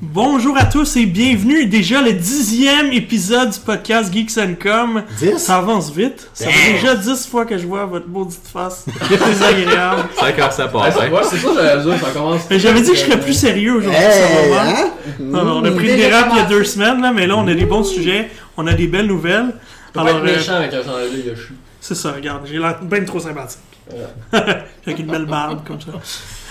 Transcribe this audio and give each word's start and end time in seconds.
Bonjour 0.00 0.56
à 0.58 0.64
tous 0.64 0.96
et 0.96 1.06
bienvenue 1.06 1.66
déjà 1.66 2.02
le 2.02 2.12
dixième 2.12 2.92
épisode 2.92 3.50
du 3.50 3.58
podcast 3.60 4.12
Geeks 4.12 4.36
and 4.38 4.54
Com. 4.62 5.02
10? 5.18 5.38
Ça 5.38 5.56
avance 5.56 5.90
vite. 5.90 6.28
Ça 6.34 6.48
fait 6.48 6.72
déjà 6.74 6.94
dix 6.94 7.26
fois 7.26 7.46
que 7.46 7.56
je 7.56 7.66
vois 7.66 7.86
votre 7.86 8.06
maudite 8.06 8.42
face. 8.52 8.84
C'est 9.08 9.44
agréable. 9.44 10.02
C'est 10.20 10.32
quand 10.36 10.50
ça 10.50 10.68
passe, 10.68 10.96
hein? 11.00 11.10
Ouais, 11.10 11.20
c'est 11.22 11.38
ça, 11.38 11.48
j'allais 11.54 11.82
dire, 11.82 11.98
ça 11.98 12.10
commence. 12.10 12.42
Mais 12.50 12.58
j'avais 12.58 12.80
dit 12.82 12.90
que 12.90 12.96
je 12.96 13.04
serais 13.04 13.20
plus 13.20 13.32
sérieux 13.32 13.76
aujourd'hui, 13.76 13.98
Hey, 13.98 14.12
ça 14.12 14.54
va 14.54 14.68
hein? 14.68 14.90
Non, 15.18 15.44
non, 15.44 15.52
on 15.58 15.64
a 15.64 15.70
pris 15.70 15.86
le 15.86 15.94
Déjà 15.96 16.08
dérap 16.08 16.28
il 16.32 16.36
y 16.36 16.40
a 16.40 16.44
deux 16.46 16.64
semaines, 16.64 17.00
là, 17.00 17.12
mais 17.12 17.26
là, 17.26 17.36
on 17.36 17.48
a 17.48 17.54
des 17.54 17.64
bons 17.64 17.84
sujets, 17.84 18.30
on 18.56 18.66
a 18.66 18.74
des 18.74 18.86
belles 18.88 19.06
nouvelles. 19.06 19.54
Faut 19.86 19.92
pas 19.94 20.00
Alors, 20.02 20.18
être 20.18 20.24
euh, 20.28 20.36
méchant 20.36 20.54
avec 20.56 20.74
un 20.74 20.82
chandail 20.82 21.10
de 21.10 21.28
Yoshi. 21.30 21.52
c'est 21.80 21.94
ça, 21.94 22.12
regarde, 22.12 22.42
j'ai 22.46 22.58
l'air 22.58 22.78
bien 22.82 23.02
trop 23.04 23.20
sympathique. 23.20 23.60
Avec 24.32 24.98
une 24.98 25.06
belle 25.06 25.26
barbe, 25.26 25.60
comme 25.64 25.78
ça. 25.80 25.92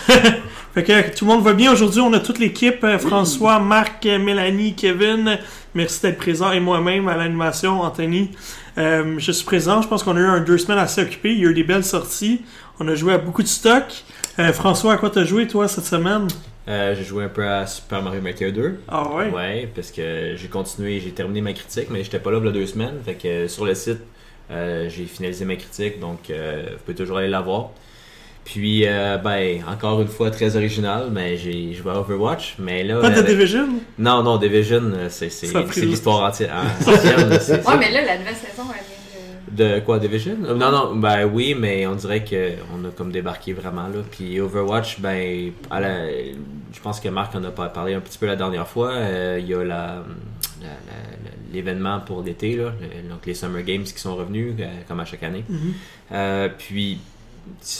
fait 0.83 0.83
que 1.11 1.17
tout 1.17 1.25
le 1.25 1.31
monde 1.31 1.43
va 1.43 1.53
bien. 1.53 1.71
Aujourd'hui, 1.71 2.01
on 2.01 2.11
a 2.13 2.19
toute 2.19 2.39
l'équipe. 2.39 2.83
euh, 2.83 2.99
François, 2.99 3.59
Marc, 3.59 4.05
euh, 4.05 4.19
Mélanie, 4.19 4.75
Kevin. 4.75 5.39
Merci 5.73 6.01
d'être 6.01 6.17
présent. 6.17 6.51
Et 6.51 6.59
moi-même 6.59 7.07
à 7.07 7.15
l'animation, 7.17 7.81
Anthony. 7.81 8.31
Euh, 8.77 9.15
je 9.17 9.31
suis 9.31 9.45
présent. 9.45 9.81
Je 9.81 9.87
pense 9.87 10.03
qu'on 10.03 10.17
a 10.17 10.19
eu 10.19 10.25
un 10.25 10.39
deux 10.41 10.57
semaines 10.57 10.79
assez 10.79 11.01
occupé. 11.01 11.31
Il 11.31 11.39
y 11.39 11.45
a 11.45 11.49
eu 11.49 11.53
des 11.53 11.63
belles 11.63 11.83
sorties. 11.85 12.41
On 12.79 12.87
a 12.87 12.95
joué 12.95 13.13
à 13.13 13.17
beaucoup 13.17 13.41
de 13.43 13.47
stock. 13.47 13.85
Euh, 14.39 14.51
François, 14.51 14.93
à 14.93 14.97
quoi 14.97 15.09
t'as 15.09 15.23
joué, 15.23 15.47
toi, 15.47 15.67
cette 15.67 15.85
semaine? 15.85 16.27
Euh, 16.67 16.93
j'ai 16.95 17.03
joué 17.03 17.23
un 17.23 17.29
peu 17.29 17.47
à 17.47 17.65
Super 17.67 18.01
Mario 18.01 18.21
Maker 18.21 18.51
2. 18.51 18.79
Ah 18.89 19.07
ouais? 19.13 19.29
Ouais, 19.29 19.69
parce 19.73 19.91
que 19.91 20.33
j'ai 20.35 20.47
continué, 20.47 20.99
j'ai 20.99 21.11
terminé 21.11 21.39
ma 21.39 21.53
critique, 21.53 21.87
mais 21.89 22.03
j'étais 22.03 22.19
pas 22.19 22.31
là 22.31 22.39
il 22.41 22.45
y 22.45 22.49
a 22.49 22.51
deux 22.51 22.65
semaines. 22.65 22.95
Fait 23.05 23.13
que 23.13 23.47
sur 23.47 23.65
le 23.65 23.75
site, 23.75 23.99
euh, 24.51 24.89
j'ai 24.89 25.05
finalisé 25.05 25.45
ma 25.45 25.55
critique, 25.55 25.99
donc 25.99 26.29
euh, 26.29 26.65
vous 26.71 26.77
pouvez 26.83 26.95
toujours 26.95 27.19
aller 27.19 27.29
la 27.29 27.41
voir. 27.41 27.69
Puis, 28.45 28.83
euh, 28.85 29.17
ben, 29.17 29.61
encore 29.67 30.01
une 30.01 30.07
fois, 30.07 30.29
très 30.31 30.55
original, 30.55 31.09
mais 31.11 31.35
j'ai 31.35 31.73
joué 31.73 31.91
à 31.91 31.99
Overwatch. 31.99 32.55
Mais 32.59 32.83
là. 32.83 33.01
Pas 33.01 33.09
de 33.09 33.15
avec- 33.19 33.25
Division? 33.35 33.67
Non, 33.97 34.21
non, 34.23 34.37
Division, 34.37 34.83
euh, 34.93 35.07
c'est 35.09 35.29
l'histoire 35.81 36.23
entière. 36.29 36.55
c'est- 37.41 37.67
Ouais, 37.67 37.77
mais 37.79 37.91
là, 37.91 38.05
la 38.05 38.17
nouvelle 38.19 38.35
saison, 38.35 38.63
elle 38.69 38.85
vient 38.85 39.67
de. 39.67 39.75
De 39.75 39.79
quoi, 39.81 39.97
Division? 39.99 40.37
Euh, 40.45 40.53
Non, 40.53 40.71
non, 40.71 40.95
ben 40.95 41.25
oui, 41.25 41.55
mais 41.57 41.87
on 41.87 41.95
dirait 41.95 42.23
qu'on 42.23 42.85
a 42.87 42.91
comme 42.95 43.11
débarqué 43.11 43.53
vraiment 43.53 43.87
là. 43.87 44.01
Puis 44.11 44.39
Overwatch, 44.39 44.99
ben, 44.99 45.51
à 45.71 45.79
la- 45.79 46.07
je 46.09 46.79
pense 46.83 46.99
que 46.99 47.09
Marc 47.09 47.33
en 47.35 47.43
a 47.45 47.49
pas 47.51 47.69
parlé 47.69 47.93
un 47.95 47.99
petit 47.99 48.17
peu 48.19 48.25
la 48.27 48.35
dernière 48.35 48.67
fois. 48.67 48.91
Euh, 48.91 49.39
Il 49.41 49.47
y 49.47 49.53
a 49.55 49.63
la, 49.63 50.03
la- 50.61 50.67
la- 50.67 51.31
l'événement 51.53 51.99
pour 52.01 52.21
l'été, 52.21 52.55
là, 52.57 52.73
le- 52.81 53.09
donc 53.09 53.25
les 53.25 53.33
Summer 53.33 53.63
Games 53.63 53.83
qui 53.83 53.97
sont 53.99 54.15
revenus, 54.15 54.53
euh, 54.59 54.65
comme 54.87 54.99
à 54.99 55.05
chaque 55.05 55.23
année. 55.23 55.45
Mhm. 55.49 55.73
Euh, 56.11 56.49
puis, 56.57 56.99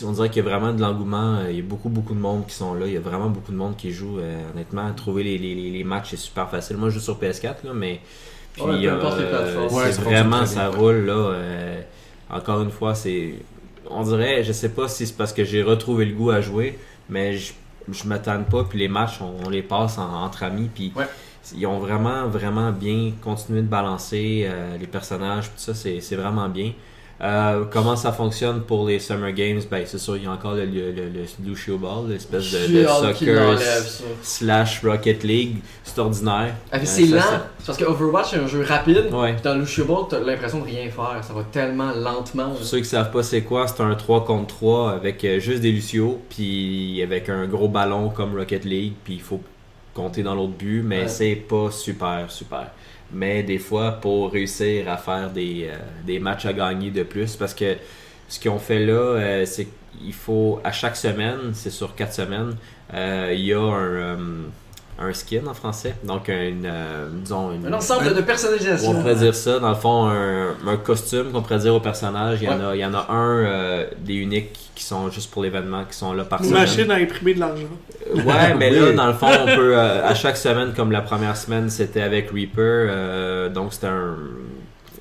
on 0.06 0.12
dirait 0.12 0.30
qu'il 0.30 0.44
y 0.44 0.48
a 0.48 0.50
vraiment 0.50 0.74
de 0.74 0.82
l'engouement. 0.82 1.36
euh, 1.38 1.52
Il 1.52 1.58
y 1.58 1.60
a 1.60 1.64
beaucoup, 1.64 1.90
beaucoup 1.90 2.14
de 2.14 2.20
monde 2.20 2.46
qui 2.48 2.54
sont 2.56 2.74
là. 2.74 2.86
Il 2.88 2.94
y 2.94 2.98
a 2.98 3.02
vraiment 3.02 3.30
beaucoup 3.30 3.52
de 3.52 3.58
monde 3.58 3.76
qui 3.78 3.92
joue. 3.92 4.20
euh, 4.20 4.52
honnêtement, 4.54 4.92
trouver 4.94 5.24
les, 5.24 5.38
les, 5.38 5.56
les- 5.56 5.72
les 5.72 5.84
matchs, 5.84 6.12
c'est 6.12 6.18
super 6.18 6.50
facile. 6.50 6.78
Moi, 6.78 6.90
je 6.90 6.96
joue 6.96 7.02
sur 7.02 7.18
PS4, 7.20 7.66
là, 7.66 7.74
mais. 7.74 8.00
Puis, 8.54 8.64
Ouais, 8.64 8.82
peu 8.84 8.92
importe 8.92 9.18
les 9.20 9.26
euh, 9.26 9.30
plateformes. 9.30 9.76
Ouais, 9.84 9.92
vraiment, 9.92 10.46
ça 10.46 10.70
bien. 10.70 10.80
roule, 10.80 11.06
là. 11.06 11.14
euh, 11.14 11.82
encore 12.30 12.62
une 12.62 12.72
fois, 12.72 12.96
c'est. 12.96 13.36
On 13.90 14.04
dirait, 14.04 14.44
je 14.44 14.52
sais 14.52 14.70
pas 14.70 14.88
si 14.88 15.06
c'est 15.06 15.18
parce 15.18 15.34
que 15.34 15.44
j'ai 15.44 15.62
retrouvé 15.62 16.06
le 16.06 16.14
goût 16.16 16.32
à 16.32 16.42
jouer, 16.42 16.80
mais 17.10 17.38
je, 17.38 17.54
je 17.92 18.08
m'attends 18.08 18.42
pas. 18.44 18.64
Puis 18.64 18.80
les 18.80 18.88
matchs, 18.88 19.20
on, 19.22 19.46
on 19.46 19.50
les 19.50 19.62
passe 19.62 19.98
en- 19.98 20.24
entre 20.24 20.44
amis. 20.44 20.70
Puis 20.74 20.92
Ouais. 20.96 21.06
ils 21.56 21.68
ont 21.68 21.80
vraiment, 21.80 22.28
vraiment 22.28 22.72
bien 22.72 23.12
continué 23.22 23.62
de 23.62 23.68
balancer 23.68 24.46
euh, 24.50 24.78
les 24.78 24.88
personnages. 24.88 25.46
Tout 25.48 25.58
ça, 25.58 25.74
c'est 25.76 26.00
c'est 26.02 26.16
vraiment 26.16 26.48
bien. 26.50 26.72
Euh, 27.22 27.64
comment 27.72 27.96
ça 27.96 28.12
fonctionne 28.12 28.62
pour 28.64 28.86
les 28.86 29.00
Summer 29.00 29.32
Games? 29.32 29.62
Ben, 29.72 29.84
c'est 29.86 29.98
sûr, 29.98 30.18
il 30.18 30.24
y 30.24 30.28
a 30.28 30.32
encore 30.32 30.54
le, 30.54 30.66
le, 30.66 30.92
le- 30.92 31.10
le 31.10 31.24
Lucio 31.50 31.78
Ball, 31.78 32.10
l'espèce 32.10 32.52
de, 32.52 32.86
soccer 32.86 33.58
slash 34.22 34.82
Rocket 34.84 35.24
League. 35.24 35.58
C'est 35.84 35.98
ordinaire. 36.00 36.56
Ah, 36.72 36.78
mais 36.78 36.84
Euh, 36.84 36.86
c'est 36.86 37.06
lent, 37.06 37.22
ça- 37.22 37.48
c'est 37.60 37.66
parce 37.68 37.78
que 37.78 37.86
Overwatch 37.86 38.32
c'est 38.32 38.38
un 38.40 38.48
jeu 38.48 38.64
rapide. 38.64 39.06
Ouais. 39.14 39.34
Puis 39.34 39.42
dans 39.44 39.56
Lucio 39.56 39.86
Ball, 39.86 40.04
t'as 40.10 40.20
l'impression 40.20 40.60
de 40.60 40.66
rien 40.66 40.90
faire. 40.90 41.20
Ça 41.24 41.34
va 41.34 41.44
tellement 41.52 41.92
lentement. 41.94 42.50
Pour 42.50 42.64
ceux 42.64 42.80
qui 42.80 42.86
savent 42.86 43.12
pas 43.12 43.24
c'est 43.24 43.42
quoi, 43.44 43.66
c'est 43.68 43.82
un 43.82 43.96
3 43.96 44.26
contre 44.26 44.48
3 44.56 44.92
avec 44.92 45.24
euh, 45.24 45.40
juste 45.40 45.62
des 45.62 45.72
Lucio, 45.72 46.20
puis 46.30 47.02
avec 47.02 47.30
un 47.30 47.46
gros 47.48 47.70
ballon 47.70 48.10
comme 48.10 48.38
Rocket 48.38 48.66
League, 48.66 48.94
puis 49.04 49.14
il 49.16 49.22
faut 49.22 49.42
compter 49.94 50.22
dans 50.24 50.36
l'autre 50.36 50.54
but, 50.60 50.82
mais 50.84 51.04
Ouais. 51.04 51.08
c'est 51.08 51.36
pas 51.36 51.72
super, 51.72 52.26
super. 52.30 52.72
Mais 53.12 53.44
des 53.44 53.60
fois, 53.60 53.94
pour 53.94 54.32
réussir 54.32 54.90
à 54.90 54.98
faire 54.98 55.30
des, 55.32 55.68
euh, 55.70 55.78
des 56.06 56.20
matchs 56.20 56.46
à 56.46 56.54
gagner 56.54 56.92
de 56.92 57.04
plus, 57.04 57.36
parce 57.36 57.54
que 57.54 57.76
ce 58.28 58.40
qu'ils 58.40 58.52
ont 58.52 58.60
fait 58.60 58.80
là, 58.80 58.94
euh, 58.94 59.46
c'est 59.46 59.68
qu'il 59.98 60.14
faut, 60.14 60.60
à 60.64 60.72
chaque 60.72 60.96
semaine, 60.96 61.54
c'est 61.54 61.70
sur 61.70 61.96
4 61.96 62.14
semaines, 62.14 62.56
euh, 62.94 63.32
il 63.34 63.46
y 63.46 63.54
a 63.54 63.60
un, 63.62 64.18
un 64.98 65.12
skin 65.14 65.42
en 65.48 65.54
français, 65.54 65.96
donc 66.06 66.30
une, 66.30 66.66
euh, 66.66 67.10
disons, 67.12 67.52
une, 67.52 67.68
Un 67.68 67.74
ensemble 67.74 68.14
de 68.14 68.22
personnalisation. 68.22 68.92
on 68.92 68.96
pourrait 68.96 69.16
dire 69.16 69.36
ça, 69.36 69.60
dans 69.60 69.70
le 69.70 69.76
fond, 69.76 70.06
un, 70.08 70.52
un 70.66 70.78
costume 70.78 71.32
qu'on 71.34 71.42
pourrait 71.42 71.60
dire 71.60 71.76
au 71.76 71.80
personnage. 71.82 72.40
Il 72.42 72.46
y 72.46 72.50
en, 72.50 72.62
a, 72.70 72.76
il 72.76 72.80
y 72.80 72.86
en 72.86 72.94
a 72.94 73.06
un 73.12 73.38
euh, 73.46 73.86
des 74.00 74.14
uniques 74.16 74.58
qui 74.74 74.84
sont 74.86 75.10
juste 75.10 75.32
pour 75.32 75.44
l'événement, 75.44 75.84
qui 75.84 75.98
sont 75.98 76.14
là 76.14 76.24
par 76.24 76.40
Une 76.42 76.48
semaine. 76.48 76.62
machine 76.62 76.92
à 76.92 76.96
imprimer 76.96 77.34
de 77.34 77.40
l'argent. 77.42 77.64
Ouais, 78.14 78.54
mais 78.58 78.70
là, 78.72 78.92
dans 78.94 79.08
le 79.08 79.14
fond, 79.14 79.28
on 79.28 79.46
peut, 79.46 79.78
euh, 79.78 80.06
à 80.08 80.16
chaque 80.16 80.38
semaine, 80.38 80.74
comme 80.74 80.92
la 80.92 81.02
première 81.02 81.36
semaine, 81.36 81.70
c'était 81.70 82.02
avec 82.02 82.30
Reaper. 82.32 82.54
euh, 82.90 83.50
donc, 83.50 83.74
c'était 83.74 83.88
un 83.88 84.16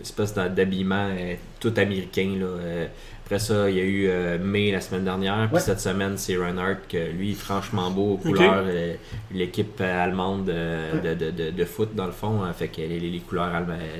espèce 0.00 0.34
d'habillement 0.34 1.09
euh, 1.10 1.34
tout 1.60 1.72
américain. 1.77 2.31
Là, 2.41 2.47
euh. 2.47 2.87
Après 3.24 3.38
ça, 3.38 3.70
il 3.70 3.76
y 3.76 3.80
a 3.80 3.84
eu 3.84 4.06
euh, 4.08 4.38
May 4.38 4.70
la 4.70 4.80
semaine 4.80 5.04
dernière. 5.04 5.46
Puis 5.46 5.54
Ouais. 5.54 5.60
cette 5.60 5.80
semaine, 5.80 6.18
c'est 6.18 6.36
Reinhardt, 6.36 6.80
que 6.88 7.10
lui, 7.10 7.32
est 7.32 7.34
franchement 7.34 7.90
beau 7.90 8.12
aux 8.12 8.16
couleurs. 8.18 8.64
euh, 8.66 8.94
L'équipe 9.32 9.80
euh, 9.80 10.04
allemande 10.04 10.48
euh, 10.50 11.00
de, 11.00 11.14
de, 11.14 11.30
de, 11.30 11.50
de 11.50 11.64
foot, 11.64 11.94
dans 11.94 12.06
le 12.06 12.12
fond, 12.12 12.42
hein, 12.42 12.52
fait 12.52 12.68
que 12.68 12.82
les, 12.82 13.22
couleurs 13.26 13.50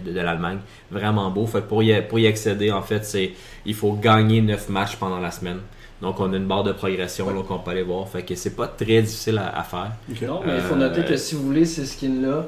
de, 0.04 0.10
de 0.12 0.20
l'Allemagne, 0.20 0.58
vraiment 0.90 1.30
beau. 1.30 1.46
Fait 1.46 1.60
que 1.62 1.68
pour 1.68 1.82
y, 1.82 2.00
pour 2.06 2.18
y 2.18 2.26
accéder, 2.26 2.70
en 2.70 2.82
fait, 2.82 3.04
c'est 3.04 3.32
il 3.64 3.74
faut 3.74 3.92
gagner 3.94 4.42
9 4.42 4.68
matchs 4.68 4.96
pendant 4.96 5.20
la 5.20 5.30
semaine. 5.30 5.60
Donc, 6.02 6.20
on 6.20 6.30
a 6.32 6.36
une 6.36 6.46
barre 6.46 6.64
de 6.64 6.72
progression 6.72 7.30
là, 7.30 7.42
qu'on 7.48 7.58
peut 7.60 7.70
aller 7.70 7.82
voir. 7.82 8.06
Fait 8.08 8.22
que 8.22 8.34
c'est 8.34 8.54
pas 8.54 8.66
très 8.68 9.00
difficile 9.00 9.38
à, 9.38 9.58
à 9.58 9.62
faire. 9.62 9.92
Non, 10.28 10.42
mais 10.44 10.56
il 10.56 10.60
faut 10.60 10.74
Euh, 10.74 10.76
noter 10.76 11.02
que 11.04 11.16
si 11.16 11.34
vous 11.34 11.44
voulez 11.44 11.64
ces 11.64 11.86
skins-là, 11.86 12.44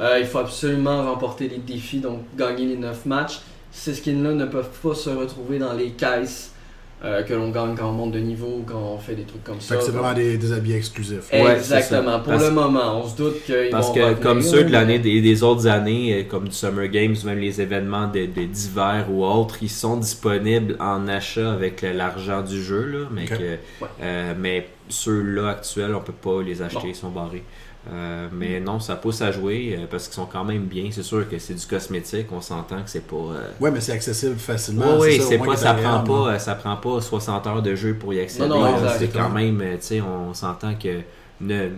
euh, 0.00 0.18
il 0.20 0.26
faut 0.26 0.38
absolument 0.38 1.04
remporter 1.10 1.48
les 1.48 1.56
défis, 1.58 2.00
donc 2.00 2.20
gagner 2.36 2.66
les 2.66 2.76
9 2.76 3.06
matchs. 3.06 3.40
Ces 3.70 3.94
skins-là 3.94 4.32
ne 4.32 4.46
peuvent 4.46 4.70
pas 4.82 4.94
se 4.94 5.10
retrouver 5.10 5.58
dans 5.58 5.72
les 5.74 5.90
caisses 5.90 6.52
euh, 7.04 7.22
que 7.22 7.32
l'on 7.32 7.50
gagne 7.50 7.76
quand 7.76 7.90
on 7.90 7.92
monte 7.92 8.10
de 8.12 8.18
niveau, 8.18 8.64
quand 8.66 8.74
on 8.94 8.98
fait 8.98 9.14
des 9.14 9.22
trucs 9.22 9.44
comme 9.44 9.60
ça. 9.60 9.80
C'est 9.80 9.92
vraiment 9.92 10.14
des, 10.14 10.36
des 10.36 10.52
habits 10.52 10.72
exclusifs. 10.72 11.30
Ouais, 11.32 11.54
Exactement. 11.56 12.18
Pour 12.18 12.32
Parce- 12.32 12.42
le 12.44 12.50
moment, 12.50 13.00
on 13.04 13.06
se 13.08 13.16
doute 13.16 13.44
qu'ils 13.44 13.68
Parce 13.70 13.88
vont 13.88 13.94
que 13.94 14.00
revenir, 14.00 14.20
comme 14.20 14.42
ceux 14.42 14.64
de 14.64 14.72
l'année 14.72 14.98
des, 14.98 15.20
des 15.20 15.42
autres 15.44 15.68
années, 15.68 16.12
euh, 16.12 16.24
comme 16.24 16.48
du 16.48 16.54
Summer 16.54 16.88
Games, 16.88 17.14
ou 17.22 17.26
même 17.26 17.38
les 17.38 17.60
événements 17.60 18.08
d'hiver 18.08 19.06
ou 19.12 19.24
autres, 19.24 19.58
ils 19.62 19.70
sont 19.70 19.96
disponibles 19.96 20.76
en 20.80 21.06
achat 21.06 21.52
avec 21.52 21.82
l'argent 21.82 22.42
du 22.42 22.60
jeu, 22.60 22.84
là, 22.86 23.06
mais, 23.12 23.26
que, 23.26 23.58
euh, 24.02 24.34
mais 24.36 24.66
ceux-là 24.88 25.50
actuels, 25.50 25.94
on 25.94 26.00
peut 26.00 26.12
pas 26.12 26.42
les 26.42 26.62
acheter, 26.62 26.80
Bon. 26.80 26.88
ils 26.88 26.96
sont 26.96 27.10
barrés. 27.10 27.44
Euh, 27.90 28.28
mais 28.32 28.60
non, 28.60 28.80
ça 28.80 28.96
pousse 28.96 29.22
à 29.22 29.32
jouer 29.32 29.76
euh, 29.78 29.86
parce 29.90 30.04
qu'ils 30.08 30.14
sont 30.14 30.26
quand 30.26 30.44
même 30.44 30.64
bien. 30.64 30.88
C'est 30.90 31.02
sûr 31.02 31.26
que 31.28 31.38
c'est 31.38 31.54
du 31.54 31.64
cosmétique, 31.66 32.26
on 32.32 32.40
s'entend 32.42 32.82
que 32.82 32.90
c'est 32.90 33.06
pas. 33.06 33.16
euh, 33.16 33.48
Ouais, 33.60 33.70
mais 33.70 33.80
c'est 33.80 33.92
accessible 33.92 34.36
facilement. 34.36 34.96
Ouais, 34.98 35.00
ouais, 35.00 35.18
ça, 35.18 35.24
au 35.24 35.28
c'est 35.28 35.38
moins, 35.38 35.46
pas, 35.46 35.56
ça 35.56 35.74
prend 35.74 35.94
hein. 35.94 36.04
pas, 36.06 36.28
euh, 36.34 36.38
ça 36.38 36.54
prend 36.54 36.76
pas 36.76 37.00
60 37.00 37.46
heures 37.46 37.62
de 37.62 37.74
jeu 37.74 37.94
pour 37.94 38.12
y 38.12 38.20
accéder. 38.20 38.48
C'est 38.98 39.08
quand 39.08 39.30
même, 39.30 39.58
tu 39.58 39.66
sais, 39.80 40.00
on 40.02 40.34
s'entend 40.34 40.74
que 40.74 41.00
9, 41.40 41.70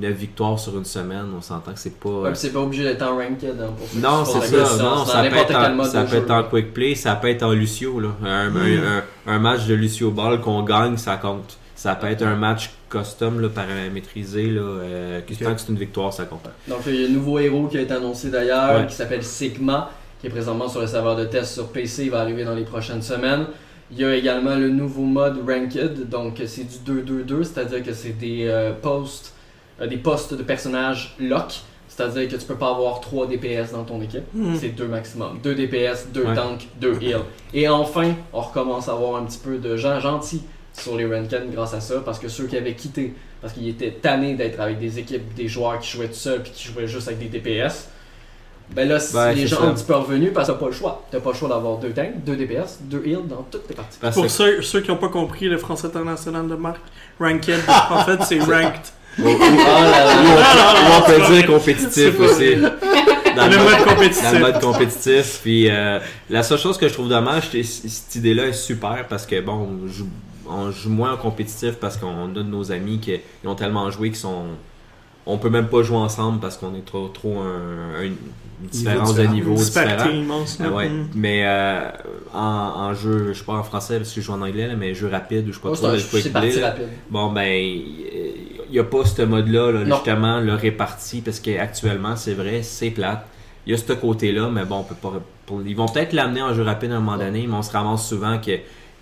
victoires 0.00 0.58
sur 0.58 0.78
une 0.78 0.84
semaine, 0.84 1.26
on 1.36 1.42
s'entend 1.42 1.72
que 1.72 1.78
c'est 1.78 1.98
pas. 1.98 2.08
Ouais, 2.08 2.34
c'est 2.34 2.50
pas 2.52 2.60
obligé 2.60 2.84
d'être 2.84 3.02
en 3.02 3.16
ranked. 3.16 3.44
Hein, 3.44 3.66
pour 3.76 4.00
non, 4.00 4.24
c'est 4.24 4.40
ça. 4.46 4.56
question. 4.58 4.84
Non, 4.84 5.04
C'est 5.04 5.12
ça 5.12 5.22
peut 5.24 5.36
être, 5.36 5.54
en, 5.54 5.74
mode 5.74 5.86
ça 5.86 6.04
peut 6.04 6.16
être 6.16 6.30
en 6.30 6.42
quick 6.44 6.72
play, 6.72 6.94
ça 6.94 7.14
peut 7.16 7.28
être 7.28 7.42
en 7.42 7.52
Lucio. 7.52 8.00
Là. 8.00 8.08
Un, 8.24 8.48
Mm. 8.50 8.56
un- 8.56 8.98
un- 9.30 9.34
un 9.34 9.38
match 9.38 9.66
de 9.66 9.74
Lucio 9.74 10.10
Ball 10.10 10.40
qu'on 10.40 10.62
gagne, 10.62 10.96
ça 10.96 11.16
compte. 11.16 11.58
Ça 11.82 11.96
peut 11.96 12.06
être 12.06 12.22
un 12.22 12.36
match 12.36 12.70
custom, 12.88 13.40
là, 13.40 13.48
paramétrisé. 13.48 14.46
Là, 14.50 14.60
euh, 14.60 15.20
que 15.22 15.32
Ok. 15.32 15.42
Tant 15.42 15.54
que 15.54 15.60
c'est 15.60 15.68
une 15.70 15.78
victoire, 15.78 16.12
ça 16.12 16.26
compte. 16.26 16.44
Donc 16.68 16.78
il 16.86 16.94
y 16.94 17.04
a 17.04 17.08
un 17.08 17.10
nouveau 17.10 17.40
héros 17.40 17.66
qui 17.66 17.76
a 17.76 17.80
été 17.80 17.92
annoncé 17.92 18.30
d'ailleurs, 18.30 18.78
Ouais. 18.82 18.86
qui 18.86 18.94
s'appelle 18.94 19.24
Sigma, 19.24 19.90
qui 20.20 20.28
est 20.28 20.30
présentement 20.30 20.68
sur 20.68 20.80
le 20.80 20.86
serveur 20.86 21.16
de 21.16 21.24
test 21.24 21.54
sur 21.54 21.66
PC, 21.72 22.04
il 22.04 22.10
va 22.12 22.20
arriver 22.20 22.44
dans 22.44 22.54
les 22.54 22.62
prochaines 22.62 23.02
semaines. 23.02 23.46
Il 23.90 23.98
y 23.98 24.04
a 24.04 24.14
également 24.14 24.54
le 24.54 24.68
nouveau 24.68 25.02
mode 25.02 25.38
Ranked, 25.44 26.08
donc 26.08 26.40
c'est 26.46 26.68
du 26.84 27.02
2-2-2, 27.02 27.42
c'est-à-dire 27.42 27.82
que 27.82 27.92
c'est 27.92 28.16
des 28.16 28.44
euh, 28.46 28.72
posts, 28.80 29.34
euh, 29.80 29.88
des 29.88 29.96
postes 29.96 30.34
de 30.34 30.42
personnages 30.44 31.16
lock, 31.18 31.62
c'est-à-dire 31.88 32.28
que 32.28 32.36
tu 32.36 32.46
peux 32.46 32.54
pas 32.54 32.70
avoir 32.70 33.00
3 33.00 33.26
DPS 33.26 33.72
dans 33.72 33.82
ton 33.82 34.00
équipe, 34.00 34.22
Hmm. 34.32 34.54
c'est 34.54 34.68
2 34.68 34.86
maximum. 34.86 35.40
2 35.42 35.56
DPS, 35.56 36.06
2 36.14 36.22
Ouais. 36.26 36.34
tanks, 36.36 36.68
2 36.80 36.96
heals. 37.02 37.16
Et 37.52 37.68
enfin, 37.68 38.12
on 38.32 38.40
recommence 38.40 38.88
à 38.88 38.92
avoir 38.92 39.16
un 39.20 39.24
petit 39.24 39.40
peu 39.42 39.58
de 39.58 39.76
gens 39.76 39.98
gentils 39.98 40.42
sur 40.72 40.96
les 40.96 41.06
Ranked 41.06 41.52
grâce 41.52 41.74
à 41.74 41.80
ça, 41.80 41.96
parce 42.04 42.18
que 42.18 42.28
ceux 42.28 42.46
qui 42.46 42.56
avaient 42.56 42.74
quitté, 42.74 43.14
parce 43.40 43.52
qu'ils 43.52 43.68
étaient 43.68 43.90
tannés 43.92 44.34
d'être 44.34 44.60
avec 44.60 44.78
des 44.78 44.98
équipes, 44.98 45.34
des 45.34 45.48
joueurs 45.48 45.78
qui 45.78 45.90
jouaient 45.90 46.08
tout 46.08 46.14
seuls 46.14 46.42
puis 46.42 46.52
qui 46.52 46.68
jouaient 46.68 46.86
juste 46.86 47.08
avec 47.08 47.18
des 47.18 47.38
DPS, 47.38 47.88
ben 48.74 48.88
là, 48.88 48.98
si 48.98 49.14
Ouais, 49.14 49.34
les 49.34 49.46
gens 49.46 49.56
ça. 49.58 49.64
ont 49.64 49.68
un 49.68 49.74
petit 49.74 49.84
peu 49.84 49.94
revenu 49.94 50.30
parce 50.30 50.48
que 50.48 50.52
t'as 50.52 50.58
pas 50.58 50.66
le 50.66 50.72
choix. 50.72 51.04
T'as 51.10 51.20
pas 51.20 51.30
le 51.30 51.36
choix 51.36 51.48
d'avoir 51.48 51.76
2 51.78 51.90
tanks, 51.90 52.24
2 52.24 52.36
DPS, 52.36 52.78
2 52.82 53.02
heals 53.04 53.26
dans 53.28 53.42
toutes 53.50 53.66
tes 53.66 53.74
parties. 53.74 53.98
Parce 54.00 54.14
Pour 54.14 54.30
ceux, 54.30 54.62
ceux 54.62 54.80
qui 54.80 54.90
n'ont 54.90 54.96
pas 54.96 55.08
compris 55.10 55.46
le 55.48 55.58
français 55.58 55.88
international 55.88 56.48
de 56.48 56.54
Marc, 56.54 56.80
Ranked, 57.20 57.60
en 57.90 58.04
fait, 58.04 58.22
c'est 58.22 58.38
Ranked. 58.40 58.80
Ou, 59.18 59.28
on, 59.28 61.02
peut 61.06 61.34
dire 61.34 61.46
compétitif 61.46 62.18
aussi. 62.18 62.56
Dans 62.56 63.46
Le 63.46 63.58
mode 63.58 63.78
Dans 63.78 63.84
compétitif. 63.92 64.32
le 64.32 64.38
mode 64.38 64.60
compétitif. 64.60 65.40
Puis 65.42 65.68
euh, 65.70 65.98
la 66.30 66.42
seule 66.42 66.58
chose 66.58 66.78
que 66.78 66.88
je 66.88 66.94
trouve 66.94 67.08
dommage, 67.10 67.50
c'est 67.52 67.62
cette 67.62 68.14
idée-là 68.14 68.46
est 68.46 68.52
super 68.54 69.06
parce 69.08 69.26
que 69.26 69.38
bon, 69.42 69.68
on 69.84 69.88
joue, 69.88 70.08
on 70.48 70.70
joue 70.70 70.90
moins 70.90 71.12
en 71.12 71.16
compétitif 71.16 71.74
parce 71.80 71.96
qu'on 71.96 72.24
a 72.24 72.28
de 72.28 72.42
nos 72.42 72.72
amis 72.72 72.98
qui 72.98 73.12
ils 73.44 73.48
ont 73.48 73.54
tellement 73.54 73.90
joué 73.90 74.08
qu'ils 74.08 74.18
sont. 74.18 74.44
On 75.24 75.38
peut 75.38 75.50
même 75.50 75.68
pas 75.68 75.82
jouer 75.84 75.98
ensemble 75.98 76.40
parce 76.40 76.56
qu'on 76.56 76.74
est 76.74 76.84
trop, 76.84 77.06
trop 77.08 77.38
un, 77.40 78.00
un- 78.00 78.04
une 78.04 78.68
différence 78.68 79.14
de 79.14 79.22
niveau 79.24 79.54
différent. 79.54 80.08
immense. 80.10 80.58
Là. 80.58 80.70
ouais. 80.70 80.88
Mm. 80.88 81.08
Mais 81.14 81.42
euh, 81.46 81.88
en, 82.34 82.40
en 82.40 82.94
jeu, 82.94 83.28
je 83.32 83.38
sais 83.38 83.44
pas 83.44 83.52
en 83.54 83.62
français 83.62 83.98
parce 83.98 84.10
que 84.12 84.20
je 84.20 84.26
joue 84.26 84.32
en 84.32 84.42
anglais, 84.42 84.66
là, 84.66 84.74
mais 84.76 84.94
jeu 84.94 85.08
rapide 85.08 85.46
ou 85.48 85.52
je 85.52 85.56
sais 85.56 85.62
pas 85.62 85.68
Moi, 85.68 85.76
trop, 85.76 85.86
c'est 85.86 85.92
là, 85.92 85.96
un- 85.96 85.98
je 85.98 86.06
peux 86.06 86.20
c'est 86.20 86.28
écouter, 86.28 86.32
parti 86.60 86.60
rapide. 86.62 86.88
Bon, 87.08 87.30
ben, 87.32 87.48
il 87.52 88.70
n'y 88.72 88.78
a 88.78 88.84
pas 88.84 89.04
ce 89.04 89.22
mode-là, 89.22 89.70
là, 89.72 89.84
justement, 89.84 90.40
le 90.40 90.54
réparti, 90.54 91.20
parce 91.20 91.38
qu'actuellement, 91.40 92.16
c'est 92.16 92.34
vrai, 92.34 92.62
c'est 92.62 92.90
plate. 92.90 93.24
Il 93.66 93.70
y 93.72 93.74
a 93.74 93.78
ce 93.78 93.92
côté-là, 93.92 94.48
mais 94.50 94.64
bon, 94.64 94.78
on 94.78 94.82
peut 94.82 94.94
pas. 94.96 95.12
pour- 95.46 95.62
ils 95.64 95.76
vont 95.76 95.86
peut-être 95.86 96.12
l'amener 96.12 96.42
en 96.42 96.52
jeu 96.54 96.62
rapide 96.62 96.90
à 96.92 96.96
un 96.96 97.00
moment 97.00 97.18
donné, 97.18 97.46
mais 97.48 97.54
on 97.54 97.62
se 97.62 97.70
ramasse 97.72 98.08
souvent 98.08 98.38
que 98.38 98.52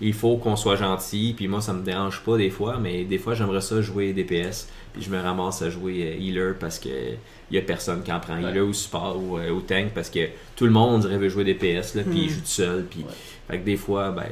il 0.01 0.13
faut 0.13 0.37
qu'on 0.37 0.55
soit 0.55 0.75
gentil, 0.75 1.33
puis 1.35 1.47
moi, 1.47 1.61
ça 1.61 1.73
me 1.73 1.83
dérange 1.83 2.21
pas 2.21 2.37
des 2.37 2.49
fois, 2.49 2.77
mais 2.81 3.03
des 3.03 3.17
fois, 3.19 3.33
j'aimerais 3.35 3.61
ça 3.61 3.81
jouer 3.81 4.13
DPS, 4.13 4.67
puis 4.93 5.01
je 5.03 5.09
me 5.09 5.19
ramasse 5.21 5.61
à 5.61 5.69
jouer 5.69 6.03
euh, 6.17 6.19
healer 6.21 6.55
parce 6.59 6.79
que 6.79 6.89
il 6.89 7.55
y 7.55 7.57
a 7.57 7.61
personne 7.61 8.01
qui 8.03 8.11
en 8.11 8.19
prend 8.19 8.35
Ouais. 8.41 8.49
healer 8.49 8.61
ou 8.61 8.73
support 8.73 9.17
ou, 9.21 9.37
euh, 9.37 9.49
ou 9.51 9.61
tank 9.61 9.89
parce 9.93 10.09
que 10.09 10.27
tout 10.55 10.65
le 10.65 10.71
monde 10.71 10.95
on 10.95 10.97
dirait 10.99 11.17
veut 11.17 11.29
jouer 11.29 11.43
DPS, 11.43 11.95
là, 11.95 12.03
puis 12.03 12.19
Mm. 12.21 12.23
il 12.23 12.29
joue 12.29 12.39
tout 12.41 12.45
seul, 12.47 12.85
puis. 12.89 12.99
Ouais. 13.01 13.13
Fait 13.49 13.59
que 13.59 13.65
des 13.65 13.75
fois, 13.75 14.11
ben, 14.11 14.23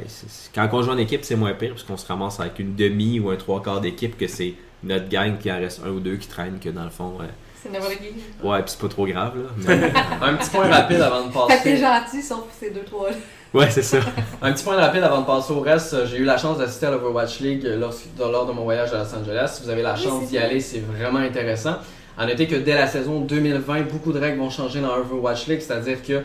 quand 0.56 0.70
on 0.72 0.82
joue 0.82 0.92
en 0.92 0.98
équipe, 0.98 1.26
c'est 1.26 1.36
moins 1.36 1.54
pire 1.54 1.72
parce 1.72 1.84
qu'on 1.84 1.98
se 1.98 2.08
ramasse 2.08 2.40
avec 2.40 2.58
une 2.60 2.76
demi 2.76 3.20
ou 3.20 3.30
un 3.30 3.36
trois 3.36 3.62
quarts 3.62 3.82
d'équipe 3.82 4.18
que 4.18 4.28
c'est 4.28 4.54
notre 4.84 5.10
gang 5.10 5.38
qui 5.38 5.52
en 5.52 5.58
reste 5.58 5.82
un 5.86 5.90
ou 5.90 6.00
deux 6.00 6.16
qui 6.16 6.28
traînent 6.30 6.58
que 6.60 6.70
dans 6.70 6.86
le 6.86 6.90
fond. 6.90 7.18
euh, 7.20 7.26
C'est 7.62 7.70
n'importe 7.70 7.98
qui. 7.98 8.48
ouais, 8.48 8.62
puis 8.62 8.72
c'est 8.72 8.80
pas 8.80 8.88
trop 8.88 9.06
grave 9.06 9.34
là. 9.38 9.50
mais, 9.68 9.92
Un 10.26 10.36
petit 10.36 10.50
point 10.52 10.68
rapide 10.70 11.02
avant 11.02 11.26
de 11.28 11.32
Fait 11.32 11.58
que 11.58 11.64
t'es 11.64 11.72
passer. 11.82 12.06
gentil, 12.12 12.22
sauf 12.26 12.46
ces 12.58 12.70
deux, 12.70 12.84
trois. 12.86 13.10
Ouais, 13.54 13.70
c'est 13.70 13.82
ça. 13.82 13.98
Un 14.42 14.54
petit 14.54 14.64
point 14.64 14.76
rapide 14.76 15.04
avant 15.04 15.22
de 15.22 15.26
passer 15.26 15.54
au 15.54 15.60
reste. 15.60 16.06
J'ai 16.08 16.18
eu 16.18 16.26
la 16.26 16.38
chance 16.38 16.58
d'assister 16.58 16.88
à 16.88 16.92
l'Overwatch 16.92 17.40
League 17.40 17.64
lors, 17.78 17.94
lors 18.20 18.46
de 18.46 18.52
mon 18.52 18.64
voyage 18.64 18.94
à 18.94 19.00
Los 19.00 19.16
Angeles. 19.16 19.52
Si 19.56 19.64
vous 19.64 19.70
avez 19.70 19.82
la 19.82 19.96
chance 19.96 20.28
d'y 20.28 20.38
aller, 20.38 20.60
c'est 20.60 20.80
vraiment 20.80 21.20
intéressant. 21.20 21.76
À 22.18 22.26
noter 22.26 22.48
que 22.48 22.56
dès 22.56 22.74
la 22.74 22.88
saison 22.88 23.22
2020, 23.22 23.84
beaucoup 23.92 24.12
de 24.12 24.20
règles 24.20 24.40
vont 24.40 24.50
changer 24.50 24.82
dans 24.82 24.94
Overwatch 24.96 25.48
League, 25.48 25.62
c'est-à-dire 25.62 26.04
que 26.04 26.22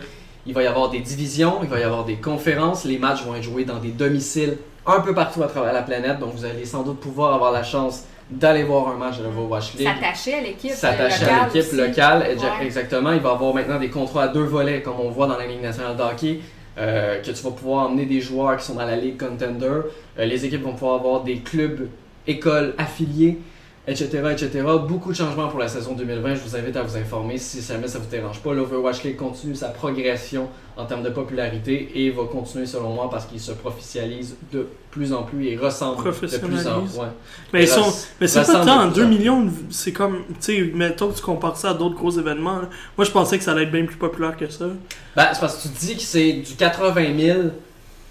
il 0.47 0.53
va 0.53 0.63
y 0.63 0.67
avoir 0.67 0.91
des 0.91 1.01
divisions, 1.01 1.61
il 1.63 1.69
va 1.69 1.81
y 1.81 1.83
avoir 1.83 2.05
des 2.05 2.17
conférences, 2.17 2.85
les 2.85 2.99
matchs 2.99 3.23
vont 3.25 3.35
être 3.35 3.43
joués 3.43 3.65
dans 3.65 3.79
des 3.79 3.91
domiciles 3.91 4.59
un 4.87 5.01
peu 5.01 5.15
partout 5.15 5.43
à 5.43 5.47
travers 5.47 5.73
la 5.73 5.83
planète, 5.83 6.19
donc 6.19 6.35
vous 6.35 6.45
allez 6.45 6.67
sans 6.67 6.83
doute 6.83 7.01
pouvoir 7.01 7.33
avoir 7.35 7.53
la 7.53 7.63
chance 7.63 8.05
d'aller 8.31 8.63
voir 8.63 8.89
un 8.89 8.97
match 8.97 9.19
de 9.19 9.25
l'Overwatch 9.25 9.75
League. 9.75 9.89
S'attacher 9.89 10.35
à 10.35 10.41
l'équipe. 10.41 10.71
s'attacher 10.71 11.25
euh, 11.25 11.29
à 11.29 11.31
locale 11.31 11.51
l'équipe 11.55 11.73
locale. 11.73 12.21
Ouais. 12.61 12.67
Exactement. 12.67 13.13
Il 13.13 13.21
va 13.21 13.31
y 13.31 13.33
avoir 13.33 13.55
maintenant 13.55 13.79
des 13.79 13.91
contrats 13.91 14.25
à 14.25 14.29
deux 14.29 14.45
volets, 14.45 14.83
comme 14.83 14.99
on 14.99 15.11
voit 15.11 15.27
dans 15.27 15.37
la 15.37 15.47
Ligue 15.47 15.63
nationale 15.63 15.97
de 15.97 16.03
hockey, 16.03 16.41
euh, 16.77 17.21
que 17.21 17.31
tu 17.31 17.43
vas 17.43 17.51
pouvoir 17.51 17.87
emmener 17.87 18.07
des 18.07 18.21
joueurs 18.21 18.57
qui 18.57 18.65
sont 18.65 18.75
dans 18.75 18.87
la 18.87 18.97
Ligue 18.97 19.19
Contender. 19.19 19.81
Euh, 20.19 20.25
les 20.25 20.45
équipes 20.45 20.63
vont 20.63 20.73
pouvoir 20.73 20.97
avoir 20.97 21.23
des 21.23 21.39
clubs, 21.39 21.89
écoles 22.27 22.75
affiliés, 22.79 23.39
etc., 23.87 24.09
etc. 24.33 24.63
Beaucoup 24.89 25.11
de 25.13 25.17
changements 25.17 25.49
pour 25.49 25.59
la 25.61 25.69
saison 25.69 25.93
2020. 25.95 26.37
Je 26.37 26.41
vous 26.41 26.57
invite 26.57 26.77
à 26.77 26.83
vous 26.83 26.97
informer 26.97 27.37
si 27.39 27.61
jamais 27.63 27.87
ça 27.89 27.99
vous 27.99 28.07
dérange 28.11 28.41
pas. 28.41 28.55
L'Overwatch 28.55 29.03
League 29.05 29.17
continue 29.17 29.55
sa 29.55 29.69
progression 29.69 30.49
en 30.77 30.87
termes 30.87 31.03
de 31.03 31.11
popularité 31.11 31.91
et 31.95 32.11
va 32.11 32.25
continuer 32.25 32.67
selon 32.67 32.91
moi 32.91 33.09
parce 33.11 33.27
qu'il 33.27 33.39
se 33.41 33.53
professionnalise 33.53 34.37
de 34.53 34.67
plus 34.91 35.13
en 35.13 35.23
plus 35.23 35.47
et 35.49 35.57
ressemble 35.57 35.99
de 35.99 36.11
plus 36.11 36.27
en 36.27 36.39
Professionnalise. 36.39 36.97
ouais. 36.99 37.07
Mais, 37.53 37.63
ils 37.65 37.69
sont, 37.69 37.93
mais 38.21 38.27
c'est 38.27 38.45
pas 38.45 38.65
tant, 38.65 38.87
de 38.87 38.93
plus 38.93 39.01
2 39.01 39.05
en- 39.05 39.09
millions, 39.09 39.47
c'est 39.71 39.93
comme, 39.93 40.25
tu 40.29 40.35
sais, 40.41 40.71
mettons 40.75 41.11
que 41.11 41.17
tu 41.17 41.23
compares 41.23 41.57
ça 41.57 41.71
à 41.71 41.75
d'autres 41.75 41.95
gros 41.97 42.11
événements. 42.11 42.61
là. 42.61 42.69
Moi, 42.97 43.05
je 43.05 43.11
pensais 43.11 43.39
que 43.39 43.45
ça 43.45 43.53
allait 43.53 43.65
être 43.65 43.73
bien 43.73 43.85
plus 43.85 43.97
populaire 43.97 44.37
que 44.37 44.49
ça. 44.49 44.67
Ben, 45.15 45.29
c'est 45.33 45.41
parce 45.41 45.57
que 45.57 45.63
tu 45.69 45.69
dis 45.87 45.97
que 45.97 46.03
c'est 46.03 46.33
du 46.33 46.55
80 46.55 47.19
000 47.19 47.39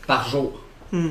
par 0.07 0.27
jour. 0.29 0.53
Hmm. 0.91 1.09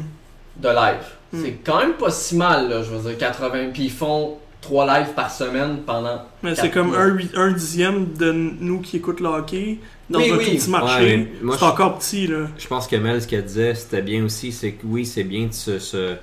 de 0.58 0.68
live. 0.68 1.04
Hmm. 1.32 1.40
C'est 1.42 1.52
quand 1.64 1.78
même 1.78 1.94
pas 1.94 2.10
si 2.10 2.36
mal, 2.36 2.68
là, 2.68 2.82
je 2.82 2.90
veux 2.90 3.08
dire, 3.10 3.18
80. 3.18 3.70
Puis 3.72 3.84
ils 3.84 3.90
font 3.90 4.36
3 4.62 4.86
lives 5.00 5.12
par 5.14 5.30
semaine 5.30 5.78
pendant. 5.84 6.22
Mais 6.42 6.54
c'est 6.54 6.70
comme 6.70 6.94
un, 6.94 7.16
un 7.34 7.52
dixième 7.52 8.14
de 8.14 8.32
nous 8.32 8.80
qui 8.80 8.96
écoutent 8.96 9.20
le 9.20 9.26
hockey 9.28 9.78
dans 10.08 10.18
Oui, 10.20 10.30
un 10.30 10.36
oui. 10.38 10.44
tout 10.46 10.50
petit 10.56 10.70
marché. 10.70 11.28
c'est 11.42 11.58
je- 11.58 11.64
encore 11.64 11.98
petit, 11.98 12.26
là. 12.28 12.46
Je 12.58 12.66
pense 12.68 12.86
que 12.86 12.96
Mel, 12.96 13.20
ce 13.20 13.28
qu'elle 13.28 13.44
disait, 13.44 13.74
c'était 13.74 14.02
bien 14.02 14.24
aussi, 14.24 14.52
c'est 14.52 14.72
que 14.72 14.86
oui, 14.86 15.04
c'est 15.04 15.24
bien 15.24 15.46
de 15.46 15.52
se, 15.52 15.78
se, 15.78 16.14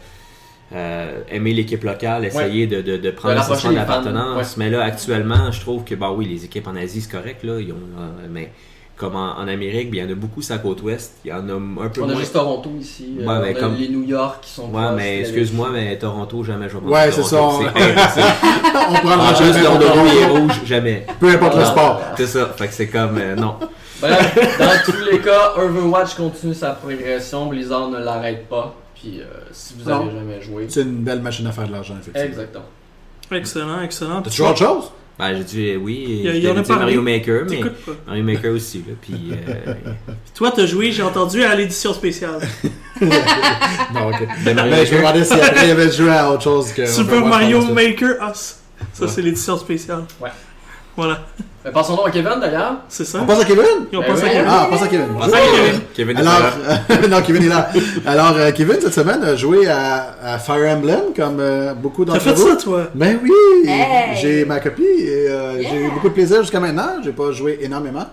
euh, 0.74 1.22
aimer 1.30 1.54
l'équipe 1.54 1.84
locale, 1.84 2.26
essayer 2.26 2.68
de, 2.68 2.82
de, 2.82 2.98
de 2.98 3.12
prendre 3.12 3.36
De 3.36 3.42
fans, 3.56 3.72
d'appartenance. 3.72 4.56
Mais 4.58 4.70
là, 4.70 4.84
actuellement, 4.84 5.52
je 5.52 5.60
trouve 5.62 5.84
que, 5.84 5.96
bah 5.96 6.12
oui, 6.12 6.26
les 6.26 6.46
équipes 6.46 6.68
en 6.68 6.76
Asie, 6.76 7.02
c'est 7.02 7.12
correct, 7.12 7.44
là, 7.44 7.60
ils 7.60 7.72
ont, 7.72 7.78
euh, 7.98 8.28
mais 8.30 8.52
comme 9.00 9.16
en, 9.16 9.38
en 9.40 9.48
Amérique, 9.48 9.90
bien, 9.90 10.04
il 10.04 10.10
y 10.10 10.14
en 10.14 10.16
a 10.16 10.20
beaucoup 10.20 10.42
sur 10.42 10.54
la 10.54 10.60
côte 10.60 10.82
ouest, 10.84 11.14
il 11.24 11.30
y 11.30 11.34
en 11.34 11.48
a 11.48 11.54
un 11.54 11.90
peu 11.90 12.02
On 12.02 12.04
a 12.04 12.08
moins. 12.12 12.16
juste 12.20 12.34
Toronto 12.34 12.70
ici. 12.80 13.16
euh, 13.20 13.26
Ouais, 13.26 13.34
on 13.38 13.42
mais 13.42 13.50
a 13.50 13.54
comme- 13.54 13.76
les 13.76 13.88
New 13.88 14.04
York 14.04 14.40
qui 14.42 14.50
sont 14.52 14.66
Ouais, 14.66 14.72
proches, 14.84 14.94
mais 14.98 15.20
excuse-moi, 15.22 15.70
mais 15.72 15.98
Toronto, 15.98 16.44
jamais 16.44 16.68
je 16.70 16.78
vais 16.78 16.86
Ouais, 16.86 17.10
c'est 17.12 17.24
ça, 17.24 17.42
on-. 17.42 17.62
On 18.90 18.94
prendra 18.94 19.34
jamais 19.34 19.60
est 19.60 19.64
Toronto. 19.64 19.86
rouge, 20.34 20.62
jamais. 20.66 21.06
Peu 21.20 21.30
importe 21.30 21.56
le 21.58 21.66
sport. 21.66 22.02
C'est 22.18 22.28
ça, 22.28 22.48
fait 22.56 22.68
que 22.68 22.74
c'est 22.74 22.88
comme, 22.88 23.18
euh, 23.18 23.36
non. 23.36 23.56
Bref, 24.02 24.58
dans 24.60 24.92
tous 24.92 24.98
les 25.12 25.20
cas, 25.20 25.54
Overwatch 25.58 26.16
continue 26.16 26.54
sa 26.54 26.72
progression. 26.72 27.48
Blizzard 27.48 27.90
ne 27.90 28.00
l'arrête 28.00 28.48
pas. 28.48 28.74
Puis 28.96 29.20
euh, 29.22 29.26
si 29.52 29.76
vous 29.78 29.90
Non. 29.90 30.02
avez 30.02 30.12
jamais 30.12 30.42
joué. 30.42 30.66
C'est 30.70 30.82
une 30.82 31.04
belle 31.04 31.22
machine 31.22 31.48
à 31.48 31.52
faire 31.52 31.68
de 31.68 31.72
l'argent, 31.72 31.96
effectivement. 32.00 32.28
Exactement. 32.30 32.66
Excellent, 33.32 33.82
excellent. 33.82 34.22
T'as 34.22 34.30
toujours 34.30 34.50
autre 34.50 34.58
chose? 34.60 34.92
Ben, 35.20 35.36
j'ai 35.36 35.44
dit 35.44 35.76
oui, 35.76 36.06
Il 36.08 36.22
y 36.24 36.28
a- 36.30 36.32
je 36.32 36.38
il 36.38 36.44
y 36.44 36.48
en 36.48 36.56
a 36.58 36.64
parlé. 36.64 36.96
Mario 36.96 37.02
Maker, 37.02 37.42
mais 37.50 37.60
pas. 37.60 37.92
Mario 38.08 38.24
Maker 38.24 38.54
aussi, 38.54 38.78
là, 38.80 38.94
puis 39.02 39.14
euh, 39.50 39.74
Puis 39.84 40.32
toi, 40.34 40.52
t'as 40.56 40.66
joué, 40.66 40.92
j'ai 40.94 41.04
entendu, 41.04 41.44
à 41.44 41.54
l'édition 41.56 41.94
spéciale. 41.94 42.40
Non, 43.02 44.10
ok. 44.10 44.28
de 44.46 44.54
Mario 44.54 44.72
Mais 44.72 44.86
je 44.86 44.94
me 44.94 44.98
demandais 45.00 45.24
si 45.24 45.34
après 45.34 45.68
il 45.68 45.72
avait 45.72 45.92
joué 45.92 46.10
à 46.10 46.32
autre 46.32 46.44
chose 46.44 46.72
que. 46.74 46.86
Super 46.86 47.26
Mario. 47.26 47.62
Maker 47.74 48.16
Us. 48.30 48.56
Ça, 48.94 49.06
Ouais. 49.06 49.12
c'est 49.14 49.22
l'édition 49.22 49.58
spéciale. 49.58 50.04
Ouais. 50.22 50.30
Voilà, 51.00 51.20
Mais 51.64 51.72
passons 51.72 51.96
donc 51.96 52.08
à 52.08 52.12
Kevin 52.12 52.40
d'ailleurs. 52.42 52.76
c'est 52.90 53.06
ça. 53.06 53.20
On 53.22 53.26
passe 53.26 53.42
à 53.42 53.46
Kevin? 53.46 53.64
Ben 53.92 54.00
oui. 54.00 54.06
à 54.22 54.30
Kevin. 54.30 54.46
Ah, 54.48 54.66
on 54.68 54.72
passe 54.72 54.84
à 54.84 54.88
Kevin. 54.88 55.06
On 55.16 55.20
pense 55.20 55.34
à 55.34 55.38
Kevin. 55.38 55.82
Kevin 55.96 56.18
est 56.18 56.22
Alors, 56.22 56.40
là. 56.40 57.08
non, 57.10 57.22
Kevin 57.22 57.44
est 57.44 57.48
là. 57.50 57.70
Alors, 58.06 58.34
euh, 58.38 58.52
Kevin, 58.52 58.76
cette 58.82 58.94
semaine, 58.94 59.24
a 59.24 59.36
joué 59.36 59.68
à, 59.68 60.16
à 60.24 60.40
Fire 60.40 60.70
Emblem, 60.76 61.14
comme 61.16 61.40
euh, 61.40 61.74
beaucoup 61.74 62.04
T'as 62.06 62.14
d'entre 62.14 62.24
fait 62.26 62.34
vous. 62.34 62.50
ça, 62.50 62.56
toi? 62.58 62.88
Ben 62.94 63.20
oui! 63.24 63.32
Hey! 63.70 64.16
J'ai 64.22 64.46
ma 64.46 64.60
copie 64.60 64.84
et 64.84 65.30
euh, 65.30 65.62
j'ai 65.62 65.76
eu 65.86 65.90
beaucoup 65.92 66.10
de 66.10 66.14
plaisir 66.14 66.42
jusqu'à 66.42 66.60
maintenant. 66.60 66.98
J'ai 67.04 67.12
pas 67.12 67.32
joué 67.32 67.60
énormément, 67.62 68.06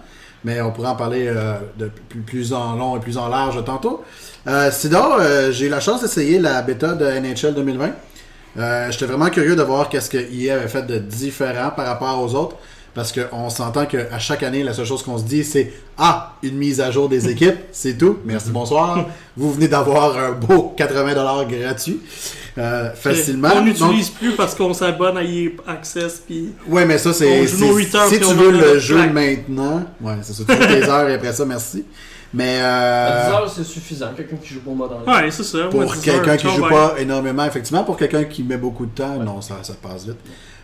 mais 0.45 0.61
on 0.61 0.71
pourra 0.71 0.91
en 0.93 0.97
parler 0.97 1.27
euh, 1.29 1.55
de 1.79 1.91
plus, 2.09 2.21
plus 2.21 2.53
en 2.53 2.77
long 2.77 2.97
et 2.97 3.01
plus 3.01 3.17
en 3.19 3.29
large 3.29 3.65
tantôt. 3.65 4.03
Euh, 4.49 4.71
sinon, 4.71 5.05
euh, 5.19 5.51
j'ai 5.51 5.67
eu 5.67 5.71
la 5.71 5.81
chance 5.81 6.03
d'essayer 6.03 6.39
la 6.39 6.63
bêta 6.63 6.93
de 6.93 7.05
NHL 7.05 7.55
2020. 7.55 7.91
Euh, 8.59 8.91
J'étais 8.91 9.07
vraiment 9.07 9.29
curieux 9.29 9.57
de 9.57 9.63
voir 9.63 9.89
qu'est-ce 9.89 10.09
que 10.09 10.17
EA 10.17 10.55
avait 10.55 10.69
fait 10.69 10.87
de 10.87 10.99
différent 10.99 11.71
par 11.77 11.87
rapport 11.87 12.23
aux 12.23 12.35
autres. 12.35 12.57
Parce 12.97 13.13
qu'on 13.13 13.51
s'entend 13.51 13.85
qu'à 13.85 14.19
chaque 14.19 14.43
année, 14.43 14.63
la 14.63 14.73
seule 14.73 14.87
chose 14.87 15.03
qu'on 15.03 15.19
se 15.19 15.25
dit, 15.25 15.45
c'est 15.45 15.71
Ah, 15.99 16.33
une 16.43 16.57
mise 16.57 16.81
à 16.81 16.91
jour 16.91 17.11
des 17.11 17.29
équipes, 17.31 17.59
c'est 17.71 17.99
tout. 17.99 18.17
Merci, 18.25 18.49
bonsoir. 18.51 19.05
Vous 19.37 19.53
venez 19.53 19.69
d'avoir 19.69 20.17
un 20.17 20.33
beau 20.33 20.75
80$ 20.79 21.47
gratuit. 21.47 22.01
euh, 22.57 22.91
facilement. 22.95 23.51
On 23.53 23.57
Donc, 23.57 23.65
n'utilise 23.67 24.09
plus 24.09 24.33
parce 24.33 24.55
qu'on 24.55 24.73
s'abonne 24.73 25.19
à 25.19 25.23
EA 25.23 25.51
Access, 25.67 26.23
puis... 26.27 26.55
Ouais, 26.67 26.87
mais 26.87 26.97
ça, 26.97 27.13
c'est. 27.13 27.47
Si 27.47 28.19
tu 28.19 28.35
veux 28.35 28.51
le 28.51 28.79
jeu 28.79 29.11
maintenant, 29.11 29.85
ouais, 30.01 30.15
c'est 30.23 30.33
ça. 30.33 30.43
Tu 30.49 30.55
veux 30.55 30.67
tes 30.67 30.89
heures 30.89 31.07
et 31.11 31.15
après 31.17 31.35
ça, 31.35 31.45
merci. 31.45 31.85
Mais 32.33 32.61
À 32.61 33.27
10 33.29 33.31
euh, 33.31 33.35
heures, 33.35 33.53
c'est 33.55 33.65
suffisant. 33.65 34.09
Quelqu'un 34.17 34.37
qui 34.37 34.55
joue 34.55 34.61
pour 34.61 34.75
moi 34.75 34.89
dans 34.89 35.01
le 35.01 35.05
Ouais, 35.25 35.31
c'est 35.31 35.45
ça. 35.45 35.67
pour 35.71 35.81
ouais, 35.81 35.87
10 35.87 36.01
quelqu'un 36.01 36.37
qui 36.39 36.49
joue 36.49 36.67
pas 36.67 36.95
énormément, 36.99 37.45
effectivement, 37.45 37.85
pour 37.85 37.99
quelqu'un 37.99 38.25
qui 38.25 38.43
met 38.43 38.57
beaucoup 38.57 38.87
de 38.87 38.91
temps, 38.93 39.17
non, 39.19 39.43
ça, 39.43 39.57
ça 39.63 39.75
passe 39.81 40.07
vite. 40.07 40.17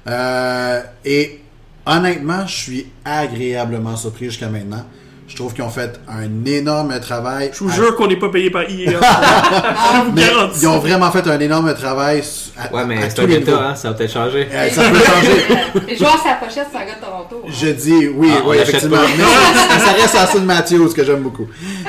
Euh, 0.08 0.80
et 1.04 1.41
honnêtement, 1.86 2.46
je 2.46 2.54
suis 2.54 2.86
agréablement 3.04 3.96
surpris 3.96 4.26
jusqu'à 4.26 4.48
maintenant. 4.48 4.84
Je 5.28 5.36
trouve 5.36 5.54
qu'ils 5.54 5.64
ont 5.64 5.70
fait 5.70 5.98
un 6.10 6.44
énorme 6.44 6.98
travail. 7.00 7.50
Je 7.54 7.64
vous 7.64 7.70
à- 7.70 7.74
jure 7.74 7.96
qu'on 7.96 8.06
n'est 8.06 8.18
pas 8.18 8.28
payé 8.28 8.50
par 8.50 8.62
EA. 8.62 8.68
Je 8.90 10.04
vous 10.04 10.12
mais 10.12 10.26
garantis. 10.26 10.58
ils 10.60 10.68
ont 10.68 10.78
vraiment 10.78 11.10
fait 11.10 11.26
un 11.26 11.40
énorme 11.40 11.72
travail 11.74 12.22
à, 12.58 12.74
Ouais, 12.74 12.82
à 12.82 12.84
mais 12.84 12.98
c'est 13.08 13.20
un 13.20 13.26
niveaux. 13.26 13.52
hein, 13.54 13.74
ça 13.74 13.88
va 13.88 13.94
peut-être 13.94 14.12
changer. 14.12 14.46
Euh, 14.52 14.68
ça 14.68 14.82
peut 14.90 14.98
changer. 14.98 15.86
Les 15.88 15.96
joueurs 15.96 16.22
sa 16.22 16.34
pochette, 16.34 16.66
c'est 16.70 16.76
un 16.78 16.84
gars 16.84 16.96
de 17.00 17.06
Toronto. 17.06 17.42
hein. 17.46 17.50
Je 17.50 17.68
dis 17.68 18.08
oui, 18.14 18.30
Ah, 18.30 18.42
oui, 18.46 18.58
effectivement. 18.58 18.96
Mais 19.16 19.24
ça, 19.24 19.78
ça 19.86 19.92
reste 19.92 20.14
Austin 20.34 20.44
Matthews 20.44 20.92
que 20.92 21.02
j'aime 21.02 21.20
beaucoup. 21.22 21.46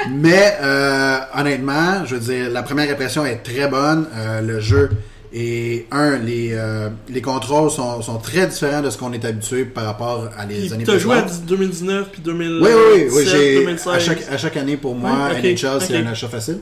Mais 0.10 0.56
euh, 0.62 1.18
honnêtement, 1.38 2.06
je 2.06 2.16
veux 2.16 2.22
dire, 2.22 2.50
la 2.50 2.64
première 2.64 2.90
impression 2.90 3.26
est 3.26 3.44
très 3.44 3.68
bonne. 3.68 4.08
Euh, 4.16 4.40
le 4.40 4.62
jeu 4.62 4.90
est 5.34 5.88
un, 5.92 6.18
les 6.18 6.52
euh, 6.54 6.90
les 7.10 7.22
contrôles 7.22 7.72
sont, 7.72 8.02
sont 8.02 8.18
très 8.18 8.46
différents 8.48 8.82
de 8.82 8.90
ce 8.90 8.98
qu'on 8.98 9.12
est 9.14 9.26
habitué 9.26 9.66
par 9.66 9.86
rapport 9.86 10.30
à 10.38 10.46
les 10.46 10.62
Puis 10.62 10.74
années 10.74 10.84
T'as 10.84 10.98
joué 11.00 11.18
à 11.18 11.22
précédentes. 11.24 11.46
2019 11.48 12.10
puis 12.12 12.22
2017, 12.22 12.62
Oui, 12.62 12.70
oui, 12.76 13.02
oui, 13.08 13.12
oui, 13.16 13.26
j'ai 13.32 13.60
2016. 13.60 13.94
à 13.94 14.00
chaque, 14.00 14.24
à 14.32 14.38
chaque 14.38 14.58
année 14.58 14.78
pour 14.78 14.96
moi, 14.96 15.30
Ouais, 15.32 15.38
ok, 15.40 15.44
NHL 15.44 15.82
c'est 15.82 15.98
un 15.98 16.08
achat 16.08 16.28
facile. 16.28 16.60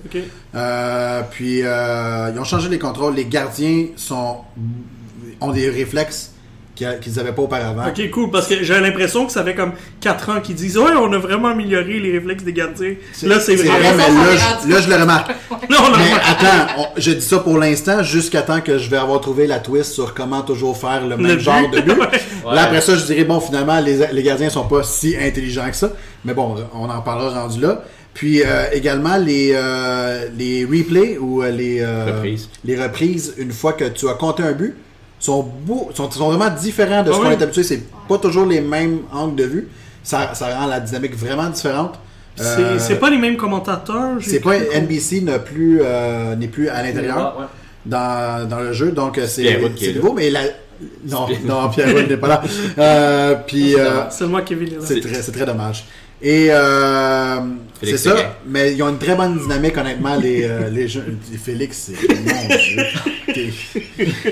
Euh, 0.56 1.22
puis 1.32 1.62
euh, 1.64 2.32
ils 2.34 2.40
ont 2.40 2.44
changé 2.46 2.70
les 2.70 2.80
contrôles. 2.80 3.16
Les 3.16 3.26
gardiens 3.26 3.88
sont 3.98 4.38
ont 5.42 5.52
des 5.52 5.70
réflexes 5.70 6.32
qu'ils 6.90 7.00
qu'ils 7.00 7.20
avaient 7.20 7.32
pas 7.32 7.42
auparavant. 7.44 7.84
Ok, 7.88 8.10
cool, 8.12 8.32
parce 8.32 8.48
que 8.48 8.64
j'ai 8.64 8.80
l'impression 8.80 9.26
que 9.26 9.32
ça 9.32 9.44
fait 9.44 9.56
comme 9.56 9.74
4 10.00 10.30
ans 10.30 10.42
qu'ils 10.42 10.56
disent 10.56 10.78
Ouais, 10.78 10.92
on 11.00 11.12
a 11.14 11.18
vraiment 11.18 11.50
amélioré 11.50 12.00
les 12.00 12.12
réflexes 12.18 12.44
des 12.44 12.54
gardiens. 12.54 12.96
Là, 13.24 13.40
c'est 13.40 13.56
vrai. 13.56 13.68
vrai, 13.68 13.94
mais 13.96 14.08
là, 14.08 14.36
je- 14.36 14.56
rendu 14.56 14.72
là, 14.74 14.82
je 14.82 14.90
le 14.90 14.96
remarque. 14.96 15.30
Là, 15.70 15.78
on 15.82 15.94
a 15.94 15.98
Mais 15.98 16.12
attends, 16.14 16.74
on- 16.82 17.00
je 17.00 17.12
dis 17.12 17.22
ça 17.26 17.40
pour 17.40 17.58
l'instant, 17.58 18.04
jusqu'à 18.04 18.42
temps 18.42 18.62
que 18.62 18.78
je 18.78 18.90
vais 18.90 18.98
avoir 18.98 19.22
trouvé 19.22 19.48
la 19.48 19.60
twist 19.60 19.92
sur 19.94 20.14
comment 20.14 20.42
toujours 20.42 20.78
faire 20.78 21.06
le 21.08 21.18
même 21.18 21.28
Le 21.36 21.40
genre 21.40 21.70
but. 21.70 21.76
de 21.78 21.82
but. 21.94 22.00
Ouais. 22.00 22.56
Là, 22.56 22.64
après 22.64 22.82
ça, 22.82 22.96
je 22.96 23.06
dirais, 23.06 23.24
bon, 23.24 23.40
finalement, 23.40 23.80
les, 23.80 24.00
les 24.12 24.24
gardiens 24.24 24.50
sont 24.50 24.68
pas 24.68 24.84
si 24.84 25.16
intelligents 25.18 25.70
que 25.70 25.76
ça. 25.76 25.92
Mais 26.26 26.34
bon, 26.34 26.56
on 26.74 26.90
en 26.90 27.02
parlera 27.02 27.42
rendu 27.42 27.60
là. 27.62 27.84
Puis 28.14 28.42
euh, 28.44 28.66
également, 28.74 29.16
les, 29.16 29.54
euh, 29.56 30.26
les 30.38 30.66
replays 30.66 31.18
ou 31.18 31.42
euh, 31.44 31.50
les, 31.50 31.80
euh, 31.80 32.08
Reprises. 32.08 32.50
les 32.66 32.82
reprises, 32.82 33.34
une 33.38 33.52
fois 33.54 33.72
que 33.72 33.86
tu 33.86 34.10
as 34.10 34.14
compté 34.16 34.44
un 34.44 34.52
but, 34.52 34.76
sont, 35.22 35.44
beau, 35.44 35.90
sont, 35.94 36.12
sont 36.12 36.30
vraiment 36.30 36.50
différents 36.50 37.04
de 37.04 37.12
ce 37.12 37.18
Ah 37.18 37.20
qu'on 37.22 37.28
oui. 37.30 37.36
est 37.40 37.42
habitué. 37.44 37.64
C'est 37.64 37.84
pas 38.10 38.18
toujours 38.18 38.46
les 38.46 38.60
mêmes 38.60 39.00
angles 39.14 39.36
de 39.36 39.44
vue. 39.46 39.68
Ça, 40.04 40.34
ça 40.34 40.58
rend 40.58 40.66
la 40.68 40.80
dynamique 40.82 41.16
vraiment 41.16 41.48
différente. 41.50 41.94
C'est 42.36 42.44
Euh, 42.46 42.80
c'est 42.80 42.96
pas 43.00 43.10
les 43.10 43.18
mêmes 43.18 43.38
commentateurs. 43.38 44.18
c'est 44.22 44.40
pas. 44.40 44.56
NBC 44.58 45.22
n'est 45.22 45.40
plus, 45.40 45.80
euh, 45.84 46.36
n'est 46.36 46.48
plus 46.48 46.68
à 46.70 46.82
l'intérieur 46.82 47.36
Ouais. 47.40 47.46
dans, 47.86 48.48
dans 48.50 48.60
le 48.60 48.74
jeu, 48.74 48.92
donc 48.92 49.18
euh, 49.18 49.28
c'est 49.28 49.60
nouveau, 49.96 50.14
mais 50.14 50.30
la... 50.30 50.42
non, 51.08 51.28
Pierre- 51.28 51.40
non, 51.46 51.70
Pierre 51.70 51.94
n'est 52.08 52.18
pas 52.18 52.28
là. 52.28 52.42
Euh, 52.80 53.36
puis 53.46 53.76
euh, 53.76 54.10
Seulement 54.10 54.42
Kevin 54.42 54.78
c'est 54.80 55.00
très, 55.02 55.22
c'est 55.22 55.32
très 55.32 55.46
dommage. 55.46 55.86
Et 56.24 56.48
euh, 56.52 57.40
c'est 57.84 57.98
ça, 57.98 58.16
mais 58.48 58.74
ils 58.74 58.82
ont 58.84 58.90
une 58.90 58.98
très 59.00 59.16
bonne 59.16 59.38
dynamique, 59.40 59.76
honnêtement, 59.78 60.16
les, 60.16 60.44
euh, 60.44 60.70
les 60.70 60.88
jeux. 60.88 61.18
Félix, 61.44 61.90
c'est. 61.92 62.10
Mon 62.10 62.56
Dieu. 62.56 62.84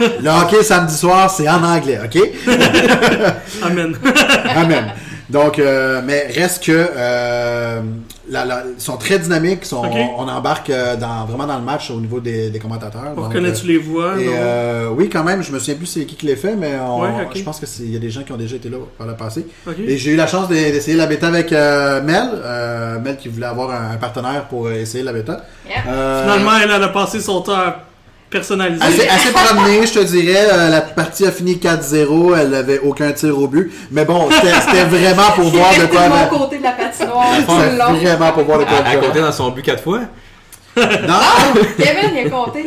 Le 0.00 0.28
hockey 0.30 0.62
samedi 0.62 0.94
soir, 0.96 1.30
c'est 1.30 1.48
en 1.48 1.62
anglais, 1.62 1.98
ok? 2.04 2.18
Amen. 3.62 3.96
Amen. 4.56 4.84
Donc, 5.30 5.58
euh, 5.58 6.02
mais 6.04 6.26
reste 6.34 6.62
que 6.64 6.72
euh, 6.94 7.80
la- 8.28 8.44
la- 8.44 8.64
ils 8.76 8.82
sont 8.82 8.98
très 8.98 9.18
dynamiques. 9.18 9.64
sont- 9.64 9.82
on, 10.18 10.24
on 10.24 10.28
embarque 10.28 10.68
euh, 10.68 10.94
dans, 10.96 11.24
vraiment 11.24 11.46
dans 11.46 11.56
le 11.56 11.64
match 11.64 11.90
au 11.90 12.00
niveau 12.00 12.20
des, 12.20 12.50
des 12.50 12.58
commentateurs. 12.58 13.14
donc, 13.16 13.26
Reconnais-tu 13.28 13.64
euh, 13.64 13.68
les 13.68 13.78
voix 13.78 14.20
et, 14.20 14.26
euh, 14.28 14.88
oui, 14.94 15.08
quand 15.08 15.24
même, 15.24 15.42
je 15.42 15.50
me 15.50 15.58
souviens 15.58 15.76
plus 15.76 15.86
c'est 15.86 16.04
qui 16.04 16.16
qui 16.16 16.26
l'a 16.26 16.36
fait, 16.36 16.54
mais 16.54 16.72
on- 16.86 17.00
Ouais, 17.00 17.08
je 17.34 17.42
pense 17.44 17.60
que 17.60 17.64
c'est- 17.66 17.82
il 17.84 17.92
y 17.94 17.96
a 17.96 18.00
des 18.00 18.10
gens 18.10 18.22
qui 18.24 18.32
ont 18.32 18.36
déjà 18.36 18.56
été 18.56 18.68
là 18.68 18.76
par 18.98 19.06
le 19.06 19.14
passé. 19.14 19.46
Et 19.88 19.96
j'ai 19.96 20.10
eu 20.10 20.16
la 20.16 20.26
chance 20.26 20.48
de- 20.48 20.54
d'essayer 20.54 20.96
la 20.98 21.06
bêta 21.06 21.28
avec 21.28 21.50
euh, 21.52 22.02
Mel, 22.02 22.28
euh, 22.44 22.98
Mel 23.00 23.16
qui 23.16 23.28
voulait 23.28 23.46
avoir 23.46 23.70
un, 23.70 23.92
un 23.94 23.96
partenaire 23.96 24.44
pour 24.48 24.70
essayer 24.70 25.02
la 25.04 25.14
bêta. 25.14 25.46
Euh, 25.88 26.22
Finalement, 26.24 26.58
elle, 26.62 26.70
elle 26.74 26.82
a 26.82 26.88
passé 26.88 27.20
son 27.20 27.40
temps 27.40 27.52
à 27.54 27.76
personnaliser. 28.32 28.82
Assez, 28.82 29.08
assez 29.08 29.30
promené, 29.32 29.86
je 29.86 29.92
te 29.92 29.98
dirais. 30.00 30.48
Euh, 30.52 30.68
la 30.70 30.80
partie 30.80 31.24
a 31.26 31.30
fini 31.30 31.56
4-0. 31.56 32.36
Elle 32.40 32.54
avait 32.54 32.78
aucun 32.80 33.12
tir 33.12 33.38
au 33.38 33.46
but. 33.46 33.70
Mais 33.90 34.04
bon, 34.04 34.28
c'était 34.30 34.54
c'était 34.66 34.84
vraiment 34.84 35.30
pour 35.36 35.50
voir 35.50 35.72
de 35.74 35.86
quoi. 35.86 36.08
mon 36.08 36.38
côté 36.38 36.58
de 36.58 36.62
la 36.64 36.72
patinoire 36.72 37.26
C'était 37.36 38.04
vraiment 38.06 38.32
pour 38.32 38.44
voir 38.44 38.58
de 38.58 38.64
quoi. 38.64 38.78
À, 38.84 38.90
à 38.90 38.96
côté 38.96 39.20
dans 39.20 39.32
son 39.32 39.50
but 39.50 39.62
quatre 39.62 39.82
fois? 39.84 40.00
Non! 40.74 41.60
Kevin, 41.76 42.10
il 42.16 42.26
a 42.26 42.30
compté. 42.30 42.62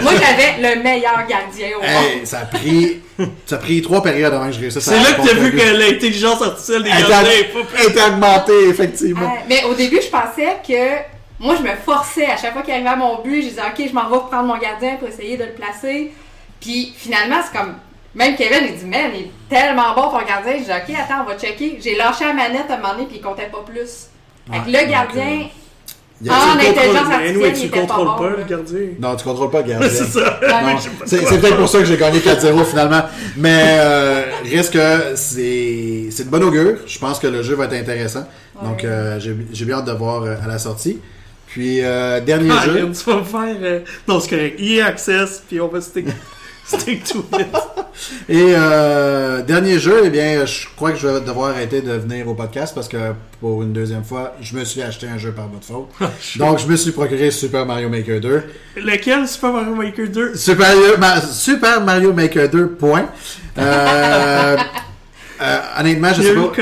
Moi, 0.00 0.12
j'avais 0.12 0.76
le 0.76 0.80
meilleur 0.80 1.16
gardien 1.28 1.76
au 1.76 1.80
monde. 1.80 1.90
Hey, 1.90 2.24
ça 2.24 2.38
a 2.42 2.44
pris, 2.44 3.00
ça 3.46 3.56
a 3.56 3.58
pris 3.58 3.82
trois 3.82 4.00
périodes 4.00 4.32
avant 4.32 4.46
que 4.46 4.52
je 4.52 4.60
réussisse 4.60 4.84
C'est 4.84 4.94
là 4.94 5.12
que 5.20 5.26
t'as 5.26 5.34
vu 5.34 5.50
compter 5.50 5.68
un 5.68 5.72
que 5.72 5.76
l'intelligence 5.78 6.40
artificielle 6.40 6.84
des 6.84 6.90
gardiens 6.90 7.18
Elle 7.80 7.86
était- 7.90 8.00
augmentée, 8.02 8.68
effectivement. 8.68 9.34
Mais 9.48 9.64
au 9.68 9.74
début, 9.74 9.98
je 10.00 10.08
pensais 10.08 10.56
que 10.64 11.17
moi, 11.40 11.54
je 11.56 11.62
me 11.62 11.74
forçais 11.76 12.26
à 12.26 12.36
chaque 12.36 12.52
fois 12.52 12.62
qu'il 12.62 12.72
arrivait 12.74 12.88
à 12.88 12.96
mon 12.96 13.22
but, 13.22 13.42
je 13.42 13.48
disais, 13.48 13.60
OK, 13.62 13.86
je 13.88 13.94
m'en 13.94 14.08
vais 14.08 14.18
prendre 14.30 14.44
mon 14.44 14.58
gardien 14.58 14.96
pour 14.96 15.08
essayer 15.08 15.36
de 15.36 15.44
le 15.44 15.52
placer. 15.52 16.12
Puis 16.60 16.92
finalement, 16.96 17.36
c'est 17.44 17.56
comme. 17.58 17.74
Même 18.14 18.34
Kevin, 18.36 18.60
il 18.68 18.74
dit, 18.76 18.86
man, 18.86 19.10
il 19.14 19.20
est 19.26 19.30
tellement 19.48 19.94
bon 19.94 20.08
ton 20.10 20.24
gardien. 20.26 20.54
Je 20.58 20.64
dis, 20.64 20.70
OK, 20.70 20.96
attends, 20.98 21.22
on 21.24 21.28
va 21.30 21.38
checker. 21.38 21.78
J'ai 21.80 21.94
lâché 21.94 22.24
la 22.24 22.32
manette 22.32 22.68
à 22.70 22.74
un 22.74 22.76
moment 22.78 22.94
donné, 22.94 23.06
puis 23.06 23.16
il 23.18 23.22
comptait 23.22 23.48
pas 23.52 23.62
plus. 23.64 24.08
Fait 24.50 24.58
que 24.60 24.64
Ouais, 24.72 24.84
le 24.84 24.90
gardien, 24.90 25.46
Il 26.20 26.28
a- 26.30 26.34
Ah, 26.34 26.56
l'intelligence 26.56 26.96
artificielle, 26.96 27.28
anyway, 27.36 27.52
tu 27.52 27.66
était 27.66 27.80
pas 27.80 27.86
contrôles 27.94 28.06
bon, 28.08 28.16
pas, 28.16 28.30
là. 28.30 28.36
le 28.38 28.44
gardien? 28.44 28.80
Non, 28.98 29.14
tu 29.14 29.24
contrôles 29.24 29.50
pas 29.50 29.58
le 29.62 29.68
gardien. 29.68 29.88
C'est 29.92 30.04
ça. 30.04 30.40
Ouais. 30.40 30.48
Non, 30.72 30.78
c'est 31.06 31.24
c'est 31.24 31.38
peut-être 31.40 31.56
pour 31.58 31.68
ça 31.68 31.78
que 31.78 31.84
j'ai 31.84 31.96
gagné 31.96 32.18
4-0 32.18 32.64
finalement. 32.64 33.02
Mais 33.36 33.76
euh, 33.78 34.22
risque 34.42 34.72
que 34.72 35.14
c'est 35.14 36.08
c'est 36.10 36.24
de 36.24 36.28
bonne 36.30 36.42
augure. 36.42 36.78
Je 36.88 36.98
pense 36.98 37.20
que 37.20 37.28
le 37.28 37.44
jeu 37.44 37.54
va 37.54 37.66
être 37.66 37.74
intéressant. 37.74 38.26
Donc 38.60 38.78
Ouais. 38.78 38.86
euh, 38.86 39.20
j'ai 39.20 39.36
j'ai 39.52 39.64
bien 39.64 39.76
hâte 39.76 39.84
de 39.84 39.92
voir 39.92 40.24
euh, 40.24 40.34
à 40.44 40.48
la 40.48 40.58
sortie. 40.58 40.98
Puis 41.50 41.80
euh, 41.82 42.20
dernier 42.20 42.50
Ah, 42.52 42.64
jeu. 42.66 42.74
tu 42.92 43.10
vas 43.10 43.16
me 43.18 43.24
faire. 43.24 43.56
euh, 43.62 43.80
Non, 44.06 44.20
c'est 44.20 44.28
correct. 44.30 44.60
EA 44.60 44.86
Access, 44.86 45.42
puis 45.48 45.60
on 45.60 45.68
va 45.68 45.80
stick, 45.80 46.06
stick 46.66 47.04
to 47.04 47.24
it. 47.38 47.46
Et 48.28 48.52
euh, 48.54 49.42
dernier 49.42 49.78
jeu, 49.78 50.02
eh 50.04 50.10
bien, 50.10 50.44
je 50.46 50.66
crois 50.76 50.92
que 50.92 50.98
je 50.98 51.08
vais 51.08 51.20
devoir 51.20 51.50
arrêter 51.50 51.80
de 51.80 51.92
venir 51.92 52.28
au 52.28 52.34
podcast 52.34 52.72
parce 52.74 52.86
que 52.86 52.96
pour 53.40 53.62
une 53.62 53.72
deuxième 53.72 54.04
fois, 54.04 54.36
je 54.40 54.54
me 54.56 54.64
suis 54.64 54.82
acheté 54.82 55.08
un 55.08 55.18
jeu 55.18 55.32
par 55.32 55.48
votre 55.48 55.64
faute. 55.64 55.88
Donc 56.36 56.58
je 56.60 56.66
me 56.66 56.76
suis 56.76 56.92
procuré 56.92 57.30
Super 57.32 57.66
Mario 57.66 57.88
Maker 57.88 58.20
2. 58.20 58.42
Lequel 58.76 59.26
Super 59.26 59.52
Mario 59.52 59.74
Maker 59.74 60.08
2 60.08 60.36
Super 60.36 60.68
Mario, 60.76 60.96
Ma- 60.98 61.20
Super 61.22 61.80
Mario 61.80 62.12
Maker 62.12 62.48
2, 62.50 62.68
point. 62.68 63.08
Euh, 63.58 64.56
euh, 65.40 65.58
honnêtement, 65.80 66.12
je 66.14 66.22
sais 66.22 66.34
pas. 66.34 66.52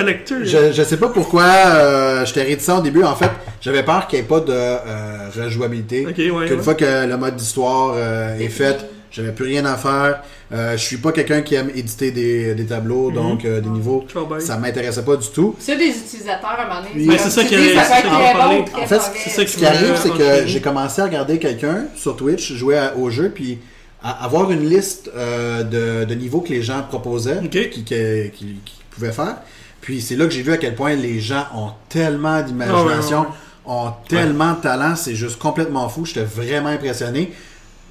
Je, 0.44 0.72
je 0.72 0.82
sais 0.82 0.96
pas 0.96 1.08
pourquoi 1.08 1.44
euh, 1.44 2.24
j'étais 2.26 2.42
réticent 2.42 2.68
au 2.78 2.82
début. 2.82 3.02
En 3.04 3.14
fait, 3.16 3.30
j'avais 3.60 3.82
peur 3.82 4.06
qu'il 4.06 4.18
n'y 4.18 4.24
ait 4.24 4.28
pas 4.28 4.40
de 4.40 4.52
euh, 4.52 5.28
rejouabilité. 5.36 6.06
Ok, 6.06 6.16
ouais. 6.18 6.46
Qu'une 6.46 6.56
ouais. 6.58 6.62
fois 6.62 6.74
que 6.74 7.06
le 7.06 7.16
mode 7.16 7.36
d'histoire 7.36 7.94
euh, 7.96 8.38
est 8.38 8.48
fait, 8.48 8.76
j'avais 9.10 9.32
plus 9.32 9.46
rien 9.46 9.64
à 9.64 9.76
faire. 9.76 10.22
Euh, 10.52 10.72
je 10.76 10.82
suis 10.84 10.98
pas 10.98 11.10
quelqu'un 11.10 11.42
qui 11.42 11.56
aime 11.56 11.70
éditer 11.74 12.12
des, 12.12 12.54
des 12.54 12.66
tableaux, 12.66 13.10
donc 13.10 13.44
euh, 13.44 13.60
des 13.60 13.68
niveaux. 13.68 14.04
Vois 14.14 14.38
bien. 14.38 14.40
Ça 14.40 14.56
m'intéressait 14.58 15.02
pas 15.02 15.16
du 15.16 15.26
tout. 15.28 15.56
c'est 15.58 15.76
des 15.76 15.88
utilisateurs 15.88 16.50
à 16.50 16.62
un 16.62 16.68
moment 16.68 16.88
donné. 16.88 17.06
Mais 17.06 17.18
c'est 17.18 17.30
ça 17.30 17.42
tu 17.42 17.48
qui 17.48 17.54
très 17.54 18.82
En 18.82 18.86
fait, 18.86 19.00
Ce 19.00 19.40
qui 19.56 19.66
arrive, 19.66 19.96
c'est 19.96 20.10
que 20.10 20.46
j'ai 20.46 20.60
commencé 20.60 21.00
à 21.02 21.06
regarder 21.06 21.38
quelqu'un 21.38 21.86
sur 21.96 22.14
Twitch 22.16 22.52
jouer 22.52 22.78
au 22.96 23.10
jeu, 23.10 23.30
puis 23.34 23.58
avoir 24.02 24.50
une 24.50 24.68
liste 24.68 25.10
euh, 25.16 25.62
de, 25.64 26.04
de 26.04 26.14
niveaux 26.14 26.40
que 26.40 26.50
les 26.50 26.62
gens 26.62 26.82
proposaient, 26.88 27.38
Ok. 27.38 27.50
qui, 27.50 27.68
qui, 27.70 27.84
qui- 27.84 28.60
qui 28.64 28.74
pouvaient 28.90 29.12
faire. 29.12 29.36
Puis 29.80 30.00
c'est 30.00 30.16
là 30.16 30.24
que 30.26 30.32
j'ai 30.32 30.42
vu 30.42 30.52
à 30.52 30.56
quel 30.56 30.74
point 30.74 30.94
les 30.94 31.20
gens 31.20 31.44
ont 31.54 31.70
tellement 31.88 32.42
d'imagination, 32.42 33.26
Ah 33.28 33.70
ouais, 33.70 33.88
ont 33.88 33.92
tellement 34.08 34.52
de 34.54 34.60
talent, 34.60 34.96
c'est 34.96 35.14
juste 35.14 35.38
complètement 35.38 35.88
fou. 35.88 36.04
J'étais 36.04 36.24
vraiment 36.24 36.68
impressionné. 36.68 37.32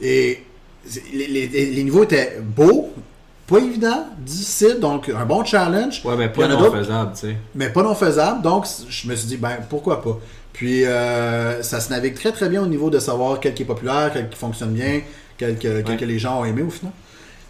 Et 0.01 0.43
les, 1.13 1.27
les- 1.27 1.47
les 1.47 1.83
niveaux 1.83 2.03
étaient 2.03 2.37
beaux, 2.41 2.91
pas 3.47 3.59
évidents, 3.59 4.07
difficiles, 4.19 4.79
donc 4.79 5.09
un 5.09 5.25
bon 5.25 5.43
challenge. 5.45 6.01
Ouais, 6.03 6.15
mais 6.17 6.29
pas 6.29 6.47
non 6.47 6.71
faisable, 6.71 7.11
tu 7.13 7.27
sais. 7.27 7.35
mais 7.53 7.69
pas 7.69 7.83
non 7.83 7.95
faisable. 7.95 8.41
Donc, 8.41 8.65
je 8.89 9.07
me 9.07 9.15
suis 9.15 9.27
dit, 9.27 9.37
ben, 9.37 9.57
pourquoi 9.69 10.01
pas? 10.01 10.19
Puis, 10.53 10.85
euh, 10.85 11.61
ça 11.61 11.79
se 11.79 11.89
navigue 11.91 12.15
très 12.15 12.31
très 12.31 12.49
bien 12.49 12.61
au 12.63 12.67
niveau 12.67 12.89
de 12.89 12.97
savoir 12.99 13.39
quel 13.39 13.53
qui 13.53 13.63
est 13.63 13.65
populaire, 13.65 14.09
quel 14.13 14.29
qui 14.29 14.37
fonctionne 14.37 14.71
bien, 14.71 15.01
quel 15.37 15.55
que, 15.55 15.81
quel 15.81 15.85
Ouais. 15.89 15.97
que 15.97 16.05
les 16.05 16.19
gens 16.19 16.41
ont 16.41 16.45
aimé 16.45 16.61
au 16.61 16.69
final. 16.69 16.91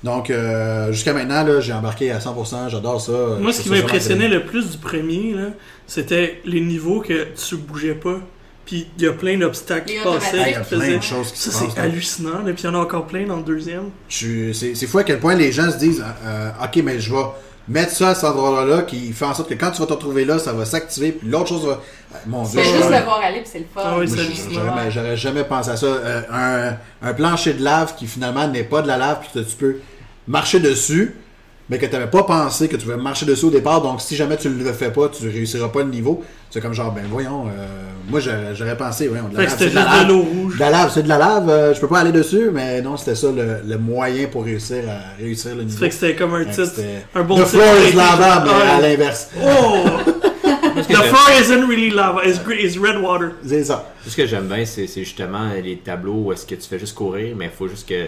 Donc, 0.04 0.30
euh, 0.30 0.92
jusqu'à 0.92 1.14
maintenant, 1.14 1.44
là, 1.44 1.62
j'ai 1.62 1.74
embarqué 1.74 2.12
à 2.12 2.20
100%, 2.20 2.70
j'adore 2.70 3.02
ça. 3.02 3.12
Moi, 3.40 3.52
ce 3.54 3.62
qui 3.62 3.70
m'impressionnait 3.70 4.28
le 4.28 4.44
plus 4.44 4.72
du 4.72 4.78
premier, 4.78 5.34
là, 5.34 5.48
c'était 5.88 6.42
les 6.46 6.62
niveaux 6.62 7.02
que 7.02 7.28
tu 7.34 7.56
bougeais 7.58 7.96
pas. 7.96 8.20
Puis 8.66 8.88
il 8.98 9.04
y 9.04 9.08
a 9.08 9.14
plein 9.14 9.38
d'obstacles 9.38 9.86
qui 9.94 9.98
passaient. 10.04 10.38
Il 10.38 10.52
y 10.52 10.56
a 10.56 10.62
plein 10.62 10.64
faisaient- 10.80 10.98
de 10.98 11.02
choses 11.04 11.32
qui 11.32 11.40
Ça, 11.40 11.52
se 11.52 11.58
c'est 11.58 11.76
là. 11.78 11.84
hallucinant. 11.84 12.42
là. 12.44 12.52
Puis 12.54 12.64
il 12.64 12.66
y 12.66 12.70
en 12.70 12.74
a 12.76 12.80
encore 12.80 13.06
plein 13.06 13.26
dans 13.28 13.38
le 13.38 13.44
deuxième. 13.44 13.90
C'est 14.10 14.54
c'est 14.54 14.88
fou 14.88 14.98
à 14.98 15.04
quel 15.04 15.20
point 15.20 15.36
les 15.36 15.52
gens 15.52 15.72
se 15.72 15.78
disent, 15.78 16.04
euh, 16.26 16.50
ok, 16.64 16.82
mais 16.84 17.00
je 17.00 17.12
vais 17.14 17.22
mettre 17.68 17.92
ça 17.92 18.10
à 18.10 18.16
cet 18.16 18.26
endroit-là 18.26 18.84
qui 18.84 19.12
fait 19.14 19.26
en 19.26 19.34
sorte 19.34 19.50
que 19.50 19.56
quand 19.56 19.72
tu 19.72 19.80
vas 19.82 19.88
te 19.88 19.94
retrouver 19.94 20.24
là, 20.26 20.38
ça 20.40 20.54
va 20.54 20.66
s'activer, 20.66 21.12
puis 21.12 21.28
l'autre 21.28 21.48
chose 21.50 21.66
va. 21.66 21.72
euh, 21.74 22.18
Mon 22.28 22.44
Dieu, 22.44 22.62
je- 22.64 22.70
juste 22.70 22.90
le 22.90 23.04
voir 23.04 23.20
aller, 23.24 23.40
puis 23.42 23.50
c'est 23.52 23.60
le 23.60 23.66
fun. 23.74 23.82
Ah 23.84 23.96
oui, 24.00 24.08
c'est 24.08 24.54
jamais- 24.54 24.92
J'aurais 24.92 25.18
jamais 25.18 25.44
pensé 25.44 25.70
à 25.72 25.78
ça. 25.78 25.86
Euh, 25.88 26.22
un, 26.32 27.08
un 27.10 27.14
plancher 27.14 27.54
de 27.54 27.64
lave 27.64 27.96
qui 27.96 28.06
finalement 28.08 28.48
n'est 28.48 28.64
pas 28.64 28.82
de 28.82 28.88
la 28.88 28.98
lave, 28.98 29.20
puis 29.22 29.30
que 29.34 29.40
tu 29.50 29.56
peux 29.56 29.78
marcher 30.28 30.60
dessus, 30.60 31.16
mais 31.70 31.78
que 31.78 31.86
tu 31.86 31.92
n'avais 31.94 32.10
pas 32.10 32.24
pensé 32.24 32.68
que 32.68 32.76
tu 32.76 32.84
pouvais 32.86 32.98
marcher 32.98 33.26
dessus 33.26 33.46
au 33.46 33.50
départ. 33.50 33.82
Donc, 33.82 34.02
si 34.02 34.16
jamais 34.16 34.38
tu 34.38 34.50
ne 34.50 34.64
le 34.64 34.74
fais 34.74 34.92
pas, 34.92 35.10
tu 35.10 35.28
réussiras 35.28 35.70
pas 35.70 35.80
le 35.80 35.90
niveau. 35.90 36.24
C'est 36.52 36.62
comme 36.62 36.74
genre, 36.74 36.92
ben 36.94 37.04
voyons, 37.10 37.48
euh, 37.48 37.68
moi 38.10 38.20
j'aurais 38.22 38.56
j'aurais 38.56 38.78
pensé, 38.78 39.08
voyons, 39.08 39.28
de 39.30 39.38
la 39.38 39.42
Fait 39.42 39.46
que 39.48 39.52
lave, 39.52 39.60
c'était 39.60 39.66
c'est 39.66 39.70
de 39.72 39.76
la 39.76 39.82
juste 39.82 39.94
de 39.94 40.00
lave. 40.00 40.08
l'eau 40.10 40.22
rouge. 40.44 40.54
De 40.56 40.60
la 40.60 40.70
lave, 40.70 40.92
c'est 40.94 41.04
de 41.04 41.10
la 41.10 41.18
lave, 41.18 41.50
euh, 41.50 41.74
je 41.74 41.80
peux 41.82 41.88
pas 41.88 42.00
aller 42.00 42.12
dessus, 42.14 42.50
mais 42.54 42.82
non, 42.82 42.96
c'était 42.98 43.16
ça 43.16 43.28
le, 43.32 43.58
le 43.68 43.78
moyen 43.78 44.28
pour 44.28 44.46
réussir 44.46 44.84
à 44.90 45.18
réussir 45.22 45.52
le 45.56 45.62
Ça 45.62 45.66
niveau. 45.66 45.78
fait 45.80 45.90
que 45.90 45.96
c'était 45.96 46.16
comme 46.16 46.34
un 46.36 46.46
titre. 46.46 46.80
Un 47.14 47.24
bon 47.24 47.36
The 47.36 47.46
titre. 47.46 47.50
floor 47.62 47.76
is 47.90 47.94
lava, 47.94 48.44
mais 48.46 48.52
Ouais. 48.52 48.70
à 48.78 48.82
l'inverse. 48.90 49.30
Oh! 49.44 50.12
The 50.76 50.94
floor 50.94 51.40
isn't 51.42 51.68
really 51.68 51.90
lava, 51.90 52.22
it's, 52.26 52.40
it's 52.50 52.78
red 52.78 52.98
water. 53.02 53.32
C'est 53.46 53.64
ça. 53.64 53.94
Ce 54.06 54.16
que 54.16 54.26
j'aime 54.26 54.48
bien, 54.48 54.66
c'est 54.66 54.88
justement 54.88 55.50
les 55.64 55.78
tableaux 55.78 56.24
où 56.26 56.32
est-ce 56.34 56.46
que 56.46 56.56
tu 56.56 56.68
fais 56.70 56.78
juste 56.80 56.94
courir, 56.96 57.34
mais 57.38 57.46
il 57.46 57.52
faut 57.52 57.68
juste 57.68 57.88
que 57.88 58.06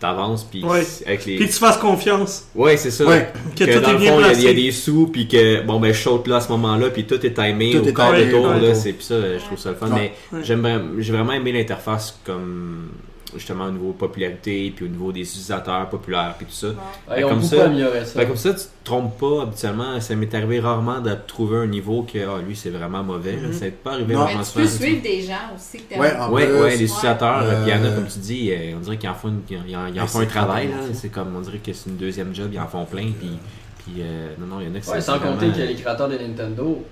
tu 0.00 0.06
avances, 0.06 0.44
puis 0.44 0.64
Ouais. 0.64 0.82
avec 1.06 1.26
les... 1.26 1.36
Puis 1.36 1.46
que 1.46 1.52
tu 1.52 1.58
fasses 1.58 1.76
confiance. 1.76 2.46
Ouais, 2.54 2.76
c'est 2.76 2.90
ça. 2.90 3.04
Ouais. 3.04 3.32
Que 3.56 3.64
Que 3.64 3.74
tout 3.74 3.80
dans 3.80 3.88
est 3.90 3.92
le 3.94 3.98
fond, 3.98 4.20
il 4.34 4.42
y 4.42 4.46
a- 4.46 4.50
y, 4.52 4.54
des 4.54 4.70
sous, 4.72 5.06
puis 5.08 5.26
que, 5.28 5.62
bon, 5.62 5.80
ben, 5.80 5.92
je 5.92 5.98
saute 6.00 6.26
là 6.28 6.36
à 6.36 6.40
ce 6.40 6.48
moment-là, 6.50 6.90
puis 6.90 7.04
tout 7.04 7.24
est 7.26 7.32
timé 7.34 7.72
Tout 7.72 7.78
au 7.78 7.84
est 7.88 7.92
quart 7.92 8.12
de 8.14 8.24
tour, 8.30 8.46
là, 8.48 8.74
c'est 8.74 8.92
puis 8.92 9.04
ça, 9.04 9.16
je 9.38 9.44
trouve 9.44 9.58
ça 9.58 9.70
le 9.70 9.76
fun. 9.76 9.88
Ouais. 9.88 10.12
Mais 10.32 10.38
Ouais. 10.38 10.44
j'aime 10.44 10.92
j'ai 10.98 11.12
vraiment 11.12 11.32
aimé 11.32 11.52
l'interface 11.52 12.18
comme 12.24 12.88
justement 13.36 13.66
au 13.66 13.70
niveau 13.70 13.92
popularité, 13.92 14.72
puis 14.74 14.84
au 14.86 14.88
niveau 14.88 15.12
des 15.12 15.20
utilisateurs 15.20 15.88
populaires, 15.88 16.34
puis 16.36 16.46
tout 16.46 16.52
ça. 16.52 16.68
Ouais. 17.10 17.24
Ont 17.24 17.28
comme 17.30 17.42
ça- 17.42 17.64
amélioré 17.66 18.00
ça. 18.04 18.20
Fait 18.20 18.26
comme 18.26 18.36
ça, 18.36 18.50
tu 18.54 18.60
te 18.60 18.68
trompes 18.84 19.18
pas 19.18 19.42
habituellement. 19.42 20.00
Ça 20.00 20.14
m'est 20.16 20.34
arrivé 20.34 20.60
rarement 20.60 21.00
de 21.00 21.14
trouver 21.26 21.58
un 21.58 21.66
niveau 21.66 22.02
que 22.10 22.18
ah, 22.18 22.40
lui 22.46 22.56
c'est 22.56 22.70
vraiment 22.70 23.02
mauvais. 23.02 23.34
Mhm. 23.36 23.52
Ça 23.52 23.64
n'est 23.66 23.70
pas 23.72 23.92
arrivé 23.92 24.14
Non. 24.14 24.20
vraiment 24.22 24.38
Mais 24.38 24.44
tu 24.44 24.50
souvent. 24.50 24.64
peux 24.64 24.70
suivre 24.70 25.02
des 25.02 25.22
gens 25.22 25.34
aussi 25.54 25.82
que. 25.84 25.98
Ouais, 25.98 26.16
en 26.16 26.30
Ouais, 26.32 26.46
plus, 26.46 26.54
ouais, 26.60 26.70
les 26.70 26.84
utilisateurs, 26.84 27.44
puis 27.44 27.56
il 27.66 27.68
y 27.68 27.72
en 27.72 27.84
a, 27.84 27.90
comme 27.90 28.06
tu 28.06 28.18
dis, 28.18 28.50
euh, 28.50 28.72
on 28.76 28.80
dirait 28.80 28.96
qu'ils 28.96 29.08
en 29.10 29.14
font, 29.14 29.28
une- 29.28 29.58
en, 29.58 29.62
ils 29.66 29.76
en- 29.76 29.86
ils 29.86 29.98
en 30.00 30.02
Ouais, 30.04 30.08
font 30.08 30.20
un 30.20 30.26
travail. 30.26 30.70
C'est 30.94 31.08
comme, 31.10 31.34
on 31.36 31.40
dirait 31.40 31.58
que 31.58 31.72
c'est 31.72 31.90
une 31.90 31.96
deuxième 31.96 32.34
job, 32.34 32.48
ils 32.52 32.58
en 32.60 32.66
font 32.66 32.84
plein, 32.84 33.10
puis, 33.18 33.30
puis 33.78 33.94
euh, 34.00 34.28
non, 34.38 34.46
non, 34.46 34.60
il 34.60 34.68
y 34.68 34.70
en 34.70 34.74
a 34.74 34.80
qui 34.80 34.88
Ouais, 34.90 35.00
sans 35.00 35.18
vraiment- 35.18 35.32
compter 35.34 35.48
que 35.50 35.58
les 35.66 35.74
créateurs 35.74 36.08
de 36.08 36.16
Nintendo, 36.18 36.82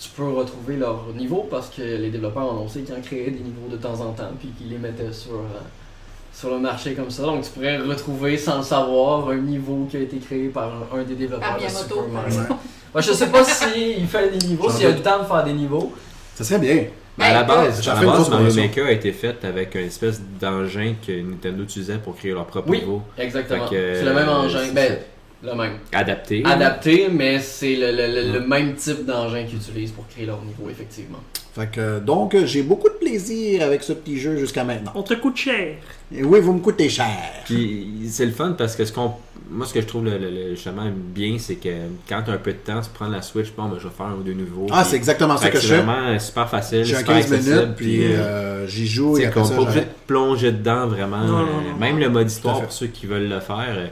tu 0.00 0.08
peux 0.16 0.28
retrouver 0.30 0.76
leur 0.76 1.04
niveau 1.14 1.46
parce 1.50 1.68
que 1.68 1.82
les 1.82 2.08
développeurs 2.10 2.44
ont 2.46 2.52
annoncé 2.58 2.80
qu'ils 2.82 2.94
en 2.94 3.00
créaient 3.00 3.30
des 3.30 3.40
niveaux 3.40 3.68
de 3.70 3.76
temps 3.76 4.00
en 4.00 4.12
temps 4.12 4.30
puis 4.38 4.48
qu'ils 4.56 4.70
les 4.70 4.78
mettaient 4.78 5.12
sur, 5.12 5.32
euh, 5.32 5.60
sur 6.32 6.50
le 6.50 6.58
marché 6.58 6.94
comme 6.94 7.10
ça. 7.10 7.24
Donc 7.24 7.42
tu 7.42 7.50
pourrais 7.50 7.76
retrouver 7.78 8.36
sans 8.38 8.58
le 8.58 8.62
savoir 8.62 9.28
un 9.28 9.36
niveau 9.36 9.86
qui 9.90 9.98
a 9.98 10.00
été 10.00 10.16
créé 10.18 10.48
par 10.48 10.70
un, 10.94 10.98
un 10.98 11.02
des 11.02 11.14
développeurs 11.16 11.48
Par 11.50 11.58
de 11.58 11.62
Miyamoto, 11.64 11.82
Super 11.88 12.02
par 12.04 12.12
Mario. 12.12 12.28
exemple. 12.28 12.54
Ouais, 12.94 13.02
je 13.02 13.12
sais 13.12 13.26
pas 13.28 13.44
s'il 13.44 14.06
fait 14.06 14.30
des 14.38 14.46
niveaux, 14.48 14.70
s'il 14.70 14.86
a 14.86 14.90
le 14.90 15.00
temps 15.02 15.18
de 15.20 15.24
faire 15.24 15.44
des 15.44 15.52
niveaux. 15.52 15.92
Ça 16.34 16.44
serait 16.44 16.58
bien. 16.60 16.84
Mais 17.18 17.26
à 17.26 17.34
la 17.34 17.42
Ben, 17.42 17.54
base, 17.66 17.86
à 17.86 17.94
la 17.94 18.00
base, 18.00 18.14
grosse 18.14 18.30
Mario. 18.30 18.54
Maker 18.54 18.86
a 18.86 18.92
été 18.92 19.12
fait 19.12 19.44
avec 19.44 19.74
une 19.74 19.82
espèce 19.82 20.22
d'engin 20.40 20.94
que 21.06 21.12
Nintendo 21.20 21.62
utilisait 21.64 21.98
pour 21.98 22.16
créer 22.16 22.32
leur 22.32 22.46
propre 22.46 22.70
Oui. 22.70 22.78
niveau. 22.80 23.02
Exactement. 23.18 23.66
C'est 23.68 24.02
le 24.04 24.14
même 24.14 24.28
euh, 24.28 24.32
engin. 24.40 24.72
Ben, 24.72 24.98
le 25.42 25.54
même. 25.54 25.72
Adapté. 25.92 26.42
Adapté, 26.44 27.08
mais 27.10 27.38
c'est 27.40 27.76
le, 27.76 27.90
le- 27.92 28.12
le- 28.32 28.32
le 28.38 28.46
même 28.46 28.74
type 28.74 29.04
d'engin 29.06 29.44
qu'ils 29.44 29.56
utilisent 29.58 29.92
pour 29.92 30.06
créer 30.08 30.26
leur 30.26 30.40
niveau, 30.44 30.68
effectivement. 30.70 31.18
Fait 31.54 31.68
que, 31.70 31.98
donc, 31.98 32.36
j'ai 32.44 32.62
beaucoup 32.62 32.88
de 32.88 32.94
plaisir 32.94 33.62
avec 33.64 33.82
ce 33.82 33.92
petit 33.92 34.18
jeu 34.20 34.36
jusqu'à 34.36 34.62
maintenant. 34.62 34.92
On 34.94 35.02
te 35.02 35.14
coûte 35.14 35.36
cher. 35.36 35.74
Et 36.14 36.22
oui, 36.22 36.38
vous 36.40 36.52
me 36.52 36.60
coûtez 36.60 36.88
cher. 36.88 37.06
Puis 37.44 37.88
c'est 38.08 38.26
le 38.26 38.30
fun 38.32 38.52
parce 38.56 38.76
que 38.76 38.84
ce 38.84 38.92
qu'on. 38.92 39.12
Moi, 39.52 39.66
ce 39.66 39.74
que 39.74 39.80
je 39.80 39.86
trouve 39.86 40.04
le, 40.04 40.16
le- 40.16 40.30
le- 40.30 40.50
justement 40.54 40.84
bien, 40.94 41.36
c'est 41.40 41.56
que 41.56 41.70
quand 42.08 42.22
tu 42.22 42.30
as 42.30 42.34
un 42.34 42.38
peu 42.38 42.52
de 42.52 42.58
temps, 42.58 42.80
tu 42.80 42.90
prends 42.94 43.08
la 43.08 43.20
Switch, 43.20 43.48
bon, 43.56 43.64
ben, 43.64 43.78
je 43.80 43.88
vais 43.88 43.94
faire 43.94 44.06
un 44.06 44.14
ou 44.14 44.22
deux 44.22 44.34
nouveaux. 44.34 44.68
Ah, 44.70 44.84
c'est 44.84 44.94
exactement 44.94 45.36
ça 45.36 45.48
que 45.48 45.54
que 45.54 45.60
je 45.60 45.66
c'est 45.66 45.74
fais. 45.76 45.82
vraiment 45.82 46.18
super 46.20 46.48
facile. 46.48 46.84
J'ai 46.84 46.94
un 46.94 46.98
super 47.00 47.14
15 47.16 47.32
accessible, 47.32 47.56
minutes, 47.56 47.74
puis 47.76 48.04
euh, 48.04 48.16
euh, 48.20 48.66
j'y 48.68 48.86
joue 48.86 49.18
et 49.18 49.22
C'est 49.22 49.30
qu'on 49.32 49.44
ça, 49.44 49.56
pas 49.56 49.62
obligé 49.62 49.80
de 49.80 49.86
plonger 50.06 50.52
dedans 50.52 50.86
vraiment. 50.86 51.18
Non, 51.24 51.38
non, 51.38 51.42
Euh, 51.42 51.70
non. 51.72 51.76
Même 51.80 51.98
le 51.98 52.08
mode 52.10 52.30
histoire 52.30 52.60
pour 52.62 52.70
ceux 52.70 52.86
qui 52.86 53.06
veulent 53.06 53.28
le 53.28 53.40
faire. 53.40 53.90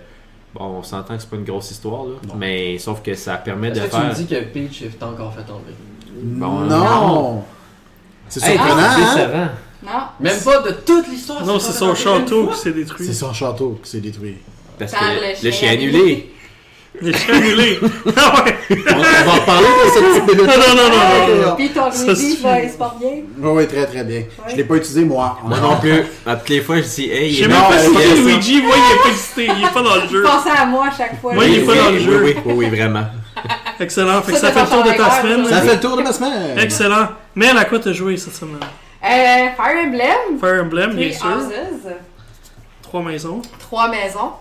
Bon, 0.58 0.64
on 0.78 0.82
s'entend 0.82 1.14
que 1.14 1.20
c'est 1.22 1.30
pas 1.30 1.36
une 1.36 1.44
grosse 1.44 1.70
histoire, 1.70 2.04
là. 2.04 2.10
Non. 2.26 2.34
Mais 2.36 2.78
sauf 2.78 3.00
que 3.02 3.14
ça 3.14 3.36
permet 3.36 3.68
Est-ce 3.68 3.80
de 3.80 3.86
que 3.86 3.90
tu 3.90 3.96
me 3.96 4.02
faire. 4.02 4.14
dis 4.14 4.26
que 4.26 4.40
Peach 4.52 4.82
est 4.82 5.02
encore 5.02 5.32
fait 5.32 5.42
enlever? 5.50 5.74
Bon, 6.20 6.60
non! 6.60 7.44
C'est 8.28 8.42
Hey, 8.44 8.56
surprenant, 8.58 8.82
c'est 9.14 9.22
hein? 9.22 9.50
Non. 9.84 9.90
Même 10.18 10.40
pas 10.40 10.62
de 10.62 10.72
toute 10.72 11.08
l'histoire 11.08 11.44
Non, 11.46 11.58
c'est 11.60 11.72
son 11.72 11.94
château 11.94 12.48
qui 12.48 12.54
s'est 12.56 12.62
C'est 12.64 12.72
détruit. 12.72 13.14
son 13.14 13.32
château 13.32 13.78
qui 13.82 13.88
s'est 13.90 14.00
détruit. 14.00 14.36
Parce 14.78 14.90
Par 14.92 15.00
que 15.00 15.06
le 15.06 15.20
le 15.44 15.50
chien 15.52 15.52
chien 15.52 15.76
annulé. 17.00 17.16
annulé. 17.32 17.78
Ah 18.16 18.44
ouais. 18.44 18.56
On, 18.70 19.00
va 19.00 19.32
en 19.32 19.34
reparler 19.34 19.66
de 19.66 19.90
cette 19.92 20.04
petite 20.04 20.26
minute. 20.26 20.46
Non, 20.46 20.74
non, 20.76 20.88
non, 20.90 21.46
non. 21.48 21.56
Puis 21.56 21.68
ton 21.70 21.90
Ça, 21.90 22.04
Luigi 22.06 22.38
il 22.64 22.70
se 22.70 22.76
porte 22.76 22.98
bien? 22.98 23.10
Oui, 23.38 23.50
oui, 23.54 23.66
très 23.66 23.86
très 23.86 24.04
bien. 24.04 24.22
Je 24.48 24.56
l'ai 24.56 24.64
pas 24.64 24.74
utilisé 24.76 25.04
moi. 25.04 25.38
Moi 25.44 25.58
non 25.60 25.76
plus. 25.76 26.02
À 26.26 26.36
toutes 26.36 26.48
les 26.48 26.60
fois, 26.60 26.76
je 26.76 26.82
dis, 26.82 27.10
hey, 27.10 27.30
Je 27.32 27.38
il 27.38 27.40
est 27.40 27.42
sais 27.42 27.48
même 27.48 27.68
pas 27.68 27.78
si 27.78 28.22
Luigi. 28.22 28.62
Moi, 28.62 28.74
il 28.76 28.94
est 28.94 29.02
pas 29.02 29.08
existé. 29.08 29.48
Il 29.56 29.64
est 29.64 29.72
pas 29.72 29.82
dans 29.82 29.94
le 29.94 30.02
Je 30.02 30.08
jeu. 30.08 30.22
pensais 30.22 30.50
à 30.56 30.66
moi 30.66 30.86
à 30.86 30.96
chaque 30.96 31.20
fois. 31.20 31.34
Moi, 31.34 31.44
il 31.46 31.58
est 31.58 31.66
pas 31.66 31.74
dans 31.74 31.90
le 31.90 31.98
jeu. 31.98 32.22
Oui, 32.24 32.36
oui, 32.44 32.54
oui, 32.56 32.68
vraiment. 32.76 33.04
Excellent. 33.80 34.20
Fait 34.22 34.32
que 34.32 34.38
Ça, 34.38 34.52
ça 34.52 34.52
fait 34.52 34.60
le 34.76 34.82
tour 34.82 34.92
de 34.92 34.96
ta 34.96 35.10
semaine. 35.10 35.46
Ça 35.46 35.60
fait 35.62 35.74
le 35.74 35.80
tour 35.80 35.96
de 35.96 36.02
ma 36.02 36.12
semaine. 36.12 36.58
Excellent. 36.58 37.08
Mais 37.34 37.48
à 37.50 37.64
quoi 37.64 37.78
t'as 37.78 37.92
joué 37.92 38.16
cette 38.16 38.34
semaine? 38.34 38.58
Euh, 39.04 39.06
Fire 39.56 39.86
Emblem, 39.86 40.38
Fire 40.40 40.62
Emblem, 40.64 40.94
bien 40.94 41.12
sûr. 41.12 41.26
Houses, 41.26 41.92
Trois 42.82 43.02
maisons. 43.02 43.40
trois 43.60 43.88
maisons. 43.88 44.32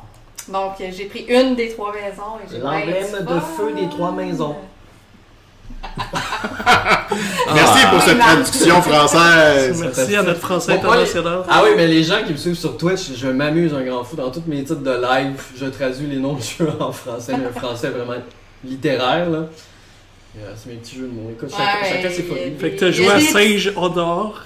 Donc, 0.50 0.74
euh, 0.80 0.86
j'ai 0.96 1.06
pris 1.06 1.26
une 1.28 1.56
des 1.56 1.70
trois 1.70 1.92
maisons. 1.94 2.38
et 2.44 2.50
j'ai 2.52 2.60
L'emblème 2.60 3.26
de 3.26 3.40
feu 3.40 3.74
des 3.74 3.90
trois 3.90 4.12
maisons. 4.12 4.56
Merci 7.54 7.80
Ah. 7.86 7.90
pour 7.92 8.02
cette 8.02 8.20
traduction 8.20 8.82
française. 8.82 9.80
Merci 9.82 10.16
à 10.16 10.24
notre 10.24 10.40
français 10.40 10.74
international. 10.74 11.44
Ah 11.50 11.62
oui, 11.64 11.70
mais 11.76 11.88
les 11.88 12.04
gens 12.04 12.24
qui 12.26 12.32
me 12.34 12.38
suivent 12.38 12.56
sur 12.58 12.78
Twitch, 12.78 13.14
je 13.16 13.28
m'amuse 13.28 13.74
un 13.74 13.84
grand 13.84 14.04
fou. 14.04 14.16
Dans 14.16 14.32
tous 14.32 14.44
mes 14.48 14.64
titres 14.64 14.82
de 14.82 14.92
live, 14.92 15.42
je 15.56 15.66
traduis 15.66 16.08
les 16.08 16.18
noms 16.18 16.34
de 16.34 16.42
jeux 16.42 16.72
en 16.80 16.92
français, 16.92 17.34
mais 17.38 17.46
un 17.48 17.60
français 17.60 17.90
vraiment 17.90 18.20
littéraire. 18.64 19.30
Là. 19.30 19.40
Euh, 20.40 20.52
C'est 20.56 20.70
mes 20.70 20.76
petits 20.78 20.96
jeux 20.98 21.08
de 21.08 21.14
mots. 21.14 21.30
Écoute, 21.32 21.50
chacun, 21.52 21.64
Ouais, 21.64 21.90
chacun 21.90 22.10
ses. 22.10 22.24
Fait 22.60 22.72
que 22.72 22.80
t'as 22.80 22.92
joué 22.92 23.10
à 23.10 23.20
Sage 23.20 23.74
Odor. 23.76 24.42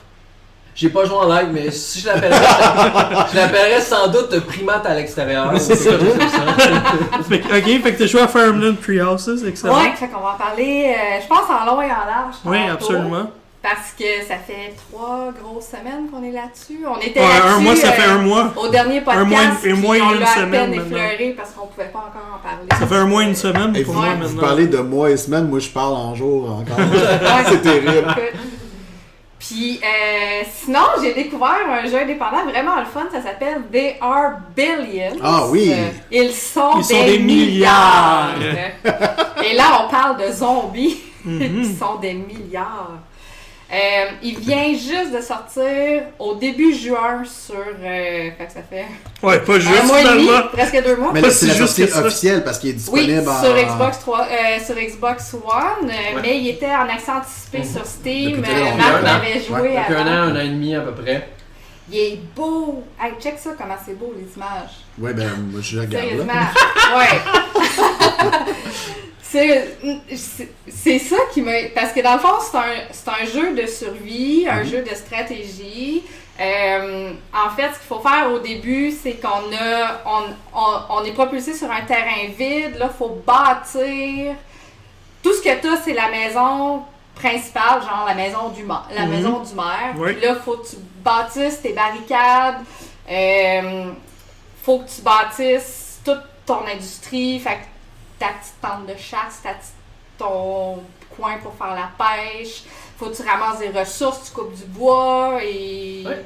J'ai 0.73 0.89
pas 0.89 1.03
joué 1.05 1.15
en 1.17 1.27
live, 1.27 1.49
mais 1.51 1.69
si 1.69 1.99
je 1.99 2.07
l'appellerais, 2.07 2.38
je 3.31 3.36
l'appellerais 3.36 3.81
sans 3.81 4.07
doute 4.07 4.39
primate 4.47 4.86
à 4.86 4.95
l'extérieur. 4.95 5.51
C'est 5.60 5.75
ça. 5.75 5.91
Fait 7.29 7.39
que, 7.39 7.47
ok, 7.57 7.84
fait 7.84 7.93
que 7.93 7.99
t'as 7.99 8.07
joué 8.07 8.21
à 8.21 8.27
Fire 8.27 8.51
Emblem 8.53 8.75
Three 8.77 9.01
Houses. 9.01 9.43
Excellent. 9.45 9.75
Ouais, 9.77 9.91
fait 9.95 10.07
qu'on 10.07 10.21
va 10.21 10.31
en 10.34 10.38
parler, 10.38 10.95
euh, 10.97 11.19
je 11.21 11.27
pense, 11.27 11.43
en 11.49 11.65
long 11.65 11.81
et 11.81 11.86
en 11.86 12.05
large. 12.05 12.36
Oui, 12.45 12.57
absolument. 12.71 13.29
Parce 13.62 13.91
que 13.97 14.05
ça 14.27 14.36
fait 14.38 14.73
trois 14.89 15.29
grosses 15.43 15.65
semaines 15.67 16.10
qu'on 16.12 16.23
est 16.23 16.31
là-dessus. 16.31 16.79
On 16.88 16.99
était 16.99 17.19
Ouais, 17.19 17.27
là-dessus. 17.27 17.47
un 17.53 17.60
mois, 17.60 17.75
ça 17.75 17.88
euh, 17.89 17.91
fait 17.91 18.10
un 18.10 18.17
mois. 18.17 18.53
Au 18.55 18.67
dernier 18.69 19.01
podcast, 19.01 19.21
Un 19.21 19.25
mois 19.29 19.41
et- 19.43 19.45
un 19.45 19.55
puis 19.62 19.73
mois 19.73 19.97
et 19.97 20.01
on 20.01 20.13
une 20.13 20.19
l'a 20.19 20.31
à 20.31 20.36
semaine, 20.36 20.71
peine 20.71 20.81
effleuré 20.81 21.36
parce 21.38 21.51
qu'on 21.51 21.67
pouvait 21.67 21.88
pas 21.89 21.99
encore 21.99 22.39
en 22.39 22.39
parler. 22.47 22.67
Ça 22.79 22.88
fait 22.88 22.95
un 22.95 23.05
mois 23.05 23.23
et 23.23 23.27
une 23.27 23.36
semaine 23.36 23.75
Et 23.75 23.84
pour 23.84 23.93
vous, 23.93 23.99
moi 24.01 24.10
vous 24.15 24.23
maintenant. 24.23 24.41
parlez 24.41 24.65
de 24.67 24.77
mois 24.79 25.12
et 25.12 25.17
semaines, 25.17 25.47
moi 25.47 25.60
je 25.60 25.69
parle 25.69 25.93
en 25.93 26.15
jours 26.15 26.49
encore. 26.49 26.86
C'est 27.49 27.62
terrible. 27.62 28.15
Puis 29.47 29.80
euh, 29.84 30.43
sinon, 30.54 30.82
j'ai 31.01 31.13
découvert 31.15 31.58
un 31.67 31.86
jeu 31.88 31.97
indépendant 31.99 32.43
vraiment 32.45 32.75
le 32.80 32.86
fun, 32.86 33.08
ça 33.12 33.21
s'appelle 33.23 33.63
They 33.71 33.95
Are 33.99 34.34
Billions. 34.56 35.19
Ah 35.23 35.45
oui. 35.49 35.71
Euh, 35.73 35.88
ils 36.12 36.32
sont, 36.32 36.73
Ils 36.77 36.84
sont 36.84 37.04
des, 37.06 37.17
des 37.17 37.19
milliards. 37.19 38.38
milliards. 38.38 39.43
Et 39.43 39.56
là, 39.56 39.84
on 39.86 39.89
parle 39.91 40.17
de 40.25 40.32
zombies 40.32 40.99
Mhm. 41.23 41.62
qui 41.63 41.75
sont 41.75 41.95
des 42.01 42.13
milliards. 42.13 42.97
Euh, 43.73 44.05
il 44.21 44.38
vient 44.38 44.73
juste 44.73 45.13
de 45.15 45.21
sortir 45.21 46.03
au 46.19 46.36
début 46.36 46.73
juin 46.75 47.23
sur. 47.23 47.55
Euh, 47.55 48.29
fait 48.38 48.45
que 48.45 48.51
ça 48.51 48.60
fait 48.69 48.86
Ouais, 49.23 49.39
pas 49.39 49.53
un 49.55 49.60
juste 49.60 49.86
mois 49.86 50.01
et 50.01 50.03
demi, 50.03 50.29
presque 50.51 50.84
deux 50.84 50.97
mois. 50.97 51.12
Mais 51.13 51.21
là, 51.21 51.29
c'est 51.31 51.45
la 51.47 51.53
juste 51.53 51.77
sortie 51.77 51.84
officielle 51.97 52.43
parce 52.43 52.60
qu'il 52.60 52.71
est 52.71 52.89
Oui, 52.89 53.05
disponible 53.07 53.29
en. 53.29 53.41
sur 53.43 53.55
Xbox 53.55 53.99
3, 53.99 54.19
euh, 54.27 54.65
sur 54.65 54.75
Xbox 54.75 55.34
One, 55.36 55.89
euh, 55.89 56.15
Ouais. 56.15 56.21
mais 56.21 56.39
il 56.39 56.49
était 56.49 56.65
en 56.65 56.89
accès 56.89 57.12
anticipé 57.12 57.60
Mhm. 57.60 57.63
sur 57.73 57.86
Steam. 57.86 58.43
Euh. 58.45 58.75
Marc 58.77 58.93
Un 58.93 58.99
an. 58.99 59.03
l'avait 59.03 59.39
joué 59.41 59.62
Ouais, 59.62 59.77
Depuis 59.88 59.95
un 59.95 60.05
avant. 60.07 60.10
an, 60.10 60.36
un 60.36 60.36
an 60.36 60.39
et 60.41 60.49
demi 60.49 60.75
à 60.75 60.81
peu 60.81 60.91
près. 60.93 61.29
Il 61.89 61.97
est 61.97 62.19
beau. 62.36 62.84
Hey, 63.01 63.13
check 63.21 63.36
ça, 63.39 63.51
comment 63.57 63.75
c'est 63.86 63.97
beau 63.97 64.13
les 64.17 64.27
images. 64.36 64.79
Ouais, 64.99 65.13
ben, 65.13 65.29
moi 65.49 65.62
je 65.63 65.79
regarde 65.79 66.05
Sérieusement. 66.05 66.34
là. 66.34 66.97
ouais. 66.97 67.19
C'est 69.32 71.00
ça 71.00 71.15
qui 71.34 71.41
m'a. 71.41 71.52
Parce 71.74 71.91
que 71.94 72.02
dans 72.02 72.13
le 72.13 72.20
fond, 72.20 72.36
c'est 72.41 72.58
un, 72.58 73.13
un 73.22 73.26
jeu 73.26 73.54
de 73.54 73.65
survie, 73.67 74.48
un 74.50 74.63
Mhm. 74.63 74.65
jeu 74.65 74.82
de 74.84 74.94
stratégie. 74.96 76.04
Euh, 76.39 77.12
en 77.34 77.50
fait, 77.56 77.70
ce 77.74 77.80
qu'il 77.80 77.88
faut 77.88 78.00
faire 78.00 78.32
au 78.34 78.39
début, 78.39 78.91
c'est 78.91 79.13
qu'on 79.22 79.28
a. 79.54 80.02
On, 80.06 80.24
on, 80.56 81.02
on 81.02 81.04
est 81.06 81.12
propulsé 81.13 81.54
sur 81.54 81.70
un 81.72 81.82
terrain 81.82 82.28
vide. 82.38 82.78
Là, 82.78 82.89
il 82.94 82.98
faut 82.98 83.22
bâtir. 83.26 84.36
Tout 85.24 85.34
ce 85.34 85.41
que 85.41 85.62
tu 85.62 85.67
as, 85.67 85.78
c'est 85.84 85.94
la 85.94 86.10
maison 86.10 86.84
principale, 87.15 87.82
genre 87.84 88.06
la 88.08 88.15
maison 88.15 88.50
du 88.50 88.63
maire. 88.63 88.88
La 88.96 89.06
Mhm. 89.06 89.12
maison 89.12 89.39
du 89.39 89.54
maire. 89.54 89.94
Oui. 89.98 90.13
Puis 90.13 90.26
là, 90.26 90.36
faut 90.36 90.58
que 90.58 90.67
tu 90.67 90.78
bâtisses 91.04 91.62
tes 91.62 91.74
barricades. 91.74 92.63
Euh, 93.10 93.91
faut 94.63 94.80
que 94.80 94.89
tu 94.89 95.02
bâtisses 95.02 96.00
toute 96.04 96.22
ton 96.46 96.65
industrie. 96.74 97.39
Fait 97.39 97.56
que 97.56 97.65
ta 98.21 98.27
petite 98.29 98.62
tente 98.62 98.86
de 98.86 98.95
chasse, 98.97 99.41
ta 99.43 99.53
petite- 99.53 99.73
ton 100.17 100.84
coin 101.15 101.38
pour 101.43 101.53
faire 101.55 101.75
la 101.75 101.89
pêche. 101.97 102.63
Faut 102.97 103.07
que 103.07 103.15
tu 103.15 103.23
ramasses 103.27 103.60
des 103.60 103.69
ressources, 103.69 104.25
tu 104.29 104.31
coupes 104.31 104.53
du 104.53 104.65
bois 104.65 105.39
et 105.43 106.03
Ouais. 106.05 106.25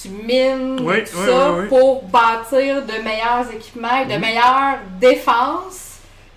tu 0.00 0.08
mines 0.10 0.80
Ouais, 0.80 1.02
tout 1.04 1.16
ouais, 1.18 1.26
ça 1.26 1.52
ouais, 1.52 1.58
ouais. 1.60 1.66
pour 1.66 2.04
bâtir 2.04 2.82
de 2.86 3.02
meilleurs 3.02 3.50
équipements 3.52 3.96
et 4.02 4.06
de 4.06 4.14
Mhm. 4.14 4.20
meilleures 4.20 4.78
défenses 5.00 5.83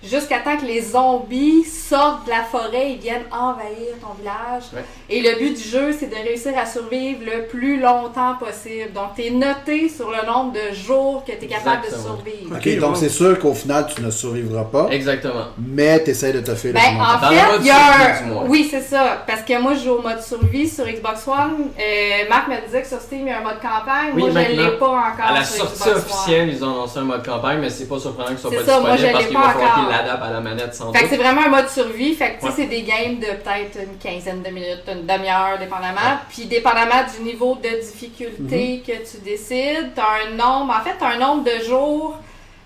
jusqu'à 0.02 0.38
temps 0.38 0.56
que 0.56 0.64
les 0.64 0.80
zombies 0.82 1.64
sortent 1.64 2.24
de 2.26 2.30
la 2.30 2.42
forêt 2.44 2.92
et 2.92 2.94
viennent 2.96 3.24
envahir 3.32 3.94
ton 4.00 4.14
village. 4.18 4.64
Ouais. 4.74 4.84
Et 5.10 5.20
le 5.20 5.38
but 5.38 5.56
du 5.56 5.62
jeu, 5.68 5.92
c'est 5.98 6.06
de 6.08 6.14
réussir 6.14 6.52
à 6.56 6.66
survivre 6.66 7.20
le 7.24 7.46
plus 7.46 7.80
longtemps 7.80 8.34
possible. 8.38 8.92
Donc, 8.94 9.14
tu 9.16 9.24
es 9.26 9.30
noté 9.30 9.88
sur 9.88 10.10
le 10.10 10.26
nombre 10.26 10.52
de 10.52 10.74
jours 10.74 11.24
que 11.26 11.32
tu 11.32 11.44
es 11.44 11.48
capable 11.48 11.84
Exactement. 11.84 12.14
de 12.14 12.22
survivre. 12.22 12.56
Ok, 12.56 12.78
donc 12.80 12.96
c'est 12.96 13.08
sûr 13.08 13.38
qu'au 13.38 13.54
final 13.54 13.86
tu 13.94 14.02
ne 14.02 14.10
survivras 14.10 14.64
pas, 14.64 14.88
Exactement. 14.90 15.46
mais 15.58 16.02
tu 16.04 16.10
essaies 16.10 16.32
de 16.32 16.40
te 16.40 16.54
faire 16.54 16.72
le 16.72 16.78
Ben, 16.78 16.92
longtemps. 16.98 17.04
en 17.16 17.20
Dans 17.20 17.30
le 17.30 17.36
fait, 17.36 17.46
mode 17.52 17.60
il 17.62 17.66
y 17.66 17.70
a 17.70 18.42
un... 18.42 18.46
Oui, 18.48 18.68
c'est 18.70 18.80
ça. 18.82 19.24
Parce 19.26 19.42
que 19.42 19.60
moi, 19.60 19.74
je 19.74 19.84
joue 19.84 19.92
au 19.94 20.02
mode 20.02 20.20
survie 20.22 20.68
sur 20.68 20.84
Xbox 20.86 21.26
One. 21.26 21.70
Euh, 21.78 22.28
Marc 22.28 22.48
me 22.48 22.64
disait 22.66 22.82
que 22.82 22.88
sur 22.88 23.00
Steam, 23.00 23.22
il 23.22 23.28
y 23.28 23.30
a 23.32 23.38
un 23.38 23.42
mode 23.42 23.60
campagne. 23.60 24.12
Oui, 24.14 24.22
moi, 24.30 24.42
je 24.44 24.52
ne 24.52 24.62
l'ai 24.62 24.76
pas 24.78 24.86
encore 24.88 25.26
À 25.26 25.34
la 25.34 25.44
sur 25.44 25.64
sortie 25.66 25.78
Xbox 25.78 25.90
One. 25.90 25.96
officielle, 25.98 26.48
ils 26.50 26.64
ont 26.64 26.74
lancé 26.76 26.98
un 26.98 27.02
mode 27.04 27.24
campagne, 27.26 27.58
mais 27.60 27.70
c'est 27.70 27.86
pas 27.88 27.98
surprenant 27.98 28.28
qu'ils 28.28 28.38
soient 28.38 28.50
pas 28.50 28.64
ça, 28.64 28.80
moi, 28.80 28.92
disponibles 28.96 29.08
je 29.08 29.12
parce 29.12 29.24
qu'il 29.26 29.34
pas 29.34 29.40
va 29.42 29.48
falloir 29.52 29.74
qu'ils 29.74 29.87
l'adapte 29.88 30.22
à 30.22 30.30
la 30.30 30.40
manette 30.40 30.74
sans 30.74 30.92
Fait 30.92 31.02
que 31.04 31.08
c'est 31.08 31.16
vraiment 31.16 31.42
un 31.42 31.48
mode 31.48 31.68
survie. 31.68 32.14
Fait 32.14 32.34
que 32.34 32.40
tu 32.40 32.40
sais, 32.40 32.46
Ouais. 32.46 32.52
c'est 32.56 32.66
des 32.66 32.82
games 32.82 33.18
de 33.18 33.26
peut-être 33.26 33.78
une 33.82 33.98
quinzaine 33.98 34.42
de 34.42 34.50
minutes, 34.50 34.82
une 34.88 35.06
demi-heure, 35.06 35.58
dépendamment. 35.58 36.18
Puis 36.28 36.46
dépendamment 36.46 37.02
du 37.16 37.24
niveau 37.24 37.54
de 37.56 37.80
difficulté 37.80 38.82
que 38.86 38.92
tu 39.10 39.18
décides, 39.24 39.92
t'as 39.94 40.26
un 40.26 40.34
nombre, 40.36 40.74
en 40.78 40.84
fait, 40.84 40.94
t'as 40.98 41.08
un 41.14 41.18
nombre 41.18 41.44
de 41.44 41.64
jours 41.64 42.16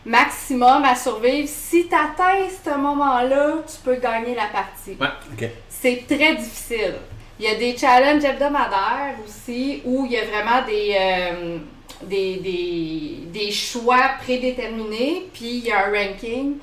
maximum 0.05 0.85
à 0.85 0.95
survivre. 0.97 1.49
Si 1.49 1.87
t'atteins 1.87 2.49
ce 2.65 2.77
moment-là, 2.77 3.55
tu 3.67 3.77
peux 3.85 3.95
gagner 3.97 4.35
la 4.35 4.47
partie. 4.47 4.97
Ouais. 5.01 5.07
Ok. 5.33 5.49
C'est 5.69 6.05
très 6.07 6.35
difficile. 6.35 6.95
Il 7.39 7.47
y 7.47 7.49
a 7.49 7.55
des 7.55 7.77
challenges 7.77 8.25
hebdomadaires 8.25 9.17
aussi 9.27 9.81
où 9.85 10.05
il 10.07 10.13
y 10.13 10.19
a 10.19 10.25
vraiment 10.25 10.65
des, 10.67 10.95
euh, 10.99 11.59
des, 12.03 12.37
des, 12.37 13.19
des 13.33 13.51
choix 13.51 14.11
prédéterminés, 14.23 15.29
puis 15.33 15.59
il 15.59 15.65
y 15.67 15.73
a 15.73 15.87
un 15.87 15.91
ranking. 15.93 16.55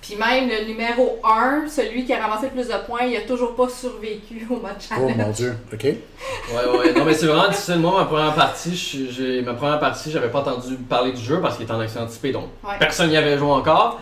Puis 0.00 0.16
même 0.16 0.48
le 0.48 0.64
numéro 0.66 1.18
1, 1.24 1.64
celui 1.68 2.04
qui 2.06 2.12
a 2.14 2.24
ramassé 2.24 2.46
le 2.46 2.52
plus 2.52 2.68
de 2.68 2.86
points, 2.86 3.02
il 3.02 3.16
a 3.16 3.22
toujours 3.22 3.54
pas 3.54 3.68
survécu 3.68 4.46
au 4.48 4.54
mode 4.54 4.72
Oh 4.78 4.82
challenge. 4.88 5.16
mon 5.16 5.30
dieu. 5.30 5.54
Ok. 5.72 5.82
Ouais, 5.84 6.78
ouais. 6.78 6.92
Non, 6.94 7.04
mais 7.04 7.14
c'est 7.14 7.26
vraiment 7.26 7.48
difficile. 7.48 7.76
Moi, 7.78 7.92
ma 7.98 8.04
première 8.06 8.34
partie, 8.34 8.74
je- 8.76 9.10
j'ai 9.10 9.42
ma 9.42 9.54
première 9.54 9.80
partie, 9.80 10.10
j'avais 10.10 10.28
pas 10.30 10.40
entendu 10.40 10.76
parler 10.76 11.12
du 11.12 11.20
jeu 11.22 11.40
parce 11.40 11.56
qu'il 11.56 11.64
était 11.64 11.72
en 11.74 11.80
accès 11.80 11.98
anticipé, 11.98 12.32
donc 12.32 12.44
Ouais. 12.64 12.74
personne 12.78 13.10
n'y 13.10 13.16
avait 13.16 13.36
joué 13.36 13.50
encore. 13.50 14.00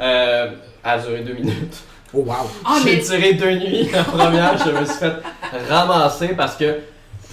Euh, 0.00 0.50
elle 0.84 0.90
a 0.90 0.98
duré 0.98 1.20
deux 1.20 1.34
minutes. 1.34 1.76
Oh 2.14 2.18
wow. 2.26 2.34
Ah, 2.64 2.76
J'ai 2.84 2.96
mais 2.96 3.02
tiré 3.02 3.32
deux 3.34 3.52
nuits 3.54 3.88
la 3.92 4.04
première, 4.04 4.58
je 4.58 4.70
me 4.70 4.84
suis 4.84 4.94
fait 4.98 5.12
ramasser 5.68 6.28
parce 6.28 6.56
que 6.56 6.78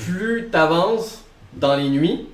plus 0.06 0.48
t'avances 0.52 1.24
dans 1.54 1.76
les 1.76 1.90
nuits, 1.90 2.28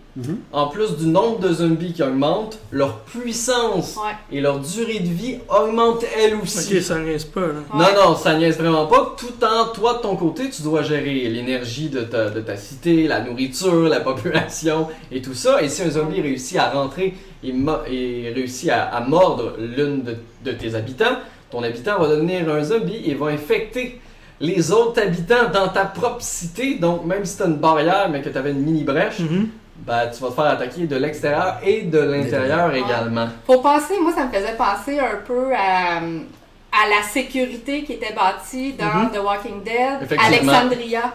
En 0.53 0.67
plus 0.67 0.95
du 0.95 1.07
nombre 1.07 1.39
de 1.39 1.51
zombies 1.53 1.91
qui 1.91 2.01
augmente, 2.01 2.57
leur 2.71 2.99
puissance 2.99 3.97
Ouais. 3.97 4.13
et 4.31 4.39
leur 4.39 4.59
durée 4.59 4.99
de 4.99 5.09
vie 5.09 5.39
augmente 5.49 6.05
elle 6.17 6.35
aussi. 6.35 6.77
Ok, 6.77 6.81
ça 6.81 6.99
niaise 6.99 7.25
pas, 7.25 7.41
là. 7.41 7.47
Non, 7.73 7.79
Ouais. 7.79 7.93
non, 7.95 8.15
ça 8.15 8.33
niaise 8.37 8.57
vraiment 8.57 8.85
pas. 8.87 9.13
Tout 9.17 9.43
en 9.43 9.73
toi, 9.73 9.95
de 9.95 9.99
ton 9.99 10.15
côté, 10.15 10.49
tu 10.49 10.61
dois 10.61 10.83
gérer 10.83 11.27
l'énergie 11.29 11.89
de 11.89 12.01
ta, 12.01 12.29
de 12.29 12.39
ta 12.39 12.55
cité, 12.55 13.07
la 13.07 13.19
nourriture, 13.21 13.89
la 13.89 13.99
population 14.09 14.87
et 15.11 15.21
tout 15.21 15.33
ça. 15.33 15.61
Et 15.61 15.67
si 15.67 15.81
un 15.81 15.89
zombie 15.89 16.21
réussit 16.21 16.57
à 16.57 16.69
rentrer 16.69 17.13
et, 17.43 18.31
réussit 18.33 18.69
à, 18.69 18.83
à 18.83 19.01
mordre 19.01 19.55
l'une 19.59 20.03
de, 20.03 20.15
de 20.45 20.51
tes 20.53 20.75
habitants, 20.75 21.17
ton 21.51 21.61
habitant 21.61 21.99
va 21.99 22.07
devenir 22.07 22.49
un 22.49 22.63
zombie 22.63 23.01
et 23.05 23.15
va 23.15 23.27
infecter 23.27 23.99
les 24.39 24.71
autres 24.71 25.01
habitants 25.01 25.49
dans 25.53 25.67
ta 25.69 25.85
propre 25.85 26.21
cité. 26.21 26.75
Donc, 26.75 27.05
même 27.05 27.25
si 27.25 27.37
tu 27.37 27.43
as 27.43 27.47
une 27.47 27.55
barrière 27.57 28.09
mais 28.09 28.21
que 28.21 28.29
tu 28.29 28.37
avais 28.37 28.51
une 28.51 28.61
mini 28.61 28.83
brèche, 28.83 29.19
Mhm. 29.19 29.49
Bah, 29.77 30.07
tu 30.07 30.21
vas 30.21 30.29
te 30.29 30.33
faire 30.33 30.45
attaquer 30.45 30.87
de 30.87 30.95
l'extérieur 30.95 31.57
et 31.63 31.81
de 31.83 31.99
l'intérieur 31.99 32.73
également. 32.73 33.27
faut 33.45 33.59
penser, 33.59 33.99
moi 33.99 34.11
ça 34.13 34.25
me 34.25 34.31
faisait 34.31 34.55
penser 34.55 34.99
un 34.99 35.17
peu 35.25 35.53
à, 35.53 35.97
à 35.97 36.89
la 36.89 37.03
sécurité 37.09 37.83
qui 37.83 37.93
était 37.93 38.13
bâtie 38.13 38.73
dans 38.73 39.09
The 39.09 39.23
Walking 39.23 39.63
Dead. 39.63 40.19
Alexandria, 40.19 41.13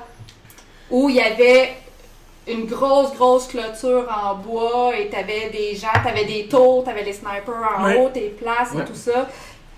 où 0.90 1.08
il 1.08 1.16
y 1.16 1.20
avait 1.20 1.74
une 2.48 2.66
grosse, 2.66 3.14
grosse 3.14 3.46
clôture 3.48 4.06
en 4.24 4.34
bois 4.34 4.92
et 4.98 5.08
t'avais 5.08 5.50
des 5.50 5.76
gens, 5.76 5.88
t'avais 6.02 6.24
des 6.24 6.46
tours, 6.48 6.82
t'avais 6.84 7.04
les 7.04 7.12
snipers 7.12 7.54
en 7.78 7.92
haut, 7.94 8.08
tes 8.12 8.28
places 8.30 8.72
et 8.74 8.84
tout 8.84 8.94
ça, 8.94 9.28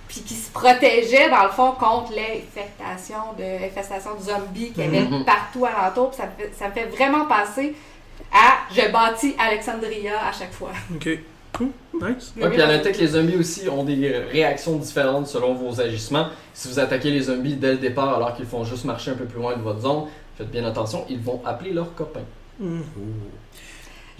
puis 0.09 0.21
qui 0.23 0.35
se 0.35 0.51
protégeaient 0.51 1.29
dans 1.29 1.43
le 1.45 1.51
fond 1.51 1.73
contre 1.73 2.13
l'infestation 2.13 3.33
de, 3.39 3.65
infestation 3.67 4.11
de 4.15 4.23
zombies 4.23 4.71
qu'il 4.73 4.85
y 4.85 4.87
avait 4.87 5.01
Mhm. 5.09 5.25
partout 5.25 5.67
alentour. 5.67 6.11
Puis 6.11 6.19
ça, 6.19 6.25
me 6.27 6.31
fait, 6.45 6.53
ça 6.59 6.69
me 6.69 6.73
fait 6.73 6.85
vraiment 6.87 7.27
penser 7.27 7.75
à 8.33 8.73
je 8.75 8.91
bâtis 8.91 9.35
Alexandria 9.39 10.13
à 10.29 10.33
chaque 10.33 10.53
fois. 10.53 10.71
Ok. 10.95 11.19
Cool. 11.53 11.69
Nice. 11.95 12.33
Ouais, 12.41 12.49
puis 12.49 12.63
à 12.63 12.67
noter 12.67 12.93
que 12.93 12.99
les 12.99 13.09
zombies 13.09 13.37
aussi 13.37 13.69
ont 13.69 13.85
des 13.85 14.09
réactions 14.33 14.77
différentes 14.77 15.27
selon 15.27 15.55
vos 15.55 15.79
agissements. 15.81 16.29
Si 16.55 16.69
vous 16.69 16.79
attaquez 16.79 17.11
les 17.11 17.21
zombies 17.23 17.57
dès 17.57 17.73
le 17.73 17.79
départ 17.79 18.15
alors 18.17 18.35
qu'ils 18.35 18.47
font 18.47 18.65
juste 18.65 18.87
marcher 18.87 19.11
un 19.11 19.15
peu 19.15 19.27
plus 19.27 19.39
loin 19.39 19.55
de 19.55 19.61
votre 19.63 19.81
zone, 19.81 20.05
faites 20.39 20.51
bien 20.51 20.65
attention, 20.65 21.05
ils 21.11 21.21
vont 21.21 21.43
appeler 21.45 21.73
leurs 21.73 21.95
copains. 21.95 22.21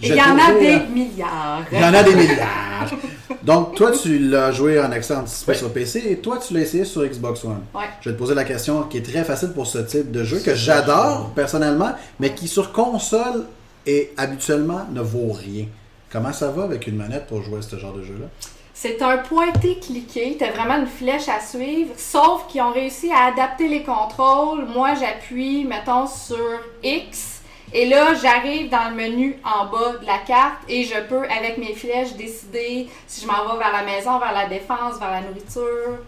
Et 0.01 0.07
Je 0.07 0.13
il 0.13 0.17
y 0.17 0.21
en 0.21 0.37
a 0.37 0.53
des 0.59 0.79
milliards. 0.91 1.63
Il 1.71 1.79
y 1.79 1.83
en 1.83 1.93
a 1.93 2.03
des 2.03 2.15
milliards. 2.15 2.89
Donc, 3.43 3.75
toi, 3.75 3.91
tu 3.91 4.19
l'as 4.19 4.51
joué 4.51 4.79
en 4.79 4.91
accès 4.91 5.15
anticipé 5.15 5.51
Oui. 5.53 5.57
sur 5.57 5.73
PC 5.73 6.03
et 6.09 6.17
toi, 6.17 6.37
tu 6.45 6.53
l'as 6.53 6.61
essayé 6.61 6.83
sur 6.85 7.03
Xbox 7.05 7.43
One. 7.45 7.61
Ouais. 7.73 7.85
Je 8.01 8.09
vais 8.09 8.15
te 8.15 8.19
poser 8.19 8.35
la 8.35 8.43
question 8.43 8.83
qui 8.83 8.97
est 8.97 9.01
très 9.01 9.23
facile 9.23 9.53
pour 9.53 9.65
ce 9.67 9.79
type 9.79 10.11
de 10.11 10.23
jeu 10.23 10.39
que 10.39 10.55
j'adore 10.55 11.31
personnellement, 11.35 11.93
mais 12.19 12.33
qui 12.33 12.47
sur 12.47 12.71
console 12.71 13.45
et 13.85 14.11
habituellement 14.17 14.85
ne 14.91 15.01
vaut 15.01 15.31
rien. 15.31 15.65
Comment 16.11 16.33
ça 16.33 16.49
va 16.51 16.63
avec 16.63 16.87
une 16.87 16.95
manette 16.95 17.27
pour 17.27 17.41
jouer 17.41 17.59
à 17.59 17.61
ce 17.61 17.75
genre 17.77 17.93
de 17.93 18.03
jeu-là? 18.03 18.27
C'est 18.75 19.01
un 19.01 19.17
pointé-cliqué, 19.17 20.35
t'as 20.37 20.51
vraiment 20.51 20.77
une 20.77 20.87
flèche 20.87 21.29
à 21.29 21.39
suivre, 21.39 21.93
sauf 21.95 22.47
qu'ils 22.47 22.61
ont 22.61 22.71
réussi 22.71 23.11
à 23.11 23.25
adapter 23.25 23.67
les 23.67 23.83
contrôles. 23.83 24.65
Moi, 24.65 24.95
j'appuie, 24.95 25.63
mettons, 25.63 26.07
sur 26.07 26.59
X, 26.83 27.41
et 27.71 27.85
là, 27.85 28.13
j'arrive 28.15 28.69
dans 28.69 28.89
le 28.89 28.95
menu 28.95 29.37
en 29.43 29.65
bas 29.65 29.97
de 30.01 30.05
la 30.05 30.17
carte, 30.19 30.57
et 30.67 30.83
je 30.83 30.99
peux, 31.07 31.23
avec 31.23 31.57
mes 31.57 31.73
flèches, 31.73 32.13
décider 32.13 32.89
si 33.07 33.21
je 33.21 33.27
m'en 33.27 33.45
vais 33.45 33.59
vers 33.59 33.71
la 33.71 33.83
maison, 33.83 34.19
vers 34.19 34.33
la 34.33 34.47
défense, 34.47 34.99
vers 34.99 35.11
la 35.11 35.21
nourriture. 35.21 35.99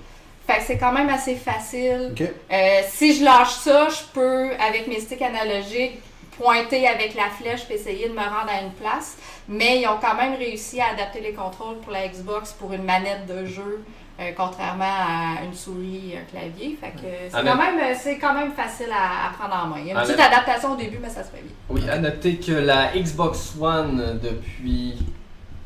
Fait 0.45 0.57
que 0.57 0.63
c'est 0.67 0.77
quand 0.77 0.91
même 0.91 1.09
assez 1.09 1.35
facile. 1.35 2.13
Euh, 2.51 2.81
si 2.89 3.15
je 3.15 3.23
lâche 3.23 3.53
ça, 3.53 3.87
je 3.89 4.03
peux, 4.13 4.51
avec 4.59 4.87
mes 4.87 4.99
sticks 4.99 5.21
analogiques, 5.21 5.99
pointer 6.37 6.87
avec 6.87 7.15
la 7.15 7.29
flèche 7.29 7.61
et 7.69 7.73
essayer 7.75 8.09
de 8.09 8.13
me 8.13 8.19
rendre 8.19 8.49
à 8.49 8.61
une 8.61 8.71
place. 8.71 9.17
Mais 9.47 9.81
ils 9.81 9.87
ont 9.87 9.97
quand 10.01 10.15
même 10.15 10.35
réussi 10.35 10.79
à 10.81 10.87
adapter 10.93 11.21
les 11.21 11.33
contrôles 11.33 11.77
pour 11.77 11.91
la 11.91 12.07
Xbox 12.07 12.53
pour 12.53 12.73
une 12.73 12.83
manette 12.83 13.25
de 13.27 13.45
jeu, 13.45 13.83
euh, 14.19 14.31
contrairement 14.35 14.83
à 14.85 15.43
une 15.45 15.53
souris 15.53 16.13
et 16.13 16.17
un 16.17 16.23
clavier. 16.23 16.77
Fait 16.79 16.91
que 16.91 17.07
c'est 17.29 17.43
quand, 17.43 17.55
même, 17.55 17.95
c'est 17.99 18.17
quand 18.17 18.33
même 18.33 18.51
facile 18.53 18.89
à, 18.91 19.27
à 19.27 19.33
prendre 19.33 19.63
en 19.63 19.67
main. 19.67 19.77
Il 19.79 19.87
y 19.87 19.91
a 19.91 19.99
une 19.99 20.07
petite 20.07 20.19
adaptation 20.19 20.73
au 20.73 20.75
début, 20.75 20.99
mais 21.01 21.09
ça 21.09 21.23
se 21.23 21.29
fait 21.29 21.41
bien. 21.43 21.51
Oui, 21.69 21.89
à 21.89 21.97
noter 21.97 22.37
que 22.37 22.51
la 22.53 22.91
Xbox 22.95 23.53
One 23.59 24.19
depuis. 24.21 24.95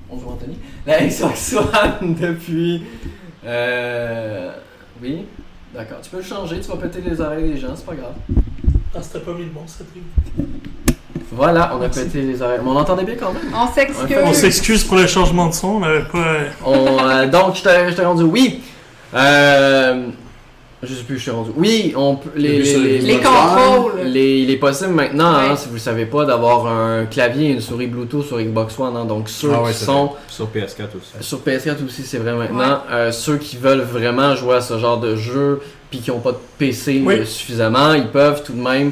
Bonjour 0.09 0.31
Anthony. 0.33 0.57
La 0.85 1.05
Xbox 1.05 1.53
One 1.53 2.15
depuis. 2.15 2.83
Euh. 3.45 4.51
Oui, 5.01 5.25
d'accord. 5.73 5.99
Tu 6.01 6.09
peux 6.09 6.17
le 6.17 6.23
changer, 6.23 6.59
tu 6.59 6.67
vas 6.67 6.77
péter 6.77 6.99
les 7.01 7.21
oreilles 7.21 7.53
des 7.53 7.57
gens, 7.57 7.75
c'est 7.75 7.85
pas 7.85 7.95
grave. 7.95 8.15
Ah, 8.95 8.99
c'était 9.01 9.19
pas 9.19 9.33
mis 9.33 9.43
le 9.43 9.49
bon, 9.49 9.61
ça 9.67 9.83
Voilà, 11.31 11.75
on 11.77 11.81
a 11.81 11.89
pété 11.89 12.21
les 12.21 12.41
oreilles. 12.41 12.59
Mais 12.63 12.69
on 12.69 12.75
entendait 12.75 13.03
bien 13.03 13.15
quand 13.15 13.31
même. 13.31 13.43
On 13.53 13.71
s'excuse. 13.71 14.17
On 14.23 14.33
s'excuse 14.33 14.83
pour 14.83 14.97
le 14.97 15.05
changement 15.05 15.47
de 15.47 15.53
son, 15.53 15.67
on 15.67 15.79
n'avait 15.79 16.05
pas. 16.05 16.35
On, 16.65 16.97
euh, 16.99 17.27
donc, 17.27 17.55
je 17.55 17.63
t'ai 17.63 17.91
je 17.91 17.95
t'ai 17.95 18.03
rendu. 18.03 18.23
Oui! 18.23 18.61
Euh, 19.13 20.07
je 20.81 20.93
sais 20.93 21.03
plus, 21.03 21.19
je 21.19 21.25
t'ai 21.25 21.31
rendu. 21.31 21.51
Oui, 21.57 21.93
on 21.95 22.15
peut. 22.15 22.29
Les, 22.35 22.59
les, 22.59 22.77
les 22.77 22.97
les 22.99 23.17
contrôles. 23.17 23.99
les- 24.05 24.39
il 24.39 24.49
est 24.51 24.57
possible 24.57 24.91
maintenant, 24.93 25.33
hein, 25.35 25.55
si 25.57 25.67
vous 25.67 25.73
le 25.73 25.79
savez 25.79 26.05
pas, 26.05 26.23
d'avoir 26.25 26.67
un 26.67 27.05
clavier 27.05 27.49
et 27.49 27.51
une 27.51 27.61
souris 27.61 27.87
Bluetooth 27.87 28.25
sur 28.25 28.39
Xbox 28.39 28.79
One. 28.79 28.95
hein. 28.95 29.05
donc, 29.05 29.27
ceux 29.29 29.51
Ah 29.53 29.61
ouais, 29.63 29.71
qui 29.71 29.77
sont. 29.79 30.11
Sur 30.29 30.47
PS4 30.47 30.87
aussi. 30.97 31.11
Sur 31.21 31.39
PS4 31.39 31.85
aussi, 31.85 32.03
c'est 32.03 32.17
vrai 32.19 32.33
maintenant. 32.33 32.83
Euh, 32.91 33.11
ceux 33.11 33.37
qui 33.37 33.57
veulent 33.57 33.81
vraiment 33.81 34.35
jouer 34.35 34.55
à 34.55 34.61
ce 34.61 34.77
genre 34.79 34.99
de 34.99 35.15
jeu 35.15 35.59
puis 35.91 35.99
qui 35.99 36.11
n'ont 36.11 36.19
pas 36.19 36.33
de 36.33 36.37
PC 36.59 37.01
Oui. 37.03 37.25
suffisamment, 37.25 37.93
ils 37.95 38.07
peuvent 38.07 38.43
tout 38.43 38.53
de 38.53 38.61
même. 38.61 38.91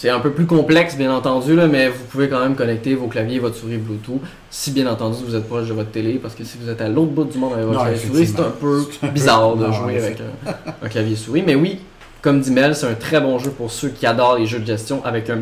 C'est 0.00 0.10
un 0.10 0.20
peu 0.20 0.30
plus 0.30 0.46
complexe, 0.46 0.96
bien 0.96 1.12
entendu, 1.12 1.56
là, 1.56 1.66
mais 1.66 1.88
vous 1.88 2.04
pouvez 2.08 2.28
quand 2.28 2.38
même 2.38 2.54
connecter 2.54 2.94
vos 2.94 3.08
claviers 3.08 3.34
et 3.34 3.38
votre 3.40 3.56
souris 3.56 3.78
Bluetooth, 3.78 4.20
si 4.48 4.70
bien 4.70 4.86
entendu 4.86 5.24
vous 5.26 5.34
êtes 5.34 5.48
proche 5.48 5.66
de 5.66 5.72
votre 5.72 5.90
télé, 5.90 6.20
parce 6.22 6.36
que 6.36 6.44
si 6.44 6.56
vous 6.56 6.70
êtes 6.70 6.80
à 6.80 6.88
l'autre 6.88 7.10
bout 7.10 7.24
du 7.24 7.36
monde 7.36 7.54
avec 7.54 7.66
votre 7.66 7.80
Non, 7.80 7.84
clavier 7.84 8.06
souris, 8.06 8.26
c'est 8.28 8.38
un 8.38 8.50
peu 8.60 8.84
bizarre 9.12 9.56
de 9.56 9.66
Non, 9.66 9.72
jouer 9.72 9.98
avec 9.98 10.20
un, 10.20 10.54
un 10.82 10.88
clavier 10.88 11.16
souris. 11.16 11.42
Mais 11.44 11.56
oui, 11.56 11.80
comme 12.22 12.40
dit 12.40 12.52
Mel, 12.52 12.76
c'est 12.76 12.86
un 12.86 12.94
très 12.94 13.20
bon 13.20 13.40
jeu 13.40 13.50
pour 13.50 13.72
ceux 13.72 13.88
qui 13.88 14.06
adorent 14.06 14.38
les 14.38 14.46
jeux 14.46 14.60
de 14.60 14.66
gestion 14.66 15.04
avec 15.04 15.30
un 15.30 15.40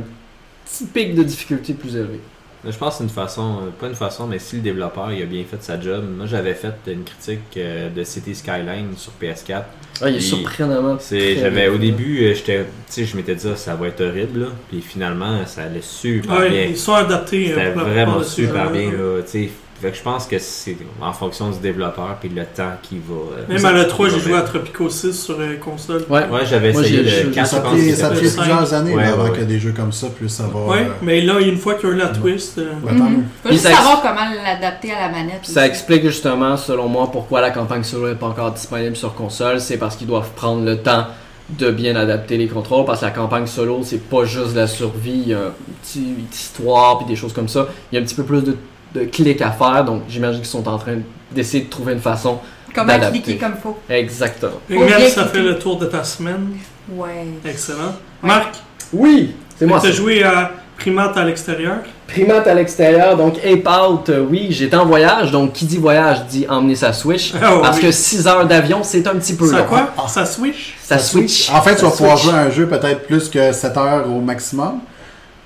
petit 0.64 0.84
pic 0.86 1.14
de 1.14 1.22
difficulté 1.22 1.74
plus 1.74 1.94
élevé. 1.94 2.18
Mais 2.66 2.72
Je 2.72 2.78
pense 2.78 2.94
que 2.94 2.98
c'est 2.98 3.04
une 3.04 3.10
façon, 3.10 3.58
euh, 3.62 3.70
pas 3.78 3.86
une 3.86 3.94
façon, 3.94 4.26
mais 4.26 4.38
si 4.40 4.56
le 4.56 4.62
développeur 4.62 5.12
il 5.12 5.22
a 5.22 5.26
bien 5.26 5.44
fait 5.48 5.62
sa 5.62 5.80
job. 5.80 6.04
Moi 6.16 6.26
j'avais 6.26 6.54
fait 6.54 6.74
une 6.88 7.04
critique 7.04 7.40
euh, 7.56 7.88
de 7.90 8.02
City 8.04 8.34
Skyline 8.34 8.88
sur 8.96 9.12
PS4. 9.22 9.62
Ah, 10.02 10.10
il 10.10 10.16
est 10.16 10.20
surprenamment. 10.20 10.98
J'avais 11.10 11.68
au 11.68 11.78
début, 11.78 12.24
euh, 12.24 12.34
j'étais, 12.34 12.64
tu 12.64 12.66
sais, 12.88 13.04
je 13.04 13.16
m'étais 13.16 13.34
dit 13.34 13.46
ah, 13.50 13.56
ça 13.56 13.74
va 13.76 13.88
être 13.88 14.00
horrible, 14.02 14.40
là. 14.40 14.46
puis 14.68 14.80
finalement 14.82 15.46
ça 15.46 15.62
allait 15.62 15.80
super 15.80 16.38
Ouais, 16.40 16.50
bien. 16.50 16.64
ils 16.64 16.76
sont 16.76 16.94
adaptés. 16.94 17.46
C'était 17.48 17.60
euh, 17.66 17.70
vraiment 17.72 18.22
super 18.22 18.70
bien 18.70 18.90
là, 18.92 19.22
tu 19.22 19.30
sais. 19.30 19.50
Fait 19.80 19.90
que 19.90 19.96
je 19.96 20.02
pense 20.02 20.26
que 20.26 20.38
c'est 20.38 20.76
en 21.02 21.12
fonction 21.12 21.50
du 21.50 21.58
développeur 21.58 22.16
puis 22.18 22.30
le 22.30 22.44
temps 22.46 22.72
qui 22.82 22.98
va. 22.98 23.14
euh, 23.38 23.46
Même 23.48 23.64
à 23.64 23.72
l'E3, 23.72 23.96
qui 23.96 24.02
va 24.04 24.08
j'ai 24.08 24.20
joué 24.20 24.34
à 24.38 24.40
Tropico 24.42 24.88
6 24.88 25.12
sur 25.12 25.38
euh, 25.38 25.56
console. 25.62 26.04
Ouais. 26.08 26.26
Ouais, 26.28 26.46
j'avais 26.46 26.70
essayé 26.70 27.02
le 27.02 27.08
j'ai- 27.08 27.30
4 27.30 27.46
Ça 27.46 27.60
que 27.60 27.94
ça 27.94 28.10
plusieurs 28.10 28.72
années 28.74 28.94
Ouais, 28.94 29.02
là, 29.04 29.12
avant 29.12 29.24
ouais. 29.24 29.32
qu'il 29.32 29.42
ait 29.42 29.46
des 29.46 29.58
jeux 29.58 29.72
comme 29.76 29.92
ça 29.92 30.08
puissent 30.08 30.40
avoir. 30.40 30.68
Ouais, 30.68 30.82
euh, 30.86 30.92
mais 31.02 31.20
là, 31.20 31.40
une 31.40 31.58
fois 31.58 31.74
qu'il 31.74 31.88
y 31.88 31.92
a 31.92 31.94
eu 31.94 31.98
la 31.98 32.08
twist, 32.08 32.58
euh, 32.58 32.72
tant 32.86 32.94
mieux. 33.04 33.24
Faut 33.42 33.50
juste 33.50 33.66
savoir 33.66 34.00
comment 34.00 34.30
l'adapter 34.44 34.92
à 34.92 35.08
la 35.08 35.08
manette. 35.10 35.40
Ça 35.44 35.60
aussi. 35.60 35.68
explique 35.70 36.02
justement, 36.04 36.56
selon 36.56 36.88
moi, 36.88 37.10
pourquoi 37.12 37.40
la 37.42 37.50
campagne 37.50 37.82
solo 37.84 38.08
n'est 38.08 38.14
pas 38.14 38.28
encore 38.28 38.52
disponible 38.52 38.96
sur 38.96 39.14
console. 39.14 39.60
C'est 39.60 39.76
parce 39.76 39.96
qu'ils 39.96 40.06
doivent 40.06 40.30
prendre 40.36 40.64
le 40.64 40.78
temps 40.78 41.06
de 41.50 41.70
bien 41.70 41.94
adapter 41.96 42.38
les 42.38 42.48
contrôles. 42.48 42.86
Parce 42.86 43.00
que 43.00 43.04
la 43.04 43.10
campagne 43.12 43.46
solo, 43.46 43.80
c'est 43.84 44.08
pas 44.08 44.24
juste 44.24 44.52
de 44.54 44.56
la 44.60 44.66
survie. 44.66 45.22
Il 45.26 45.28
y 45.28 45.34
a 45.34 45.38
une 45.68 45.74
petite, 45.82 45.96
une 46.02 46.14
petite 46.24 46.40
histoire 46.40 46.98
puis 46.98 47.06
des 47.06 47.14
choses 47.16 47.32
comme 47.34 47.48
ça. 47.48 47.68
Il 47.92 47.94
y 47.94 47.98
a 47.98 48.00
un 48.00 48.04
petit 48.04 48.14
peu 48.16 48.24
plus 48.24 48.42
de, 48.42 48.56
de 48.98 49.04
clics 49.04 49.42
à 49.42 49.50
faire. 49.50 49.84
Donc, 49.84 50.02
j'imagine 50.08 50.40
qu'ils 50.40 50.48
sont 50.50 50.66
en 50.68 50.78
train 50.78 50.96
d'essayer 51.32 51.64
de 51.64 51.70
trouver 51.70 51.92
une 51.94 52.00
façon. 52.00 52.38
Comment 52.74 52.88
D'adapter. 52.88 53.20
cliquer 53.20 53.38
comme 53.38 53.54
faut. 53.62 53.78
Exactement. 53.88 54.60
Bien 54.68 55.00
ça 55.08 55.24
fait 55.26 55.40
le 55.42 55.58
tour 55.58 55.78
de 55.78 55.86
ta 55.86 56.04
semaine. 56.04 56.56
Ouais. 56.90 57.26
Excellent. 57.44 57.94
Marc, 58.22 58.56
Oui, 58.92 59.34
c'est 59.58 59.66
moi. 59.66 59.80
tu 59.80 59.86
as 59.88 59.92
joué 59.92 60.22
à 60.22 60.50
Primate 60.78 61.16
à 61.16 61.24
l'extérieur? 61.24 61.76
Primate 62.06 62.46
à 62.46 62.52
l'extérieur, 62.54 63.16
donc 63.16 63.36
Ape 63.38 63.66
Out, 63.66 64.10
euh, 64.10 64.24
oui, 64.30 64.48
j'étais 64.50 64.76
en 64.76 64.84
voyage, 64.84 65.30
donc 65.32 65.54
qui 65.54 65.64
dit 65.64 65.78
voyage 65.78 66.26
dit 66.26 66.46
emmener 66.48 66.74
sa 66.76 66.92
Switch. 66.92 67.32
Ah 67.42 67.54
parce 67.62 67.78
oui. 67.78 67.84
que 67.84 67.90
6 67.92 68.26
heures 68.28 68.46
d'avion, 68.46 68.80
c'est 68.82 69.06
un 69.06 69.14
petit 69.14 69.34
peu 69.34 69.46
Ça 69.46 69.60
long. 69.60 69.64
quoi? 69.64 69.94
Ça 70.06 70.26
switch? 70.26 70.74
Ça 70.82 70.98
switch. 70.98 71.50
En 71.50 71.62
fait, 71.62 71.76
tu 71.76 71.82
vas 71.86 71.90
pouvoir 71.90 72.18
switch. 72.18 72.30
jouer 72.30 72.38
à 72.40 72.42
un 72.44 72.50
jeu 72.50 72.66
peut-être 72.68 73.06
plus 73.06 73.28
que 73.30 73.52
7 73.52 73.76
heures 73.78 74.04
au 74.08 74.20
maximum. 74.20 74.80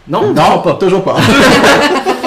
Non, 0.09 0.33
non, 0.35 0.59
pas. 0.63 0.73
toujours 0.75 1.05
pas. 1.05 1.17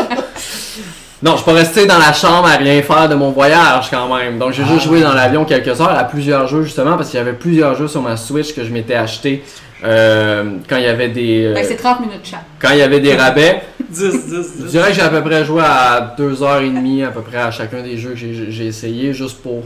Non, 1.23 1.37
je 1.37 1.43
peux 1.45 1.51
rester 1.51 1.85
dans 1.85 1.97
la 1.99 2.11
chambre 2.11 2.47
à 2.47 2.57
rien 2.57 2.81
faire 2.81 3.07
de 3.07 3.15
mon 3.15 3.31
voyage 3.31 3.89
quand 3.89 4.13
même. 4.13 4.37
Donc 4.39 4.51
j'ai 4.51 4.63
juste 4.65 4.81
Ah. 4.81 4.87
joué 4.89 4.99
dans 5.01 5.13
l'avion 5.13 5.45
quelques 5.45 5.79
heures 5.79 5.97
à 5.97 6.03
plusieurs 6.03 6.47
jeux 6.47 6.63
justement 6.63 6.97
parce 6.97 7.09
qu'il 7.09 7.17
y 7.17 7.21
avait 7.21 7.31
plusieurs 7.33 7.75
jeux 7.75 7.87
sur 7.87 8.01
ma 8.01 8.17
Switch 8.17 8.53
que 8.53 8.63
je 8.65 8.69
m'étais 8.71 8.95
acheté 8.95 9.41
euh, 9.85 10.43
quand 10.67 10.75
il 10.77 10.83
y 10.83 10.87
avait 10.87 11.07
des 11.09 11.45
euh, 11.45 11.61
c'est 11.63 11.75
30 11.77 12.01
minutes 12.01 12.21
chaque. 12.25 12.43
quand 12.59 12.71
il 12.71 12.79
y 12.79 12.81
avait 12.81 12.99
des 12.99 13.15
rabais. 13.15 13.61
10, 13.89 13.99
10, 14.11 14.11
Je 14.59 14.63
10. 14.63 14.71
dirais 14.71 14.89
que 14.89 14.95
j'ai 14.95 15.01
à 15.01 15.09
peu 15.09 15.21
près 15.21 15.45
joué 15.45 15.61
à 15.63 16.13
2h30 16.19 17.05
à 17.05 17.11
peu 17.11 17.21
près 17.21 17.37
à 17.37 17.51
chacun 17.51 17.81
des 17.81 17.97
jeux 17.97 18.09
que 18.11 18.15
j'ai 18.17 18.47
j'ai 18.51 18.65
essayé 18.65 19.13
juste 19.13 19.41
pour 19.41 19.63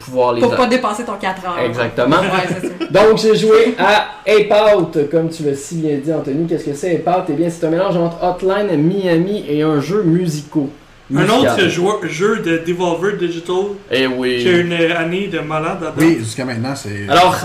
pouvoir 0.00 0.32
les 0.32 0.40
Pour 0.40 0.54
pas 0.56 0.66
dépasser 0.66 1.04
ton 1.04 1.12
4 1.20 1.44
heures. 1.46 1.58
Exactement. 1.64 2.16
Ouais, 2.16 2.48
c'est 2.48 2.66
ça. 2.66 2.72
Donc 3.08 3.18
j'ai 3.18 3.36
joué 3.36 3.74
à 3.78 4.06
Ape 4.26 4.74
Out, 4.76 4.98
comme 5.10 5.28
tu 5.28 5.44
l'as 5.44 5.54
si 5.54 5.76
bien 5.76 5.98
dit 6.02 6.12
Anthony. 6.12 6.46
Qu'est-ce 6.48 6.64
que 6.64 6.74
c'est 6.74 6.96
Ape 6.96 7.16
Out? 7.16 7.24
Eh 7.28 7.32
bien 7.34 7.48
c'est 7.50 7.64
un 7.66 7.70
mélange 7.70 7.96
entre 7.96 8.16
Hotline 8.22 8.76
Miami 8.76 9.44
et 9.48 9.62
un 9.62 9.80
jeu 9.80 10.02
musicaux. 10.02 10.68
Un 11.12 11.22
Musical. 11.22 11.38
autre 11.54 11.68
joueur- 11.68 12.00
jeu 12.08 12.36
de 12.38 12.58
Devolver 12.64 13.16
Digital 13.18 13.56
Eh 13.90 14.06
oui. 14.06 14.42
qui 14.42 14.48
a 14.48 14.58
une 14.58 14.72
année 14.72 15.26
de 15.26 15.40
malade 15.40 15.78
à 15.82 15.92
Oui, 15.98 16.18
jusqu'à 16.20 16.44
maintenant, 16.44 16.72
c'est 16.76 17.08
Alors-. 17.08 17.36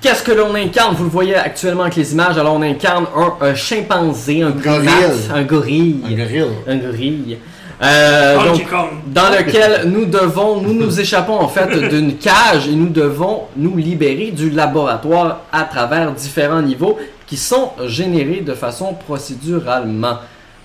Qu'est-ce 0.00 0.22
que 0.22 0.30
l'on 0.30 0.54
incarne? 0.54 0.94
Vous 0.94 1.02
le 1.02 1.10
voyez 1.10 1.34
actuellement 1.34 1.82
avec 1.82 1.96
les 1.96 2.12
images. 2.12 2.38
Alors 2.38 2.54
on 2.54 2.62
incarne 2.62 3.06
un, 3.16 3.44
un 3.44 3.54
chimpanzé, 3.56 4.42
un 4.42 4.50
Gorille. 4.50 4.62
primate, 4.86 5.30
un 5.34 5.42
gorille. 5.42 5.96
Un 6.06 6.14
gorille. 6.14 6.44
Un 6.68 6.76
gorille. 6.76 7.38
Euh, 7.80 8.44
donc, 8.44 8.66
dans 9.06 9.28
lequel 9.30 9.88
nous 9.88 10.04
devons, 10.04 10.60
nous 10.60 10.74
nous 10.74 10.98
échappons 10.98 11.38
en 11.38 11.48
fait 11.48 11.68
d'une 11.88 12.16
cage 12.16 12.66
et 12.66 12.72
nous 12.72 12.88
devons 12.88 13.42
nous 13.56 13.76
libérer 13.76 14.32
du 14.32 14.50
laboratoire 14.50 15.42
à 15.52 15.62
travers 15.62 16.10
différents 16.12 16.62
niveaux 16.62 16.98
qui 17.26 17.36
sont 17.36 17.70
générés 17.86 18.40
de 18.40 18.54
façon 18.54 18.94
procéduralement. 18.94 20.18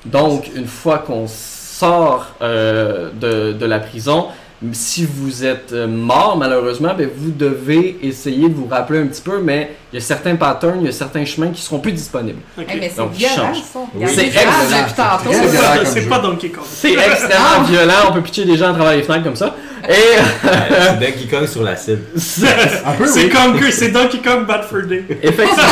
Donc, 0.05 0.49
une 0.55 0.65
fois 0.65 0.99
qu'on 0.99 1.27
sort 1.27 2.27
euh, 2.41 3.11
de, 3.19 3.53
de 3.53 3.65
la 3.65 3.79
prison, 3.79 4.27
si 4.71 5.05
vous 5.05 5.43
êtes 5.43 5.73
euh, 5.73 5.87
mort 5.87 6.37
malheureusement, 6.37 6.93
ben, 6.97 7.09
vous 7.15 7.31
devez 7.31 7.97
essayer 8.01 8.47
de 8.49 8.53
vous 8.55 8.67
rappeler 8.67 8.99
un 8.99 9.07
petit 9.07 9.21
peu, 9.21 9.39
mais 9.41 9.71
il 9.91 9.95
y 9.95 10.01
a 10.01 10.05
certains 10.05 10.35
patterns, 10.35 10.77
il 10.81 10.85
y 10.85 10.89
a 10.89 10.93
certains 10.93 11.25
chemins 11.25 11.49
qui 11.49 11.61
seront 11.61 11.79
plus 11.79 11.91
disponibles. 11.91 12.39
Ok. 12.57 12.65
Hey, 12.69 12.79
mais 12.79 12.89
c'est 12.89 13.01
Donc, 13.01 13.11
violent, 13.11 13.35
change. 13.35 13.57
ça. 13.73 13.79
Oui. 13.95 14.05
C'est. 14.07 14.29
Très 14.29 14.45
C'est 15.85 15.99
violent 15.99 16.09
pas- 16.09 16.19
Donkey 16.21 16.49
Kong. 16.49 16.63
C'est 16.67 16.93
extrêmement 16.93 17.63
violent, 17.67 17.93
on 18.09 18.13
peut 18.13 18.21
pitcher 18.21 18.45
des 18.45 18.57
gens 18.57 18.69
à 18.69 18.73
travers 18.73 18.95
les 18.95 19.03
fenêtres 19.03 19.23
comme 19.25 19.35
ça. 19.35 19.55
Et 19.87 19.91
Euh, 19.91 20.49
c'est 20.69 20.99
Donkey 20.99 21.27
Kong 21.29 21.45
sur 21.47 21.63
l'acide. 21.63 21.99
C'est 22.15 22.45
oui. 23.25 23.29
Conquer, 23.29 23.71
c'est 23.71 23.89
Donkey 23.89 24.19
Kong 24.23 24.45
Bad 24.47 24.63
Fur 24.63 24.85
Day. 24.87 25.03
Effectivement. 25.21 25.63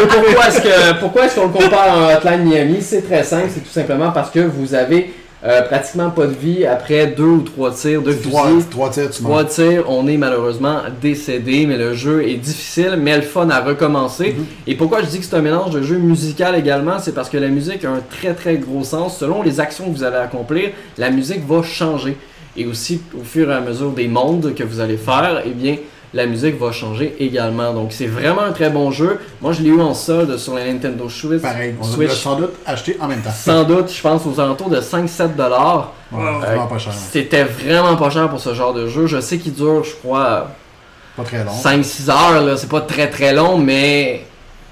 donc, 0.00 0.08
pourquoi 0.24 0.48
est-ce 0.48 0.60
que 0.60 1.00
pourquoi 1.00 1.24
est-ce 1.26 1.36
qu'on 1.36 1.46
le 1.46 1.52
compare 1.52 1.80
à 1.82 2.12
un 2.12 2.16
Hotline 2.16 2.42
Miami? 2.44 2.78
C'est 2.82 3.02
très 3.02 3.22
simple, 3.22 3.48
c'est 3.54 3.60
tout 3.60 3.70
simplement 3.70 4.10
parce 4.10 4.30
que 4.30 4.40
vous 4.40 4.74
avez 4.74 5.12
euh, 5.44 5.62
pratiquement 5.62 6.10
pas 6.10 6.26
de 6.26 6.34
vie 6.34 6.64
après 6.64 7.08
deux 7.08 7.24
ou 7.24 7.40
trois 7.40 7.72
tirs 7.72 8.00
de 8.02 8.12
fusil. 8.12 8.30
Trois, 8.30 8.48
trois 8.70 8.90
tirs, 8.90 9.10
tu 9.10 9.22
Trois 9.22 9.44
tirs, 9.44 9.84
on 9.88 10.06
est 10.06 10.16
malheureusement 10.16 10.78
décédé, 11.00 11.66
mais 11.66 11.76
le 11.76 11.94
jeu 11.94 12.22
est 12.28 12.36
difficile, 12.36 12.96
mais 12.98 13.16
le 13.16 13.22
fun 13.22 13.50
à 13.50 13.60
recommencer. 13.60 14.36
Et 14.66 14.76
pourquoi 14.76 15.02
je 15.02 15.06
dis 15.06 15.18
que 15.18 15.24
c'est 15.24 15.34
un 15.34 15.42
mélange 15.42 15.72
de 15.72 15.82
jeu 15.82 15.98
musical 15.98 16.54
également, 16.54 16.98
c'est 17.00 17.12
parce 17.12 17.28
que 17.28 17.38
la 17.38 17.48
musique 17.48 17.84
a 17.84 17.90
un 17.90 18.00
très 18.00 18.34
très 18.34 18.56
gros 18.56 18.84
sens. 18.84 19.18
Selon 19.18 19.42
les 19.42 19.58
actions 19.58 19.86
que 19.86 19.96
vous 19.96 20.04
allez 20.04 20.16
accomplir, 20.16 20.70
la 20.96 21.10
musique 21.10 21.44
va 21.46 21.62
changer. 21.62 22.16
Et 22.56 22.66
aussi, 22.66 23.00
au 23.18 23.24
fur 23.24 23.50
et 23.50 23.54
à 23.54 23.60
mesure 23.60 23.90
des 23.90 24.08
mondes 24.08 24.54
que 24.54 24.62
vous 24.62 24.78
allez 24.78 24.98
faire, 24.98 25.42
eh 25.44 25.50
bien, 25.50 25.76
la 26.14 26.26
musique 26.26 26.58
va 26.60 26.72
changer 26.72 27.16
également. 27.20 27.72
Donc, 27.72 27.92
c'est 27.92 28.06
vraiment 28.06 28.42
un 28.42 28.52
très 28.52 28.68
bon 28.70 28.90
jeu. 28.90 29.18
Moi, 29.40 29.52
je 29.52 29.62
l'ai 29.62 29.70
eu 29.70 29.80
en 29.80 29.94
solde 29.94 30.36
sur 30.36 30.54
la 30.54 30.66
Nintendo 30.66 31.08
Switch. 31.08 31.40
Pareil, 31.40 31.74
on 31.80 31.84
Switch. 31.84 32.10
sans 32.12 32.36
doute 32.36 32.52
acheté 32.66 32.96
en 33.00 33.08
même 33.08 33.22
temps. 33.22 33.30
Sans 33.34 33.64
doute, 33.64 33.90
je 33.90 34.00
pense 34.02 34.22
aux 34.26 34.38
alentours 34.38 34.68
de 34.68 34.80
5-7 34.80 35.36
dollars. 35.36 35.92
Ouais, 36.12 36.18
Wow. 36.22 36.40
vraiment 36.40 36.66
pas 36.66 36.78
cher. 36.78 36.92
ouais. 36.92 36.98
C'était 37.10 37.44
vraiment 37.44 37.96
pas 37.96 38.10
cher 38.10 38.28
pour 38.28 38.40
ce 38.40 38.52
genre 38.52 38.74
de 38.74 38.86
jeu. 38.88 39.06
Je 39.06 39.20
sais 39.20 39.38
qu'il 39.38 39.54
dure, 39.54 39.82
je 39.84 39.94
crois, 39.94 40.48
Pas 41.16 41.24
très 41.24 41.44
long. 41.44 41.52
5-6 41.52 42.10
heures, 42.10 42.42
là, 42.44 42.56
c'est 42.58 42.68
pas 42.68 42.82
très 42.82 43.08
très 43.08 43.32
long, 43.34 43.56
mais 43.56 44.24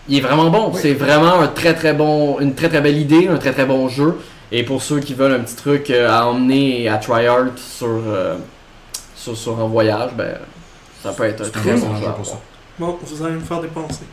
il 0.09 0.19
est 0.19 0.21
vraiment 0.21 0.51
bon. 0.51 0.71
Oui. 0.75 0.79
C'est 0.83 0.93
vraiment 0.93 1.41
un 1.41 1.47
très 1.49 1.73
très 1.75 1.95
bon, 1.95 2.39
une 2.41 2.55
très 2.55 2.69
très 2.69 2.83
belle 2.83 2.99
idée, 2.99 3.29
un 3.29 3.39
très 3.39 3.53
très 3.53 3.65
bon 3.65 3.89
jeu. 3.89 4.17
Et 4.53 4.63
pour 4.65 4.83
ceux 4.83 5.01
qui 5.01 5.15
veulent 5.15 5.33
un 5.33 5.39
petit 5.41 5.55
truc 5.57 5.89
euh, 5.91 6.11
à 6.11 6.27
emmener 6.27 6.89
à 6.89 6.97
tryhard 6.99 7.47
sur, 7.57 7.87
euh, 7.89 8.35
sur, 9.17 9.37
sur 9.37 9.59
un 9.61 9.67
voyage, 9.69 10.11
ben 10.17 10.35
ça 11.03 11.13
peut 11.13 11.25
être 11.25 11.47
un 11.47 11.49
très 11.51 11.73
bon 11.75 11.97
jeu 11.97 12.07
pour 12.17 12.27
ça. 12.27 12.41
Bon, 12.79 12.99
vous 13.03 13.25
allez 13.25 13.35
me 13.35 13.41
faire 13.41 13.61
dépenser. 13.61 14.05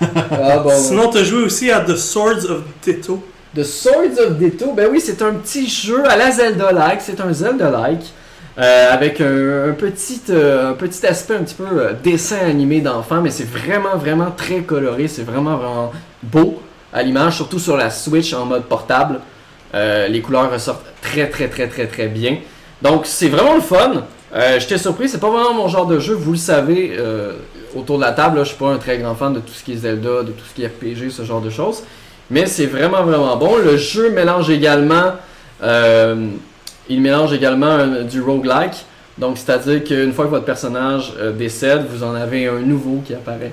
Ah, 0.00 0.58
bon. 0.58 0.70
Sinon, 0.76 1.08
t'as 1.10 1.22
joué 1.24 1.42
aussi 1.42 1.70
à 1.70 1.80
The 1.80 1.96
Swords 1.96 2.44
of 2.50 2.62
Ditto. 2.82 3.22
The 3.54 3.62
Swords 3.64 4.18
of 4.26 4.36
Ditto, 4.38 4.72
ben 4.72 4.88
oui, 4.90 5.00
c'est 5.00 5.22
un 5.22 5.34
petit 5.34 5.68
jeu 5.68 6.08
à 6.08 6.16
la 6.16 6.30
Zelda-like, 6.30 7.00
c'est 7.00 7.20
un 7.20 7.32
Zelda-like. 7.32 8.12
euh, 8.58 8.92
avec 8.92 9.20
un, 9.20 9.70
un 9.70 9.72
petit, 9.72 10.20
euh, 10.30 10.70
un 10.70 10.74
petit 10.74 11.06
aspect 11.06 11.36
un 11.36 11.44
petit 11.44 11.54
peu 11.54 11.64
euh, 11.64 11.92
dessin 12.02 12.38
animé 12.38 12.80
d'enfant, 12.80 13.20
mais 13.22 13.30
c'est 13.30 13.48
vraiment, 13.48 13.96
vraiment 13.96 14.30
très 14.36 14.62
coloré, 14.62 15.06
c'est 15.08 15.22
vraiment, 15.22 15.56
vraiment 15.56 15.92
beau 16.22 16.60
à 16.92 17.02
l'image, 17.02 17.36
surtout 17.36 17.58
sur 17.60 17.76
la 17.76 17.90
Switch 17.90 18.32
en 18.34 18.46
mode 18.46 18.64
portable. 18.64 19.20
Euh, 19.74 20.08
les 20.08 20.20
couleurs 20.20 20.50
ressortent 20.50 20.84
très, 21.02 21.28
très, 21.28 21.48
très, 21.48 21.68
très, 21.68 21.86
très 21.86 22.08
bien. 22.08 22.38
Donc, 22.82 23.06
c'est 23.06 23.28
vraiment 23.28 23.54
le 23.54 23.60
fun. 23.60 24.04
Euh, 24.34 24.60
J'étais 24.60 24.78
surpris, 24.78 25.08
c'est 25.08 25.18
pas 25.20 25.30
vraiment 25.30 25.54
mon 25.54 25.68
genre 25.68 25.86
de 25.86 25.98
jeu, 25.98 26.14
vous 26.14 26.32
le 26.32 26.38
savez, 26.38 26.94
euh, 26.98 27.32
autour 27.74 27.96
de 27.96 28.02
la 28.02 28.12
table, 28.12 28.38
je 28.40 28.48
suis 28.48 28.56
pas 28.56 28.68
un 28.68 28.76
très 28.76 28.98
grand 28.98 29.14
fan 29.14 29.32
de 29.32 29.40
tout 29.40 29.52
ce 29.52 29.64
qui 29.64 29.72
est 29.72 29.76
Zelda, 29.76 30.22
de 30.22 30.32
tout 30.32 30.44
ce 30.48 30.54
qui 30.54 30.62
est 30.62 30.66
RPG, 30.66 31.10
ce 31.10 31.22
genre 31.22 31.40
de 31.40 31.50
choses. 31.50 31.82
Mais 32.30 32.44
c'est 32.46 32.66
vraiment 32.66 33.02
vraiment 33.04 33.36
bon. 33.36 33.56
Le 33.56 33.78
jeu 33.78 34.10
mélange 34.10 34.50
également, 34.50 35.12
euh, 35.62 36.28
il 36.90 37.00
mélange 37.00 37.32
également 37.32 37.86
du 38.04 38.20
roguelike. 38.20 38.84
Donc 39.16 39.38
c'est-à-dire 39.38 39.82
qu'une 39.82 40.12
fois 40.12 40.26
que 40.26 40.30
votre 40.30 40.44
personnage 40.44 41.14
décède, 41.36 41.86
vous 41.90 42.04
en 42.04 42.14
avez 42.14 42.46
un 42.48 42.60
nouveau 42.60 43.02
qui 43.04 43.14
apparaît, 43.14 43.52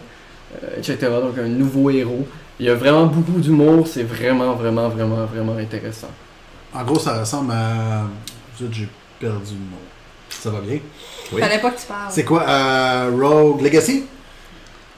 etc. 0.77 0.97
Donc 1.21 1.37
un 1.39 1.47
nouveau 1.47 1.89
héros. 1.89 2.27
Il 2.59 2.65
y 2.65 2.69
a 2.69 2.75
vraiment 2.75 3.05
beaucoup 3.05 3.39
d'humour. 3.39 3.87
C'est 3.87 4.03
vraiment 4.03 4.53
vraiment 4.53 4.89
vraiment 4.89 5.25
vraiment 5.25 5.55
intéressant. 5.57 6.11
En 6.73 6.83
gros, 6.83 6.99
ça 6.99 7.17
ressemble 7.17 7.53
à. 7.53 8.03
J'ai 8.59 8.89
perdu 9.19 9.53
le 9.53 9.71
mot. 9.71 9.94
Ça 10.45 10.51
va 10.51 10.59
bien. 10.59 10.77
Oui. 11.33 11.41
Fallait 11.41 11.57
pas 11.59 11.71
que 11.71 11.79
tu 11.79 11.87
parles. 11.87 12.09
C'est 12.11 12.23
quoi 12.23 12.43
euh, 12.47 13.09
Rogue 13.19 13.61
Legacy? 13.61 14.03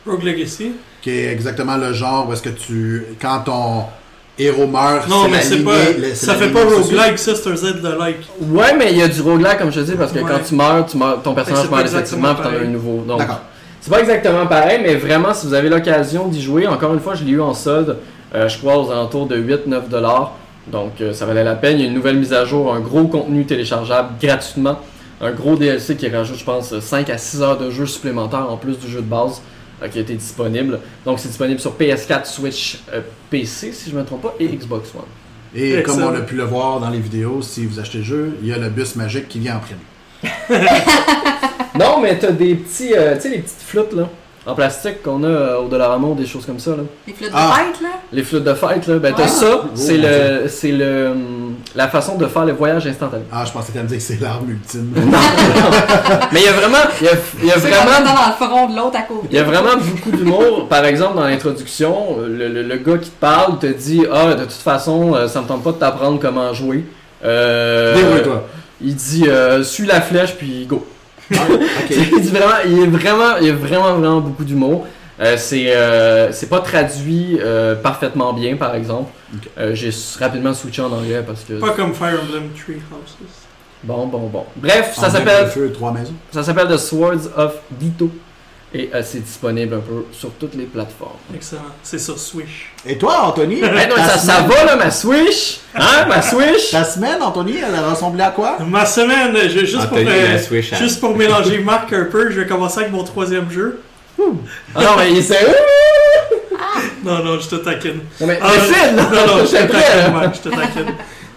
Rogue 0.05 0.23
Legacy. 0.23 0.73
Qui 1.01 1.11
est 1.11 1.31
exactement 1.31 1.77
le 1.77 1.93
genre 1.93 2.27
où 2.27 2.33
est-ce 2.33 2.41
que 2.41 2.49
tu. 2.49 3.05
Quand 3.21 3.39
ton 3.45 3.83
héros 4.37 4.67
meurt, 4.67 5.07
Non, 5.07 5.29
mais 5.29 5.41
c'est 5.41 5.63
pas. 5.63 5.71
le- 5.97 6.13
Ça 6.15 6.35
fait 6.35 6.49
pas 6.49 6.65
roguelike, 6.65 7.17
ça, 7.17 7.33
c'est 7.33 7.49
un 7.49 7.55
Zelda-like. 7.55 8.17
Ouais, 8.41 8.75
mais 8.77 8.91
il 8.91 8.97
y 8.97 9.01
a 9.01 9.07
du 9.07 9.21
roguelike 9.21 9.57
comme 9.57 9.71
je 9.71 9.79
te 9.79 9.85
dis 9.85 9.95
parce 9.95 10.11
que 10.11 10.19
Ouais. 10.19 10.25
quand 10.27 10.39
tu 10.45 10.53
meurs, 10.55 10.85
tu 10.85 10.97
meurs 10.97 11.21
ton 11.21 11.33
personnage 11.33 11.69
meurt 11.69 11.85
effectivement 11.85 12.35
puis 12.35 12.43
t'en 12.43 12.49
as 12.55 12.59
un 12.61 12.65
nouveau. 12.65 13.03
Donc 13.07 13.19
D'accord. 13.19 13.39
C'est 13.79 13.89
pas 13.91 14.01
exactement 14.01 14.45
pareil, 14.47 14.81
mais 14.83 14.95
vraiment, 14.95 15.33
si 15.33 15.47
vous 15.47 15.53
avez 15.53 15.69
l'occasion 15.69 16.27
d'y 16.27 16.41
jouer, 16.41 16.67
encore 16.67 16.93
une 16.93 16.99
fois, 16.99 17.15
je 17.15 17.23
l'ai 17.23 17.31
eu 17.31 17.39
en 17.41 17.53
solde, 17.53 17.97
euh, 18.35 18.49
je 18.49 18.57
crois 18.57 18.77
aux 18.77 18.91
alentours 18.91 19.27
de 19.27 19.37
8-9 19.37 19.87
dollars. 19.87 20.33
Donc 20.67 20.99
euh, 20.99 21.13
ça 21.13 21.25
valait 21.25 21.45
la 21.45 21.55
peine. 21.55 21.77
Il 21.77 21.81
y 21.83 21.85
a 21.85 21.87
une 21.87 21.93
nouvelle 21.93 22.17
mise 22.17 22.33
à 22.33 22.43
jour, 22.43 22.73
un 22.73 22.81
gros 22.81 23.05
contenu 23.07 23.45
téléchargeable 23.45 24.09
gratuitement. 24.21 24.77
Un 25.19 25.31
gros 25.31 25.55
DLC 25.55 25.95
qui 25.95 26.07
rajoute, 26.09 26.37
je 26.37 26.43
pense, 26.43 26.77
5 26.79 27.09
à 27.09 27.17
6 27.17 27.41
heures 27.41 27.57
de 27.57 27.69
jeu 27.71 27.85
supplémentaires 27.85 28.49
en 28.51 28.57
plus 28.57 28.77
du 28.77 28.87
jeu 28.87 29.01
de 29.01 29.07
base 29.07 29.41
euh, 29.81 29.87
qui 29.87 29.97
a 29.97 30.01
été 30.01 30.13
disponible. 30.13 30.79
Donc 31.05 31.19
c'est 31.19 31.29
disponible 31.29 31.59
sur 31.59 31.75
PS4, 31.75 32.25
Switch, 32.25 32.79
euh, 32.93 33.01
PC, 33.29 33.71
si 33.73 33.89
je 33.89 33.95
ne 33.95 34.01
me 34.01 34.05
trompe 34.05 34.21
pas, 34.21 34.35
et 34.39 34.47
Xbox 34.47 34.93
One. 34.93 35.01
Et 35.55 35.73
Excellent. 35.73 35.97
comme 35.97 36.15
on 36.15 36.17
a 36.17 36.21
pu 36.21 36.35
le 36.35 36.43
voir 36.43 36.79
dans 36.79 36.89
les 36.89 36.99
vidéos, 36.99 37.41
si 37.41 37.65
vous 37.65 37.79
achetez 37.79 37.99
le 37.99 38.03
jeu, 38.03 38.37
il 38.41 38.47
y 38.47 38.53
a 38.53 38.57
le 38.57 38.69
bus 38.69 38.95
magique 38.95 39.27
qui 39.27 39.39
vient 39.39 39.57
en 39.57 39.59
premier. 39.59 40.57
Non, 41.77 41.99
mais 42.01 42.17
t'as 42.17 42.31
des 42.31 42.55
petits, 42.55 42.93
euh, 42.95 43.15
tu 43.15 43.21
sais, 43.21 43.29
les 43.29 43.39
petites 43.39 43.61
flûtes 43.61 43.93
là, 43.93 44.09
en 44.47 44.55
plastique 44.55 45.03
qu'on 45.03 45.23
a 45.23 45.27
euh, 45.27 45.57
au 45.59 45.67
Dollarama, 45.67 46.07
des 46.17 46.25
choses 46.25 46.45
comme 46.45 46.57
ça 46.59 46.71
là. 46.71 46.83
Les 47.05 47.13
flûtes 47.13 47.31
Ah. 47.33 47.49
de 47.51 47.53
fête, 47.73 47.81
là? 47.81 47.89
Les 48.13 48.23
flûtes 48.23 48.43
de 48.45 48.53
fête, 48.53 48.87
là, 48.87 48.95
ben 48.97 49.13
t'as 49.15 49.23
Ouais. 49.23 49.27
ça, 49.27 49.45
Oh, 49.65 49.67
c'est 49.75 49.97
le, 49.97 50.47
c'est 50.47 50.71
le, 50.71 51.09
hum, 51.11 51.55
la 51.75 51.87
façon 51.89 52.15
de 52.15 52.25
faire 52.27 52.45
le 52.45 52.53
voyage 52.53 52.87
instantané. 52.87 53.23
Ah, 53.31 53.43
je 53.45 53.51
pensais 53.51 53.71
qu'elle 53.73 53.83
me 53.83 53.87
dire 53.89 53.97
que 53.97 54.03
c'est 54.03 54.21
l'arme 54.21 54.49
ultime. 54.49 54.93
Mais 56.31 56.39
il 56.39 56.45
y 56.45 56.47
a 56.47 56.53
vraiment, 56.53 56.77
il 57.01 57.07
y 57.07 57.09
a, 57.09 57.13
y 57.45 57.51
a 57.51 57.57
vraiment 57.57 58.05
dans 58.05 58.13
le 58.27 58.45
front 58.47 58.69
de 58.69 58.75
l'autre 58.75 58.97
à 58.97 59.01
côté. 59.01 59.27
il 59.31 59.35
y 59.35 59.39
a 59.39 59.43
vraiment 59.43 59.75
beaucoup 59.77 60.11
d'humour. 60.15 60.67
Par 60.69 60.85
exemple, 60.85 61.15
dans 61.17 61.25
l'introduction, 61.27 62.17
le, 62.25 62.47
le- 62.47 62.63
le 62.63 62.77
gars 62.77 62.97
qui 62.97 63.09
te 63.09 63.19
parle 63.19 63.59
te 63.59 63.67
dit, 63.67 64.03
ah, 64.11 64.33
de 64.33 64.43
toute 64.43 64.51
façon, 64.53 65.13
euh, 65.13 65.27
ça 65.27 65.41
me 65.41 65.47
tente 65.47 65.63
pas 65.63 65.71
de 65.71 65.77
t'apprendre 65.77 66.19
comment 66.21 66.53
jouer. 66.53 66.85
Euh, 67.25 67.95
Débrouille-toi. 67.95 68.43
Il 68.81 68.95
dit 68.95 69.25
euh, 69.27 69.63
suis 69.63 69.85
la 69.87 70.01
flèche 70.01 70.35
puis 70.35 70.65
go. 70.67 70.85
Ah, 71.33 71.37
dit 71.89 72.29
vraiment, 72.29 72.53
il 72.65 72.79
est 72.83 72.87
vraiment, 72.87 73.37
il 73.41 73.47
y 73.47 73.49
a 73.49 73.53
vraiment 73.53 73.93
vraiment 73.95 74.21
beaucoup 74.21 74.43
d'humour. 74.43 74.87
Euh, 75.19 75.35
c'est 75.35 75.75
euh, 75.75 76.31
c'est 76.31 76.47
pas 76.47 76.59
traduit 76.59 77.39
euh, 77.41 77.73
parfaitement 77.75 78.33
bien 78.33 78.55
par 78.55 78.75
exemple. 78.75 79.11
Euh, 79.57 79.73
J'ai 79.73 79.89
rapidement 80.19 80.53
switché 80.53 80.81
en 80.83 80.91
anglais 80.91 81.23
parce 81.25 81.43
que 81.43 81.53
Pas 81.53 81.71
comme 81.71 81.93
Fire 81.93 82.19
Emblem 82.21 82.49
Tree 82.55 82.75
Houses. 82.91 83.27
bon 83.83 84.05
bon 84.07 84.27
bon. 84.27 84.45
Bref, 84.57 84.93
ça 84.95 85.07
En 85.07 85.11
même 85.11 85.25
s'appelle 85.25 85.47
feu, 85.47 85.71
trois 85.73 85.91
maisons. 85.91 86.13
ça 86.31 86.43
s'appelle 86.43 86.67
The 86.67 86.77
Swords 86.77 87.29
of 87.35 87.55
Dito 87.71 88.11
et 88.73 88.89
euh, 88.93 89.01
c'est 89.03 89.23
disponible 89.23 89.75
un 89.75 89.79
peu 89.79 90.05
sur 90.11 90.31
toutes 90.33 90.55
les 90.55 90.65
plateformes. 90.65 91.17
Excellent. 91.33 91.61
C'est 91.83 91.99
sur 91.99 92.19
Switch. 92.19 92.71
Et 92.85 92.97
toi, 92.97 93.21
Anthony? 93.27 93.61
Hey, 93.63 93.87
non, 93.87 93.95
ta 93.95 94.03
ça, 94.09 94.17
ça 94.17 94.41
va 94.41 94.65
là 94.65 94.75
ma 94.75 94.91
Switch, 94.91 95.59
hein 95.75 96.05
ma 96.07 96.21
Switch. 96.21 96.71
Ta 96.71 96.83
semaine, 96.83 97.21
Anthony, 97.21 97.55
elle 97.65 97.75
a 97.75 97.89
ressemblé 97.89 98.23
à 98.23 98.31
quoi? 98.31 98.57
Ma 98.67 98.85
semaine, 98.85 99.35
je- 99.43 99.65
juste, 99.65 99.87
pour, 99.87 99.97
euh, 99.97 100.37
Switch, 100.39 100.73
elle- 100.73 100.77
juste 100.79 100.99
pour 100.99 101.15
mélanger 101.15 101.59
Mark 101.59 101.91
un 101.93 102.05
peu, 102.05 102.29
je 102.29 102.41
vais 102.41 102.47
commencer 102.47 102.79
avec 102.81 102.91
mon 102.91 103.03
troisième 103.03 103.49
jeu. 103.49 103.81
Ah 104.75 104.83
non 104.83 104.89
mais 104.97 105.11
il 105.11 105.17
est 105.19 105.21
sérieux. 105.21 105.55
Non, 107.03 107.23
non, 107.23 107.39
je 107.39 107.47
te 107.47 107.55
taquine. 107.57 108.01
Non 108.19 108.27
mais 108.27 108.39
Ah, 108.41 108.49
mais 108.53 108.73
Phil, 108.73 108.95
non, 108.95 109.03
non, 109.03 109.45
je 109.45 109.51
te 109.51 109.55
taquine, 109.71 109.97
là. 109.97 110.09
Mark, 110.09 110.35
je 110.35 110.49
te 110.49 110.55
taquine. 110.55 110.85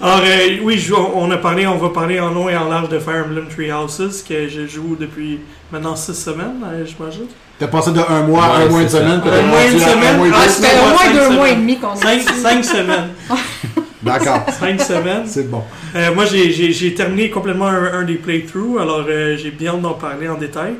Alors, 0.02 0.20
euh, 0.24 0.56
oui, 0.62 0.78
je- 0.78 0.94
on 0.94 1.30
a 1.30 1.36
parlé, 1.36 1.66
on 1.66 1.76
va 1.76 1.90
parler 1.90 2.18
en 2.20 2.30
long 2.30 2.48
et 2.48 2.56
en 2.56 2.68
large 2.70 2.88
de 2.88 2.98
Fire 2.98 3.24
Emblem 3.26 3.46
Three 3.54 3.70
Houses, 3.70 4.22
que 4.26 4.48
je 4.48 4.66
joue 4.66 4.96
depuis 4.98 5.40
maintenant 5.70 5.94
six 5.94 6.14
semaines, 6.14 6.56
euh, 6.64 6.84
j'imagine. 6.86 7.26
T'as 7.58 7.66
passé 7.66 7.90
de 7.92 8.00
un 8.00 8.22
mois 8.22 8.44
à 8.44 8.58
Ouais, 8.60 8.64
un 8.64 8.68
mois 8.70 8.80
une 8.82 8.88
semaine. 8.88 9.20
puis 9.20 9.30
Un 9.30 9.34
t'es 9.34 9.42
mois, 9.42 9.58
une 9.66 9.76
un 9.76 9.78
semaine? 9.78 10.32
Ah, 10.34 10.48
c'était 10.48 10.68
au 10.78 10.88
moins 10.88 11.12
deux 11.28 11.36
mois 11.36 11.48
et 11.50 11.54
demi 11.56 11.78
qu'on 11.78 11.94
est 11.94 12.20
Cinq, 12.20 12.64
semaines. 12.64 13.08
D'accord, 14.02 14.46
Cinq 14.58 14.80
semaines. 14.80 15.24
c'est 15.26 15.50
bon. 15.50 15.62
Euh, 15.94 16.14
moi, 16.14 16.24
j'ai- 16.24 16.94
terminé 16.94 17.28
complètement 17.28 17.66
un, 17.66 17.92
un 18.00 18.02
des 18.04 18.14
playthroughs, 18.14 18.78
alors 18.80 19.04
euh, 19.06 19.36
j'ai 19.36 19.50
bien 19.50 19.74
d'en 19.74 19.92
parler 19.92 20.28
en 20.30 20.38
détail. 20.38 20.76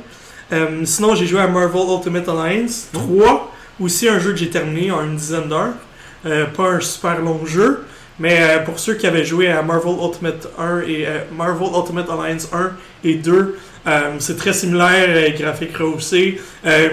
Euh, 0.54 0.66
sinon, 0.84 1.14
j'ai 1.14 1.26
joué 1.26 1.40
à 1.40 1.46
Marvel 1.46 1.82
Ultimate 1.94 2.26
Alliance 2.26 2.88
3, 2.94 3.52
aussi 3.78 4.08
un 4.08 4.18
jeu 4.18 4.30
que 4.30 4.38
j'ai 4.38 4.48
terminé 4.48 4.90
en 4.90 5.04
une 5.04 5.16
dizaine 5.16 5.48
d'heures. 5.48 5.74
Euh, 6.24 6.46
pas 6.46 6.70
un 6.70 6.80
super 6.80 7.20
long 7.20 7.40
jeu, 7.46 7.84
mais 8.20 8.36
euh, 8.40 8.58
pour 8.60 8.78
ceux 8.78 8.94
qui 8.94 9.06
avaient 9.08 9.24
joué 9.24 9.48
à 9.48 9.62
Marvel 9.62 9.94
Ultimate 10.00 10.48
1 10.58 10.80
et 10.82 11.06
euh, 11.06 11.18
Marvel 11.36 11.68
Ultimate 11.74 12.06
Alliance 12.08 12.48
1 12.52 12.70
et 13.02 13.14
2, 13.14 13.58
euh, 13.86 14.00
c'est 14.18 14.36
très 14.36 14.52
similaire, 14.52 15.32
graphique 15.38 15.76
rehaussé. 15.76 16.38
Euh, 16.66 16.88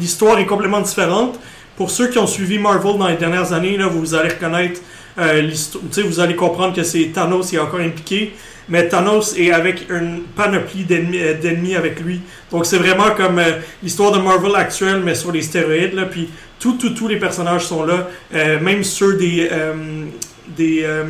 L'histoire 0.00 0.38
est 0.38 0.46
complètement 0.46 0.80
différente. 0.80 1.38
Pour 1.76 1.90
ceux 1.90 2.08
qui 2.08 2.18
ont 2.18 2.26
suivi 2.26 2.58
Marvel 2.58 2.96
dans 2.98 3.06
les 3.06 3.16
dernières 3.16 3.52
années, 3.52 3.76
là, 3.76 3.86
vous 3.86 4.14
allez 4.14 4.30
reconnaître 4.30 4.80
euh, 5.18 5.42
l'histo- 5.42 5.80
tu 5.92 6.00
sais, 6.00 6.02
vous 6.02 6.20
allez 6.20 6.34
comprendre 6.34 6.74
que 6.74 6.82
c'est 6.82 7.04
Thanos 7.14 7.48
qui 7.50 7.56
est 7.56 7.58
encore 7.58 7.80
impliqué, 7.80 8.32
mais 8.68 8.88
Thanos 8.88 9.34
est 9.38 9.50
avec 9.52 9.86
une 9.90 10.22
panoplie 10.34 10.84
d'ennemis 10.84 11.74
avec 11.76 12.00
lui. 12.00 12.20
Donc 12.50 12.64
c'est 12.66 12.78
vraiment 12.78 13.10
comme 13.16 13.40
l'histoire 13.82 14.10
de 14.12 14.18
Marvel 14.18 14.56
actuelle, 14.56 15.02
mais 15.04 15.14
sur 15.14 15.32
les 15.32 15.42
stéroïdes. 15.42 15.92
Là, 15.94 16.06
puis 16.06 16.30
tout, 16.58 16.78
tout, 16.78 16.90
tous 16.90 17.08
les 17.08 17.16
personnages 17.18 17.66
sont 17.66 17.84
là, 17.84 18.08
même 18.32 18.82
ceux 18.84 19.16
des, 19.16 19.48
des 20.56 20.82
euh, 20.84 21.04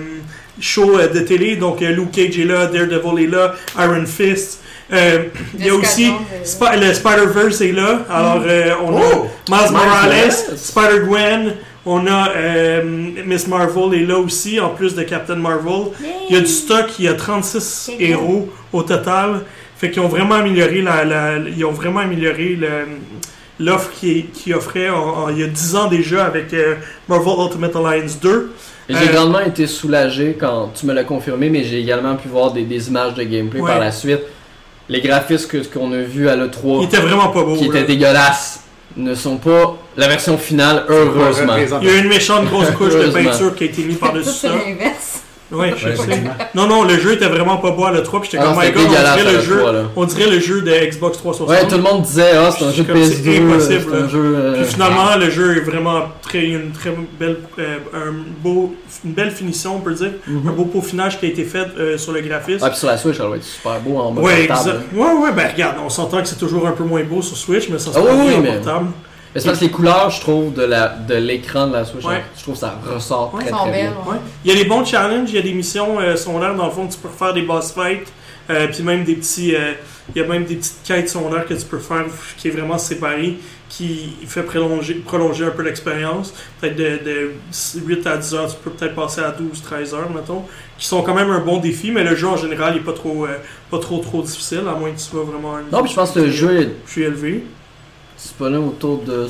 shows 0.60 0.98
euh, 0.98 1.08
de 1.08 1.20
télé. 1.20 1.56
Donc 1.56 1.82
euh, 1.82 1.90
Luke 1.90 2.12
Cage 2.12 2.38
est 2.38 2.44
là, 2.44 2.66
Daredevil 2.66 3.24
est 3.24 3.30
là, 3.30 3.54
Iron 3.78 4.04
Fist. 4.06 4.60
Euh, 4.92 5.24
il 5.58 5.66
y 5.66 5.68
a 5.70 5.74
aussi. 5.74 6.12
Sp- 6.44 6.78
le 6.80 6.94
Spider-Verse 6.94 7.60
est 7.60 7.72
là. 7.72 8.04
Alors 8.10 8.42
euh, 8.46 8.70
on 8.84 8.96
a 8.96 9.00
Oh! 9.00 9.26
Miles 9.48 9.58
Miles 9.62 9.72
Morales. 9.72 10.32
Spider-Gwen, 10.56 11.54
on 11.84 12.06
a 12.06 12.30
euh, 12.36 12.82
Miss 13.24 13.46
Marvel 13.48 13.94
est 14.00 14.06
là 14.06 14.18
aussi, 14.18 14.60
en 14.60 14.70
plus 14.70 14.94
de 14.94 15.02
Captain 15.02 15.36
Marvel. 15.36 15.86
Il 16.30 16.34
y 16.34 16.38
a 16.38 16.40
du 16.40 16.46
stock, 16.46 16.86
il 16.98 17.04
y 17.06 17.08
a 17.08 17.14
36 17.14 17.60
C'est 17.96 18.00
héros 18.04 18.48
au 18.72 18.82
total. 18.82 19.40
Fait 19.76 19.90
qu'ils 19.90 20.00
ont 20.02 20.08
vraiment 20.08 20.36
amélioré 20.36 20.80
la, 20.82 21.04
la- 21.04 21.38
ils 21.38 21.64
ont 21.64 21.72
vraiment 21.72 22.00
amélioré 22.00 22.58
l'offre 23.58 23.90
qui, 23.98 24.24
qui 24.32 24.52
offrait 24.54 24.88
en- 24.90 25.24
en- 25.24 25.28
il 25.30 25.38
y 25.38 25.42
a 25.42 25.46
10 25.46 25.76
ans 25.76 25.86
déjà 25.88 26.24
avec 26.26 26.52
euh, 26.54 26.76
Marvel 27.08 27.34
Ultimate 27.46 27.74
Alliance 27.76 28.18
2. 28.20 28.52
J'ai 28.88 28.96
Euh, 29.08 29.12
grandement 29.12 29.40
été 29.40 29.66
soulagé 29.66 30.36
quand 30.38 30.70
tu 30.74 30.86
me 30.86 30.92
l'as 30.94 31.02
confirmé, 31.04 31.50
mais 31.50 31.64
j'ai 31.64 31.80
également 31.80 32.14
pu 32.14 32.28
voir 32.28 32.52
des, 32.52 32.62
des 32.62 32.88
images 32.88 33.14
de 33.14 33.22
gameplay 33.24 33.60
Ouais. 33.60 33.70
par 33.70 33.80
la 33.80 33.90
suite. 33.90 34.20
Les 34.88 35.00
graphismes 35.00 35.48
que- 35.48 35.66
qu'on 35.66 35.90
a 35.92 35.96
vus 36.02 36.28
à 36.28 36.34
Il 36.34 36.40
l'E3, 36.42 36.84
était 36.84 36.98
vraiment 36.98 37.28
pas 37.30 37.42
beau. 37.42 37.56
qui 37.56 37.64
là. 37.68 37.80
étaient 37.80 37.84
dégueulasses, 37.94 38.60
ne 38.96 39.14
sont 39.16 39.38
pas 39.38 39.76
la 39.96 40.06
version 40.06 40.38
finale, 40.38 40.84
heureusement. 40.88 41.54
Il 41.82 41.88
y 41.88 41.90
a 41.90 41.96
une 41.98 42.08
méchante 42.08 42.44
grosse 42.46 42.70
couche 42.70 42.94
de 42.94 43.08
peinture 43.10 43.54
qui 43.56 43.64
a 43.64 43.66
été 43.66 43.82
mise 43.82 43.98
par-dessus 43.98 44.30
c'est 44.40 44.48
ça. 44.48 44.54
Ouais, 45.52 45.74
je 45.76 45.88
Ouais, 45.90 45.96
sais. 45.96 46.22
Non, 46.56 46.66
non, 46.66 46.82
le 46.82 46.98
jeu 46.98 47.12
était 47.12 47.28
vraiment 47.28 47.58
pas 47.58 47.70
beau 47.70 47.84
à 47.84 47.92
l'E3, 47.92 48.20
puis 48.20 48.30
j'étais 48.32 48.38
Ah, 48.42 48.52
comme, 48.52 48.64
my 48.64 48.72
god, 48.72 48.82
on 48.84 48.88
dirait, 48.90 49.32
le 49.32 49.40
jeu, 49.40 49.56
l'E3, 49.60 49.72
là. 49.72 49.82
on 49.94 50.04
dirait 50.04 50.30
le 50.30 50.40
jeu 50.40 50.60
de 50.62 50.70
Xbox 50.90 51.18
360. 51.18 51.48
Ouais, 51.48 51.68
tout 51.68 51.76
le 51.76 51.82
monde 51.82 52.02
disait, 52.02 52.32
ah, 52.36 52.50
c'est 52.50 52.64
un 52.64 52.72
jeu 52.72 52.82
de 52.82 52.92
Comme 52.92 53.04
c'est 53.04 53.14
PS2, 53.22 53.42
impossible, 53.52 53.84
c'est 53.88 53.96
un 54.02 54.08
jeu. 54.08 54.34
euh, 54.36 54.54
Puis 54.56 54.64
finalement, 54.72 55.16
le 55.16 55.30
jeu 55.30 55.56
est 55.56 55.60
vraiment 55.60 56.02
très, 56.20 56.44
une 56.46 56.72
très 56.72 56.92
belle, 57.20 57.36
euh, 57.60 57.76
un 57.94 58.12
beau, 58.42 58.74
une 59.04 59.12
belle 59.12 59.30
finition, 59.30 59.76
on 59.76 59.80
peut 59.80 59.94
dire. 59.94 60.10
mhm. 60.26 60.48
Un 60.48 60.52
beau 60.52 60.64
peaufinage 60.64 61.20
qui 61.20 61.26
a 61.26 61.28
été 61.28 61.44
fait 61.44 61.66
euh, 61.78 61.96
sur 61.96 62.10
le 62.12 62.22
graphisme. 62.22 62.64
Ah, 62.64 62.70
puis 62.70 62.78
sur 62.78 62.88
la 62.88 62.98
Switch, 62.98 63.16
ça 63.16 63.28
va 63.28 63.36
être 63.36 63.44
super 63.44 63.78
beau 63.80 63.98
en 63.98 64.10
mode 64.10 64.24
ouais, 64.24 64.48
portable. 64.48 64.70
exact. 64.70 64.86
Ouais, 64.96 65.12
ouais, 65.22 65.32
ben 65.32 65.48
regarde, 65.52 65.76
on 65.84 65.88
s'entend 65.88 66.22
que 66.22 66.26
c'est 66.28 66.38
toujours 66.40 66.66
un 66.66 66.72
peu 66.72 66.82
moins 66.82 67.04
beau 67.04 67.22
sur 67.22 67.36
Switch, 67.36 67.68
mais 67.68 67.78
ça 67.78 67.92
se 67.92 67.98
Ah 67.98 68.02
oui, 68.04 68.10
oui, 68.30 68.34
mais- 68.42 68.56
portable. 68.56 68.86
Mais 69.36 69.40
c'est 69.40 69.46
parce 69.48 69.58
que 69.60 69.64
les 69.66 69.70
couleurs, 69.70 70.08
je 70.10 70.20
trouve, 70.20 70.54
de 70.54 70.62
la 70.62 70.88
de 70.88 71.14
l'écran 71.14 71.66
de 71.68 71.74
la 71.74 71.84
Switch, 71.84 72.04
Ouais. 72.04 72.24
je 72.36 72.42
trouve 72.42 72.54
que 72.54 72.60
ça 72.60 72.78
ressort 72.92 73.34
Ouais, 73.34 73.42
très 73.42 73.50
sont 73.50 73.56
très 73.58 73.70
belles. 73.70 73.90
bien. 73.90 74.12
Ouais. 74.12 74.18
Il 74.44 74.50
y 74.50 74.54
a 74.54 74.62
des 74.62 74.68
bons 74.68 74.84
challenges, 74.84 75.28
il 75.30 75.36
y 75.36 75.38
a 75.38 75.42
des 75.42 75.52
missions 75.52 76.00
euh, 76.00 76.16
secondaires 76.16 76.54
dans 76.54 76.66
le 76.66 76.72
fond, 76.72 76.86
tu 76.86 76.96
peux 76.98 77.08
faire 77.08 77.34
des 77.34 77.42
boss 77.42 77.72
fights, 77.72 78.08
euh, 78.48 78.66
puis 78.68 78.82
même 78.82 79.04
des 79.04 79.14
petits, 79.16 79.54
euh, 79.54 79.72
il 80.14 80.22
y 80.22 80.24
a 80.24 80.26
même 80.28 80.44
des 80.44 80.56
petites 80.56 80.78
quêtes 80.84 81.08
secondaires 81.10 81.44
que 81.46 81.54
tu 81.54 81.64
peux 81.66 81.78
faire 81.78 82.04
qui 82.38 82.48
est 82.48 82.50
vraiment 82.50 82.78
séparé, 82.78 83.36
qui 83.68 84.14
fait 84.26 84.42
prolonger, 84.44 84.94
prolonger 84.94 85.44
un 85.44 85.50
peu 85.50 85.62
l'expérience. 85.64 86.32
Peut-être 86.60 86.76
de, 86.76 86.84
de 87.04 87.30
8 87.84 88.06
à 88.06 88.16
10 88.16 88.34
heures, 88.34 88.48
tu 88.48 88.56
peux 88.64 88.70
peut-être 88.70 88.94
passer 88.94 89.20
à 89.20 89.32
12, 89.32 89.60
13 89.62 89.92
heures, 89.94 90.10
mettons, 90.14 90.44
qui 90.78 90.86
sont 90.86 91.02
quand 91.02 91.14
même 91.14 91.30
un 91.30 91.40
bon 91.40 91.58
défi, 91.58 91.90
mais 91.90 92.04
le 92.04 92.14
jeu 92.14 92.28
en 92.28 92.36
général 92.36 92.74
il 92.76 92.80
est 92.80 92.84
pas 92.84 92.92
trop, 92.92 93.26
euh, 93.26 93.36
pas 93.70 93.78
trop 93.80 93.98
trop 93.98 94.22
difficile, 94.22 94.62
à 94.68 94.78
moins 94.78 94.90
que 94.92 94.96
tu 94.98 95.02
sois 95.04 95.24
vraiment 95.24 95.56
un 95.56 95.62
Non, 95.72 95.82
puis 95.82 95.90
je 95.90 95.96
pense 95.96 96.12
que 96.12 96.20
le 96.20 96.30
jeu 96.30 96.60
est 96.62 96.68
je 96.86 96.92
suis 96.92 97.02
élevé. 97.02 97.44
Disponible 98.16 98.64
autour 98.68 98.98
de 99.02 99.26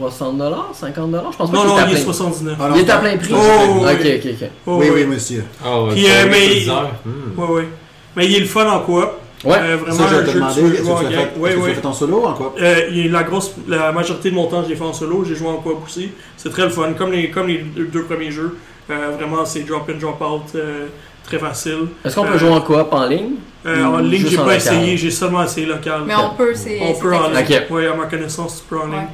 50$. 0.00 1.32
Je 1.32 1.36
pense 1.36 1.50
pas 1.50 1.56
Non, 1.56 1.62
qu'il 1.62 1.68
non, 1.70 1.76
à 1.76 1.82
il 1.82 1.90
est 1.90 1.94
plein 1.94 2.04
79. 2.04 2.56
Ah, 2.60 2.68
non, 2.68 2.74
Il 2.76 2.80
est 2.82 2.90
à 2.90 2.96
plein 2.98 3.16
prix. 3.16 3.32
Oh, 3.34 3.36
ok, 3.82 3.98
oui. 4.02 4.12
ok, 4.16 4.26
ok. 4.42 4.48
Oh, 4.66 4.76
Oui, 4.80 4.86
oui, 4.94 5.04
monsieur. 5.04 5.44
Ah, 5.64 5.82
ouais, 5.82 5.92
Puis, 5.94 6.06
euh, 6.06 6.26
mais- 6.30 6.48
petites 6.48 6.68
heures. 6.68 6.90
Hmm. 7.04 7.40
Ouais. 7.52 7.68
Mais 8.16 8.26
il 8.26 8.36
est 8.36 8.40
le 8.40 8.46
fun 8.46 8.68
en 8.70 8.80
coop. 8.80 9.04
Ouais, 9.42 9.56
Euh, 9.58 9.76
vraiment 9.78 9.96
Ça, 9.96 10.04
je 10.10 10.30
te 10.30 10.34
demander, 10.34 10.60
tu 10.60 10.82
l'as 10.84 11.10
fait, 11.10 11.38
Ouais, 11.38 11.54
ouais. 11.56 11.74
en 11.86 11.92
solo 11.94 12.20
ou 12.20 12.26
en 12.26 12.34
quoi? 12.34 12.54
Euh, 12.60 12.88
il 12.92 13.10
la 13.10 13.22
grosse, 13.22 13.52
la 13.66 13.90
majorité 13.90 14.30
de 14.30 14.34
mon 14.34 14.46
temps, 14.48 14.62
je 14.62 14.68
l'ai 14.68 14.76
fait 14.76 14.84
en 14.84 14.92
solo. 14.92 15.24
J'ai 15.24 15.34
joué 15.34 15.48
en 15.48 15.56
coop 15.56 15.78
aussi. 15.86 16.10
C'est 16.36 16.50
très 16.50 16.64
le 16.64 16.68
fun, 16.70 16.92
comme 16.92 17.10
les, 17.12 17.30
comme 17.30 17.48
les 17.48 17.58
deux, 17.58 17.86
deux 17.86 18.02
premiers 18.04 18.30
jeux. 18.30 18.58
Euh, 18.90 19.12
vraiment, 19.16 19.44
c'est 19.46 19.60
drop 19.60 19.88
in, 19.88 19.94
drop 19.98 20.20
out, 20.20 20.42
euh, 20.56 20.88
très 21.30 21.38
facile. 21.38 21.86
Est-ce 22.04 22.14
qu'on 22.14 22.24
peut 22.24 22.38
jouer 22.38 22.50
en 22.50 22.60
coop 22.60 22.88
en 22.92 23.06
ligne? 23.06 23.34
Euh, 23.66 23.84
en 23.84 23.98
ligne, 23.98 24.26
j'ai 24.26 24.36
pas 24.36 24.42
local? 24.42 24.56
essayé, 24.56 24.96
j'ai 24.96 25.10
seulement 25.10 25.44
essayé 25.44 25.66
local. 25.66 26.02
Mais 26.06 26.14
on 26.16 26.30
peut, 26.30 26.54
c'est. 26.54 26.80
On 26.82 26.94
peut 26.94 27.14
en 27.14 27.28
ligne. 27.28 27.60
Ouais, 27.70 27.86
à 27.86 27.94
ma 27.94 28.06
connaissance, 28.06 28.62
tu 28.62 28.68
peux 28.68 28.80
en 28.80 28.86
ligne. 28.86 28.96
Ouais. 28.96 29.06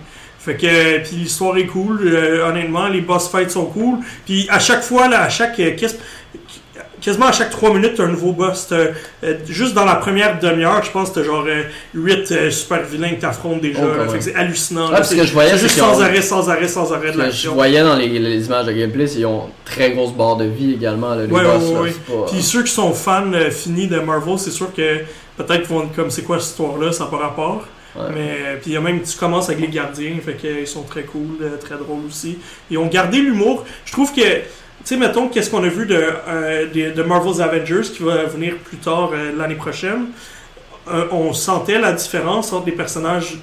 Fait 0.46 0.56
que, 0.56 0.66
euh, 0.66 1.00
puis 1.02 1.16
l'histoire 1.16 1.56
est 1.58 1.66
cool, 1.66 2.02
euh, 2.06 2.48
honnêtement, 2.48 2.86
les 2.86 3.00
boss 3.00 3.28
fights 3.28 3.50
sont 3.50 3.66
cool. 3.66 3.98
Puis 4.24 4.46
à 4.48 4.60
chaque 4.60 4.82
fois, 4.82 5.08
là, 5.08 5.22
à 5.22 5.28
chaque, 5.28 5.58
euh, 5.58 5.74
quasiment 7.00 7.26
à 7.26 7.32
chaque 7.32 7.50
3 7.50 7.74
minutes, 7.74 7.92
t'as 7.96 8.04
un 8.04 8.08
nouveau 8.08 8.32
boss. 8.32 8.68
Euh, 8.72 8.92
juste 9.48 9.74
dans 9.74 9.84
la 9.84 9.96
première 9.96 10.38
demi-heure, 10.38 10.82
je 10.82 10.90
pense 10.90 11.10
que 11.10 11.16
t'as 11.16 11.24
genre 11.24 11.44
8 11.94 12.50
super 12.50 12.82
vilains 12.82 13.10
que 13.14 13.20
t'affrontes 13.20 13.60
déjà. 13.60 13.80
Oh, 13.82 13.86
là. 13.88 13.92
quand 13.96 14.04
fait 14.04 14.08
même. 14.10 14.18
que 14.18 14.24
c'est 14.24 14.34
hallucinant. 14.34 14.90
Là. 14.90 14.96
parce 14.98 15.08
C'est 15.10 15.16
que 15.16 15.24
je 15.24 15.32
voyais, 15.32 15.56
juste 15.58 15.78
sans 15.78 15.98
ont- 15.98 16.02
arrêt, 16.02 16.22
sans 16.22 16.48
arrêt, 16.50 16.68
sans 16.68 16.92
arrêt 16.92 17.06
de 17.08 17.12
que 17.12 17.18
je 17.18 17.22
l'action. 17.22 17.54
voyais 17.54 17.82
dans 17.82 17.96
les, 17.96 18.08
les 18.18 18.46
images 18.46 18.66
de 18.66 18.72
gameplay, 18.72 19.06
qu'ils 19.06 19.26
ont 19.26 19.48
très 19.64 19.92
grosse 19.92 20.12
barre 20.12 20.36
de 20.36 20.44
vie 20.46 20.72
également. 20.74 21.14
Là, 21.14 21.26
les 21.26 21.32
Ouais, 21.32 21.42
boss, 21.42 21.62
ouais, 21.64 21.78
ouais. 21.80 21.90
pas- 22.06 22.30
Puis 22.32 22.42
ceux 22.42 22.62
qui 22.62 22.72
sont 22.72 22.92
fans 22.92 23.32
euh, 23.32 23.50
finis 23.50 23.86
de 23.88 23.98
Marvel, 24.00 24.38
c'est 24.38 24.50
sûr 24.50 24.72
que 24.74 24.98
peut-être 25.36 25.66
vont 25.66 25.82
être 25.84 25.94
comme 25.94 26.10
c'est 26.10 26.22
quoi 26.22 26.38
cette 26.40 26.50
histoire-là, 26.50 26.92
ça 26.92 27.04
n'a 27.04 27.10
pas 27.10 27.18
rapport. 27.18 27.64
Ouais. 27.94 28.02
Mais 28.14 28.30
euh, 28.46 28.56
puis 28.60 28.72
il 28.72 28.72
y 28.74 28.76
a 28.76 28.80
même 28.82 29.00
tu 29.02 29.16
commences 29.16 29.48
avec 29.48 29.60
les 29.62 29.68
gardiens, 29.68 30.12
fait 30.22 30.34
qu'ils 30.34 30.66
sont 30.66 30.82
très 30.82 31.02
cool, 31.04 31.38
euh, 31.40 31.56
très 31.56 31.76
drôles 31.76 32.04
aussi. 32.06 32.36
Ils 32.70 32.76
ont 32.76 32.86
gardé 32.88 33.18
l'humour. 33.18 33.64
Je 33.86 33.92
trouve 33.92 34.12
que 34.14 34.20
sais 34.86 34.96
mettons 34.96 35.28
qu'est-ce 35.28 35.50
qu'on 35.50 35.62
a 35.64 35.68
vu 35.68 35.86
de 35.86 35.94
euh, 36.28 36.66
de, 36.72 36.92
de 36.94 37.02
Marvel's 37.02 37.40
Avengers 37.40 37.82
qui 37.94 38.02
va 38.02 38.24
venir 38.24 38.56
plus 38.58 38.76
tard 38.78 39.10
euh, 39.12 39.32
l'année 39.36 39.54
prochaine? 39.56 40.06
Euh, 40.88 41.06
on 41.10 41.32
sentait 41.32 41.80
la 41.80 41.92
différence 41.92 42.52
entre 42.52 42.66
les 42.66 42.72
personnages 42.72 43.38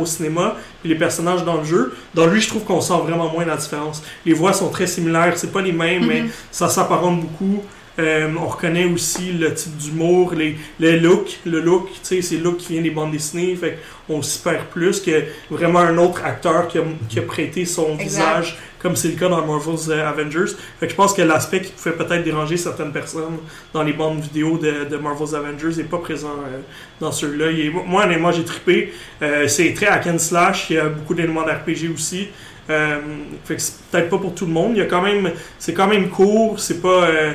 au 0.00 0.04
cinéma 0.04 0.56
et 0.84 0.88
les 0.88 0.96
personnages 0.96 1.44
dans 1.44 1.58
le 1.58 1.64
jeu. 1.64 1.94
Dans 2.12 2.26
lui, 2.26 2.40
je 2.40 2.48
trouve 2.48 2.64
qu'on 2.64 2.80
sent 2.80 2.98
vraiment 3.04 3.30
moins 3.30 3.44
la 3.44 3.56
différence. 3.56 4.02
Les 4.26 4.32
voix 4.32 4.52
sont 4.52 4.68
très 4.68 4.88
similaires, 4.88 5.34
c'est 5.38 5.52
pas 5.52 5.60
les 5.62 5.70
mêmes, 5.70 6.06
mais 6.06 6.22
Mhm. 6.22 6.30
ça 6.50 6.68
s'apparente 6.68 7.20
beaucoup. 7.20 7.62
Euh, 7.98 8.28
on 8.40 8.46
reconnaît 8.46 8.84
aussi 8.84 9.32
le 9.32 9.52
type 9.54 9.76
d'humour, 9.76 10.32
les, 10.34 10.56
le 10.78 10.98
look. 10.98 11.38
Le 11.44 11.60
look, 11.60 11.88
tu 11.90 11.98
sais, 12.02 12.22
c'est 12.22 12.36
le 12.36 12.44
look 12.44 12.58
qui 12.58 12.74
vient 12.74 12.82
des 12.82 12.90
bandes 12.90 13.10
dessinées. 13.10 13.56
Fait 13.56 13.78
qu'on 14.06 14.22
s'y 14.22 14.40
perd 14.40 14.66
plus 14.66 15.00
que 15.00 15.24
vraiment 15.50 15.80
un 15.80 15.98
autre 15.98 16.24
acteur 16.24 16.68
qui 16.68 16.78
a, 16.78 16.82
qui 17.08 17.18
a 17.18 17.22
prêté 17.22 17.64
son 17.64 17.94
Exact. 17.98 18.04
visage, 18.04 18.58
comme 18.78 18.94
c'est 18.94 19.08
le 19.08 19.14
cas 19.16 19.28
dans 19.28 19.44
Marvel's 19.44 19.88
euh, 19.88 20.08
Avengers. 20.08 20.52
Fait 20.78 20.86
que 20.86 20.92
je 20.92 20.96
pense 20.96 21.12
que 21.12 21.22
l'aspect 21.22 21.60
qui 21.60 21.72
pouvait 21.72 21.96
peut-être 21.96 22.22
déranger 22.22 22.56
certaines 22.56 22.92
personnes 22.92 23.38
dans 23.72 23.82
les 23.82 23.92
bandes 23.94 24.20
vidéo 24.20 24.58
de, 24.58 24.84
de 24.88 24.96
Marvel's 24.96 25.34
Avengers 25.34 25.76
n'est 25.76 25.82
pas 25.88 25.98
présent 25.98 26.36
euh, 26.46 26.60
dans 27.00 27.10
est- 27.10 27.70
Moi, 27.84 28.04
honnêtement, 28.04 28.30
j'ai 28.30 28.44
trippé. 28.44 28.92
Euh, 29.22 29.48
c'est 29.48 29.74
très 29.74 29.86
hack 29.88 30.06
and 30.06 30.18
slash. 30.18 30.70
Il 30.70 30.76
y 30.76 30.78
a 30.78 30.88
beaucoup 30.88 31.14
d'éléments 31.14 31.42
d'RPG 31.42 31.90
aussi. 31.92 32.28
Euh, 32.70 32.98
fait 33.44 33.56
que 33.56 33.60
c'est 33.62 33.78
peut-être 33.90 34.10
pas 34.10 34.18
pour 34.18 34.34
tout 34.34 34.46
le 34.46 34.52
monde. 34.52 34.72
Il 34.74 34.78
y 34.78 34.82
a 34.82 34.86
quand 34.86 35.02
même, 35.02 35.32
c'est 35.58 35.72
quand 35.74 35.88
même 35.88 36.10
court. 36.10 36.60
C'est 36.60 36.80
pas, 36.80 37.04
euh, 37.08 37.32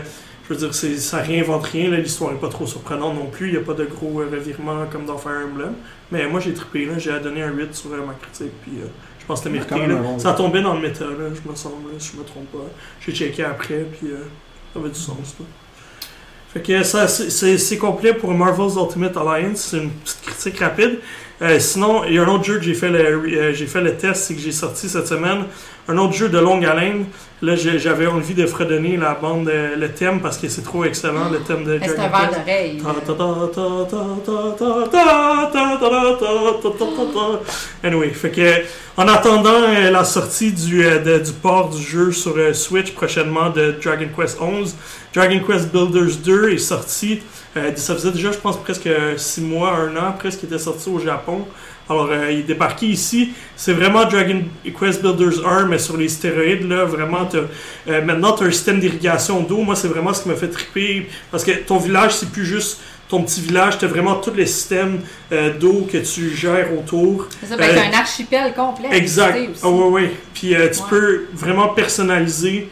veux 0.53 0.67
dire, 0.67 0.73
ça 0.99 1.17
réinvente 1.17 1.65
rien. 1.65 1.89
là. 1.89 1.97
L'histoire 1.97 2.31
est 2.33 2.39
pas 2.39 2.49
trop 2.49 2.65
surprenante 2.67 3.15
non 3.15 3.27
plus. 3.27 3.49
Il 3.49 3.53
y 3.53 3.57
a 3.57 3.61
pas 3.61 3.73
de 3.73 3.85
gros 3.85 4.21
euh, 4.21 4.29
revirements 4.31 4.85
comme 4.91 5.05
dans 5.05 5.17
Fire 5.17 5.41
Emblem. 5.51 5.73
Mais 6.11 6.27
moi, 6.27 6.39
j'ai 6.39 6.53
trippé. 6.53 6.85
Là. 6.85 6.97
J'ai 6.97 7.17
donné 7.19 7.41
un 7.43 7.51
8 7.51 7.73
sur 7.73 7.91
euh, 7.93 7.97
ma 8.05 8.13
critique. 8.13 8.53
Puis 8.63 8.73
euh, 8.81 8.85
je 9.19 9.25
pense 9.25 9.39
que 9.41 9.49
c'était 9.49 9.57
mérité. 9.75 9.87
là. 9.87 9.95
bon 10.01 10.19
Ça 10.19 10.33
tombait 10.33 10.61
dans 10.61 10.73
le 10.75 10.81
méta. 10.81 11.05
Là, 11.05 11.29
je 11.33 11.49
me 11.49 11.55
semble. 11.55 11.75
si 11.99 12.11
je 12.13 12.19
me 12.19 12.23
trompe 12.25 12.51
pas. 12.51 12.65
J'ai 12.99 13.13
checké 13.13 13.43
après. 13.43 13.85
Puis 13.99 14.11
euh, 14.11 14.17
ça 14.73 14.79
avait 14.79 14.89
du 14.89 14.99
sens. 14.99 15.35
là. 15.39 15.45
Fait 16.53 16.61
que 16.61 16.83
ça, 16.83 17.07
c'est- 17.07 17.77
complet 17.77 18.13
pour 18.13 18.31
Marvel's 18.31 18.75
Ultimate 18.75 19.17
Alliance. 19.17 19.69
C'est 19.71 19.77
une 19.77 19.89
petite 19.89 20.21
critique 20.21 20.59
rapide. 20.59 20.99
Euh, 21.41 21.59
sinon, 21.59 22.03
il 22.05 22.13
y 22.13 22.19
a 22.19 22.23
un 22.23 22.27
autre 22.27 22.43
jeu 22.43 22.57
que 22.59 22.63
j'ai 22.63 22.75
fait 22.75 22.89
le, 22.89 22.99
euh, 22.99 23.53
j'ai 23.53 23.65
fait 23.65 23.81
le 23.81 23.97
test, 23.97 24.25
c'est 24.25 24.35
que 24.35 24.39
j'ai 24.39 24.51
sorti 24.51 24.87
cette 24.87 25.07
semaine. 25.07 25.45
Un 25.87 25.97
autre 25.97 26.13
jeu 26.13 26.29
de 26.29 26.37
longue 26.37 26.63
haleine. 26.63 27.05
Là, 27.43 27.57
j'avais 27.57 28.07
envie 28.07 28.35
de 28.35 28.45
fredonner 28.45 28.95
la 28.95 29.15
bande, 29.15 29.51
le 29.77 29.89
thème, 29.89 30.21
parce 30.21 30.37
que 30.37 30.47
c'est 30.47 30.61
trop 30.61 30.85
excellent, 30.85 31.29
le 31.29 31.39
thème 31.39 31.65
de 31.65 31.77
C'est 31.83 31.99
un 31.99 32.07
verre 32.07 32.31
d'oreille. 32.31 32.81
Anyway, 37.83 38.11
fait 38.11 38.31
que, 38.31 38.61
en 38.95 39.09
attendant 39.09 39.67
la 39.91 40.05
sortie 40.05 40.53
du, 40.53 40.85
port 41.41 41.69
du 41.69 41.83
jeu 41.83 42.13
sur 42.13 42.33
Switch 42.55 42.93
prochainement 42.93 43.49
de 43.49 43.75
Dragon 43.83 44.07
Quest 44.17 44.39
11, 44.39 44.73
Dragon 45.13 45.41
Quest 45.45 45.69
Builders 45.69 46.15
2 46.23 46.53
est 46.53 46.57
sorti. 46.57 47.23
ça 47.75 47.93
faisait 47.93 48.11
déjà, 48.11 48.31
je 48.31 48.37
pense, 48.37 48.55
presque 48.55 48.87
6 49.17 49.41
mois, 49.41 49.75
1 49.93 49.97
an, 49.97 50.13
presque, 50.17 50.39
qu'il 50.39 50.47
était 50.47 50.63
sorti 50.63 50.89
au 50.89 50.99
Japon. 50.99 51.45
Alors, 51.89 52.07
euh, 52.11 52.31
il 52.31 52.39
est 52.39 52.43
débarqué 52.43 52.85
ici. 52.85 53.33
C'est 53.55 53.73
vraiment 53.73 54.05
Dragon 54.05 54.41
Quest 54.79 55.01
Builders 55.01 55.45
1, 55.45 55.65
mais 55.65 55.77
sur 55.79 55.97
les 55.97 56.07
stéroïdes. 56.07 56.67
Là, 56.69 56.85
vraiment, 56.85 57.25
t'as- 57.25 57.39
euh, 57.89 58.01
maintenant, 58.01 58.31
tu 58.33 58.43
as 58.43 58.47
un 58.47 58.51
système 58.51 58.79
d'irrigation 58.79 59.41
d'eau. 59.41 59.57
Moi, 59.57 59.75
c'est 59.75 59.89
vraiment 59.89 60.13
ce 60.13 60.23
qui 60.23 60.29
m'a 60.29 60.35
fait 60.35 60.47
triper. 60.47 61.09
Parce 61.29 61.43
que 61.43 61.51
ton 61.51 61.77
village, 61.77 62.13
c'est 62.13 62.29
plus 62.31 62.45
juste 62.45 62.79
ton 63.09 63.21
petit 63.23 63.41
village. 63.41 63.77
Tu 63.79 63.85
as 63.85 63.89
vraiment 63.89 64.15
tous 64.15 64.33
les 64.33 64.45
systèmes 64.45 65.01
euh, 65.33 65.51
d'eau 65.59 65.87
que 65.91 65.97
tu 65.97 66.33
gères 66.33 66.69
autour. 66.77 67.27
C'est 67.41 67.47
ça, 67.47 67.57
ben, 67.57 67.77
un 67.93 67.97
archipel 67.97 68.53
complet. 68.53 68.87
Exact. 68.91 69.37
Ah 69.61 69.69
ouais, 69.69 69.87
ouais. 69.89 70.11
Puis 70.33 70.49
tu 70.49 70.55
Ouais. 70.55 70.69
peux 70.89 71.23
vraiment 71.33 71.67
personnaliser 71.69 72.69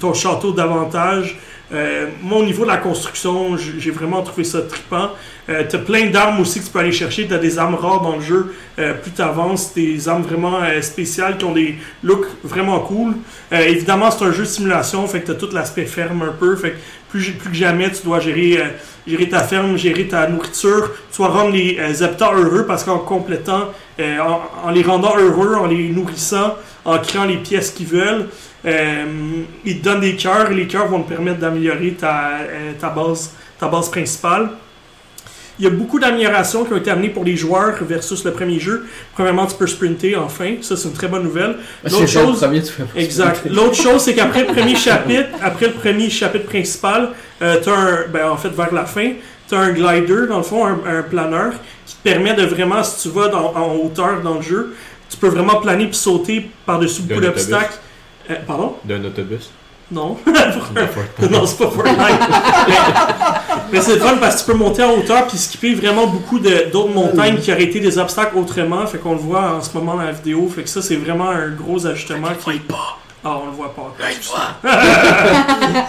ton 0.00 0.12
château 0.14 0.52
davantage. 0.52 1.38
Euh, 1.70 2.06
moi, 2.22 2.38
au 2.38 2.44
niveau 2.44 2.64
de 2.64 2.70
la 2.70 2.78
construction, 2.78 3.56
j'ai 3.56 3.90
vraiment 3.90 4.22
trouvé 4.22 4.44
ça 4.44 4.62
trippant. 4.62 5.10
Euh, 5.50 5.64
tu 5.68 5.76
as 5.76 5.78
plein 5.78 6.06
d'armes 6.06 6.40
aussi 6.40 6.60
que 6.60 6.64
tu 6.64 6.70
peux 6.70 6.78
aller 6.78 6.92
chercher. 6.92 7.26
Tu 7.26 7.34
as 7.34 7.38
des 7.38 7.58
armes 7.58 7.74
rares 7.74 8.00
dans 8.00 8.16
le 8.16 8.22
jeu. 8.22 8.54
Euh, 8.78 8.94
plus 8.94 9.10
tu 9.10 9.20
avances, 9.20 9.74
des 9.74 10.08
armes 10.08 10.22
vraiment 10.22 10.62
euh, 10.62 10.80
spéciales 10.80 11.36
qui 11.36 11.44
ont 11.44 11.52
des 11.52 11.76
looks 12.02 12.26
vraiment 12.42 12.80
cool. 12.80 13.14
Euh, 13.52 13.60
évidemment, 13.60 14.10
c'est 14.10 14.24
un 14.24 14.32
jeu 14.32 14.44
de 14.44 14.48
simulation, 14.48 15.06
fait 15.06 15.20
que 15.20 15.26
tu 15.26 15.32
as 15.32 15.34
tout 15.34 15.50
l'aspect 15.52 15.86
ferme 15.86 16.22
un 16.22 16.32
peu. 16.32 16.56
Fait 16.56 16.72
que 16.72 16.76
plus, 17.10 17.32
que 17.32 17.52
jamais, 17.52 17.90
tu 17.90 18.02
dois 18.02 18.20
gérer, 18.20 18.58
euh, 18.58 18.68
gérer 19.06 19.28
ta 19.28 19.40
ferme, 19.40 19.76
gérer 19.76 20.08
ta 20.08 20.26
nourriture. 20.26 20.90
Tu 21.10 21.18
dois 21.18 21.28
rendre 21.28 21.52
les 21.52 22.02
habitants 22.02 22.34
heureux 22.34 22.64
parce 22.66 22.84
qu'en 22.84 22.98
complétant, 22.98 23.72
euh, 24.00 24.18
en, 24.20 24.68
en 24.68 24.70
les 24.70 24.82
rendant 24.82 25.16
heureux, 25.16 25.54
en 25.54 25.66
les 25.66 25.88
nourrissant, 25.88 26.56
en 26.84 26.98
créant 26.98 27.24
les 27.24 27.38
pièces 27.38 27.70
qu'ils 27.70 27.86
veulent, 27.86 28.28
euh, 28.66 29.04
ils 29.64 29.78
te 29.80 29.84
donnent 29.84 30.00
des 30.00 30.16
cœurs 30.16 30.50
et 30.50 30.54
les 30.54 30.66
cœurs 30.66 30.88
vont 30.88 31.02
te 31.02 31.08
permettre 31.08 31.38
d'améliorer 31.38 31.92
ta, 31.92 32.38
euh, 32.40 32.72
ta, 32.78 32.90
base, 32.90 33.32
ta 33.58 33.68
base 33.68 33.88
principale. 33.90 34.50
Il 35.58 35.64
y 35.64 35.66
a 35.66 35.70
beaucoup 35.70 35.98
d'améliorations 35.98 36.64
qui 36.64 36.72
ont 36.72 36.76
été 36.76 36.90
amenées 36.90 37.08
pour 37.08 37.24
les 37.24 37.36
joueurs 37.36 37.74
versus 37.80 38.24
le 38.24 38.32
premier 38.32 38.60
jeu. 38.60 38.86
Premièrement, 39.14 39.44
tu 39.46 39.56
peux 39.56 39.66
sprinter 39.66 40.14
enfin. 40.14 40.54
Ça, 40.60 40.76
c'est 40.76 40.86
une 40.86 40.94
très 40.94 41.08
bonne 41.08 41.24
nouvelle. 41.24 41.56
L'autre 41.82 42.06
chose, 42.06 42.40
premier, 42.40 42.62
tu 42.62 42.72
Exact. 42.94 43.44
L'autre 43.50 43.74
chose, 43.74 44.02
c'est 44.02 44.14
qu'après 44.14 44.42
le 44.44 44.54
premier 44.54 44.76
chapitre, 44.76 45.30
après 45.42 45.66
le 45.66 45.72
premier 45.72 46.10
chapitre 46.10 46.46
principal, 46.46 47.10
euh, 47.42 47.58
t'as 47.60 47.74
un, 47.74 48.06
ben, 48.12 48.30
en 48.30 48.36
fait, 48.36 48.50
vers 48.50 48.72
la 48.72 48.84
fin, 48.84 49.14
tu 49.48 49.54
as 49.54 49.58
un 49.60 49.70
glider, 49.72 50.26
dans 50.28 50.38
le 50.38 50.42
fond, 50.42 50.66
un, 50.66 50.78
un 50.86 51.02
planeur, 51.02 51.52
qui 51.86 51.94
te 51.96 52.02
permet 52.02 52.34
de 52.34 52.44
vraiment, 52.44 52.82
si 52.84 53.08
tu 53.08 53.14
vas 53.14 53.28
dans- 53.28 53.54
en 53.54 53.74
hauteur 53.76 54.20
dans 54.22 54.34
le 54.34 54.42
jeu, 54.42 54.74
tu 55.10 55.16
peux 55.16 55.28
vraiment 55.28 55.56
planer 55.60 55.86
puis 55.86 55.96
sauter 55.96 56.50
par-dessus 56.66 57.02
beaucoup 57.02 57.20
d'obstacles. 57.28 57.78
Euh, 58.30 58.34
pardon? 58.46 58.74
D'un 58.84 59.02
autobus? 59.04 59.50
Non. 59.90 60.18
non, 60.26 61.46
c'est 61.46 61.58
pas 61.58 61.70
Fortnite. 61.70 61.96
mais 62.68 62.74
mais 63.72 63.80
c'est 63.80 63.96
fun 63.98 64.16
parce 64.20 64.36
que 64.36 64.40
tu 64.46 64.52
peux 64.52 64.58
monter 64.58 64.84
en 64.84 64.92
hauteur 64.92 65.26
puis 65.26 65.38
skipper 65.38 65.72
vraiment 65.74 66.06
beaucoup 66.06 66.38
de- 66.38 66.70
d'autres 66.70 66.92
montagnes 66.92 67.38
qui 67.38 67.50
auraient 67.50 67.62
été 67.64 67.80
des 67.80 67.96
obstacles 67.98 68.36
autrement. 68.36 68.86
Fait 68.86 68.98
qu'on 68.98 69.12
le 69.12 69.18
voit 69.18 69.54
en 69.54 69.62
ce 69.62 69.72
moment 69.76 69.94
dans 69.94 70.02
la 70.02 70.12
vidéo. 70.12 70.46
Fait 70.54 70.62
que 70.62 70.68
ça, 70.68 70.82
c'est 70.82 70.96
vraiment 70.96 71.30
un 71.30 71.48
gros 71.48 71.86
ajustement 71.86 72.28
qui. 72.38 72.60
Ah, 73.24 73.36
on 73.42 73.46
le 73.46 73.52
voit 73.52 73.74
pas. 73.74 73.94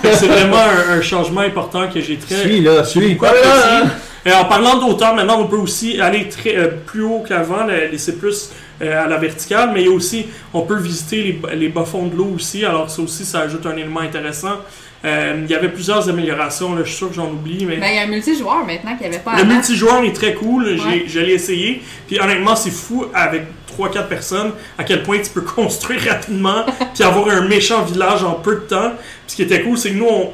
Que 0.01 0.09
c'est 0.15 0.27
vraiment 0.27 0.57
un, 0.57 0.97
un 0.97 1.01
changement 1.01 1.41
important 1.41 1.87
que 1.87 2.01
j'ai 2.01 2.17
très. 2.17 2.35
Suis 2.41 2.61
là, 2.61 2.83
suis. 2.83 3.13
beaucoup 3.13 3.25
apprécié. 3.25 3.89
Et 4.25 4.33
en 4.33 4.45
parlant 4.45 4.77
d'auteur, 4.79 5.15
maintenant 5.15 5.39
on 5.39 5.47
peut 5.47 5.57
aussi 5.57 5.99
aller 6.01 6.27
très, 6.27 6.55
euh, 6.57 6.67
plus 6.85 7.03
haut 7.03 7.23
qu'avant, 7.27 7.65
laisser 7.65 8.17
plus 8.17 8.51
euh, 8.81 9.05
à 9.05 9.07
la 9.07 9.17
verticale, 9.17 9.71
mais 9.73 9.81
il 9.81 9.87
y 9.87 9.89
a 9.89 9.93
aussi, 9.95 10.25
on 10.53 10.61
peut 10.61 10.77
visiter 10.77 11.39
les, 11.53 11.69
bas-fonds 11.69 12.07
de 12.07 12.15
l'eau 12.15 12.33
aussi, 12.35 12.65
alors 12.65 12.89
ça 12.89 13.01
aussi, 13.01 13.23
ça 13.23 13.41
ajoute 13.41 13.65
un 13.65 13.77
élément 13.77 14.01
intéressant. 14.01 14.57
Euh, 15.05 15.43
il 15.45 15.49
y 15.49 15.55
avait 15.55 15.69
plusieurs 15.69 16.09
améliorations, 16.09 16.75
là, 16.75 16.81
je 16.83 16.89
suis 16.89 16.97
sûr 16.97 17.07
que 17.09 17.15
j'en 17.15 17.29
oublie, 17.29 17.65
mais... 17.65 17.77
Ben, 17.77 17.87
il 17.89 17.95
y 17.95 17.99
a 17.99 18.01
un 18.01 18.07
multijoueur 18.07 18.65
maintenant 18.65 18.97
qu'il 18.97 19.07
n'y 19.09 19.15
avait 19.15 19.23
pas 19.23 19.35
Le 19.35 19.43
avant. 19.43 19.53
multijoueur 19.53 20.03
est 20.03 20.11
très 20.13 20.33
cool, 20.33 20.75
j'ai- 20.75 20.83
Ouais. 20.83 21.03
je 21.07 21.19
l'ai 21.21 21.33
essayé. 21.35 21.81
Puis 22.05 22.19
honnêtement, 22.19 22.57
c'est 22.57 22.71
fou 22.71 23.05
avec 23.13 23.43
3-4 23.79 24.07
personnes 24.07 24.51
à 24.77 24.83
quel 24.83 25.03
point 25.03 25.19
tu 25.19 25.29
peux 25.29 25.41
construire 25.55 26.01
rapidement 26.09 26.65
puis 26.93 27.03
avoir 27.03 27.29
un 27.29 27.47
méchant 27.47 27.83
village 27.83 28.23
en 28.23 28.33
peu 28.33 28.55
de 28.55 28.61
temps. 28.61 28.91
Puis 28.91 29.01
ce 29.27 29.35
qui 29.37 29.41
était 29.43 29.61
cool, 29.61 29.77
c'est 29.77 29.91
que 29.91 29.95
nous, 29.97 30.07
on- 30.07 30.33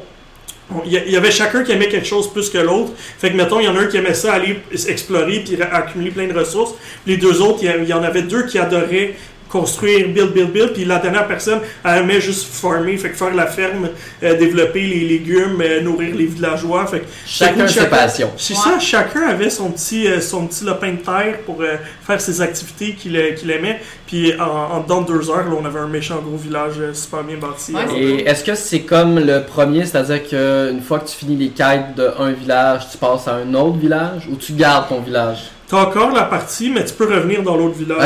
il 0.84 0.91
y, 0.91 1.16
avait 1.16 1.30
chacun 1.30 1.64
qui 1.64 1.72
aimait 1.74 1.88
quelque 1.89 2.08
chose 2.08 2.32
plus 2.34 2.50
que 2.50 2.58
l'autre. 2.58 2.91
Fait 3.20 3.30
que 3.30 3.36
mettons, 3.38 3.60
il 3.60 3.66
y 3.66 3.68
en 3.68 3.76
a 3.76 3.82
un 3.82 3.86
qui 3.86 3.98
aimait 3.98 4.16
ça 4.16 4.34
aller 4.34 4.62
explorer 4.88 5.41
puis 5.41 5.62
accumuler 5.62 6.10
plein 6.10 6.28
de 6.28 6.34
ressources. 6.34 6.74
Les 7.06 7.18
deux 7.18 7.39
autres, 7.39 7.60
il 7.62 7.88
y 7.88 7.93
en 7.93 8.02
avait 8.02 8.24
deux 8.24 8.48
qui 8.48 8.58
adoraient 8.58 9.14
construire, 9.60 10.10
build, 10.10 10.34
build, 10.34 10.51
build, 10.51 10.74
puis 10.74 10.84
la 10.86 10.99
dernière 10.99 11.28
personne, 11.28 11.60
elle 11.84 11.99
aimait 12.03 12.20
juste 12.20 12.45
farmer, 12.62 12.97
fait 12.97 13.10
que 13.12 13.16
faire 13.16 13.34
la 13.34 13.47
ferme, 13.47 13.89
euh, 14.24 14.38
développer 14.38 14.82
les 14.82 15.03
légumes, 15.14 15.62
euh, 15.62 15.82
nourrir 15.82 16.14
les 16.16 16.26
villageois, 16.26 16.86
fait 16.88 16.99
que 17.01 17.06
Chacun 17.26 17.62
cool, 17.62 17.70
ses 17.70 17.88
passions. 17.88 18.32
c'est 18.38 18.53
Ouais. 18.53 18.60
ça, 18.60 18.80
chacun 18.80 19.28
avait 19.30 19.49
son 19.49 19.72
petit, 19.72 20.08
euh, 20.08 20.20
son 20.20 20.47
petit 20.47 20.66
lopin 20.66 20.91
de 20.91 20.97
terre 20.97 21.38
pour 21.45 21.62
euh, 21.62 21.78
faire 22.06 22.20
ses 22.20 22.41
activités 22.41 22.93
qu'il 22.93 23.16
aimait. 23.16 23.80
Puis 24.08 24.34
en, 24.39 24.76
en 24.76 24.80
dedans 24.82 25.01
de 25.01 25.14
deux 25.14 25.30
heures, 25.30 25.47
là, 25.49 25.56
on 25.60 25.66
avait 25.66 25.80
un 25.80 25.88
méchant 25.88 26.20
gros 26.26 26.38
village 26.38 26.74
euh, 26.80 26.93
super 26.93 27.24
bien 27.24 27.38
bâti. 27.38 27.74
Ouais, 27.74 27.97
Et 27.97 28.28
est-ce 28.28 28.43
que 28.43 28.56
c'est 28.56 28.82
comme 28.82 29.20
le 29.20 29.43
premier, 29.45 29.86
c'est-à-dire 29.86 30.22
qu'une 30.28 30.82
fois 30.82 30.99
que 30.99 31.08
tu 31.10 31.16
finis 31.16 31.38
les 31.38 31.49
quêtes 31.49 31.95
d'un 31.95 32.32
village, 32.32 32.89
tu 32.91 32.97
passes 32.97 33.28
à 33.28 33.36
un 33.36 33.53
autre 33.53 33.78
village 33.78 34.28
ou 34.32 34.36
tu 34.36 34.53
gardes 34.53 34.89
ton 34.89 34.99
village? 35.01 35.39
T'as 35.68 35.78
encore 35.78 36.11
la 36.11 36.24
partie, 36.24 36.70
mais 36.70 36.86
tu 36.86 36.93
peux 36.93 37.05
revenir 37.05 37.41
dans 37.43 37.57
l'autre 37.57 37.76
village 37.76 37.99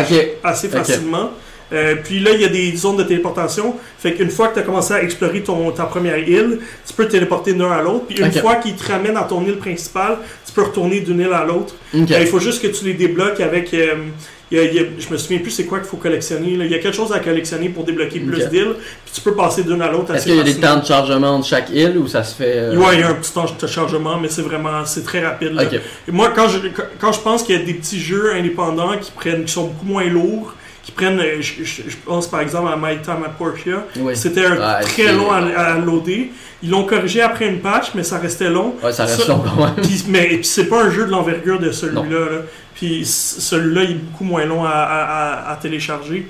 assez 0.43 0.69
facilement. 0.69 1.31
Euh, 1.71 1.95
puis 2.03 2.19
là, 2.19 2.31
il 2.33 2.41
y 2.41 2.45
a 2.45 2.49
des 2.49 2.75
zones 2.75 2.97
de 2.97 3.03
téléportation. 3.03 3.75
Fait 3.99 4.13
qu'une 4.13 4.29
fois 4.31 4.47
que 4.47 4.55
tu 4.55 4.59
as 4.59 4.63
commencé 4.63 4.93
à 4.93 5.03
explorer 5.03 5.41
ton, 5.43 5.69
ta 5.71 5.83
première 5.83 6.17
île, 6.17 6.59
tu 6.87 6.93
peux 6.93 7.05
te 7.05 7.11
téléporter 7.11 7.53
d'un 7.53 7.71
à 7.71 7.81
l'autre. 7.81 8.05
Puis 8.07 8.17
une 8.17 8.31
fois 8.41 8.55
qu'il 8.55 8.75
te 8.75 8.91
ramène 8.91 9.17
à 9.17 9.23
ton 9.23 9.43
île 9.45 9.57
principale, 9.57 10.17
tu 10.45 10.51
peux 10.51 10.63
retourner 10.63 11.01
d'une 11.01 11.19
île 11.19 11.33
à 11.33 11.45
l'autre. 11.45 11.75
Euh, 12.15 12.21
il 12.21 12.27
faut 12.27 12.39
juste 12.39 12.61
que 12.61 12.67
tu 12.67 12.85
les 12.85 12.93
débloques 12.95 13.39
avec. 13.39 13.73
euh, 13.73 13.95
il 14.51 14.57
y 14.57 14.61
a- 14.61 14.63
il 14.63 14.73
y 14.73 14.79
a- 14.79 14.83
je 14.97 15.13
me 15.13 15.17
souviens 15.17 15.37
plus 15.37 15.51
c'est 15.51 15.65
quoi 15.65 15.77
qu'il 15.77 15.87
faut 15.87 15.97
collectionner. 15.97 16.57
là. 16.57 16.65
Il 16.65 16.71
y 16.71 16.73
a 16.73 16.79
quelque 16.79 16.95
chose 16.95 17.11
à 17.13 17.19
collectionner 17.19 17.69
pour 17.69 17.83
débloquer 17.83 18.19
plus 18.19 18.47
d'îles. 18.49 18.73
Puis 19.05 19.13
tu 19.13 19.21
peux 19.21 19.35
passer 19.35 19.61
d'une 19.61 19.79
à 19.79 19.91
l'autre 19.91 20.11
Est-ce 20.15 20.23
qu'il 20.23 20.37
y 20.37 20.39
a 20.39 20.43
des 20.43 20.55
temps 20.59 20.79
de 20.79 20.85
chargement 20.87 21.37
de 21.37 21.45
chaque 21.45 21.69
île 21.69 21.99
ou 21.99 22.07
ça 22.07 22.23
se 22.23 22.33
fait. 22.33 22.53
euh, 22.57 22.75
Ouais, 22.75 22.95
il 22.95 22.99
y 23.01 23.03
a 23.03 23.09
un 23.09 23.13
petit 23.13 23.31
temps 23.31 23.45
de 23.61 23.67
chargement, 23.67 24.17
mais 24.17 24.27
c'est 24.27 24.41
vraiment 24.41 24.83
c'est 24.85 25.03
très 25.03 25.19
rapide. 25.23 25.51
Et 26.07 26.11
moi, 26.11 26.31
quand 26.35 26.47
je, 26.49 26.57
quand 26.99 27.11
je 27.11 27.19
pense 27.19 27.43
qu'il 27.43 27.59
y 27.59 27.61
a 27.61 27.63
des 27.63 27.75
petits 27.75 27.99
jeux 27.99 28.33
indépendants 28.33 28.97
qui 28.99 29.11
prennent, 29.11 29.43
qui 29.45 29.53
sont 29.53 29.65
beaucoup 29.67 29.85
moins 29.85 30.05
lourds, 30.05 30.55
qui 30.89 30.95
prennent, 30.95 31.19
euh, 31.19 31.37
je, 31.41 31.63
je- 31.63 31.89
je 31.89 31.95
pense 32.05 32.27
par 32.29 32.41
exemple 32.41 32.71
à 32.71 32.75
My 32.77 32.97
Time 33.01 33.23
at 33.25 33.29
Portia, 33.37 33.85
Oui. 33.97 34.15
c'était 34.15 34.47
Ouais, 34.47 34.81
très 34.81 35.13
long 35.13 35.31
à, 35.31 35.37
à 35.37 35.77
loader. 35.77 36.31
Ils 36.61 36.69
l'ont 36.69 36.83
corrigé 36.83 37.21
après 37.21 37.47
une 37.47 37.59
patch, 37.59 37.91
mais 37.95 38.03
ça 38.03 38.17
restait 38.17 38.49
long. 38.49 38.75
Ouais, 38.83 38.91
ça 38.91 39.05
reste 39.05 39.21
Ça- 39.21 39.27
long 39.29 39.39
quand 39.43 39.65
même. 39.65 39.75
Puis, 39.81 40.03
mais 40.09 40.27
puis 40.27 40.43
c'est 40.43 40.65
pas 40.65 40.83
un 40.83 40.89
jeu 40.89 41.05
de 41.05 41.11
l'envergure 41.11 41.59
de 41.59 41.71
celui-là. 41.71 42.01
là. 42.03 42.41
Puis 42.75 43.05
celui-là, 43.05 43.83
il 43.83 43.91
est 43.91 43.93
beaucoup 43.95 44.23
moins 44.25 44.45
long 44.45 44.65
à, 44.65 44.69
à- 44.69 45.49
à- 45.49 45.51
à 45.51 45.55
télécharger. 45.55 46.27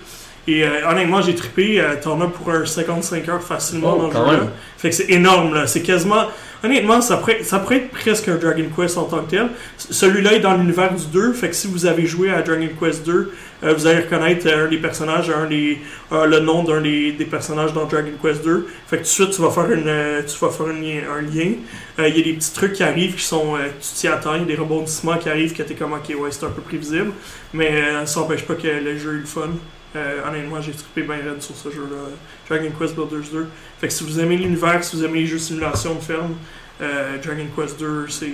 Et 0.48 0.64
euh, 0.64 0.88
honnêtement, 0.90 1.22
j'ai 1.22 1.36
trippé. 1.36 1.80
euh, 1.80 1.96
T'en 2.02 2.20
as 2.22 2.28
pour 2.28 2.50
un 2.52 2.66
55 2.66 3.28
heures 3.30 3.42
facilement 3.44 3.96
Oh, 4.00 4.10
dans 4.12 4.32
le 4.32 4.38
jeu. 4.38 4.44
Fait 4.78 4.90
que 4.90 4.96
c'est 4.96 5.10
énorme, 5.12 5.54
là. 5.54 5.68
C'est 5.68 5.82
quasiment. 5.82 6.26
Honnêtement, 6.62 7.00
ça 7.00 7.18
pourrait, 7.18 7.44
ça 7.44 7.60
pourrait 7.60 7.78
être 7.78 7.92
presque 7.92 8.28
un 8.28 8.36
Dragon 8.36 8.66
Quest 8.76 8.98
en 8.98 9.06
tant 9.06 9.24
que 9.24 9.32
tel. 9.32 9.48
Celui-là 9.78 10.34
est 10.34 10.40
dans 10.42 10.58
l'univers 10.58 10.94
du 10.94 11.06
2. 11.06 11.32
Fait 11.32 11.50
que 11.50 11.56
si 11.56 11.68
vous 11.68 11.86
avez 11.86 12.06
joué 12.06 12.32
à 12.32 12.42
Dragon 12.42 12.68
Quest 12.78 13.06
2, 13.06 13.32
euh, 13.64 13.74
vous 13.74 13.88
allez 13.88 14.02
reconnaître 14.02 14.46
euh, 14.48 14.66
un 14.66 14.70
des 14.70 14.78
personnages, 14.78 15.30
un 15.30 15.46
des, 15.46 15.80
euh, 16.12 16.26
le 16.26 16.42
nom 16.42 16.64
d'un 16.64 16.82
des, 16.82 17.14
des 17.14 17.26
personnages 17.26 17.72
dans 17.72 17.86
Dragon 17.86 18.12
Quest 18.22 18.44
2. 18.44 18.68
Fait 18.88 18.98
que 18.98 19.02
tout 19.04 19.08
de 19.08 19.08
suite, 19.08 19.32
tu 19.32 19.42
vas 19.42 19.52
faire, 19.52 19.72
une, 19.72 20.26
tu 20.26 20.38
vas 20.40 20.50
faire 20.50 20.68
un 20.68 21.22
lien. 21.22 21.54
Il 21.98 22.18
y 22.18 22.22
a 22.22 22.24
des 22.24 22.34
petits 22.34 22.54
trucs 22.54 22.74
qui 22.74 22.84
arrivent 22.84 23.16
qui 23.16 23.24
sont. 23.24 23.56
tu 23.80 23.88
t'y 23.96 24.08
attends. 24.10 24.36
Y 24.36 24.42
a 24.42 24.46
des 24.46 24.56
rebondissements 24.56 25.18
qui 25.18 25.30
arrivent 25.30 25.54
que 25.54 25.64
t'es 25.64 25.76
comme, 25.76 25.94
ok, 25.94 26.14
ouais, 26.20 26.32
c'est 26.32 26.46
un 26.46 26.50
peu 26.50 26.62
prévisible. 26.62 27.12
Mais 27.54 28.06
ça 28.06 28.20
n'empêche 28.20 28.44
pas 28.44 28.56
que 28.56 28.68
le 28.68 28.98
jeu 28.98 29.16
est 29.16 29.20
le 29.20 29.26
fun. 29.26 29.50
Euh, 29.96 30.22
honnêtement, 30.28 30.62
j'ai 30.62 30.72
trippé 30.72 31.02
bien 31.02 31.16
raide 31.16 31.42
sur 31.42 31.56
ce 31.56 31.70
jeu-là. 31.70 32.10
Dragon 32.48 32.72
Quest 32.80 32.94
Builders 32.96 33.30
2. 33.32 33.48
Fait 33.82 33.88
que 33.88 33.94
si 33.94 34.04
vous 34.04 34.20
aimez 34.20 34.38
l'univers, 34.38 34.84
si 34.84 34.96
vous 34.96 35.04
aimez 35.04 35.22
les 35.22 35.26
jeux 35.26 35.38
de 35.38 35.42
simulation 35.42 35.96
de 35.96 36.00
ferme, 36.02 36.36
euh, 36.82 37.18
Dragon 37.24 37.48
Quest 37.56 37.80
2, 37.80 38.06
c'est. 38.08 38.28
euh, 38.28 38.30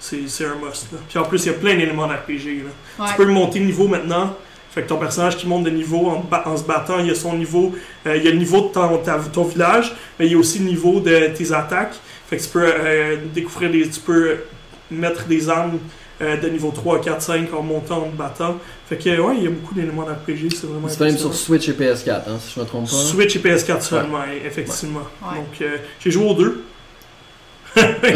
c'est 0.00 0.44
un 0.44 0.56
must. 0.56 0.90
là. 0.92 0.98
Puis 1.08 1.18
en 1.18 1.22
plus, 1.24 1.44
il 1.44 1.46
y 1.46 1.50
a 1.50 1.58
plein 1.58 1.76
d'éléments 1.76 2.08
d'RPG. 2.08 2.64
Ouais. 2.98 3.06
Tu 3.08 3.14
peux 3.16 3.24
monter 3.26 3.60
de 3.60 3.66
niveau 3.66 3.86
maintenant. 3.86 4.36
Fait 4.72 4.82
que 4.82 4.88
ton 4.88 4.96
personnage 4.96 5.36
qui 5.36 5.46
monte 5.46 5.64
de 5.64 5.70
niveau 5.70 6.08
en, 6.08 6.26
en 6.44 6.56
se 6.56 6.64
battant, 6.64 6.98
il 6.98 7.06
y 7.06 7.10
a 7.10 7.14
son 7.14 7.34
niveau. 7.36 7.72
euh, 8.06 8.16
il 8.16 8.24
y 8.24 8.28
a 8.28 8.30
le 8.32 8.38
niveau 8.38 8.62
de 8.62 8.72
ton, 8.72 8.98
ta- 8.98 9.20
ton 9.32 9.44
village, 9.44 9.94
mais 10.18 10.26
il 10.26 10.32
y 10.32 10.34
a 10.34 10.38
aussi 10.38 10.58
le 10.58 10.64
niveau 10.64 10.98
de 10.98 11.28
tes 11.36 11.52
attaques. 11.52 11.94
Fait 12.28 12.38
que 12.38 12.42
tu 12.42 12.48
peux 12.48 12.72
découvrir 13.32 13.70
des. 13.70 13.88
Tu 13.88 14.00
peux 14.00 14.38
mettre 14.90 15.26
des 15.26 15.48
armes 15.48 15.78
euh, 16.22 16.36
de 16.36 16.48
niveau 16.48 16.70
3, 16.70 17.00
4, 17.00 17.22
5 17.22 17.54
en 17.54 17.62
montant, 17.62 18.04
en 18.04 18.10
battant. 18.16 18.56
Fait 18.88 18.96
que 18.96 19.20
ouais, 19.20 19.34
il 19.38 19.44
y 19.44 19.46
a 19.46 19.50
beaucoup 19.50 19.74
d'éléments 19.74 20.04
d'RPG, 20.04 20.54
c'est 20.54 20.66
vraiment 20.66 20.88
C'est 20.88 21.00
même 21.00 21.18
sur. 21.18 21.34
Switch 21.34 21.68
et 21.68 21.72
PS4, 21.72 22.10
hein, 22.10 22.38
si 22.40 22.54
je 22.54 22.60
me 22.60 22.64
trompe 22.64 22.84
pas. 22.84 22.96
Switch 22.96 23.36
et 23.36 23.38
PS4 23.40 23.80
seulement, 23.80 24.20
effectivement. 24.44 25.00
Ouais. 25.22 25.38
Donc 25.38 25.60
euh, 25.62 25.76
j'ai 26.00 26.10
joué 26.10 26.24
aux 26.24 26.34
deux. 26.34 26.64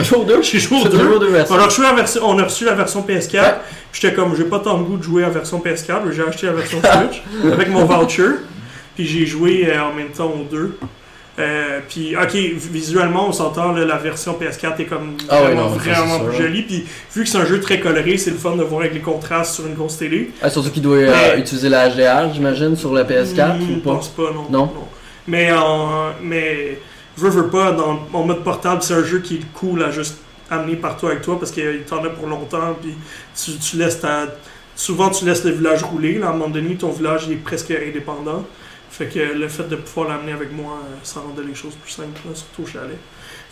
Jour 0.03 0.27
J'ai 0.43 0.59
joué 0.59 0.79
aux 0.83 0.89
deux. 0.89 1.19
deux. 1.19 1.45
On 1.51 1.59
a, 1.59 1.65
reçu 1.65 1.83
la 1.83 1.95
version, 1.95 2.21
on 2.25 2.39
a 2.39 2.45
reçu 2.45 2.65
la 2.65 2.75
version 2.75 3.03
PS4. 3.03 3.35
Ouais. 3.35 3.55
puis 3.91 4.01
J'étais 4.01 4.15
comme, 4.15 4.37
j'ai 4.37 4.45
pas 4.45 4.59
tant 4.61 4.79
de 4.79 4.85
goût 4.85 4.97
de 4.99 5.03
jouer 5.03 5.25
à 5.25 5.29
la 5.29 5.33
version 5.33 5.59
PS4. 5.61 6.13
J'ai 6.13 6.23
acheté 6.23 6.47
la 6.47 6.53
version 6.53 6.79
Switch 6.81 7.23
avec 7.53 7.69
mon 7.71 7.85
voucher. 7.85 8.29
Puis 8.95 9.07
j'ai 9.07 9.27
joué 9.27 9.67
euh, 9.69 9.83
en 9.83 9.95
même 9.95 10.11
temps 10.11 10.31
aux 10.31 10.45
deux. 10.45 10.79
Euh, 11.39 11.80
puis, 11.87 12.16
ok, 12.16 12.32
visuellement, 12.72 13.28
on 13.28 13.32
s'entend, 13.32 13.72
là, 13.72 13.84
la 13.84 13.99
version 13.99 14.39
PS4 14.41 14.80
est 14.80 14.84
comme 14.84 15.16
Ah 15.28 15.43
ouais, 15.43 15.47
vraiment, 15.49 15.70
non, 15.70 15.76
vraiment 15.76 16.20
plus 16.20 16.37
jolie. 16.37 16.62
Puis, 16.62 16.84
vu 17.14 17.24
que 17.24 17.28
c'est 17.28 17.37
un 17.37 17.45
jeu 17.45 17.61
très 17.61 17.78
coloré, 17.78 18.16
c'est 18.16 18.30
le 18.30 18.39
fun 18.39 18.57
de 18.57 18.62
voir 18.62 18.80
avec 18.80 18.95
les 18.95 19.01
contrastes 19.01 19.55
sur 19.55 19.66
une 19.66 19.74
grosse 19.74 19.99
télé. 19.99 20.30
Ah, 20.41 20.49
surtout 20.49 20.70
qu'il 20.70 20.82
doit 20.82 20.97
euh, 20.97 21.37
utiliser 21.37 21.68
la 21.68 21.91
HDR, 21.91 22.32
j'imagine, 22.32 22.74
sur 22.74 22.93
le 22.95 23.03
PS4 23.03 23.59
Hmm, 23.59 23.62
ou 23.62 23.74
Je 23.74 23.80
pas 23.80 23.91
pense 23.93 24.09
pas, 24.09 24.30
non. 24.34 24.47
Non? 24.51 24.72
Mais, 25.28 25.53
en, 25.53 26.12
mais, 26.22 26.78
veux, 27.18 27.30
veux 27.30 27.49
pas, 27.49 27.72
dans, 27.72 28.01
en 28.12 28.24
mode 28.24 28.43
portable, 28.43 28.82
c'est 28.82 28.95
un 28.95 29.05
jeu 29.05 29.18
qui 29.18 29.37
est 29.37 29.53
cool 29.53 29.82
à 29.82 29.91
juste 29.91 30.16
amener 30.51 30.76
partout 30.76 31.07
avec 31.09 31.22
toi 31.22 31.39
parce 31.39 31.51
qu'il 31.51 31.82
t'en 31.87 32.03
a 32.05 32.09
pour 32.09 32.28
longtemps. 32.28 32.76
Puis 32.80 32.95
tu, 33.34 33.59
tu 33.59 33.76
laisses 33.76 34.01
ta. 34.01 34.26
Souvent, 34.74 35.11
tu 35.11 35.24
laisses 35.24 35.45
le 35.45 35.51
village 35.53 35.82
rouler. 35.82 36.18
Là, 36.18 36.26
à 36.26 36.30
un 36.30 36.32
moment 36.32 36.49
donné, 36.49 36.76
ton 36.76 36.91
village 36.91 37.24
il 37.26 37.32
est 37.32 37.37
presque 37.37 37.70
indépendant. 37.70 38.45
Fait 38.97 39.09
que 39.09 39.19
le 39.19 39.47
fait 39.49 39.69
de 39.69 39.77
pouvoir 39.77 40.09
l'amener 40.09 40.33
avec 40.33 40.51
moi, 40.53 40.81
euh, 40.83 40.97
ça 41.03 41.21
rendait 41.21 41.45
les 41.45 41.55
choses 41.55 41.75
plus 41.75 41.91
simples, 41.91 42.19
là, 42.27 42.35
surtout 42.35 42.63
au 42.63 42.67
chalet. 42.67 42.97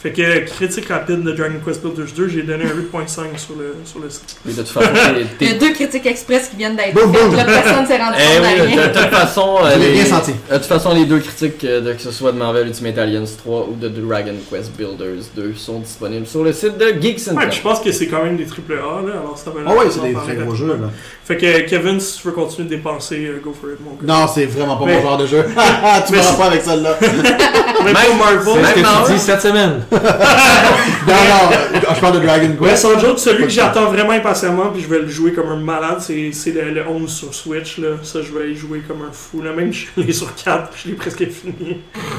Fait 0.04 0.12
que 0.12 0.20
euh, 0.20 0.40
critique 0.42 0.86
rapide 0.90 1.22
de 1.22 1.32
Dragon 1.32 1.54
Quest 1.64 1.82
Builders 1.82 2.12
2, 2.14 2.28
j'ai 2.28 2.42
donné 2.42 2.64
un 2.64 2.98
8.5 2.98 3.38
sur 3.38 3.54
le, 3.58 3.74
sur 3.86 4.00
le 4.00 4.10
site. 4.10 4.36
Mais 4.44 4.52
de 4.52 4.58
toute 4.58 4.68
façon, 4.68 4.86
t'es- 4.92 5.24
Il 5.40 5.46
y 5.46 5.50
a 5.50 5.54
t'es- 5.54 5.58
deux 5.58 5.72
critiques 5.72 6.04
express 6.04 6.48
qui 6.50 6.56
viennent 6.56 6.76
d'être 6.76 6.92
faites. 6.98 7.32
Là, 7.34 7.44
personne 7.46 7.86
s'est 7.86 7.96
rendu 7.96 8.18
Eh 8.18 8.36
compte 8.38 8.42
de 8.44 8.50
oui, 8.66 8.74
de, 8.74 8.76
rien. 8.80 8.88
de 8.88 8.92
toute 8.98 9.08
façon, 9.18 9.56
euh, 9.64 9.76
les- 9.78 9.92
bien 9.92 10.04
senti. 10.04 10.32
de 10.32 10.54
toute 10.56 10.66
façon, 10.66 10.92
les 10.94 11.06
deux 11.06 11.20
critiques, 11.20 11.64
euh, 11.64 11.80
de, 11.80 11.92
que 11.94 12.02
ce 12.02 12.10
soit 12.10 12.32
de 12.32 12.36
Marvel 12.36 12.66
Ultimate 12.66 12.98
Alliance 12.98 13.38
3 13.38 13.68
ou 13.70 13.76
de 13.80 13.88
Dragon 13.88 14.34
Quest 14.52 14.76
Builders 14.76 15.24
2, 15.36 15.54
sont 15.56 15.78
disponibles 15.80 16.26
sur 16.26 16.44
le 16.44 16.52
site 16.52 16.76
de 16.76 17.00
Geeks 17.00 17.28
and 17.32 17.36
Ouais, 17.36 17.50
je 17.50 17.62
pense 17.62 17.80
que 17.80 17.90
c'est 17.90 18.06
quand 18.08 18.22
même 18.22 18.36
des 18.36 18.44
triple 18.44 18.74
A, 18.74 19.00
là, 19.06 19.12
alors 19.22 19.38
ça 19.42 19.50
va 19.52 19.60
Ah 19.66 19.72
ouais, 19.74 19.86
c'est 19.90 20.02
des 20.02 20.12
très 20.12 20.36
gros 20.36 20.54
jeux, 20.54 20.66
là. 20.82 20.90
Fait 21.24 21.38
que 21.38 21.60
Kevin, 21.60 21.98
si 21.98 22.18
tu 22.20 22.26
veux 22.28 22.34
continuer 22.34 22.68
de 22.68 22.74
dépenser, 22.76 23.32
go 23.42 23.54
for 23.58 23.70
it, 23.70 23.78
mon 23.80 23.92
gars. 23.92 24.20
Non, 24.20 24.26
c'est 24.30 24.44
vraiment 24.44 24.76
pas 24.76 24.84
Mais- 24.84 24.96
mon 24.96 25.02
genre 25.02 25.16
de 25.16 25.26
jeu. 25.26 25.42
tu 26.06 26.12
m'auras 26.12 26.22
c'est- 26.30 26.36
pas 26.36 26.44
avec 26.48 26.60
celle-là. 26.62 26.98
Même 27.00 27.94
Même- 27.94 28.18
Marvel. 28.18 28.40
C'est 28.44 28.50
ce 28.50 28.56
Même 28.60 28.74
que 28.84 29.06
tu 29.06 29.12
dis 29.14 29.18
cette 29.18 29.40
semaine. 29.40 29.84
Non, 31.06 31.14
non, 31.14 31.94
je 31.94 32.00
parle 32.00 32.14
de 32.20 32.26
Dragon 32.26 32.56
Ouais, 32.60 32.70
Quest. 32.70 32.82
sans 32.82 32.98
joke, 32.98 33.18
celui 33.18 33.44
que 33.44 33.50
j'attends 33.50 33.86
vraiment 33.90 34.12
impatiemment, 34.12 34.70
puis 34.72 34.82
je 34.82 34.88
vais 34.88 35.00
le 35.00 35.08
jouer 35.08 35.32
comme 35.32 35.48
un 35.48 35.56
malade, 35.56 35.98
c'est 36.00 36.30
c'est 36.32 36.52
le, 36.52 36.70
le 36.70 36.86
11 36.86 37.10
sur 37.10 37.34
Switch. 37.34 37.78
Là. 37.78 37.88
Ça, 38.02 38.20
je 38.22 38.32
vais 38.36 38.50
y 38.52 38.56
jouer 38.56 38.82
comme 38.86 39.02
un 39.02 39.12
fou. 39.12 39.42
Là. 39.42 39.52
Même 39.52 39.72
je 39.72 39.86
l'ai 39.96 40.12
sur 40.12 40.34
4, 40.34 40.70
je 40.82 40.88
l'ai 40.90 40.94
presque 40.94 41.26
fini. 41.28 41.78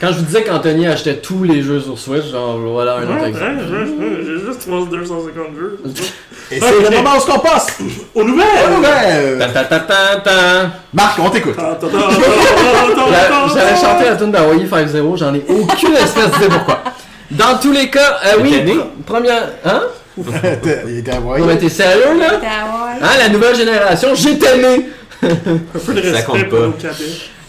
Quand 0.00 0.08
je 0.12 0.18
vous 0.18 0.24
disais 0.24 0.42
qu'Anthony 0.42 0.86
achetait 0.86 1.18
tous 1.18 1.44
les 1.44 1.62
jeux 1.62 1.80
sur 1.80 1.98
Switch, 1.98 2.26
genre 2.30 2.58
voilà 2.58 2.96
un 2.96 3.02
Ouais, 3.06 3.12
autre 3.12 3.22
ouais, 3.22 3.28
exemple. 3.28 3.62
ouais, 3.70 4.06
ouais, 4.06 4.16
J'ai 4.24 4.46
juste 4.46 4.60
3 4.66 4.86
250 4.86 5.44
jeux. 5.58 5.78
Et 6.52 6.60
c'est 6.60 6.90
le 6.90 6.96
moment 6.96 7.10
où 7.16 7.30
on 7.34 7.38
passe. 7.38 7.66
Aux 8.14 8.24
nouvelles! 8.24 8.46
Ouais. 8.80 9.38
Ta 9.38 9.46
ta 9.48 9.64
ta 9.64 9.80
ta 9.80 10.16
ta. 10.22 10.32
Marc, 10.92 11.18
on 11.18 11.30
t'écoute. 11.30 11.54
Attends, 11.58 11.86
attends, 11.86 11.98
La- 11.98 13.18
attends, 13.24 13.48
J'allais 13.48 13.70
attends. 13.70 13.80
chanter 13.80 14.04
la 14.04 14.16
tune 14.16 14.30
d'Hawaii 14.30 14.66
5-0, 14.66 15.16
j'en 15.16 15.34
ai 15.34 15.44
aucune 15.48 15.94
espèce 15.94 16.30
d'idée 16.32 16.48
pourquoi. 16.48 16.82
Dans 17.30 17.58
tous 17.60 17.72
les 17.72 17.88
cas, 17.88 18.18
euh, 18.26 18.38
oui, 18.42 18.62
première. 19.06 19.48
Hein? 19.64 19.80
Il 20.86 20.98
était 20.98 21.12
envoyé. 21.14 21.42
Non, 21.42 21.48
mais 21.48 21.56
t'es 21.58 21.70
sérieux 21.70 22.18
là? 22.18 22.38
Ah. 22.44 22.96
Hein, 23.02 23.08
la 23.18 23.28
nouvelle 23.30 23.54
génération, 23.56 24.14
j'étais 24.14 24.58
né! 24.58 24.88
Un 25.22 25.28
peu 25.86 25.94
de 25.94 26.02
Ça 26.02 26.10
respect 26.10 26.22
compte 26.24 26.48
pour 26.48 26.58
nos. 26.60 26.74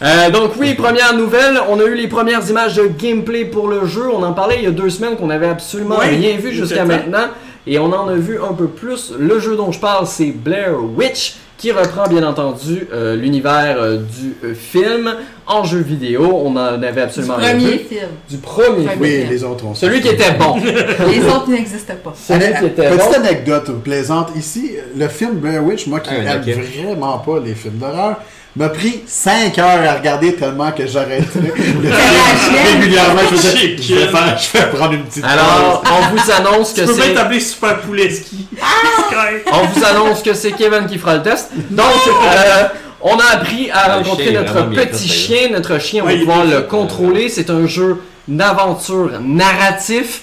Euh, 0.02 0.30
donc 0.32 0.52
oui, 0.60 0.74
première 0.74 1.14
nouvelle, 1.14 1.60
on 1.70 1.80
a 1.80 1.84
eu 1.84 1.96
les 1.96 2.08
premières 2.08 2.48
images 2.50 2.76
de 2.76 2.88
gameplay 2.88 3.46
pour 3.46 3.68
le 3.68 3.86
jeu. 3.86 4.04
On 4.14 4.22
en 4.24 4.34
parlait 4.34 4.58
il 4.60 4.64
y 4.64 4.68
a 4.68 4.72
deux 4.72 4.90
semaines 4.90 5.16
qu'on 5.16 5.30
avait 5.30 5.48
absolument 5.50 5.98
rien 5.98 6.38
vu 6.38 6.52
jusqu'à 6.54 6.86
maintenant. 6.86 7.28
Et 7.66 7.80
on 7.80 7.86
en 7.94 8.08
a 8.10 8.16
vu 8.16 8.40
un 8.42 8.54
peu 8.54 8.68
plus. 8.68 9.14
Le 9.18 9.40
jeu 9.40 9.56
dont 9.56 9.72
je 9.72 9.80
parle, 9.80 10.06
c'est 10.06 10.32
Blair 10.32 10.74
Witch, 10.98 11.36
qui 11.58 11.72
reprend 11.72 12.08
bien 12.10 12.24
entendu 12.28 12.88
euh, 12.92 13.16
l'univers 13.16 13.78
euh, 13.80 13.98
du 13.98 14.36
euh, 14.44 14.54
film 14.54 15.14
en 15.48 15.64
jeu 15.64 15.80
vidéo. 15.80 16.30
On 16.44 16.52
en 16.52 16.58
avait 16.58 16.92
Du 16.92 17.00
absolument 17.00 17.36
rien 17.38 17.52
premier 17.56 17.72
vu. 17.72 17.78
film. 17.80 18.08
Du 18.30 18.38
premier. 18.38 18.86
Premier. 18.86 18.98
Oui, 19.00 19.26
les 19.30 19.44
autres 19.46 19.66
ont 19.66 19.74
Celui 19.74 20.02
qui 20.02 20.10
était 20.10 20.32
bon. 20.34 20.58
Les 20.58 21.26
autres 21.26 21.50
n'existent 21.52 21.94
pas. 22.04 22.14
Celui 22.16 22.54
qui 22.60 22.66
était 22.66 22.90
Petite 22.90 23.08
bon. 23.12 23.14
anecdote 23.16 23.82
plaisante 23.82 24.30
ici, 24.36 24.72
le 24.98 25.08
film 25.08 25.36
Blair 25.36 25.64
Witch, 25.64 25.88
moi 25.88 26.02
qui 26.02 26.10
Ah, 26.12 26.34
aime 26.36 26.42
ok. 26.46 26.54
vraiment 26.66 27.20
pas 27.20 27.40
les 27.40 27.56
films 27.56 27.78
d'horreur, 27.78 28.18
m'a 28.56 28.70
pris 28.70 29.02
5 29.08 29.58
heures 29.60 29.90
à 29.90 29.94
regarder 29.96 30.36
tellement 30.36 30.72
que 30.72 30.86
j'arrêtais 30.86 31.24
régulièrement. 32.74 33.22
Je 33.32 33.36
faisais, 33.36 33.78
je 33.78 33.96
vais, 33.96 34.08
faire- 34.08 34.38
je 34.38 34.58
vais 34.58 34.66
prendre 34.70 34.94
une 34.94 35.04
petite 35.04 35.24
Alors, 35.26 35.82
pause. 35.82 35.92
on 35.92 36.16
vous 36.16 36.32
annonce 36.32 36.74
Tu 36.74 36.82
que 36.82 36.86
peux 36.88 36.94
bien 36.96 37.04
c'est... 37.06 37.14
t'appeler 37.14 37.40
Super 37.40 37.80
Pouleski. 37.82 38.48
Sky. 38.56 39.16
On 39.52 39.66
vous 39.66 39.84
annonce 39.86 40.22
que 40.22 40.34
c'est 40.34 40.52
Kevin 40.52 40.86
qui 40.88 40.98
fera 40.98 41.16
le 41.16 41.24
test. 41.24 41.50
Donc, 41.72 41.86
euh, 42.08 42.64
on 43.02 43.18
a 43.18 43.26
appris 43.34 43.70
à 43.72 43.80
Ah, 43.80 43.88
le 44.00 44.04
rencontrer 44.04 44.26
chien 44.32 44.42
notre 44.42 44.70
petit 44.70 45.08
chien. 45.10 45.50
Notre 45.52 45.80
chien, 45.80 46.04
on 46.04 46.08
Ouais, 46.08 46.14
va 46.16 46.20
pouvoir 46.20 46.46
le 46.46 46.62
contrôler. 46.62 47.30
C'est 47.30 47.50
un 47.50 47.68
jeu 47.68 48.02
d'aventure 48.28 49.12
narratif, 49.22 50.22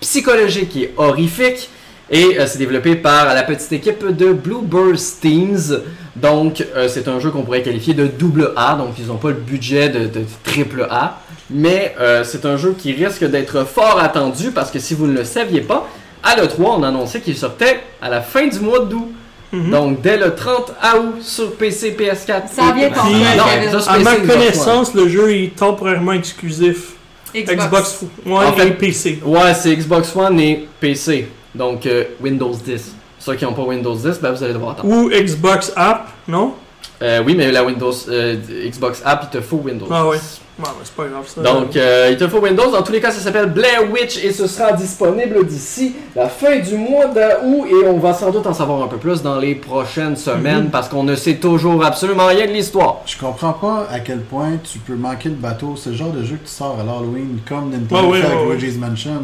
psychologique 0.00 0.76
et 0.76 0.94
horrifique. 0.96 1.68
Et 2.10 2.38
euh, 2.38 2.46
c'est 2.46 2.58
développé 2.58 2.96
par 2.96 3.34
la 3.34 3.42
petite 3.42 3.72
équipe 3.72 4.04
de 4.14 4.32
Blueburst 4.32 5.20
Teams. 5.20 5.80
Donc, 6.16 6.64
euh, 6.76 6.88
c'est 6.88 7.08
un 7.08 7.18
jeu 7.20 7.30
qu'on 7.30 7.42
pourrait 7.42 7.62
qualifier 7.62 7.94
de 7.94 8.06
double 8.06 8.52
A. 8.56 8.74
Donc, 8.74 8.94
ils 8.98 9.06
n'ont 9.06 9.16
pas 9.16 9.28
le 9.28 9.34
budget 9.34 9.88
de, 9.88 10.00
de 10.06 10.24
triple 10.44 10.86
A. 10.90 11.20
Mais 11.48 11.94
euh, 12.00 12.22
c'est 12.24 12.44
un 12.44 12.56
jeu 12.56 12.74
qui 12.76 12.92
risque 12.92 13.24
d'être 13.24 13.66
fort 13.66 13.98
attendu 14.00 14.50
parce 14.50 14.70
que 14.70 14.78
si 14.78 14.94
vous 14.94 15.06
ne 15.06 15.14
le 15.16 15.24
saviez 15.24 15.60
pas, 15.62 15.88
à 16.22 16.36
l'E3, 16.36 16.54
on 16.78 16.82
annonçait 16.82 17.20
qu'il 17.20 17.36
sortait 17.36 17.80
à 18.00 18.08
la 18.10 18.20
fin 18.20 18.46
du 18.46 18.60
mois 18.60 18.80
d'août. 18.84 19.10
Mhm. 19.52 19.70
Donc, 19.70 20.00
dès 20.02 20.16
le 20.16 20.34
30 20.34 20.72
août 20.94 21.22
sur 21.22 21.52
PC, 21.56 21.92
PS4. 21.98 22.42
Ça 22.50 22.72
vient 22.74 22.90
frère, 22.90 23.36
Non, 23.36 23.82
À 23.86 23.98
ma 23.98 24.16
Xbox 24.16 24.20
One. 24.20 24.26
connaissance, 24.26 24.94
le 24.94 25.08
jeu 25.08 25.34
est 25.34 25.56
temporairement 25.56 26.12
exclusif. 26.12 26.92
Xbox. 27.34 27.54
Xbox 27.64 27.98
One 28.26 28.32
En 28.46 28.52
fait- 28.52 28.66
et 28.68 28.70
PC. 28.72 29.20
Ouais, 29.24 29.54
c'est 29.54 29.74
Xbox 29.76 30.14
One 30.16 30.38
et 30.40 30.66
PC. 30.80 31.28
Donc, 31.54 31.86
euh, 31.86 32.04
Windows 32.22 32.52
10. 32.52 32.94
Ceux 33.18 33.34
qui 33.34 33.44
n'ont 33.44 33.52
pas 33.52 33.62
Windows 33.62 33.94
10, 33.94 34.18
ben, 34.20 34.32
vous 34.32 34.42
allez 34.42 34.52
devoir 34.52 34.72
attendre. 34.72 34.92
Ou 34.92 35.08
Xbox 35.10 35.72
App, 35.76 36.08
non? 36.26 36.54
Euh, 37.02 37.22
oui, 37.24 37.34
mais 37.36 37.50
la 37.50 37.64
Windows 37.64 37.92
euh, 38.08 38.36
Xbox 38.64 39.02
App, 39.04 39.24
il 39.24 39.38
te 39.38 39.42
faut 39.42 39.56
Windows. 39.56 39.86
Ah 39.90 40.06
ouais. 40.06 40.16
10. 40.16 40.40
Ouais, 40.58 40.66
c'est 40.84 40.94
pas 40.94 41.06
grave 41.06 41.26
ça. 41.26 41.40
Donc, 41.40 41.74
euh, 41.76 42.08
il 42.12 42.16
te 42.16 42.28
faut 42.28 42.38
Windows. 42.38 42.70
Dans 42.70 42.82
tous 42.82 42.92
les 42.92 43.00
cas, 43.00 43.10
ça 43.10 43.20
s'appelle 43.20 43.46
Blair 43.46 43.90
Witch 43.90 44.22
et 44.22 44.32
ce 44.32 44.46
sera 44.46 44.72
disponible 44.72 45.44
d'ici 45.46 45.94
la 46.14 46.28
fin 46.28 46.58
du 46.58 46.76
mois 46.76 47.06
d'août. 47.06 47.66
Et 47.70 47.86
on 47.86 47.98
va 47.98 48.12
sans 48.12 48.30
doute 48.30 48.46
en 48.46 48.52
savoir 48.52 48.82
un 48.82 48.86
peu 48.86 48.98
plus 48.98 49.22
dans 49.22 49.38
les 49.38 49.54
prochaines 49.54 50.14
semaines 50.14 50.68
parce 50.70 50.88
qu'on 50.88 51.02
ne 51.02 51.16
sait 51.16 51.36
toujours 51.36 51.84
absolument 51.84 52.26
rien 52.26 52.46
de 52.46 52.52
l'histoire. 52.52 53.00
Je 53.06 53.18
comprends 53.18 53.54
pas 53.54 53.88
à 53.90 53.98
quel 54.00 54.20
point 54.20 54.58
tu 54.62 54.78
peux 54.78 54.94
manquer 54.94 55.30
le 55.30 55.36
bateau. 55.36 55.74
C'est 55.76 55.90
le 55.90 55.96
genre 55.96 56.12
de 56.12 56.22
jeu 56.22 56.36
que 56.36 56.46
tu 56.46 56.54
sors 56.54 56.78
à 56.78 56.84
l'Halloween 56.84 57.38
comme 57.48 57.70
Nintendo 57.70 58.12
Ouais, 58.12 58.22
avec 58.22 58.38
ouais. 58.46 58.54
Luigi's 58.54 58.76
Mansion. 58.76 59.22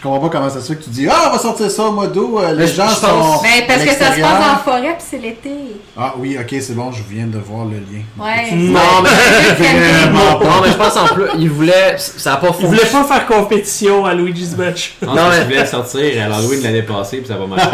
Je 0.00 0.04
comprends 0.08 0.28
pas 0.30 0.38
comment 0.38 0.48
ça 0.48 0.62
se 0.62 0.68
fait 0.72 0.76
que 0.78 0.84
tu 0.84 0.88
dis 0.90 1.06
Ah, 1.10 1.26
on 1.28 1.32
va 1.32 1.38
sortir 1.38 1.70
ça 1.70 1.82
au 1.84 1.92
mois 1.92 2.06
d'août. 2.06 2.38
euh, 2.42 2.54
Les 2.54 2.66
gens 2.68 2.88
je 2.88 2.94
sont. 2.94 3.42
Ben, 3.42 3.66
parce 3.68 3.82
à 3.82 3.84
que 3.84 3.90
ça 3.92 4.14
se 4.14 4.20
passe 4.20 4.44
en 4.54 4.56
forêt 4.64 4.96
puis 4.96 5.06
c'est 5.10 5.18
l'été. 5.18 5.50
Ah 5.94 6.14
oui, 6.16 6.38
ok, 6.40 6.56
c'est 6.58 6.72
bon, 6.74 6.90
je 6.90 7.02
viens 7.06 7.26
de 7.26 7.36
voir 7.38 7.66
le 7.66 7.72
lien. 7.76 8.02
Ouais. 8.18 8.50
Non, 8.56 8.80
mais- 9.02 9.10
Vraiment 9.62 10.40
Non, 10.40 10.62
mais 10.64 10.70
je 10.70 10.76
pense 10.78 10.96
en 10.96 11.04
plus, 11.04 11.24
il 11.38 11.50
voulait. 11.50 11.96
Ça 11.98 12.32
a 12.32 12.36
pas 12.38 12.48
Il 12.60 12.66
voulait 12.66 12.86
pas 12.90 13.04
faire 13.04 13.26
compétition 13.26 14.06
à 14.06 14.14
Luigi's 14.14 14.56
Match. 14.56 14.94
Non, 15.02 15.12
mais- 15.14 15.36
je 15.36 15.44
voulais 15.44 15.66
sortir 15.66 16.00
à 16.24 16.28
l'Halloween 16.30 16.60
de 16.60 16.64
l'année 16.64 16.82
passée, 16.82 17.18
puis 17.18 17.28
ça 17.28 17.36
va 17.36 17.46
marcher. 17.46 17.66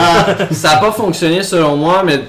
Ça 0.53 0.70
a 0.72 0.77
pas 0.79 0.91
fonctionné 0.91 1.45
selon 1.45 1.77
moi, 1.77 2.03
mais 2.05 2.22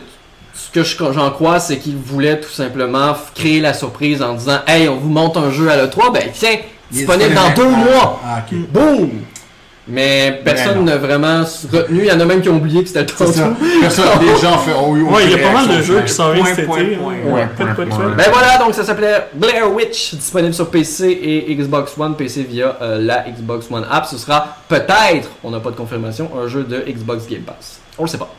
ce 0.54 0.70
que 0.72 0.84
je- 0.84 0.96
j'en 1.12 1.32
crois, 1.32 1.60
c'est 1.60 1.78
qu'il 1.78 1.96
voulait 1.98 2.40
tout 2.40 2.52
simplement 2.52 3.16
créer 3.34 3.62
la 3.62 3.74
surprise 3.74 4.22
en 4.22 4.36
disant 4.36 4.60
Hey, 4.68 4.88
on 4.90 4.98
vous 4.98 5.10
monte 5.10 5.38
un 5.38 5.50
jeu 5.50 5.72
à 5.72 5.76
l'E3, 5.76 6.12
ben 6.14 6.30
tiens, 6.32 6.58
disponible 6.92 7.34
dans 7.34 7.50
deux 7.56 7.72
Ah, 7.74 7.78
mois. 7.78 8.22
Ah, 8.24 8.44
ok. 8.48 8.58
Boum! 8.70 9.10
Mais 9.90 10.42
personne 10.44 10.84
n'a 10.84 10.98
vraiment 10.98 11.44
retenu. 11.72 12.00
Il 12.00 12.06
y 12.06 12.12
en 12.12 12.20
a 12.20 12.26
même 12.26 12.42
qui 12.42 12.50
ont 12.50 12.58
oublié 12.58 12.82
que 12.82 12.88
c'était 12.90 13.02
le 13.02 13.06
tantôt. 13.06 13.32
Personne, 13.82 14.06
les 14.22 14.42
gens 14.42 14.58
font. 14.58 14.72
Oh, 14.80 14.86
oui, 14.90 15.02
Ouais, 15.02 15.26
il 15.26 15.32
y 15.32 15.34
a 15.36 15.38
pas 15.38 15.54
mal 15.54 15.68
de 15.78 15.82
jeux 15.82 16.02
qui 16.02 16.52
été. 16.52 16.64
point, 16.64 16.80
hein. 16.80 17.50
Ben 18.18 18.26
voilà, 18.32 18.58
donc 18.58 18.74
ça 18.74 18.84
s'appelait 18.84 19.28
Blair 19.34 19.72
Witch, 19.74 20.16
disponible 20.16 20.54
sur 20.54 20.70
PC 20.70 21.20
et 21.22 21.56
Xbox 21.56 21.98
One. 21.98 22.16
PC 22.16 22.44
via 22.44 22.78
euh, 22.82 23.00
la 23.00 23.24
Xbox 23.30 23.72
One 23.72 23.86
app. 23.90 24.06
Ce 24.06 24.18
sera 24.18 24.58
peut-être, 24.68 25.30
on 25.44 25.52
n'a 25.52 25.60
pas 25.60 25.72
de 25.72 25.76
confirmation, 25.76 26.30
un 26.38 26.48
jeu 26.48 26.64
de 26.64 26.84
Xbox 26.88 27.28
Game 27.28 27.42
Pass. 27.42 27.80
On 27.98 28.04
le 28.04 28.10
sait 28.10 28.18
pas. 28.18 28.30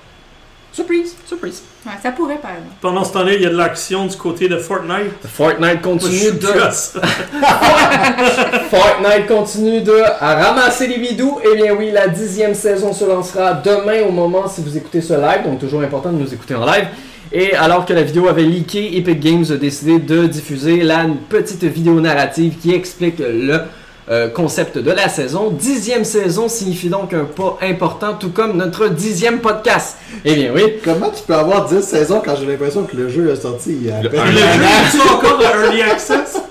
Surprise, 0.78 1.16
surprise. 1.26 1.62
Ouais, 1.84 1.92
ça 2.00 2.12
pourrait, 2.12 2.38
par 2.38 2.52
exemple. 2.52 2.76
Pendant 2.80 3.02
ce 3.02 3.12
temps-là, 3.14 3.34
il 3.34 3.42
y 3.42 3.46
a 3.46 3.50
de 3.50 3.56
l'action 3.56 4.06
du 4.06 4.16
côté 4.16 4.48
de 4.48 4.58
Fortnite. 4.58 5.26
Fortnite 5.26 5.82
continue 5.82 6.16
suis 6.16 6.30
de. 6.30 6.46
Fortnite 8.70 9.26
continue 9.26 9.80
de 9.80 10.00
à 10.20 10.36
ramasser 10.36 10.86
les 10.86 10.98
bidous. 10.98 11.40
Eh 11.44 11.56
bien 11.56 11.74
oui, 11.74 11.90
la 11.90 12.06
dixième 12.06 12.54
saison 12.54 12.92
se 12.92 13.04
lancera 13.04 13.54
demain 13.54 14.02
au 14.08 14.12
moment 14.12 14.46
si 14.46 14.62
vous 14.62 14.76
écoutez 14.76 15.00
ce 15.00 15.14
live. 15.14 15.42
Donc 15.46 15.58
toujours 15.58 15.82
important 15.82 16.12
de 16.12 16.18
nous 16.18 16.32
écouter 16.32 16.54
en 16.54 16.64
live. 16.64 16.86
Et 17.32 17.54
alors 17.54 17.84
que 17.84 17.92
la 17.92 18.04
vidéo 18.04 18.28
avait 18.28 18.44
leaké, 18.44 18.98
Epic 18.98 19.18
Games 19.18 19.46
a 19.50 19.56
décidé 19.56 19.98
de 19.98 20.28
diffuser 20.28 20.84
la 20.84 21.06
petite 21.28 21.64
vidéo 21.64 22.00
narrative 22.00 22.54
qui 22.62 22.72
explique 22.72 23.18
le 23.18 23.62
euh, 24.10 24.28
concept 24.28 24.78
de 24.78 24.90
la 24.90 25.08
saison. 25.08 25.50
Dixième 25.50 26.04
saison 26.04 26.48
signifie 26.48 26.88
donc 26.88 27.12
un 27.12 27.24
pas 27.24 27.58
important, 27.62 28.14
tout 28.14 28.30
comme 28.30 28.56
notre 28.56 28.88
dixième 28.88 29.40
podcast. 29.40 29.96
Eh 30.24 30.34
bien 30.34 30.50
oui. 30.54 30.62
Comment 30.82 31.10
tu 31.10 31.22
peux 31.26 31.34
avoir 31.34 31.66
10 31.66 31.82
saisons 31.82 32.22
quand 32.24 32.34
j'ai 32.36 32.46
l'impression 32.46 32.84
que 32.84 32.96
le 32.96 33.08
jeu 33.08 33.30
est 33.30 33.42
sorti 33.42 33.70
il 33.80 33.86
y 33.86 33.90
a 33.90 33.98
à 33.98 34.02
Le 34.02 34.08
un 34.18 34.26
jeu 34.32 34.38
est-tu 34.38 35.00
encore 35.00 35.38
de 35.38 35.44
Early 35.44 35.82
Access? 35.82 36.38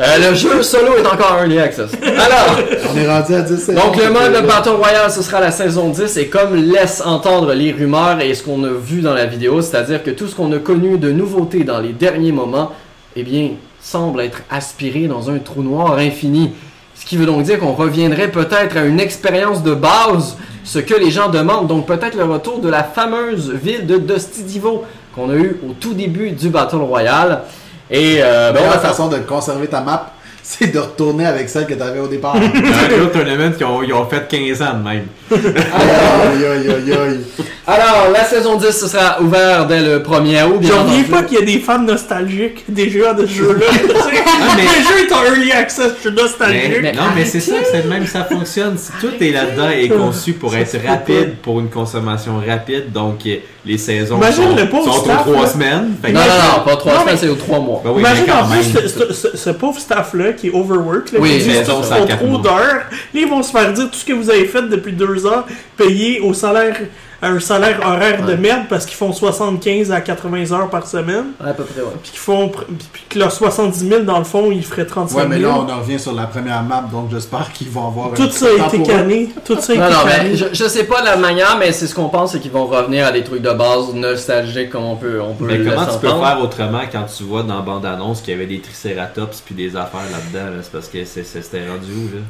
Euh, 0.00 0.30
le 0.30 0.34
jeu 0.36 0.62
solo 0.62 0.96
est 0.96 1.06
encore 1.06 1.38
early 1.40 1.58
access. 1.58 1.90
Alors. 2.02 2.58
On 2.90 2.96
est 2.96 3.06
rendu 3.08 3.34
à 3.34 3.42
10 3.42 3.56
saisons. 3.58 3.80
Donc 3.80 3.96
le 3.96 4.08
mode 4.10 4.34
Euh, 4.34 4.42
Battle 4.42 4.70
Royale, 4.70 5.10
ce 5.10 5.20
sera 5.20 5.40
la 5.40 5.50
saison 5.50 5.90
10 5.90 6.16
et 6.16 6.28
comme 6.28 6.54
laisse 6.54 7.02
entendre 7.04 7.52
les 7.52 7.72
rumeurs 7.72 8.20
et 8.20 8.32
ce 8.34 8.42
qu'on 8.42 8.62
a 8.64 8.70
vu 8.70 9.00
dans 9.00 9.12
la 9.12 9.26
vidéo, 9.26 9.60
c'est-à-dire 9.60 10.02
que 10.02 10.10
tout 10.10 10.26
ce 10.28 10.34
qu'on 10.34 10.52
a 10.52 10.58
connu 10.58 10.96
de 10.96 11.10
nouveautés 11.10 11.64
dans 11.64 11.80
les 11.80 11.92
derniers 11.92 12.32
moments, 12.32 12.70
eh 13.16 13.22
bien, 13.24 13.50
semble 13.82 14.20
être 14.20 14.42
aspiré 14.48 15.06
dans 15.06 15.28
un 15.28 15.38
trou 15.38 15.62
noir 15.62 15.98
infini. 15.98 16.52
Ce 17.00 17.06
qui 17.06 17.16
veut 17.16 17.24
donc 17.24 17.42
dire 17.44 17.58
qu'on 17.58 17.72
reviendrait 17.72 18.30
peut-être 18.30 18.76
à 18.76 18.84
une 18.84 19.00
expérience 19.00 19.62
de 19.62 19.72
base, 19.72 20.36
ce 20.64 20.78
que 20.78 20.94
les 20.94 21.10
gens 21.10 21.30
demandent, 21.30 21.66
donc 21.66 21.86
peut-être 21.86 22.14
le 22.14 22.24
retour 22.24 22.60
de 22.60 22.68
la 22.68 22.84
fameuse 22.84 23.50
ville 23.50 23.86
de 23.86 23.96
Dusty 23.96 24.42
Divo 24.42 24.84
qu'on 25.14 25.30
a 25.30 25.34
eu 25.34 25.58
au 25.66 25.72
tout 25.72 25.94
début 25.94 26.30
du 26.32 26.50
Battle 26.50 26.76
Royale. 26.76 27.44
Et 27.90 28.18
euh, 28.22 28.48
La 28.48 28.52
ben, 28.52 28.60
meilleure 28.60 28.82
façon 28.82 29.08
de 29.08 29.16
conserver 29.16 29.66
ta 29.66 29.80
map, 29.80 30.12
c'est 30.58 30.66
de 30.72 30.78
retourner 30.80 31.26
avec 31.26 31.48
celle 31.48 31.64
que 31.66 31.74
tu 31.74 31.82
avais 31.82 32.00
au 32.00 32.08
départ. 32.08 32.34
Dans 32.40 32.40
un 32.40 33.02
autre 33.02 33.12
tournament 33.12 33.52
qui 33.56 33.62
ont, 33.64 33.82
ils 33.84 33.92
ont 33.92 34.04
fait 34.06 34.26
15 34.28 34.62
ans 34.62 34.74
de 34.78 34.82
même. 34.88 35.06
aïe, 35.30 36.44
aïe, 36.44 36.68
aïe, 36.68 36.92
aïe. 36.92 37.20
Alors, 37.66 38.08
la 38.12 38.24
saison 38.24 38.56
10, 38.56 38.66
ce 38.72 38.88
sera 38.88 39.20
ouvert 39.22 39.66
dès 39.66 39.80
le 39.80 40.00
1er 40.00 40.44
août. 40.46 40.58
J'en 40.62 40.82
reviens 40.84 41.04
pas 41.04 41.22
qu'il 41.22 41.38
y 41.38 41.42
a 41.42 41.44
des 41.44 41.60
fans 41.60 41.78
nostalgiques 41.82 42.64
des 42.68 42.90
jeux 42.90 43.06
de 43.16 43.26
ce 43.26 43.32
jeu-là. 43.32 43.66
mais- 44.56 44.62
Le 44.62 44.98
jeu 44.98 45.06
est 45.06 45.12
en 45.12 45.24
Early 45.24 45.52
Access, 45.52 45.92
je 46.02 46.08
suis 46.08 46.16
nostalgique. 46.16 46.78
Mais- 46.82 46.92
non, 46.92 47.02
mais 47.14 47.24
c'est 47.24 47.40
ça, 47.40 47.54
c'est 47.70 47.86
même 47.86 48.06
ça 48.06 48.24
fonctionne. 48.24 48.76
Si 48.76 48.90
Tout 49.00 49.12
est 49.22 49.30
là-dedans 49.30 49.70
est 49.70 49.88
conçu 49.88 50.32
pour 50.32 50.56
être 50.56 50.76
rapide, 50.84 51.36
pour 51.42 51.60
une 51.60 51.68
consommation 51.70 52.40
rapide. 52.44 52.90
Donc, 52.92 53.20
les 53.66 53.76
saisons 53.78 54.16
Imagine 54.16 54.50
sont, 54.50 54.56
le 54.56 54.68
pauvre 54.68 54.84
sont 54.92 55.00
aux 55.00 55.04
staff, 55.04 55.20
trois 55.22 55.42
là. 55.42 55.46
semaines. 55.46 55.94
Fait 56.02 56.08
que- 56.08 56.14
Non, 56.14 56.20
non, 56.20 56.26
non, 56.58 56.64
pas 56.64 56.76
trois 56.76 56.94
Non, 56.94 57.00
semaines, 57.00 57.14
mais- 57.14 57.20
c'est 57.20 57.28
aux 57.28 57.34
trois 57.34 57.60
mois. 57.60 57.80
Ben 57.84 57.90
oui, 57.94 58.00
Imagine 58.00 58.24
en 58.32 58.48
plus 58.48 58.62
ce, 58.64 58.88
ce- 58.88 59.12
ce- 59.12 59.36
ce 59.36 59.50
pauvre 59.50 59.78
staff-là 59.78 60.32
qui 60.32 60.48
est 60.48 60.54
overworked, 60.54 61.12
là, 61.12 61.20
Oui, 61.20 61.38
qui 61.38 61.44
dit 61.44 61.62
trop 61.62 62.38
d'heures. 62.38 62.56
Là, 62.64 62.80
ils 63.14 63.28
vont 63.28 63.42
se 63.42 63.50
faire 63.50 63.72
dire 63.72 63.90
tout 63.90 63.98
ce 63.98 64.04
que 64.04 64.12
vous 64.14 64.30
avez 64.30 64.46
fait 64.46 64.62
depuis 64.62 64.92
deux 64.92 65.26
ans, 65.26 65.44
payé 65.76 66.20
au 66.20 66.32
salaire, 66.32 66.76
un 67.22 67.38
salaire 67.38 67.80
horaire 67.86 68.22
de 68.24 68.30
Ouais. 68.32 68.36
merde 68.38 68.62
parce 68.70 68.86
qu'ils 68.86 68.96
font 68.96 69.12
75 69.12 69.92
à 69.92 70.00
80 70.00 70.52
heures 70.52 70.70
par 70.70 70.86
semaine. 70.86 71.32
Ouais, 71.42 71.50
à 71.50 71.52
peu 71.54 71.64
près, 71.64 71.82
ouais. 71.82 71.88
Puis 72.02 72.12
qu'ils 72.12 72.20
font, 72.20 72.48
puis 72.48 73.02
que 73.10 73.18
leurs 73.18 73.30
70 73.32 73.78
000 73.88 74.02
dans 74.04 74.18
le 74.18 74.24
fond, 74.24 74.50
ils 74.50 74.64
feraient 74.64 74.86
35 74.86 75.14
Ouais, 75.16 75.22
000. 75.22 75.28
mais 75.28 75.38
là, 75.38 75.48
on 75.58 75.68
en 75.70 75.80
revient 75.80 75.98
sur 75.98 76.14
la 76.14 76.24
première 76.24 76.62
map, 76.62 76.84
donc 76.90 77.10
j'espère 77.10 77.52
qu'ils 77.52 77.68
vont 77.68 77.88
avoir 77.88 78.06
un 78.06 78.14
Tout 78.14 78.26
petit 78.28 78.38
ça 78.38 78.46
a 78.46 78.66
été 78.68 78.82
canné. 78.82 79.28
Tout 79.44 79.56
ça 79.60 79.72
a 79.74 79.76
Non, 79.76 79.84
été 79.86 79.94
non, 79.94 80.02
canné. 80.04 80.28
mais 80.30 80.36
je, 80.36 80.44
je 80.52 80.64
sais 80.68 80.84
pas 80.84 81.02
la 81.02 81.16
manière, 81.16 81.56
mais 81.58 81.72
c'est 81.72 81.86
ce 81.86 81.94
qu'on 81.94 82.08
pense, 82.08 82.32
c'est 82.32 82.40
qu'ils 82.40 82.52
vont 82.52 82.66
revenir 82.66 83.06
à 83.06 83.12
des 83.12 83.22
trucs 83.22 83.42
de 83.42 83.52
base 83.52 83.92
nostalgiques 83.94 84.70
comme 84.70 84.84
on 84.84 84.96
peut, 84.96 85.20
on 85.20 85.34
peut 85.34 85.44
Mais 85.46 85.58
le 85.58 85.70
comment 85.70 85.84
tu 85.86 85.98
peux 85.98 86.08
faire 86.08 86.38
autrement 86.42 86.80
quand 86.90 87.04
tu 87.16 87.24
vois 87.24 87.42
dans 87.42 87.56
la 87.56 87.60
bande-annonce 87.62 88.22
qu'il 88.22 88.32
y 88.32 88.36
avait 88.36 88.46
des 88.46 88.60
tricératops 88.60 89.42
puis 89.44 89.54
des 89.54 89.76
affaires 89.76 90.00
là-dedans? 90.10 90.46
là? 90.56 90.62
C'est 90.62 90.72
parce 90.72 90.88
que 90.88 91.04
c'est- 91.04 91.24
c'est- 91.24 91.42
c'était 91.42 91.68
rendu 91.68 91.92
où, 91.92 92.16
là? 92.16 92.22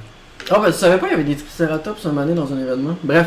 Ah, 0.53 0.59
ben 0.59 0.73
tu 0.73 0.79
savais 0.79 0.99
pas, 0.99 1.07
il 1.07 1.11
y 1.13 1.15
avait 1.15 1.23
des 1.25 1.37
triceratops 1.37 2.05
un 2.05 2.09
moment 2.09 2.23
donné 2.23 2.35
dans 2.35 2.53
un 2.53 2.59
événement. 2.61 2.97
Bref. 3.05 3.27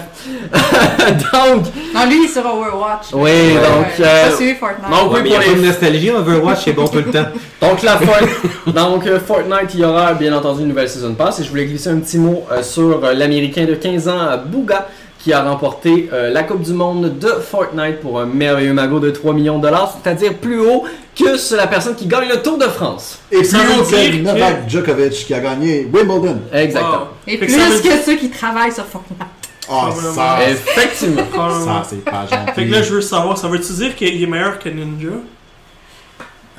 donc, 0.53 1.65
Non, 1.93 2.05
lui, 2.07 2.17
il 2.17 2.25
est 2.25 2.27
sur 2.27 2.45
Overwatch. 2.45 3.07
Oui, 3.13 3.21
Ouais, 3.21 3.53
donc, 3.55 3.99
ouais. 3.99 4.05
euh, 4.05 4.29
Ça, 4.29 4.35
c'est 4.37 4.55
Fortnite. 4.55 4.89
donc, 4.89 5.11
oui, 5.11 5.15
Ouais, 5.15 5.21
mais 5.23 5.29
il 5.29 5.31
y 5.31 5.35
pour 5.35 5.41
a 5.41 5.45
pas 5.45 5.49
les 5.55 5.61
de 5.61 5.65
nostalgie, 5.65 6.09
Overwatch, 6.11 6.59
c'est 6.65 6.73
bon 6.73 6.87
tout 6.87 6.97
le 6.97 7.03
temps. 7.11 7.25
Donc, 7.61 7.81
la 7.81 7.97
Fort- 7.97 8.73
Donc 8.73 9.07
euh, 9.07 9.19
Fortnite, 9.21 9.73
il 9.73 9.79
y 9.79 9.85
aura 9.85 10.13
bien 10.15 10.35
entendu 10.35 10.63
une 10.63 10.67
nouvelle 10.67 10.89
Season 10.89 11.13
Pass. 11.13 11.39
Et 11.39 11.43
je 11.45 11.49
voulais 11.49 11.65
glisser 11.65 11.89
un 11.89 11.99
petit 11.99 12.17
mot 12.17 12.43
euh, 12.51 12.61
sur 12.61 13.03
euh, 13.05 13.13
l'Américain 13.13 13.63
de 13.63 13.73
15 13.75 14.07
ans, 14.09 14.27
Bouga, 14.45 14.87
qui 15.23 15.31
a 15.31 15.41
remporté 15.41 16.09
euh, 16.11 16.29
la 16.31 16.43
Coupe 16.43 16.63
du 16.63 16.73
Monde 16.73 17.17
de 17.17 17.29
Fortnite 17.29 18.01
pour 18.01 18.19
un 18.19 18.25
merveilleux 18.25 18.73
magot 18.73 18.99
de 18.99 19.09
3 19.09 19.33
millions 19.33 19.57
de 19.57 19.63
dollars, 19.63 19.97
c'est-à-dire 20.03 20.33
plus 20.33 20.59
haut 20.59 20.83
que 21.15 21.55
la 21.55 21.67
personne 21.67 21.95
qui 21.95 22.07
gagne 22.07 22.27
le 22.27 22.41
Tour 22.41 22.57
de 22.57 22.65
France. 22.65 23.19
Et 23.31 23.37
plus 23.37 23.55
haut 23.57 23.83
que 23.83 24.21
Novak 24.21 24.69
Djokovic 24.69 25.13
qui 25.13 25.33
a 25.33 25.39
gagné 25.39 25.87
Wimbledon. 25.93 26.41
Exactement. 26.51 26.97
Wow. 26.97 27.07
Et 27.27 27.37
plus 27.37 27.47
que 27.47 28.03
ceux 28.05 28.15
qui 28.15 28.29
travaillent 28.29 28.73
sur 28.73 28.85
Fortnite. 28.85 29.21
Oh, 29.69 29.75
Probablement. 29.87 30.13
ça, 30.13 30.37
Effectivement. 30.49 31.23
ça 31.65 31.83
c'est 31.89 32.03
pas 32.03 32.25
gentil. 32.29 32.51
Fait 32.53 32.65
que 32.65 32.71
là, 32.71 32.81
je 32.81 32.93
veux 32.95 33.01
savoir, 33.01 33.37
ça 33.37 33.47
veut-tu 33.47 33.71
dire 33.71 33.95
qu'il 33.95 34.21
est 34.21 34.27
meilleur 34.27 34.59
que 34.59 34.67
Ninja? 34.67 35.07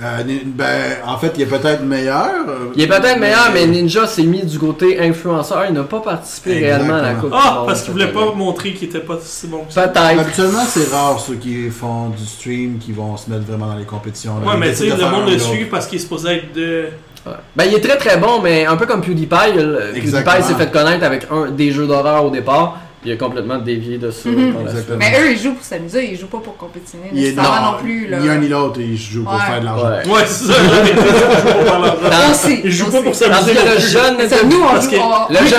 Euh, 0.02 0.22
ben, 0.46 0.96
en 1.06 1.16
fait, 1.18 1.32
il 1.36 1.42
est 1.42 1.46
peut-être 1.46 1.82
meilleur. 1.84 2.28
euh, 2.48 2.72
Il 2.74 2.82
est 2.82 2.88
peut-être 2.88 3.18
meilleur, 3.20 3.50
mais 3.54 3.64
Ninja 3.66 4.08
s'est 4.08 4.24
mis 4.24 4.42
du 4.44 4.58
côté 4.58 4.98
influenceur. 5.00 5.66
Il 5.68 5.74
n'a 5.74 5.84
pas 5.84 6.00
participé 6.00 6.54
réellement 6.58 6.94
à 6.94 7.02
la 7.02 7.14
Coupe 7.14 7.30
du 7.30 7.36
Ah, 7.40 7.62
parce 7.64 7.82
qu'il 7.82 7.92
voulait 7.92 8.10
pas 8.12 8.32
montrer 8.34 8.72
qu'il 8.72 8.88
était 8.88 8.98
pas 8.98 9.18
si 9.22 9.46
bon 9.46 9.58
que 9.68 9.72
ça. 9.72 9.86
Peut-être. 9.86 10.18
Habituellement, 10.20 10.64
c'est 10.66 10.90
rare 10.92 11.20
ceux 11.20 11.36
qui 11.36 11.70
font 11.70 12.08
du 12.08 12.24
stream 12.26 12.78
qui 12.78 12.90
vont 12.90 13.16
se 13.16 13.30
mettre 13.30 13.44
vraiment 13.44 13.66
dans 13.68 13.78
les 13.78 13.84
compétitions. 13.84 14.40
là. 14.40 14.52
Ouais, 14.52 14.58
mais 14.58 14.70
tu 14.70 14.78
sais, 14.78 14.86
le 14.96 15.10
monde 15.10 15.30
le 15.30 15.38
suit 15.38 15.66
parce 15.66 15.86
qu'il 15.86 15.98
est 15.98 16.02
supposé 16.02 16.28
être 16.38 16.52
de. 16.52 16.86
Ouais. 17.24 17.32
Ben, 17.54 17.64
il 17.64 17.74
est 17.74 17.80
très 17.80 17.96
très 17.96 18.16
bon, 18.18 18.40
mais 18.42 18.66
un 18.66 18.76
peu 18.76 18.86
comme 18.86 19.00
PewDiePie. 19.00 19.52
PewDiePie 19.94 20.42
s'est 20.42 20.54
fait 20.54 20.70
connaître 20.72 21.04
avec 21.04 21.26
un, 21.30 21.50
des 21.52 21.70
jeux 21.70 21.86
d'horreur 21.86 22.24
au 22.24 22.30
départ, 22.30 22.80
il 23.04 23.12
a 23.12 23.16
complètement 23.16 23.58
dévié 23.58 23.98
de 23.98 24.10
ça 24.10 24.28
Mhm. 24.28 24.54
la. 24.64 24.96
Mais 24.96 25.12
eux, 25.20 25.32
ils 25.32 25.38
jouent 25.38 25.54
pour 25.54 25.64
s'amuser, 25.64 26.10
ils 26.12 26.18
jouent 26.18 26.26
pas 26.28 26.38
pour 26.38 26.56
compétitionner. 26.56 27.10
Il 27.12 27.18
est 27.24 27.30
nécessairement 27.32 27.72
non, 27.72 27.78
plus. 27.78 28.06
Là. 28.08 28.18
Ni 28.20 28.28
un 28.28 28.36
ni 28.38 28.48
l'autre, 28.48 28.80
ils 28.80 28.96
jouent 28.96 29.24
pour 29.24 29.32
Ouais. 29.34 29.38
faire 29.46 29.60
de 29.60 29.64
l'argent. 29.64 29.88
Ouais. 29.88 30.08
Ouais, 30.12 30.22
c'est 30.26 30.44
ça, 30.46 30.52
j'avais 30.70 30.92
dit, 30.94 31.00
il 31.00 31.12
joue 31.12 31.26
pour 31.26 31.64
faire 31.64 31.80
l'argent. 31.80 31.98
Dans- 32.10 32.30
Aussi. 32.32 32.60
Il 32.64 32.70
joue 32.72 32.84
aussi. 32.86 32.96
pas 32.96 33.02
pour 33.02 33.14
s'amuser. 33.14 33.52
que 33.52 33.58
non 33.58 33.74
le 33.74 33.80
jeune. 33.80 34.16
C'est 34.28 34.44
nous, 34.46 34.56
on 34.62 34.66
Parce 34.66 34.84
joue. 34.84 34.90
que 34.90 34.96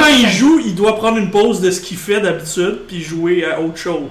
quand 0.02 0.08
il 0.10 0.30
joue, 0.30 0.62
il 0.66 0.76
doit 0.76 0.96
prendre 0.96 1.18
une 1.18 1.32
pause 1.32 1.62
de 1.62 1.72
ce 1.72 1.82
qu'il 1.82 1.98
fait 1.98 2.20
d'habitude 2.22 2.80
puis 2.88 3.02
jouer 3.02 3.46
à 3.46 3.60
autre 3.62 3.78
chose. 3.78 4.02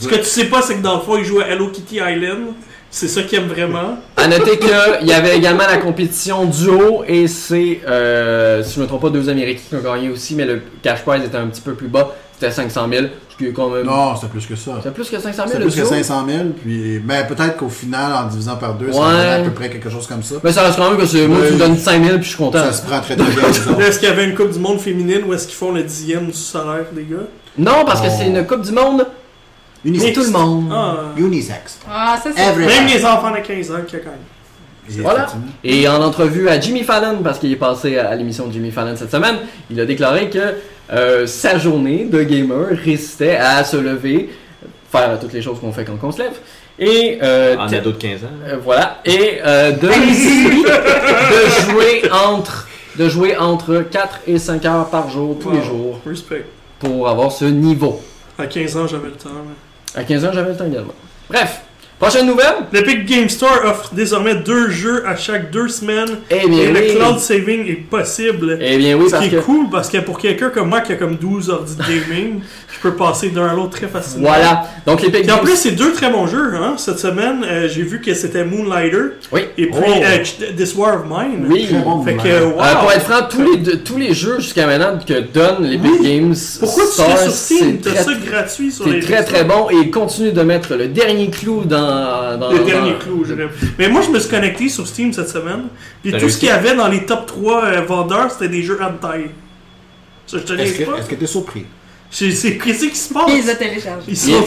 Ce 0.00 0.08
que 0.08 0.16
tu 0.16 0.24
sais 0.24 0.44
pas, 0.46 0.62
c'est 0.62 0.76
que 0.76 0.82
dans 0.82 0.96
le 0.96 1.00
fond, 1.02 1.16
il 1.18 1.24
joue 1.24 1.40
à 1.40 1.46
Hello 1.46 1.68
Kitty 1.68 1.96
Island. 1.96 2.54
C'est 2.90 3.06
ça 3.08 3.22
qu'il 3.22 3.38
aime 3.38 3.48
vraiment. 3.48 3.98
À 4.16 4.26
noter 4.28 4.58
qu'il 4.58 5.06
y 5.08 5.12
avait 5.12 5.36
également 5.36 5.66
la 5.66 5.76
compétition 5.76 6.46
duo 6.46 7.04
et 7.06 7.28
c'est, 7.28 7.80
euh, 7.86 8.62
si 8.64 8.74
je 8.76 8.78
ne 8.78 8.84
me 8.84 8.88
trompe 8.88 9.02
pas, 9.02 9.10
deux 9.10 9.28
Américains 9.28 9.60
qui 9.68 9.74
ont 9.76 9.82
gagné 9.82 10.08
aussi, 10.08 10.34
mais 10.34 10.46
le 10.46 10.62
cash 10.82 11.02
prize 11.04 11.22
était 11.22 11.36
un 11.36 11.48
petit 11.48 11.60
peu 11.60 11.74
plus 11.74 11.88
bas. 11.88 12.16
C'était 12.40 12.52
500 12.52 12.86
000, 12.88 13.06
ce 13.30 13.36
qui 13.36 13.46
est 13.46 13.52
quand 13.52 13.68
même. 13.68 13.84
Non, 13.84 14.14
c'est 14.14 14.28
plus 14.30 14.46
que 14.46 14.54
ça. 14.54 14.72
C'est 14.80 14.94
plus 14.94 15.08
que 15.10 15.18
500 15.18 15.32
000 15.32 15.48
C'est 15.48 15.54
le 15.58 15.64
plus 15.64 15.74
que 15.74 15.80
duo? 15.80 15.88
500 15.88 16.24
000, 16.28 16.38
puis... 16.62 17.02
mais 17.04 17.26
peut-être 17.26 17.56
qu'au 17.56 17.68
final, 17.68 18.12
en 18.12 18.28
divisant 18.28 18.54
par 18.56 18.74
deux, 18.74 18.92
ça 18.92 18.98
Ouais. 19.00 19.06
donne 19.12 19.40
à 19.40 19.44
peu 19.44 19.50
près 19.50 19.70
quelque 19.70 19.90
chose 19.90 20.06
comme 20.06 20.22
ça. 20.22 20.36
Mais 20.44 20.52
ça 20.52 20.62
reste 20.62 20.76
quand 20.78 20.88
même 20.88 20.98
que 21.00 21.06
c'est. 21.06 21.26
Moi, 21.26 21.40
tu 21.48 21.54
me 21.54 21.58
donnes 21.58 21.76
5 21.76 22.04
000 22.04 22.14
puis 22.18 22.24
je 22.24 22.28
suis 22.28 22.38
content. 22.38 22.58
Ça 22.60 22.72
se 22.72 22.86
prend 22.86 23.00
très 23.00 23.16
très 23.16 23.28
bien, 23.28 23.78
Est-ce 23.86 23.98
qu'il 23.98 24.08
y 24.08 24.12
avait 24.12 24.24
une 24.24 24.36
Coupe 24.36 24.52
du 24.52 24.60
Monde 24.60 24.78
féminine 24.78 25.22
ou 25.26 25.34
est-ce 25.34 25.48
qu'ils 25.48 25.56
font 25.56 25.72
le 25.72 25.82
dixième 25.82 26.26
du 26.26 26.32
salaire 26.32 26.84
des 26.92 27.02
gars? 27.02 27.16
Non, 27.58 27.84
parce 27.84 28.00
que 28.02 28.06
c'est 28.08 28.26
une 28.28 28.46
Coupe 28.46 28.62
du 28.62 28.70
Monde 28.72 28.98
pour 28.98 29.06
Unisex. 29.84 30.12
tout 30.16 30.24
le 30.24 30.30
monde. 30.30 30.68
Ah. 30.72 30.96
Unisex. 31.16 31.80
Ah, 31.90 32.16
ça, 32.22 32.30
c'est. 32.36 32.54
Même 32.56 32.86
les 32.86 33.04
enfants 33.04 33.32
de 33.32 33.38
15 33.44 33.70
ans 33.72 33.74
qui 33.84 33.96
a 33.96 33.98
quand 33.98 34.10
même. 34.10 35.02
Voilà. 35.02 35.26
Et 35.64 35.86
en 35.88 36.00
entrevue 36.02 36.48
à 36.48 36.58
Jimmy 36.60 36.82
Fallon, 36.84 37.18
parce 37.22 37.38
qu'il 37.40 37.52
est 37.52 37.56
passé 37.56 37.98
à 37.98 38.14
l'émission 38.14 38.46
de 38.46 38.52
Jimmy 38.52 38.70
Fallon 38.70 38.94
cette 38.96 39.10
semaine, 39.10 39.36
il 39.70 39.78
a 39.80 39.84
déclaré 39.84 40.30
que 40.30 40.38
euh, 40.92 41.26
sa 41.26 41.58
journée 41.58 42.04
de 42.04 42.22
gamer 42.22 42.68
résistait 42.70 43.36
à 43.36 43.62
se 43.64 43.76
lever, 43.76 44.30
faire 44.90 45.18
toutes 45.20 45.32
les 45.32 45.42
choses 45.42 45.60
qu'on 45.60 45.72
fait 45.72 45.84
quand 45.84 45.98
on 46.02 46.12
se 46.12 46.18
lève. 46.18 46.32
Et 46.78 47.18
euh, 47.22 47.56
En 47.56 47.66
ado 47.72 47.90
de 47.92 47.96
15 47.96 48.24
ans. 48.24 48.26
euh, 48.46 48.56
voilà. 48.62 48.98
Et 49.04 49.38
euh, 49.44 49.72
de, 49.72 49.88
de 49.88 51.72
jouer 51.72 52.02
entre 52.12 52.68
de 52.96 53.08
jouer 53.08 53.36
entre 53.36 53.84
4 53.88 54.20
et 54.26 54.38
5 54.38 54.64
heures 54.64 54.90
par 54.90 55.08
jour, 55.08 55.36
tous 55.40 55.50
les 55.52 55.62
jours, 55.62 56.00
Respect. 56.04 56.44
pour 56.80 57.08
avoir 57.08 57.30
ce 57.30 57.44
niveau. 57.44 58.00
À 58.36 58.46
15 58.46 58.76
ans, 58.76 58.86
j'avais 58.88 59.06
le 59.06 59.12
temps. 59.12 59.28
À 59.94 60.02
15 60.02 60.24
ans, 60.24 60.30
j'avais 60.32 60.50
le 60.50 60.56
temps 60.56 60.66
également. 60.66 60.94
Bref, 61.28 61.60
prochaine 61.98 62.26
nouvelle? 62.26 62.54
L'Epic 62.72 63.04
Game 63.06 63.28
Store 63.28 63.60
offre 63.64 63.90
désormais 63.92 64.36
deux 64.36 64.70
jeux 64.70 65.04
à 65.06 65.16
chaque 65.16 65.50
deux 65.50 65.68
semaines. 65.68 66.18
Eh 66.30 66.44
Et 66.44 66.48
bien, 66.48 66.70
le 66.72 66.80
oui. 66.80 66.94
cloud 66.94 67.18
saving 67.18 67.66
est 67.68 67.74
possible. 67.88 68.58
Eh 68.60 68.76
bien, 68.78 68.96
oui, 68.96 69.06
Ce 69.06 69.10
parce 69.12 69.24
qui 69.24 69.30
que. 69.30 69.36
est 69.36 69.40
cool 69.40 69.68
parce 69.70 69.88
que 69.88 69.98
pour 69.98 70.18
quelqu'un 70.18 70.50
comme 70.50 70.68
moi 70.68 70.80
qui 70.80 70.92
a 70.92 70.96
comme 70.96 71.16
12 71.16 71.50
ordi 71.50 71.74
de 71.76 71.82
gaming, 71.82 72.40
je 72.74 72.78
peux 72.80 72.94
passer 72.94 73.30
d'un 73.30 73.46
à 73.48 73.54
l'autre 73.54 73.70
très 73.70 73.88
facilement. 73.88 74.28
Voilà. 74.28 74.64
Donc, 74.86 75.02
les 75.02 75.08
Et 75.26 75.30
en 75.32 75.38
plus, 75.38 75.56
c'est 75.56 75.72
deux 75.72 75.92
très 75.92 76.10
bons 76.10 76.26
jeux. 76.26 76.54
Hein? 76.54 76.74
Cette 76.76 76.98
semaine, 76.98 77.44
euh, 77.44 77.68
j'ai 77.68 77.82
vu 77.82 78.00
que 78.00 78.14
c'était 78.14 78.44
Moonlighter 78.44 78.98
Oui. 79.32 79.42
et 79.58 79.66
puis 79.66 79.74
Oh. 79.86 79.90
euh, 80.04 80.54
This 80.56 80.74
War 80.74 81.00
of 81.00 81.02
Mine. 81.06 81.46
Oui. 81.50 81.66
Très 81.68 81.78
bon, 81.80 82.02
Fait 82.04 82.14
que, 82.14 82.44
wow. 82.44 82.60
Euh, 82.60 82.74
pour 82.80 82.92
être 82.92 83.02
franc, 83.04 83.26
tous 83.28 83.42
les, 83.42 83.56
deux- 83.58 83.78
tous 83.78 83.96
les 83.98 84.14
jeux 84.14 84.36
jusqu'à 84.38 84.66
maintenant 84.66 84.98
que 85.04 85.20
donne 85.20 85.64
l'Epic 85.64 85.90
Oui. 86.00 86.08
Games 86.20 86.34
Pourquoi 86.60 86.84
tu 86.84 87.02
fais 87.02 87.16
sur 87.22 87.30
Steam? 87.32 87.78
c'est 87.82 87.90
T'as 87.90 88.02
très, 88.02 88.04
ça 88.04 88.10
gratuit 88.30 88.70
sur 88.72 88.84
c'est 88.84 88.90
les 88.92 89.00
très 89.00 89.24
très 89.24 89.44
bon 89.44 89.68
et 89.70 89.76
il 89.82 89.90
continue 89.90 90.32
de 90.32 90.42
mettre 90.42 90.74
le 90.74 90.86
dernier 90.88 91.28
clou 91.30 91.64
dans, 91.64 91.87
dans 92.38 92.50
Le 92.52 92.58
dans- 92.58 92.64
dernier 92.64 92.94
clou, 92.98 93.24
je 93.26 93.34
dirais. 93.34 93.48
Mais 93.78 93.88
moi, 93.88 94.02
je 94.02 94.10
me 94.10 94.18
suis 94.18 94.28
connecté 94.30 94.68
sur 94.68 94.86
Steam 94.86 95.12
cette 95.12 95.28
semaine. 95.28 95.64
Puis 96.02 96.12
tout 96.12 96.28
ce 96.28 96.38
qu'il 96.38 96.48
y 96.48 96.52
avait 96.52 96.74
dans 96.74 96.88
les 96.88 97.04
top 97.04 97.26
3 97.26 97.64
euh, 97.64 97.80
vendeurs, 97.82 98.30
c'était 98.30 98.48
des 98.48 98.62
jeux 98.62 98.78
hentai. 98.82 99.30
Ça, 100.26 100.38
je 100.38 100.42
te 100.42 100.52
Est-ce 100.52 100.78
que 100.78 101.08
que 101.08 101.14
t'es 101.14 101.26
surpris? 101.26 101.64
C'est 102.10 102.30
c'est- 102.32 102.56
qu'est-ce 102.56 102.86
qui 102.86 102.96
se 102.96 103.12
passe? 103.12 103.24
Il 103.28 103.36
les 103.36 103.50
a 103.50 103.54
téléchargés. 103.54 104.06
Ils 104.08 104.16
sont. 104.16 104.44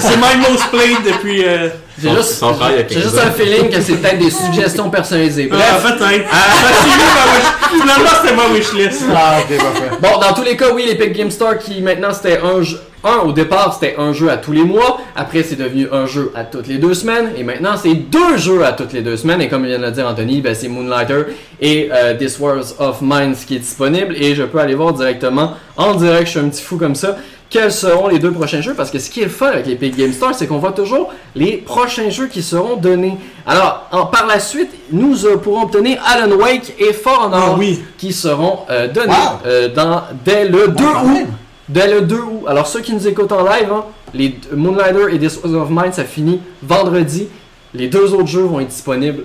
C'est 0.00 0.16
my 0.16 0.36
most 0.48 0.70
played 0.70 0.98
depuis. 1.04 1.44
Euh... 1.44 1.68
J'ai 2.00 2.08
Son- 2.08 2.16
juste, 2.16 2.30
son 2.34 2.54
frère, 2.54 2.70
il 2.70 2.76
y 2.76 2.80
a 2.80 2.88
j'ai 2.88 2.94
15 2.94 3.02
juste 3.02 3.18
un 3.18 3.30
feeling 3.32 3.68
que 3.70 3.80
c'est 3.80 3.94
peut-être 3.94 4.18
des 4.18 4.30
suggestions 4.30 4.88
personnalisées. 4.90 5.48
Ah, 5.52 5.56
Bref, 5.56 5.82
peut-être. 5.98 6.24
Ma 6.30 7.32
wish- 7.32 7.80
Finalement, 7.80 8.10
c'était 8.22 8.36
ma 8.36 8.48
wishlist. 8.48 9.02
Ah, 9.14 9.36
ok, 9.40 9.56
parfait. 9.58 9.90
bon, 10.00 10.18
dans 10.20 10.34
tous 10.34 10.42
les 10.42 10.56
cas, 10.56 10.66
oui, 10.74 10.84
l'Epic 10.86 11.12
Game 11.12 11.30
Store 11.30 11.58
qui 11.58 11.80
maintenant 11.82 12.12
c'était 12.12 12.38
un 12.42 12.62
jeu. 12.62 12.78
Un, 13.04 13.26
au 13.26 13.32
départ, 13.32 13.74
c'était 13.74 13.96
un 13.98 14.12
jeu 14.12 14.30
à 14.30 14.36
tous 14.36 14.52
les 14.52 14.62
mois. 14.62 15.00
Après, 15.16 15.42
c'est 15.42 15.56
devenu 15.56 15.88
un 15.90 16.06
jeu 16.06 16.30
à 16.36 16.44
toutes 16.44 16.68
les 16.68 16.78
deux 16.78 16.94
semaines. 16.94 17.32
Et 17.36 17.42
maintenant, 17.42 17.72
c'est 17.76 17.94
deux 17.94 18.36
jeux 18.36 18.64
à 18.64 18.70
toutes 18.72 18.92
les 18.92 19.00
deux 19.02 19.16
semaines. 19.16 19.40
Et 19.40 19.48
comme 19.48 19.66
vient 19.66 19.78
de 19.78 19.82
le 19.84 19.90
dire 19.90 20.06
Anthony, 20.06 20.40
ben, 20.40 20.54
c'est 20.54 20.68
Moonlighter 20.68 21.24
et 21.60 21.88
euh, 21.92 22.14
This 22.14 22.38
Wars 22.38 22.62
of 22.78 22.98
Mine 23.02 23.34
qui 23.34 23.56
est 23.56 23.58
disponible. 23.58 24.14
Et 24.16 24.36
je 24.36 24.44
peux 24.44 24.60
aller 24.60 24.76
voir 24.76 24.92
directement, 24.92 25.54
en 25.76 25.94
direct, 25.94 26.26
je 26.26 26.30
suis 26.30 26.38
un 26.38 26.48
petit 26.48 26.62
fou 26.62 26.76
comme 26.76 26.94
ça, 26.94 27.16
quels 27.52 27.70
seront 27.70 28.08
les 28.08 28.18
deux 28.18 28.32
prochains 28.32 28.62
jeux. 28.62 28.72
Parce 28.74 28.90
que 28.90 28.98
ce 28.98 29.10
qui 29.10 29.20
est 29.20 29.24
le 29.24 29.30
fun 29.30 29.48
avec 29.48 29.66
l'Epic 29.66 29.94
Game 29.96 30.12
Store, 30.12 30.34
c'est 30.34 30.46
qu'on 30.46 30.58
voit 30.58 30.72
toujours 30.72 31.12
les 31.36 31.58
prochains 31.58 32.08
jeux 32.08 32.26
qui 32.26 32.42
seront 32.42 32.76
donnés. 32.76 33.18
Alors, 33.46 33.86
en- 33.92 34.06
par 34.06 34.26
la 34.26 34.40
suite, 34.40 34.70
nous 34.90 35.26
euh, 35.26 35.36
pourrons 35.36 35.64
obtenir 35.64 36.02
Alan 36.06 36.34
Wake 36.34 36.72
et 36.78 36.92
For 36.94 37.26
Honor 37.26 37.50
Ah 37.52 37.56
oui. 37.58 37.82
qui 37.98 38.12
seront 38.12 38.60
euh, 38.70 38.88
donnés 38.88 39.12
Wow. 39.12 39.38
euh, 39.46 39.68
dans, 39.68 40.02
dès 40.24 40.48
le 40.48 40.68
2 40.68 40.74
quand 40.84 41.04
août. 41.04 41.26
Dès 41.68 41.92
le 41.92 42.00
2 42.00 42.16
août. 42.16 42.44
Alors, 42.48 42.66
ceux 42.66 42.80
qui 42.80 42.94
nous 42.94 43.06
écoutent 43.06 43.32
en 43.32 43.44
live, 43.44 43.70
hein, 43.70 43.84
les 44.14 44.34
Moonlighter 44.54 45.14
et 45.14 45.18
This 45.18 45.38
of 45.44 45.68
Mine, 45.70 45.92
ça 45.92 46.04
finit 46.04 46.40
vendredi. 46.62 47.28
Les 47.74 47.88
deux 47.88 48.12
autres 48.14 48.26
jeux 48.28 48.42
vont 48.42 48.60
être 48.60 48.68
disponibles 48.68 49.24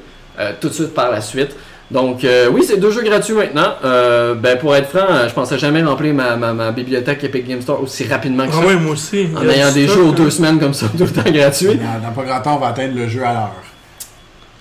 tout 0.62 0.68
de 0.70 0.74
suite 0.74 0.94
par 0.94 1.10
la 1.12 1.20
suite. 1.22 1.56
Donc, 1.90 2.24
euh, 2.26 2.50
oui, 2.52 2.64
c'est 2.68 2.78
deux 2.78 2.92
jeux 2.92 3.02
gratuits 3.04 3.34
maintenant. 3.34 3.76
Euh, 3.84 4.36
ben, 4.36 4.58
pour 4.58 4.76
être 4.76 4.90
franc, 4.90 5.28
je 5.28 5.34
pensais 5.34 5.58
jamais 5.58 5.82
remplir 5.82 6.14
ma, 6.14 6.36
ma, 6.36 6.54
ma 6.54 6.72
bibliothèque 6.72 7.24
Epic 7.24 7.48
Game 7.48 7.62
Store 7.62 7.82
aussi 7.82 8.06
rapidement 8.06 8.46
que 8.46 8.54
ça. 8.54 8.60
Ah 8.62 8.68
ouais, 8.68 8.76
moi 8.76 8.92
aussi. 8.92 9.28
en 9.36 9.48
ayant 9.48 9.72
des 9.72 9.88
jeux 9.88 10.04
aux 10.04 10.12
deux 10.12 10.30
semaines 10.30 10.60
comme 10.60 10.74
ça, 10.74 10.88
tout 10.98 11.06
le 11.06 11.12
temps 11.12 11.30
gratuit. 11.32 11.76
Dans, 11.76 12.08
dans 12.08 12.14
pas 12.14 12.24
grand 12.24 12.42
temps, 12.42 12.56
on 12.56 12.60
va 12.60 12.68
atteindre 12.68 12.96
le 12.96 13.08
jeu 13.08 13.24
à 13.24 13.32
l'heure. 13.34 13.52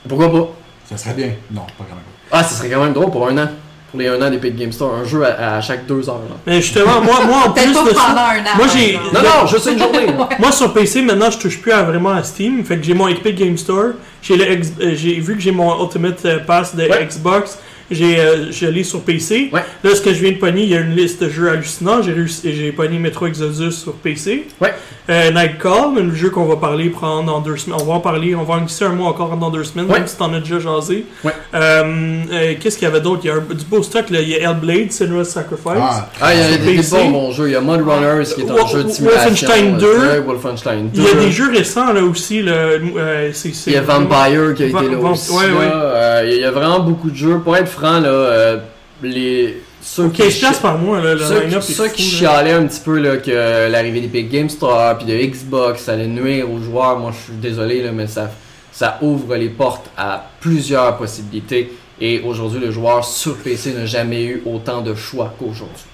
Pourquoi 0.09 0.31
pas? 0.31 0.49
Ça 0.89 0.97
serait 0.97 1.14
bien. 1.14 1.31
Non, 1.51 1.62
pas 1.62 1.85
quand 1.89 1.97
même. 1.97 2.05
Ah, 2.31 2.45
ce 2.45 2.55
serait 2.55 2.70
quand 2.70 2.85
même 2.85 2.93
drôle 2.93 3.11
pour 3.11 3.27
un 3.29 3.37
an. 3.39 3.49
Pour 3.91 4.01
les 4.01 4.09
un 4.09 4.20
an 4.20 4.30
d'Epic 4.30 4.57
Game 4.57 4.72
Store. 4.72 4.95
Un 4.95 5.05
jeu 5.05 5.24
à, 5.24 5.57
à 5.57 5.61
chaque 5.61 5.87
deux 5.87 6.09
heures. 6.09 6.20
là. 6.28 6.37
Mais 6.47 6.61
justement, 6.61 7.01
moi, 7.01 7.24
moi 7.26 7.37
en 7.47 7.51
plus 7.53 7.66
de 7.68 7.72
pas 7.72 7.84
ça. 7.95 8.07
pendant 8.09 8.20
un 8.20 8.41
an. 8.41 8.57
Moi, 8.57 8.66
j'ai-. 8.74 8.99
Non, 9.14 9.20
non, 9.22 9.47
juste 9.47 9.68
une 9.72 9.78
journée. 9.78 10.07
Moi 10.39 10.53
sur 10.53 10.72
PC 10.72 11.03
maintenant 11.03 11.30
je 11.30 11.39
touche 11.39 11.61
plus 11.61 11.72
à 11.72 11.82
vraiment 11.82 12.11
à 12.11 12.22
Steam, 12.22 12.64
fait 12.64 12.76
que 12.78 12.82
j'ai 12.84 12.95
mon 12.95 13.09
Epic 13.09 13.34
Game 13.37 13.57
Store, 13.57 13.93
j'ai 14.22 14.37
le 14.37 14.53
X- 14.53 14.72
euh, 14.80 14.93
j'ai 14.95 15.14
vu 15.20 15.34
que 15.34 15.41
j'ai 15.41 15.53
mon 15.53 15.82
Ultimate 15.82 16.24
euh, 16.24 16.39
Pass 16.41 16.74
de 16.74 16.82
Ouais. 16.82 17.07
Xbox, 17.07 17.59
j'ai 17.91 18.18
euh, 18.20 18.51
je 18.51 18.66
l'ai 18.66 18.84
sur 18.84 19.01
PC. 19.03 19.51
Ouais. 19.53 19.64
Là 19.84 19.95
ce 19.95 20.01
que 20.01 20.12
je 20.12 20.20
viens 20.20 20.32
de 20.32 20.37
pogner, 20.39 20.62
il 20.64 20.68
y 20.70 20.76
a 20.76 20.80
une 20.80 20.95
liste 20.95 21.22
de 21.22 21.28
jeux 21.28 21.51
hallucinants, 21.51 22.03
j'ai 22.03 22.12
réussi 22.12 22.53
j'ai 22.55 22.72
pogné 22.72 22.99
Metro 22.99 23.26
Exodus 23.26 23.72
sur 23.72 23.93
PC. 23.95 24.47
Ouais. 24.61 24.74
Euh, 25.09 25.30
Nightcall, 25.30 25.95
le 26.03 26.14
jeu 26.14 26.30
qu'on 26.30 26.47
va 26.47 26.57
parler 26.57 26.89
prendre 26.91 27.24
dans 27.26 27.41
deux 27.41 27.57
semaines, 27.57 27.78
on 27.80 27.84
va 27.84 27.95
en 27.95 28.01
parler, 28.01 28.34
on 28.34 28.43
va 28.43 28.55
en 28.55 28.61
glisser 28.62 28.84
un 28.87 28.89
mois 28.91 29.09
encore 29.11 29.37
dans 29.37 29.51
deux 29.51 29.62
semaines, 29.62 29.87
Ouais. 29.87 29.99
même 30.01 30.09
si 30.09 30.16
t'en 30.16 30.32
as 30.34 30.41
déjà 30.41 30.59
jasé. 30.59 31.05
Ouais. 31.24 31.30
Euh, 31.55 32.22
euh, 32.32 32.55
Qu'est-ce 32.61 32.76
qu'il 32.78 32.89
y 32.89 32.91
avait 32.91 33.01
d'autre? 33.01 33.20
Il 33.22 33.28
y 33.28 33.30
a 33.30 33.34
un- 33.34 33.55
du 33.55 33.64
beau 33.64 33.82
stock 33.84 34.11
là, 34.11 34.20
il 34.20 34.28
y 34.30 34.34
a 34.34 34.51
Hellblade, 34.51 34.91
Senua's 34.91 35.28
Sacrifice. 35.28 35.62
Ah, 35.80 36.09
Ah, 36.20 36.34
il 36.34 36.41
y 36.41 36.43
a 36.43 36.57
des, 36.59 36.64
des 36.64 36.76
PC. 36.76 36.97
bons, 36.97 37.11
bons 37.11 37.32
jeux. 37.32 37.49
Il 37.49 37.53
y 37.53 37.55
a 37.57 37.61
Mud 37.61 37.82
Runners 37.87 38.24
qui 38.34 38.41
est 38.41 38.51
un 38.51 38.55
Wolf- 38.55 38.72
jeu 38.72 38.82
de 38.84 38.89
simulation. 38.89 39.28
Wolfenstein 39.30 39.74
euh, 39.74 39.78
2. 39.78 39.87
ouais, 40.09 40.18
Wolfenstein 40.20 40.89
2. 40.93 41.01
Il 41.01 41.05
y 41.05 41.09
a 41.09 41.14
des 41.24 41.30
jeux 41.30 41.51
récents 41.51 41.93
là 41.93 42.03
aussi, 42.03 42.43
là, 42.43 42.53
euh, 42.53 43.30
c'est 43.32 43.55
c'est 43.55 43.70
Il 43.70 43.74
y 43.74 43.76
a 43.76 43.82
Vampire 43.82 44.55
qui 44.57 44.64
a 44.64 44.68
Va- 44.68 44.82
été 44.82 44.91
là 44.93 44.99
aussi. 44.99 45.30
ouais, 45.32 45.47
là. 45.49 45.55
ouais. 45.55 45.70
Euh, 45.72 46.30
il 46.34 46.41
y 46.41 46.45
a 46.45 46.51
vraiment 46.51 46.80
beaucoup 46.80 47.11
de 47.11 47.16
jeux. 47.16 47.39
Pour 47.39 47.57
être 47.57 47.68
franc, 47.77 48.01
là, 48.01 48.09
euh, 48.09 48.57
les, 49.03 49.61
ceux 49.83 50.09
qui, 50.09 50.22
15 50.22 50.33
chi- 50.33 50.39
piastres 50.41 50.62
par 50.62 50.79
mois, 50.79 51.01
là, 51.01 51.14
le 51.14 51.20
ceux, 51.20 51.41
qui 51.89 52.03
fou, 52.03 52.16
chialaient 52.18 52.53
un 52.53 52.66
petit 52.66 52.81
peu 52.81 52.99
là, 52.99 53.16
que 53.18 53.68
l'arrivée 53.70 54.01
d'Epic 54.01 54.31
Game 54.31 54.49
Store 54.49 54.97
puis 54.99 55.07
de 55.07 55.14
Xbox 55.16 55.89
allait 55.89 56.07
nuire 56.07 56.51
aux 56.51 56.59
joueurs, 56.59 56.99
moi 56.99 57.12
je 57.12 57.24
suis 57.33 57.41
désolé, 57.41 57.83
là, 57.83 57.93
mais 57.93 58.07
ça, 58.07 58.31
ça 58.72 58.99
ouvre 59.03 59.37
les 59.37 59.49
portes 59.51 59.87
à 59.97 60.29
plusieurs 60.41 60.97
possibilités. 60.97 61.72
Et 62.01 62.20
aujourd'hui, 62.20 62.61
le 62.61 62.70
joueur 62.70 63.05
sur 63.05 63.37
PC 63.37 63.72
n'a 63.72 63.87
jamais 63.87 64.22
eu 64.24 64.43
autant 64.45 64.83
de 64.83 64.95
choix 64.95 65.33
qu'aujourd'hui. 65.39 65.85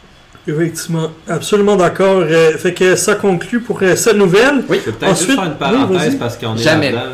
Effectivement, 0.48 1.08
absolument 1.28 1.76
d'accord. 1.76 2.22
Euh, 2.28 2.58
fait 2.58 2.74
que 2.74 2.96
ça 2.96 3.14
conclut 3.14 3.60
pour 3.60 3.78
euh, 3.80 3.94
cette 3.94 4.16
nouvelle. 4.16 4.64
Oui. 4.68 4.80
Je 4.84 4.90
peut-être 4.90 5.12
Ensuite- 5.12 5.28
juste 5.28 5.40
faire 5.40 5.48
une 5.52 5.56
parenthèse 5.56 6.08
oui, 6.14 6.16
parce 6.18 6.36
qu'on 6.36 6.56
est 6.56 6.62
Jamais. 6.62 6.90
là-dedans. 6.90 7.10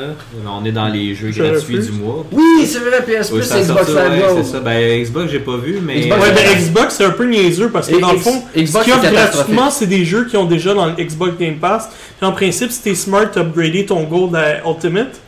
là. 0.46 0.50
On 0.60 0.64
est 0.64 0.72
dans 0.72 0.88
les 0.88 1.14
jeux 1.14 1.30
Je 1.30 1.42
gratuits 1.42 1.76
refuse. 1.76 1.90
du 1.90 1.98
mois. 1.98 2.24
Oui, 2.32 2.66
c'est 2.66 2.78
vrai, 2.78 3.02
PS 3.04 3.30
Plus, 3.30 3.52
a 3.52 3.60
Xbox 3.60 3.88
ouais, 3.92 4.08
Live 4.08 4.24
Gold. 4.26 4.44
c'est 4.44 4.50
ça. 4.52 4.60
Ben, 4.60 5.02
Xbox, 5.02 5.30
j'ai 5.30 5.40
pas 5.40 5.56
vu, 5.58 5.78
mais. 5.84 6.00
Xbox, 6.00 6.22
Ouais, 6.22 6.32
ben 6.32 6.58
Xbox, 6.58 6.94
c'est 6.96 7.04
un 7.04 7.10
peu 7.10 7.24
niaiseux 7.26 7.68
parce 7.68 7.88
que 7.88 7.96
Et 7.96 8.00
dans 8.00 8.12
le 8.12 8.18
fond, 8.18 8.42
Xbox, 8.56 8.86
ce 8.86 8.90
qu'ils 8.92 9.00
c'est 9.02 9.12
gratuitement, 9.14 9.70
c'est 9.70 9.86
des 9.86 10.04
jeux 10.06 10.24
qui 10.24 10.38
ont 10.38 10.46
déjà 10.46 10.72
dans 10.72 10.86
le 10.86 10.92
Xbox 10.94 11.36
Game 11.38 11.56
Pass. 11.58 11.90
Puis 12.18 12.26
en 12.26 12.32
principe, 12.32 12.70
si 12.72 12.80
t'es 12.80 12.94
smart, 12.94 13.26
t'as 13.30 13.40
upgradé 13.42 13.84
ton 13.84 14.04
Gold 14.04 14.34
à 14.36 14.66
Ultimate. 14.66 15.20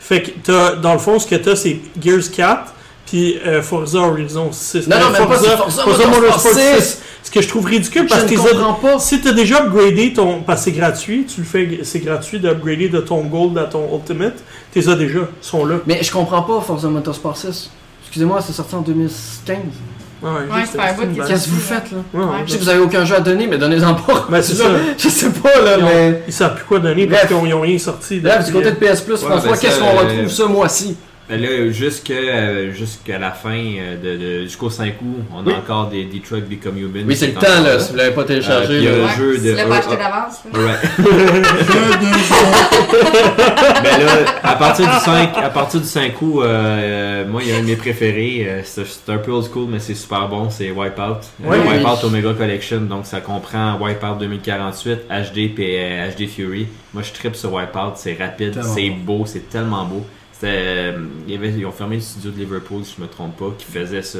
Fait 0.00 0.22
que 0.22 0.30
t'as, 0.42 0.74
dans 0.74 0.92
le 0.92 0.98
fond, 0.98 1.20
ce 1.20 1.26
que 1.28 1.36
t'as, 1.36 1.54
c'est 1.54 1.78
Gears 2.02 2.30
4, 2.34 2.73
puis 3.06 3.38
euh, 3.46 3.62
Forza 3.62 3.98
Horizon 3.98 4.50
6. 4.52 4.88
Non, 4.88 4.96
Euh, 4.96 5.00
non, 5.00 5.10
même 5.10 5.26
pas, 5.28 5.38
c'est 5.38 5.56
Forza 5.82 6.06
Motorsport 6.06 6.52
6. 6.52 7.00
Ce 7.22 7.30
que 7.30 7.40
je 7.42 7.48
trouve 7.48 7.64
ridicule 7.66 8.06
parce 8.06 8.24
que 8.24 8.34
comprends 8.36 8.74
pas. 8.74 8.98
Si 8.98 9.20
t'as 9.20 9.32
déjà 9.32 9.62
upgradé 9.64 10.12
ton. 10.12 10.40
Parce 10.42 10.60
que 10.60 10.64
c'est 10.70 10.76
gratuit, 10.76 11.24
tu 11.26 11.40
le 11.40 11.46
fais, 11.46 11.80
c'est 11.82 11.98
gratuit 12.00 12.38
d'upgrader 12.38 12.88
de 12.88 13.00
ton 13.00 13.22
Gold 13.22 13.56
à 13.58 13.64
ton 13.64 13.88
Ultimate. 13.94 14.34
T'es 14.72 14.88
as 14.88 14.94
déjà, 14.94 15.20
ils 15.20 15.26
sont 15.40 15.64
là. 15.64 15.76
Mais 15.86 16.00
je 16.02 16.12
comprends 16.12 16.42
pas 16.42 16.60
Forza 16.60 16.88
Motorsport 16.88 17.36
6. 17.36 17.70
Excusez-moi, 18.06 18.40
c'est 18.40 18.52
sorti 18.52 18.74
en 18.74 18.80
2015. 18.82 19.56
Ouais, 20.22 20.30
Ouais, 20.30 20.62
c'est 20.70 20.76
pas 20.78 20.84
un 20.84 20.92
bout. 20.94 21.22
Qu'est-ce 21.26 21.46
que 21.46 21.50
vous 21.50 21.60
faites 21.60 21.90
là? 21.92 21.98
Ouais, 22.14 22.24
ouais. 22.24 22.30
Je 22.46 22.52
sais 22.52 22.58
que 22.58 22.62
vous 22.62 22.68
avez 22.70 22.80
aucun 22.80 23.04
jeu 23.04 23.16
à 23.16 23.20
donner, 23.20 23.46
mais 23.46 23.58
donnez-en 23.58 23.94
pas. 23.94 24.26
Ben, 24.30 24.40
c'est 24.40 24.54
Là, 24.58 24.64
ça. 24.64 24.70
Je 24.96 25.08
sais 25.08 25.30
pas 25.30 25.60
là, 25.62 25.76
Ils, 25.78 25.82
ont- 25.82 25.86
mais. 25.86 26.22
ils 26.28 26.32
savent 26.32 26.54
plus 26.54 26.64
quoi 26.64 26.78
donner 26.78 27.06
parce 27.06 27.26
Bref. 27.26 27.40
qu'ils 27.42 27.54
ont 27.54 27.60
rien 27.60 27.78
sorti. 27.78 28.20
Bref, 28.20 28.44
du 28.46 28.52
côté 28.52 28.70
de 28.70 28.76
PS 28.76 29.00
Plus, 29.02 29.14
Ouais, 29.14 29.18
François, 29.28 29.50
ben, 29.52 29.58
qu'est-ce 29.58 29.78
qu'on 29.80 29.86
euh, 29.86 30.00
retrouve 30.00 30.28
ce 30.28 30.42
mois-ci 30.44 30.96
Ben 31.26 31.40
là, 31.40 31.70
jusque, 31.70 32.10
euh, 32.10 32.70
jusqu'à 32.72 33.18
la 33.18 33.30
fin, 33.30 33.50
euh, 33.56 33.96
de, 33.96 34.16
de- 34.40 34.42
jusqu'au 34.44 34.68
5 34.68 34.92
août, 35.00 35.24
on 35.34 35.38
a 35.38 35.44
Oui. 35.46 35.54
encore 35.54 35.88
des 35.88 36.04
Detroit 36.04 36.40
Become 36.40 36.76
Human. 36.76 37.04
Oui, 37.06 37.16
c'est 37.16 37.28
le 37.28 37.32
temps 37.32 37.62
là, 37.64 37.78
si 37.80 37.92
vous 37.92 37.96
l'avez 37.96 38.10
pas 38.14 38.24
téléchargé. 38.24 38.74
Euh, 38.74 38.76
puis, 38.76 38.84
là. 38.84 38.90
euh, 38.90 39.04
Ouais, 39.06 39.12
jeu 39.16 39.34
tu 39.36 39.40
de- 39.44 39.52
l'as 39.56 39.64
pas 39.64 39.74
euh, 39.74 39.78
acheté 39.78 39.96
d'avance. 39.96 40.40
là. 40.52 40.60
Ouais. 40.60 40.74
Ben 43.84 43.98
là, 44.06 44.12
à 44.42 44.56
partir 44.56 44.86
du 44.86 44.98
5, 45.04 45.30
à 45.38 45.50
partir 45.50 45.80
du 45.80 45.86
5 45.86 46.12
août, 46.22 46.40
euh, 46.42 46.44
euh, 46.46 47.24
moi, 47.26 47.42
il 47.42 47.48
y 47.48 47.52
a 47.52 47.56
un 47.56 47.60
de 47.60 47.66
mes 47.66 47.76
préférés. 47.76 48.62
c'est 48.64 48.84
c'est 48.86 49.10
un 49.12 49.18
peu 49.18 49.32
old 49.32 49.46
school, 49.50 49.68
mais 49.70 49.78
c'est 49.78 49.94
super 49.94 50.28
bon. 50.28 50.48
C'est 50.50 50.70
Wipeout. 50.70 51.20
Euh. 51.44 51.50
Wipeout 51.50 52.04
Omega 52.06 52.32
Collection. 52.34 52.80
Donc, 52.82 53.06
ça 53.06 53.20
comprend 53.20 53.78
Wipeout 53.80 54.16
2048, 54.20 55.08
HD 55.08 55.38
et 55.38 55.54
euh, 55.80 56.10
HD 56.10 56.26
Fury. 56.28 56.66
Moi, 56.92 57.02
je 57.02 57.12
tripe 57.12 57.36
sur 57.36 57.52
Wipeout. 57.52 57.92
C'est 57.96 58.16
rapide, 58.18 58.52
Tellement 58.54 58.74
c'est 58.74 58.90
beau, 58.90 59.22
c'est 59.26 59.48
tellement 59.48 59.84
beau. 59.84 60.04
C'était, 60.44 60.56
euh, 60.56 61.06
il 61.26 61.32
y 61.32 61.36
avait, 61.36 61.50
ils 61.50 61.66
ont 61.66 61.72
fermé 61.72 61.96
le 61.96 62.02
studio 62.02 62.30
de 62.30 62.38
Liverpool, 62.38 62.84
si 62.84 62.96
je 62.96 63.02
me 63.02 63.08
trompe 63.08 63.36
pas, 63.36 63.52
qui 63.56 63.64
faisait 63.64 64.02
ça. 64.02 64.18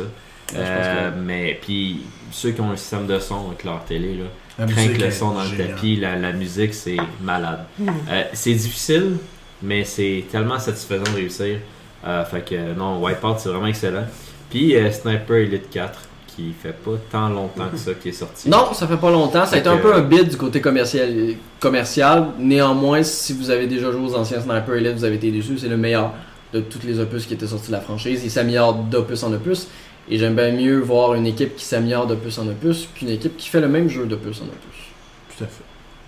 Euh, 0.54 1.10
mais 1.24 1.58
puis 1.60 2.02
ceux 2.30 2.50
qui 2.50 2.60
ont 2.60 2.70
un 2.70 2.76
système 2.76 3.06
de 3.06 3.18
son 3.18 3.48
avec 3.48 3.64
leur 3.64 3.84
télé 3.84 4.14
là, 4.14 4.66
le 4.66 5.10
son 5.10 5.32
dans 5.32 5.42
le 5.42 5.56
tapis, 5.56 5.96
la, 5.96 6.16
la 6.16 6.32
musique 6.32 6.74
c'est 6.74 6.98
malade. 7.20 7.64
Hmm. 7.78 7.88
Euh, 8.08 8.24
c'est 8.32 8.54
difficile, 8.54 9.16
mais 9.62 9.84
c'est 9.84 10.24
tellement 10.30 10.58
satisfaisant 10.58 11.04
de 11.04 11.16
réussir. 11.16 11.58
Euh, 12.06 12.24
fait 12.24 12.44
que 12.44 12.74
non, 12.74 13.02
Wipeout 13.02 13.36
c'est 13.38 13.48
vraiment 13.48 13.66
excellent. 13.66 14.06
Puis 14.50 14.76
euh, 14.76 14.90
Sniper 14.90 15.36
Elite 15.36 15.70
4, 15.70 15.98
qui 16.34 16.52
fait 16.52 16.72
pas 16.72 16.92
tant 17.10 17.28
longtemps 17.28 17.68
que 17.70 17.76
ça 17.76 17.92
qui 17.94 18.08
est 18.08 18.12
sorti. 18.12 18.48
Non, 18.48 18.72
ça 18.72 18.86
fait 18.86 18.96
pas 18.96 19.10
longtemps. 19.10 19.46
Ça 19.46 19.56
a 19.56 19.58
été 19.58 19.68
un 19.68 19.76
peu 19.76 19.94
un 19.94 20.00
bid 20.00 20.28
du 20.28 20.36
côté 20.36 20.60
commercial. 20.60 21.34
commercial. 21.60 22.28
Néanmoins, 22.38 23.02
si 23.02 23.32
vous 23.32 23.50
avez 23.50 23.66
déjà 23.66 23.90
joué 23.92 24.00
aux 24.00 24.14
anciens 24.14 24.40
Sniper 24.40 24.74
Elite, 24.74 24.94
vous 24.94 25.04
avez 25.04 25.16
été 25.16 25.30
déçus. 25.30 25.58
C'est 25.58 25.68
le 25.68 25.76
meilleur 25.76 26.12
de 26.52 26.60
tous 26.60 26.80
les 26.84 27.00
opus 27.00 27.26
qui 27.26 27.34
étaient 27.34 27.46
sortis 27.46 27.68
de 27.68 27.72
la 27.72 27.80
franchise. 27.80 28.22
Il 28.24 28.30
s'améliore 28.30 28.74
d'opus 28.74 29.22
en 29.22 29.32
opus. 29.32 29.68
Et 30.08 30.18
j'aime 30.18 30.34
bien 30.34 30.52
mieux 30.52 30.80
voir 30.80 31.14
une 31.14 31.26
équipe 31.26 31.56
qui 31.56 31.64
s'améliore 31.64 32.06
d'opus 32.06 32.38
en 32.38 32.46
opus 32.48 32.88
qu'une 32.94 33.10
équipe 33.10 33.36
qui 33.36 33.48
fait 33.48 33.60
le 33.60 33.68
même 33.68 33.88
jeu 33.88 34.04
d'opus 34.06 34.40
en 34.40 34.44
opus. 34.44 35.36
Tout 35.36 35.44
à 35.44 35.46
fait. 35.46 35.64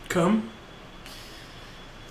Comme? 0.08 0.40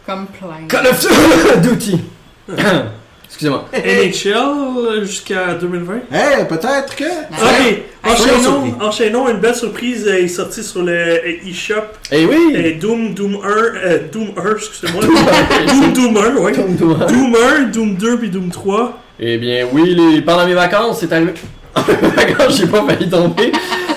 Comme 0.06 0.28
plein. 0.28 0.68
Call 0.68 0.88
of 0.88 1.62
Duty! 1.62 2.02
Excusez-moi. 3.28 3.66
NHL 3.74 5.04
jusqu'à 5.06 5.54
2020. 5.56 5.94
Eh, 6.12 6.46
peut-être 6.46 6.96
que. 6.96 7.04
Ok, 7.04 7.82
Soyons 8.16 8.42
surpris. 8.42 8.42
enchaînons, 8.42 8.76
enchaînons. 8.82 9.30
Une 9.30 9.38
belle 9.40 9.56
surprise 9.56 10.08
euh, 10.08 10.24
est 10.24 10.28
sortie 10.28 10.64
sur 10.64 10.84
le 10.84 10.92
euh, 10.94 11.48
eShop. 11.48 11.76
Eh 12.12 12.26
oui! 12.26 12.54
Et 12.56 12.74
Doom, 12.74 13.14
Doom 13.14 13.40
1, 13.44 13.48
euh, 13.48 14.00
Doom 14.12 14.28
1, 14.38 14.52
excusez-moi. 14.56 15.04
Doom, 15.04 15.94
Doom 15.94 16.18
1, 16.18 16.36
ouais. 16.38 16.52
Comme 16.54 16.78
toi. 16.78 17.06
Doom 17.08 17.36
1, 17.60 17.62
Doom 17.72 17.96
2 17.96 18.18
puis 18.20 18.30
Doom 18.30 18.50
3. 18.52 19.00
Eh 19.20 19.38
bien, 19.38 19.68
oui, 19.74 19.96
les- 19.96 20.22
pendant 20.22 20.46
mes 20.46 20.54
vacances, 20.54 21.00
c'est 21.00 21.12
arrivé. 21.12 21.34
En 21.78 21.82
pleine 21.84 21.98
mes 22.04 22.08
vacances, 22.08 22.58
j'ai 22.58 22.68
pas 22.68 22.86
failli 22.88 23.10
tomber. 23.10 23.52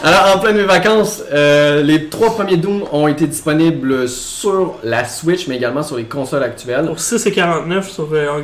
Alors, 0.05 0.37
en 0.37 0.39
pleine 0.39 0.57
mes 0.57 0.63
vacances, 0.65 1.23
euh, 1.33 1.83
les 1.83 2.07
trois 2.09 2.35
premiers 2.35 2.57
Doom 2.57 2.85
ont 2.93 3.09
été 3.09 3.27
disponibles 3.27 4.09
sur 4.09 4.75
la 4.85 5.05
Switch, 5.05 5.49
mais 5.49 5.57
également 5.57 5.83
sur 5.83 5.97
les 5.97 6.05
consoles 6.05 6.45
actuelles. 6.45 6.87
Pour 6.87 7.01
6 7.01 7.27
et 7.27 7.33
49 7.33 7.91
sur, 7.91 8.09
euh, 8.13 8.43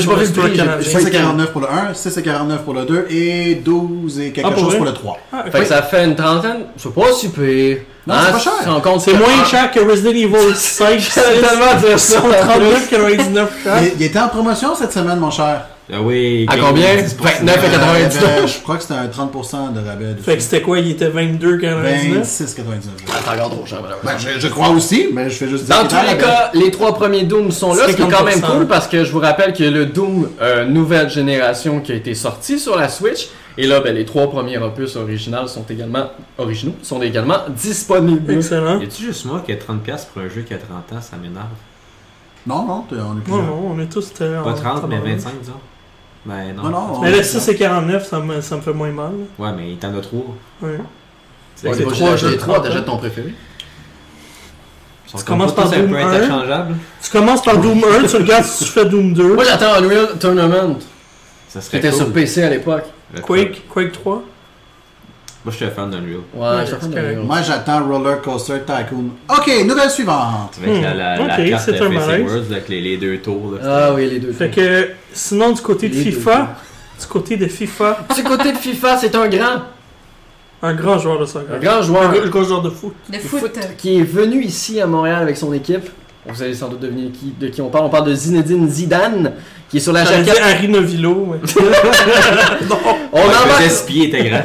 sur 0.00 0.12
pas 0.14 0.18
le 0.20 0.26
store 0.26 0.52
canadien. 0.52 0.80
6 1.00 1.06
et 1.06 1.10
49 1.10 1.52
pour 1.52 1.60
le 1.60 1.68
1, 1.68 1.94
6 1.94 2.16
et 2.18 2.22
49 2.22 2.62
pour 2.62 2.74
le 2.74 2.84
2 2.84 3.06
et 3.10 3.54
12 3.56 4.18
et 4.20 4.32
quelque 4.32 4.46
Ah, 4.48 4.50
pour 4.50 4.58
chose 4.64 4.68
vrai? 4.70 4.76
pour 4.78 4.86
le 4.86 4.92
3. 4.92 5.18
Ah. 5.32 5.44
Fait 5.52 5.60
que 5.60 5.66
ça 5.66 5.82
fait 5.82 6.04
une 6.04 6.16
trentaine. 6.16 6.62
C'est 6.76 6.92
pas 6.92 7.12
super. 7.12 7.76
Non, 8.06 8.14
c'est 8.26 8.32
pas 8.32 8.38
cher. 8.38 8.52
si 8.98 9.10
C'est 9.10 9.12
moins 9.18 9.44
cher 9.44 9.70
que 9.70 9.80
Resident 9.80 10.10
Evil 10.10 10.34
5. 10.56 10.98
J'allais 10.98 11.40
tellement 11.40 11.74
dire 11.80 11.98
ça. 11.98 12.18
39,99 12.20 13.34
cher. 13.62 13.76
Il, 13.82 13.92
il 14.00 14.02
était 14.06 14.18
en 14.18 14.28
promotion 14.28 14.74
cette 14.74 14.92
semaine, 14.92 15.18
mon 15.18 15.30
cher. 15.30 15.66
Ah 15.90 16.02
oui. 16.02 16.44
À 16.50 16.56
combien? 16.58 16.96
10%. 16.96 17.16
29 17.16 17.56
et 17.56 17.66
Euh, 17.66 17.68
il 17.68 17.70
y 17.70 17.72
99. 17.72 18.24
avait- 18.38 18.46
je 18.48 18.62
crois 18.62 18.76
que 18.76 18.82
c'était 18.82 18.94
un 18.94 19.06
30% 19.08 19.68
de 19.72 19.80
rabais. 19.80 20.12
dessus. 20.12 20.22
Fait 20.22 20.36
que 20.36 20.42
c'était 20.42 20.60
quoi 20.60 20.78
Il 20.80 20.90
était 20.90 21.08
22,99 21.08 22.20
26,99. 22.22 22.92
Ah, 23.08 23.12
C'est 23.24 23.30
encore 23.40 23.50
trop 23.50 23.64
cher. 23.66 23.78
Ben, 24.04 24.12
je, 24.18 24.38
je 24.38 24.48
crois 24.48 24.68
aussi, 24.68 25.08
mais 25.14 25.30
je 25.30 25.34
fais 25.36 25.48
juste 25.48 25.64
dire 25.64 25.76
Dans 25.82 25.88
tous 25.88 25.94
à 25.96 26.02
les 26.04 26.18
cas, 26.18 26.50
les 26.52 26.70
trois 26.70 26.94
premiers 26.94 27.22
Doom 27.24 27.50
sont 27.50 27.72
là, 27.74 27.88
ce 27.88 27.96
qui 27.96 28.02
est 28.02 28.08
quand 28.08 28.22
même 28.24 28.38
50%. 28.38 28.46
cool 28.58 28.66
parce 28.66 28.86
que 28.86 29.02
je 29.04 29.10
vous 29.12 29.20
rappelle 29.20 29.54
que 29.54 29.64
le 29.64 29.86
Doom 29.86 30.28
euh, 30.42 30.66
nouvelle 30.66 31.08
génération 31.08 31.80
qui 31.80 31.92
a 31.92 31.94
été 31.94 32.14
sorti 32.14 32.58
sur 32.58 32.76
la 32.76 32.88
Switch 32.90 33.28
et 33.56 33.66
là 33.66 33.80
ben, 33.80 33.94
les 33.94 34.04
trois 34.04 34.28
premiers 34.30 34.58
opus 34.58 34.94
originaux 34.96 35.46
sont 35.48 35.64
également 35.70 36.10
originaux 36.36 36.74
sont 36.82 37.00
également 37.00 37.38
disponibles. 37.56 38.30
Excellent. 38.34 38.78
Y 38.78 38.84
a-tu 38.84 39.02
juste 39.04 39.24
moi 39.24 39.42
qui 39.44 39.52
a 39.52 39.56
30$ 39.56 40.06
pour 40.12 40.20
un 40.22 40.28
jeu 40.28 40.42
qui 40.42 40.52
a 40.52 40.58
30 40.58 40.92
ans, 40.92 41.00
ça 41.00 41.16
m'énerve. 41.16 41.46
Non, 42.46 42.64
non, 42.66 42.84
on 42.90 43.18
est 43.18 43.20
plus 43.22 43.32
Non, 43.32 43.42
non, 43.42 43.74
on 43.76 43.80
est 43.80 43.86
tous. 43.86 44.10
euh, 44.20 44.42
Pas 44.42 44.50
en 44.50 44.54
30, 44.54 44.74
mais 44.88 44.96
tabarnak. 44.96 45.16
25, 45.16 45.32
disons. 45.40 45.52
Ben 46.26 46.52
non. 46.54 46.62
Non, 46.64 46.70
non, 46.70 46.78
on- 46.94 47.00
Mais 47.02 47.10
là, 47.10 47.22
6 47.22 47.48
et 47.48 47.56
49, 47.56 48.06
ça 48.06 48.18
me, 48.20 48.40
ça 48.40 48.56
me 48.56 48.60
fait 48.60 48.72
moins 48.72 48.90
mal. 48.90 49.12
Ouais, 49.38 49.50
mais 49.56 49.74
t'en 49.80 49.96
as 49.96 50.00
trois. 50.00 50.34
Ouais. 50.62 50.78
C'est 51.54 51.68
Ouais, 51.68 51.74
c'est 51.74 51.82
faut 51.84 51.90
trois 51.90 52.10
que 52.12 52.16
jeux 52.16 52.28
les 52.30 52.34
de 52.36 52.40
trois, 52.40 52.54
30 52.56 52.64
t'achètes 52.66 52.82
ans. 52.88 52.92
ton 52.92 52.98
préféré. 52.98 53.34
Tu 55.06 55.12
comme 55.16 55.24
commences 55.24 55.54
par 55.54 55.70
Doom 55.70 55.88
peu 55.88 55.96
1. 55.96 56.06
interchangeables. 56.08 56.76
Tu 57.02 57.10
commences 57.10 57.42
par 57.42 57.56
Doom 57.58 57.82
1, 57.84 58.06
tu 58.06 58.16
regardes 58.16 58.44
si 58.44 58.64
tu 58.64 58.70
fais 58.70 58.84
Doom 58.84 59.14
2. 59.14 59.34
Moi 59.34 59.44
j'attends 59.44 59.74
Unreal 59.76 60.18
Tournament 60.20 60.76
Ça 61.48 61.62
serait 61.62 61.78
était 61.78 61.88
cool. 61.88 61.96
sur 61.98 62.12
PC 62.12 62.42
à 62.42 62.50
l'époque. 62.50 62.84
Quake, 63.22 63.66
Quake 63.70 63.92
3. 63.92 64.22
Moi, 65.44 65.52
je 65.52 65.56
suis 65.56 65.64
un 65.64 65.70
fan 65.70 65.88
d'Unreal. 65.90 66.16
Ouais, 66.34 66.40
Ouais, 66.40 66.46
je 66.60 66.66
suis 66.66 66.74
c'est 66.74 66.80
fan 66.80 66.90
correct. 66.90 67.06
d'Unreal. 67.08 67.26
Moi, 67.26 67.42
j'attends 67.42 67.86
Roller 67.86 68.20
Coaster 68.22 68.58
Tycoon. 68.66 69.10
Ok, 69.30 69.64
nouvelle 69.66 69.90
suivante. 69.90 70.58
Avec 70.62 70.78
Hmm. 70.78 70.82
la, 70.82 70.94
la, 70.94 71.16
la 71.16 71.22
Ok, 71.22 71.48
carte 71.50 71.62
c'est 71.64 71.72
de 71.72 71.76
un 71.76 71.90
Facing 71.92 71.94
malaise. 71.94 72.22
Worlds 72.32 72.52
avec 72.52 72.68
les, 72.68 72.80
les 72.80 72.96
deux 72.96 73.18
tours. 73.18 73.52
Là, 73.54 73.86
Ah 73.88 73.94
oui, 73.94 74.10
les 74.10 74.18
deux. 74.18 74.32
Fait 74.32 74.50
que, 74.50 74.90
sinon, 75.12 75.52
du 75.52 75.60
côté 75.62 75.88
de 75.88 75.94
Les 75.94 76.04
deux 76.04 76.10
FIFA, 76.10 76.56
du 77.00 77.06
côté 77.06 77.36
de 77.36 77.46
FIFA, 77.46 77.98
Du 78.16 78.22
côté 78.24 78.52
de 78.52 78.58
FIFA, 78.58 78.96
c'est 78.98 79.14
un 79.14 79.28
grand, 79.28 79.62
un 80.62 80.74
grand 80.74 80.98
joueur 80.98 81.18
de 81.18 81.24
un 81.24 81.26
soccer. 81.26 81.60
grand 81.60 81.78
Un 81.78 81.82
joueur 81.82 82.12
gros- 82.12 82.20
un 82.22 82.28
gros 82.28 82.44
joueur 82.44 82.62
de 82.62 82.70
foot. 82.70 82.94
De 83.08 83.14
de 83.16 83.18
foot. 83.22 83.40
foot 83.40 83.58
qui 83.78 83.98
est 84.00 84.02
venu 84.02 84.42
ici 84.42 84.80
à 84.80 84.86
Montréal 84.86 85.22
avec 85.22 85.36
son 85.36 85.52
équipe. 85.52 85.88
Vous 86.28 86.42
allez 86.42 86.54
sans 86.54 86.68
doute 86.68 86.80
deviner 86.80 87.10
qui, 87.10 87.32
de 87.40 87.48
qui 87.48 87.60
on 87.62 87.68
parle. 87.70 87.86
On 87.86 87.88
parle 87.90 88.06
de 88.08 88.14
Zinedine 88.14 88.68
Zidane, 88.68 89.32
qui 89.70 89.78
est 89.78 89.80
sur 89.80 89.92
la 89.92 90.04
jaquette. 90.04 90.40
Harry 90.42 90.68
Novilo. 90.68 91.34
mais- 91.42 91.62
On 93.12 93.18
On 93.18 93.20
en 93.20 93.24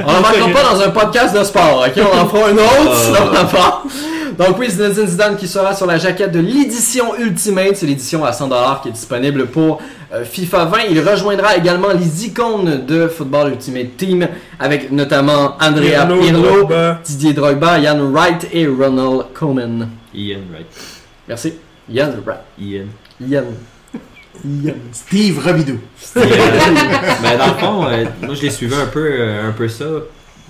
on 0.08 0.14
n'embarquera 0.14 0.48
pas 0.50 0.64
dans 0.74 0.82
un 0.82 0.90
podcast 0.90 1.38
de 1.38 1.44
sport, 1.44 1.86
ok? 1.88 2.02
On 2.14 2.18
en 2.20 2.26
fera 2.28 2.48
un 2.50 2.54
autre, 2.54 2.92
Ah. 2.92 2.96
sinon 2.96 3.18
on 3.32 4.42
en. 4.42 4.48
Donc 4.48 4.58
oui, 4.58 4.70
Zinedine 4.70 5.06
Zidane 5.08 5.36
qui 5.36 5.48
sera 5.48 5.76
sur 5.76 5.86
la 5.86 5.98
jaquette 5.98 6.32
de 6.32 6.40
l'édition 6.40 7.16
Ultimate. 7.20 7.76
C'est 7.76 7.86
l'édition 7.86 8.24
à 8.26 8.32
100$ 8.32 8.82
qui 8.82 8.90
est 8.90 8.92
disponible 8.94 9.46
pour 9.48 9.80
euh, 10.14 10.24
FIFA 10.24 10.66
20. 10.66 10.78
Il 10.90 11.00
rejoindra 11.08 11.56
également 11.58 11.90
les 11.98 12.26
icônes 12.26 12.86
de 12.88 13.08
Football 13.08 13.52
Ultimate 13.52 13.96
Team, 13.98 14.28
avec 14.60 14.92
notamment 14.92 15.56
Andrea 15.62 16.06
Pirlo, 16.08 16.22
Pirlo, 16.22 16.42
Drogba. 16.42 17.00
Didier 17.06 17.34
Drogba, 17.34 17.78
Ian 17.80 18.00
Wright 18.12 18.48
et 18.52 18.66
Ronald 18.68 19.26
Koeman. 19.34 19.90
Ian, 20.16 20.40
right. 20.54 20.66
Merci. 21.28 21.54
Ian 21.90 22.12
Wright. 22.26 22.40
Ian. 22.60 22.86
Ian. 23.22 23.44
Ian. 24.46 24.74
Steve 24.92 25.40
Robidoux. 25.46 25.80
Euh, 26.18 26.22
ben, 27.22 27.38
dans 27.38 27.48
le 27.48 27.54
fond, 27.60 27.86
euh, 27.86 28.06
moi 28.24 28.36
je 28.36 28.42
l'ai 28.42 28.50
suivi 28.50 28.74
un 28.76 28.88
peu, 28.88 29.06
euh, 29.20 29.50
un 29.50 29.52
peu 29.52 29.68
ça. 29.68 29.86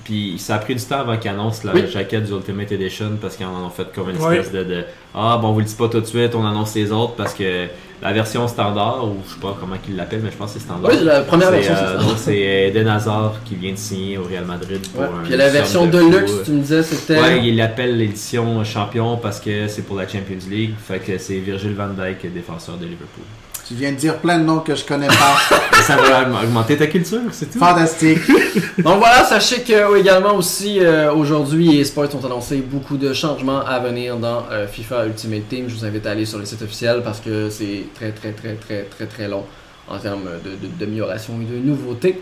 Puis 0.04 0.36
ça 0.38 0.56
a 0.56 0.60
pris 0.60 0.76
du 0.76 0.84
temps 0.84 1.00
avant 1.00 1.18
qu'ils 1.18 1.32
annoncent 1.32 1.62
la 1.66 1.74
Oui. 1.74 1.88
jaquette 1.90 2.26
du 2.26 2.32
Ultimate 2.34 2.72
Edition 2.74 3.12
parce 3.22 3.36
qu'ils 3.38 3.46
en 3.46 3.66
ont 3.66 3.70
fait 3.70 3.88
comme 3.94 4.10
une 4.10 4.18
Ouais. 4.18 4.38
espèce 4.40 4.52
de, 4.54 4.64
de, 4.64 4.84
Ah 5.16 5.38
bon, 5.42 5.50
on 5.50 5.54
vous 5.54 5.60
le 5.60 5.66
dit 5.66 5.76
pas 5.76 5.88
tout 5.88 6.02
de 6.02 6.06
suite, 6.06 6.36
on 6.36 6.46
annonce 6.46 6.76
les 6.76 6.92
autres 6.92 7.14
parce 7.16 7.34
que 7.34 7.68
la 8.04 8.12
version 8.14 8.48
standard, 8.48 9.06
ou 9.06 9.16
je 9.26 9.34
sais 9.34 9.40
pas 9.40 9.56
comment 9.60 9.76
ils 9.88 9.96
l'appellent, 9.96 10.22
mais 10.24 10.30
je 10.32 10.36
pense 10.36 10.54
que 10.54 10.60
c'est 10.60 10.66
standard. 10.66 10.92
Oui, 10.92 10.98
la 11.04 11.22
première 11.22 11.50
version, 11.52 11.74
euh, 11.74 11.78
c'est 11.98 11.98
ça. 12.04 12.04
donc 12.10 12.18
c'est 12.18 12.68
Eden 12.68 12.88
Hazard 12.90 13.36
qui 13.46 13.56
vient 13.56 13.72
de 13.72 13.78
signer 13.78 14.18
au 14.18 14.24
Real 14.26 14.46
Madrid 14.46 14.86
pour 14.92 15.02
Ouais. 15.02 15.08
un 15.22 15.24
Puis 15.24 15.38
la 15.38 15.50
version 15.50 15.86
de 15.86 15.92
de 15.92 16.00
fou, 16.00 16.10
luxe, 16.12 16.32
euh, 16.32 16.44
tu 16.46 16.52
me 16.52 16.60
disais, 16.60 16.84
c'était. 16.84 17.20
Ouais, 17.20 17.48
il 17.48 17.56
l'appelle 17.56 17.98
l'édition 17.98 18.64
champion 18.66 19.18
parce 19.18 19.40
que 19.40 19.68
c'est 19.70 19.84
pour 19.84 19.96
la 19.96 20.08
Champions 20.08 20.46
League. 20.50 20.74
Fait 20.78 21.00
que 21.00 21.18
c'est 21.18 21.38
Virgil 21.40 21.74
van 21.76 21.90
Dijk, 21.90 22.32
défenseur 22.34 22.76
de 22.78 22.84
Liverpool. 22.84 23.24
Tu 23.68 23.76
viens 23.76 23.92
de 23.92 23.98
dire 23.98 24.18
plein 24.18 24.40
de 24.40 24.44
noms 24.44 24.60
que 24.60 24.76
je 24.76 24.84
connais 24.84 25.08
pas. 25.08 25.38
Ça 25.84 25.96
va 25.98 26.22
augmenter 26.44 26.78
ta 26.78 26.88
culture, 26.88 27.20
c'est 27.32 27.50
tout. 27.52 27.60
Fantastique. 27.60 28.20
Donc 28.78 29.00
voilà, 29.00 29.26
sachez 29.26 29.62
que 29.62 29.98
également 30.00 30.36
aussi 30.36 30.80
euh, 30.80 31.12
aujourd'hui, 31.14 31.80
eSports 31.80 32.08
ont 32.16 32.26
annoncé 32.26 32.58
beaucoup 32.58 32.96
de 32.98 33.12
changements 33.14 33.66
à 33.66 33.80
venir 33.80 34.16
dans 34.18 34.44
euh, 34.52 34.66
FIFA 34.68 35.08
Ultimate 35.08 35.48
Team. 35.50 35.66
Je 35.68 35.76
vous 35.76 35.84
invite 35.86 36.06
à 36.08 36.12
aller 36.12 36.26
sur 36.26 36.40
le 36.40 36.46
site 36.46 36.62
officiel 36.62 37.02
parce 37.04 37.20
que 37.20 37.50
c'est 37.50 37.84
très 37.96 38.12
très 38.12 38.32
très 38.32 38.54
très 38.56 38.84
très 38.84 39.06
très 39.08 39.28
long 39.28 39.44
en 39.90 39.98
termes 39.98 40.24
de- 40.46 40.52
de- 40.68 40.74
d'amélioration 40.80 41.34
et 41.42 41.46
de 41.54 41.58
nouveautés. 41.58 42.22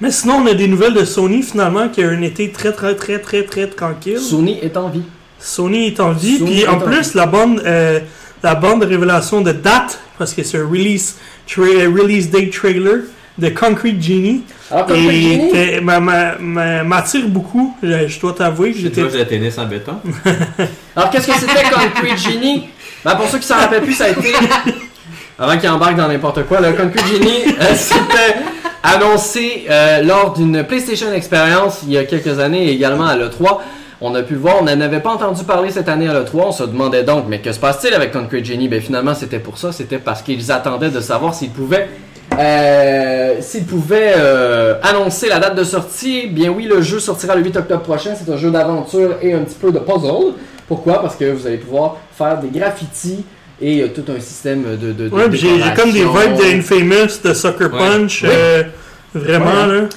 Mais 0.00 0.10
sinon, 0.10 0.36
on 0.42 0.46
a 0.46 0.54
des 0.54 0.68
nouvelles 0.68 0.94
de 0.94 1.04
Sony 1.04 1.42
finalement 1.42 1.88
qui 1.90 2.02
a 2.02 2.08
un 2.08 2.22
été 2.22 2.50
très 2.52 2.72
très 2.72 2.96
très 2.96 3.18
très 3.18 3.44
très 3.44 3.66
tranquille. 3.68 4.18
Sony 4.18 4.58
est 4.62 4.76
en 4.78 4.88
vie. 4.88 5.02
Sony 5.38 5.88
est 5.88 6.00
en 6.00 6.12
vie, 6.12 6.38
Sony 6.38 6.50
puis 6.52 6.66
en 6.68 6.78
plus 6.78 7.14
la 7.14 7.26
bande, 7.26 7.60
euh, 7.66 8.00
la 8.42 8.54
bande 8.54 8.82
de 8.82 8.86
révélation 8.86 9.40
de 9.40 9.52
date, 9.52 10.00
parce 10.18 10.34
que 10.34 10.42
c'est 10.42 10.58
un 10.58 10.66
release, 10.68 11.16
tra- 11.48 11.86
release 11.86 12.30
date 12.30 12.50
trailer 12.50 13.00
de 13.38 13.48
Concrete 13.48 14.00
Genie, 14.02 14.42
comme 14.68 14.96
et 14.96 15.02
Genie, 15.10 15.50
t'es- 15.52 15.80
m'a- 15.80 16.00
m'a- 16.00 16.36
m'a- 16.38 16.82
m'attire 16.84 17.26
beaucoup. 17.28 17.74
Je, 17.82 18.06
je 18.08 18.20
dois 18.20 18.32
t'avouer 18.34 18.74
j'étais 18.76 19.02
de 19.02 19.22
tennis 19.24 19.56
en 19.58 19.66
béton? 19.66 19.94
Alors, 20.96 21.10
qu'est-ce 21.10 21.26
que 21.28 21.32
c'était 21.38 21.62
Concrete 21.70 22.18
Genie? 22.18 22.68
Ben, 23.04 23.14
Pour 23.16 23.28
ceux 23.28 23.38
qui 23.38 23.46
s'en 23.46 23.56
rappellent 23.56 23.82
plus, 23.82 23.94
ça 23.94 24.04
a 24.04 24.08
été. 24.10 24.32
Avant 25.38 25.58
qu'il 25.58 25.68
embarque 25.70 25.96
dans 25.96 26.08
n'importe 26.08 26.44
quoi, 26.44 26.60
le 26.60 26.72
Concrete 26.72 27.06
Genie, 27.06 27.54
euh, 27.60 27.64
c'était 27.74 28.36
annoncé 28.82 29.64
euh, 29.70 30.02
lors 30.02 30.34
d'une 30.34 30.64
PlayStation 30.64 31.12
Experience 31.12 31.80
il 31.84 31.92
y 31.92 31.98
a 31.98 32.04
quelques 32.04 32.38
années 32.38 32.68
et 32.68 32.72
également 32.72 33.06
à 33.06 33.16
l'E3. 33.16 33.58
On 34.04 34.14
a 34.16 34.22
pu 34.22 34.34
le 34.34 34.40
voir, 34.40 34.56
on 34.60 34.64
n'en 34.64 34.80
avait 34.80 34.98
pas 35.00 35.10
entendu 35.10 35.44
parler 35.44 35.70
cette 35.70 35.88
année 35.88 36.08
à 36.08 36.12
l'E3. 36.12 36.30
On 36.46 36.52
se 36.52 36.64
demandait 36.64 37.04
donc, 37.04 37.26
mais 37.28 37.40
que 37.40 37.52
se 37.52 37.60
passe-t-il 37.60 37.94
avec 37.94 38.10
Concrete 38.12 38.44
Genie 38.44 38.68
Ben 38.68 38.80
finalement, 38.80 39.14
c'était 39.14 39.38
pour 39.38 39.58
ça. 39.58 39.70
C'était 39.70 39.98
parce 39.98 40.22
qu'ils 40.22 40.50
attendaient 40.50 40.90
de 40.90 41.00
savoir 41.00 41.34
s'ils 41.34 41.50
pouvaient 41.50 41.88
euh, 42.38 43.34
s'ils 43.40 43.64
pouvaient 43.64 44.14
euh, 44.16 44.74
annoncer 44.82 45.28
la 45.28 45.38
date 45.38 45.54
de 45.54 45.64
sortie, 45.64 46.26
bien 46.28 46.50
oui, 46.50 46.64
le 46.64 46.80
jeu 46.82 46.98
sortira 46.98 47.36
le 47.36 47.42
8 47.44 47.56
octobre 47.58 47.82
prochain. 47.82 48.14
C'est 48.16 48.30
un 48.32 48.36
jeu 48.36 48.50
d'aventure 48.50 49.16
et 49.22 49.34
un 49.34 49.40
petit 49.40 49.56
peu 49.60 49.70
de 49.70 49.78
puzzle. 49.78 50.34
Pourquoi? 50.66 51.00
Parce 51.02 51.14
que 51.16 51.30
vous 51.30 51.46
allez 51.46 51.58
pouvoir 51.58 51.98
faire 52.16 52.38
des 52.40 52.48
graffitis 52.58 53.24
et 53.60 53.82
euh, 53.82 53.88
tout 53.94 54.04
un 54.10 54.18
système 54.18 54.62
de. 54.64 54.92
de, 54.92 55.08
de 55.08 55.14
Ouais, 55.14 55.28
puis 55.28 55.38
j'ai 55.38 55.48
comme 55.76 55.92
des 55.92 56.00
vibes 56.00 56.08
de 56.08 56.42
décoration. 56.42 56.58
Infamous, 56.58 57.20
de 57.22 57.34
Sucker 57.34 57.64
Ouais. 57.64 57.78
Punch, 57.78 58.22
Oui. 58.22 58.28
euh, 58.32 58.62
vraiment 59.14 59.44
Ouais. 59.66 59.80
là. 59.82 59.88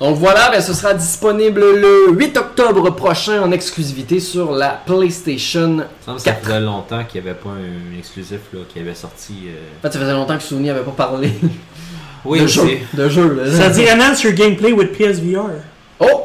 Donc 0.00 0.16
voilà, 0.16 0.50
ben, 0.50 0.60
ce 0.60 0.72
sera 0.72 0.94
disponible 0.94 1.60
le 1.60 2.10
8 2.12 2.36
octobre 2.38 2.90
prochain 2.90 3.42
en 3.42 3.50
exclusivité 3.52 4.18
sur 4.20 4.52
la 4.52 4.70
PlayStation. 4.70 5.68
Me 6.08 6.18
ça 6.18 6.32
faisait 6.34 6.60
longtemps 6.60 7.04
qu'il 7.04 7.22
n'y 7.22 7.28
avait 7.28 7.38
pas 7.38 7.50
un 7.50 7.98
exclusif 7.98 8.38
là, 8.52 8.60
qui 8.68 8.78
avait 8.80 8.94
sorti. 8.94 9.34
euh, 9.48 9.58
En 9.78 9.82
fait, 9.82 9.92
ça 9.92 10.00
faisait 10.00 10.12
longtemps 10.12 10.36
que 10.36 10.42
Sony 10.42 10.68
n'avait 10.68 10.80
pas 10.80 10.90
parlé 10.92 11.30
Oui, 12.24 12.40
de 12.40 12.46
jeu. 12.46 12.62
De 12.94 13.08
jeu 13.08 13.34
là. 13.34 13.50
Ça 13.50 13.68
dit 13.70 13.84
enhance 13.90 14.22
your 14.22 14.32
gameplay 14.34 14.72
with 14.72 14.92
PSVR. 14.96 15.50
Oh 16.00 16.24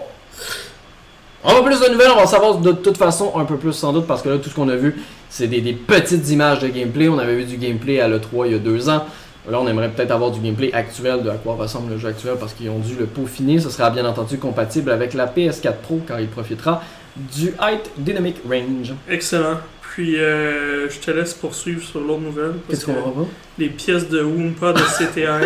On 1.43 1.54
va 1.54 1.62
plus 1.62 1.80
de 1.80 1.91
nouvelles, 1.91 2.12
on 2.16 2.20
va 2.20 2.26
savoir 2.28 2.56
de 2.58 2.72
toute 2.72 2.98
façon 2.98 3.34
un 3.38 3.46
peu 3.46 3.56
plus 3.58 3.74
sans 3.74 3.93
doute 3.93 4.08
parce 4.08 4.22
que 4.22 4.30
là 4.30 4.38
tout 4.38 4.50
ce 4.50 4.56
qu'on 4.56 4.68
a 4.70 4.76
vu 4.76 4.96
c'est 5.30 5.48
des, 5.48 5.60
des 5.62 5.74
petites 5.74 6.30
images 6.30 6.60
de 6.60 6.68
gameplay. 6.70 7.08
On 7.10 7.18
avait 7.20 7.36
vu 7.36 7.43
du 7.46 7.58
gameplay 7.58 8.00
à 8.00 8.08
l'E3 8.08 8.46
il 8.48 8.52
y 8.54 8.56
a 8.56 8.60
deux 8.60 8.89
ans. 8.89 9.06
Là 9.50 9.60
on 9.60 9.68
aimerait 9.68 9.89
peut-être 9.89 10.12
avoir 10.12 10.32
du 10.32 10.39
gameplay 10.39 10.74
actuel 10.74 11.24
de 11.24 11.30
à 11.30 11.36
quoi 11.36 11.56
ressemble 11.56 11.91
le 11.91 11.98
jeu 11.98 12.10
actuel 12.10 12.36
parce 12.39 12.54
qu'ils 12.54 12.70
ont 12.70 12.80
dû 12.80 12.96
le 12.96 13.06
peaufiner. 13.06 13.60
Ce 13.60 13.70
sera 13.70 13.89
bien 13.89 14.06
entendu 14.06 14.38
compatible 14.38 14.91
avec 14.91 15.14
la 15.14 15.28
PS4 15.28 15.76
Pro 15.82 16.02
quand 16.08 16.18
il 16.18 16.28
profitera 16.28 16.82
du 17.16 17.54
Height 17.62 17.91
Dynamic 17.98 18.38
Range. 18.48 18.93
Excellent. 19.10 19.58
Puis 19.96 20.18
euh, 20.20 20.89
je 20.89 21.00
te 21.00 21.10
laisse 21.12 21.34
poursuivre 21.34 21.82
sur 21.82 22.02
l'autre 22.02 22.20
nouvelle. 22.22 22.56
Qu'est-ce 22.70 22.86
qu'on 22.86 22.93
que 22.93 22.98
va 23.00 23.12
voir? 23.16 23.26
Les 23.58 23.70
pièces 23.70 24.10
de 24.10 24.22
Wumpa 24.22 24.74
de 24.74 24.80
CTR, 24.80 25.39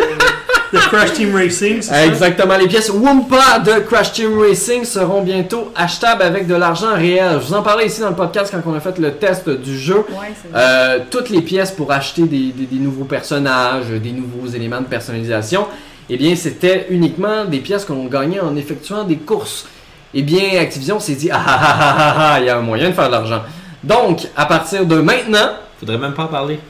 de 0.72 0.78
Crash 0.78 1.12
Team 1.12 1.34
Racing, 1.36 1.76
c'est 1.82 1.90
ça? 1.90 2.04
Exactement, 2.06 2.56
les 2.56 2.66
pièces 2.66 2.90
Wumpa 2.90 3.60
de 3.60 3.78
Crash 3.88 4.10
Team 4.12 4.36
Racing 4.40 4.84
seront 4.84 5.22
bientôt 5.22 5.70
achetables 5.76 6.22
avec 6.22 6.48
de 6.48 6.54
l'argent 6.56 6.94
réel. 6.94 7.38
Je 7.40 7.46
vous 7.46 7.54
en 7.54 7.62
parlais 7.62 7.86
ici 7.86 8.00
dans 8.00 8.08
le 8.10 8.16
podcast 8.16 8.52
quand 8.52 8.68
on 8.68 8.74
a 8.74 8.80
fait 8.80 8.98
le 8.98 9.12
test 9.12 9.48
du 9.48 9.78
jeu. 9.78 9.98
Ouais, 9.98 10.32
c'est 10.42 10.50
vrai. 10.50 10.60
Euh, 10.60 10.98
toutes 11.08 11.30
les 11.30 11.42
pièces 11.42 11.70
pour 11.70 11.92
acheter 11.92 12.22
des, 12.22 12.50
des- 12.50 12.66
des 12.66 12.78
nouveaux 12.80 13.04
personnages, 13.04 13.86
des 13.86 14.10
nouveaux 14.12 14.48
éléments 14.48 14.80
de 14.80 14.86
personnalisation, 14.86 15.66
eh 16.08 16.16
bien, 16.16 16.34
c'était 16.34 16.86
uniquement 16.90 17.44
des 17.44 17.58
pièces 17.58 17.84
qu'on 17.84 18.06
gagnait 18.06 18.40
en 18.40 18.56
effectuant 18.56 19.04
des 19.04 19.16
courses. 19.16 19.68
Eh 20.12 20.22
bien, 20.22 20.58
Activision 20.60 20.98
s'est 20.98 21.14
dit, 21.14 21.30
ah 21.30 21.40
ah 21.46 21.58
ah 21.62 21.76
ah 21.78 21.94
ah, 22.18 22.32
ah, 22.34 22.40
il 22.40 22.46
y 22.46 22.48
a 22.48 22.58
un 22.58 22.62
moyen 22.62 22.88
de 22.90 22.94
faire 22.94 23.06
de 23.06 23.12
l'argent. 23.12 23.42
Donc, 23.82 24.28
à 24.36 24.46
partir 24.46 24.84
de 24.86 24.96
maintenant, 24.96 25.50
Faudrait 25.78 25.98
même 25.98 26.12
pas 26.12 26.24
en 26.24 26.28
parler. 26.28 26.60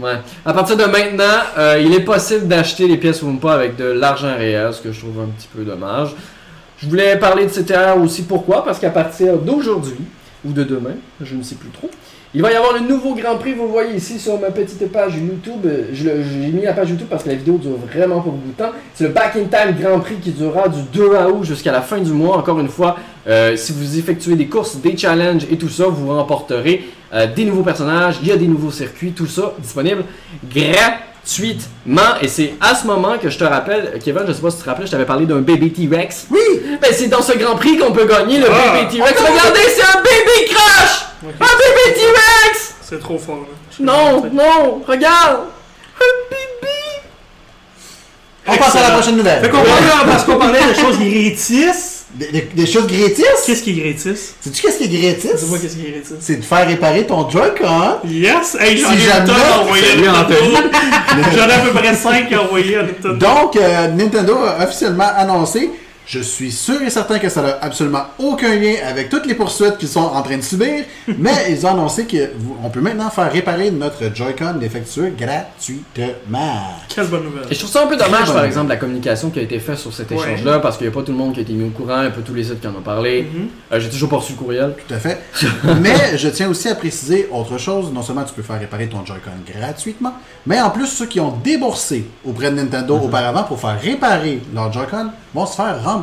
ouais, 0.00 0.18
à 0.46 0.52
partir 0.52 0.76
de 0.76 0.84
maintenant, 0.84 1.24
euh, 1.58 1.80
il 1.84 1.92
est 1.92 2.04
possible 2.04 2.46
d'acheter 2.46 2.86
les 2.86 2.96
pièces 2.96 3.22
Wumpa 3.22 3.52
avec 3.52 3.76
de 3.76 3.84
l'argent 3.84 4.36
réel, 4.36 4.72
ce 4.72 4.80
que 4.80 4.92
je 4.92 5.00
trouve 5.00 5.20
un 5.20 5.26
petit 5.26 5.48
peu 5.54 5.64
dommage. 5.64 6.14
Je 6.78 6.88
voulais 6.88 7.16
parler 7.18 7.46
de 7.46 7.50
CTR 7.50 7.96
aussi, 8.00 8.22
pourquoi? 8.22 8.64
Parce 8.64 8.78
qu'à 8.78 8.90
partir 8.90 9.38
d'aujourd'hui, 9.38 9.96
ou 10.44 10.52
de 10.52 10.62
demain, 10.62 10.94
je 11.20 11.34
ne 11.34 11.42
sais 11.42 11.54
plus 11.56 11.70
trop, 11.70 11.90
il 12.34 12.42
va 12.42 12.50
y 12.50 12.56
avoir 12.56 12.72
le 12.74 12.80
nouveau 12.80 13.14
Grand 13.14 13.36
Prix, 13.36 13.54
vous 13.54 13.68
voyez 13.68 13.94
ici 13.94 14.18
sur 14.18 14.40
ma 14.40 14.50
petite 14.50 14.90
page 14.90 15.14
YouTube. 15.14 15.64
J'ai 15.92 16.12
mis 16.52 16.62
la 16.62 16.72
page 16.72 16.90
YouTube 16.90 17.06
parce 17.08 17.22
que 17.22 17.28
la 17.28 17.36
vidéo 17.36 17.58
dure 17.58 17.76
vraiment 17.76 18.20
pas 18.20 18.30
beaucoup 18.30 18.48
de 18.48 18.56
temps. 18.56 18.72
C'est 18.92 19.04
le 19.04 19.10
Back 19.10 19.36
in 19.36 19.44
Time 19.44 19.76
Grand 19.80 20.00
Prix 20.00 20.16
qui 20.16 20.32
durera 20.32 20.68
du 20.68 20.82
2 20.92 21.10
août 21.32 21.44
jusqu'à 21.44 21.70
la 21.70 21.80
fin 21.80 21.98
du 21.98 22.10
mois. 22.10 22.36
Encore 22.36 22.58
une 22.58 22.68
fois, 22.68 22.96
euh, 23.28 23.56
si 23.56 23.72
vous 23.72 23.98
effectuez 23.98 24.34
des 24.34 24.48
courses, 24.48 24.76
des 24.78 24.96
challenges 24.96 25.46
et 25.48 25.56
tout 25.56 25.68
ça, 25.68 25.86
vous 25.86 26.08
remporterez 26.08 26.84
euh, 27.12 27.32
des 27.32 27.44
nouveaux 27.44 27.62
personnages, 27.62 28.18
il 28.20 28.28
y 28.28 28.32
a 28.32 28.36
des 28.36 28.48
nouveaux 28.48 28.72
circuits, 28.72 29.12
tout 29.12 29.26
ça 29.26 29.54
disponible 29.60 30.02
gratuitement. 30.52 31.13
Et 32.22 32.28
c'est 32.28 32.54
à 32.60 32.74
ce 32.74 32.86
moment 32.86 33.16
que 33.20 33.30
je 33.30 33.38
te 33.38 33.44
rappelle, 33.44 33.98
Kevin, 34.04 34.24
je 34.28 34.32
sais 34.32 34.40
pas 34.42 34.50
si 34.50 34.58
tu 34.58 34.62
te 34.64 34.68
rappelles, 34.68 34.86
je 34.86 34.90
t'avais 34.92 35.06
parlé 35.06 35.24
d'un 35.26 35.40
bébé 35.40 35.72
T-Rex. 35.72 36.26
Oui! 36.30 36.38
Ben, 36.80 36.90
c'est 36.92 37.08
dans 37.08 37.22
ce 37.22 37.32
Grand 37.38 37.56
Prix 37.56 37.78
qu'on 37.78 37.92
peut 37.92 38.04
gagner 38.06 38.38
le 38.38 38.46
Ah. 38.50 38.72
bébé 38.78 38.88
T-Rex. 38.96 39.20
Regardez, 39.20 39.60
c'est 39.74 39.82
un 39.82 40.02
bébé 40.02 40.50
Crash! 40.54 41.06
Ok. 41.26 41.34
Un 41.40 41.44
bébé 41.56 41.94
T-Rex! 42.00 42.74
C'est 42.82 43.00
trop 43.00 43.18
fort. 43.18 43.36
Là. 43.36 43.46
Non, 43.80 44.22
non, 44.32 44.82
regarde! 44.86 45.40
Un 45.98 46.30
bébé! 46.30 46.72
On 48.46 48.56
passe 48.58 48.76
à 48.76 48.82
la 48.82 48.90
prochaine 48.90 49.16
nouvelle. 49.16 49.40
Fait 49.42 49.48
qu'on 49.48 49.62
parlait, 49.62 49.86
parce 50.06 50.24
qu'on 50.24 50.36
parlait 50.36 50.60
de 50.68 50.74
choses 50.74 50.98
gratis. 51.00 51.93
Des, 52.14 52.26
des- 52.30 52.48
des 52.54 52.66
choses 52.66 52.86
gratis? 52.86 53.24
Qu'est-ce 53.44 53.62
qui 53.62 53.70
est 53.70 53.82
gratis? 53.82 54.34
Sais-tu 54.40 54.62
qu'est-ce 54.62 54.78
qui 54.78 54.84
est 54.84 54.88
gratis? 55.00 55.42
Dis-moi 55.42 55.58
qu'est-ce 55.58 55.74
qui 55.76 55.86
est 55.86 55.90
gratis. 55.90 56.12
C'est 56.20 56.36
de 56.36 56.42
faire 56.44 56.66
réparer 56.66 57.06
ton 57.06 57.28
Joy-Con. 57.28 57.98
Yes! 58.08 58.56
Hey, 58.60 58.76
j'en 58.78 58.90
Si 58.90 58.96
ai 58.96 59.00
jamais- 59.00 59.20
une 59.20 59.26
tonne 59.26 59.60
envoyé. 59.60 59.84
J'en 61.36 61.48
ai 61.48 61.52
à 61.52 61.58
peu 61.58 61.70
près 61.72 61.94
5 61.94 62.32
envoyés 62.32 62.76
à 62.76 62.82
Nintendo. 62.82 63.14
Donc, 63.16 63.56
euh, 63.56 63.88
Nintendo 63.88 64.36
a 64.44 64.64
officiellement 64.64 65.10
annoncé, 65.16 65.70
je 66.06 66.20
suis 66.20 66.52
sûr 66.52 66.82
et 66.82 66.90
certain 66.90 67.18
que 67.18 67.28
ça 67.28 67.42
n'a 67.42 67.58
absolument 67.62 68.04
aucun 68.18 68.54
lien 68.56 68.74
avec 68.86 69.08
toutes 69.08 69.26
les 69.26 69.34
poursuites 69.34 69.78
qu'ils 69.78 69.88
sont 69.88 70.00
en 70.00 70.22
train 70.22 70.36
de 70.36 70.42
subir, 70.42 70.84
mais 71.18 71.46
ils 71.50 71.64
ont 71.66 71.70
annoncé 71.70 72.06
qu'on 72.06 72.68
peut 72.70 72.80
maintenant 72.80 73.10
faire 73.10 73.32
réparer 73.32 73.70
notre 73.70 74.14
Joy-Con 74.14 74.54
défectueux 74.60 75.12
gratuitement. 75.18 76.76
Quelle 76.88 77.06
bonne 77.06 77.24
nouvelle. 77.24 77.44
Et 77.50 77.54
je 77.54 77.58
trouve 77.60 77.70
ça 77.70 77.84
un 77.84 77.86
peu 77.86 77.96
dommage, 77.96 78.32
par 78.32 78.44
exemple, 78.44 78.68
la 78.68 78.76
communication 78.76 79.30
qui 79.30 79.38
a 79.38 79.42
été 79.42 79.58
faite 79.58 79.78
sur 79.78 79.92
cet 79.92 80.10
Ouais. 80.10 80.16
échange-là, 80.18 80.58
parce 80.60 80.76
qu'il 80.76 80.86
n'y 80.86 80.92
a 80.92 80.94
pas 80.94 81.02
tout 81.02 81.12
le 81.12 81.18
monde 81.18 81.32
qui 81.32 81.40
a 81.40 81.42
été 81.42 81.52
mis 81.52 81.64
au 81.66 81.70
courant, 81.70 81.96
un 81.98 82.10
peu 82.10 82.20
tous 82.22 82.34
les 82.34 82.44
sites 82.44 82.60
qui 82.60 82.66
en 82.66 82.74
ont 82.74 82.82
parlé. 82.82 83.22
Mhm. 83.32 83.48
Euh, 83.72 83.80
J'ai 83.80 83.88
toujours 83.90 84.08
pas 84.10 84.16
reçu 84.16 84.32
le 84.32 84.38
courriel. 84.38 84.74
Tout 84.86 84.94
à 84.94 84.98
fait. 84.98 85.20
Mais 85.80 86.16
je 86.16 86.28
tiens 86.28 86.48
aussi 86.48 86.68
à 86.68 86.74
préciser 86.74 87.28
autre 87.32 87.58
chose. 87.58 87.90
Non 87.92 88.02
seulement 88.02 88.24
tu 88.24 88.34
peux 88.34 88.42
faire 88.42 88.60
réparer 88.60 88.86
ton 88.88 89.04
Joy-Con 89.04 89.30
gratuitement, 89.58 90.12
mais 90.46 90.60
en 90.60 90.70
plus, 90.70 90.86
ceux 90.86 91.06
qui 91.06 91.20
ont 91.20 91.32
déboursé 91.42 92.06
auprès 92.24 92.50
de 92.50 92.56
Nintendo 92.56 92.96
auparavant 92.98 93.44
pour 93.44 93.58
faire 93.60 93.80
réparer 93.80 94.40
leur 94.54 94.72
Joy-Con 94.72 95.10
vont 95.34 95.46
se 95.46 95.56
faire 95.56 95.82
rembourser. 95.82 95.93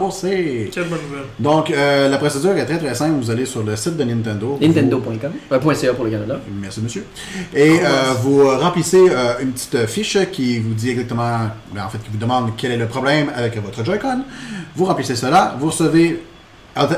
Quelle 0.72 0.86
bonne 0.86 1.00
nouvelle. 1.10 1.26
Donc, 1.39 1.72
euh, 1.72 2.10
la 2.10 2.18
procédure 2.18 2.52
est 2.58 2.66
très 2.66 2.78
très 2.78 2.96
simple. 2.96 3.16
Vous 3.22 3.32
allez 3.32 3.46
sur 3.46 3.64
le 3.64 3.76
site 3.76 3.98
de 3.98 4.04
Nintendo. 4.04 4.58
Nintendo.com. 4.62 5.32
Euh, 5.52 5.60
point 5.60 5.74
.ca 5.74 5.94
pour 5.94 6.06
le 6.06 6.12
Canada. 6.12 6.39
Merci, 6.62 6.82
monsieur. 6.82 7.06
Et 7.54 7.80
euh, 7.82 8.14
vous 8.22 8.48
remplissez 8.58 9.10
euh, 9.10 9.34
une 9.42 9.52
petite 9.52 9.86
fiche 9.88 10.18
qui 10.32 10.60
vous 10.60 10.74
dit 10.74 10.89
exactement, 10.92 11.50
ben, 11.74 11.86
en 11.86 11.89
fait, 11.89 12.00
qui 12.00 12.10
vous 12.12 12.18
demande 12.18 12.52
quel 12.58 12.72
est 12.72 12.78
le 12.78 12.88
problème 12.88 13.32
avec 13.36 13.58
votre 13.64 13.84
Joy-Con. 13.84 14.24
Vous 14.76 14.86
remplissez 14.86 15.16
cela, 15.16 15.56
vous 15.60 15.68
recevez 15.68 16.24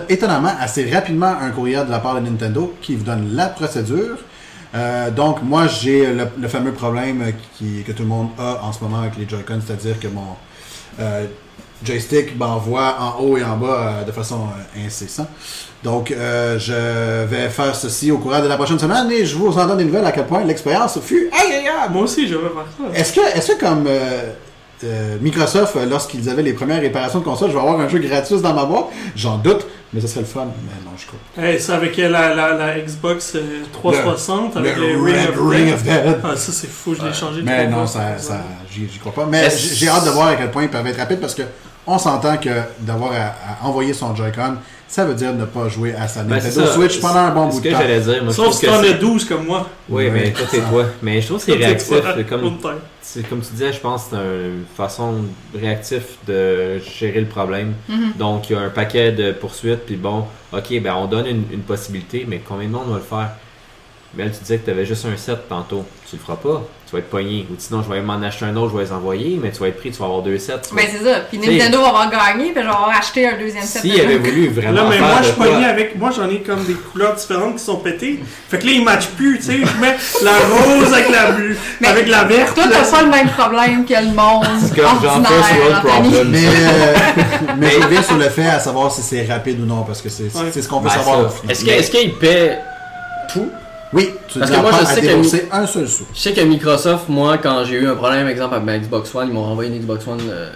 étonnamment 0.10 0.54
assez 0.60 0.89
rapidement 0.91 1.34
un 1.41 1.50
courriel 1.50 1.86
de 1.86 1.91
la 1.91 2.00
part 2.00 2.16
de 2.16 2.20
Nintendo 2.20 2.76
qui 2.82 2.96
vous 2.96 3.04
donne 3.04 3.34
la 3.34 3.48
procédure. 3.48 4.18
Euh, 4.76 5.12
donc, 5.12 5.44
moi, 5.44 5.68
j'ai 5.68 6.14
le, 6.14 6.28
le 6.39 6.48
fameux 6.48 6.72
problème 6.72 7.24
qui, 7.58 7.84
que 7.84 7.91
tout 7.91 8.04
le 8.04 8.10
monde 8.10 8.30
a 8.39 8.64
en 8.64 8.72
ce 8.74 8.84
moment 8.84 9.00
avec 9.00 9.18
les 9.18 9.28
Joy-Con, 9.28 9.60
c'est-à-dire 9.66 10.00
que 10.00 10.08
mon 10.08 10.36
euh, 11.00 11.26
joystick 11.84 12.38
m'envoie 12.38 12.96
en 13.00 13.22
haut 13.22 13.38
et 13.38 13.44
en 13.44 13.58
bas 13.58 14.00
euh, 14.02 14.04
de 14.04 14.12
façon 14.12 14.42
euh, 14.78 14.86
incessante. 14.88 15.28
Donc, 15.84 16.12
euh, 16.12 16.58
je 16.60 17.26
vais 17.26 17.50
faire 17.50 17.76
ceci 17.76 18.10
au 18.12 18.18
courant 18.18 18.42
de 18.42 18.48
la 18.48 18.56
prochaine 18.56 18.80
semaine 18.80 19.12
et 19.12 19.26
je 19.26 19.36
vous 19.36 19.58
en 19.58 19.66
donne 19.66 19.78
des 19.78 19.86
nouvelles 19.86 20.06
à 20.06 20.12
quel 20.12 20.26
point 20.26 20.44
l'expérience 20.44 20.98
fut 21.02 21.30
agréable. 21.34 21.94
Moi 21.94 22.04
aussi, 22.04 22.28
je 22.28 22.36
vais 22.36 22.44
faire 22.50 22.66
ça. 22.94 23.00
Est-ce 23.00 23.14
que, 23.14 23.38
est-ce 23.38 23.52
que 23.54 23.60
comme 23.60 23.86
euh, 23.88 24.32
euh, 24.86 25.18
Microsoft, 25.22 25.76
lorsqu'ils 25.90 26.30
avaient 26.30 26.42
les 26.42 26.54
premières 26.54 26.80
réparations 26.82 27.20
de 27.20 27.26
console, 27.26 27.50
je 27.50 27.54
vais 27.56 27.60
avoir 27.60 27.80
un 27.82 27.90
jeu 27.90 28.00
gratuit 28.00 28.40
dans 28.40 28.54
ma 28.54 28.64
boîte? 28.64 28.86
J'en 29.18 29.38
doute, 29.38 29.66
mais 29.92 30.00
ce 30.00 30.08
serait 30.08 30.22
le 30.22 30.26
fun. 30.26 30.46
Mais 30.46 30.86
non, 30.86 30.92
je 30.98 31.06
crois. 31.06 31.20
Hey, 31.46 31.60
c'est 31.60 31.74
avec 31.74 31.98
la, 31.98 32.34
la, 32.34 32.54
la 32.54 32.80
Xbox 32.80 33.34
euh, 33.36 33.64
360, 33.74 34.56
avec 34.56 34.78
Le 34.78 34.84
les 34.84 34.96
Ring, 34.96 35.06
Ring 35.06 35.30
of 35.30 35.50
Ring 35.50 35.66
Death. 35.66 35.74
of 35.76 35.84
Dead. 35.84 36.20
Ah, 36.24 36.36
ça, 36.38 36.52
c'est 36.54 36.70
fou, 36.70 36.96
je 36.96 37.06
l'ai 37.06 37.14
changé. 37.14 37.42
Mais 37.44 37.68
non, 37.68 37.86
fois, 37.86 37.88
ça, 37.88 38.18
ça, 38.20 38.42
j'y, 38.72 38.88
crois 39.00 39.12
pas. 39.14 39.26
Mais 39.30 39.50
j'ai 39.50 39.90
hâte 39.90 40.06
de 40.06 40.12
voir 40.12 40.30
à 40.30 40.36
quel 40.36 40.50
point 40.50 40.64
ils 40.64 40.70
peuvent 40.70 40.88
être 40.88 40.98
rapides 40.98 41.20
parce 41.20 41.36
que 41.36 41.44
on 41.88 41.98
s'entend 41.98 42.38
que 42.38 42.50
d'avoir 42.80 43.12
à, 43.14 43.64
à 43.64 43.68
envoyer 43.68 43.94
son 43.94 44.16
Joy-Con, 44.16 44.56
ça 44.88 45.06
veut 45.06 45.16
dire 45.16 45.34
ne 45.34 45.46
pas 45.46 45.68
jouer 45.70 45.96
à 45.96 46.08
sa 46.08 46.22
Ben, 46.24 46.36
Nintendo 46.36 46.62
c'est 46.62 46.68
ça. 46.68 46.74
Switch 46.74 47.02
pendant 47.02 47.20
un 47.20 47.32
bon 47.32 47.48
bout 47.48 47.60
de 47.60 47.64
que 47.68 47.74
temps. 47.74 47.80
j'allais 47.82 48.00
dire, 48.00 48.24
moi, 48.24 48.32
Sauf 48.34 48.54
si 48.54 48.66
t'en 48.68 48.80
as 48.84 48.94
12 48.94 49.26
comme 49.26 49.46
moi. 49.46 49.68
Oui, 49.90 50.04
Ouais, 50.06 50.12
mais 50.12 50.32
toi, 50.32 50.46
c'est 50.50 50.62
toi. 50.70 50.86
Mais 51.02 51.20
je 51.20 51.28
trouve 51.28 51.40
que 51.40 51.46
c'est 51.52 51.58
réactif. 51.58 51.98
Comme, 52.30 52.58
comme 53.30 53.42
tu 53.42 53.52
disais, 53.54 53.74
je 53.74 53.80
pense 53.80 54.04
que 54.04 54.10
c'est 54.12 54.18
une 54.18 54.66
façon 54.78 55.16
réactive 55.60 56.04
de 56.28 56.78
gérer 56.80 57.22
le 57.22 57.26
problème. 57.28 57.74
Mhm. 57.90 58.14
Donc, 58.20 58.50
il 58.50 58.54
y 58.54 58.56
a 58.56 58.62
un 58.62 58.70
paquet 58.70 59.12
de 59.12 59.32
poursuites, 59.32 59.86
puis 59.86 59.96
bon, 59.96 60.26
ok, 60.52 60.80
ben 60.82 60.94
on 60.96 61.08
donne 61.08 61.26
une, 61.26 61.44
une 61.52 61.62
possibilité, 61.64 62.26
mais 62.28 62.42
combien 62.48 62.68
de 62.68 62.74
monde 62.74 62.90
va 62.90 62.96
le 62.98 63.02
faire? 63.02 63.30
Mais 64.16 64.26
là, 64.26 64.30
tu 64.30 64.40
disais 64.42 64.60
que 64.60 64.66
tu 64.66 64.72
avais 64.72 64.86
juste 64.86 65.06
un 65.06 65.18
set 65.18 65.50
tantôt. 65.50 65.84
Tu 66.08 66.18
le 66.18 66.22
feras 66.22 66.36
pas. 66.38 66.62
Tu 66.94 67.00
vas 67.00 67.06
être 67.06 67.10
pogné. 67.10 67.48
Ou 67.50 67.56
sinon, 67.58 67.82
je 67.82 67.91
vais 67.91 68.02
m'en 68.04 68.22
acheter 68.22 68.46
un 68.46 68.56
autre, 68.56 68.74
je 68.74 68.78
vais 68.78 68.84
les 68.84 68.91
envoyer, 68.91 69.39
mais 69.41 69.50
tu 69.50 69.60
vas 69.62 69.70
être 69.70 69.78
pris, 69.80 69.89
tu 69.89 69.98
vas 69.98 70.06
avoir 70.06 70.22
deux 70.22 70.38
sets. 70.38 70.54
Ben 70.74 70.86
c'est 70.91 71.04
ça. 71.04 71.22
Puis 71.28 71.39
Nintendo 71.39 71.82
va 71.82 71.88
avoir 71.88 72.12
gagné, 72.12 72.52
puis 72.52 72.62
je 72.62 72.68
vais 72.68 72.72
avoir 72.72 72.89
acheté 72.96 73.28
un 73.28 73.36
deuxième 73.36 73.64
set. 73.64 73.82
S'il 73.82 73.96
de 73.98 74.02
avait 74.04 74.18
voulu 74.20 74.50
vraiment 74.54 74.74
Là, 74.84 74.86
mais 74.91 74.98
faire 75.00 75.08
moi, 75.08 75.22
je 75.24 75.32
pogné 75.32 75.66
avec. 75.66 75.98
Moi, 75.98 76.12
j'en 76.16 76.30
ai 76.30 76.41
comme 76.41 76.64
des 76.66 76.76
couleurs 76.76 77.16
différentes 77.16 77.56
qui 77.56 77.64
sont 77.64 77.78
pétées. 77.78 78.20
Fait 78.48 78.60
que 78.60 78.68
là, 78.68 78.72
ils 78.74 78.84
matchent 78.84 79.08
plus, 79.18 79.39
tu 79.39 79.46
sais. 79.46 79.54
Je 79.58 79.82
mets 79.82 79.96
la 80.22 80.34
rose 80.38 80.94
avec 80.94 81.10
la 81.10 81.32
bleue, 81.32 81.58
Mais 81.82 81.88
avec 81.88 82.08
la 82.08 82.26
verte. 82.26 82.54
Toi, 82.54 82.66
t'as 82.72 82.91
pas 82.91 83.02
le 83.02 83.10
même 83.10 83.30
problème 83.30 83.86
que 83.86 83.94
le 83.96 84.14
monde. 84.14 84.46
C'est 84.62 84.80
comme. 84.80 85.00
Problem. 85.00 86.30
Mais, 86.30 86.46
euh, 86.46 86.94
mais 87.58 87.72
je 87.72 87.80
reviens 87.86 88.04
sur 88.04 88.18
le 88.18 88.30
fait 88.30 88.46
à 88.48 88.60
savoir 88.60 88.91
si 88.91 89.02
c'est 89.02 89.26
rapide 89.26 89.60
ou 89.62 89.66
non, 89.66 89.82
parce 89.82 90.00
que 90.00 90.10
c'est 90.10 90.26
Ouais. 90.26 90.52
ce 90.54 90.68
qu'on 90.68 90.80
veut 90.80 90.89
Ben, 90.89 90.96
savoir. 90.96 91.34
Est-ce 91.50 91.66
que- 91.66 91.72
est-ce 91.72 91.89
qu'il 91.89 92.14
paie 92.14 92.60
tout? 93.34 93.50
Oui, 93.94 94.10
tu 94.28 94.39
Parce 94.39 94.52
n'as 94.52 94.58
que 94.58 94.62
moi, 94.62 94.72
pas 94.72 94.80
je 94.82 94.86
sais 94.86 95.02
que- 95.02 95.56
un 95.56 95.68
seul 95.68 95.88
sou. 95.88 96.06
Je 96.14 96.20
sais 96.20 96.34
que 96.34 96.41
Microsoft, 96.41 97.10
moi, 97.10 97.38
quand 97.38 97.64
j'ai 97.66 97.76
eu 97.76 97.88
un 97.88 97.96
problème, 97.96 98.28
exemple, 98.28 98.56
avec 98.56 98.66
ma 98.66 98.78
Xbox 98.80 99.14
One, 99.14 99.28
ils 99.30 99.34
m'ont 99.34 99.44
renvoyé 99.44 99.70
une 99.74 99.80
Xbox 99.82 100.08
One 100.08 100.20
euh, 100.30 100.50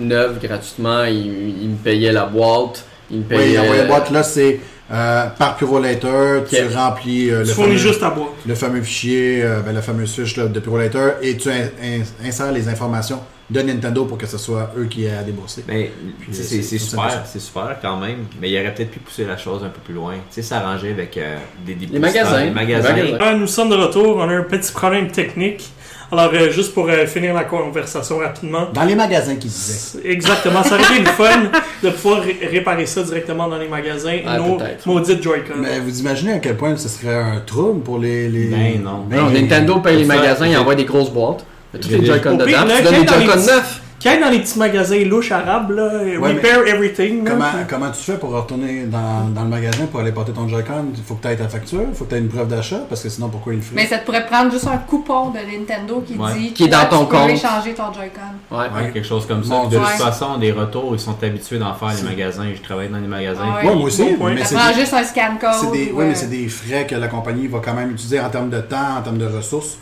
neuve 0.00 0.38
gratuitement. 0.42 1.04
Ils, 1.04 1.62
ils 1.62 1.68
me 1.70 1.76
payaient 1.76 2.12
la 2.12 2.24
boîte. 2.26 2.84
Ils 3.10 3.18
me 3.18 3.22
Oui, 3.22 3.28
payaient. 3.28 3.58
envoyer 3.58 3.82
la 3.82 3.88
boîte 3.88 4.10
là, 4.10 4.22
c'est 4.22 4.60
euh, 4.90 5.26
par 5.38 5.56
Purolator, 5.56 6.44
tu 6.48 6.56
remplis 6.74 7.30
euh, 7.30 7.40
le, 7.40 7.44
Tu 7.46 7.52
fournis 7.52 7.76
fameux, 7.76 7.78
juste 7.90 8.02
à 8.02 8.08
boire. 8.10 8.28
le 8.46 8.54
fameux 8.54 8.80
fichier, 8.82 9.42
euh, 9.42 9.60
ben, 9.60 9.72
la 9.74 9.82
fameuse 9.82 10.12
fiche 10.12 10.36
là, 10.38 10.46
de 10.46 10.60
Purolator 10.60 11.10
et 11.20 11.36
tu 11.36 11.50
in- 11.50 11.68
in- 11.82 12.26
insères 12.26 12.52
les 12.52 12.68
informations 12.68 13.20
de 13.50 13.62
Nintendo 13.62 14.04
pour 14.04 14.18
que 14.18 14.26
ce 14.26 14.36
soit 14.36 14.70
eux 14.76 14.84
qui 14.84 15.06
aient 15.06 15.16
à 15.16 15.22
débourser. 15.22 15.64
Mais 15.68 15.90
Puis, 16.20 16.28
tu 16.30 16.34
sais, 16.42 16.56
euh, 16.58 16.62
c'est 16.62 16.78
super, 16.78 17.22
c'est 17.24 17.38
super 17.40 17.76
quand 17.80 17.96
même, 17.98 18.26
mais 18.40 18.50
il 18.50 18.60
aurait 18.60 18.74
peut-être 18.74 18.90
pu 18.90 18.98
pousser 18.98 19.24
la 19.24 19.38
chose 19.38 19.62
un 19.64 19.68
peu 19.70 19.80
plus 19.82 19.94
loin. 19.94 20.12
Tu 20.14 20.20
sais, 20.30 20.42
s'arranger 20.42 20.90
avec 20.90 21.16
euh, 21.16 21.36
des, 21.64 21.74
Les 21.90 21.98
magasins. 21.98 22.44
des 22.44 22.50
magasins. 22.50 22.92
Les 22.94 23.02
magasins. 23.12 23.18
Ah, 23.20 23.34
nous 23.34 23.46
sommes 23.46 23.70
de 23.70 23.74
retour. 23.76 24.16
On 24.18 24.28
a 24.28 24.34
un 24.34 24.42
petit 24.42 24.70
problème 24.72 25.10
technique. 25.10 25.70
Alors, 26.10 26.30
euh, 26.32 26.50
juste 26.50 26.72
pour 26.72 26.88
euh, 26.88 27.06
finir 27.06 27.34
la 27.34 27.44
conversation 27.44 28.18
rapidement. 28.18 28.68
Dans 28.72 28.84
les 28.84 28.94
magasins 28.94 29.36
qui 29.36 29.48
disaient. 29.48 30.00
Exactement, 30.08 30.62
ça 30.62 30.74
aurait 30.76 30.84
été 30.84 31.00
le 31.00 31.06
fun 31.10 31.50
de 31.82 31.90
pouvoir 31.90 32.22
ré- 32.22 32.38
réparer 32.50 32.86
ça 32.86 33.02
directement 33.02 33.46
dans 33.46 33.58
les 33.58 33.68
magasins. 33.68 34.16
Ah, 34.26 34.38
nos 34.38 34.58
maudites 34.86 35.22
Joy-Con. 35.22 35.54
Mais 35.58 35.80
vous 35.80 36.00
imaginez 36.00 36.32
à 36.32 36.38
quel 36.38 36.56
point 36.56 36.74
ce 36.76 36.88
serait 36.88 37.14
un 37.14 37.40
trouble 37.40 37.80
pour 37.82 37.98
les. 37.98 38.28
les... 38.28 38.46
Ben 38.48 38.82
non. 38.82 39.04
Non, 39.10 39.28
les- 39.28 39.42
Nintendo 39.42 39.80
paye 39.80 39.98
les 39.98 40.04
magasins, 40.06 40.46
ils 40.46 40.56
envoient 40.56 40.74
des 40.74 40.84
grosses 40.86 41.10
boîtes. 41.10 41.44
Il 41.74 41.80
y 41.80 41.94
a 41.94 41.96
tous 41.96 42.00
les 42.00 42.06
Joy-Con 42.06 42.32
dedans. 42.36 42.44
Tu 42.46 42.52
donnes 42.52 42.68
des 42.68 42.74
quand 42.82 42.84
dans 42.84 43.18
les 43.18 43.24
Joy-Con 43.26 43.32
petits- 43.40 43.46
neufs. 43.46 43.82
Qui 43.98 44.08
aille 44.08 44.20
dans 44.20 44.30
les 44.30 44.38
petits 44.38 44.56
magasins 44.60 45.04
louches 45.06 45.32
arabes, 45.32 45.72
là, 45.72 45.88
Ouais, 46.20 46.28
repair 46.32 46.64
everything. 46.68 47.24
Comment, 47.24 47.46
comment 47.68 47.90
tu 47.90 48.00
fais 48.00 48.16
pour 48.16 48.30
retourner 48.30 48.84
dans, 48.84 49.28
dans 49.34 49.42
le 49.42 49.48
magasin 49.48 49.86
pour 49.90 49.98
aller 49.98 50.12
porter 50.12 50.30
ton 50.30 50.46
Joy-Con? 50.46 50.92
Il 50.96 51.02
faut 51.02 51.14
que 51.16 51.22
tu 51.26 51.32
aies 51.32 51.36
ta 51.36 51.48
facture, 51.48 51.80
il 51.88 51.96
faut 51.96 52.04
que 52.04 52.10
tu 52.10 52.14
aies 52.14 52.20
une 52.20 52.28
preuve 52.28 52.46
d'achat, 52.46 52.78
parce 52.88 53.02
que 53.02 53.08
sinon, 53.08 53.28
pourquoi 53.28 53.54
il 53.54 53.56
le 53.56 53.62
ferait 53.62 53.74
Mais 53.74 53.86
ça 53.88 53.98
te 53.98 54.06
pourrait 54.06 54.24
prendre 54.26 54.52
juste 54.52 54.68
un 54.68 54.76
coupon 54.76 55.30
de 55.30 55.38
Nintendo 55.38 56.00
qui 56.06 56.14
Ouais. 56.14 56.32
dit 56.32 56.52
Qui 56.52 56.66
est 56.66 56.68
dans 56.68 56.86
ton 56.88 57.06
tu 57.06 57.10
peux 57.10 57.16
compte. 57.16 57.30
échanger 57.30 57.74
ton 57.74 57.92
Joy-Con. 57.92 58.56
Ouais. 58.56 58.66
Ouais, 58.66 58.90
quelque 58.92 59.04
chose 59.04 59.26
comme 59.26 59.42
ça. 59.42 59.64
De 59.64 59.74
toute 59.76 59.84
Ouais. 59.84 59.98
façon, 59.98 60.38
des 60.38 60.52
retours, 60.52 60.90
ils 60.92 61.00
sont 61.00 61.16
habitués 61.20 61.58
d'en 61.58 61.74
faire 61.74 61.88
les 61.96 62.02
magasins. 62.08 62.44
Je 62.54 62.62
travaille 62.62 62.90
dans 62.90 62.98
les 63.00 63.08
magasins. 63.08 63.40
Ah 63.60 63.66
Ouais, 63.66 63.74
moi 63.74 63.82
aussi, 63.86 64.04
Bon 64.04 64.14
point. 64.14 64.32
mais 64.34 64.42
Ça 64.42 64.46
c'est 64.50 64.54
prend 64.54 64.68
des, 64.68 64.74
juste 64.80 64.94
un 64.94 65.02
scan 65.02 65.36
code. 65.40 65.50
c'est 65.60 65.72
des- 65.72 65.90
ou, 65.90 65.96
ouais, 65.96 66.04
mais 66.04 66.12
euh, 66.12 66.14
c'est 66.14 66.30
des 66.30 66.48
frais 66.48 66.86
que 66.88 66.94
la 66.94 67.08
compagnie 67.08 67.48
va 67.48 67.58
quand 67.64 67.74
même 67.74 67.90
utiliser 67.90 68.20
en 68.20 68.30
termes 68.30 68.48
de 68.50 68.60
temps, 68.60 68.98
en 69.00 69.02
termes 69.02 69.18
de 69.18 69.26
ressources. 69.26 69.76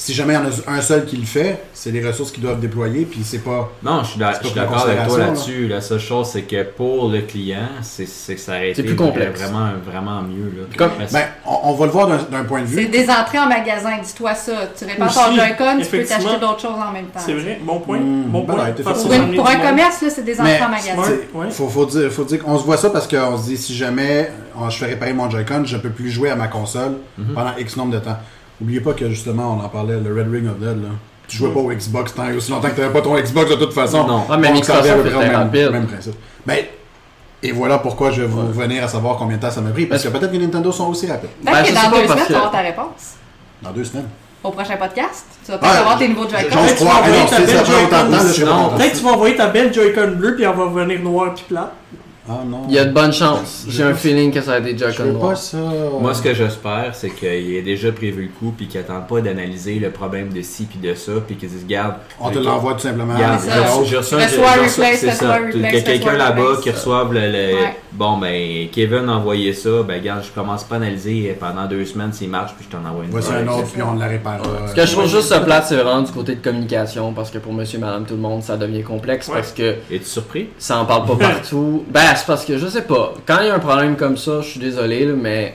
Si 0.00 0.14
jamais 0.14 0.34
il 0.34 0.36
y 0.36 0.38
en 0.38 0.44
a 0.44 0.76
un 0.78 0.80
seul 0.80 1.04
qui 1.06 1.16
le 1.16 1.26
fait, 1.26 1.60
c'est 1.74 1.90
des 1.90 2.06
ressources 2.06 2.30
qu'ils 2.30 2.44
doivent 2.44 2.60
déployer, 2.60 3.04
puis 3.04 3.18
c'est 3.24 3.40
pas. 3.40 3.68
Non, 3.82 4.04
je 4.04 4.10
suis 4.10 4.20
C'est 4.44 4.54
d'accord 4.54 4.84
avec 4.86 5.08
toi 5.08 5.18
là-dessus. 5.18 5.66
La 5.66 5.80
seule 5.80 5.98
chose, 5.98 6.28
c'est 6.32 6.42
que 6.42 6.62
pour 6.62 7.10
le 7.10 7.22
client, 7.22 7.66
c'est 7.82 8.06
c'est 8.06 8.36
que 8.36 8.40
ça 8.40 8.52
C'est 8.60 8.70
été 8.70 8.82
plus 8.84 8.94
complexe. 8.94 9.40
vraiment, 9.40 9.70
vraiment 9.84 10.22
mieux. 10.22 10.52
Là. 10.56 10.64
Comme- 10.76 10.92
Ben, 11.12 11.24
on, 11.44 11.70
on 11.70 11.74
va 11.74 11.86
le 11.86 11.90
voir 11.90 12.06
d'un 12.06 12.44
point 12.44 12.62
de 12.62 12.66
C'est 12.68 12.82
vue. 12.82 12.88
des 12.88 13.10
entrées 13.10 13.40
en 13.40 13.48
magasin, 13.48 13.90
dis-toi 14.00 14.36
ça. 14.36 14.52
Tu 14.78 14.84
répares 14.84 15.12
ton 15.12 15.34
Joy-Con, 15.34 15.78
tu 15.80 15.86
peux 15.86 16.04
t'acheter 16.04 16.38
d'autres 16.40 16.60
choses 16.60 16.78
en 16.78 16.92
même 16.92 17.06
temps. 17.06 17.18
C'est 17.18 17.34
vrai, 17.34 17.58
bon 17.60 17.80
point. 17.80 17.98
Hmm, 17.98 18.22
bon 18.28 18.44
ben 18.44 18.54
point. 18.54 18.92
Pour, 18.92 19.02
une- 19.12 19.18
d'amener 19.18 19.36
pour 19.36 19.48
un 19.48 19.54
monde. 19.58 19.66
commerce, 19.66 20.02
là, 20.02 20.10
c'est 20.10 20.24
des 20.24 20.40
entrées 20.40 20.52
Mais- 20.60 20.64
en 20.64 20.68
magasin. 20.68 21.02
C'est- 21.04 21.36
ouais. 21.36 21.50
Faut, 21.50 21.68
faut 21.68 21.86
dire, 21.86 22.08
faut 22.12 22.22
dire 22.24 22.38
qu'on 22.44 22.56
se 22.56 22.62
voit 22.64 22.76
ça 22.76 22.90
parce 22.90 23.08
qu'on 23.08 23.36
se 23.36 23.46
dit 23.48 23.56
si 23.56 23.74
jamais 23.74 24.30
euh, 24.56 24.70
je 24.70 24.78
fais 24.78 24.86
réparer 24.86 25.12
mon 25.12 25.28
Joy-Con, 25.28 25.62
je 25.64 25.76
peux 25.76 25.90
plus 25.90 26.10
jouer 26.10 26.30
à 26.30 26.36
ma 26.36 26.46
console 26.46 26.98
Mhm. 27.18 27.34
pendant 27.34 27.56
X 27.58 27.76
nombre 27.76 27.94
de 27.94 27.98
temps. 27.98 28.16
Oubliez 28.60 28.80
pas 28.80 28.92
que 28.92 29.08
justement, 29.08 29.56
on 29.60 29.64
en 29.64 29.68
parlait, 29.68 29.98
le 30.00 30.12
Red 30.14 30.30
Ring 30.32 30.46
of 30.48 30.58
Dead, 30.58 30.82
là. 30.82 30.88
Tu 31.28 31.36
jouais 31.36 31.50
pas 31.52 31.60
au 31.60 31.68
Xbox 31.70 32.14
tant 32.14 32.26
aussi 32.34 32.50
longtemps 32.50 32.68
que 32.70 32.74
tu 32.74 32.80
n'avais 32.80 32.92
pas 32.92 33.02
ton 33.02 33.14
Xbox 33.18 33.50
de 33.50 33.56
toute 33.56 33.72
façon. 33.74 34.06
Non. 34.06 34.24
Ah, 34.30 34.36
mais 34.38 34.50
Microsoft 34.50 34.82
près 34.88 34.98
au 34.98 35.06
était 35.06 35.18
même, 35.28 35.34
rapide. 35.36 35.70
même 35.70 35.86
principe. 35.86 36.14
Ben, 36.46 36.64
et 37.42 37.52
voilà 37.52 37.78
pourquoi 37.78 38.10
je 38.10 38.22
vais 38.22 38.26
vous 38.26 38.50
venir 38.50 38.82
à 38.82 38.88
savoir 38.88 39.16
combien 39.18 39.36
de 39.36 39.42
temps 39.42 39.50
ça 39.50 39.60
m'a 39.60 39.70
pris. 39.70 39.84
Parce 39.86 40.02
que 40.02 40.08
peut-être 40.08 40.32
que 40.32 40.36
Nintendo 40.38 40.72
sont 40.72 40.88
aussi 40.88 41.06
rapides. 41.06 41.28
Peut-être 41.44 41.54
Ben, 41.54 41.62
que 41.64 41.74
dans 41.74 41.90
deux 41.90 42.06
semaines, 42.08 42.24
tu 42.26 42.32
vas 42.32 42.38
avoir 42.38 42.50
ta 42.52 42.58
réponse. 42.60 43.14
Dans 43.62 43.70
deux 43.70 43.84
semaines. 43.84 44.08
Au 44.42 44.50
prochain 44.50 44.76
podcast, 44.76 45.26
tu 45.44 45.50
vas 45.52 45.58
peut-être 45.58 45.72
Ouais, 45.72 45.78
avoir 45.78 45.98
tes 45.98 46.08
nouveaux 46.08 46.28
Joy-Con. 46.28 46.48
tu 46.48 46.56
vas 46.56 46.74
croire. 46.74 46.98
envoyer 46.98 47.16
Ah 47.18 47.20
non, 47.20 47.26
ta 47.28 47.36
c'est 47.36 47.46
belle 47.46 47.56
ça. 47.56 47.62
Peut-être 48.76 48.92
que 48.92 48.96
tu 48.98 49.04
vas 49.04 49.10
envoyer 49.12 49.36
ta 49.36 49.46
belle 49.48 49.74
Joy-Con 49.74 50.12
bleue 50.16 50.34
puis 50.36 50.44
elle 50.44 50.56
va 50.56 50.64
venir 50.66 51.00
noire 51.02 51.34
puis 51.34 51.44
plate. 51.48 51.72
Ah 52.28 52.40
non. 52.46 52.62
Il 52.68 52.74
y 52.74 52.78
a 52.78 52.84
de 52.84 52.92
bonnes 52.92 53.12
chances. 53.12 53.64
Je 53.66 53.72
J'ai 53.72 53.82
un 53.84 53.94
feeling 53.94 54.32
que 54.32 54.40
ça 54.40 54.60
des 54.60 54.76
Je 54.76 54.84
Joy-Con 54.84 55.04
veux 55.04 55.18
pas 55.18 55.34
ça. 55.36 55.56
Moi, 56.00 56.12
ce 56.14 56.22
que 56.22 56.34
j'espère, 56.34 56.90
c'est 56.94 57.10
qu'il 57.10 57.54
ait 57.54 57.62
déjà 57.62 57.90
prévu 57.92 58.22
le 58.24 58.28
coup, 58.38 58.52
puis 58.56 58.66
qu'il 58.66 58.80
n'attend 58.80 59.00
pas 59.00 59.20
d'analyser 59.20 59.78
le 59.78 59.90
problème 59.90 60.28
de 60.32 60.42
ci 60.42 60.64
puis 60.66 60.78
de 60.78 60.94
ça, 60.94 61.12
puis 61.26 61.36
qu'il 61.36 61.48
se 61.48 61.64
garde. 61.66 61.94
On 62.20 62.30
te 62.30 62.38
l'envoie 62.38 62.74
tout 62.74 62.80
simplement. 62.80 63.14
Reçu 63.14 63.50
un- 63.50 64.18
Reçois, 64.18 65.38
Il 65.54 65.60
y 65.62 65.66
a 65.66 65.80
quelqu'un 65.80 66.12
là-bas 66.16 66.56
qui 66.62 66.70
reçoive 66.70 67.12
le. 67.12 67.20
le- 67.20 67.48
Ouais. 67.48 67.76
Bon, 67.92 68.18
ben, 68.18 68.68
Kevin 68.70 69.08
a 69.08 69.12
envoyé 69.14 69.52
ça. 69.54 69.70
Ben, 69.86 69.94
regarde, 69.98 70.22
je 70.22 70.30
commence 70.30 70.62
pas 70.64 70.74
à 70.74 70.78
analyser 70.78 71.34
pendant 71.40 71.66
deux 71.66 71.84
semaines 71.86 72.12
s'il 72.12 72.28
marche, 72.28 72.52
puis 72.56 72.66
je 72.70 72.76
t'en 72.76 72.86
envoie 72.88 73.04
une. 73.04 73.10
Voici 73.10 73.30
un 73.32 73.46
autre, 73.48 73.66
puis 73.72 73.82
on 73.82 73.94
la 73.94 74.06
réparera. 74.06 74.68
Ce 74.68 74.74
que 74.74 74.84
je 74.86 74.92
trouve 74.92 75.06
juste 75.08 75.28
ça 75.28 75.40
plate, 75.40 75.64
c'est 75.68 75.76
vraiment 75.76 76.02
du 76.02 76.12
côté 76.12 76.34
de 76.34 76.42
communication, 76.42 77.12
parce 77.12 77.30
que 77.30 77.38
pour 77.38 77.52
monsieur, 77.52 77.78
madame, 77.78 78.04
tout 78.04 78.14
le 78.14 78.20
monde, 78.20 78.42
ça 78.42 78.56
devient 78.56 78.82
complexe, 78.82 79.30
parce 79.32 79.52
que 79.52 79.76
Es-tu 79.90 80.04
surpris? 80.04 80.48
ça 80.58 80.78
en 80.78 80.84
parle 80.84 81.06
pas 81.06 81.16
partout. 81.28 81.84
Ben, 81.88 82.00
c'est 82.18 82.26
parce 82.26 82.44
que 82.44 82.58
je 82.58 82.66
sais 82.66 82.82
pas. 82.82 83.14
Quand 83.26 83.38
il 83.40 83.46
y 83.46 83.50
a 83.50 83.54
un 83.54 83.58
problème 83.58 83.96
comme 83.96 84.16
ça, 84.16 84.40
je 84.42 84.48
suis 84.48 84.60
désolé, 84.60 85.04
là, 85.06 85.14
mais 85.16 85.54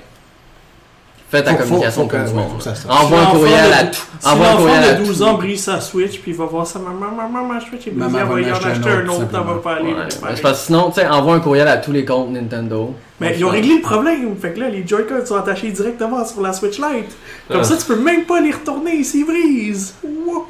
faites 1.30 1.46
la 1.46 1.56
communication 1.56 2.08
comme 2.08 2.26
du 2.26 2.34
monde. 2.34 2.52
Envoie 2.90 3.20
un 3.22 3.26
courriel 3.26 3.74
à 3.74 3.84
tout. 3.86 4.02
Si 4.20 4.28
Envoie 4.30 4.50
un 4.50 4.56
courriel 4.56 4.84
à 4.84 4.88
l'enfant 4.88 4.94
de 4.94 5.04
tout 5.04 5.08
12 5.08 5.20
le 5.20 5.26
ans 5.26 5.34
brise 5.34 5.64
sa 5.64 5.82
Switch 5.82 6.20
puis 6.20 6.32
il 6.32 6.38
va 6.38 6.46
voir 6.46 6.68
sa 6.68 6.80
maman, 6.80 7.12
maman, 7.16 7.46
ma 7.48 7.60
Switch 7.60 7.88
est 7.88 7.92
brisée, 7.92 8.18
elle 8.20 8.28
va 8.28 8.42
y 8.42 8.52
en 8.52 8.56
acheter 8.56 8.90
un 8.90 9.08
autre, 9.08 9.26
elle 9.32 9.40
va 9.40 9.54
pas 9.64 9.74
aller. 9.78 9.94
Parce 10.22 10.42
que 10.42 10.66
sinon, 10.68 10.92
tu 10.92 11.02
sais, 11.02 11.08
envoie 11.08 11.36
un 11.36 11.40
courriel 11.40 11.68
à 11.68 11.78
tous 11.78 11.92
les 11.92 12.06
comptes 12.06 12.30
Nintendo. 12.32 12.94
Mais 13.20 13.36
ils 13.38 13.46
ont 13.46 13.50
réglé 13.50 13.76
le 13.76 13.82
problème. 13.82 14.36
Fait 14.40 14.52
que 14.54 14.60
là, 14.60 14.70
les 14.70 14.86
Joy-Con 14.86 15.26
sont 15.26 15.36
attachés 15.36 15.72
directement 15.72 16.26
sur 16.26 16.42
la 16.42 16.54
Switch 16.54 16.78
Lite. 16.78 17.16
Comme 17.48 17.62
Ah. 17.62 17.64
ça, 17.64 17.78
tu 17.78 17.86
peux 17.86 17.96
même 18.00 18.26
pas 18.26 18.40
les 18.42 18.52
retourner 18.52 19.04
s'ils 19.04 19.26
brisent. 19.26 19.96
Wouhou. 20.04 20.46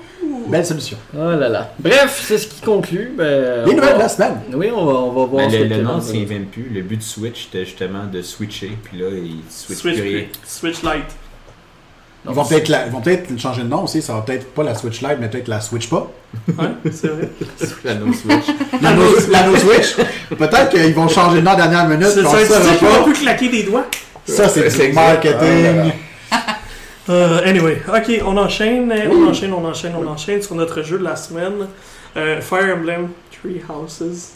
Belle 0.48 0.66
solution. 0.66 0.98
Oh 1.16 1.32
là 1.32 1.50
là. 1.50 1.74
Bref, 1.80 2.24
c'est 2.28 2.38
ce 2.38 2.48
qui 2.48 2.62
conclut. 2.62 3.14
Ben, 3.18 3.66
Les 3.66 3.74
nouvelles 3.76 3.90
va- 3.92 3.94
de 3.96 4.00
la 4.00 4.10
semaine. 4.10 4.38
Oui, 4.54 4.70
on 4.76 4.86
va, 4.86 4.94
on 4.94 5.12
va 5.12 5.26
voir 5.26 5.48
Ben, 5.48 5.52
ce 5.52 5.58
le, 5.58 5.82
nom 5.82 5.98
dire. 5.98 6.22
invente 6.38 6.52
plus. 6.52 6.70
Le 6.74 6.82
but 6.82 6.98
du 6.98 7.06
Switch, 7.06 7.46
c'était 7.46 7.66
justement 7.66 8.06
de 8.12 8.22
switcher, 8.22 8.78
puis 8.84 9.00
là, 9.00 9.08
il 9.12 9.38
switch, 9.50 9.78
Switch, 9.80 9.94
plus 9.96 10.04
rien. 10.04 10.24
Switch 10.46 10.82
Lite. 10.84 11.16
Ils 12.26 12.32
vont 12.34 12.46
peut-être 12.46 12.70
la- 12.70 12.86
ils 12.86 12.92
vont 12.92 13.02
peut-être 13.02 13.38
changer 13.38 13.64
de 13.64 13.68
nom 13.68 13.84
aussi. 13.84 14.02
Ça 14.02 14.14
va 14.14 14.22
peut-être 14.22 14.54
pas 14.54 14.64
la 14.64 14.76
Switch 14.76 15.02
Lite, 15.02 15.18
mais 15.20 15.28
peut-être 15.30 15.50
la 15.50 15.60
Switch 15.60 15.90
pas. 15.90 16.10
Ouais, 16.48 16.70
c'est 16.92 17.08
vrai. 17.10 17.30
La 17.84 17.96
no 17.96 18.14
Switch. 18.14 18.46
La 18.82 18.94
No, 18.94 19.04
la 19.30 19.48
no 19.48 19.58
Switch. 19.58 19.96
Peut-être 20.30 20.70
qu'ils 20.70 20.94
vont 20.96 21.10
changer 21.10 21.38
de 21.38 21.42
nom 21.42 21.52
à 21.52 21.58
la 21.58 21.68
dernière 21.68 21.88
minute. 21.90 22.08
C'est 22.14 22.24
ça. 22.24 22.32
Ça, 24.26 24.48
c'est 24.50 24.70
C'est 24.70 24.92
marketing. 24.94 25.92
Euh, 27.10 27.42
anyway, 27.46 27.82
ok, 27.88 28.22
on 28.26 28.38
enchaîne, 28.38 28.92
euh, 28.92 29.10
on 29.12 29.28
enchaîne, 29.30 29.54
on 29.54 29.66
enchaîne, 29.66 29.94
on 30.02 30.08
enchaîne 30.08 30.42
sur 30.42 30.56
notre 30.56 30.82
jeu 30.84 30.98
de 30.98 31.04
la 31.04 31.16
semaine. 31.16 31.68
Euh, 32.16 32.40
Fire 32.42 32.76
Emblem 32.78 33.10
Three 33.32 33.62
Houses. 33.68 34.30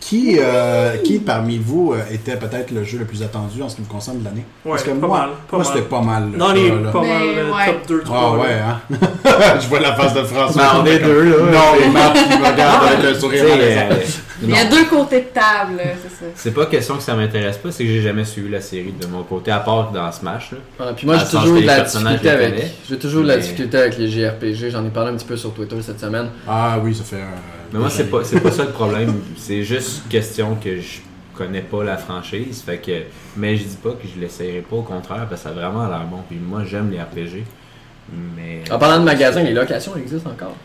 Qui, 0.00 0.38
euh, 0.40 0.96
qui 1.04 1.18
parmi 1.20 1.58
vous 1.58 1.92
euh, 1.92 1.98
était 2.12 2.34
peut-être 2.34 2.72
le 2.72 2.82
jeu 2.82 2.98
le 2.98 3.04
plus 3.04 3.22
attendu 3.22 3.62
en 3.62 3.68
ce 3.68 3.76
qui 3.76 3.82
me 3.82 3.86
concerne 3.86 4.18
de 4.18 4.24
l'année? 4.24 4.44
Ouais, 4.64 4.72
Parce 4.72 4.82
que 4.82 4.90
pas 4.90 5.06
moi, 5.06 5.18
mal, 5.18 5.28
pas 5.48 5.56
moi 5.58 5.58
mal. 5.58 5.66
c'était 5.66 5.88
pas 5.88 6.00
mal. 6.00 6.32
Ça, 6.36 6.54
les 6.54 6.68
là. 6.70 6.90
pas 6.90 7.00
mal 7.02 7.22
ouais. 7.54 7.66
top 7.66 7.86
2 7.86 8.00
3 8.02 8.18
Ah 8.18 8.38
ouais, 8.38 8.54
hein? 8.54 8.80
Je 9.60 9.68
vois 9.68 9.80
la 9.80 9.94
face 9.94 10.14
de 10.14 10.22
François. 10.24 10.62
Ben, 10.62 10.80
on 10.82 10.86
est 10.86 10.98
deux, 10.98 11.22
là. 11.30 11.36
Non, 11.52 11.78
mais 11.78 11.88
Marc 11.90 12.14
qui 12.14 12.38
me 12.38 12.50
regarde 12.50 12.86
avec 12.88 13.02
le 13.04 13.12
Tu 13.12 13.20
sourire 13.20 13.44
Il 14.42 14.50
y 14.50 14.56
a 14.58 14.64
deux 14.64 14.84
côtés 14.86 15.20
de 15.20 15.26
table, 15.26 15.80
c'est 16.02 16.08
ça. 16.24 16.30
C'est 16.34 16.52
pas 16.54 16.66
question 16.66 16.96
que 16.96 17.02
ça 17.02 17.14
m'intéresse 17.14 17.58
pas, 17.58 17.70
c'est 17.70 17.84
que 17.84 17.90
j'ai 17.90 18.02
jamais 18.02 18.24
suivi 18.24 18.48
la 18.48 18.60
série 18.60 18.92
de 18.98 19.06
mon 19.06 19.22
côté, 19.22 19.50
à 19.50 19.58
part 19.60 19.90
dans 19.92 20.10
Smash. 20.12 20.52
Là. 20.78 20.92
Puis 20.96 21.06
moi, 21.06 21.16
j'ai 21.18 21.26
toujours 21.38 21.60
de 21.60 21.66
la 21.66 21.80
difficulté 21.80 22.30
avec. 22.30 22.64
J'ai 22.88 22.98
toujours 22.98 23.22
de 23.22 23.28
la 23.28 23.36
difficulté 23.38 23.76
avec 23.78 23.98
les 23.98 24.08
JRPG. 24.08 24.70
J'en 24.70 24.84
ai 24.86 24.90
parlé 24.90 25.10
un 25.12 25.16
petit 25.16 25.26
peu 25.26 25.36
sur 25.36 25.52
Twitter 25.52 25.76
cette 25.82 26.00
semaine. 26.00 26.28
Ah 26.48 26.78
oui, 26.82 26.94
ça 26.94 27.04
fait. 27.04 27.16
euh, 27.16 27.24
Mais 27.72 27.78
moi, 27.78 27.90
c'est 27.90 28.10
pas, 28.10 28.24
c'est 28.24 28.40
pas 28.40 28.50
ça 28.50 28.64
le 28.64 28.70
problème. 28.70 29.14
C'est 29.36 29.62
juste 29.62 30.08
question 30.08 30.54
que 30.56 30.80
je 30.80 31.00
connais 31.36 31.62
pas 31.62 31.84
la 31.84 31.96
franchise. 31.96 32.62
Fait 32.64 32.78
que, 32.78 33.02
mais 33.36 33.56
je 33.56 33.64
dis 33.64 33.76
pas 33.76 33.90
que 33.90 34.06
je 34.14 34.20
l'essayerai 34.20 34.60
pas, 34.60 34.76
au 34.76 34.82
contraire, 34.82 35.26
parce 35.28 35.42
que 35.42 35.48
ça 35.48 35.50
a 35.50 35.52
vraiment 35.58 35.86
l'air 35.88 36.04
bon. 36.10 36.18
Puis 36.28 36.38
moi, 36.38 36.62
j'aime 36.66 36.90
les 36.90 37.00
RPG. 37.00 37.44
Mais. 38.36 38.62
En 38.70 38.78
parlant 38.78 38.98
de 39.00 39.04
magasin, 39.04 39.42
les 39.42 39.52
locations 39.52 39.96
existent 39.96 40.30
encore. 40.30 40.56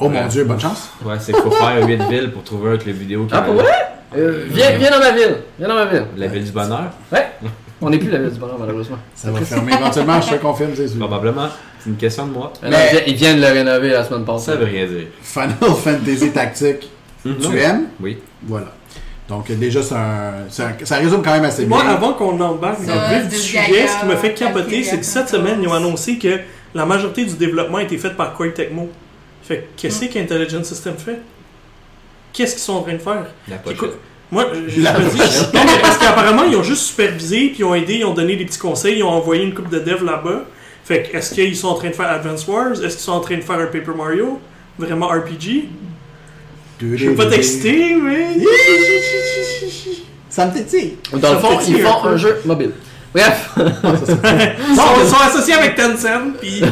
Oh 0.00 0.08
mon 0.08 0.26
dieu, 0.26 0.44
bonne 0.44 0.60
chance. 0.60 0.90
Ouais, 1.04 1.14
c'est 1.20 1.32
qu'il 1.32 1.42
faut 1.42 1.50
faire 1.50 1.86
8 1.86 2.02
villes 2.08 2.30
pour 2.32 2.42
trouver 2.42 2.72
un 2.72 2.76
club 2.78 2.96
vidéo 2.96 3.24
qui 3.26 3.34
Ah, 3.34 3.42
pour 3.42 3.54
vrai? 3.54 3.70
Euh, 4.16 4.44
viens, 4.50 4.70
viens 4.78 4.90
dans 4.90 4.98
ma 4.98 5.12
ville. 5.12 5.36
Viens 5.58 5.68
dans 5.68 5.74
ma 5.74 5.84
ville. 5.86 6.04
La 6.16 6.26
ville 6.26 6.44
du 6.44 6.50
bonheur, 6.52 6.90
Ouais. 7.12 7.26
On 7.82 7.88
n'est 7.88 7.98
plus 7.98 8.10
la 8.10 8.18
ville 8.18 8.30
du 8.30 8.38
bonheur, 8.38 8.56
malheureusement. 8.58 8.98
Ça 9.14 9.30
va 9.30 9.40
fermer 9.40 9.72
éventuellement, 9.72 10.20
je 10.20 10.30
te 10.30 10.40
confirme, 10.40 10.70
c'est 10.74 10.88
sûr. 10.88 10.98
probablement. 10.98 11.48
C'est 11.78 11.88
une 11.90 11.96
question 11.96 12.26
de 12.26 12.32
moi. 12.32 12.52
Mais 12.62 12.70
non, 12.70 12.76
ils 12.92 12.96
vi- 12.98 13.02
ils 13.06 13.14
viennent 13.14 13.36
de 13.36 13.40
le 13.42 13.52
rénover 13.52 13.88
la 13.90 14.04
semaine 14.04 14.24
passée. 14.24 14.46
Ça 14.46 14.56
veut 14.56 14.66
rien 14.66 14.86
dire. 14.86 15.06
Final 15.22 15.54
Fantasy 15.82 16.30
Tactique, 16.30 16.90
Non. 17.24 17.34
tu 17.50 17.58
aimes? 17.58 17.84
Oui. 18.00 18.18
Voilà. 18.42 18.66
Donc 19.28 19.50
déjà, 19.52 19.82
c'est 19.82 19.94
un, 19.94 20.32
c'est 20.50 20.62
un- 20.64 20.74
ça 20.84 20.96
résume 20.96 21.22
quand 21.22 21.30
même 21.32 21.44
assez 21.44 21.64
Moi, 21.64 21.80
bien. 21.82 21.92
avant 21.92 22.12
qu'on 22.14 22.38
embarque 22.40 22.84
dans 22.84 22.92
Ça, 22.94 23.12
le 23.12 23.18
vif 23.20 23.28
du 23.30 23.36
sujet, 23.36 23.86
ce 23.86 24.00
qui 24.00 24.06
me 24.06 24.16
fait 24.16 24.34
capoter, 24.34 24.82
c'est 24.82 24.98
que 24.98 25.04
cette 25.06 25.28
semaine, 25.28 25.60
ils 25.62 25.68
ont 25.68 25.72
annoncé 25.72 26.18
que 26.18 26.40
la 26.74 26.84
majorité 26.84 27.24
du 27.24 27.34
développement 27.34 27.78
a 27.78 27.82
été 27.84 27.96
fait 27.96 28.10
par 28.10 28.34
Koei 28.34 28.52
Tecmo. 28.52 28.90
Fait 29.50 29.56
que 29.62 29.82
qu'est-ce 29.82 30.04
qu'Intelligent 30.04 30.62
System 30.62 30.94
fait? 30.96 31.18
Qu'est-ce 32.32 32.52
qu'ils 32.52 32.62
sont 32.62 32.74
en 32.74 32.82
train 32.82 32.92
de 32.92 32.98
faire? 32.98 33.26
La. 33.48 33.56
Moi, 34.30 34.46
je 34.68 34.80
La 34.80 34.96
me 34.96 35.10
dis, 35.10 35.18
non, 35.18 35.60
mais 35.64 35.80
parce 35.82 35.98
qu'apparemment, 35.98 36.44
ils 36.44 36.54
ont 36.54 36.62
juste 36.62 36.82
supervisé, 36.82 37.48
puis 37.48 37.56
ils 37.58 37.64
ont 37.64 37.74
aidé, 37.74 37.94
ils 37.94 38.04
ont 38.04 38.14
donné 38.14 38.36
des 38.36 38.44
petits 38.44 38.60
conseils, 38.60 38.98
ils 38.98 39.02
ont 39.02 39.08
envoyé 39.08 39.42
une 39.42 39.52
coupe 39.52 39.68
de 39.68 39.80
devs 39.80 40.04
là-bas. 40.04 40.44
Fait 40.84 41.02
que, 41.02 41.16
est-ce 41.16 41.34
qu'ils 41.34 41.56
sont 41.56 41.66
en 41.66 41.74
train 41.74 41.88
de 41.88 41.94
faire 41.94 42.08
Advance 42.08 42.46
Wars? 42.46 42.74
Est-ce 42.74 42.94
qu'ils 42.94 43.00
sont 43.00 43.10
en 43.10 43.18
train 43.18 43.38
de 43.38 43.40
faire 43.40 43.58
un 43.58 43.66
Paper 43.66 43.90
Mario? 43.96 44.38
Vraiment 44.78 45.08
RPG 45.08 45.64
Je 46.80 47.08
veux 47.08 47.16
pas 47.16 47.26
t'exciter, 47.26 47.96
mais. 47.96 48.36
Ça 50.28 50.46
me 50.46 50.54
tétille. 50.54 50.94
Dans 51.12 51.32
le 51.32 51.38
fond, 51.40 51.58
ils 51.66 51.80
font 51.80 52.04
un 52.04 52.16
jeu 52.16 52.40
mobile. 52.44 52.70
Bref. 53.12 53.50
Ils 53.56 54.76
sont, 54.76 54.82
ils 55.02 55.08
sont 55.08 55.20
associés 55.20 55.54
avec 55.54 55.74
Tencent, 55.74 56.32
puis 56.40 56.62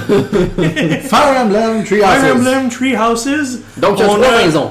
Fire 1.09 1.35
Emblem, 1.43 1.82
Three 1.85 1.98
Fire 2.01 2.09
Houses. 2.23 2.31
Emblem 2.36 2.69
Tree 2.69 2.97
Houses. 2.97 3.59
Donc, 3.77 3.98
il 3.98 4.02
y 4.05 4.09
a 4.09 4.10
On 4.12 4.15
trois 4.15 4.28
a- 4.35 4.44
maisons. 4.44 4.70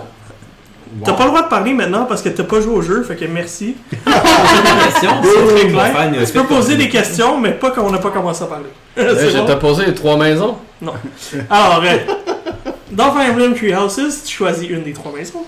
T'as 1.04 1.14
pas 1.14 1.24
le 1.26 1.30
droit 1.30 1.44
de 1.44 1.48
parler 1.50 1.74
maintenant 1.74 2.06
parce 2.06 2.22
que 2.22 2.30
t'as 2.30 2.44
pas 2.44 2.60
joué 2.62 2.74
au 2.74 2.82
jeu, 2.82 3.04
fait 3.04 3.16
que 3.16 3.26
merci. 3.26 3.76
clair. 5.00 6.12
Tu 6.26 6.32
peux 6.34 6.44
poser 6.46 6.76
des 6.76 6.90
questions, 6.90 7.38
mais 7.38 7.52
pas 7.52 7.72
quand 7.72 7.84
on 7.84 7.92
n'a 7.92 8.00
pas 8.00 8.10
commencé 8.10 8.44
à 8.44 8.48
parler. 8.48 8.70
C'est 8.96 9.30
Je 9.32 9.38
bon? 9.38 9.46
t'ai 9.46 9.56
posé 9.58 9.86
les 9.86 9.94
trois 9.94 10.18
maisons. 10.18 10.58
Non. 10.82 10.94
Alors, 11.50 11.84
euh, 11.86 11.98
dans 12.92 13.12
Fire 13.12 13.32
Emblem 13.32 13.54
Tree 13.56 13.76
Houses, 13.76 14.24
tu 14.26 14.36
choisis 14.38 14.70
une 14.70 14.84
des 14.84 14.94
trois 14.94 15.12
maisons. 15.12 15.44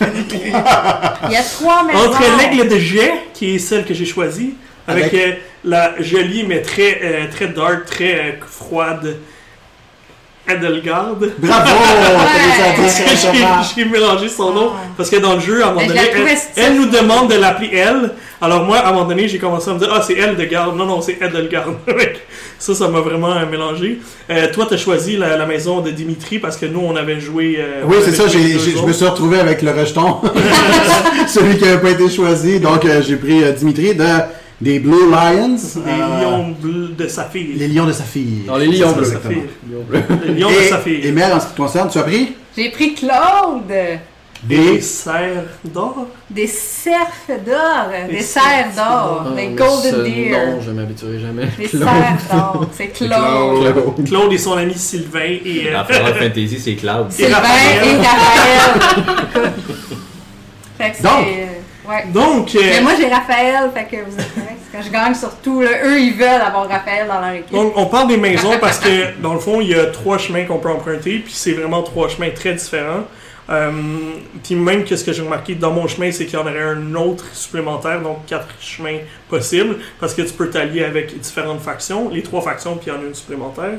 Il 0.00 0.50
y 0.50 1.36
a 1.36 1.42
trois 1.42 1.82
maisons. 1.84 1.98
Entre 2.10 2.22
l'aigle 2.38 2.68
de 2.68 2.76
jet, 2.78 3.12
qui 3.32 3.54
est 3.54 3.58
celle 3.58 3.84
que 3.84 3.94
j'ai 3.94 4.04
choisie, 4.06 4.54
avec, 4.86 5.04
Avec- 5.04 5.14
euh, 5.14 5.32
la 5.64 5.94
jolie 6.00 6.44
mais 6.46 6.62
très, 6.62 7.00
euh, 7.02 7.24
très 7.30 7.48
dark, 7.48 7.86
très 7.86 8.14
euh, 8.14 8.32
froide 8.46 9.16
Adelgard. 10.46 11.14
Bravo! 11.38 11.70
J'ai 13.74 13.84
mélangé 13.86 14.28
son 14.28 14.52
nom 14.52 14.72
Ah. 14.74 14.88
parce 14.94 15.08
que 15.08 15.16
dans 15.16 15.36
le 15.36 15.40
jeu, 15.40 15.64
à 15.64 15.68
un 15.68 15.72
moment 15.72 15.86
donné, 15.86 16.00
elle, 16.56 16.74
nous 16.76 16.84
demande 16.86 17.30
de 17.30 17.36
l'appeler 17.36 17.70
elle. 17.72 18.10
Alors 18.42 18.62
moi, 18.64 18.76
à 18.76 18.90
un 18.90 18.92
moment 18.92 19.06
donné, 19.06 19.26
j'ai 19.26 19.38
commencé 19.38 19.70
à 19.70 19.72
me 19.72 19.78
dire 19.78 19.88
ah 19.90 20.02
c'est 20.06 20.18
elle 20.18 20.36
de 20.36 20.44
garde. 20.44 20.76
Non 20.76 20.84
non, 20.84 21.00
c'est 21.00 21.22
Adelgard. 21.22 21.68
ça, 22.58 22.74
ça 22.74 22.88
m'a 22.88 23.00
vraiment 23.00 23.32
euh, 23.32 23.46
mélangé. 23.50 24.00
Euh, 24.28 24.52
toi, 24.52 24.66
t'as 24.68 24.76
choisi 24.76 25.16
la, 25.16 25.38
la 25.38 25.46
maison 25.46 25.80
de 25.80 25.90
Dimitri 25.90 26.38
parce 26.40 26.58
que 26.58 26.66
nous, 26.66 26.80
on 26.80 26.94
avait 26.94 27.20
joué. 27.20 27.56
euh, 27.58 27.80
Oui, 27.86 27.96
c'est 28.04 28.12
ça, 28.12 28.24
je 28.28 28.36
me 28.86 28.92
suis 28.92 29.06
retrouvé 29.06 29.40
avec 29.40 29.62
le 29.62 29.70
rejeton. 29.70 30.20
Celui 31.26 31.56
qui 31.56 31.64
n'avait 31.64 31.80
pas 31.80 31.90
été 31.90 32.10
choisi. 32.10 32.60
Donc, 32.60 32.84
euh, 32.84 33.00
j'ai 33.00 33.16
pris 33.16 33.42
euh, 33.42 33.52
Dimitri 33.52 33.94
de, 33.94 34.04
des 34.60 34.78
Blue 34.78 35.10
Lions. 35.10 35.56
Les 35.84 35.92
euh, 35.92 36.20
lions 36.22 36.54
bleus 36.60 36.94
de 36.96 37.08
saphir. 37.08 37.46
Les 37.56 37.68
lions 37.68 37.86
de 37.86 37.92
saphir. 37.92 38.22
Non, 38.46 38.56
les 38.56 38.66
lions 38.66 38.92
bleus. 38.92 39.12
Les 40.26 40.32
lions 40.34 40.48
de 40.50 40.54
Et, 40.54 40.68
saphir. 40.68 41.04
et 41.04 41.12
Mère, 41.12 41.34
en 41.36 41.40
ce 41.40 41.46
qui 41.46 41.52
te 41.52 41.56
concerne, 41.56 41.90
tu 41.90 41.98
as 41.98 42.02
pris? 42.04 42.32
J'ai 42.56 42.70
pris 42.70 42.94
Claude. 42.94 43.72
Des 44.44 44.56
des... 44.74 44.80
cerfs 44.82 45.44
d'or? 45.64 46.06
Des 46.28 46.46
cerfs 46.46 47.40
d'or. 47.46 47.88
Des 48.08 48.16
Des 48.16 48.22
cerfs 48.22 48.74
d'or. 48.76 49.24
Des 49.30 49.34
mais 49.34 49.48
golden 49.54 49.90
ce 49.90 49.96
deer. 50.04 50.30
nom, 50.32 50.60
je 50.60 50.70
m'habituerai 50.70 51.18
jamais. 51.18 51.46
Des 51.58 51.64
Claude. 51.66 51.82
cerfs 51.82 52.36
d'or. 52.36 52.66
C'est 52.72 52.88
Claude. 52.88 53.10
Claude. 53.10 54.04
Claude 54.06 54.32
et 54.34 54.38
son 54.38 54.52
ami 54.52 54.74
Sylvain 54.74 55.20
et. 55.44 55.68
euh, 55.74 55.84
Final 55.84 56.14
Fantasy, 56.14 56.58
c'est 56.60 56.74
Cloud. 56.74 57.06
Sylvain 57.10 57.38
et 57.38 57.96
Raphaël. 57.96 59.52
Donc. 61.02 61.26
Ouais. 61.88 62.06
Donc, 62.06 62.54
euh, 62.54 62.60
Mais 62.62 62.80
moi 62.80 62.92
j'ai 62.98 63.08
Raphaël, 63.08 63.70
fait 63.74 63.84
que 63.84 63.96
vous 64.04 64.18
êtes. 64.18 64.28
Quand 64.72 64.82
je 64.82 64.90
gagne 64.90 65.14
surtout, 65.14 65.60
là, 65.60 65.70
eux 65.84 66.00
ils 66.00 66.14
veulent 66.14 66.28
avoir 66.28 66.68
Raphaël 66.68 67.06
dans 67.06 67.20
leur 67.20 67.30
équipe. 67.30 67.52
Donc, 67.52 67.74
on 67.76 67.86
parle 67.86 68.08
des 68.08 68.16
maisons 68.16 68.58
parce 68.60 68.80
que, 68.80 69.16
dans 69.20 69.32
le 69.32 69.38
fond, 69.38 69.60
il 69.60 69.68
y 69.68 69.74
a 69.74 69.86
trois 69.86 70.18
chemins 70.18 70.44
qu'on 70.44 70.58
peut 70.58 70.70
emprunter, 70.70 71.20
puis 71.20 71.32
c'est 71.32 71.52
vraiment 71.52 71.82
trois 71.82 72.08
chemins 72.08 72.30
très 72.30 72.54
différents. 72.54 73.04
Euh, 73.50 73.70
puis 74.42 74.54
même 74.54 74.84
que 74.84 74.96
ce 74.96 75.04
que 75.04 75.12
j'ai 75.12 75.22
remarqué 75.22 75.54
dans 75.54 75.70
mon 75.70 75.86
chemin, 75.86 76.10
c'est 76.10 76.24
qu'il 76.24 76.38
y 76.38 76.42
en 76.42 76.46
aurait 76.46 76.62
un 76.62 76.94
autre 76.94 77.26
supplémentaire, 77.34 78.00
donc 78.00 78.24
quatre 78.26 78.48
chemins 78.60 78.98
possibles, 79.28 79.76
parce 80.00 80.14
que 80.14 80.22
tu 80.22 80.32
peux 80.32 80.48
t'allier 80.48 80.84
avec 80.84 81.18
différentes 81.20 81.60
factions, 81.60 82.08
les 82.08 82.22
trois 82.22 82.40
factions, 82.40 82.76
puis 82.76 82.90
il 82.90 82.94
y 82.94 82.96
en 82.96 83.02
a 83.02 83.06
une 83.06 83.14
supplémentaire. 83.14 83.78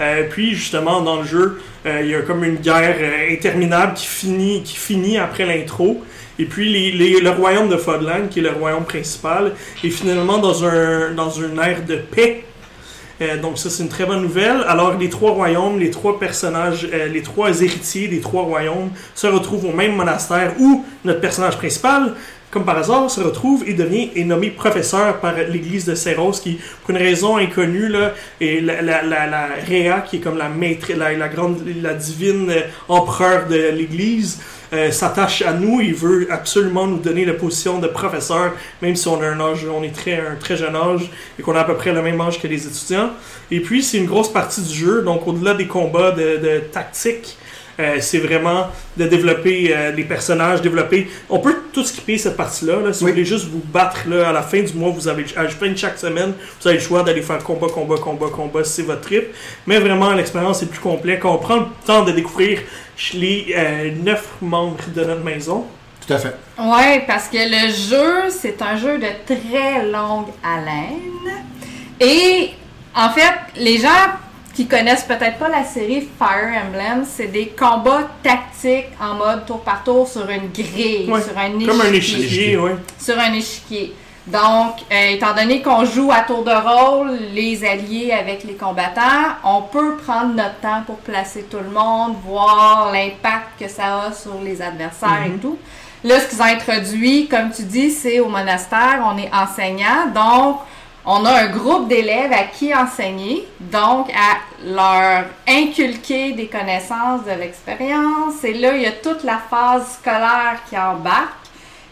Euh, 0.00 0.24
puis 0.28 0.54
justement, 0.54 1.00
dans 1.00 1.16
le 1.22 1.24
jeu, 1.26 1.60
euh, 1.86 2.00
il 2.02 2.10
y 2.10 2.14
a 2.14 2.20
comme 2.20 2.44
une 2.44 2.56
guerre 2.56 2.96
euh, 3.00 3.32
interminable 3.32 3.94
qui 3.94 4.06
finit, 4.06 4.62
qui 4.62 4.76
finit 4.76 5.16
après 5.18 5.46
l'intro. 5.46 6.02
Et 6.38 6.44
puis 6.44 6.70
les, 6.72 6.92
les- 6.92 7.20
le 7.20 7.30
royaume 7.30 7.68
de 7.68 7.76
Fodland, 7.76 8.28
qui 8.30 8.38
est 8.38 8.42
le 8.42 8.52
royaume 8.52 8.84
principal, 8.84 9.54
est 9.82 9.90
finalement 9.90 10.38
dans 10.38 10.64
un 10.64 11.10
dans 11.12 11.30
une 11.30 11.58
ère 11.58 11.82
de 11.84 11.96
paix. 11.96 12.44
Euh, 13.20 13.40
donc 13.40 13.58
ça 13.58 13.70
c'est 13.70 13.82
une 13.82 13.88
très 13.88 14.06
bonne 14.06 14.22
nouvelle. 14.22 14.64
Alors 14.68 14.96
les 14.96 15.08
trois 15.08 15.32
royaumes, 15.32 15.78
les 15.78 15.90
trois 15.90 16.18
personnages, 16.18 16.88
euh, 16.92 17.08
les 17.08 17.22
trois 17.22 17.60
héritiers 17.62 18.08
des 18.08 18.20
trois 18.20 18.42
royaumes 18.42 18.90
se 19.14 19.26
retrouvent 19.26 19.66
au 19.66 19.72
même 19.72 19.96
monastère 19.96 20.54
où 20.60 20.84
notre 21.04 21.20
personnage 21.20 21.56
principal, 21.56 22.14
comme 22.50 22.64
par 22.64 22.78
hasard, 22.78 23.10
se 23.10 23.20
retrouve 23.20 23.62
et 23.68 23.74
devient 23.74 24.10
est 24.16 24.24
nommé 24.24 24.50
professeur 24.50 25.20
par 25.20 25.34
l'église 25.34 25.84
de 25.84 25.94
Serros 25.94 26.32
qui, 26.32 26.58
pour 26.82 26.90
une 26.90 26.96
raison 26.96 27.36
inconnue, 27.36 27.88
là, 27.88 28.14
et 28.40 28.60
la, 28.60 28.80
la, 28.80 29.02
la, 29.02 29.26
la 29.26 29.48
Réa, 29.66 30.00
qui 30.00 30.16
est 30.16 30.20
comme 30.20 30.38
la 30.38 30.48
maître, 30.48 30.90
la, 30.96 31.12
la 31.12 31.28
grande, 31.28 31.58
la 31.82 31.94
divine 31.94 32.50
euh, 32.50 32.62
empereur 32.88 33.46
de 33.48 33.70
l'église, 33.70 34.40
euh, 34.72 34.90
s'attache 34.90 35.42
à 35.42 35.52
nous. 35.52 35.80
Il 35.80 35.94
veut 35.94 36.26
absolument 36.30 36.86
nous 36.86 36.98
donner 36.98 37.24
la 37.24 37.34
position 37.34 37.78
de 37.78 37.86
professeur, 37.86 38.52
même 38.82 38.96
si 38.96 39.08
on 39.08 39.20
a 39.20 39.26
un 39.26 39.40
âge, 39.40 39.66
on 39.70 39.82
est 39.82 39.94
très, 39.94 40.14
un 40.14 40.36
très 40.36 40.56
jeune 40.56 40.76
âge 40.76 41.10
et 41.38 41.42
qu'on 41.42 41.54
a 41.54 41.60
à 41.60 41.64
peu 41.64 41.74
près 41.74 41.92
le 41.92 42.02
même 42.02 42.20
âge 42.20 42.40
que 42.40 42.46
les 42.46 42.66
étudiants. 42.66 43.10
Et 43.50 43.60
puis, 43.60 43.82
c'est 43.82 43.98
une 43.98 44.06
grosse 44.06 44.32
partie 44.32 44.62
du 44.62 44.74
jeu. 44.74 45.02
Donc, 45.02 45.26
au-delà 45.26 45.54
des 45.54 45.66
combats 45.66 46.12
de, 46.12 46.36
de 46.36 46.58
tactique, 46.70 47.38
c'est 48.00 48.18
vraiment 48.18 48.66
de 48.96 49.06
développer 49.06 49.72
euh, 49.76 49.92
les 49.92 50.02
personnages, 50.04 50.60
développer. 50.60 51.08
On 51.30 51.38
peut 51.38 51.56
tout 51.72 51.84
skipper 51.84 52.18
cette 52.18 52.36
partie-là. 52.36 52.80
là. 52.80 52.92
Si 52.92 53.04
Oui. 53.04 53.10
vous 53.10 53.14
voulez 53.16 53.24
juste 53.24 53.46
vous 53.46 53.62
battre 53.72 54.08
là, 54.08 54.28
à 54.30 54.32
la 54.32 54.42
fin 54.42 54.60
du 54.62 54.72
mois, 54.74 54.90
vous 54.90 55.06
avez 55.06 55.24
à 55.36 55.44
la 55.44 55.48
fin 55.48 55.68
de 55.68 55.76
chaque 55.76 55.98
semaine, 55.98 56.32
vous 56.60 56.68
avez 56.68 56.78
le 56.78 56.82
choix 56.82 57.02
d'aller 57.04 57.22
faire 57.22 57.38
combat, 57.44 57.68
combat, 57.68 57.96
combat, 57.98 58.26
combat, 58.34 58.64
si 58.64 58.72
c'est 58.72 58.82
votre 58.82 59.02
trip. 59.02 59.26
Mais 59.66 59.78
vraiment, 59.78 60.12
l'expérience 60.12 60.62
est 60.62 60.66
plus 60.66 60.80
complète. 60.80 61.20
Quand 61.20 61.34
on 61.34 61.38
prend 61.38 61.56
le 61.56 61.66
temps 61.86 62.02
de 62.04 62.12
découvrir 62.12 62.60
les 63.14 63.54
euh, 63.56 63.90
neuf 64.02 64.26
membres 64.40 64.76
de 64.94 65.04
notre 65.04 65.22
maison, 65.22 65.64
Tout 66.06 66.14
à 66.14 66.18
fait. 66.18 66.34
Ouais, 66.58 67.04
parce 67.06 67.28
que 67.28 67.36
le 67.38 67.70
jeu, 67.72 68.28
c'est 68.30 68.60
un 68.62 68.76
jeu 68.76 68.98
de 68.98 69.06
très 69.26 69.84
longue 69.86 70.28
haleine. 70.42 71.44
Et 72.00 72.50
en 72.94 73.10
fait, 73.10 73.34
les 73.56 73.78
gens 73.78 73.88
qui 74.58 74.66
connaissent 74.66 75.04
peut-être 75.04 75.38
pas 75.38 75.48
la 75.48 75.62
série 75.62 76.08
Fire 76.18 76.50
Emblem, 76.66 77.04
c'est 77.08 77.28
des 77.28 77.46
combats 77.56 78.08
tactiques 78.24 78.88
en 79.00 79.14
mode 79.14 79.46
tour 79.46 79.60
par 79.60 79.84
tour 79.84 80.08
sur 80.08 80.28
une 80.28 80.48
grille, 80.48 81.08
Ouais, 81.08 81.22
sur 81.22 81.38
un 81.38 81.50
échiquier. 81.50 81.66
comme 81.68 81.80
un 81.80 81.92
échiquier, 81.92 82.56
ouais. 82.56 82.74
Sur 82.98 83.16
un 83.20 83.32
échiquier. 83.34 83.94
Donc, 84.26 84.74
euh, 84.90 85.10
étant 85.12 85.32
donné 85.32 85.62
qu'on 85.62 85.84
joue 85.84 86.10
à 86.10 86.22
tour 86.22 86.42
de 86.42 86.50
rôle, 86.50 87.12
les 87.32 87.64
alliés 87.64 88.10
avec 88.10 88.42
les 88.42 88.54
combattants, 88.54 89.36
on 89.44 89.62
peut 89.62 89.94
prendre 90.04 90.34
notre 90.34 90.58
temps 90.58 90.82
pour 90.84 90.96
placer 90.96 91.44
tout 91.48 91.58
le 91.58 91.70
monde, 91.70 92.16
voir 92.26 92.90
l'impact 92.92 93.60
que 93.60 93.68
ça 93.68 94.06
a 94.08 94.12
sur 94.12 94.40
les 94.42 94.60
adversaires 94.60 95.22
et 95.24 95.38
tout. 95.38 95.56
Là, 96.02 96.18
ce 96.18 96.30
qu'ils 96.30 96.42
ont 96.42 96.46
introduit, 96.46 97.28
comme 97.28 97.52
tu 97.52 97.62
dis, 97.62 97.92
c'est 97.92 98.18
au 98.18 98.26
monastère, 98.28 99.04
on 99.08 99.16
est 99.18 99.30
enseignant, 99.32 100.08
donc 100.12 100.62
on 101.10 101.24
a 101.24 101.32
un 101.44 101.46
groupe 101.48 101.88
d'élèves 101.88 102.32
à 102.32 102.44
qui 102.44 102.74
enseigner, 102.74 103.48
donc 103.60 104.10
à 104.10 104.36
leur 104.62 105.24
inculquer 105.48 106.32
des 106.32 106.48
connaissances, 106.48 107.24
de 107.24 107.30
l'expérience. 107.40 108.44
Et 108.44 108.52
là, 108.52 108.74
il 108.76 108.82
y 108.82 108.86
a 108.86 108.92
toute 108.92 109.24
la 109.24 109.38
phase 109.50 109.98
scolaire 110.00 110.58
qui 110.68 110.76
embarque 110.76 111.32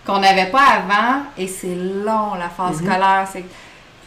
qu'on 0.06 0.18
n'avait 0.18 0.51
pas 0.51 0.64
avant, 0.80 1.22
et 1.38 1.47
c'est 1.48 1.74
long 2.05 2.34
la 2.38 2.51
phase 2.51 2.76
scolaire. 2.76 3.26
C'est 3.32 3.44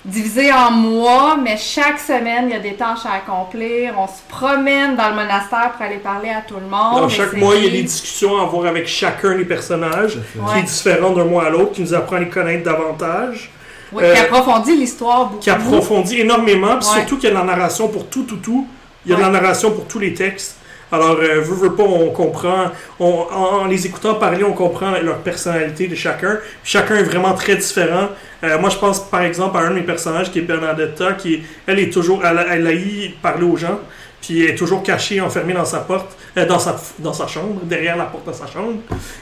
divisé 0.06 0.54
en 0.54 0.70
mois, 0.72 1.38
mais 1.44 1.58
chaque 1.58 2.00
semaine, 2.00 2.46
il 2.48 2.52
y 2.52 2.56
a 2.56 2.60
des 2.60 2.76
tâches 2.76 3.06
à 3.06 3.16
accomplir. 3.16 3.96
On 3.98 4.06
se 4.08 4.22
promène 4.30 4.96
dans 4.96 5.10
le 5.10 5.16
monastère 5.16 5.72
pour 5.74 5.86
aller 5.88 5.98
parler 5.98 6.30
à 6.30 6.42
tout 6.42 6.56
le 6.56 6.68
monde. 6.68 7.02
Dans 7.02 7.10
chaque 7.10 7.34
mois, 7.34 7.56
il 7.56 7.64
y 7.66 7.68
a 7.68 7.72
des 7.72 7.82
discussions 7.84 8.38
à 8.40 8.44
avoir 8.44 8.68
avec 8.68 8.88
chacun 8.88 9.36
des 9.36 9.44
personnages, 9.46 10.20
qui 10.34 10.40
Ouais. 10.40 10.60
est 10.60 10.64
différent 10.64 11.12
d'un 11.14 11.26
mois 11.26 11.48
à 11.48 11.50
l'autre, 11.50 11.72
qui 11.74 11.82
nous 11.82 11.94
apprend 11.96 12.18
à 12.18 12.20
les 12.20 12.30
connaître 12.30 12.64
davantage, 12.64 13.50
Oui, 13.92 14.04
euh, 14.04 14.14
qui 14.14 14.20
approfondit 14.22 14.76
l'histoire 14.76 15.26
beaucoup. 15.28 15.40
qui 15.40 15.50
approfondit 15.50 16.22
énormément, 16.22 16.78
puis 16.78 16.88
Ouais. 16.90 16.96
surtout 17.00 17.18
qu'il 17.18 17.30
y 17.30 17.32
a 17.32 17.36
de 17.36 17.40
la 17.40 17.46
narration 17.46 17.88
pour 17.88 18.08
tout, 18.08 18.24
tout, 18.24 18.38
tout. 18.38 18.68
Il 19.06 19.12
y 19.12 19.14
a 19.14 19.18
de 19.18 19.22
la 19.22 19.30
narration 19.30 19.72
pour 19.72 19.86
tous 19.86 20.00
les 20.00 20.14
textes. 20.14 20.56
Alors, 20.92 21.18
euh, 21.22 21.40
veut, 21.42 21.56
veut 21.70 21.74
pas, 21.76 21.84
on 21.84 22.10
comprend, 22.10 22.66
on- 23.00 23.26
en, 23.32 23.62
en 23.62 23.66
les 23.66 23.86
écoutant 23.86 24.16
parler, 24.16 24.44
on 24.44 24.54
comprend 24.54 24.92
leur 25.04 25.18
personnalité 25.20 25.88
de 25.88 25.94
chacun. 25.96 26.40
Chacun 26.64 26.96
est 26.96 27.04
vraiment 27.04 27.34
très 27.36 27.56
différent. 27.56 28.10
Euh, 28.44 28.58
moi, 28.60 28.70
je 28.72 28.78
pense 28.78 29.00
par 29.02 29.22
exemple 29.22 29.56
à 29.58 29.62
un 29.62 29.70
de 29.70 29.76
mes 29.76 29.82
personnages 29.84 30.32
qui 30.32 30.40
est 30.40 30.44
Bernadetta, 30.44 31.14
qui 31.14 31.44
elle 31.68 31.80
est 31.80 31.92
toujours, 31.94 32.26
elle, 32.26 32.44
elle 32.50 32.66
haït 32.68 33.14
parler 33.22 33.46
aux 33.46 33.56
gens, 33.56 33.80
puis 34.22 34.44
elle 34.44 34.52
est 34.52 34.56
toujours 34.56 34.82
cachée, 34.82 35.22
enfermée 35.22 35.54
dans 35.54 35.64
sa 35.66 35.80
porte, 35.80 36.18
euh, 36.38 36.46
dans 36.46 36.60
sa 36.60 36.80
dans 37.00 37.14
sa 37.14 37.28
chambre, 37.28 37.62
derrière 37.64 37.98
la 37.98 38.06
porte 38.06 38.28
de 38.28 38.34
sa 38.34 38.46
chambre, 38.48 38.76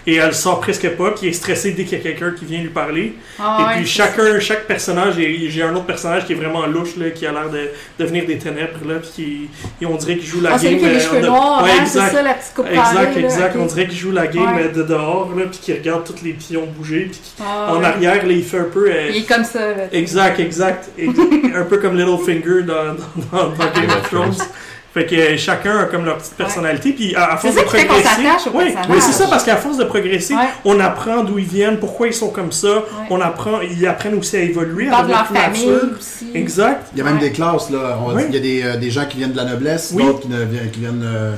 et 0.05 0.15
elle 0.15 0.34
sort 0.34 0.59
presque 0.59 0.89
pas, 0.91 1.11
puis 1.11 1.19
elle 1.23 1.29
est 1.29 1.34
stressée 1.34 1.71
dès 1.71 1.84
qu'il 1.85 1.97
y 1.97 2.01
a 2.01 2.03
quelqu'un 2.03 2.31
qui 2.38 2.45
vient 2.45 2.59
lui 2.61 2.69
parler. 2.69 3.13
Ah 3.39 3.57
Et 3.59 3.63
ouais, 3.63 3.75
puis 3.77 3.88
chacun, 3.88 4.39
chaque 4.39 4.65
personnage, 4.67 5.15
j'ai 5.17 5.63
un 5.63 5.73
autre 5.75 5.85
personnage 5.85 6.25
qui 6.25 6.34
est 6.34 6.35
vraiment 6.35 6.65
louche, 6.65 6.95
là, 6.97 7.09
qui 7.11 7.25
a 7.25 7.31
l'air 7.31 7.49
de 7.49 7.69
devenir 7.99 8.25
des 8.25 8.38
ténèbres, 8.38 8.79
là, 8.88 8.95
puis 8.95 9.09
qui, 9.15 9.49
et 9.81 9.85
on 9.85 9.95
dirait 9.95 10.17
qu'il 10.17 10.27
joue 10.27 10.41
la 10.41 10.51
Ah, 10.55 10.57
game. 10.57 10.77
qui 10.77 10.85
les 10.85 10.95
euh, 10.95 10.99
cheveux 10.99 11.21
de- 11.21 11.27
noirs, 11.27 11.63
Ouais, 11.63 11.69
hein, 11.71 11.85
c'est 11.85 11.99
exact. 11.99 12.13
ça, 12.13 12.21
la 12.21 12.34
petite 12.34 12.53
coupe 12.55 12.67
Exact, 12.67 12.93
là, 13.15 13.19
exact. 13.19 13.55
ok. 13.55 13.61
On 13.61 13.65
dirait 13.65 13.88
qu'il 13.88 13.97
joue 13.97 14.11
la 14.11 14.27
game 14.27 14.55
Ouais. 14.55 14.63
euh, 14.65 14.71
de 14.73 14.84
dehors, 14.84 15.31
là, 15.35 15.43
puis 15.49 15.59
qu'il 15.59 15.75
regarde 15.75 16.03
tous 16.05 16.23
les 16.23 16.34
pions 16.34 16.65
bouger, 16.77 17.07
puis 17.11 17.19
qu'il- 17.21 17.45
Ah, 17.45 17.73
en 17.73 17.79
ouais. 17.79 17.85
arrière, 17.85 18.25
là, 18.25 18.31
il 18.34 18.43
fait 18.43 18.59
un 18.59 18.63
peu. 18.65 18.89
euh, 18.89 19.09
Il 19.09 19.17
est 19.17 19.27
comme 19.27 19.43
ça, 19.43 19.59
là. 19.59 19.84
Exact, 19.91 20.39
exact. 20.39 20.89
Ex- 20.97 21.17
un 21.55 21.63
peu 21.63 21.77
comme 21.77 21.95
Littlefinger 21.97 22.63
dans, 22.63 22.73
dans, 22.95 23.38
dans, 23.38 23.49
dans 23.49 23.71
Game 23.73 23.89
of 23.89 24.09
Thrones. 24.09 24.35
Fait 24.98 25.06
que 25.06 25.38
chacun 25.38 25.78
a 25.78 25.84
comme 25.86 26.06
leur 26.06 26.18
petite 26.18 26.34
personnalité, 26.34 26.91
puis 26.91 27.14
à, 27.15 27.34
à 27.34 27.38
force 27.38 27.53
ça 27.53 27.61
de 27.61 27.65
progresser. 27.68 28.49
oui, 28.53 28.74
oui, 28.90 28.98
c'est 28.99 29.11
ça, 29.11 29.28
parce 29.30 29.44
qu'à 29.44 29.56
force 29.57 29.78
de 29.78 29.84
progresser, 29.84 30.34
Ouais. 30.34 30.40
on 30.65 30.80
apprend 30.80 31.24
d'où 31.24 31.38
ils 31.38 31.45
viennent, 31.45 31.78
pourquoi 31.78 32.07
ils 32.07 32.14
sont 32.15 32.30
comme 32.32 32.52
ça. 32.52 32.84
On 33.11 33.22
apprend, 33.22 33.60
ils 33.61 33.86
apprennent 33.86 34.15
aussi 34.15 34.38
à 34.38 34.41
évoluer, 34.41 34.90
à 34.90 35.02
devenir 35.03 35.24
plus 35.26 35.36
famille 35.36 35.69
aussi. 35.99 36.32
Exact. 36.34 36.88
Il 36.94 36.98
y 36.98 37.02
a 37.02 37.03
même 37.03 37.15
Ouais. 37.15 37.19
des 37.22 37.32
classes, 37.32 37.69
là. 37.69 37.99
On 38.03 38.07
va 38.07 38.15
Oui. 38.15 38.24
dire, 38.24 38.30
Il 38.30 38.34
y 38.36 38.38
a 38.38 38.41
des, 38.72 38.76
euh, 38.76 38.80
des 38.80 38.90
gens 38.90 39.06
qui 39.06 39.18
viennent 39.18 39.34
de 39.34 39.38
la 39.38 39.45
noblesse, 39.45 39.91
Oui. 39.94 40.03
d'autres 40.03 40.28
qui 40.74 40.80
viennent 40.80 41.03
euh, 41.06 41.34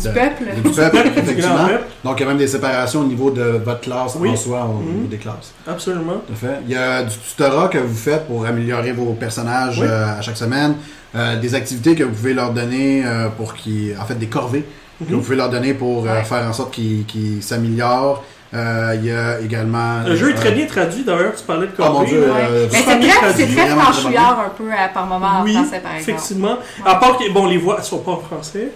Du 0.00 0.08
peuple. 0.08 0.44
du 0.62 0.70
peuple, 0.70 0.96
effectivement. 1.16 1.66
peuple. 1.68 1.84
Donc, 2.04 2.18
il 2.18 2.22
y 2.22 2.24
a 2.24 2.28
même 2.28 2.38
des 2.38 2.46
séparations 2.46 3.00
au 3.00 3.04
niveau 3.04 3.30
de 3.30 3.42
votre 3.64 3.80
classe 3.80 4.16
Oui. 4.18 4.30
en 4.30 4.36
soi, 4.36 4.64
au 4.64 4.80
Mhm. 4.82 4.94
niveau 4.94 5.06
des 5.08 5.16
classes. 5.18 5.52
Absolument. 5.66 6.22
Tout 6.26 6.32
à 6.32 6.36
fait. 6.36 6.56
Il 6.66 6.72
y 6.72 6.76
a 6.76 7.02
du 7.02 7.16
tutorat 7.16 7.68
que 7.68 7.78
vous 7.78 7.94
faites 7.96 8.26
pour 8.26 8.44
améliorer 8.46 8.92
vos 8.92 9.12
personnages 9.14 9.78
Oui. 9.80 9.86
euh, 9.88 10.18
à 10.18 10.22
chaque 10.22 10.36
semaine. 10.36 10.74
Euh, 11.16 11.38
des 11.38 11.54
activités 11.54 11.94
que 11.94 12.02
vous 12.04 12.12
pouvez 12.14 12.34
leur 12.34 12.50
donner 12.52 13.04
euh, 13.06 13.28
pour 13.28 13.54
qu'ils. 13.54 13.96
En 14.00 14.04
fait, 14.04 14.14
des 14.14 14.26
corvées 14.26 14.64
que 14.98 15.10
Mhm. 15.10 15.16
vous 15.16 15.22
pouvez 15.22 15.36
leur 15.36 15.48
donner 15.50 15.74
pour 15.74 16.04
euh, 16.06 16.12
Ouais. 16.12 16.24
faire 16.24 16.46
en 16.48 16.52
sorte 16.52 16.72
qu'ils 16.74 17.42
s'améliorent. 17.42 18.24
Euh, 18.52 18.94
il 18.96 19.06
y 19.06 19.10
a 19.12 19.40
également. 19.40 20.02
Le 20.06 20.14
jeu 20.14 20.30
est 20.30 20.34
très 20.34 20.52
bien 20.52 20.64
traduit 20.66 21.02
d'ailleurs, 21.02 21.34
tu 21.36 21.42
parlais 21.44 21.66
de 21.66 21.72
Oh 21.76 21.82
mon 21.82 21.86
Corvée. 21.92 22.06
dieu. 22.06 22.24
euh, 22.24 22.66
Mais 22.72 22.78
c'est 22.86 22.98
bien 23.00 23.14
très, 23.20 23.32
très 23.32 23.66
franchouillard 23.68 24.44
un 24.46 24.50
peu 24.56 24.64
euh, 24.70 24.76
par 24.94 25.06
moment 25.06 25.42
Oui, 25.42 25.56
en 25.56 25.62
français, 25.64 25.80
par 25.80 25.94
exemple. 25.96 26.10
effectivement. 26.18 26.56
À 26.86 26.94
part 26.96 27.18
que, 27.18 27.32
bon, 27.32 27.46
les 27.46 27.58
voix 27.58 27.82
sont 27.82 27.98
pas 27.98 28.12
en 28.12 28.18
français. 28.20 28.70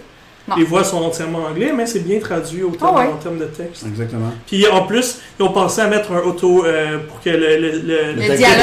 Non. 0.49 0.55
Les 0.57 0.63
voix 0.63 0.83
sont 0.83 0.97
entièrement 0.97 1.45
anglais, 1.45 1.71
mais 1.75 1.85
c'est 1.85 1.99
bien 1.99 2.19
traduit 2.19 2.63
au 2.63 2.71
terme- 2.71 2.91
Ah 2.95 2.99
ouais. 2.99 3.07
en 3.13 3.17
termes 3.17 3.37
de 3.37 3.45
texte. 3.45 3.85
Exactement. 3.85 4.31
Puis 4.47 4.65
en 4.67 4.85
plus, 4.85 5.17
ils 5.39 5.43
ont 5.43 5.51
pensé 5.51 5.81
à 5.81 5.87
mettre 5.87 6.11
un 6.11 6.21
auto 6.21 6.65
euh, 6.65 6.97
pour 7.07 7.21
que 7.21 7.29
le, 7.29 7.37
le, 7.57 7.71
le- 7.79 8.13
Le 8.15 8.21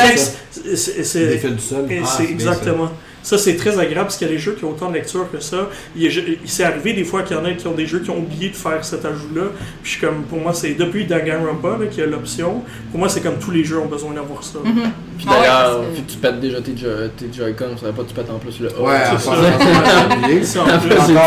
texte, 0.08 0.36
c'est- 0.74 1.02
du 1.50 1.58
sol. 1.60 1.86
Ah, 2.02 2.06
c'est 2.16 2.24
exactement. 2.24 2.90
Ça, 3.26 3.38
c'est 3.38 3.56
très 3.56 3.76
agréable 3.80 4.02
parce 4.06 4.18
qu'il 4.18 4.28
y 4.28 4.30
a 4.30 4.32
des 4.34 4.38
jeux 4.38 4.52
qui 4.56 4.64
ont 4.64 4.70
autant 4.70 4.88
de 4.88 4.94
lecture 4.94 5.28
que 5.32 5.40
ça. 5.40 5.68
Il, 5.96 6.06
est- 6.06 6.38
il 6.44 6.48
s'est 6.48 6.62
arrivé 6.62 6.92
des 6.92 7.02
fois 7.02 7.22
qu'il 7.24 7.36
y 7.36 7.40
en 7.40 7.44
a 7.44 7.50
qui 7.54 7.66
ont 7.66 7.72
des 7.74 7.84
jeux 7.84 7.98
qui 7.98 8.10
ont 8.10 8.18
oublié 8.18 8.50
de 8.50 8.54
faire 8.54 8.84
cet 8.84 9.04
ajout-là. 9.04 9.46
Puis 9.82 9.98
comme, 10.00 10.22
pour 10.30 10.38
moi, 10.38 10.54
c'est 10.54 10.74
depuis 10.74 11.06
Danganronpa 11.06 11.76
qu'il 11.90 11.98
y 11.98 12.02
a 12.04 12.06
l'option. 12.06 12.62
Pour 12.92 13.00
moi, 13.00 13.08
c'est 13.08 13.20
comme 13.22 13.38
tous 13.40 13.50
les 13.50 13.64
jeux 13.64 13.80
ont 13.80 13.86
besoin 13.86 14.12
d'avoir 14.12 14.44
ça. 14.44 14.60
Mhm. 14.64 14.74
Puis 15.18 15.26
ouais, 15.26 15.32
d'ailleurs, 15.40 15.80
que 15.92 16.12
tu 16.12 16.18
pètes 16.18 16.38
déjà 16.38 16.60
tes, 16.60 16.76
Jo- 16.76 17.08
tes 17.16 17.26
Joy-Con, 17.36 17.76
faudrait 17.76 17.92
pas 17.94 18.02
que 18.04 18.08
tu 18.10 18.14
pètes 18.14 18.30
en 18.30 18.38
plus 18.38 18.60
le 18.60 18.68
A. 18.68 18.80
Ouais, 18.80 18.94
c'est 19.18 19.28
en 19.28 20.44
ça. 20.44 20.62
Encore, 20.62 20.78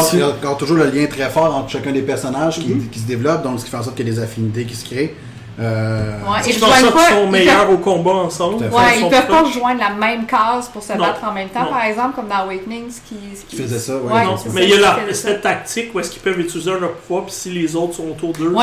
dessus. 0.02 0.14
il 0.14 0.20
y 0.20 0.22
a 0.22 0.30
encore 0.30 0.58
toujours 0.58 0.78
le 0.78 0.86
lien 0.86 1.06
très 1.08 1.30
fort 1.30 1.54
entre 1.54 1.70
chacun 1.70 1.92
des 1.92 2.02
personnages 2.02 2.60
qui, 2.60 2.70
Mhm. 2.76 2.88
qui 2.90 3.00
se 3.00 3.08
développent, 3.08 3.44
donc 3.44 3.60
ce 3.60 3.66
qui 3.66 3.72
fait 3.72 3.78
en 3.78 3.84
sorte 3.84 3.98
qu'il 3.98 4.08
y 4.08 4.12
a 4.12 4.14
des 4.14 4.20
affinités 4.22 4.64
qui 4.64 4.76
se 4.76 4.86
créent. 4.86 5.14
Euh, 5.60 6.14
Ouais, 6.26 6.38
ils 6.48 6.60
pas. 6.60 7.10
sont 7.10 7.26
ils 7.26 7.32
meilleurs 7.32 7.70
au 7.70 7.78
combat 7.78 8.12
ensemble? 8.12 8.64
Ouais, 8.66 8.70
Ils 8.96 9.02
sont 9.02 9.10
peuvent 9.10 9.28
pas 9.28 9.42
rejoindre 9.42 9.80
la 9.82 9.90
même 9.90 10.26
case 10.26 10.70
pour 10.70 10.82
se 10.82 10.94
Non. 10.94 11.00
battre 11.00 11.22
en 11.26 11.34
même 11.34 11.50
temps, 11.50 11.64
Non. 11.66 11.70
par 11.72 11.84
exemple, 11.84 12.16
comme 12.16 12.28
dans 12.28 12.36
Awakening, 12.46 12.90
ce 12.90 13.02
qui, 13.02 13.16
ce 13.36 13.44
Qui 13.46 13.58
faisait 13.58 13.80
ça, 13.80 13.98
ouais. 13.98 14.14
Ouais, 14.14 14.24
Non, 14.26 14.36
mais 14.54 14.64
il 14.64 14.70
y 14.70 14.74
a 14.76 14.80
la, 15.08 15.14
cette 15.14 15.42
tactique 15.42 15.94
où 15.94 16.00
est-ce 16.00 16.12
qu'ils 16.12 16.22
peuvent 16.22 16.40
utiliser 16.40 16.72
leur 16.72 16.94
pouvoir, 16.94 17.26
puis 17.26 17.34
si 17.34 17.50
les 17.50 17.76
autres 17.76 17.96
sont 17.96 18.08
autour 18.10 18.32
d'eux, 18.34 18.54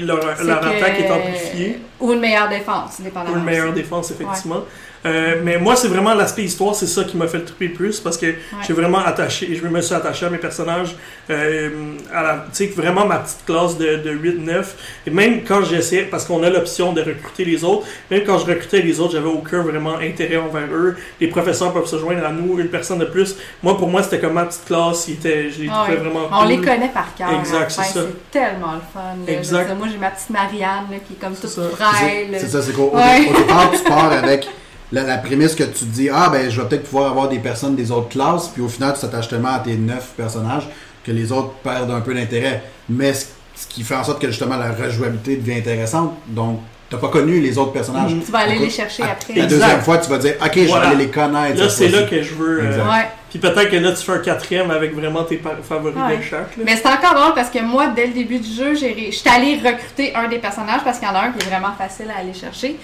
leur, 0.00 0.18
leur 0.42 0.60
que- 0.60 0.66
attaque 0.66 1.00
est 1.00 1.10
amplifiée. 1.10 1.80
Ou 2.00 2.12
une 2.12 2.20
meilleure 2.20 2.48
défense, 2.48 3.00
dépendamment. 3.00 3.34
Ou 3.34 3.38
une 3.38 3.44
meilleure 3.44 3.66
aussi. 3.66 3.74
défense, 3.82 4.10
effectivement. 4.10 4.60
Euh, 5.04 5.40
mais 5.42 5.58
moi, 5.58 5.74
c'est 5.74 5.88
vraiment 5.88 6.14
l'aspect 6.14 6.44
histoire, 6.44 6.74
c'est 6.76 6.86
ça 6.86 7.02
qui 7.04 7.16
m'a 7.16 7.26
fait 7.26 7.38
le 7.38 7.44
triper 7.44 7.68
le 7.68 7.74
plus 7.74 7.98
parce 7.98 8.16
que 8.16 8.34
j'ai 8.66 8.72
vraiment 8.72 8.98
attaché, 9.04 9.52
je 9.54 9.66
me 9.66 9.80
suis 9.80 9.94
attaché 9.94 10.26
à 10.26 10.30
mes 10.30 10.38
personnages, 10.38 10.94
euh, 11.30 11.70
à 12.14 12.22
la, 12.22 12.34
tu 12.52 12.66
sais, 12.66 12.66
vraiment 12.68 13.04
ma 13.04 13.16
petite 13.18 13.44
classe 13.44 13.76
de, 13.76 13.96
de 13.96 14.10
8-9. 14.12 14.64
Et 15.06 15.10
même 15.10 15.42
quand 15.42 15.64
j'essayais, 15.64 16.02
parce 16.04 16.24
qu'on 16.24 16.42
a 16.44 16.50
l'option 16.50 16.92
de 16.92 17.00
recruter 17.02 17.44
les 17.44 17.64
autres, 17.64 17.86
même 18.12 18.22
quand 18.24 18.38
je 18.38 18.46
recrutais 18.46 18.80
les 18.80 19.00
autres, 19.00 19.12
j'avais 19.12 19.26
aucun 19.28 19.62
vraiment 19.62 19.96
intérêt 19.98 20.36
envers 20.36 20.68
eux. 20.72 20.96
Les 21.20 21.26
professeurs 21.26 21.72
peuvent 21.72 21.86
se 21.86 21.98
joindre 21.98 22.24
à 22.24 22.30
nous, 22.30 22.60
une 22.60 22.68
personne 22.68 22.98
de 23.00 23.04
plus. 23.06 23.34
Moi, 23.62 23.76
pour 23.76 23.88
moi, 23.88 24.04
c'était 24.04 24.20
comme 24.20 24.34
ma 24.34 24.44
petite 24.44 24.66
classe, 24.66 25.08
ils 25.08 25.14
étaient, 25.14 25.50
je 25.50 25.62
les 25.62 25.68
Ah 25.68 25.82
trouvais 25.82 25.98
ouais. 25.98 26.04
vraiment 26.10 26.28
On 26.32 26.44
les 26.44 26.58
connaît 26.60 26.90
par 26.94 27.12
cœur. 27.16 27.28
Exact, 27.40 27.70
c'est 27.72 27.82
ça. 27.82 28.00
C'est 28.06 28.30
tellement 28.30 28.74
le 28.74 28.80
fun. 28.92 29.00
là. 29.26 29.32
Exact. 29.32 29.66
Dire, 29.66 29.76
Moi, 29.76 29.88
j'ai 29.90 29.98
ma 29.98 30.10
petite 30.10 30.30
Marianne 30.30 30.86
là, 30.92 30.96
qui 31.06 31.14
est 31.14 31.20
comme 31.20 31.34
toute 31.34 31.50
frêle. 31.50 32.28
C'est 32.38 32.48
ça, 32.48 32.62
c'est 32.62 32.72
qu'au 32.72 32.90
au- 32.92 32.96
Ouais. 32.96 33.28
au 33.28 33.36
départ, 33.36 33.70
tu 33.72 33.82
pars 33.82 34.12
avec 34.12 34.48
la, 34.92 35.02
la 35.02 35.18
prémisse 35.18 35.54
que 35.54 35.64
tu 35.64 35.72
te 35.80 35.84
dis 35.84 36.08
Ah, 36.12 36.28
ben, 36.30 36.50
je 36.50 36.60
vais 36.60 36.68
peut-être 36.68 36.84
pouvoir 36.84 37.10
avoir 37.10 37.28
des 37.28 37.38
personnes 37.38 37.74
des 37.74 37.90
autres 37.90 38.08
classes, 38.10 38.48
puis 38.48 38.62
au 38.62 38.68
final, 38.68 38.94
tu 38.94 39.00
t'attaches 39.00 39.28
tellement 39.28 39.54
à 39.54 39.58
tes 39.60 39.74
neuf 39.76 40.10
personnages 40.16 40.68
que 41.04 41.10
les 41.12 41.32
autres 41.32 41.52
perdent 41.64 41.90
un 41.90 42.00
peu 42.00 42.14
d'intérêt. 42.14 42.62
Mais 42.88 43.12
ce, 43.14 43.26
ce 43.56 43.66
qui 43.66 43.82
fait 43.82 43.96
en 43.96 44.04
sorte 44.04 44.20
que 44.20 44.28
justement 44.28 44.56
la 44.56 44.72
rejouabilité 44.72 45.36
devient 45.36 45.58
intéressante. 45.58 46.12
Donc, 46.28 46.60
t'as 46.90 46.98
pas 46.98 47.08
connu 47.08 47.40
les 47.40 47.56
autres 47.58 47.72
personnages. 47.72 48.12
Mhm. 48.14 48.22
Tu 48.22 48.30
vas 48.30 48.40
aller 48.40 48.58
les 48.58 48.68
chercher 48.70 49.02
à- 49.02 49.12
après. 49.12 49.34
La 49.34 49.44
Exact. 49.44 49.58
deuxième 49.58 49.80
fois, 49.80 49.98
tu 49.98 50.10
vas 50.10 50.18
dire 50.18 50.34
Ok, 50.44 50.52
je 50.54 50.60
vais 50.60 50.72
aller 50.72 50.96
les 50.96 51.10
connaître. 51.10 51.58
Là, 51.60 51.68
c'est 51.70 51.88
là 51.88 52.02
que 52.02 52.22
je 52.22 52.34
veux. 52.34 52.60
euh. 52.62 52.84
Ouais. 52.88 53.08
Puis 53.30 53.38
peut-être 53.38 53.70
que 53.70 53.76
là, 53.76 53.92
tu 53.92 54.04
fais 54.04 54.12
un 54.12 54.18
quatrième 54.18 54.70
avec 54.70 54.94
vraiment 54.94 55.24
tes 55.24 55.40
favoris 55.66 55.96
Ouais. 55.96 56.18
de 56.18 56.22
chaque. 56.22 56.54
là. 56.56 56.64
Mais 56.66 56.76
c'est 56.76 56.86
encore 56.86 57.14
drôle 57.14 57.34
parce 57.34 57.48
que 57.48 57.60
moi, 57.62 57.86
dès 57.96 58.08
le 58.08 58.12
début 58.12 58.38
du 58.38 58.52
jeu, 58.52 58.74
j'ai 58.74 58.92
ré- 58.92 59.08
je 59.10 59.16
suis 59.16 59.28
allée 59.30 59.56
recruter 59.56 60.14
un 60.14 60.28
des 60.28 60.38
personnages 60.38 60.82
parce 60.84 60.98
qu'il 60.98 61.08
y 61.08 61.10
en 61.10 61.14
a 61.14 61.20
un 61.22 61.32
qui 61.32 61.38
est 61.46 61.48
vraiment 61.50 61.72
facile 61.78 62.06
à 62.14 62.20
aller 62.20 62.34
chercher. 62.34 62.76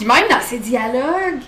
Puis 0.00 0.08
même 0.08 0.28
dans 0.30 0.40
ses 0.40 0.58
dialogues, 0.58 1.40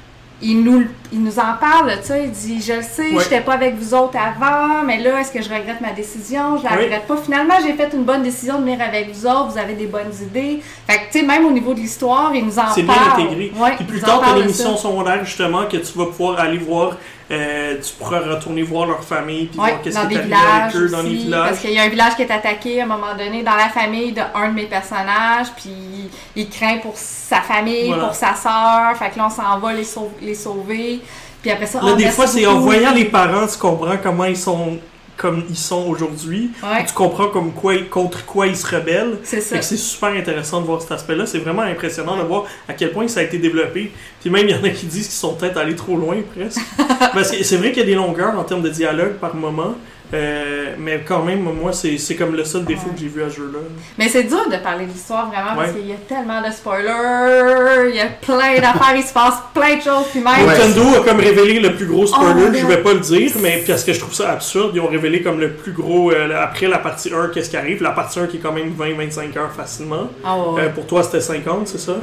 il 0.44 0.62
nous, 0.64 0.84
il 1.12 1.22
nous 1.22 1.38
en 1.38 1.54
parle, 1.60 1.92
tu 2.00 2.08
sais, 2.08 2.24
il 2.24 2.30
dit 2.32 2.60
Je 2.60 2.72
le 2.74 2.82
sais, 2.82 3.12
Ouais. 3.14 3.22
j'étais 3.22 3.40
pas 3.40 3.52
avec 3.54 3.76
vous 3.76 3.94
autres 3.94 4.18
avant, 4.18 4.82
mais 4.84 4.98
là, 4.98 5.20
est-ce 5.20 5.30
que 5.30 5.40
je 5.40 5.48
regrette 5.48 5.80
ma 5.80 5.92
décision? 5.92 6.58
Je 6.58 6.64
la 6.64 6.70
regrette 6.70 7.06
pas. 7.06 7.16
Finalement, 7.16 7.54
j'ai 7.64 7.72
fait 7.74 7.90
une 7.94 8.02
bonne 8.02 8.24
décision 8.24 8.58
de 8.58 8.64
venir 8.64 8.80
avec 8.82 9.14
vous 9.14 9.24
autres, 9.24 9.52
vous 9.52 9.58
avez 9.58 9.74
des 9.74 9.86
bonnes 9.86 10.12
idées. 10.20 10.60
Fait 10.88 10.98
que, 10.98 11.12
tu 11.12 11.20
sais, 11.20 11.24
même 11.24 11.46
au 11.46 11.52
niveau 11.52 11.72
de 11.74 11.78
l'histoire, 11.80 12.32
il 12.34 12.44
nous 12.44 12.58
en 12.58 12.72
C'est 12.74 12.82
bien 12.82 12.92
parle. 12.92 13.22
intégré. 13.22 13.52
Ouais, 13.56 13.76
Puis 13.76 13.84
plus 13.84 14.00
tard, 14.00 14.18
tu 14.18 14.24
as 14.24 14.26
parle 14.26 14.36
une 14.38 14.42
de 14.42 14.48
émission 14.48 14.76
ça. 14.76 14.82
secondaire 14.82 15.24
justement 15.24 15.64
que 15.66 15.76
tu 15.76 15.96
vas 15.98 16.06
pouvoir 16.06 16.40
aller 16.40 16.58
voir. 16.58 16.96
Euh, 17.32 17.76
tu 17.80 17.92
pourras 17.94 18.20
retourner 18.20 18.62
voir 18.62 18.86
leur 18.86 19.02
famille 19.02 19.46
puis 19.46 19.58
Ouais, 19.58 19.68
voir 19.70 19.82
qu'est-ce 19.82 19.98
qui 19.98 20.14
est 20.14 20.16
arrivé 20.18 20.34
avec 20.34 20.76
eux 20.76 20.88
dans 20.90 21.02
les 21.02 21.08
villages. 21.14 21.48
parce 21.48 21.60
qu'il 21.60 21.70
y 21.72 21.78
a 21.78 21.82
un 21.82 21.88
village 21.88 22.16
qui 22.16 22.22
est 22.22 22.30
attaqué 22.30 22.80
à 22.80 22.84
un 22.84 22.86
moment 22.86 23.14
donné 23.18 23.42
dans 23.42 23.56
la 23.56 23.68
famille 23.68 24.12
de 24.12 24.20
un 24.34 24.48
de 24.48 24.54
mes 24.54 24.66
personnages, 24.66 25.48
puis 25.56 26.10
il 26.36 26.48
craint 26.50 26.78
pour 26.78 26.94
sa 26.96 27.40
famille, 27.40 27.88
Voilà. 27.88 28.04
pour 28.04 28.14
sa 28.14 28.34
sœur, 28.34 28.96
fait 28.98 29.10
que 29.10 29.18
là 29.18 29.26
on 29.26 29.30
s'en 29.30 29.58
va 29.58 29.72
les, 29.72 29.84
sau- 29.84 30.12
les 30.20 30.34
sauver, 30.34 31.00
puis 31.40 31.50
après 31.50 31.66
ça, 31.66 31.80
Là, 31.80 31.90
oh, 31.92 31.96
des 31.96 32.08
fois, 32.10 32.26
c'est 32.26 32.46
en 32.46 32.60
voyant 32.60 32.92
les 32.92 33.06
parents, 33.06 33.46
tu 33.46 33.58
comprends 33.58 33.96
comment 34.02 34.24
ils 34.26 34.36
sont 34.36 34.78
comme 35.16 35.44
ils 35.48 35.56
sont 35.56 35.86
aujourd'hui. 35.88 36.50
Ouais, 36.62 36.84
Tu 36.84 36.94
comprends 36.94 37.28
comme 37.28 37.52
quoi, 37.52 37.74
contre 37.90 38.24
quoi 38.24 38.46
ils 38.46 38.56
se 38.56 38.66
rebellent. 38.66 39.18
c'est 39.22 39.40
c'est 39.40 39.76
super 39.76 40.10
intéressant 40.10 40.60
de 40.60 40.66
voir 40.66 40.80
cet 40.82 40.92
aspect-là. 40.92 41.26
C'est 41.26 41.38
vraiment 41.38 41.62
impressionnant 41.62 42.16
de 42.16 42.22
voir 42.22 42.44
à 42.68 42.72
quel 42.74 42.92
point 42.92 43.06
ça 43.08 43.20
a 43.20 43.22
été 43.22 43.38
développé. 43.38 43.92
Puis 44.20 44.30
même, 44.30 44.48
il 44.48 44.54
y 44.56 44.58
en 44.58 44.64
a 44.64 44.70
qui 44.70 44.86
disent 44.86 45.06
qu'ils 45.06 45.14
sont 45.16 45.34
peut-être 45.34 45.56
allés 45.58 45.76
trop 45.76 45.96
loin, 45.96 46.16
presque. 46.34 46.60
Parce 47.12 47.30
que 47.30 47.42
c'est 47.44 47.56
vrai 47.56 47.70
qu'il 47.72 47.80
y 47.80 47.84
a 47.84 47.86
des 47.86 47.94
longueurs 47.94 48.38
en 48.38 48.44
termes 48.44 48.62
de 48.62 48.68
dialogue 48.70 49.14
par 49.14 49.34
moment. 49.34 49.74
Euh, 50.14 50.74
mais 50.78 51.02
quand 51.06 51.22
même, 51.22 51.40
moi, 51.42 51.72
c'est 51.72 51.96
c'est 51.98 52.16
comme 52.16 52.34
le 52.34 52.44
seul 52.44 52.64
défaut 52.64 52.88
Ouais. 52.88 52.94
que 52.94 53.00
j'ai 53.00 53.08
vu 53.08 53.22
à 53.22 53.30
ce 53.30 53.36
jeu-là. 53.36 53.58
Mais 53.98 54.08
c'est 54.08 54.24
dur 54.24 54.48
de 54.50 54.56
parler 54.56 54.86
de 54.86 54.90
l'histoire 54.92 55.28
vraiment 55.28 55.54
parce 55.56 55.72
qu'il 55.72 55.86
y 55.86 55.92
a 55.92 55.96
tellement 56.08 56.40
de 56.46 56.52
spoilers, 56.52 57.88
il 57.90 57.96
y 57.96 58.00
a 58.00 58.06
plein 58.20 58.54
d'affaires, 58.60 58.94
il 58.96 59.02
se 59.02 59.12
passe 59.12 59.34
plein 59.54 59.76
de 59.76 59.82
choses, 59.82 60.06
puis 60.10 60.20
même. 60.20 60.46
Ouais. 60.46 60.46
Nintendo 60.58 60.82
a 61.00 61.04
comme 61.04 61.18
révélé 61.20 61.60
le 61.60 61.74
plus 61.74 61.86
gros 61.86 62.06
spoiler, 62.06 62.42
Oh, 62.48 62.54
je 62.54 62.66
vais 62.66 62.82
pas 62.82 62.92
le 62.92 63.00
dire, 63.00 63.30
mais 63.40 63.62
parce 63.66 63.84
que 63.84 63.92
je 63.92 64.00
trouve 64.00 64.12
ça 64.14 64.30
absurde, 64.32 64.72
ils 64.74 64.80
ont 64.80 64.88
révélé 64.88 65.22
comme 65.22 65.40
le 65.40 65.52
plus 65.52 65.72
gros, 65.72 66.10
euh, 66.12 66.28
après 66.40 66.66
la 66.68 66.78
partie 66.78 67.12
1, 67.12 67.28
qu'est-ce 67.28 67.50
qui 67.50 67.56
arrive. 67.56 67.82
La 67.82 67.90
partie 67.92 68.18
1 68.20 68.26
qui 68.26 68.36
est 68.36 68.40
quand 68.40 68.52
même 68.52 68.72
20-25 68.78 69.36
heures 69.38 69.52
facilement. 69.52 70.08
Ah 70.24 70.36
ouais, 70.38 70.62
Euh, 70.62 70.68
pour 70.70 70.86
toi, 70.86 71.02
c'était 71.02 71.20
50, 71.20 71.68
c'est 71.68 71.78
ça? 71.78 71.94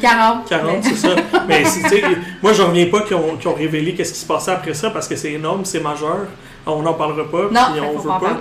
40. 0.00 0.48
40, 0.48 0.70
mais- 0.82 0.82
c'est 0.82 0.96
ça. 0.96 1.08
Mais 1.48 1.64
c'est- 1.64 1.82
tu 1.82 1.88
sais, 1.88 2.02
moi, 2.42 2.52
j'en 2.52 2.68
reviens 2.68 2.86
pas 2.86 3.00
qu'ils 3.02 3.16
ont, 3.16 3.36
qu'ils 3.36 3.48
ont 3.48 3.54
révélé 3.54 3.94
qu'est-ce 3.94 4.12
qui 4.12 4.20
se 4.20 4.26
passait 4.26 4.50
après 4.50 4.74
ça 4.74 4.90
parce 4.90 5.08
que 5.08 5.16
c'est 5.16 5.32
énorme, 5.32 5.64
c'est 5.64 5.80
majeur. 5.80 6.26
On 6.66 6.82
n'en 6.82 6.94
parlera 6.94 7.28
pas, 7.30 7.42
Non, 7.50 7.72
puis 7.72 7.80
on 7.80 7.98
veut 7.98 8.08
pas 8.08 8.20
parler. 8.20 8.36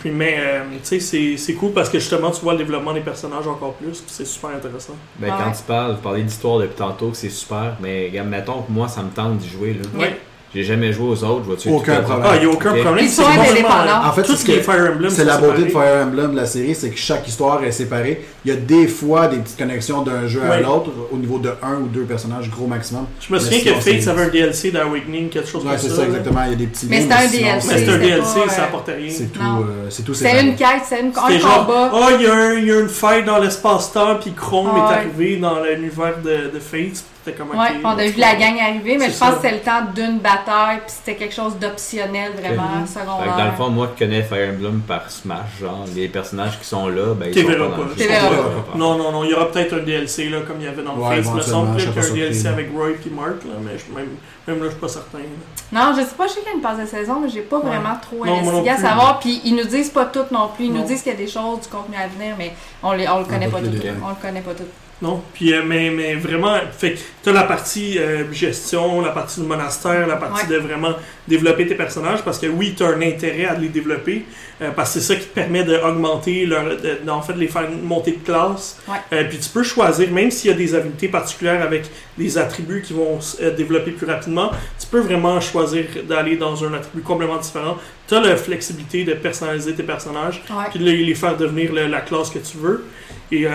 Puis, 0.00 0.10
mais, 0.10 0.36
euh, 0.38 0.62
tu 0.72 0.78
sais, 0.82 1.00
c'est- 1.00 1.36
c'est 1.36 1.54
cool 1.54 1.70
parce 1.72 1.88
que 1.88 1.98
justement, 2.00 2.30
tu 2.32 2.40
vois 2.40 2.54
le 2.54 2.58
développement 2.58 2.92
des 2.92 3.00
personnages 3.02 3.46
encore 3.46 3.74
plus, 3.74 4.00
puis 4.00 4.04
c'est 4.08 4.24
super 4.26 4.50
intéressant. 4.50 4.94
Ben, 5.16 5.28
Ouais. 5.28 5.34
quand 5.44 5.52
tu 5.52 5.62
parles, 5.62 5.92
vous 5.92 6.00
parlez 6.02 6.22
d'histoire 6.24 6.58
depuis 6.58 6.74
tantôt, 6.74 7.10
que 7.10 7.16
c'est 7.16 7.30
super, 7.30 7.76
mais 7.80 8.06
regarde, 8.08 8.28
mettons 8.28 8.62
que 8.62 8.72
moi, 8.72 8.88
ça 8.88 9.02
me 9.02 9.10
tente 9.10 9.38
d'y 9.38 9.48
jouer. 9.48 9.74
Là. 9.74 9.98
Ouais. 10.00 10.20
J'ai 10.54 10.64
jamais 10.64 10.92
joué 10.92 11.08
aux 11.08 11.24
autres, 11.24 11.44
vois-tu? 11.46 11.70
Aucun 11.70 11.94
tout 11.96 12.00
le- 12.02 12.04
problème. 12.06 12.28
Ah, 12.30 12.36
il 12.36 12.40
n'y 12.46 12.52
a 12.52 12.54
aucun 12.54 12.74
problème. 12.74 13.08
C'est. 13.08 13.22
En 13.22 14.12
fait, 14.12 14.22
tout 14.22 14.32
c'est 14.32 14.36
ce 14.38 14.44
qui 14.44 14.52
est 14.52 14.60
Fire 14.60 14.90
Emblem, 14.94 15.10
C'est 15.10 15.24
la 15.24 15.34
ça, 15.34 15.38
beauté 15.40 15.62
de. 15.62 15.68
Fire 15.70 16.04
Emblem 16.04 16.32
de 16.32 16.36
la 16.36 16.46
série, 16.46 16.74
c'est 16.74 16.90
que 16.90 16.98
chaque 16.98 17.26
histoire 17.26 17.64
est 17.64 17.72
séparée. 17.72 18.22
Il 18.44 18.52
y 18.52 18.54
a 18.54 18.56
des 18.58 18.86
fois 18.86 19.28
des 19.28 19.38
petites 19.38 19.56
connexions 19.56 20.02
d'un 20.02 20.26
jeu 20.26 20.42
à 20.42 20.60
l'autre 20.60 20.90
au 21.10 21.16
niveau 21.16 21.38
de 21.38 21.50
un 21.62 21.76
ou 21.76 21.86
deux 21.86 22.02
personnages, 22.02 22.50
gros 22.50 22.66
maximum. 22.66 23.06
Je 23.20 23.32
me 23.32 23.38
souviens 23.38 23.58
que 23.60 23.64
sinon, 23.64 23.80
Fate 23.80 24.00
c'est- 24.02 24.08
avait 24.10 24.22
un 24.24 24.28
DLC 24.28 24.70
d'Awakening, 24.72 25.28
quelque 25.30 25.48
chose 25.48 25.64
Ouais, 25.64 25.70
comme 25.70 25.78
c'est 25.78 25.88
ça. 25.88 25.94
ça, 25.96 26.02
là. 26.02 26.08
exactement. 26.08 26.40
Il 26.44 26.50
y 26.50 26.52
a 26.52 26.56
des 26.56 26.66
petits 26.66 26.86
Mais 26.90 27.00
c'était 27.00 27.14
un 27.14 27.26
DLC. 27.28 27.42
Mais 27.44 27.60
c'est- 27.60 27.78
c'était 27.78 27.90
un 27.92 27.98
DLC, 27.98 28.20
pas, 28.44 28.48
ça 28.52 28.60
euh, 28.60 28.64
apportait 28.64 28.94
rien. 28.94 29.10
C'est 29.10 29.32
tout, 29.32 29.40
euh, 29.40 29.86
c'est 29.88 30.02
tout 30.04 30.14
C'était 30.14 30.30
séparé. 30.30 30.46
une 30.48 30.56
quête, 30.56 30.82
c'est 30.86 31.00
une, 31.00 31.12
combat. 31.12 31.90
oh, 31.94 32.06
il 32.18 32.26
y, 32.66 32.70
a 32.70 32.80
une 32.80 32.88
faille 32.88 33.24
dans 33.24 33.38
l'espace-temps, 33.38 34.16
puis 34.20 34.32
Chrome 34.32 34.68
Ah 34.74 34.78
est 34.92 34.94
arrivé 34.96 35.36
dans 35.36 35.56
l'univers 35.62 36.14
de, 36.22 36.50
de 36.52 36.58
Fate. 36.60 37.04
puis 37.21 37.21
C'était 37.24 37.38
comme 37.38 37.50
Ouais, 37.50 37.68
on 37.84 37.88
a 37.90 38.04
vu 38.04 38.18
la 38.18 38.34
gang 38.34 38.58
arriver, 38.58 38.96
mais 38.98 39.06
je 39.10 39.16
pense 39.16 39.18
ça. 39.18 39.30
que 39.30 39.42
c'était 39.42 39.54
le 39.54 39.60
temps 39.60 39.82
d'une 39.94 40.18
bataille, 40.18 40.78
puis 40.78 40.88
c'était 40.88 41.14
quelque 41.14 41.34
chose 41.34 41.54
d'optionnel 41.56 42.32
vraiment. 42.32 42.64
Fait 42.84 42.94
que 42.94 43.00
secondaire. 43.00 43.36
dans 43.36 43.44
le 43.44 43.52
fond, 43.52 43.68
moi 43.70 43.88
qui 43.94 44.04
connais 44.04 44.22
Fire 44.22 44.50
Emblem 44.52 44.80
par 44.80 45.08
Smash, 45.10 45.60
genre, 45.60 45.84
les 45.94 46.08
personnages 46.08 46.58
qui 46.58 46.66
sont 46.66 46.88
là, 46.88 47.14
ben 47.14 47.30
ils 47.32 47.40
sont 47.42 47.48
verras 47.48 47.68
pas 47.70 47.76
dans 47.76 47.84
le 47.84 47.94
verras. 47.94 48.28
Non, 48.74 48.96
non, 48.96 49.12
non, 49.12 49.22
il 49.24 49.30
y 49.30 49.34
aura 49.34 49.50
peut-être 49.52 49.74
un 49.74 49.82
DLC 49.84 50.28
là, 50.30 50.38
comme 50.46 50.56
il 50.60 50.64
y 50.64 50.68
avait 50.68 50.82
dans 50.82 50.96
Ouais, 50.96 51.22
Fate. 51.22 51.26
Il 51.26 51.36
me 51.36 51.40
semble 51.42 51.78
je 51.78 51.90
qu'il 51.90 51.96
y 51.96 51.98
a 52.00 52.10
un 52.10 52.14
DLC 52.30 52.46
avec 52.48 52.70
Roy 52.74 52.90
et 52.90 53.10
Mark, 53.10 53.44
là, 53.44 53.54
mais 53.62 53.72
je, 53.78 53.94
même, 53.94 54.08
même 54.48 54.58
là, 54.58 54.64
je 54.64 54.70
suis 54.70 54.80
pas 54.80 54.88
certain. 54.88 55.18
là. 55.18 55.24
Non, 55.72 55.94
je 55.96 56.00
sais 56.04 56.14
pas, 56.16 56.26
je 56.26 56.32
sais 56.32 56.40
qu'il 56.40 56.48
y 56.48 56.52
a 56.52 56.56
une 56.56 56.60
passe 56.62 56.80
de 56.80 56.86
saison, 56.86 57.20
mais 57.22 57.28
j'ai 57.28 57.42
pas 57.42 57.58
Ouais. 57.58 57.66
vraiment 57.66 57.94
trop 58.02 58.24
Non, 58.26 58.38
investigué 58.40 58.70
à 58.70 58.76
savoir. 58.78 59.20
Puis 59.20 59.40
ils 59.44 59.54
nous 59.54 59.64
disent 59.64 59.90
pas 59.90 60.06
tout 60.06 60.24
non 60.32 60.48
plus. 60.56 60.64
Ils 60.64 60.72
Non. 60.72 60.80
nous 60.80 60.86
disent 60.86 61.02
qu'il 61.02 61.12
y 61.12 61.14
a 61.14 61.18
des 61.18 61.28
choses, 61.28 61.60
du 61.60 61.68
contenu 61.68 61.94
à 61.96 62.08
venir, 62.08 62.34
mais 62.36 62.52
on, 62.82 62.92
les, 62.92 63.08
on 63.08 63.20
le 63.20 63.24
connaît 63.26 63.46
pas 63.48 63.60
tout. 63.60 63.66
On 64.04 64.08
le 64.08 64.14
connaît 64.20 64.40
pas 64.40 64.54
tout. 64.54 64.64
Non, 65.02 65.20
puis 65.34 65.52
euh, 65.52 65.62
mais, 65.66 65.90
mais 65.90 66.14
vraiment, 66.14 66.54
fait 66.78 66.94
tu 67.24 67.28
as 67.28 67.32
la 67.32 67.42
partie 67.42 67.98
euh, 67.98 68.32
gestion, 68.32 69.00
la 69.00 69.10
partie 69.10 69.40
du 69.40 69.46
monastère, 69.46 70.06
la 70.06 70.14
partie 70.16 70.46
Ouais. 70.46 70.54
de 70.54 70.58
vraiment 70.62 70.94
développer 71.26 71.66
tes 71.66 71.74
personnages, 71.74 72.22
parce 72.22 72.38
que 72.38 72.46
oui, 72.46 72.74
tu 72.76 72.84
as 72.84 72.88
un 72.88 73.02
intérêt 73.02 73.46
à 73.46 73.54
les 73.54 73.68
développer, 73.68 74.24
euh, 74.60 74.70
parce 74.70 74.94
que 74.94 75.00
c'est 75.00 75.14
ça 75.14 75.16
qui 75.20 75.26
te 75.26 75.34
permet 75.34 75.64
d'augmenter 75.64 76.46
leur, 76.46 76.64
de- 76.76 77.10
en 77.10 77.20
fait, 77.20 77.32
les 77.34 77.48
faire 77.48 77.68
monter 77.82 78.12
de 78.12 78.24
classe. 78.24 78.78
Ouais. 78.88 78.94
Euh, 79.12 79.24
puis 79.28 79.38
tu 79.38 79.48
peux 79.50 79.64
choisir, 79.64 80.08
même 80.12 80.30
s'il 80.30 80.50
y 80.50 80.54
a 80.54 80.56
des 80.56 80.72
habiletés 80.74 81.08
particulières 81.08 81.62
avec 81.62 81.82
des 82.16 82.38
attributs 82.38 82.82
qui 82.82 82.92
vont 82.92 83.20
se 83.20 83.42
euh, 83.42 83.50
développer 83.50 83.90
plus 83.90 84.06
rapidement, 84.06 84.52
tu 84.78 84.86
peux 84.86 85.00
vraiment 85.00 85.40
choisir 85.40 85.84
d'aller 86.08 86.36
dans 86.36 86.64
un 86.64 86.74
attribut 86.74 87.02
complètement 87.02 87.38
différent. 87.38 87.76
Tu 88.06 88.14
as 88.14 88.20
la 88.20 88.36
flexibilité 88.36 89.02
de 89.02 89.14
personnaliser 89.14 89.74
tes 89.74 89.82
personnages 89.82 90.42
Ouais. 90.48 90.64
puis 90.70 90.78
de 90.78 90.84
les 90.84 91.14
faire 91.16 91.36
devenir 91.36 91.72
le- 91.72 91.88
la 91.88 92.02
classe 92.02 92.30
que 92.30 92.38
tu 92.38 92.56
veux. 92.58 92.84
Et, 93.32 93.46
euh, 93.46 93.50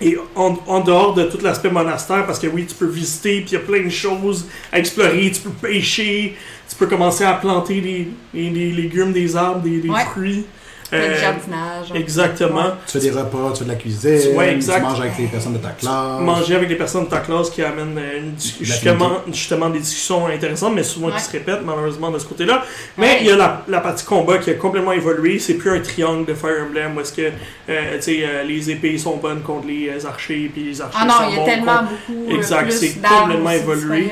et 0.00 0.16
en, 0.34 0.56
en 0.66 0.80
dehors 0.80 1.14
de 1.14 1.24
tout 1.24 1.38
l'aspect 1.42 1.70
monastère, 1.70 2.26
parce 2.26 2.38
que 2.38 2.46
oui, 2.48 2.66
tu 2.66 2.74
peux 2.74 2.86
visiter, 2.86 3.40
puis 3.40 3.50
il 3.50 3.54
y 3.54 3.56
a 3.56 3.60
plein 3.60 3.82
de 3.82 3.88
choses 3.88 4.46
à 4.72 4.78
explorer, 4.78 5.30
tu 5.32 5.40
peux 5.40 5.50
pêcher, 5.50 6.36
tu 6.68 6.76
peux 6.76 6.86
commencer 6.86 7.24
à 7.24 7.32
planter 7.34 7.80
des, 7.80 8.08
des- 8.34 8.50
des 8.50 8.72
légumes, 8.72 9.12
des 9.12 9.36
arbres, 9.36 9.62
des, 9.62 9.78
des 9.80 9.88
Ouais. 9.88 10.04
fruits. 10.12 10.44
Le 10.92 10.98
Euh, 10.98 11.20
jardinage. 11.20 11.86
exactement. 11.94 12.64
Tu 12.86 12.92
fais 12.92 12.98
des 13.00 13.10
repas, 13.10 13.50
tu 13.52 13.58
fais 13.58 13.64
de 13.64 13.70
la 13.70 13.74
cuisine, 13.76 14.36
Ouais, 14.36 14.52
exact. 14.52 14.76
tu 14.76 14.82
manges 14.82 15.00
avec 15.00 15.18
les 15.18 15.26
personnes 15.26 15.52
de 15.54 15.58
ta 15.58 15.70
classe. 15.70 16.20
Manger 16.20 16.54
avec 16.56 16.68
les 16.68 16.76
personnes 16.76 17.04
de 17.04 17.10
ta 17.10 17.18
classe 17.18 17.50
qui 17.50 17.62
amènent 17.62 17.98
euh, 17.98 18.20
justement, 18.60 19.10
justement 19.32 19.68
des 19.70 19.80
discussions 19.80 20.26
intéressantes, 20.26 20.74
mais 20.74 20.82
souvent 20.84 21.08
Ouais. 21.08 21.14
qui 21.14 21.20
se 21.22 21.32
répètent 21.32 21.62
malheureusement 21.64 22.10
de 22.10 22.18
ce 22.18 22.26
côté-là. 22.26 22.62
Mais 22.98 23.06
Ouais. 23.06 23.18
il 23.22 23.26
y 23.26 23.30
a 23.30 23.36
la, 23.36 23.64
la 23.68 23.80
partie 23.80 24.04
combat 24.04 24.38
qui 24.38 24.50
a 24.50 24.54
complètement 24.54 24.92
évolué. 24.92 25.38
C'est 25.38 25.54
plus 25.54 25.70
un 25.70 25.80
triangle 25.80 26.24
de 26.24 26.34
Fire 26.34 26.64
Emblem 26.68 26.96
où 26.96 27.00
est-ce 27.00 27.12
que 27.12 27.22
euh, 27.68 27.96
tu 27.96 28.02
sais, 28.02 28.18
euh, 28.24 28.42
les 28.44 28.70
épées 28.70 28.96
sont 28.98 29.16
bonnes 29.16 29.42
contre 29.42 29.66
les 29.66 30.06
archers, 30.06 30.50
puis 30.52 30.64
les 30.64 30.80
archers 30.80 30.98
Ah 31.00 31.04
non, 31.04 31.14
sont 31.14 31.22
il 31.28 31.30
y 31.30 31.34
a 31.34 31.38
bons 31.40 31.44
tellement 31.46 31.78
contre- 31.78 31.90
beaucoup. 32.08 32.30
Exact, 32.36 32.70
c'est 32.72 32.94
complètement 33.02 33.50
évolué. 33.50 34.10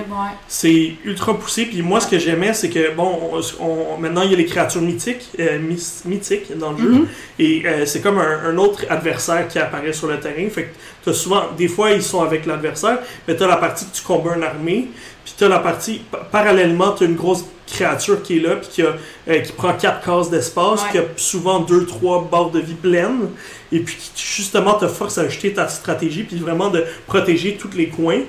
C'est 0.48 0.92
ultra 1.04 1.38
poussé. 1.38 1.66
Puis 1.66 1.82
moi, 1.82 2.00
ce 2.00 2.08
que 2.08 2.18
j'aimais, 2.18 2.52
c'est 2.52 2.68
que, 2.68 2.92
bon, 2.94 3.18
on- 3.32 3.64
on- 3.64 3.98
maintenant, 3.98 4.22
il 4.22 4.30
y 4.30 4.34
a 4.34 4.36
les 4.36 4.44
créatures 4.46 4.80
euh, 4.82 5.58
mythiques 6.04 6.48
dans 6.64 6.72
le 6.72 6.78
jeu. 6.78 6.90
Mhm. 6.90 7.06
Et 7.38 7.62
euh, 7.66 7.86
c'est 7.86 8.00
comme 8.00 8.18
un, 8.18 8.50
un 8.50 8.56
autre 8.58 8.84
adversaire 8.88 9.46
qui 9.48 9.58
apparaît 9.58 9.92
sur 9.92 10.08
le 10.08 10.18
terrain. 10.18 10.48
Fait 10.50 10.64
que 10.64 10.74
t'as 11.04 11.12
souvent, 11.12 11.42
des 11.56 11.68
fois, 11.68 11.90
ils 11.92 12.02
sont 12.02 12.22
avec 12.22 12.46
l'adversaire, 12.46 12.98
mais 13.26 13.36
t'as 13.36 13.46
la 13.46 13.56
partie 13.56 13.84
que 13.86 13.94
tu 13.96 14.02
combats 14.02 14.34
une 14.36 14.42
armée. 14.42 14.88
Puis 15.24 15.34
t'as 15.38 15.48
la 15.48 15.58
partie, 15.58 16.02
pa- 16.10 16.26
parallèlement, 16.30 16.92
t'as 16.92 17.06
une 17.06 17.14
grosse 17.16 17.44
créature 17.66 18.22
qui 18.22 18.36
est 18.36 18.40
là, 18.40 18.56
puis 18.56 18.68
qui, 18.70 18.82
a, 18.82 18.92
euh, 19.28 19.38
qui 19.40 19.52
prend 19.52 19.72
quatre 19.72 20.04
cases 20.04 20.28
d'espace, 20.30 20.82
Ouais. 20.84 20.90
qui 20.92 20.98
a 20.98 21.02
souvent 21.16 21.60
deux, 21.60 21.86
trois 21.86 22.28
barres 22.30 22.50
de 22.50 22.60
vie 22.60 22.74
pleines, 22.74 23.30
et 23.72 23.80
puis 23.80 23.96
qui 23.96 24.22
justement 24.36 24.74
te 24.74 24.86
force 24.86 25.16
à 25.18 25.22
ajuster 25.22 25.54
ta 25.54 25.66
stratégie, 25.68 26.24
puis 26.24 26.36
vraiment 26.38 26.68
de 26.68 26.84
protéger 27.06 27.56
tous 27.58 27.70
les 27.74 27.88
coins. 27.88 28.20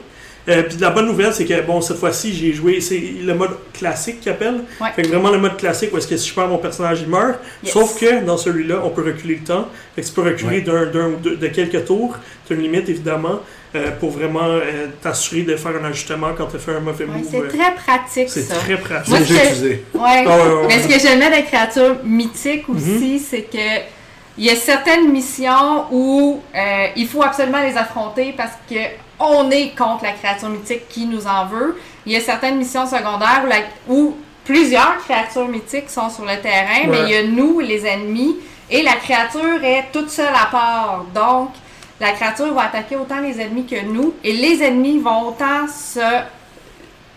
Euh, 0.48 0.64
puis 0.64 0.78
la 0.80 0.92
bonne 0.92 1.08
nouvelle, 1.08 1.34
c'est 1.34 1.46
que 1.46 1.60
bon, 1.62 1.82
cette 1.82 1.98
fois-ci, 1.98 2.34
j'ai 2.34 2.54
joué, 2.54 2.80
c'est 2.80 3.00
le 3.22 3.34
mode 3.34 3.58
classique 3.74 4.20
qu'ils 4.22 4.32
appellent. 4.32 4.62
Ouais. 4.80 4.90
Fait 4.96 5.02
que 5.02 5.08
vraiment 5.08 5.32
le 5.32 5.40
mode 5.40 5.58
classique 5.58 5.90
où 5.94 5.98
est-ce 5.98 6.08
que 6.08 6.18
si 6.18 6.30
je 6.30 6.34
perds 6.36 6.48
mon 6.50 6.60
personnage, 6.60 7.02
il 7.02 7.08
meurt. 7.10 7.40
Yes. 7.64 7.74
Sauf 7.74 8.00
que 8.00 8.24
dans 8.24 8.38
celui-là, 8.38 8.82
on 8.84 8.90
peut 8.92 9.04
reculer 9.04 9.36
le 9.36 9.44
temps. 9.44 9.68
Fait 9.96 10.02
que 10.04 10.08
tu 10.08 10.14
peux 10.14 10.22
reculer 10.22 10.58
Ouais. 10.58 10.62
d'un, 10.62 10.86
de 11.20 11.48
quelques 11.48 11.86
tours. 11.86 12.16
Tu 12.48 12.54
as 12.54 12.56
une 12.58 12.62
limite 12.62 12.88
évidemment 12.90 13.40
euh, 13.76 13.90
pour 14.00 14.12
vraiment 14.12 14.44
euh, 14.46 14.86
t'assurer 15.02 15.42
de 15.42 15.56
faire 15.58 15.72
un 15.82 15.86
ajustement 15.86 16.30
quand 16.38 16.46
tu 16.46 16.58
as 16.58 16.60
fait 16.60 16.76
un 16.76 16.80
mauvais 16.80 17.06
Ouais, 17.06 17.12
move. 17.18 17.28
c'est 17.30 17.40
Euh, 17.40 17.48
très 17.50 17.74
pratique 17.74 18.30
c'est 18.30 18.42
ça. 18.44 18.56
très 18.56 18.78
pratique. 18.78 19.10
Moi. 19.10 20.04
Ouais. 20.06 20.24
Ah 20.28 20.38
ouais, 20.38 20.54
ouais, 20.54 20.68
Mais 20.68 20.80
ce 20.84 20.88
que 20.88 21.00
j'aimais 21.00 21.32
des 21.36 21.44
créatures 21.44 21.96
mythiques 22.04 22.70
aussi, 22.70 23.18
c'est 23.20 23.42
que 23.42 23.84
il 24.38 24.44
y 24.46 24.50
a 24.50 24.56
certaines 24.56 25.12
missions 25.12 25.86
où 25.92 26.40
euh, 26.56 26.60
il 26.96 27.08
faut 27.08 27.24
absolument 27.24 27.62
les 27.62 27.76
affronter 27.78 28.34
parce 28.38 28.52
que 28.70 28.76
on 29.20 29.50
est 29.52 29.70
contre 29.78 30.04
la 30.04 30.12
créature 30.12 30.50
mythique 30.50 30.88
qui 30.90 31.06
nous 31.06 31.26
en 31.28 31.46
veut. 31.46 31.80
Il 32.06 32.12
y 32.12 32.16
a 32.16 32.22
certaines 32.22 32.58
missions 32.58 32.86
secondaires 32.86 33.44
où, 33.44 33.48
la- 33.48 33.94
où 33.96 34.18
plusieurs 34.44 34.98
créatures 35.00 35.48
mythiques 35.48 35.90
sont 35.90 36.10
sur 36.10 36.26
le 36.26 36.40
terrain, 36.42 36.88
mais 36.88 37.02
il 37.04 37.10
y 37.10 37.16
a 37.16 37.24
nous, 37.24 37.60
les 37.60 37.86
ennemis, 37.86 38.36
et 38.70 38.82
la 38.84 38.94
créature 38.94 39.64
est 39.64 39.86
toute 39.92 40.10
seule 40.10 40.34
à 40.36 40.48
part. 40.52 41.06
Donc, 41.14 41.52
la 42.00 42.12
créature 42.12 42.54
va 42.54 42.64
attaquer 42.64 42.96
autant 42.96 43.20
les 43.22 43.40
ennemis 43.40 43.66
que 43.66 43.82
nous, 43.84 44.14
et 44.24 44.34
les 44.34 44.62
ennemis 44.64 45.00
vont 45.00 45.30
autant 45.30 45.68
se 45.68 46.00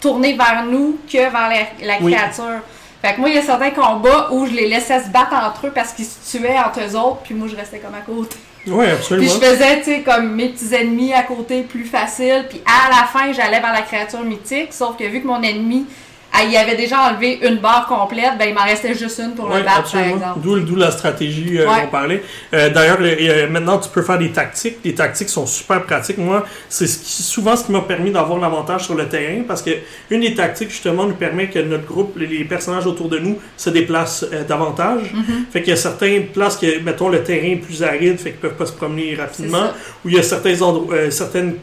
tourner 0.01 0.35
vers 0.35 0.65
nous 0.65 0.99
que 1.11 1.19
vers 1.19 1.33
la, 1.49 1.87
la 1.87 1.97
Oui. 2.01 2.13
créature. 2.13 2.61
Fait 3.03 3.15
que 3.15 3.21
moi, 3.21 3.29
il 3.29 3.35
y 3.37 3.39
a 3.39 3.43
certains 3.43 3.71
combats 3.71 4.29
où 4.33 4.47
je 4.47 4.53
les 4.53 4.69
laissais 4.69 5.03
se 5.03 5.09
battre 5.09 5.33
entre 5.35 5.67
eux 5.69 5.73
parce 5.75 5.93
qu'ils 5.93 6.05
se 6.07 6.37
tuaient 6.37 6.59
entre 6.59 6.81
eux 6.81 6.97
autres, 6.97 7.19
puis 7.25 7.35
moi, 7.35 7.47
je 7.49 7.57
restais 7.57 7.79
comme 7.79 7.95
à 7.95 8.01
côté. 8.01 8.37
Puis 8.65 8.73
absolument. 8.73 9.33
je 9.33 9.39
faisais, 9.39 9.79
tu 9.79 9.85
sais, 9.85 10.03
comme 10.03 10.35
mes 10.35 10.49
petits 10.49 10.75
ennemis 10.75 11.13
à 11.13 11.23
côté 11.23 11.63
plus 11.63 11.85
facile, 11.85 12.47
puis 12.49 12.61
à 12.67 12.89
la 12.89 13.07
fin, 13.07 13.33
j'allais 13.33 13.61
vers 13.61 13.73
la 13.73 13.83
créature 13.83 14.23
mythique, 14.23 14.73
sauf 14.73 14.97
que 14.97 15.05
vu 15.05 15.23
que 15.23 15.27
mon 15.27 15.43
ennemi, 15.43 15.87
il 16.49 16.57
avait 16.57 16.77
déjà 16.77 17.01
enlevé 17.01 17.41
une 17.43 17.57
barre 17.57 17.87
complète, 17.87 18.33
ben 18.39 18.49
il 18.49 18.55
m'en 18.55 18.65
restait 18.65 18.95
juste 18.95 19.19
une 19.19 19.33
pour 19.35 19.49
le 19.49 19.63
battre, 19.63 19.91
par 19.91 20.03
exemple. 20.03 20.41
D'où, 20.43 20.61
d'où 20.61 20.77
la 20.77 20.91
stratégie 20.91 21.59
euh, 21.59 21.67
Ouais. 21.69 21.81
dont 21.81 21.87
on 21.87 21.91
parlait. 21.91 22.23
Euh, 22.55 22.71
d'ailleurs, 22.71 23.01
le- 23.01 23.17
euh, 23.21 23.49
maintenant, 23.49 23.79
tu 23.79 23.89
peux 23.89 24.03
faire 24.03 24.19
des 24.19 24.31
tactiques. 24.31 24.77
Les 24.85 24.95
tactiques 24.95 25.29
sont 25.29 25.47
super 25.47 25.83
pratiques. 25.83 26.19
Moi, 26.19 26.45
c'est 26.69 26.87
ce 26.87 26.99
qui, 26.99 27.23
souvent 27.23 27.57
ce 27.57 27.65
qui 27.65 27.73
m'a 27.73 27.81
permis 27.81 28.11
d'avoir 28.11 28.39
l'avantage 28.39 28.85
sur 28.85 28.95
le 28.95 29.09
terrain 29.09 29.43
parce 29.47 29.63
que 29.63 29.71
une 30.11 30.21
des 30.21 30.35
tactiques, 30.35 30.71
justement, 30.71 31.07
nous 31.07 31.15
permet 31.15 31.49
que 31.49 31.59
notre 31.59 31.85
groupe, 31.87 32.17
les, 32.19 32.45
personnages 32.45 32.87
autour 32.87 33.09
de 33.09 33.19
nous, 33.19 33.39
se 33.57 33.71
déplacent 33.71 34.25
euh, 34.33 34.45
davantage. 34.45 35.13
Mm-hmm. 35.13 35.51
Fait 35.53 35.61
qu'il 35.61 35.71
y 35.71 35.73
a 35.73 35.77
certaines 35.77 36.27
places 36.27 36.57
que, 36.57 36.79
mettons, 36.81 37.09
le 37.09 37.23
terrain 37.23 37.49
est 37.49 37.57
plus 37.57 37.83
aride, 37.83 38.19
fait 38.19 38.31
qu'ils 38.31 38.41
peuvent 38.41 38.55
pas 38.57 38.67
se 38.67 38.73
promener 38.73 39.15
rapidement. 39.17 39.71
Ou 40.05 40.09
il 40.09 40.15
y 40.15 40.19
a 40.19 40.23
certains 40.23 40.61
endroits, 40.63 40.95
euh, 40.95 41.11
certaines 41.11 41.57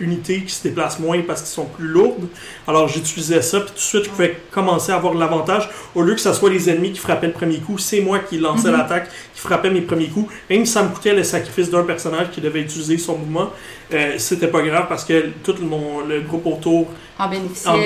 unités 0.00 0.42
qui 0.42 0.54
se 0.54 0.62
déplacent 0.62 0.98
moins 0.98 1.20
parce 1.26 1.40
qu'ils 1.42 1.50
sont 1.50 1.66
plus 1.66 1.86
lourdes. 1.88 2.28
Alors 2.66 2.88
j'utilisais 2.88 3.42
ça, 3.42 3.60
puis 3.60 3.70
tout 3.70 3.74
de 3.74 3.80
suite 3.80 4.09
je 4.10 4.16
pouvais 4.16 4.36
commencer 4.50 4.92
à 4.92 4.96
avoir 4.96 5.14
l'avantage. 5.14 5.68
Au 5.94 6.02
lieu 6.02 6.14
que 6.14 6.20
ce 6.20 6.32
soit 6.32 6.50
les 6.50 6.68
ennemis 6.68 6.92
qui 6.92 6.98
frappaient 7.00 7.26
le 7.28 7.32
premier 7.32 7.58
coup, 7.58 7.78
c'est 7.78 8.00
moi 8.00 8.18
qui 8.18 8.38
lançais 8.38 8.68
Mhm. 8.68 8.76
l'attaque, 8.76 9.08
qui 9.34 9.40
frappait 9.40 9.70
mes 9.70 9.80
premiers 9.82 10.08
coups. 10.08 10.32
Même 10.50 10.66
si 10.66 10.72
ça 10.72 10.82
me 10.82 10.88
coûtait 10.88 11.14
le 11.14 11.22
sacrifice 11.24 11.70
d'un 11.70 11.82
personnage 11.84 12.30
qui 12.30 12.40
devait 12.40 12.60
utiliser 12.62 12.98
son 12.98 13.16
mouvement, 13.16 13.50
euh, 13.92 14.14
c'était 14.18 14.48
pas 14.48 14.62
grave 14.62 14.86
parce 14.88 15.04
que 15.04 15.30
tout 15.42 15.54
le, 15.60 15.64
mon, 15.66 16.00
le 16.00 16.20
groupe 16.20 16.46
autour 16.46 16.88
En 17.18 17.28
bénéficiait. 17.28 17.68
en 17.68 17.76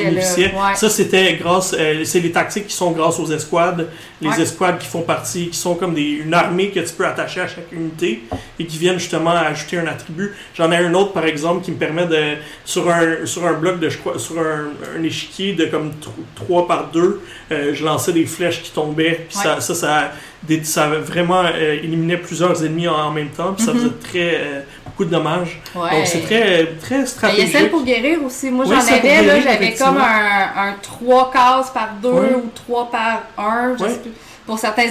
ouais. 0.69 0.75
Ça, 0.75 0.89
c'était 0.91 1.35
grâce, 1.35 1.75
euh, 1.79 2.05
c'est 2.05 2.21
les 2.21 2.31
tactiques 2.33 2.67
qui 2.69 2.75
sont 2.75 2.91
grâce 2.93 3.19
aux 3.19 3.27
escouades. 3.33 3.89
Les 4.21 4.29
Ouais. 4.29 4.41
escouades 4.41 4.79
qui 4.79 4.87
font 4.87 5.03
partie, 5.03 5.49
qui 5.49 5.59
sont 5.59 5.75
comme 5.75 5.95
des, 5.95 6.03
une 6.03 6.33
armée 6.35 6.71
que 6.71 6.81
tu 6.81 6.93
peux 6.95 7.07
attacher 7.07 7.41
à 7.41 7.47
chaque 7.49 7.71
unité 7.73 8.23
et 8.59 8.67
qui 8.67 8.79
viennent 8.79 8.99
justement 8.99 9.31
ajouter 9.33 9.79
un 9.79 9.87
attribut. 9.87 10.33
J'en 10.55 10.71
ai 10.73 10.77
un 10.77 10.95
autre, 10.95 11.13
par 11.13 11.25
exemple, 11.27 11.65
qui 11.65 11.73
me 11.73 11.77
permet 11.77 12.07
de, 12.07 12.35
sur 12.65 12.89
un, 12.91 13.25
sur 13.27 13.45
un 13.47 13.55
bloc 13.55 13.81
de, 13.81 13.89
sur 13.89 14.39
un, 14.39 14.69
un 14.99 15.03
échiquier 15.03 15.55
de 15.55 15.67
comme 15.67 15.93
3 16.37 16.67
par 16.67 16.91
2, 16.93 17.21
je 17.51 17.85
lançais 17.85 18.13
des 18.13 18.27
flèches 18.27 18.63
qui 18.63 18.71
tombaient. 18.71 19.27
Puis 19.29 19.37
ça, 19.37 19.55
Ouais. 19.57 19.61
ça, 19.61 19.75
ça, 19.75 20.11
des- 20.43 20.65
ça 20.65 20.89
vraiment 20.89 21.43
euh, 21.45 21.75
éliminait 21.83 22.17
plusieurs 22.17 22.65
ennemis 22.65 22.89
en, 22.89 22.95
en 22.95 23.11
même 23.11 23.29
temps. 23.31 23.53
Puis 23.55 23.65
ça 23.65 23.73
Mhm. 23.73 23.79
faisait 23.79 23.91
très, 24.03 24.35
euh, 24.41 24.61
beaucoup 24.87 25.05
de 25.05 25.11
dommages. 25.11 25.61
Ouais. 25.75 25.91
Donc 25.91 26.07
c'est 26.07 26.21
très, 26.21 26.67
très 26.81 26.97
Mais 26.97 26.97
il 26.97 26.99
y 26.99 27.03
a 27.03 27.07
stratégique. 27.07 27.53
celle 27.53 27.71
pour 27.71 27.85
guérir 27.85 28.23
aussi. 28.25 28.51
Moi, 28.51 28.65
j'en 28.67 28.73
avais, 28.79 29.43
j'avais 29.43 29.75
comme 29.75 29.99
un, 29.99 30.69
un 30.69 30.75
3 30.83 31.31
cases 31.33 31.71
par 31.71 31.91
2 32.03 32.09
Ouais. 32.11 32.35
ou 32.35 32.51
3 32.55 32.91
par 32.91 33.23
1, 33.39 33.75
je 33.79 33.85
sais 33.85 33.99
plus, 34.01 34.13
pour 34.47 34.59
certains, 34.59 34.89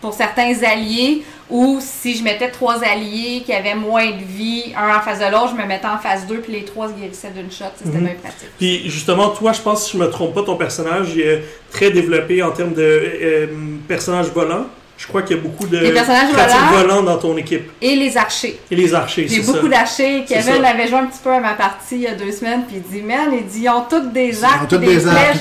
pour 0.00 0.14
certains 0.14 0.52
alliés. 0.62 1.22
Ou 1.48 1.78
si 1.80 2.16
je 2.16 2.24
mettais 2.24 2.50
trois 2.50 2.82
alliés 2.82 3.42
qui 3.46 3.52
avaient 3.52 3.76
moins 3.76 4.06
de 4.10 4.24
vie, 4.36 4.72
un 4.76 4.96
en 4.96 5.00
face 5.00 5.20
de 5.20 5.26
l'autre, 5.30 5.50
je 5.56 5.62
me 5.62 5.64
mettais 5.66 5.86
en 5.86 5.98
face 5.98 6.26
d'eux, 6.26 6.38
puis 6.40 6.52
les 6.52 6.64
trois 6.64 6.88
se 6.88 6.94
guérissaient 6.94 7.30
d'une 7.30 7.52
shot. 7.52 7.66
C'était 7.76 7.96
Mhm. 7.98 8.04
bien 8.04 8.14
pratique. 8.20 8.48
Puis 8.58 8.90
justement, 8.90 9.28
toi, 9.28 9.52
je 9.52 9.60
pense, 9.60 9.86
si 9.86 9.92
je 9.96 10.02
me 10.02 10.10
trompe 10.10 10.34
pas, 10.34 10.42
ton 10.42 10.56
personnage 10.56 11.16
est 11.16 11.44
très 11.70 11.92
développé 11.92 12.42
en 12.42 12.50
termes 12.50 12.74
de 12.74 12.82
euh, 12.82 13.46
personnage 13.86 14.26
volant. 14.34 14.66
Je 14.98 15.06
crois 15.06 15.20
qu'il 15.22 15.36
y 15.36 15.38
a 15.38 15.42
beaucoup 15.42 15.66
de 15.66 15.76
Les 15.76 15.92
personnages 15.92 16.32
créatures 16.32 16.72
volants. 16.72 17.02
dans 17.02 17.18
ton 17.18 17.36
équipe. 17.36 17.70
Et 17.82 17.96
les 17.96 18.16
archers. 18.16 18.58
Et 18.70 18.74
les 18.76 18.94
archers, 18.94 19.26
J'ai 19.28 19.36
c'est 19.36 19.42
ça. 19.42 19.52
beaucoup 19.52 19.68
d'archers. 19.68 20.24
Kevin 20.26 20.64
avait 20.64 20.88
joué 20.88 20.96
un 20.98 21.06
petit 21.06 21.18
peu 21.22 21.30
à 21.32 21.38
ma 21.38 21.52
partie 21.52 21.96
il 21.96 22.00
y 22.00 22.06
a 22.06 22.14
deux 22.14 22.32
semaines, 22.32 22.62
puis 22.66 22.78
il 22.78 22.82
dit 22.82 23.02
Man, 23.02 23.28
il 23.32 23.44
dit 23.46 23.60
ils 23.64 23.68
ont 23.68 23.84
toutes 23.90 24.10
des 24.14 24.28
Ils 24.38 24.44
arcs, 24.44 24.62
ont 24.62 24.66
toutes 24.66 24.80
des, 24.80 24.96
des 24.96 25.06
arcs. 25.06 25.36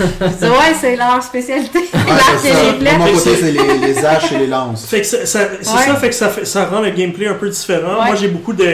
je 0.00 0.04
dis 0.26 0.44
Ouais, 0.50 0.74
c'est 0.80 0.96
leur 0.96 1.22
spécialité. 1.22 1.78
Ouais, 1.78 1.88
L'arc 2.08 2.34
c'est 2.42 2.48
et 2.48 2.52
ça. 2.52 2.62
les 2.64 2.72
De 2.72 2.78
flèches. 2.78 2.98
mon 2.98 3.04
Mais 3.04 3.12
côté, 3.12 3.30
c'est- 3.30 3.36
c'est 3.36 3.52
les, 3.52 3.78
les 3.94 4.04
haches 4.04 4.32
et 4.32 4.38
les 4.38 4.46
lances. 4.48 4.86
Fait 4.86 5.00
que 5.02 5.06
ça, 5.06 5.24
ça- 5.24 5.48
c'est 5.60 5.70
Ouais. 5.72 5.82
ça, 5.86 5.94
fait 5.94 6.08
que 6.08 6.14
ça, 6.14 6.28
fait- 6.28 6.44
ça 6.44 6.64
rend 6.66 6.80
le 6.80 6.90
gameplay 6.90 7.28
un 7.28 7.34
peu 7.34 7.48
différent. 7.48 8.00
Ouais. 8.00 8.06
Moi, 8.06 8.14
j'ai 8.16 8.28
beaucoup 8.28 8.52
de, 8.54 8.64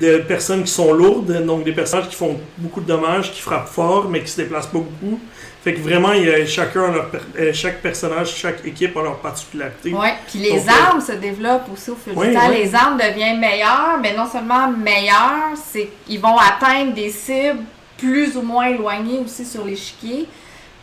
de 0.00 0.18
personnes 0.26 0.64
qui 0.64 0.72
sont 0.72 0.92
lourdes, 0.94 1.44
donc 1.44 1.64
des 1.64 1.72
personnages 1.72 2.08
qui 2.08 2.16
font 2.16 2.38
beaucoup 2.56 2.80
de 2.80 2.86
dommages, 2.86 3.30
qui 3.30 3.42
frappent 3.42 3.68
fort, 3.68 4.06
mais 4.08 4.20
qui 4.22 4.30
se 4.30 4.38
déplacent 4.40 4.66
pas 4.68 4.78
beaucoup. 4.78 5.20
Fait 5.62 5.74
que 5.74 5.80
vraiment, 5.80 6.12
il 6.12 6.24
y 6.24 6.30
a 6.30 6.44
chacun 6.44 6.90
leur 6.90 7.08
per- 7.10 7.18
euh, 7.38 7.52
chaque 7.52 7.80
personnage, 7.80 8.34
chaque 8.34 8.64
équipe 8.66 8.96
a 8.96 9.02
leur 9.02 9.18
particularité. 9.18 9.92
Ouais, 9.94 10.14
puis 10.28 10.40
les 10.40 10.50
Donc, 10.50 10.66
euh, 10.68 10.88
armes 10.88 11.00
se 11.00 11.12
développent 11.12 11.68
aussi 11.72 11.90
au 11.90 11.94
fil 11.96 12.14
Ouais, 12.18 12.30
du 12.30 12.34
temps. 12.34 12.48
ouais. 12.48 12.58
Les 12.64 12.74
armes 12.74 12.98
deviennent 12.98 13.38
meilleures, 13.38 13.98
mais 14.02 14.12
non 14.16 14.26
seulement 14.26 14.68
meilleures, 14.68 15.56
c'est 15.56 15.88
qu'ils 16.04 16.20
vont 16.20 16.36
atteindre 16.36 16.94
des 16.94 17.10
cibles 17.10 17.60
plus 17.96 18.36
ou 18.36 18.42
moins 18.42 18.66
éloignées 18.66 19.20
aussi 19.24 19.44
sur 19.44 19.64
l'échiquier. 19.64 20.26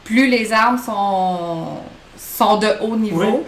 Plus 0.06 0.28
les 0.28 0.54
armes 0.54 0.78
sont, 0.78 1.80
sont 2.18 2.58
de 2.58 2.70
haut 2.82 2.96
niveau. 2.96 3.20
Ouais. 3.20 3.44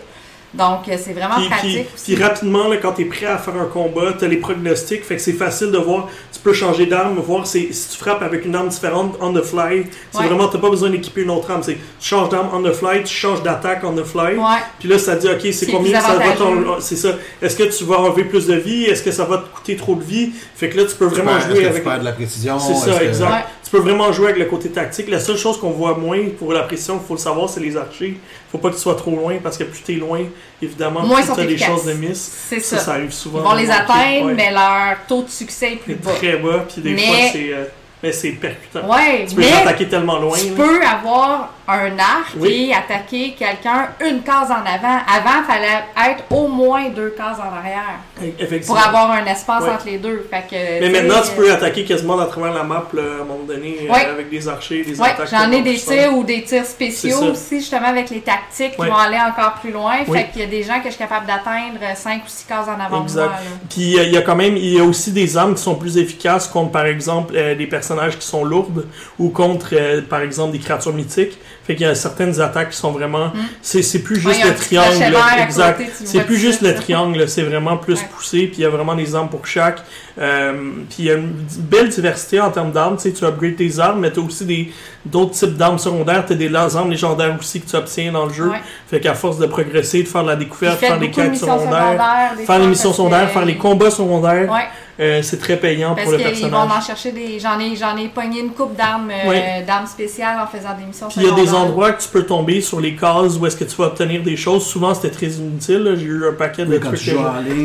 Donc, 0.53 0.87
euh, 0.89 0.97
c'est 1.01 1.13
vraiment 1.13 1.35
Puis, 1.35 1.47
pratique. 1.47 1.69
puis- 1.71 1.85
aussi. 1.95 2.13
puis 2.15 2.23
rapidement, 2.23 2.67
là, 2.67 2.75
quand 2.77 2.91
tu 2.91 3.03
es 3.03 3.05
prêt 3.05 3.25
à 3.25 3.37
faire 3.37 3.55
un 3.55 3.65
combat, 3.65 4.13
tu 4.19 4.25
as 4.25 4.27
les 4.27 4.37
prognostics, 4.37 5.03
fait 5.05 5.15
que 5.15 5.21
c'est 5.21 5.31
facile 5.33 5.71
de 5.71 5.77
voir. 5.77 6.09
Tu 6.33 6.39
peux 6.39 6.51
changer 6.53 6.87
d'arme, 6.87 7.19
voir 7.19 7.47
si 7.47 7.67
tu 7.69 7.97
frappes 7.97 8.21
avec 8.21 8.45
une 8.45 8.53
arme 8.55 8.67
différente 8.67 9.15
on 9.21 9.31
the 9.33 9.41
fly. 9.43 9.85
C'est 10.11 10.19
Ouais. 10.19 10.25
vraiment, 10.27 10.47
tu 10.49 10.57
pas 10.57 10.69
besoin 10.69 10.89
d'équiper 10.89 11.21
une 11.21 11.29
autre 11.29 11.49
arme. 11.49 11.63
C'est 11.63 11.75
tu 11.75 12.07
changes 12.07 12.29
d'arme 12.29 12.49
on 12.53 12.61
the 12.63 12.73
fly, 12.73 13.03
tu 13.03 13.13
changes 13.13 13.41
d'attaque 13.43 13.81
on 13.83 13.93
the 13.93 14.03
fly. 14.03 14.35
Ouais. 14.35 14.59
Puis 14.79 14.89
là, 14.89 14.99
ça 14.99 15.15
dit, 15.15 15.27
OK, 15.29 15.47
c'est 15.53 15.67
combien 15.67 15.99
ça 16.01 16.15
va 16.15 16.31
ton- 16.33 16.79
C'est 16.81 16.95
ça. 16.97 17.09
Est-ce 17.41 17.55
que 17.55 17.63
tu 17.63 17.83
vas 17.85 17.99
enlever 17.99 18.25
plus 18.25 18.47
de 18.47 18.55
vie? 18.55 18.83
Est-ce 18.85 19.03
que 19.03 19.11
ça 19.11 19.23
va 19.23 19.37
te 19.37 19.47
coûter 19.55 19.75
trop 19.77 19.95
de 19.95 20.03
vie? 20.03 20.31
Fait 20.55 20.67
que 20.69 20.77
là, 20.77 20.83
tu 20.85 20.95
peux 20.95 21.05
vraiment 21.05 21.39
jouer 21.39 21.65
avec. 21.65 21.83
de 21.83 22.03
la 22.05 22.11
précision? 22.11 22.59
C'est 22.59 22.75
ça, 22.75 23.01
exact. 23.03 23.31
Ouais. 23.31 23.43
Tu 23.71 23.77
peux 23.77 23.83
vraiment 23.83 24.11
jouer 24.11 24.31
avec 24.31 24.39
le 24.39 24.45
côté 24.49 24.67
tactique. 24.69 25.07
La 25.07 25.21
seule 25.21 25.37
chose 25.37 25.57
qu'on 25.57 25.69
voit 25.69 25.95
moins 25.97 26.19
pour 26.37 26.51
la 26.51 26.63
précision, 26.63 26.99
il 27.01 27.07
faut 27.07 27.13
le 27.13 27.19
savoir, 27.21 27.47
c'est 27.47 27.61
les 27.61 27.77
archers. 27.77 28.17
faut 28.51 28.57
pas 28.57 28.67
que 28.69 28.73
tu 28.75 28.81
sois 28.81 28.95
trop 28.95 29.11
loin 29.15 29.35
parce 29.41 29.57
que 29.57 29.63
plus 29.63 29.79
t'es 29.81 29.93
loin, 29.93 30.19
évidemment, 30.61 31.03
Moins 31.03 31.19
plus 31.21 31.27
sont 31.29 31.35
t'as 31.37 31.45
des 31.45 31.57
chances 31.57 31.85
de 31.85 31.93
miss. 31.93 32.19
C'est 32.49 32.59
Ça, 32.59 32.77
ça. 32.77 32.83
ça 32.83 32.91
arrive 32.95 33.13
souvent. 33.13 33.39
Ils 33.39 33.43
vont 33.49 33.53
les 33.53 33.71
atteindre, 33.71 34.25
ouais. 34.25 34.33
mais 34.33 34.51
leur 34.51 34.97
taux 35.07 35.23
de 35.23 35.29
succès 35.29 35.71
est 35.71 35.75
plus 35.77 35.95
bas. 35.95 36.11
très 36.11 36.35
bas, 36.35 36.65
puis 36.69 36.81
des 36.81 36.95
Mais- 36.95 37.01
fois, 37.07 37.15
c'est 37.31 37.53
euh, 37.53 37.63
mais 38.03 38.11
c'est 38.11 38.31
percutant. 38.31 38.89
Ouais, 38.89 39.25
Tu 39.29 39.35
peux 39.35 39.41
les 39.41 39.53
attaquer 39.53 39.87
tellement 39.87 40.19
loin. 40.19 40.37
tu 40.37 40.49
là. 40.49 40.55
peux 40.57 40.83
avoir 40.85 41.53
un 41.73 41.97
arc 41.99 42.33
Oui. 42.37 42.69
et 42.69 42.73
attaquer 42.75 43.35
quelqu'un 43.37 43.89
une 44.05 44.21
case 44.21 44.49
en 44.51 44.55
avant. 44.65 44.99
Avant, 45.07 45.39
il 45.41 45.45
fallait 45.47 46.11
être 46.11 46.23
au 46.31 46.47
moins 46.47 46.89
deux 46.89 47.09
cases 47.17 47.37
en 47.39 47.55
arrière 47.57 47.99
Effectivement. 48.39 48.75
pour 48.75 48.87
avoir 48.87 49.11
un 49.11 49.25
espace 49.25 49.63
Ouais. 49.63 49.69
entre 49.71 49.85
les 49.85 49.97
deux. 49.97 50.27
Fait 50.29 50.43
que, 50.49 50.79
Mais 50.81 50.89
maintenant, 50.89 51.21
tu 51.23 51.31
euh, 51.31 51.35
peux 51.35 51.51
attaquer 51.51 51.83
quasiment 51.85 52.19
à 52.19 52.25
travers 52.25 52.53
la 52.53 52.63
map 52.63 52.85
là, 52.93 53.01
à 53.01 53.21
un 53.21 53.25
moment 53.25 53.43
donné 53.47 53.87
euh, 53.89 54.11
avec 54.13 54.29
des 54.29 54.47
archers, 54.47 54.83
des 54.83 54.99
Ouais, 54.99 55.09
attaques. 55.09 55.29
j'en 55.29 55.51
ai 55.51 55.61
des 55.61 55.75
tirs 55.75 56.13
ou 56.15 56.23
des 56.23 56.43
tirs 56.43 56.65
spéciaux 56.65 57.23
aussi, 57.31 57.59
justement 57.59 57.87
avec 57.87 58.09
les 58.09 58.21
tactiques 58.21 58.75
qui 58.75 58.85
vont 58.85 58.95
aller 58.95 59.17
encore 59.17 59.53
plus 59.61 59.71
loin. 59.71 59.95
Oui. 60.07 60.17
Fait 60.17 60.27
qu'il 60.31 60.41
y 60.41 60.45
a 60.45 60.47
des 60.47 60.63
gens 60.63 60.79
que 60.79 60.85
je 60.85 60.89
suis 60.91 60.99
capable 60.99 61.25
d'atteindre 61.27 61.79
5 61.95 62.21
ou 62.25 62.27
6 62.29 62.45
cases 62.45 62.67
en 62.67 62.79
avant 62.79 63.03
Exact. 63.03 63.25
moi. 63.27 63.33
Puis 63.69 63.97
euh, 63.97 64.03
il 64.03 64.11
y 64.13 64.17
a 64.17 64.21
quand 64.21 64.35
même, 64.35 64.57
il 64.57 64.73
y 64.73 64.79
a 64.79 64.83
aussi 64.83 65.11
des 65.11 65.37
armes 65.37 65.55
qui 65.55 65.61
sont 65.61 65.75
plus 65.75 65.97
efficaces 65.97 66.47
contre 66.47 66.71
par 66.71 66.85
exemple 66.85 67.33
euh, 67.35 67.55
des 67.55 67.67
personnages 67.67 68.17
qui 68.17 68.25
sont 68.27 68.43
lourdes 68.43 68.87
ou 69.19 69.29
contre 69.29 69.69
euh, 69.73 70.01
par 70.01 70.21
exemple 70.21 70.51
des 70.53 70.59
créatures 70.59 70.93
mythiques. 70.93 71.37
Fait 71.67 71.75
qu'il 71.75 71.85
y 71.85 71.89
a 71.89 71.93
certaines 71.93 72.41
attaques 72.41 72.71
qui 72.71 72.77
sont 72.77 72.91
vraiment, 72.91 73.31
c'est 73.61 73.83
c'est 73.83 73.99
plus. 73.99 74.25
Ouais, 74.25 74.33
juste 74.33 74.45
le 74.47 74.55
triangle, 74.55 75.15
exact. 75.43 75.77
côté, 75.77 75.91
C'est 76.05 76.21
plus 76.25 76.37
juste 76.37 76.61
le 76.63 76.73
triangle, 76.73 77.27
c'est 77.29 77.43
vraiment 77.43 77.77
plus 77.77 77.99
Ouais. 77.99 78.07
poussé. 78.15 78.47
Puis 78.47 78.57
il 78.57 78.61
y 78.61 78.65
a 78.65 78.69
vraiment 78.69 78.95
des 78.95 79.13
armes 79.13 79.29
pour 79.29 79.45
chaque. 79.45 79.79
Euh, 80.19 80.53
puis 80.89 80.97
il 80.99 81.05
y 81.05 81.11
a 81.11 81.13
une 81.15 81.31
belle 81.59 81.89
diversité 81.89 82.39
en 82.39 82.49
termes 82.49 82.71
d'armes. 82.71 82.95
Tu 82.97 83.03
sais, 83.03 83.11
tu 83.13 83.23
upgrades 83.25 83.55
tes 83.57 83.79
armes, 83.79 83.99
mais 83.99 84.11
tu 84.11 84.19
as 84.19 84.23
aussi 84.23 84.43
des 84.45 84.71
d'autres 85.05 85.31
types 85.33 85.55
d'armes 85.55 85.77
secondaires. 85.77 86.25
Tu 86.25 86.33
as 86.33 86.35
des 86.35 86.53
armes 86.55 86.89
légendaires 86.89 87.35
aussi 87.39 87.61
que 87.61 87.69
tu 87.69 87.75
obtiens 87.75 88.11
dans 88.11 88.25
le 88.25 88.33
jeu. 88.33 88.49
Ouais. 88.49 88.57
Fait 88.89 88.99
qu'à 88.99 89.13
force 89.13 89.37
de 89.37 89.45
progresser, 89.45 90.01
de 90.01 90.07
faire 90.07 90.23
de 90.23 90.29
la 90.29 90.35
découverte, 90.35 90.79
faire 90.79 90.97
des 90.99 91.11
quêtes 91.11 91.35
secondaires, 91.35 92.33
faire 92.45 92.59
les 92.59 92.67
missions 92.67 92.91
secondaires, 92.91 93.29
faire 93.29 93.45
les 93.45 93.57
combats 93.57 93.91
secondaires, 93.91 94.49
Ouais. 94.51 94.65
Euh, 94.99 95.21
c'est 95.21 95.37
très 95.39 95.57
payant 95.57 95.95
Parce 95.95 96.03
pour 96.09 96.11
le 96.11 96.17
qu'ils 96.17 96.27
vont 96.45 96.49
personnage. 96.51 96.77
en 96.77 96.81
chercher 96.81 97.11
des. 97.11 97.39
J'en 97.39 97.59
ai, 97.59 97.75
j'en 97.75 97.95
ai 97.97 98.07
pogné 98.09 98.41
une 98.41 98.51
coupe 98.51 98.75
d'armes 98.75 99.09
euh, 99.11 99.65
d'armes 99.65 99.87
spéciales 99.87 100.37
en 100.39 100.45
faisant 100.47 100.75
des 100.77 100.85
missions 100.85 101.07
Puis 101.07 101.21
il 101.21 101.27
y 101.27 101.31
a 101.31 101.35
des 101.35 101.53
endroits 101.53 101.91
que 101.93 102.01
tu 102.01 102.09
peux 102.09 102.23
tomber 102.25 102.61
sur 102.61 102.79
les 102.81 102.95
cases 102.95 103.37
où 103.39 103.45
est-ce 103.45 103.55
que 103.55 103.63
tu 103.63 103.75
vas 103.77 103.85
obtenir 103.87 104.21
des 104.21 104.35
choses. 104.37 104.65
Souvent, 104.65 104.93
c'était 104.93 105.09
très 105.11 105.27
inutile. 105.27 105.77
là. 105.83 105.95
J'ai 105.95 106.05
eu 106.05 106.27
un 106.27 106.33
paquet 106.33 106.65
de 106.65 106.71
Oui, 106.71 106.79
trucs 106.79 106.91
que 106.93 106.97
je 106.97 107.11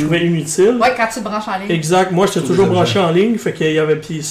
trouvais 0.01 0.25
inutiles. 0.27 0.79
Ouais, 0.81 0.95
quand 0.97 1.07
tu 1.13 1.21
te 1.21 1.25
branches 1.25 1.49
en 1.49 1.59
ligne. 1.59 1.71
Exact. 1.71 2.13
Moi, 2.13 2.27
j'étais 2.27 2.47
toujours 2.47 2.67
branché 2.67 2.99
en 2.99 3.11
ligne. 3.11 3.37
Fait 3.39 3.53
qu'il 3.53 3.73
y 3.73 3.79
avait. 3.79 3.97
Puis 3.97 4.25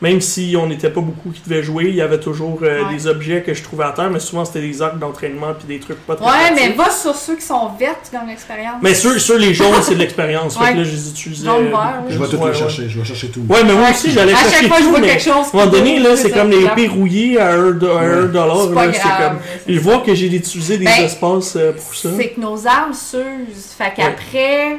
même 0.00 0.20
si 0.20 0.54
on 0.60 0.66
n'était 0.66 0.90
pas 0.90 1.00
beaucoup 1.00 1.30
qui 1.30 1.40
devaient 1.48 1.62
jouer, 1.62 1.84
il 1.88 1.94
y 1.94 2.02
avait 2.02 2.18
toujours 2.20 2.58
euh, 2.62 2.82
Ouais. 2.84 2.94
des 2.94 3.06
objets 3.06 3.42
que 3.42 3.54
je 3.54 3.62
trouvais 3.62 3.84
à 3.84 3.92
terre. 3.92 4.10
Mais 4.10 4.18
souvent, 4.20 4.44
c'était 4.44 4.60
des 4.60 4.82
arcs 4.82 4.98
d'entraînement 4.98 5.54
puis 5.56 5.66
des 5.66 5.78
trucs 5.80 5.98
pas 6.06 6.16
très 6.16 6.24
Ouais, 6.24 6.52
mais 6.54 6.70
va 6.72 6.90
sur 6.90 7.14
ceux 7.14 7.36
qui 7.36 7.42
sont 7.46 7.70
vertes 7.78 8.10
comme 8.10 8.28
l'expérience. 8.28 8.76
Mais 8.82 8.94
sur, 8.94 9.18
sur 9.20 9.38
les 9.38 9.54
jaunes, 9.54 9.80
c'est 9.82 9.94
de 9.94 10.00
l'expérience. 10.00 10.58
Fait 10.58 10.72
que 10.72 10.78
là, 10.78 10.84
je 10.84 10.90
les 10.90 11.08
utilisais. 11.10 11.46
Jaune, 11.46 11.66
euh, 11.66 11.70
vert, 11.70 12.02
oui. 12.06 12.12
Je 12.14 12.18
vais 12.18 12.26
tout 12.28 12.36
Ouais, 12.36 12.44
le 12.46 12.50
ouais. 12.52 12.54
chercher, 12.58 12.88
je 12.88 12.98
vais 12.98 13.04
chercher 13.04 13.28
tout. 13.28 13.40
Ouais, 13.48 13.64
mais 13.64 13.72
moi 13.74 13.90
aussi, 13.90 14.10
j'allais 14.10 14.32
À 14.32 14.36
chercher 14.36 14.56
chaque 14.56 14.68
fois 14.68 14.78
je 14.80 14.84
vois 14.84 15.00
mais 15.00 15.08
quelque 15.08 15.22
chose. 15.22 15.34
À 15.34 15.38
un 15.38 15.58
moment 15.60 15.70
donné, 15.70 15.98
là, 16.00 16.16
c'est 16.16 16.30
comme 16.30 16.50
les 16.50 16.64
épées 16.64 16.88
rouillées 16.88 17.40
à 17.40 17.52
1 17.54 17.70
dollar. 17.72 18.56
C'est 18.92 19.00
comme. 19.02 19.38
Je 19.68 19.78
vois 19.80 19.98
que 19.98 20.14
j'ai 20.14 20.26
utilisé 20.26 20.76
des 20.78 20.84
Ben, 20.84 21.04
espaces 21.04 21.54
euh, 21.56 21.72
pour 21.72 21.94
ça. 21.94 22.08
C'est 22.16 22.28
que 22.30 22.40
nos 22.40 22.66
armes 22.66 22.92
s'usent. 22.94 23.72
Fait 23.78 23.92
qu'après, 23.96 24.78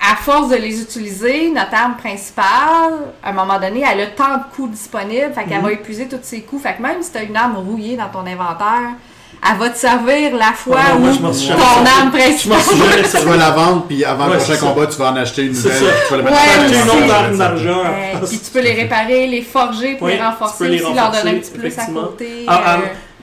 à 0.00 0.16
force 0.16 0.48
de 0.50 0.56
les 0.56 0.80
utiliser, 0.82 1.50
notre 1.50 1.74
arme 1.74 1.96
principale, 1.96 2.92
à 3.22 3.30
un 3.30 3.32
moment 3.32 3.58
donné, 3.58 3.84
elle 3.90 4.00
a 4.00 4.06
tant 4.08 4.36
de 4.38 4.54
coups 4.54 4.70
disponibles, 4.72 5.32
fait 5.34 5.44
qu'elle 5.44 5.58
Mhm. 5.58 5.64
va 5.64 5.72
épuiser 5.72 6.06
tous 6.08 6.18
ses 6.22 6.42
coups. 6.42 6.62
Fait 6.62 6.74
que 6.74 6.82
même 6.82 7.02
si 7.02 7.10
tu 7.12 7.18
as 7.18 7.22
une 7.22 7.36
arme 7.36 7.56
rouillée 7.56 7.96
dans 7.96 8.08
ton 8.08 8.26
inventaire, 8.26 8.92
elle 9.46 9.58
va 9.58 9.68
te 9.70 9.76
servir 9.78 10.34
la 10.36 10.52
fois 10.52 10.78
Ah 10.80 10.94
non, 10.94 11.00
moi, 11.00 11.30
où 11.30 11.34
je 11.34 11.48
ton 11.48 11.54
arme 11.54 11.86
Je 11.88 12.04
m'en 12.04 12.10
principale. 12.10 12.58
jamais 12.78 13.02
Tu 13.20 13.26
vas 13.26 13.36
la 13.36 13.50
vendre, 13.50 13.84
puis 13.86 14.04
avant 14.04 14.26
Ouais, 14.28 14.34
le 14.34 14.38
prochain 14.40 14.56
combat, 14.58 14.86
tu 14.86 14.96
vas 14.98 15.10
en 15.12 15.16
acheter 15.16 15.42
une 15.42 15.52
nouvelle. 15.52 15.72
Tu 16.08 16.10
vas 16.10 16.16
la 16.16 16.22
mettre 16.22 16.36
Ouais, 16.36 17.08
dans 17.18 17.28
une 17.30 17.38
d'argent. 17.38 17.82
Euh, 17.84 18.26
puis 18.26 18.38
tu 18.38 18.50
peux 18.50 18.60
les 18.60 18.72
réparer, 18.74 19.26
les 19.26 19.42
forger 19.42 19.96
pour 19.96 20.06
Oui, 20.06 20.14
les 20.14 20.22
renforcer 20.22 20.68
aussi, 20.70 20.78
leur 20.80 20.92
donner 20.92 20.98
un 21.02 21.06
renforcer, 21.08 21.40
petit 21.40 21.50
plus 21.58 21.78
à 21.78 21.86
côté. 21.86 22.28
Ah, 22.48 22.62
ah, 22.64 22.74
euh, 22.76 22.78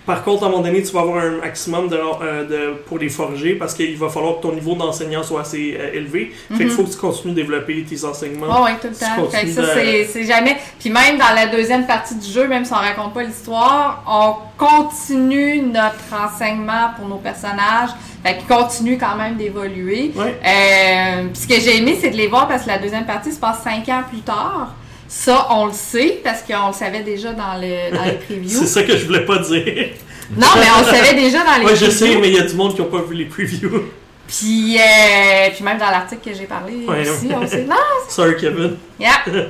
Par 0.06 0.24
contre, 0.24 0.44
à 0.44 0.48
un 0.48 0.50
moment 0.50 0.64
donné, 0.64 0.82
tu 0.82 0.92
vas 0.94 1.02
avoir 1.02 1.24
un 1.24 1.38
maximum 1.38 1.88
de, 1.88 1.96
euh, 1.96 2.44
de- 2.46 2.74
pour 2.88 2.98
les 2.98 3.10
forger 3.10 3.54
parce 3.54 3.74
qu'il 3.76 3.96
va 3.98 4.10
falloir 4.10 4.38
que 4.38 4.42
ton 4.42 4.52
niveau 4.54 4.74
d'enseignant 4.76 5.22
soit 5.22 5.42
assez 5.42 5.78
euh, 5.80 5.94
élevé. 5.94 6.34
Fait 6.50 6.56
qu'il 6.58 6.66
Mhm. 6.68 6.72
faut 6.72 6.84
que 6.84 6.90
tu 6.92 6.98
continues 6.98 7.34
de 7.36 7.42
développer 7.42 7.84
tes 7.84 8.04
enseignements. 8.04 8.64
Ouais, 8.64 8.72
tout 8.82 8.88
le 8.88 8.96
temps. 8.96 9.28
Fait 9.30 9.44
que 9.46 9.52
ça, 9.52 9.62
de- 9.62 9.68
c'est- 9.68 10.06
c'est 10.06 10.24
jamais. 10.26 10.58
Puis 10.80 10.90
même 10.90 11.18
dans 11.20 11.34
la 11.36 11.48
deuxième 11.48 11.86
partie 11.86 12.16
du 12.16 12.28
jeu, 12.30 12.48
même 12.48 12.66
si 12.66 12.74
on 12.74 12.78
raconte 12.78 13.14
pas 13.14 13.24
l'histoire, 13.24 14.04
on 14.08 14.66
continue 14.66 15.62
notre 15.62 15.96
enseignement 16.14 16.90
pour 16.98 17.08
nos 17.08 17.18
personnages. 17.18 17.90
Fait 18.24 18.38
qu'ils 18.38 18.48
continuent 18.48 18.98
quand 19.00 19.16
même 19.16 19.36
d'évoluer. 19.36 20.12
Ouais. 20.16 20.40
Euh, 20.46 21.28
puis 21.34 21.42
ce 21.44 21.48
que 21.48 21.60
j'ai 21.60 21.78
aimé, 21.78 21.98
c'est 22.00 22.10
de 22.12 22.18
les 22.18 22.28
voir 22.28 22.48
parce 22.48 22.64
que 22.64 22.68
la 22.68 22.78
deuxième 22.80 23.06
partie 23.06 23.32
se 23.32 23.40
passe 23.40 23.62
cinq 23.64 23.88
ans 23.90 24.04
plus 24.10 24.22
tard. 24.22 24.74
Ça, 25.14 25.48
on 25.52 25.66
le 25.66 25.74
sait 25.74 26.22
parce 26.24 26.42
qu'on 26.42 26.68
le 26.68 26.74
savait 26.74 27.04
déjà 27.04 27.34
dans, 27.34 27.56
le, 27.56 27.94
dans 27.94 28.04
les 28.06 28.12
C'est 28.12 28.26
previews. 28.28 28.64
ça 28.66 28.84
que 28.84 28.96
je 28.96 29.06
voulais 29.06 29.26
pas 29.26 29.40
dire. 29.40 29.90
Non, 30.38 30.48
mais 30.56 30.66
on 30.74 30.80
le 30.80 30.86
savait 30.86 31.14
déjà 31.16 31.40
dans 31.44 31.58
les 31.60 31.66
Ouais, 31.66 31.76
je 31.76 31.86
previews. 31.86 31.92
sais, 31.92 32.16
mais 32.18 32.30
il 32.30 32.36
y 32.36 32.40
a 32.40 32.44
du 32.46 32.54
monde 32.56 32.74
qui 32.76 32.82
n'a 32.82 32.88
pas 32.88 33.02
vu 33.02 33.16
les 33.16 33.26
previews. 33.26 33.84
Puis, 34.26 34.78
euh, 34.80 35.50
puis 35.54 35.66
même 35.66 35.78
dans 35.78 35.90
l'article 35.92 36.30
que 36.30 36.34
j'ai 36.34 36.46
parlé 36.46 36.86
Ouais, 36.88 37.02
aussi, 37.02 37.28
ouais. 37.28 37.36
on 37.36 37.40
le 37.42 37.48
sait. 37.48 37.66
Non, 37.66 37.76
Sorry, 38.08 38.38
Kevin. 38.38 38.78
yeah. 38.98 39.12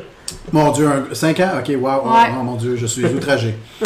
Mon 0.52 0.72
Dieu, 0.72 0.90
5 1.12 1.40
ans? 1.42 1.50
Ok, 1.60 1.68
wow. 1.80 2.12
Ouais. 2.12 2.30
oh, 2.40 2.44
mon 2.44 2.56
Dieu, 2.56 2.76
je 2.78 2.88
suis 2.88 3.06
outragé. 3.06 3.54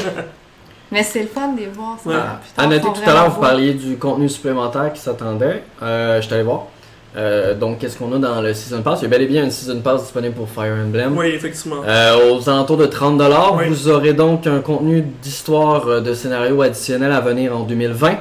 Mais 0.91 1.03
c'est 1.03 1.23
le 1.23 1.27
fun 1.27 1.49
de 1.49 1.59
les 1.61 1.65
voir. 1.67 1.97
ça. 2.01 2.09
Ouais. 2.09 2.15
Putain, 2.47 2.63
À 2.63 2.67
noter 2.67 2.81
tout 3.01 3.09
à 3.09 3.13
l'heure, 3.13 3.31
vous 3.31 3.41
parliez 3.41 3.73
du 3.73 3.97
contenu 3.97 4.29
supplémentaire 4.29 4.93
qui 4.93 5.01
s'attendait. 5.01 5.63
Euh, 5.81 6.21
je 6.21 6.25
suis 6.27 6.33
allé 6.33 6.43
voir. 6.43 6.67
Euh, 7.17 7.53
donc, 7.53 7.79
qu'est-ce 7.79 7.97
qu'on 7.97 8.11
a 8.13 8.19
dans 8.19 8.41
le 8.41 8.53
Season 8.53 8.81
Pass? 8.81 8.99
Il 9.01 9.03
y 9.03 9.05
a 9.05 9.09
bel 9.09 9.21
et 9.21 9.25
bien 9.27 9.43
une 9.45 9.51
Season 9.51 9.79
Pass 9.79 10.03
disponible 10.03 10.35
pour 10.35 10.49
Fire 10.49 10.75
Emblem. 10.85 11.17
Oui, 11.17 11.27
effectivement. 11.27 11.77
Euh, 11.87 12.31
aux 12.37 12.49
alentours 12.49 12.77
de 12.77 12.87
30$, 12.87 13.57
Oui. 13.57 13.65
vous 13.69 13.87
aurez 13.87 14.13
donc 14.13 14.47
un 14.47 14.59
contenu 14.59 15.05
d'histoire 15.21 15.87
euh, 15.87 16.01
de 16.01 16.13
scénario 16.13 16.61
additionnel 16.61 17.11
à 17.13 17.21
venir 17.21 17.55
en 17.55 17.61
2020. 17.63 18.17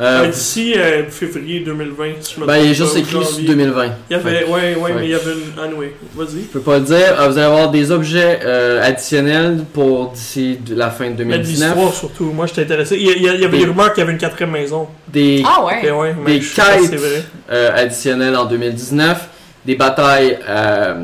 Euh, 0.00 0.22
Euh, 0.24 0.28
D'ici 0.28 0.74
euh, 0.76 1.08
février 1.10 1.58
2020, 1.60 2.04
si 2.20 2.34
je 2.36 2.40
me 2.40 2.46
ben, 2.46 2.56
il 2.58 2.70
est 2.70 2.74
juste 2.74 2.92
pas, 2.92 2.98
écrit 3.00 3.10
sur 3.10 3.22
janvier. 3.22 3.48
2020. 3.48 3.86
Il 4.08 4.12
y 4.12 4.16
avait, 4.16 4.44
ouais, 4.44 4.50
ouais, 4.50 4.76
Ouais. 4.76 4.92
mais 4.94 5.04
il 5.06 5.10
y 5.10 5.14
avait 5.14 5.32
une. 5.32 5.60
Anyway, 5.60 5.92
vas-y. 6.14 6.42
Je 6.42 6.46
peux 6.52 6.60
pas 6.60 6.78
le 6.78 6.84
dire. 6.84 6.96
Euh, 7.20 7.26
vous 7.28 7.36
allez 7.36 7.46
avoir 7.46 7.70
des 7.72 7.90
objets 7.90 8.38
euh, 8.44 8.80
additionnels 8.86 9.64
pour 9.74 10.12
d'ici 10.12 10.58
la 10.70 10.90
fin 10.90 11.10
de 11.10 11.24
Mais 11.24 11.38
de 11.38 11.42
2019. 11.42 11.68
l'histoire 11.74 11.94
surtout. 11.94 12.24
Moi, 12.26 12.46
j'étais 12.46 12.62
intéressé. 12.62 12.96
Il 12.96 13.08
y, 13.08 13.22
il 13.24 13.28
avait 13.28 13.48
Des- 13.48 13.58
des 13.58 13.64
rumeurs 13.64 13.92
qu'il 13.92 14.00
y 14.00 14.04
avait 14.04 14.12
une 14.12 14.18
quatrième 14.18 14.52
maison. 14.52 14.86
Des 15.08 15.42
Ah 15.44 15.64
ouais. 15.64 15.80
Et 15.84 15.90
ouais, 15.90 16.14
mais 16.24 16.34
Des 16.34 16.38
quêtes. 16.46 16.80
c'est 16.90 16.96
vrai. 16.96 17.22
euh, 17.50 17.70
additionnels 17.74 18.36
en 18.36 18.44
2019, 18.44 19.28
des 19.66 19.74
batailles, 19.74 20.38
euh, 20.48 20.94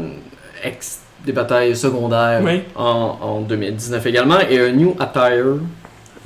ex- 0.62 0.98
des 1.26 1.32
batailles 1.32 1.74
secondaires 1.74 2.40
Oui. 2.44 2.60
en, 2.76 3.18
en 3.20 3.40
2019 3.40 4.06
également, 4.06 4.38
et 4.48 4.60
un 4.60 4.70
new 4.70 4.94
attire. 5.00 5.56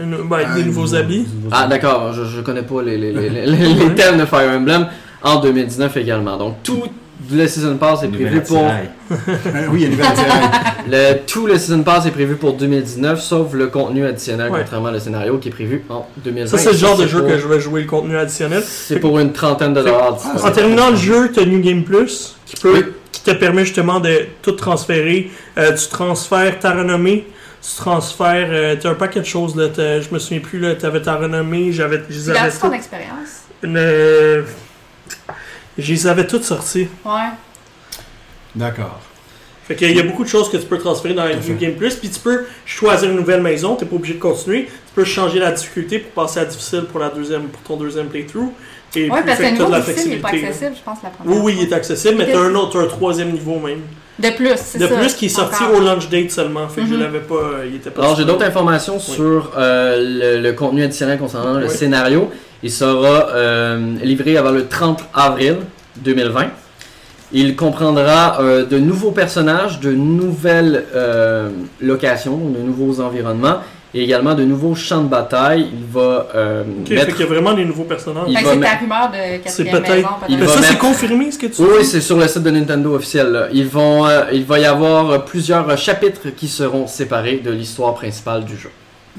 Une- 0.00 0.16
ben, 0.28 0.38
Ah, 0.46 0.54
des 0.56 0.64
nouveaux 0.64 0.94
habits. 0.94 1.26
Ah 1.50 1.66
d'accord, 1.66 2.12
je, 2.12 2.24
je 2.24 2.40
connais 2.40 2.62
pas 2.62 2.82
les, 2.82 2.96
les, 2.96 3.12
les, 3.12 3.28
les, 3.30 3.46
les- 3.46 3.74
les 3.74 3.94
thèmes 3.94 4.18
de 4.18 4.24
Fire 4.26 4.50
Emblem 4.50 4.86
en 5.22 5.40
2019 5.40 5.96
également. 5.96 6.36
Donc 6.36 6.56
tout 6.62 6.82
le 7.32 7.46
Season 7.48 7.76
Pass 7.76 8.04
est 8.04 8.08
prévu 8.08 8.40
pour 8.42 8.62
oui, 9.72 9.88
il 9.90 9.98
y 9.98 10.00
a 10.00 11.12
le, 11.14 11.18
tout 11.26 11.46
le 11.46 11.58
Season 11.58 11.82
Pass 11.82 12.06
est 12.06 12.10
prévu 12.12 12.36
pour 12.36 12.52
2019 12.54 13.20
sauf 13.20 13.52
le 13.54 13.66
contenu 13.66 14.06
additionnel 14.06 14.52
Ouais. 14.52 14.60
contrairement 14.60 14.90
au 14.90 14.98
scénario 15.00 15.38
qui 15.38 15.48
est 15.48 15.52
prévu 15.52 15.82
en 15.90 16.06
2020. 16.24 16.46
Ça, 16.48 16.58
c'est 16.58 16.72
le 16.72 16.76
genre 16.78 16.96
de 16.96 17.06
jeu 17.06 17.18
pour- 17.20 17.28
que 17.28 17.38
je 17.38 17.48
vais 17.48 17.58
jouer 17.60 17.80
le 17.82 17.86
contenu 17.88 18.16
additionnel. 18.16 18.62
C'est 18.64 19.00
pour 19.00 19.18
une 19.18 19.32
trentaine 19.32 19.74
de 19.74 19.82
dollars. 19.82 20.16
Ah. 20.24 20.46
En 20.48 20.52
terminant 20.52 20.90
le 20.90 20.96
jeu, 20.96 21.30
tu 21.32 21.40
as 21.40 21.44
New 21.44 21.60
Game 21.60 21.82
Plus 21.82 22.36
qui, 22.46 22.54
peut, 22.56 22.72
Oui. 22.72 22.84
qui 23.10 23.22
te 23.22 23.32
permet 23.32 23.64
justement 23.64 23.98
de 23.98 24.26
tout 24.42 24.52
transférer. 24.52 25.30
Euh, 25.58 25.72
tu 25.74 25.88
transfères 25.88 26.58
ta 26.60 26.70
renommée, 26.72 27.26
tu 27.62 27.76
transfères. 27.76 28.78
tu 28.80 28.86
as 28.86 28.90
un 28.90 28.94
paquet 28.94 29.20
de 29.20 29.24
choses. 29.26 29.56
Là, 29.56 29.68
t'as- 29.68 30.00
je 30.00 30.08
me 30.12 30.18
souviens 30.18 30.40
plus, 30.40 30.60
tu 30.78 30.86
avais 30.86 31.02
ta 31.02 31.16
renommée, 31.16 31.72
j'avais. 31.72 32.02
Gardes 32.26 32.52
ton 32.60 32.68
toutes. 32.68 32.76
expérience? 32.76 33.42
Euh, 33.64 34.42
je 35.76 35.92
les 35.92 36.06
avais 36.06 36.26
toutes 36.26 36.44
sorties. 36.44 36.88
Ouais. 37.04 37.28
D'accord. 38.54 39.00
Fait 39.64 39.76
qu'il 39.76 39.94
y 39.94 40.00
a 40.00 40.02
beaucoup 40.02 40.24
de 40.24 40.28
choses 40.28 40.50
que 40.50 40.56
tu 40.56 40.64
peux 40.66 40.78
transférer 40.78 41.12
dans 41.12 41.26
New 41.28 41.56
Game 41.56 41.74
Plus, 41.74 41.94
puis 41.96 42.08
tu 42.08 42.18
peux 42.20 42.46
choisir 42.64 43.10
une 43.10 43.16
nouvelle 43.16 43.42
maison, 43.42 43.76
t'es 43.76 43.84
pas 43.84 43.96
obligé 43.96 44.14
de 44.14 44.18
continuer. 44.18 44.64
Tu 44.64 44.94
peux 44.94 45.04
changer 45.04 45.38
la 45.38 45.52
difficulté 45.52 45.98
pour 45.98 46.24
passer 46.24 46.40
à 46.40 46.46
difficile 46.46 46.84
pour, 46.90 47.00
la 47.00 47.10
deuxième, 47.10 47.48
pour 47.48 47.60
ton 47.62 47.76
deuxième 47.76 48.06
playthrough. 48.08 48.50
Et 49.06 49.10
Ouais, 49.10 49.20
parce 49.24 49.38
que 49.38 49.44
le 49.44 49.50
niveau 49.50 49.70
la 49.70 49.80
difficile, 49.80 50.12
il 50.12 50.14
est 50.14 50.20
pas 50.20 50.28
accessible, 50.28 50.72
je 50.76 50.82
pense, 50.84 50.98
la 51.02 51.10
première 51.10 51.36
Oui, 51.36 51.40
oui, 51.44 51.56
il 51.60 51.68
est 51.68 51.72
accessible, 51.72 52.14
mais 52.18 52.24
Ok. 52.24 52.30
t'as 52.32 52.40
un 52.40 52.54
autre, 52.54 52.80
un 52.80 52.86
troisième 52.86 53.30
niveau 53.32 53.58
même. 53.58 53.80
De 54.18 54.30
plus, 54.30 54.50
c'est 54.56 54.78
De 54.78 54.86
ça. 54.88 54.96
plus, 54.96 55.14
qui 55.14 55.26
est 55.26 55.28
sorti 55.28 55.62
Encore. 55.62 55.76
au 55.76 55.80
launch 55.80 56.08
date 56.08 56.30
seulement, 56.32 56.66
fait 56.68 56.80
que 56.80 56.88
je 56.88 56.94
Mhm. 56.94 57.00
l'avais 57.00 57.20
pas, 57.20 57.34
euh, 57.34 57.66
il 57.68 57.76
était 57.76 57.90
pas 57.90 58.02
Alors, 58.02 58.16
j'ai 58.16 58.24
d'autres 58.24 58.44
informations 58.44 58.98
sur 58.98 59.52
euh, 59.56 60.36
le, 60.36 60.42
le 60.42 60.52
contenu 60.54 60.82
additionnel 60.82 61.18
concernant 61.18 61.54
le 61.54 61.68
scénario. 61.68 62.28
Il 62.64 62.72
sera 62.72 63.28
euh, 63.30 63.94
livré 64.02 64.36
avant 64.36 64.50
le 64.50 64.66
30 64.66 65.04
avril 65.14 65.58
2020. 65.98 66.46
Il 67.30 67.54
comprendra 67.56 68.40
euh, 68.40 68.64
de 68.64 68.78
nouveaux 68.78 69.10
personnages, 69.12 69.78
de 69.80 69.92
nouvelles 69.92 70.84
euh, 70.96 71.50
locations, 71.80 72.36
de 72.38 72.58
nouveaux 72.58 73.00
environnements 73.00 73.58
et 73.94 74.02
également 74.04 74.34
de 74.34 74.44
nouveaux 74.44 74.74
champs 74.74 75.02
de 75.02 75.08
bataille. 75.08 75.66
Il 75.72 75.84
va 75.92 76.28
euh, 76.34 76.62
Ok, 76.80 76.88
fait 76.88 76.94
mettre. 76.94 77.10
qu'il 77.16 77.20
y 77.20 77.22
a 77.22 77.26
vraiment 77.26 77.54
des 77.54 77.64
nouveaux 77.64 77.84
personnages. 77.84 78.26
Fait 78.32 78.40
que 78.42 78.44
va 78.46 78.52
c'est 78.54 78.60
ta 78.60 78.76
rumeur 78.76 79.10
de 79.10 79.42
quatrième 79.42 79.76
peut-être. 79.76 79.94
maison, 79.96 80.08
Il 80.28 80.38
Mais 80.38 80.46
va 80.46 80.52
ça, 80.52 80.62
c'est 80.62 80.78
confirmé 80.78 81.30
ce 81.30 81.38
que 81.38 81.46
tu 81.46 81.62
Oui, 81.62 81.68
oui, 81.78 81.84
c'est 81.84 82.00
sur 82.00 82.16
le 82.16 82.28
site 82.28 82.42
de 82.42 82.50
Nintendo 82.50 82.94
officiel. 82.94 83.28
là. 83.32 83.48
Ils 83.52 83.66
vont, 83.66 84.06
euh, 84.06 84.24
il 84.32 84.44
va 84.44 84.58
y 84.58 84.64
avoir 84.66 85.24
plusieurs 85.24 85.76
chapitres 85.78 86.28
qui 86.36 86.48
seront 86.48 86.86
séparés 86.86 87.38
de 87.44 87.50
l'histoire 87.50 87.94
principale 87.94 88.44
du 88.44 88.56
jeu. 88.56 88.70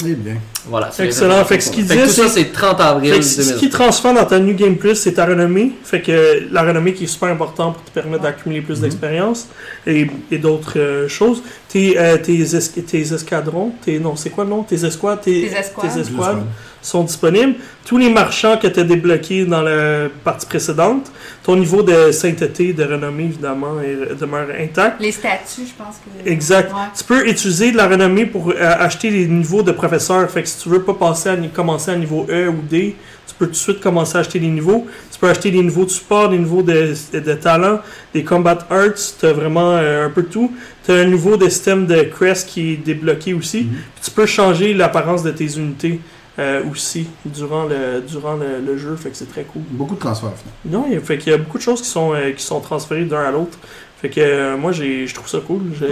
Eh 0.06 0.14
bien. 0.14 0.36
Voilà. 0.68 0.90
Excellent. 1.00 1.44
Fait 1.46 1.58
que 1.58 1.64
ce 1.64 1.72
qu'il 1.72 1.84
disait, 1.86 2.04
tout 2.04 2.10
ça, 2.10 2.28
c'est 2.30 2.52
30 2.52 2.80
avril 2.80 3.12
Fait 3.14 3.20
que 3.20 3.26
ce 3.26 3.42
2020. 3.42 3.60
qui 3.60 3.70
transfère 3.70 4.14
dans 4.14 4.26
ta 4.26 4.40
New 4.40 4.54
Game 4.56 4.76
Plus, 4.78 4.96
c'est 4.96 5.14
ta 5.14 5.26
renommée. 5.26 5.74
Fait 5.84 6.02
que 6.02 6.48
la 6.52 6.62
renommée 6.64 6.94
qui 6.94 7.04
est 7.06 7.08
super 7.08 7.30
importante 7.30 7.76
pour 7.76 7.84
te 7.86 7.92
permettre 7.92 8.24
d'accumuler 8.24 8.62
plus 8.62 8.76
Mhm. 8.78 8.82
d'expérience 8.84 9.48
et, 9.88 10.08
et 10.32 10.38
d'autres 10.38 10.78
euh, 10.80 11.08
choses. 11.08 11.44
Tes, 11.68 12.00
euh, 12.00 12.18
tes, 12.18 12.40
es- 12.40 12.82
tes 12.84 13.14
escadrons, 13.14 13.72
tes, 13.84 14.00
non, 14.00 14.16
c'est 14.16 14.30
quoi 14.30 14.44
le 14.46 14.50
nom? 14.52 14.64
Tes 14.64 14.86
escouades, 14.86 15.22
tes, 15.22 15.50
Tes 15.50 15.58
escouades. 15.58 15.94
tes 15.94 16.00
escouades 16.00 16.44
sont 16.82 17.04
disponibles. 17.04 17.56
Tous 17.86 17.98
les 17.98 18.10
marchands 18.10 18.58
que 18.58 18.68
tu 18.68 18.80
as 18.80 18.84
débloqués 18.84 19.46
dans 19.46 19.62
la 19.62 20.08
partie 20.24 20.46
précédente, 20.46 21.12
ton 21.44 21.56
niveau 21.56 21.82
de 21.82 22.12
sainteté, 22.12 22.74
de 22.74 22.84
renommée, 22.84 23.24
évidemment, 23.26 23.82
est- 23.82 24.16
demeure 24.20 24.48
intact. 24.60 25.02
Les 25.02 25.12
statuts, 25.12 25.68
je 25.68 25.74
pense 25.84 25.96
que. 25.98 26.30
Exact. 26.30 26.72
Ouais. 26.72 26.80
Tu 26.98 27.04
peux 27.04 27.28
utiliser 27.28 27.72
de 27.72 27.78
la 27.78 27.88
renommée 27.88 28.26
pour 28.26 28.50
euh, 28.52 28.54
acheter 28.60 29.10
les 29.10 29.26
niveaux 29.28 29.64
de 29.64 29.72
professeur. 29.72 30.30
Fait 30.30 30.44
que 30.44 30.48
si 30.50 30.60
tu 30.62 30.70
veux 30.70 30.84
pas 30.84 30.94
passer 30.94 31.30
à, 31.30 31.38
commencer 31.54 31.92
à 31.92 31.96
niveau 31.96 32.28
E 32.30 32.48
ou 32.50 32.62
D, 32.70 32.96
tu 33.28 33.34
peux 33.36 33.46
tout 33.46 33.52
de 33.52 33.56
suite 33.58 33.80
commencer 33.82 34.18
à 34.18 34.22
acheter 34.22 34.40
des 34.40 34.48
niveaux. 34.48 34.86
Tu 35.12 35.18
peux 35.20 35.30
acheter 35.30 35.50
des 35.50 35.62
niveaux 35.64 35.86
de 35.86 35.90
support, 35.90 36.30
des 36.30 36.38
niveaux 36.38 36.62
de, 36.62 36.94
de 37.14 37.34
talent, 37.34 37.80
des 38.14 38.24
combat 38.24 38.58
arts. 38.70 38.94
Tu 39.20 39.26
as 39.26 39.34
vraiment 39.34 39.72
euh, 39.78 40.06
un 40.06 40.10
peu 40.10 40.22
de 40.24 40.28
tout. 40.28 40.52
Tu 40.86 40.92
as 40.92 40.96
un 40.96 41.06
nouveau 41.06 41.38
de 41.38 41.50
système 41.50 41.88
de 41.88 42.02
crest 42.04 42.48
qui 42.48 42.74
est 42.74 42.78
débloqué 42.78 43.34
aussi. 43.34 43.62
Mhm. 43.62 43.70
Puis 43.96 44.04
tu 44.06 44.12
peux 44.12 44.26
changer 44.28 44.74
l'apparence 44.76 45.24
de 45.24 45.32
tes 45.32 45.58
unités 45.58 46.00
euh, 46.40 46.64
aussi 46.72 47.08
durant 47.26 47.66
le, 47.66 48.02
durant 48.02 48.34
le, 48.36 48.60
le 48.66 48.78
jeu. 48.78 48.96
Fait 48.96 49.10
que 49.10 49.18
c'est 49.18 49.30
très 49.30 49.44
cool. 49.44 49.62
Beaucoup 49.72 49.96
de 49.96 50.00
transferts, 50.00 50.32
finalement. 50.64 50.88
Non, 50.88 50.94
il 50.94 51.00
fait 51.02 51.18
qu'il 51.18 51.32
y 51.32 51.36
a 51.36 51.38
beaucoup 51.38 51.58
de 51.58 51.64
choses 51.64 51.82
qui 51.82 51.88
sont, 51.90 52.14
euh, 52.14 52.32
qui 52.32 52.44
sont 52.44 52.60
transférées 52.62 53.06
d'un 53.06 53.22
à 53.24 53.32
l'autre. 53.32 53.58
Fait 54.02 54.10
que 54.10 54.22
euh, 54.22 54.56
moi, 54.56 54.72
j'ai, 54.72 55.06
je 55.08 55.14
trouve 55.14 55.28
ça 55.28 55.40
cool. 55.46 55.62
Ouais. 55.82 55.88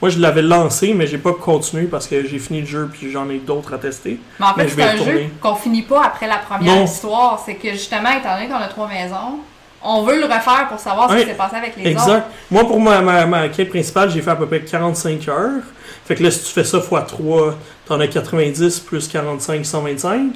Moi, 0.00 0.08
je 0.10 0.20
l'avais 0.20 0.42
lancé, 0.42 0.94
mais 0.94 1.08
j'ai 1.08 1.18
pas 1.18 1.32
continué 1.32 1.86
parce 1.86 2.06
que 2.06 2.24
j'ai 2.24 2.38
fini 2.38 2.60
le 2.60 2.66
jeu 2.66 2.88
puis 2.92 3.10
j'en 3.10 3.28
ai 3.28 3.38
d'autres 3.38 3.74
à 3.74 3.78
tester. 3.78 4.20
Mais 4.38 4.46
en 4.46 4.54
fait, 4.54 4.64
je 4.64 4.68
c'est 4.68 4.74
vais 4.76 4.82
un 4.84 4.92
jeu 4.96 5.00
retourner. 5.00 5.30
qu'on 5.40 5.54
finit 5.56 5.82
pas 5.82 6.04
après 6.04 6.28
la 6.28 6.38
première 6.38 6.76
Non. 6.76 6.84
histoire. 6.84 7.42
C'est 7.44 7.54
que 7.56 7.72
justement, 7.72 8.10
étant 8.16 8.36
donné 8.36 8.46
qu'on 8.48 8.54
a 8.54 8.68
trois 8.68 8.86
maisons, 8.86 9.40
on 9.82 10.02
veut 10.04 10.18
le 10.20 10.26
refaire 10.26 10.68
pour 10.70 10.78
savoir 10.78 11.10
ce 11.10 11.16
qui 11.16 11.24
s'est 11.26 11.34
passé 11.34 11.56
avec 11.56 11.74
les 11.76 11.90
autres. 11.90 12.02
Exact. 12.04 12.26
Moi, 12.52 12.64
pour 12.68 12.78
ma, 12.80 13.00
ma, 13.00 13.26
ma 13.26 13.48
quête 13.48 13.70
principale, 13.70 14.10
j'ai 14.10 14.20
fait 14.22 14.30
à 14.30 14.36
peu 14.36 14.46
près 14.46 14.60
45 14.60 15.26
heures. 15.28 15.62
Fait 16.04 16.14
que 16.14 16.22
là, 16.22 16.30
si 16.30 16.40
tu 16.44 16.52
fais 16.52 16.64
ça 16.64 16.78
x 16.78 16.88
3, 17.08 17.54
t'en 17.90 17.98
as 18.00 18.06
90 18.06 18.80
plus 18.80 19.08
45, 19.08 19.66
125. 19.66 20.32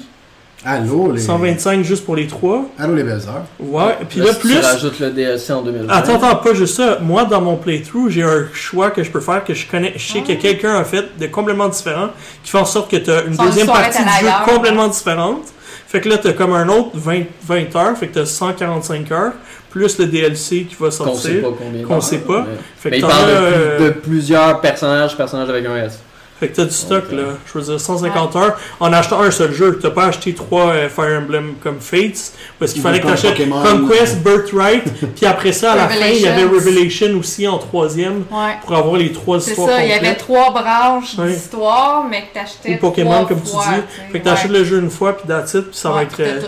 Allô, 0.66 1.12
les... 1.12 1.20
125 1.20 1.84
juste 1.84 2.04
pour 2.04 2.16
les 2.16 2.26
3. 2.26 2.64
Allô, 2.78 2.94
les 2.94 3.02
belles 3.04 3.20
heures. 3.28 3.44
Ouais. 3.60 3.96
Puis 4.08 4.18
Là, 4.20 4.26
là, 4.26 4.32
si 4.32 4.38
plus. 4.40 4.54
Tu 4.54 4.60
rajoutes 4.64 4.98
le 4.98 5.10
DLC 5.10 5.52
en 5.52 5.62
2020. 5.62 5.92
Attends, 5.92 6.14
attends, 6.16 6.36
pas 6.36 6.54
juste 6.54 6.76
ça. 6.76 6.98
Moi, 7.00 7.24
dans 7.26 7.40
mon 7.42 7.56
playthrough, 7.56 8.08
j'ai 8.08 8.22
un 8.22 8.46
choix 8.52 8.90
que 8.90 9.04
je 9.04 9.10
peux 9.10 9.20
faire 9.20 9.44
que 9.44 9.54
je 9.54 9.66
connais. 9.68 9.92
Je 9.96 10.12
sais 10.12 10.22
que 10.22 10.32
Ah. 10.32 10.36
quelqu'un 10.36 10.74
a 10.76 10.84
fait 10.84 11.16
de 11.18 11.26
complètement 11.28 11.68
différent 11.68 12.08
qui 12.42 12.50
fait 12.50 12.58
en 12.58 12.64
sorte 12.64 12.90
que 12.90 12.96
tu 12.96 13.10
as 13.10 13.22
une 13.24 13.34
Son 13.36 13.44
deuxième 13.44 13.66
partie 13.66 14.02
du 14.02 14.08
jeu 14.08 14.30
complètement 14.52 14.88
différente. 14.88 15.42
Fait 15.86 16.00
que 16.00 16.08
là, 16.08 16.18
tu 16.18 16.26
as 16.28 16.32
comme 16.32 16.54
un 16.54 16.68
autre 16.68 16.90
20, 16.94 17.24
20 17.46 17.76
heures. 17.76 17.96
Fait 17.96 18.08
que 18.08 18.14
tu 18.14 18.18
as 18.20 18.26
145 18.26 19.12
heures. 19.12 19.32
Plus 19.70 19.98
le 19.98 20.06
DLC 20.06 20.64
qui 20.68 20.76
va 20.80 20.86
qu'on 20.86 20.90
sait 20.90 20.96
sortir. 20.96 21.42
pas 21.42 21.48
combien. 21.58 21.84
qu'on 21.84 22.00
sait 22.00 22.18
pas. 22.18 22.46
Mais, 22.48 22.56
Fait 22.78 22.90
mais 22.90 22.96
que 22.96 22.96
il 22.96 23.02
t'en 23.02 23.08
parle 23.08 23.26
de, 23.26 23.32
euh, 23.36 23.78
de 23.86 23.90
plusieurs 23.90 24.60
personnages, 24.60 25.16
personnages 25.16 25.50
avec 25.50 25.66
un 25.66 25.76
S. 25.76 26.00
Fait 26.40 26.48
que 26.48 26.56
t'as 26.56 26.64
du 26.64 26.72
stock 26.72 27.12
là. 27.12 27.22
Je 27.46 27.58
veux 27.58 27.64
dire, 27.64 27.80
150 27.80 28.34
heures 28.36 28.58
en 28.80 28.92
achetant 28.92 29.20
un 29.20 29.30
seul 29.30 29.52
jeu. 29.52 29.78
T'as 29.80 29.90
pas 29.90 30.06
acheté 30.06 30.34
trois 30.34 30.70
euh, 30.72 30.88
Fire 30.88 31.20
Emblem 31.22 31.54
comme 31.62 31.78
Fates. 31.80 32.32
Parce 32.58 32.72
qu'il 32.72 32.82
fallait 32.82 33.00
que 33.00 33.06
t'achètes. 33.06 33.38
Conquest, 33.48 34.18
Birthright. 34.18 34.82
puis 35.14 35.26
après 35.26 35.52
ça, 35.52 35.72
à 35.72 35.76
la 35.76 35.88
fin, 35.88 36.06
il 36.08 36.20
y 36.22 36.26
avait. 36.26 36.44
Revelation 36.44 37.16
aussi 37.18 37.46
en 37.46 37.58
troisième. 37.58 38.24
Ouais. 38.32 38.56
Pour 38.66 38.74
avoir 38.76 38.96
les 38.96 39.12
trois 39.12 39.40
C'est 39.40 39.50
histoires 39.52 39.68
ça, 39.70 39.84
il 39.84 39.88
y 39.90 39.92
avait 39.92 40.14
trois 40.16 40.50
branches 40.50 41.16
Ouais. 41.18 41.32
d'histoire, 41.32 42.04
mais 42.10 42.22
que 42.22 42.34
t'achetais 42.34 42.74
Ou 42.74 42.78
Pokémon, 42.78 43.10
trois 43.12 43.26
comme 43.28 43.40
tu 43.42 43.48
fois, 43.50 43.64
dis. 43.66 44.12
Fait 44.12 44.18
que 44.20 44.24
t'achètes 44.24 44.50
ouais. 44.50 44.58
le 44.58 44.64
jeu 44.64 44.78
une 44.80 44.90
fois, 44.90 45.16
puis 45.16 45.26
that's 45.28 45.54
it, 45.54 45.62
puis 45.70 45.76
ça 45.78 45.90
va 45.90 46.02
être. 46.02 46.18
euh, 46.20 46.40
tout. 46.40 46.46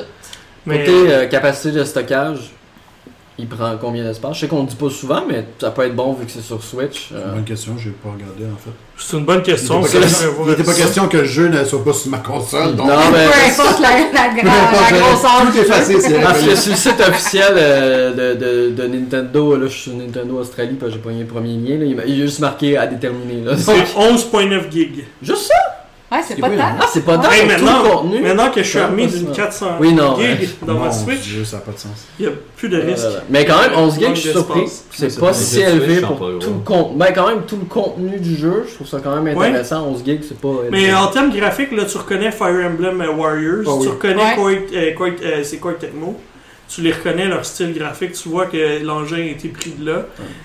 mais 0.67 0.81
Côté 0.81 0.93
euh, 1.13 1.27
capacité 1.29 1.71
de 1.71 1.85
stockage, 1.85 2.39
il 3.39 3.47
prend 3.49 3.77
combien 3.81 4.03
d'espace? 4.03 4.35
Je 4.37 4.41
sais 4.41 4.49
qu'on 4.49 4.63
le 4.63 4.67
dit 4.69 4.77
pas 4.77 4.89
souvent, 4.89 5.23
mais 5.29 5.45
ça 5.61 5.71
peut 5.71 5.83
être 5.83 5.95
bon 5.95 6.15
vu 6.15 6.25
que 6.25 6.33
c'est 6.33 6.41
sur 6.43 6.63
Switch. 6.63 7.11
euh, 7.13 7.35
Bonne 7.35 7.45
question, 7.45 7.75
j'ai 7.79 7.91
pas 7.91 8.09
regardé 8.11 8.45
en 8.45 8.57
fait. 8.57 8.71
c'est 8.97 9.17
une 9.19 9.25
bonne 9.27 9.43
question. 9.43 9.83
pas, 9.83 9.89
il 10.47 10.53
était 10.53 10.63
pas 10.65 10.73
ça. 10.73 10.83
question 10.83 11.09
que 11.09 11.19
le 11.19 11.25
jeu 11.25 11.49
ne 11.49 11.63
soit 11.65 11.85
pas 11.85 11.93
sur 11.93 12.11
ma 12.11 12.19
console. 12.19 12.77
Donc... 12.77 12.87
Non, 12.87 12.95
mais- 13.13 13.27
Peu 13.27 13.63
importe 13.63 13.81
la, 13.81 13.91
la, 13.91 14.31
importe, 14.31 14.91
la 14.91 14.99
grosseur 14.99 15.53
tout 15.53 15.59
est 15.59 15.65
facile, 15.65 15.97
c'est 16.01 16.21
Parce 16.23 16.43
que 16.43 16.55
sur 16.57 16.71
le 16.73 16.77
site 16.79 17.01
officiel 17.01 17.53
euh, 17.57 18.13
de, 18.35 18.39
de, 18.39 18.83
de 18.83 18.87
Nintendo, 18.89 19.57
là 19.57 19.67
je 19.67 19.73
suis 19.73 19.91
sur 19.91 19.95
Nintendo 19.95 20.39
Australie, 20.39 20.77
parce 20.81 20.93
que 20.93 20.97
j'ai 20.99 21.03
pogné 21.03 21.21
le 21.21 21.27
premier 21.27 21.57
lien, 21.59 21.79
là, 21.79 21.85
il, 21.85 21.95
m'a- 21.97 22.05
il 22.07 22.23
a 22.23 22.25
juste 22.25 22.41
marqué 22.41 22.77
à 22.79 22.87
déterminer. 22.87 23.45
C'est 23.59 23.67
Donc, 23.77 23.87
11.9 24.33 24.71
gigs. 24.73 25.05
juste 25.23 25.49
ça? 25.49 25.55
Ouais, 26.13 26.19
c'est 26.25 26.37
pas 26.41 26.49
tant. 26.51 26.55
Ah, 26.81 26.87
c'est 26.93 27.05
pas 27.05 27.17
dingue, 27.17 27.33
Hey, 27.33 27.41
tout 27.43 27.47
maintenant, 27.49 27.83
le 27.83 27.89
contenu. 27.91 28.21
maintenant 28.21 28.51
que 28.53 28.63
je 28.63 28.69
suis 28.69 28.79
armé 28.79 29.07
d'une 29.09 29.27
ça. 29.35 29.43
400 29.43 29.67
Oui, 29.81 29.93
non, 29.93 30.15
gigs 30.17 30.25
ouais. 30.41 30.49
dans 30.65 30.75
ma 30.75 30.85
Mon 30.87 30.93
Switch, 30.93 31.21
Dieu, 31.23 31.45
ça 31.45 31.57
n'a 31.57 31.63
pas 31.63 31.73
de 31.73 31.79
sens. 31.79 31.91
il 32.21 32.27
n'y 32.27 32.33
a 32.33 32.35
plus 32.57 32.69
de 32.69 32.77
risque. 32.77 33.03
Ouais, 33.05 33.09
ouais, 33.11 33.15
ouais. 33.17 33.21
Mais 33.29 33.45
quand 33.45 33.61
même, 33.61 33.71
11 33.77 33.95
gigs, 33.99 34.15
je 34.15 34.21
suis 34.21 34.31
surpris. 34.31 34.71
C'est 34.93 35.19
pas 35.19 35.33
si 35.33 35.61
élevé 35.61 36.01
pour 36.03 36.17
pas 36.17 36.27
tout 36.41 36.51
le 36.53 36.65
contenu. 36.65 36.97
Ben, 36.97 37.07
quand 37.13 37.27
même, 37.27 37.43
tout 37.43 37.57
le 37.57 37.65
contenu 37.67 38.19
du 38.21 38.37
jeu, 38.37 38.67
je 38.69 38.75
trouve 38.77 38.87
ça 38.87 39.01
quand 39.03 39.21
même 39.21 39.37
Ouais. 39.37 39.49
intéressant. 39.49 39.85
11 39.89 40.05
gigs, 40.05 40.23
c'est 40.29 40.39
pas. 40.41 40.49
Mais 40.71 40.95
en 40.95 41.09
termes 41.09 41.31
graphiques, 41.33 41.73
là, 41.73 41.85
tu 41.85 41.99
reconnais 41.99 42.31
Fire 42.31 42.67
Emblem 42.71 43.01
euh, 43.01 43.11
Warriors, 43.13 43.65
Ah 43.67 43.71
oui. 43.75 43.83
tu 43.83 43.89
reconnais 43.89 44.37
Ouais. 44.39 44.63
Koei- 44.95 45.17
euh, 45.21 45.21
euh, 45.25 45.41
c'est 45.43 45.57
Koei 45.59 45.75
Tecmo, 45.75 46.21
tu 46.69 46.81
les 46.81 46.91
reconnais, 46.93 47.27
leur 47.27 47.45
style 47.45 47.73
graphique, 47.73 48.13
tu 48.13 48.29
vois 48.29 48.47
que 48.47 48.83
l'engin 48.85 49.19
a 49.19 49.21
été 49.21 49.49
pris 49.49 49.71
de 49.71 49.87
là. 49.87 50.03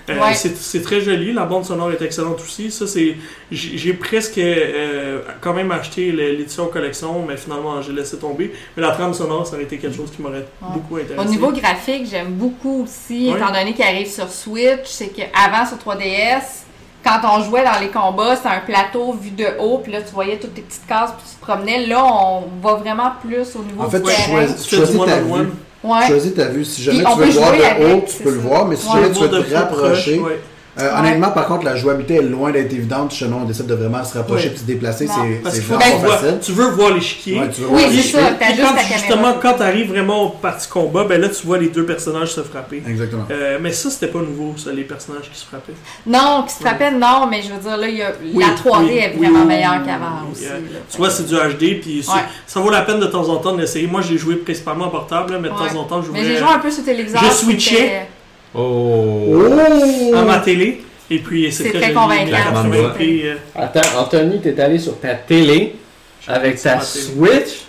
Euh, 0.08 0.20
Ouais. 0.20 0.34
c'est, 0.34 0.56
c'est 0.56 0.80
très 0.82 1.00
joli, 1.00 1.32
la 1.32 1.44
bande 1.46 1.64
sonore 1.64 1.90
est 1.90 2.00
excellente 2.00 2.40
aussi. 2.40 2.70
Ça, 2.70 2.86
c'est, 2.86 3.16
j'ai, 3.50 3.92
presque 3.94 4.38
euh, 4.38 5.20
quand 5.40 5.52
même 5.52 5.72
acheté 5.72 6.12
l'édition 6.12 6.66
collection, 6.68 7.24
mais 7.26 7.36
finalement 7.36 7.82
j'ai 7.82 7.92
laissé 7.92 8.16
tomber. 8.18 8.52
Mais 8.76 8.82
la 8.82 8.92
trame 8.92 9.12
sonore, 9.14 9.46
ça 9.46 9.54
aurait 9.54 9.64
été 9.64 9.78
quelque 9.78 9.96
chose 9.96 10.10
qui 10.14 10.22
m'aurait 10.22 10.46
beaucoup 10.60 10.96
intéressé. 10.96 11.26
Au 11.26 11.30
niveau 11.30 11.50
graphique, 11.50 12.06
j'aime 12.10 12.32
beaucoup 12.34 12.84
aussi, 12.84 13.28
Ouais. 13.30 13.36
étant 13.38 13.52
donné 13.52 13.72
qu'il 13.74 13.84
arrive 13.84 14.08
sur 14.08 14.28
Switch, 14.30 14.86
c'est 14.86 15.08
qu'avant 15.08 15.66
sur 15.66 15.76
3DS, 15.78 16.62
quand 17.04 17.18
on 17.24 17.42
jouait 17.42 17.64
dans 17.64 17.80
les 17.80 17.88
combats, 17.88 18.36
c'était 18.36 18.48
un 18.50 18.60
plateau 18.60 19.12
vu 19.12 19.30
de 19.30 19.46
haut, 19.58 19.78
puis 19.78 19.90
là 19.90 20.02
tu 20.02 20.12
voyais 20.14 20.38
toutes 20.38 20.54
tes 20.54 20.62
petites 20.62 20.86
cases, 20.86 21.10
puis 21.18 21.26
tu 21.28 21.34
te 21.36 21.40
promenais. 21.44 21.84
Là, 21.86 22.04
on 22.04 22.44
va 22.62 22.74
vraiment 22.74 23.10
plus 23.20 23.56
au 23.56 23.64
niveau 23.64 23.82
En 23.82 23.90
fait, 23.90 23.98
du 23.98 24.04
tu 24.08 24.14
terrain. 24.14 24.28
choisis, 24.46 24.62
Tu 24.66 24.76
choisis 24.76 24.96
ta 25.04 25.18
vue. 25.20 25.48
Ouais. 25.84 26.06
Choisis 26.06 26.34
ta 26.34 26.44
vue. 26.46 26.64
Si 26.64 26.82
jamais 26.82 26.98
Puis 26.98 27.06
tu 27.06 27.12
on 27.12 27.16
veux 27.16 27.24
peut 27.24 27.28
le 27.32 27.34
voir 27.38 27.48
jouer 27.54 27.58
de 27.58 27.64
avec, 27.64 27.96
haut, 27.96 28.04
tu 28.06 28.22
peux 28.22 28.30
le 28.30 28.38
voir, 28.38 28.66
mais 28.66 28.76
si 28.76 28.86
Ouais. 28.86 28.92
jamais 29.02 29.12
tu 29.12 29.20
veux 29.20 29.28
te 29.44 29.54
rapprocher. 29.54 30.16
proche, 30.18 30.30
ouais. 30.30 30.40
Euh, 30.78 30.82
Ouais. 30.90 30.98
Honnêtement, 31.00 31.30
par 31.32 31.46
contre, 31.48 31.64
la 31.66 31.76
jouabilité 31.76 32.14
est 32.14 32.22
loin 32.22 32.50
d'être 32.50 32.72
évidente. 32.72 33.10
Justement, 33.10 33.40
on 33.42 33.44
décide 33.44 33.66
de 33.66 33.74
vraiment 33.74 34.02
se 34.04 34.16
rapprocher 34.16 34.48
Ouais. 34.48 34.54
et 34.54 34.58
se 34.58 34.64
déplacer. 34.64 35.06
C'est 35.06 35.60
vraiment 35.60 35.84
tu, 35.84 35.90
pas 35.90 35.96
vois, 35.98 36.16
facile. 36.16 36.38
tu 36.40 36.52
veux 36.52 36.68
voir 36.70 36.94
l'échiquier. 36.94 37.40
Ouais, 37.40 37.50
tu 37.50 37.60
veux 37.60 37.66
Oui, 37.68 37.72
voir 37.82 37.90
c'est 37.90 37.96
les 37.96 38.02
ça. 38.02 38.18
juste 38.20 38.30
quand, 38.62 38.74
ta 38.74 38.82
justement, 38.96 39.34
quand 39.42 39.54
tu 39.54 39.62
arrives 39.62 39.88
vraiment 39.90 40.22
au 40.24 40.28
parti 40.30 40.68
combat, 40.68 41.04
ben 41.04 41.20
là, 41.20 41.28
tu 41.28 41.46
vois 41.46 41.58
les 41.58 41.68
deux 41.68 41.84
personnages 41.84 42.32
se 42.32 42.40
frapper. 42.40 42.82
Exactement. 42.88 43.24
Euh, 43.30 43.58
mais 43.60 43.70
ça, 43.72 43.90
c'était 43.90 44.06
pas 44.06 44.20
nouveau, 44.20 44.54
ça, 44.56 44.72
les 44.72 44.84
personnages 44.84 45.30
qui 45.30 45.38
se 45.38 45.44
frappaient. 45.44 45.74
Non, 46.06 46.44
qui 46.48 46.54
se 46.54 46.60
frappait, 46.60 46.90
non, 46.90 47.26
mais 47.30 47.42
je 47.42 47.52
veux 47.52 47.60
dire, 47.60 47.76
là, 47.76 47.88
il 47.88 47.96
y 47.96 48.02
a, 48.02 48.12
Oui, 48.32 48.42
la 48.42 48.54
3D 48.54 48.84
oui, 48.86 48.96
est 48.96 49.08
vraiment 49.16 49.40
oui, 49.40 49.46
meilleure 49.46 49.76
oui, 49.78 49.86
qu'avant 49.86 50.22
oui, 50.24 50.32
aussi. 50.32 50.44
là. 50.44 50.50
Tu 50.90 50.96
vois, 50.96 51.10
c'est 51.10 51.26
du 51.26 51.34
HD, 51.34 51.80
puis 51.82 52.02
ça- 52.02 52.14
Ouais. 52.14 52.20
ça 52.46 52.60
vaut 52.60 52.70
la 52.70 52.80
peine 52.82 52.98
de 52.98 53.06
temps 53.06 53.28
en 53.28 53.36
temps 53.36 53.54
d'essayer. 53.54 53.86
Moi, 53.86 54.00
j'ai 54.00 54.16
joué 54.16 54.36
principalement 54.36 54.86
en 54.86 54.90
portable, 54.90 55.36
mais 55.38 55.48
de 55.50 55.54
temps 55.54 55.78
en 55.78 55.84
temps, 55.84 56.00
je 56.02 56.10
Mais 56.12 56.20
jouais 56.20 56.28
j'ai 56.30 56.38
joué 56.38 56.48
un 56.48 56.58
peu 56.60 56.70
sur 56.70 56.82
téléviseur. 56.82 57.22
Je 57.24 57.30
switchais. 57.30 58.08
Oh! 58.54 59.48
à 60.14 60.22
ma 60.22 60.38
télé. 60.38 60.82
Et 61.10 61.18
puis, 61.18 61.52
c'est 61.52 61.72
très, 61.72 61.92
convaincant, 61.92 62.30
80p, 62.30 63.24
euh, 63.24 63.34
Attends, 63.54 63.98
Anthony, 63.98 64.40
t'es 64.40 64.58
allé 64.58 64.78
sur 64.78 64.98
ta 64.98 65.14
télé, 65.14 65.76
Avec 66.26 66.60
ta. 66.62 66.80
Switch? 66.80 67.64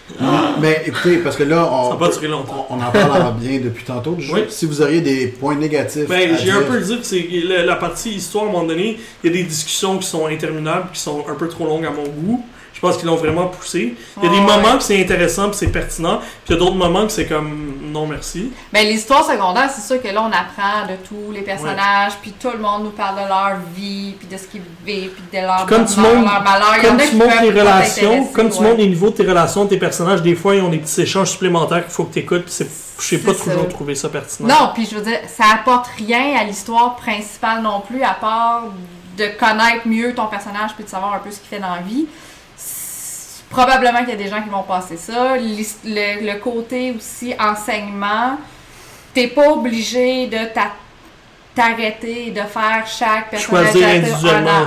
Mais 0.62 0.84
écoutez, 0.86 1.18
parce 1.18 1.36
que 1.36 1.44
là, 1.44 1.70
on, 1.70 1.96
pas 1.98 2.10
longtemps. 2.24 2.68
on 2.70 2.76
en 2.82 2.92
parle 2.92 3.22
en 3.22 3.32
bien 3.32 3.60
depuis 3.60 3.84
tantôt 3.84 4.14
du 4.14 4.24
jeu. 4.24 4.34
Oui. 4.34 4.42
Si 4.50 4.66
vous 4.66 4.82
auriez 4.82 5.02
des 5.02 5.28
points 5.28 5.56
négatifs. 5.56 6.08
Ben, 6.08 6.38
j'ai 6.42 6.52
un 6.52 6.62
peu 6.62 6.80
dit 6.80 7.00
que 7.00 7.06
c'est 7.06 7.28
la, 7.44 7.66
la 7.66 7.76
partie 7.76 8.12
histoire, 8.12 8.46
à 8.46 8.48
un 8.48 8.52
moment 8.52 8.66
donné, 8.66 8.98
il 9.24 9.32
y 9.32 9.34
a 9.34 9.36
des 9.38 9.44
discussions 9.44 9.98
qui 9.98 10.08
sont 10.08 10.28
interminables, 10.28 10.90
qui 10.94 11.00
sont 11.00 11.26
un 11.28 11.36
peu 11.36 11.50
trop 11.50 11.66
longues 11.66 11.86
à 11.86 11.92
mon 11.92 12.04
goût. 12.04 12.46
Je 12.84 12.90
pense 12.90 12.98
qu'ils 12.98 13.08
l'ont 13.08 13.16
vraiment 13.16 13.48
poussé. 13.48 13.96
Il 14.18 14.26
y 14.26 14.28
a 14.28 14.30
des 14.30 14.42
moments 14.42 14.78
que 14.78 14.84
c'est 14.84 15.00
intéressant 15.00 15.48
puis 15.48 15.58
c'est 15.58 15.68
pertinent, 15.68 16.18
puis 16.18 16.50
il 16.50 16.52
y 16.52 16.56
a 16.56 16.60
d'autres 16.60 16.76
moments 16.76 17.06
que 17.06 17.14
c'est 17.14 17.28
comme 17.28 17.76
non 17.94 18.06
merci. 18.06 18.52
Ben, 18.74 18.86
l'histoire 18.86 19.24
secondaire, 19.24 19.70
c'est 19.74 19.88
sûr 19.88 20.04
que 20.04 20.10
là, 20.10 20.22
on 20.22 20.28
apprend 20.28 20.86
de 20.92 20.98
tous 21.08 21.32
les 21.32 21.44
personnages, 21.44 22.12
puis 22.22 22.34
tout 22.34 22.50
le 22.52 22.60
monde 22.60 22.84
nous 22.84 22.90
parle 22.90 23.24
de 23.24 23.30
leur 23.30 23.56
vie, 23.74 24.16
puis 24.20 24.28
de 24.28 24.36
ce 24.36 24.48
qu'ils 24.48 24.64
vivent, 24.86 25.12
puis 25.12 25.40
de 25.40 25.46
leur 25.46 25.66
Comme 25.66 25.86
tu 25.86 26.02
leur 26.02 26.44
malheur. 26.44 26.82
Comme 26.82 26.98
tu 26.98 27.18
peuvent 27.18 27.42
les 27.42 27.52
relations, 27.52 28.26
comme 28.34 28.50
tu 28.50 28.58
ouais. 28.58 28.64
montres 28.64 28.78
les 28.80 28.88
niveaux 28.88 29.12
de 29.12 29.16
tes 29.16 29.28
relations, 29.28 29.66
tes 29.66 29.78
personnages, 29.78 30.22
des 30.22 30.36
fois 30.36 30.56
ils 30.56 30.62
ont 30.62 30.68
des 30.68 30.80
petits 30.80 31.00
échanges 31.00 31.30
supplémentaires 31.30 31.84
qu'il 31.84 31.94
faut 31.94 32.04
que 32.04 32.14
tu 32.14 32.20
écoutes, 32.20 32.44
puis 32.44 32.54
c'est 32.54 32.70
je 33.00 33.08
sais 33.08 33.18
pas 33.18 33.34
toujours 33.34 33.70
trouver 33.70 33.96
ça 33.96 34.10
pertinent. 34.10 34.50
Non, 34.50 34.72
puis 34.74 34.88
je 34.90 34.96
veux 34.98 35.02
dire, 35.04 35.20
ça 35.28 35.46
apporte 35.56 35.88
rien 35.98 36.38
à 36.38 36.44
l'histoire 36.44 36.98
principale 36.98 37.62
non 37.62 37.80
plus, 37.80 38.04
à 38.04 38.14
part 38.14 38.66
de 39.18 39.26
connaître 39.40 39.88
mieux 39.88 40.14
ton 40.14 40.28
personnage 40.28 40.72
puis 40.76 40.84
de 40.84 40.90
savoir 40.90 41.14
un 41.14 41.20
peu 41.20 41.32
ce 41.32 41.40
qu'il 41.40 41.48
fait 41.48 41.60
dans 41.60 41.76
la 41.76 41.82
vie. 41.82 42.08
Probablement 43.54 44.00
qu'il 44.00 44.10
y 44.10 44.14
a 44.14 44.16
des 44.24 44.28
gens 44.30 44.42
qui 44.42 44.50
vont 44.50 44.64
passer 44.64 44.98
ça. 44.98 45.36
Le, 45.38 46.26
le 46.34 46.40
côté 46.40 46.94
aussi 46.98 47.34
enseignement, 47.40 48.38
t'es 49.14 49.28
pas 49.28 49.50
obligé 49.52 50.28
de 50.28 50.46
t'a- 50.54 50.72
t'arrêter 51.56 52.28
et 52.28 52.32
de 52.32 52.42
faire 52.42 52.84
chaque 52.88 53.30
personnage 53.30 53.72
Choisir 53.72 53.88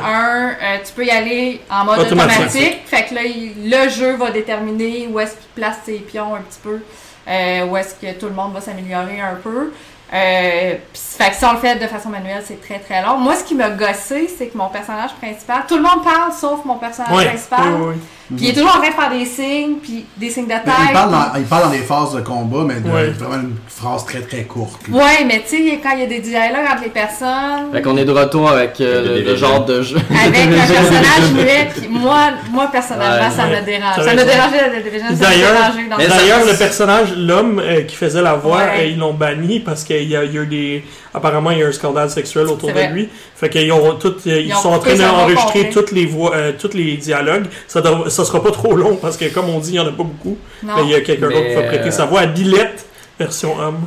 un. 0.06 0.48
Euh, 0.50 0.78
tu 0.86 0.92
peux 0.92 1.04
y 1.04 1.10
aller 1.10 1.60
en 1.68 1.84
mode 1.84 1.98
Automatique. 1.98 2.36
automatique. 2.40 2.78
Fait 2.86 3.04
que 3.06 3.14
là, 3.14 3.22
il- 3.24 3.68
le 3.70 3.88
jeu 3.88 4.14
va 4.16 4.30
déterminer 4.30 5.08
où 5.10 5.18
est-ce 5.18 5.32
qu'il 5.32 5.48
place 5.56 5.78
ses 5.84 5.98
pions 5.98 6.34
un 6.34 6.40
petit 6.40 6.60
peu. 6.62 6.80
euh, 7.28 7.66
où 7.66 7.76
est-ce 7.76 7.92
que 7.96 8.12
tout 8.20 8.26
le 8.26 8.34
monde 8.34 8.52
va 8.54 8.60
s'améliorer 8.60 9.20
un 9.20 9.34
peu. 9.42 9.72
Euh, 10.12 10.74
pis- 10.92 11.00
fait 11.18 11.30
que 11.30 11.36
si 11.36 11.44
on 11.44 11.52
le 11.52 11.58
fait 11.58 11.76
de 11.76 11.86
façon 11.86 12.10
manuelle, 12.10 12.42
c'est 12.46 12.60
très 12.60 12.78
très 12.78 13.02
long. 13.02 13.16
Moi, 13.18 13.34
ce 13.34 13.44
qui 13.44 13.54
m'a 13.54 13.70
gossé, 13.70 14.28
c'est 14.36 14.46
que 14.46 14.56
mon 14.56 14.68
personnage 14.68 15.10
principal, 15.20 15.62
tout 15.66 15.76
le 15.76 15.82
monde 15.82 16.04
parle 16.04 16.32
sauf 16.38 16.64
mon 16.64 16.76
personnage 16.76 17.12
Ouais, 17.12 17.24
principal. 17.26 17.60
ouais, 17.72 17.86
ouais. 17.88 17.94
Puis 18.36 18.46
il 18.46 18.50
est 18.50 18.54
toujours 18.54 18.70
en 18.76 18.80
train 18.80 18.88
de 18.88 18.94
faire 18.94 19.10
des 19.10 19.24
signes, 19.24 19.76
puis 19.80 20.04
des 20.16 20.30
signes 20.30 20.46
de 20.46 20.50
tête. 20.50 20.62
Mais 20.66 20.72
il, 20.88 20.92
parle 20.92 21.10
puis- 21.10 21.18
dans, 21.32 21.38
il 21.38 21.44
parle 21.44 21.62
dans 21.64 21.70
des 21.70 21.78
phases 21.78 22.12
de 22.14 22.20
combat, 22.22 22.64
mais 22.66 22.80
de- 22.80 22.90
Ouais. 22.90 23.10
vraiment 23.10 23.36
une 23.36 23.54
phrase 23.68 24.04
très 24.04 24.20
très 24.20 24.42
courte. 24.42 24.80
là. 24.88 24.96
Ouais, 24.96 25.24
mais 25.26 25.42
tu 25.48 25.56
sais, 25.70 25.80
quand 25.80 25.90
il 25.94 26.00
y 26.00 26.02
a 26.02 26.06
des 26.06 26.18
dialogues 26.18 26.66
entre 26.72 26.82
les 26.82 26.90
personnes, 26.90 27.70
Fait 27.72 27.82
qu'on 27.82 27.96
est 27.96 28.04
de 28.04 28.10
retour 28.10 28.50
avec 28.50 28.80
euh, 28.80 29.02
Le 29.02 29.14
le, 29.22 29.30
le 29.30 29.36
genre 29.36 29.64
de 29.64 29.80
jeu. 29.82 29.98
avec 30.10 30.36
un 30.40 30.48
personnage 30.72 31.30
muet, 31.34 31.68
puis 31.76 31.86
moi, 31.88 32.30
moi 32.50 32.68
personnellement, 32.72 33.28
Ouais, 33.28 33.30
ça 33.30 33.44
ouais. 33.46 33.60
me 33.60 33.64
dérange. 33.64 33.94
Ça 33.96 34.02
me 34.12 34.24
dérangeait 34.24 34.70
me 35.10 35.16
D'ailleurs- 35.16 36.44
le 36.44 36.50
le 36.52 36.58
personnage, 36.58 37.12
l'homme 37.16 37.60
euh, 37.64 37.82
qui 37.82 37.94
faisait 37.94 38.22
la 38.22 38.34
voix, 38.34 38.56
Ouais. 38.58 38.80
euh, 38.80 38.84
ils 38.86 38.98
l'ont 38.98 39.14
banni 39.14 39.60
parce 39.60 39.84
qu'il 39.98 40.10
y, 40.10 40.16
a 40.16 40.24
il 40.24 40.34
y 40.34 40.38
a 40.38 40.42
eu 40.42 40.46
des. 40.46 40.84
Apparemment, 41.14 41.50
il 41.50 41.58
y 41.58 41.62
a 41.62 41.66
eu 41.66 41.68
un 41.68 41.72
scandale 41.72 42.10
sexuel 42.10 42.46
autour 42.46 42.72
de 42.72 42.92
lui. 42.92 43.08
Fait 43.34 43.48
qu'ils 43.48 43.72
ont 43.72 43.94
tout, 43.94 44.14
ils, 44.24 44.46
Ils 44.46 44.54
ont 44.54 44.58
sont 44.58 44.68
en 44.70 44.78
train 44.78 44.94
d'enregistrer 44.94 45.70
toutes 45.70 45.92
les 45.92 46.06
voix, 46.06 46.34
euh, 46.34 46.52
tous 46.58 46.74
les 46.74 46.96
dialogues. 46.96 47.46
Ça, 47.68 47.82
ça 48.08 48.24
sera 48.24 48.42
pas 48.42 48.50
trop 48.50 48.74
long 48.74 48.96
parce 48.96 49.16
que, 49.16 49.26
comme 49.32 49.48
on 49.48 49.58
dit, 49.58 49.72
il 49.72 49.76
y 49.76 49.80
en 49.80 49.86
a 49.86 49.92
pas 49.92 50.04
beaucoup. 50.04 50.36
Non. 50.62 50.74
Mais 50.76 50.82
il 50.84 50.90
y 50.90 50.94
a 50.94 51.00
quelqu'un 51.00 51.28
d'autre 51.28 51.48
qui 51.48 51.54
va 51.54 51.62
prêter 51.62 51.88
euh, 51.88 51.92
sa 51.92 52.06
voix 52.06 52.20
à 52.20 52.26
Billette, 52.26 52.86
version 53.18 53.58
homme. 53.58 53.80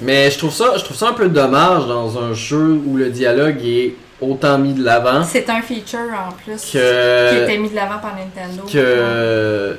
Mais 0.00 0.30
je 0.30 0.38
trouve 0.38 0.52
ça, 0.52 0.74
je 0.78 0.84
trouve 0.84 0.96
ça 0.96 1.08
un 1.08 1.12
peu 1.12 1.28
dommage 1.28 1.86
dans 1.86 2.18
un 2.18 2.32
jeu 2.32 2.80
où 2.86 2.96
le 2.96 3.10
dialogue 3.10 3.64
est 3.64 3.94
autant 4.20 4.58
mis 4.58 4.72
de 4.72 4.82
l'avant 4.82 5.22
C'est 5.24 5.50
un 5.50 5.60
feature 5.60 5.98
en 5.98 6.32
plus 6.32 6.60
qui 6.62 6.78
que 6.78 7.44
était 7.44 7.58
mis 7.58 7.68
de 7.68 7.74
l'avant 7.74 7.98
par 7.98 8.14
Nintendo. 8.16 8.62
que 8.72 9.76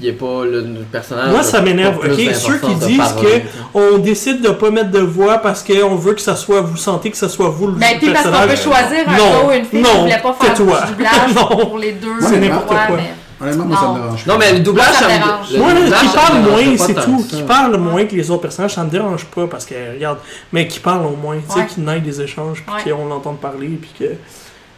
il 0.00 0.02
n'y 0.04 0.08
ait 0.08 0.12
pas 0.12 0.44
le, 0.44 0.60
le 0.60 0.80
personnage. 0.90 1.30
Moi, 1.30 1.42
ça 1.42 1.58
a 1.58 1.60
m'énerve. 1.62 1.96
Ok, 1.98 2.34
ceux 2.34 2.58
qui 2.58 2.74
disent 2.74 2.98
parole. 2.98 3.42
On 3.74 3.98
décide 3.98 4.40
de 4.42 4.50
pas 4.50 4.70
mettre 4.70 4.90
de 4.90 4.98
voix 5.00 5.38
parce 5.38 5.62
qu'on 5.62 5.94
veut 5.94 6.14
que 6.14 6.20
ça 6.20 6.34
soit, 6.36 6.60
vous 6.62 6.76
sentez 6.76 7.10
que 7.10 7.16
ça 7.16 7.28
soit 7.28 7.48
vous 7.48 7.68
le 7.68 7.72
Ben, 7.74 7.98
puis 7.98 8.10
parce 8.10 8.24
qu'on 8.24 8.30
peut 8.32 8.46
personnage. 8.48 8.62
choisir 8.62 9.08
un 9.08 9.12
Non, 9.16 9.18
gars 9.30 9.46
ou 9.48 9.52
une 9.52 9.64
fille 9.64 9.82
non, 9.82 9.88
qui 9.90 9.98
voulait 10.00 10.20
pas 10.22 10.32
faire 10.40 10.54
tais-toi. 10.54 10.80
du 10.82 10.92
doublage 10.92 11.34
Non. 11.36 11.66
pour 11.66 11.78
les 11.78 11.92
deux. 11.92 12.08
C'est 12.20 12.38
n'importe 12.40 12.66
quoi. 12.68 12.78
mais- 12.96 13.14
Honnêtement, 13.40 13.64
moi, 13.66 13.76
ça 13.76 13.82
Non. 13.86 13.94
me 13.94 14.00
dérange. 14.02 14.26
Non, 14.26 14.38
mais 14.38 14.52
le 14.52 14.58
doublage, 14.60 14.86
Moi, 14.88 14.96
ça 14.98 15.04
me 15.08 15.24
dérange. 15.24 15.56
Moi, 15.58 15.74
là, 15.90 15.96
qui 16.00 16.08
parle 16.16 16.38
moins, 16.40 16.76
c'est 16.78 16.94
tout. 16.94 17.24
que. 17.30 17.36
Qui 17.36 17.42
parle 17.42 17.76
moins 17.76 18.04
que 18.06 18.14
les 18.14 18.30
autres 18.30 18.42
personnages, 18.42 18.74
ça 18.74 18.84
me 18.84 18.90
dérange 18.90 19.24
pas 19.26 19.46
parce 19.48 19.64
que, 19.66 19.74
regarde, 19.94 20.18
mais 20.52 20.66
qui 20.68 20.78
parle 20.80 21.04
au 21.06 21.16
moins, 21.16 21.36
tu 21.36 21.52
sais, 21.52 21.60
Ouais. 21.60 21.66
qui 21.66 21.80
naît 21.80 22.00
des 22.00 22.20
échanges, 22.22 22.64
puis 22.66 22.90
Ouais. 22.90 22.96
qu'on 22.96 23.06
l'entende 23.06 23.38
parler, 23.40 23.68
puis 23.80 23.90
que. 23.98 24.12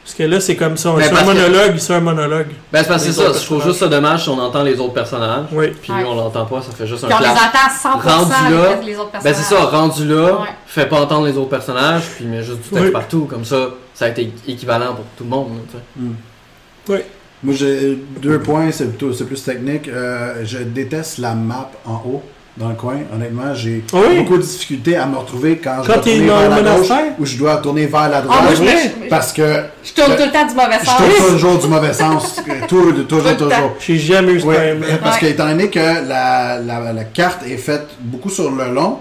Parce 0.07 0.15
que 0.15 0.23
là, 0.23 0.39
c'est 0.39 0.55
comme 0.55 0.77
ça, 0.77 0.95
c'est 0.99 1.07
un 1.07 1.11
parce 1.11 1.21
que- 1.23 1.27
monologue, 1.27 1.79
c'est 1.79 1.93
un 1.95 2.01
monologue. 2.01 2.47
Ben, 2.73 2.81
c'est 2.85 2.89
parce 2.89 3.05
que 3.05 3.11
c'est 3.11 3.21
ça. 3.21 3.33
Je 3.37 3.45
trouve 3.45 3.65
juste 3.65 3.81
ça 3.81 3.89
dommage 3.89 4.23
si 4.23 4.29
on 4.29 4.39
entend 4.39 4.63
les 4.63 4.79
autres 4.79 4.93
personnages. 4.95 5.47
Oui. 5.51 5.73
Puis 5.83 5.93
Ouais. 5.93 6.05
on 6.07 6.15
l'entend 6.15 6.47
pas, 6.47 6.63
ça 6.63 6.71
fait 6.71 6.87
juste 6.87 7.03
un 7.03 7.09
Puis 7.09 7.17
on 7.19 7.23
les 7.23 7.29
entend 7.29 7.99
100% 7.99 8.19
Rendu 8.19 8.55
là, 8.55 8.71
avec 8.71 8.85
les 8.87 8.95
autres 8.97 9.11
Ben, 9.13 9.19
personnages. 9.21 9.45
c'est 9.49 9.55
ça, 9.57 9.65
rendu 9.65 10.07
là, 10.07 10.25
Ouais. 10.43 10.49
fais 10.65 10.87
pas 10.89 11.01
entendre 11.01 11.27
les 11.27 11.37
autres 11.37 11.49
personnages, 11.51 12.05
puis 12.15 12.25
mets 12.25 12.45
juste 12.45 12.59
du 12.63 12.69
texte 12.69 12.85
Oui. 12.85 12.91
partout. 12.93 13.27
Comme 13.29 13.45
ça, 13.45 13.71
ça 13.95 14.05
a 14.05 14.09
été 14.11 14.33
équivalent 14.47 14.95
pour 14.95 15.05
tout 15.19 15.25
le 15.25 15.31
monde. 15.31 15.59
tu 15.69 16.93
sais. 16.95 17.05
Moi, 17.43 17.55
j'ai 17.55 17.99
deux 18.23 18.39
points, 18.39 18.71
c'est 18.71 18.87
plutôt 18.97 19.13
c'est 19.13 19.25
plus 19.25 19.43
technique. 19.43 19.89
Euh, 19.89 20.37
je 20.45 20.59
déteste 20.59 21.19
la 21.19 21.35
map 21.35 21.71
en 21.85 21.95
haut, 22.07 22.23
dans 22.57 22.69
le 22.71 22.75
coin. 22.75 22.97
Honnêtement, 23.15 23.55
j'ai 23.55 23.85
Oui? 23.93 24.19
beaucoup 24.19 24.39
de 24.39 24.43
difficultés 24.43 24.97
à 24.97 25.07
me 25.07 25.17
retrouver 25.17 25.59
quand, 25.63 25.83
je 25.83 25.87
dois 25.89 25.99
tourner 25.99 26.27
vers 26.27 26.51
la 26.51 26.63
gauche 26.77 26.89
ou 27.19 27.27
je 27.27 27.37
dois 27.37 27.57
tourner 27.59 27.87
vers 27.87 28.09
la 28.09 28.21
droite. 28.23 28.39
Ah, 28.41 28.45
moi, 28.45 28.71
je, 29.05 29.09
parce 29.09 29.33
que 29.33 29.43
je 29.85 29.93
tourne 29.93 30.17
tout 30.17 30.23
le 30.25 30.33
temps 30.33 30.47
du 30.47 30.55
mauvais 30.55 30.79
je 30.81 30.87
sens. 30.87 30.97
tourne 30.97 31.33
toujours 31.33 31.59
du 31.59 31.69
mauvais 31.69 31.93
sens. 31.93 32.37
Tout- 32.69 33.05
toujours, 33.05 33.37
toujours. 33.37 33.77
J'ai 33.79 33.99
jamais 33.99 34.33
eu 34.33 34.41
ce 34.41 34.47
Oui, 34.47 34.55
problème-là. 34.55 34.87
parce 35.03 35.19
que 35.19 35.27
Ouais. 35.27 35.31
étant 35.33 35.47
donné 35.49 35.69
que 35.71 35.79
la, 35.79 36.59
la, 36.61 36.93
la 36.93 37.05
carte 37.05 37.41
est 37.47 37.57
faite 37.57 37.87
beaucoup 38.01 38.31
sur 38.31 38.51
le 38.51 38.73
long, 38.73 38.99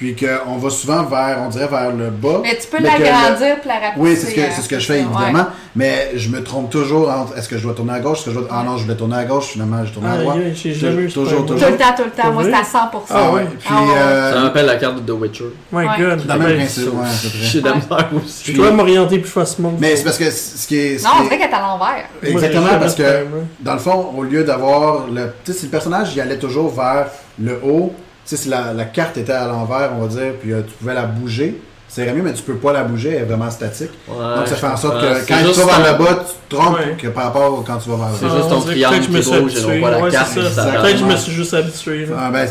puis 0.00 0.16
qu'on 0.16 0.56
va 0.56 0.70
souvent 0.70 1.02
vers, 1.04 1.40
on 1.44 1.50
dirait 1.50 1.66
vers 1.68 1.92
le 1.94 2.08
bas. 2.08 2.40
Mais 2.42 2.56
tu 2.58 2.68
peux 2.68 2.82
l'agrandir 2.82 3.60
puis 3.60 3.68
la 3.68 3.74
rapetisser. 3.74 3.98
Oui, 3.98 4.16
c'est 4.16 4.30
ce 4.30 4.34
que, 4.34 4.40
hein, 4.40 4.44
c'est 4.56 4.62
ce 4.62 4.68
que 4.70 4.78
je 4.78 4.86
fais 4.86 4.98
ça, 5.02 5.04
évidemment, 5.04 5.46
mais 5.76 6.12
je 6.14 6.30
me 6.30 6.42
trompe 6.42 6.70
toujours 6.70 7.10
entre 7.10 7.36
est-ce 7.36 7.50
que 7.50 7.58
je 7.58 7.62
dois 7.64 7.74
tourner 7.74 7.92
à 7.92 8.00
gauche, 8.00 8.20
est-ce 8.20 8.24
que 8.24 8.30
je 8.32 8.38
dois... 8.38 8.48
Ah 8.50 8.62
non, 8.64 8.78
je 8.78 8.84
voulais 8.84 8.96
tourner 8.96 9.16
à 9.18 9.24
gauche, 9.26 9.48
finalement 9.48 9.84
je 9.84 9.92
tourne 9.92 10.06
à 10.06 10.12
Ah, 10.14 10.16
droite. 10.22 10.36
yeah, 10.38 10.54
j'ai 10.54 10.72
jamais 10.72 11.02
eu 11.02 11.12
Toujours, 11.12 11.44
problème-là. 11.44 11.66
ouais. 11.68 11.72
Tout 11.76 11.78
le 11.78 11.84
temps, 11.84 11.94
tout 11.98 12.04
le 12.04 12.10
temps. 12.12 12.22
Pour 12.22 12.32
Moi, 12.32 12.44
c'est 12.44 12.54
à 12.54 12.80
100%. 12.80 13.00
Ah 13.10 13.30
ouais. 13.32 13.42
Puis, 13.58 13.68
Ah 13.70 13.82
ouais. 13.82 13.88
euh, 13.98 14.32
Ça 14.32 14.38
me 14.38 14.44
rappelle 14.44 14.64
la 14.66 14.76
carte 14.76 15.04
de 15.04 15.12
The 15.12 15.20
Witcher. 15.20 15.44
My 15.70 15.78
Ouais. 15.78 15.86
god. 15.98 16.26
dans 16.26 16.34
le 16.36 16.40
même 16.40 16.56
principe, 16.56 16.84
ouais, 16.86 17.60
de 17.60 17.64
la 17.68 17.74
misère 17.74 18.08
aussi. 18.24 18.52
Je 18.52 18.56
dois 18.56 18.70
m'orienter 18.70 19.18
plus 19.18 19.30
facilement. 19.30 19.74
Mais 19.78 19.96
c'est 19.96 20.04
parce 20.04 20.16
que 20.16 20.30
ce 20.30 20.66
qui 20.66 20.78
est... 20.78 21.04
Non, 21.04 21.10
on 21.20 21.22
dirait 21.24 21.36
qu'elle 21.36 21.50
est 21.50 21.54
à 21.54 21.60
l'envers. 21.60 22.04
Exactement, 22.22 22.78
parce 22.80 22.94
que 22.94 23.26
dans 23.60 23.74
le 23.74 23.78
fond, 23.80 24.14
au 24.16 24.22
lieu 24.22 24.44
d'avoir 24.44 25.08
le. 25.08 25.26
Tu 25.44 25.52
sais, 25.52 25.58
si 25.58 25.64
le 25.66 25.70
personnage 25.70 26.12
il 26.14 26.20
allait 26.22 26.38
toujours 26.38 26.70
vers 26.74 27.08
le 27.38 27.60
haut, 27.62 27.92
sais, 28.24 28.36
si 28.36 28.48
la, 28.48 28.72
la 28.72 28.84
carte 28.84 29.16
était 29.16 29.32
à 29.32 29.46
l'envers, 29.46 29.90
on 29.96 30.02
va 30.02 30.08
dire, 30.08 30.32
puis 30.40 30.52
euh, 30.52 30.60
tu 30.66 30.72
pouvais 30.74 30.94
la 30.94 31.04
bouger, 31.04 31.60
c'est 31.92 32.06
mieux, 32.12 32.22
mais 32.22 32.32
tu 32.32 32.42
peux 32.42 32.54
pas 32.54 32.72
la 32.72 32.84
bouger, 32.84 33.08
elle 33.16 33.22
est 33.22 33.24
vraiment 33.24 33.50
statique. 33.50 33.90
Ouais, 34.06 34.14
Donc 34.36 34.46
ça 34.46 34.54
fait 34.54 34.66
en 34.68 34.76
sorte 34.76 35.00
que 35.00 35.12
c'est 35.20 35.26
quand 35.28 35.38
tu 35.52 35.58
vas 35.60 35.78
vers 35.80 35.92
le 35.92 35.98
bas, 36.04 36.24
tu 36.24 36.34
te 36.48 36.54
trompes 36.54 36.76
Ouais. 36.78 36.96
que 36.96 37.08
par 37.08 37.24
rapport 37.24 37.52
au- 37.58 37.62
quand 37.62 37.78
tu 37.78 37.90
vas 37.90 37.96
vers 37.96 38.06
C'est 38.16 38.24
le 38.26 38.30
bas. 38.30 38.36
juste 38.36 38.48
ton 38.48 38.60
que 38.60 38.66
triangle 38.70 38.94
peut-être 38.94 39.06
je 39.06 39.10
me 39.10 39.18
qui 39.18 39.24
suis 39.24 39.40
bouge 39.40 39.52
et 39.56 39.60
non 39.62 39.68
habitué. 39.70 39.80
pas 39.80 39.90
la 39.90 39.98
Ouais, 40.04 40.10
carte 40.12 40.28
c'est. 40.32 40.40
Peut-être 40.40 40.92
que 40.92 40.98
je 40.98 41.04
me 41.04 41.16
suis 41.16 41.32
juste 41.32 41.54
habitué. 41.54 42.06
Ah, 42.16 42.30
ben, 42.32 42.46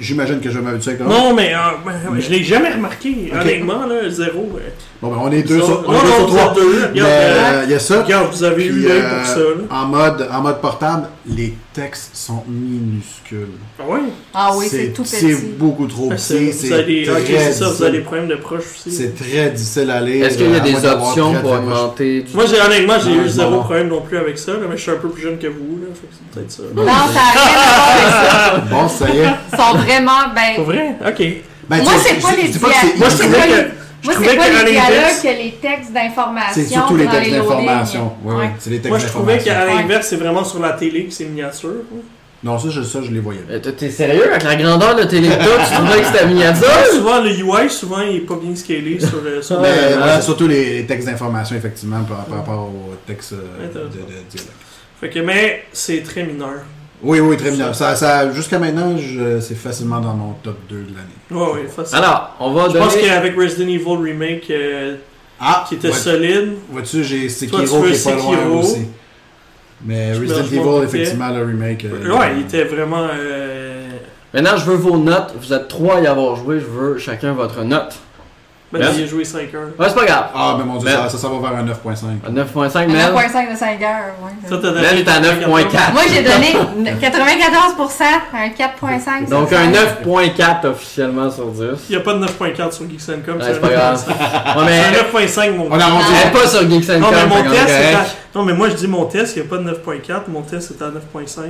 j'imagine 0.00 0.40
que 0.40 0.50
je 0.50 0.58
vais 0.58 0.64
m'habituer 0.64 0.90
avec 0.92 1.02
le 1.02 1.08
Non, 1.12 1.34
mais 1.34 1.52
euh, 1.52 1.58
ben, 1.84 2.20
je 2.20 2.30
l'ai 2.30 2.44
jamais 2.44 2.70
remarqué. 2.72 3.32
Ok. 3.32 3.40
Honnêtement, 3.40 3.86
là, 3.86 4.08
zéro. 4.08 4.48
Bon, 5.02 5.08
ben, 5.10 5.16
on 5.20 5.32
est 5.32 5.42
deux 5.42 5.58
ça- 5.60 5.66
sur, 5.66 5.84
on 5.88 5.92
non, 5.92 5.98
est 5.98 6.02
deux 6.02 6.08
non, 6.10 6.16
sur 6.28 6.36
trois. 6.36 6.54
deux. 6.54 6.72
Mais 6.94 7.00
Regarde, 7.00 7.08
euh, 7.10 7.36
euh, 7.58 7.62
il 7.64 7.70
y 7.70 7.74
a 7.74 7.78
ça. 7.80 8.02
regarde, 8.02 8.26
vous 8.32 8.44
avez 8.44 8.66
eu 8.66 8.82
pour 8.84 9.26
ça. 9.26 9.36
Là. 9.38 9.44
en, 9.82 9.86
mode, 9.86 10.28
en 10.32 10.40
mode 10.42 10.60
portable, 10.60 11.08
les 11.26 11.54
textes 11.72 12.10
sont 12.14 12.42
minuscules. 12.48 13.46
Ah 13.78 13.82
ouais? 13.88 14.00
Ah 14.34 14.50
oui, 14.56 14.66
c'est 14.68 14.88
tout 14.92 15.04
C'est 15.04 15.20
petit. 15.26 15.42
beaucoup 15.58 15.86
trop 15.86 16.08
Ah, 16.10 16.16
petit. 16.16 16.22
c'est- 16.24 16.38
vous 16.38 16.52
C'est 16.52 16.68
c'est 16.68 16.68
ça, 17.06 17.16
vous 17.16 17.22
difficile. 17.22 17.84
avez 17.86 17.98
des 17.98 18.04
problèmes 18.04 18.28
de 18.28 18.34
proches 18.36 18.64
aussi. 18.74 18.90
C'est 18.90 19.14
très 19.14 19.50
difficile 19.50 19.90
à 19.90 20.00
lire. 20.00 20.26
Est-ce 20.26 20.36
qu'il 20.38 20.50
y 20.50 20.54
a 20.54 20.56
à 20.56 20.60
des 20.60 20.84
options 20.84 21.32
très, 21.32 21.40
pour 21.42 21.50
proche. 21.52 21.60
augmenter 21.62 22.22
du 22.22 22.34
Moi, 22.34 22.44
j'ai, 22.46 22.60
honnêtement, 22.60 22.94
j'ai 23.04 23.12
eu 23.14 23.28
zéro 23.28 23.60
problème 23.60 23.88
non 23.88 24.00
plus 24.02 24.16
avec 24.18 24.36
ça, 24.38 24.52
là, 24.52 24.58
mais 24.68 24.76
je 24.76 24.82
suis 24.82 24.90
un 24.90 24.96
peu 24.96 25.08
plus 25.10 25.22
jeune 25.22 25.38
que 25.38 25.46
vous, 25.46 25.78
là, 25.80 25.86
c'est 25.94 26.40
peut-être 26.40 26.50
ça. 26.52 26.62
Non, 26.74 26.84
ça 26.84 27.14
n'a 27.14 27.30
rien 27.30 27.50
à 27.54 27.76
voir 27.76 27.90
avec 27.90 28.30
ça. 28.30 28.64
Bon, 28.70 28.88
ça 28.88 29.08
y 29.10 29.18
est. 29.18 29.30
Ils 29.52 29.56
sont 29.58 29.78
vraiment, 29.78 30.34
ben. 30.34 30.54
Pour 30.56 30.64
vrai? 30.64 30.96
Ok. 31.06 31.22
Ben, 31.68 31.82
Moi, 31.84 31.92
c'est 32.04 32.14
pas 32.20 32.32
les 32.34 32.48
dialogues. 32.48 32.72
c'est 32.80 32.98
Moi, 32.98 33.08
je 33.08 33.14
c'est 33.14 33.22
trouvais 33.22 33.38
pas 33.38 33.46
que. 33.46 33.79
Moi, 34.04 34.14
trouvais 34.14 34.30
c'est 34.30 34.36
pas 34.36 34.48
les 34.48 34.70
dialogues 34.72 34.74
l'inverse. 34.90 35.20
que 35.22 35.28
les 35.28 35.54
textes 35.60 35.92
d'information. 35.92 36.52
C'est 36.54 36.66
surtout 36.66 36.96
les 36.96 37.06
textes 37.06 37.30
d'information. 37.32 38.12
Oui, 38.24 38.44
c'est 38.58 38.70
les 38.70 38.76
textes 38.76 38.88
Moi, 38.90 38.98
je 38.98 39.06
trouvais 39.06 39.38
qu'à 39.38 39.64
l'inverse, 39.66 40.06
c'est 40.08 40.16
vraiment 40.16 40.44
sur 40.44 40.60
la 40.60 40.70
télé 40.72 41.04
que 41.06 41.12
c'est 41.12 41.24
miniature. 41.24 41.70
Non, 42.42 42.58
ça, 42.58 42.70
je, 42.70 42.80
ça, 42.80 43.00
je 43.02 43.10
les 43.10 43.20
voyais. 43.20 43.42
Euh, 43.50 43.58
T'es 43.58 43.90
sérieux? 43.90 44.30
Avec 44.30 44.44
la 44.44 44.56
grandeur 44.56 44.96
de 44.96 45.02
lecteurs, 45.02 45.58
tu 45.68 45.74
trouvais 45.74 46.00
que 46.00 46.06
c'était 46.06 46.26
miniature? 46.26 46.66
souvent, 46.90 47.20
le 47.20 47.30
UI, 47.38 47.68
souvent, 47.68 48.00
il 48.00 48.16
est 48.16 48.20
pas 48.20 48.36
bien 48.36 48.56
scalé 48.56 48.98
sur 48.98 49.20
le. 49.22 49.42
Sur 49.42 49.60
Mais 49.60 49.68
le- 49.68 49.96
ouais, 49.98 50.02
ouais. 50.02 50.10
c'est 50.16 50.22
surtout 50.22 50.48
les, 50.48 50.76
les 50.78 50.86
textes 50.86 51.06
d'information, 51.06 51.56
effectivement, 51.56 52.02
par, 52.04 52.24
par 52.24 52.38
rapport 52.38 52.60
aux 52.70 52.94
textes 53.06 53.34
euh, 53.34 53.66
de, 53.68 53.80
de 53.80 53.88
dialogue. 54.30 54.48
Fait 54.98 55.10
que, 55.10 55.18
mais 55.18 55.64
c'est 55.72 56.02
très 56.02 56.22
mineur. 56.24 56.60
Oui, 57.02 57.18
oui, 57.20 57.36
très 57.36 57.50
bien. 57.50 57.72
Ça, 57.72 57.96
ça, 57.96 58.30
Jusqu'à 58.32 58.58
maintenant, 58.58 58.94
c'est 59.40 59.54
facilement 59.56 60.00
dans 60.00 60.14
mon 60.14 60.32
top 60.42 60.58
2 60.68 60.76
de 60.76 60.82
l'année. 60.94 61.18
Ouais, 61.30 61.52
ouais, 61.62 61.68
facile. 61.68 61.96
Alors, 61.96 62.36
on 62.40 62.52
va 62.52 62.68
je 62.68 62.76
pense 62.76 62.96
qu'avec 62.96 63.36
Resident 63.36 63.68
Evil 63.68 63.96
Remake, 64.12 64.50
euh, 64.50 64.96
Ah, 65.40 65.64
qui 65.68 65.76
était 65.76 65.88
vois- 65.88 65.96
solide, 65.96 66.52
vois-tu, 66.70 67.02
j'ai 67.02 67.28
Sekiro 67.30 67.82
qui 67.82 67.92
est 67.92 68.04
pas 68.04 68.16
loin 68.16 68.46
aussi. 68.58 68.88
Mais 69.84 70.12
Je 70.14 70.20
Resident 70.20 70.44
Evil, 70.44 70.84
effectivement, 70.84 71.30
le 71.30 71.42
remake. 71.44 71.86
euh, 71.86 72.18
Ouais, 72.18 72.32
il 72.36 72.42
était 72.42 72.64
vraiment. 72.64 73.06
euh, 73.14 73.88
Maintenant, 74.34 74.56
je 74.58 74.64
veux 74.66 74.76
vos 74.76 74.98
notes. 74.98 75.34
Vous 75.40 75.52
êtes 75.52 75.66
trois 75.68 75.96
à 75.96 76.00
y 76.02 76.06
avoir 76.06 76.36
joué. 76.36 76.60
Je 76.60 76.66
veux 76.66 76.98
chacun 76.98 77.32
votre 77.32 77.64
note. 77.64 77.94
Ben, 78.72 78.86
il 78.96 79.02
a 79.02 79.06
joué 79.06 79.24
5 79.24 79.52
heures. 79.52 79.68
Ouais, 79.78 79.86
c'est 79.88 79.94
pas 79.96 80.04
grave. 80.04 80.26
Ah, 80.32 80.54
mais 80.56 80.64
mon 80.64 80.76
dieu, 80.78 80.88
ça, 80.88 81.08
ça, 81.08 81.18
ça 81.18 81.28
va 81.28 81.48
vers 81.48 81.58
un 81.58 81.64
9.5. 81.64 82.24
À 82.24 82.30
9.5, 82.30 82.78
Un 82.78 82.86
Mel? 82.86 83.12
9.5 83.12 83.52
de 83.52 83.56
5 83.56 83.82
heures, 83.82 84.14
ouais. 84.22 84.30
Ça, 84.48 84.56
t'as 84.62 84.68
donné 84.68 84.80
Mel 84.80 84.98
est 85.00 85.08
à 85.08 85.20
9.4. 85.20 85.92
Moi, 85.92 86.02
j'ai 86.08 86.22
donné 86.22 86.54
94%, 87.00 88.02
un 88.32 88.48
4.5. 88.48 89.26
sur 89.26 89.28
Donc 89.38 89.52
un 89.52 89.72
5. 89.74 90.04
9.4 90.06 90.66
officiellement 90.68 91.30
sur 91.30 91.46
10. 91.48 91.62
Il 91.88 91.96
n'y 91.96 91.96
a 91.96 92.00
pas 92.04 92.14
de 92.14 92.24
9.4 92.24 92.72
sur 92.72 92.88
Geeks 92.88 93.08
and 93.08 93.22
Com. 93.26 93.38
Ouais, 93.38 93.42
c'est 93.44 93.54
c'est 93.54 93.56
un 93.58 93.60
pas 93.60 93.68
grave. 93.70 94.04
9.5. 94.06 94.08
Ouais, 94.08 94.64
C'est 94.66 95.40
un 95.40 95.44
mais 95.44 95.50
9.5, 95.50 95.56
mon 95.56 95.66
On 95.70 95.80
a 95.80 95.86
rendu. 95.86 96.04
pas 96.32 96.46
sur 96.46 96.70
Geeks 96.70 96.90
and 96.90 96.98
Non, 97.00 97.08
mais 97.10 97.26
mon 97.26 97.50
test, 97.50 97.66
c'est 97.66 97.94
à... 97.94 98.04
Non, 98.36 98.44
mais 98.44 98.52
moi, 98.52 98.68
je 98.68 98.74
dis 98.76 98.86
mon 98.86 99.04
test, 99.06 99.34
il 99.36 99.42
n'y 99.42 99.48
a 99.48 99.50
pas 99.50 99.56
de 99.58 99.68
9.4. 99.68 100.20
Mon 100.28 100.42
test 100.42 100.70
est 100.70 100.82
à 100.84 100.88
9.5 100.88 101.40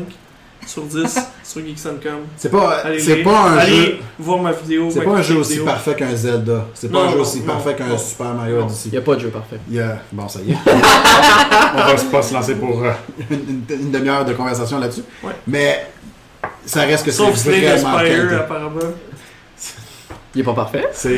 sur 0.66 0.82
10 0.82 1.18
sur 1.42 1.60
Geeks 1.64 1.86
and 1.86 1.96
Com. 2.02 2.20
C'est 2.36 2.50
pas, 2.50 2.82
c'est 2.98 3.16
pas 3.22 3.40
un 3.50 3.56
Allez 3.58 3.76
jeu. 3.86 3.98
voir 4.18 4.38
ma 4.38 4.52
vidéo. 4.52 4.88
C'est 4.92 5.00
pas 5.02 5.10
un 5.12 5.22
jeu 5.22 5.36
aussi 5.36 5.52
vidéo. 5.54 5.64
parfait 5.66 5.94
qu'un 5.94 6.14
Zelda. 6.14 6.66
C'est 6.74 6.90
pas 6.92 6.98
Non, 6.98 7.08
un 7.08 7.12
jeu 7.12 7.18
aussi 7.20 7.40
non, 7.40 7.46
parfait 7.54 7.74
qu'un. 7.74 7.98
Super 7.98 8.34
Mario. 8.34 8.60
Odyssey. 8.62 8.88
Il 8.90 8.94
y 8.94 8.98
a 8.98 9.00
pas 9.00 9.14
de 9.16 9.20
jeu 9.20 9.28
parfait. 9.28 9.56
Il 9.68 9.74
y 9.76 9.80
a- 9.80 9.98
Bon, 10.12 10.28
ça 10.28 10.40
y 10.40 10.52
est. 10.52 10.56
On 11.74 11.76
va 11.78 11.94
pas 12.12 12.22
se 12.22 12.34
lancer 12.34 12.54
pour 12.54 12.82
euh, 12.84 12.90
une, 13.30 13.62
une- 13.68 13.80
une 13.82 13.90
demi-heure 13.90 14.24
de 14.24 14.32
conversation 14.34 14.78
là-dessus. 14.78 15.02
Ouais. 15.22 15.32
Mais 15.46 15.86
ça 16.66 16.82
reste 16.82 17.04
que 17.04 17.10
Sauf 17.10 17.34
c'est 17.36 17.50
vraiment 17.60 17.96
Aspire, 17.96 18.16
qualité. 18.16 18.34
apparemment. 18.34 18.80
Il 20.34 20.42
est 20.42 20.44
pas 20.44 20.52
parfait. 20.54 20.84
C'est 20.92 21.10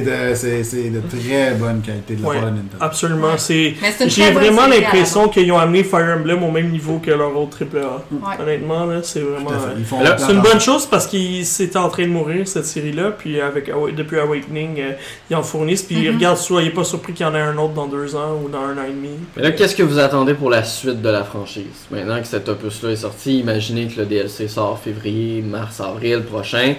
de, 0.00 0.90
de 0.90 1.00
très 1.08 1.54
bonne 1.54 1.80
qualité 1.80 2.14
de 2.14 2.22
la 2.22 2.28
Ouais. 2.28 2.36
part 2.36 2.50
de 2.50 2.56
Nintendo. 2.56 2.76
Absolument. 2.80 3.38
C'est... 3.38 3.74
J'ai 4.06 4.30
vraiment 4.32 4.66
l'impression 4.66 5.28
qu'ils 5.28 5.50
ont 5.50 5.58
amené 5.58 5.82
Fire 5.82 6.16
Emblem 6.18 6.42
au 6.42 6.50
même 6.50 6.70
niveau 6.70 6.98
que 6.98 7.10
leur 7.10 7.34
autre 7.36 7.58
AAA. 7.64 8.02
Ouais. 8.12 8.36
Honnêtement, 8.42 8.84
là, 8.84 9.00
c'est 9.02 9.20
vraiment. 9.20 9.50
Euh, 9.50 10.14
C'est 10.18 10.32
une 10.32 10.40
bonne 10.42 10.60
chose 10.60 10.86
parce 10.86 11.06
qu'ils 11.06 11.46
c'était 11.46 11.78
en 11.78 11.88
train 11.88 12.02
de 12.04 12.10
mourir 12.12 12.46
cette 12.46 12.66
série-là, 12.66 13.12
puis 13.12 13.40
avec 13.40 13.70
depuis 13.96 14.18
Awakening, 14.18 14.78
euh, 14.80 14.90
ils 15.30 15.36
en 15.36 15.42
fournissent, 15.42 15.82
puis 15.82 15.96
ils 15.96 16.08
Mhm. 16.10 16.16
regardent 16.16 16.38
soyez 16.38 16.70
pas 16.70 16.84
surpris 16.84 17.12
qu'il 17.14 17.24
y 17.24 17.28
en 17.28 17.34
ait 17.34 17.40
un 17.40 17.56
autre 17.56 17.72
dans 17.74 17.86
deux 17.86 18.14
ans 18.14 18.38
ou 18.44 18.48
dans 18.48 18.58
un 18.60 18.76
an 18.76 18.84
et 18.86 18.92
demi. 18.92 19.10
Mais 19.36 19.42
là, 19.42 19.52
qu'est-ce 19.52 19.74
que 19.74 19.82
vous 19.82 19.98
attendez 19.98 20.34
pour 20.34 20.50
la 20.50 20.64
suite 20.64 21.00
de 21.00 21.08
la 21.08 21.24
franchise? 21.24 21.86
Maintenant 21.90 22.20
que 22.20 22.26
cet 22.26 22.48
opus-là 22.48 22.90
est 22.90 22.96
sorti, 22.96 23.38
imaginez 23.40 23.86
que 23.88 24.00
le 24.00 24.06
DLC 24.06 24.48
sort 24.48 24.78
février, 24.78 25.40
mars, 25.42 25.80
avril 25.80 26.22
prochain. 26.22 26.74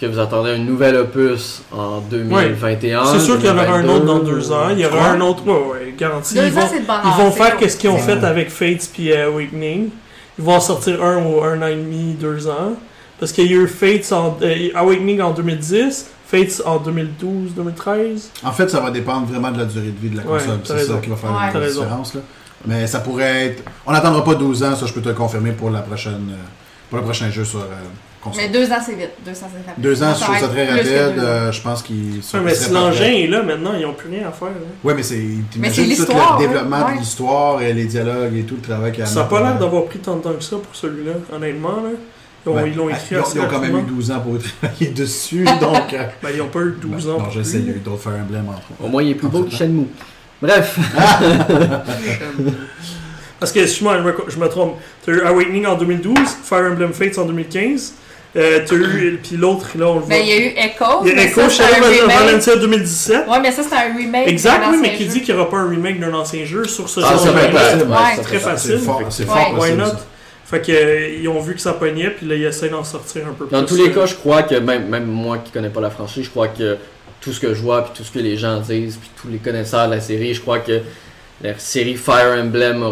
Est-ce 0.00 0.06
que 0.06 0.12
vous 0.14 0.20
attendez 0.20 0.50
un 0.50 0.58
nouvel 0.58 0.94
opus 0.96 1.62
en 1.72 1.98
2021? 2.02 3.04
C'est 3.04 3.18
sûr 3.18 3.36
qu'il 3.38 3.46
y 3.46 3.50
en 3.50 3.54
aura 3.56 3.64
un 3.78 3.82
2022? 3.82 3.90
autre 3.92 4.04
dans 4.06 4.18
deux 4.20 4.52
ans, 4.52 4.68
il 4.70 4.78
y 4.78 4.86
aura 4.86 5.08
un 5.10 5.20
autre, 5.20 5.44
ouais, 5.44 5.52
ouais, 5.72 5.94
garanti. 5.98 6.34
Deux 6.34 6.46
Ils 6.46 6.52
vont, 6.52 6.60
ans, 6.60 6.68
ils 7.04 7.24
vont 7.24 7.30
faire 7.32 7.56
qu'est-ce 7.56 7.76
qu'ils 7.76 7.90
ont 7.90 7.98
fait 7.98 8.22
avec 8.24 8.48
Fates 8.50 8.88
puis 8.92 9.10
euh, 9.12 9.26
Awakening. 9.26 9.88
Ils 10.38 10.44
vont 10.44 10.54
en 10.54 10.60
sortir 10.60 11.02
un 11.02 11.16
ou 11.24 11.42
un 11.42 11.60
an 11.62 11.66
et 11.66 11.74
demi, 11.74 12.14
deux 12.14 12.46
ans. 12.46 12.74
Parce 13.18 13.32
qu'il 13.32 13.50
y 13.50 13.54
a 13.54 13.58
eu 13.58 13.66
Fates 13.66 14.12
en, 14.12 14.36
euh, 14.40 14.68
Awakening 14.76 15.20
en 15.20 15.32
2010, 15.32 16.06
Fates 16.28 16.62
en 16.64 16.76
2012, 16.76 17.54
2013. 17.56 18.30
En 18.44 18.52
fait, 18.52 18.70
ça 18.70 18.78
va 18.78 18.92
dépendre 18.92 19.26
vraiment 19.26 19.50
de 19.50 19.58
la 19.58 19.64
durée 19.64 19.88
de 19.90 19.98
vie 20.00 20.10
de 20.10 20.18
la 20.18 20.22
console. 20.22 20.60
c'est 20.62 20.78
ça 20.84 20.94
qui 21.02 21.10
va 21.10 21.16
faire 21.16 21.30
Ouais. 21.32 21.60
La 21.60 21.66
différence. 21.68 22.14
Là. 22.14 22.20
Mais 22.66 22.86
ça 22.86 23.00
pourrait 23.00 23.46
être. 23.46 23.64
On 23.84 23.90
n'attendra 23.90 24.22
pas 24.22 24.36
12 24.36 24.62
ans, 24.62 24.76
ça 24.76 24.86
je 24.86 24.92
peux 24.92 25.00
te 25.02 25.08
le 25.08 25.14
confirmer 25.16 25.50
pour 25.50 25.70
la 25.70 25.80
prochaine. 25.80 26.28
euh, 26.30 26.36
pour 26.88 26.98
le 26.98 27.04
prochain 27.04 27.28
jeu 27.30 27.44
sur 27.44 27.58
euh. 27.58 27.64
Mais 28.36 28.48
deux 28.48 28.70
ans, 28.70 28.78
c'est 28.84 28.94
vite. 28.94 29.10
Deux 29.24 29.32
ans, 29.32 29.34
c'est 29.50 29.66
rapide. 29.68 29.82
Deux 29.82 30.02
ans, 30.02 30.12
je 30.14 30.18
Ça 30.18 30.26
trouve 30.26 30.48
très 30.50 30.66
rapide. 30.66 30.86
euh, 31.18 31.52
je 31.52 31.62
pense 31.62 31.82
qu'ils 31.82 32.16
Ouais, 32.16 32.22
sont. 32.22 32.40
mais 32.40 32.54
si 32.54 32.70
l'engin 32.72 33.04
est 33.04 33.26
là 33.26 33.42
maintenant, 33.42 33.72
ils 33.76 33.82
n'ont 33.82 33.94
plus 33.94 34.10
rien 34.10 34.28
à 34.28 34.32
faire. 34.32 34.48
hein. 34.48 34.52
Ouais, 34.84 34.94
mais 34.94 35.02
c'est. 35.02 35.14
Mais 35.16 35.42
t'imagines 35.50 35.74
c'est 35.74 35.82
tout 35.82 35.88
l'histoire, 35.88 36.38
le 36.38 36.44
ouais. 36.44 36.48
développement 36.52 36.84
Ouais. 36.86 36.94
de 36.94 36.98
l'histoire 36.98 37.62
et 37.62 37.72
les 37.72 37.84
dialogues 37.84 38.36
et 38.36 38.42
tout 38.42 38.56
le 38.56 38.60
travail 38.62 38.90
qu'il 38.92 39.00
y 39.00 39.02
a 39.02 39.06
Ça 39.06 39.20
n'a 39.20 39.26
pas 39.26 39.40
l'air 39.40 39.58
d'avoir 39.58 39.84
pris 39.84 39.98
tant 40.00 40.16
de 40.16 40.22
temps 40.22 40.32
que 40.34 40.42
ça 40.44 40.56
pour 40.56 40.74
celui-là, 40.74 41.12
honnêtement. 41.32 41.76
Là. 41.76 41.90
Ils 42.46 42.48
ont-. 42.50 42.66
Ils 42.66 42.74
l'ont 42.76 42.88
Ah, 42.88 42.92
écrit 42.96 43.06
ils 43.12 43.16
ont, 43.18 43.22
assez 43.22 43.38
ils 43.38 43.40
ont 43.42 43.48
quand 43.48 43.60
même 43.60 43.78
eu 43.78 43.82
12 43.82 44.10
ans 44.10 44.20
pour 44.20 44.36
travailler 44.62 44.90
dessus, 44.92 45.44
donc. 45.44 45.92
euh, 45.92 46.04
Ben, 46.22 46.30
ils 46.34 46.40
ont 46.42 46.48
pas 46.48 46.60
eu 46.60 46.74
12 46.80 47.04
ben, 47.06 47.10
ans. 47.12 47.18
Non, 47.18 47.24
pour 47.24 47.32
je 47.32 47.42
sais, 47.42 47.58
il 47.58 47.66
y 47.66 47.70
a 47.70 47.74
eu 47.74 47.78
d'autres 47.80 48.00
Fire 48.02 48.12
Emblem 48.20 48.48
entre 48.48 48.58
autres. 48.58 48.84
Au 48.84 48.88
moins, 48.88 49.02
il 49.02 49.10
est 49.10 49.14
plus 49.14 49.28
beau 49.28 49.42
que 49.44 49.50
Shenmue. 49.50 49.86
Bref. 50.40 50.78
Parce 53.40 53.52
que, 53.52 53.60
excuse-moi, 53.60 53.98
je 54.28 54.36
me- 54.38 54.48
trompe. 54.48 54.78
T'as 55.04 55.12
eu 55.12 55.20
Awakening 55.20 55.66
en 55.66 55.76
2012, 55.76 56.16
Fire 56.42 56.70
Emblem 56.72 56.92
Fates 56.92 57.18
en 57.18 57.24
2015. 57.24 57.94
Euh, 58.38 58.60
eu, 58.72 59.18
puis 59.22 59.36
l'autre, 59.36 59.66
là, 59.76 59.86
on 59.88 59.94
le 59.94 60.00
voit. 60.00 60.08
Ben, 60.08 60.22
il 60.22 60.28
y 60.28 60.32
a 60.32 60.38
eu 60.38 60.52
Echo. 60.56 60.84
Il 61.04 61.08
y 61.08 61.18
a 61.18 61.22
Echo 61.24 61.40
ça, 61.40 61.48
c'est 61.50 61.62
un 61.64 61.68
Shadow 61.68 61.86
of 61.86 62.00
remake. 62.00 62.18
Valentia 62.18 62.56
2017. 62.56 63.26
Ouais, 63.28 63.40
mais 63.40 63.50
ça, 63.52 63.62
c'est 63.62 63.74
un 63.74 63.96
remake. 63.96 64.28
Exact, 64.28 64.62
oui, 64.70 64.78
mais 64.80 64.94
qui 64.94 65.04
jeu. 65.04 65.10
dit 65.10 65.22
qu'il 65.22 65.34
n'y 65.34 65.40
aura 65.40 65.50
pas 65.50 65.56
un 65.58 65.68
remake 65.68 65.98
d'un 66.00 66.14
ancien 66.14 66.44
jeu 66.44 66.64
sur 66.64 66.88
ce 66.88 67.00
Ah, 67.02 67.14
être 67.14 67.34
là 67.34 67.48
possible. 67.50 67.90
Ouais. 67.90 68.22
Très 68.22 68.38
facile. 68.38 68.78
C'est 68.78 68.84
fort, 68.84 69.02
c'est 69.10 69.22
Ouais. 69.24 69.28
fort 69.28 69.58
Why 69.58 69.72
not? 69.72 69.84
Fait 70.44 70.62
que, 70.62 70.72
euh, 70.72 71.08
ils 71.20 71.28
ont 71.28 71.40
vu 71.40 71.54
que 71.54 71.60
ça 71.60 71.72
pognait, 71.74 72.08
puis 72.10 72.26
là, 72.26 72.34
ils 72.36 72.44
essaient 72.44 72.70
d'en 72.70 72.84
sortir 72.84 73.22
un 73.28 73.32
peu 73.34 73.46
Dans 73.50 73.64
plus. 73.64 73.76
tous 73.76 73.82
les 73.84 73.90
cas, 73.92 74.06
je 74.06 74.14
crois 74.14 74.42
que 74.44 74.54
même, 74.54 74.86
même 74.88 75.04
moi 75.06 75.38
qui 75.44 75.50
connais 75.50 75.68
pas 75.68 75.80
la 75.82 75.90
franchise, 75.90 76.24
je 76.24 76.30
crois 76.30 76.48
que 76.48 76.76
tout 77.20 77.32
ce 77.32 77.40
que 77.40 77.52
je 77.52 77.60
vois, 77.60 77.82
puis 77.84 77.92
tout 77.96 78.04
ce 78.04 78.12
que 78.12 78.18
les 78.20 78.36
gens 78.38 78.58
disent, 78.60 78.96
puis 78.96 79.10
tous 79.20 79.28
les 79.28 79.38
connaisseurs 79.38 79.88
de 79.88 79.94
la 79.94 80.00
série, 80.00 80.32
je 80.32 80.40
crois 80.40 80.60
que 80.60 80.80
la 81.42 81.58
série 81.58 81.96
Fire 81.96 82.34
Emblem 82.40 82.82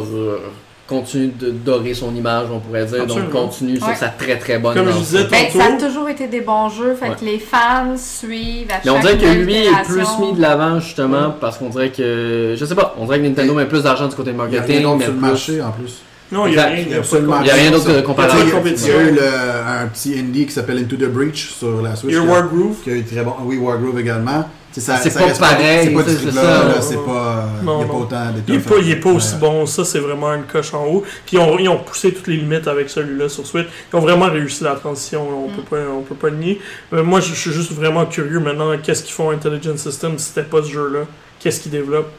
continue 0.87 1.33
de 1.39 1.51
dorer 1.51 1.95
son 1.95 2.15
image, 2.15 2.47
on 2.53 2.61
pourrait 2.61 2.85
dire, 2.87 3.03
Absolument. 3.03 3.25
donc 3.31 3.33
continue 3.49 3.77
sur 3.79 3.95
sa 3.97 4.09
très 4.09 4.39
très 4.39 4.59
bonne 4.59 4.75
Comme 4.75 4.87
je 4.89 5.29
Ben, 5.29 5.51
ça 5.51 5.65
a 5.65 5.73
toujours 5.79 6.09
été 6.09 6.29
des 6.29 6.41
bons 6.43 6.69
jeux, 6.69 6.95
fait 6.95 7.09
Ouais. 7.09 7.17
que 7.19 7.25
les 7.25 7.39
fans 7.39 7.97
suivent 7.97 8.71
à 8.71 8.81
Mais 8.85 8.91
on 8.91 9.01
dirait 9.01 9.19
que 9.19 9.27
lui 9.27 9.57
est 9.67 9.83
plus 9.85 10.07
mis 10.21 10.33
de 10.35 10.41
l'avant 10.41 10.79
justement 10.79 11.35
parce 11.41 11.59
qu'on 11.59 11.71
dirait 11.71 11.91
que 11.91 12.55
je 12.57 12.65
sais 12.65 12.75
pas, 12.77 12.95
on 12.99 13.05
dirait 13.07 13.19
que 13.19 13.25
Nintendo 13.27 13.55
met 13.55 13.67
plus 13.67 13.83
d'argent 13.83 14.07
du 14.07 14.15
côté 14.15 14.31
Il 14.31 14.37
n'y 14.37 14.41
a 14.41 14.45
rien 14.45 14.81
marketing, 14.81 14.97
mais 14.99 15.05
sur 15.05 15.13
le 15.13 15.19
plus- 15.19 15.29
marché 15.29 15.63
en 15.63 15.73
plus. 15.73 16.01
Non, 16.33 16.47
il 16.47 16.53
n'y 16.55 16.59
a 16.59 16.67
rien. 16.67 16.85
D'autre 16.85 17.99
y 17.99 18.03
comparable. 18.03 18.33
a 18.33 18.43
Il 18.43 18.49
y 18.49 18.51
a- 18.51 18.55
compétition. 18.55 18.95
il 18.99 19.05
y 19.05 19.09
a 19.09 19.11
eu 19.11 19.15
le- 19.15 19.83
un 19.85 19.87
petit 19.89 20.19
indie 20.19 20.47
qui 20.47 20.53
s'appelle 20.53 20.79
Into 20.79 20.97
the 20.97 21.09
Breach 21.09 21.51
sur 21.59 21.81
la 21.83 21.95
Switch. 21.95 22.13
Il 22.13 22.17
y 22.17 22.19
a 22.19 22.23
qui 22.23 22.29
a- 22.29 22.31
Wargroove. 22.33 22.77
qui 22.83 22.91
a 22.91 22.95
eu 22.95 23.05
très 23.05 23.23
bon. 23.23 23.35
Oui, 23.45 23.57
Wargroove 23.59 23.99
également. 24.01 24.49
C'est 24.79 24.85
pas 24.85 24.99
pareil, 25.39 25.87
C'est 25.87 25.91
pas 25.95 26.03
du 26.03 26.37
là, 26.37 26.81
c'est 26.83 26.97
pas. 27.03 27.49
Il 27.61 27.65
Non, 27.65 27.79
n'y 27.79 27.85
a 27.85 27.87
pas 27.87 27.95
autant 27.95 28.17
Il 28.35 28.39
est 28.53 28.57
d'étoffes. 28.59 28.75
pas, 28.75 28.83
il 28.83 28.91
est 28.91 28.97
pas 28.97 29.09
aussi 29.09 29.33
Ouais. 29.35 29.41
bon, 29.41 29.65
ça 29.65 29.85
c'est 29.87 30.01
vraiment 30.01 30.35
une 30.35 30.43
coche 30.43 30.75
en 30.75 30.85
haut. 30.85 31.03
Puis 31.25 31.37
ils 31.37 31.39
ont, 31.39 31.59
ils 31.59 31.67
ont 31.71 31.79
poussé 31.79 32.13
toutes 32.13 32.27
les 32.27 32.37
limites 32.37 32.69
avec 32.69 32.91
celui-là 32.91 33.31
sur 33.31 33.47
Switch. 33.47 33.67
Ils 33.91 33.97
ont 33.97 34.01
vraiment 34.01 34.27
réussi 34.27 34.65
la 34.65 34.75
transition, 34.75 35.27
on 35.47 35.49
Mm. 35.49 35.53
peut 35.55 35.63
pas, 35.63 35.77
on 35.97 36.03
peut 36.03 36.15
pas 36.15 36.29
le 36.29 36.37
nier. 36.37 36.61
Euh, 36.93 37.03
moi 37.03 37.21
je, 37.21 37.29
je 37.33 37.41
suis 37.41 37.53
juste 37.53 37.73
vraiment 37.73 38.05
curieux 38.05 38.39
maintenant, 38.39 38.77
qu'est-ce 38.83 39.03
qu'ils 39.03 39.15
font 39.15 39.31
Intelligent 39.31 39.79
System 39.79 40.19
si 40.19 40.27
c'était 40.27 40.43
pas 40.43 40.63
ce 40.63 40.69
jeu-là? 40.71 41.07
Qu'est-ce 41.41 41.61
qu'ils 41.61 41.73
développent? 41.73 42.13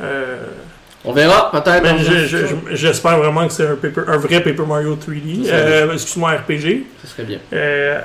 Euh, 0.00 0.36
On 1.04 1.12
verra 1.12 1.50
peut-être. 1.50 1.82
ben, 1.82 1.96
je- 1.98 2.74
J'espère 2.76 3.18
vraiment 3.18 3.46
que 3.46 3.52
c'est 3.52 3.66
un, 3.66 4.16
vrai 4.18 4.40
Paper 4.42 4.66
Mario 4.68 4.96
3D. 4.96 5.44
Ça 5.44 5.50
serait 5.50 5.82
Euh, 5.82 5.92
Excuse-moi, 5.94 6.30
RPG. 6.32 6.84
Ce 7.02 7.06
serait 7.10 7.22
bien. 7.24 7.38
Euh, 7.52 8.00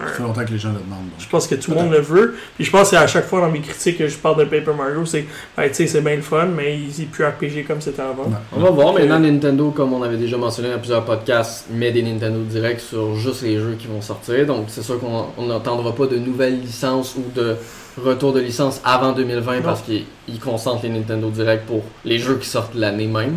Ça 0.00 0.06
fait 0.14 0.22
longtemps 0.22 0.44
que 0.44 0.52
les 0.52 0.58
gens 0.58 0.68
le 0.68 0.76
demandent. 0.76 1.10
donc. 1.10 1.18
Je 1.18 1.28
pense 1.28 1.46
que 1.48 1.56
tout 1.56 1.72
le 1.72 1.76
monde 1.78 1.90
le 1.90 1.98
veut. 2.00 2.36
Puis 2.54 2.64
je 2.64 2.70
pense 2.70 2.90
que 2.92 2.96
à 2.96 3.06
chaque 3.08 3.26
fois 3.26 3.40
dans 3.40 3.50
mes 3.50 3.60
critiques 3.60 3.98
que 3.98 4.06
je 4.06 4.16
parle 4.16 4.38
de 4.38 4.44
Paper 4.44 4.72
Mario, 4.76 5.04
c'est 5.04 5.26
ben, 5.56 5.68
tu 5.68 5.74
sais, 5.74 5.86
c'est 5.88 6.00
bien 6.00 6.14
le 6.16 6.22
fun, 6.22 6.46
mais 6.46 6.78
il 6.78 7.02
est 7.02 7.06
plus 7.06 7.24
RPG 7.26 7.64
comme 7.66 7.80
c'était 7.80 8.00
avant. 8.02 8.30
On 8.56 8.60
va 8.60 8.70
voir. 8.70 8.94
Maintenant, 8.94 9.18
Nintendo, 9.18 9.70
comme 9.72 9.92
on 9.92 10.02
avait 10.02 10.16
déjà 10.16 10.36
mentionné 10.36 10.70
dans 10.70 10.78
plusieurs 10.78 11.04
podcasts, 11.04 11.66
met 11.70 11.90
des 11.90 12.02
Nintendo 12.02 12.38
Direct 12.44 12.80
sur 12.80 13.16
juste 13.16 13.42
les 13.42 13.58
jeux 13.58 13.76
qui 13.78 13.86
vont 13.88 14.00
sortir. 14.00 14.46
Donc, 14.46 14.66
c'est 14.68 14.82
sûr 14.82 14.98
qu'on 15.00 15.26
on 15.36 15.46
n'entendra 15.46 15.92
pas 15.94 16.06
de 16.06 16.16
nouvelles 16.16 16.60
licences 16.60 17.16
ou 17.16 17.24
de 17.34 17.56
retour 18.02 18.32
de 18.32 18.40
licence 18.40 18.80
avant 18.84 19.12
2020 19.12 19.56
Non. 19.56 19.62
parce 19.62 19.82
qu'ils 19.82 20.04
ils 20.28 20.38
concentrent 20.40 20.82
les 20.82 20.90
Nintendo 20.90 21.28
Direct 21.30 21.66
pour 21.66 21.82
les 22.04 22.18
jeux 22.18 22.36
qui 22.36 22.48
sortent 22.48 22.74
l'année 22.74 23.06
même. 23.06 23.32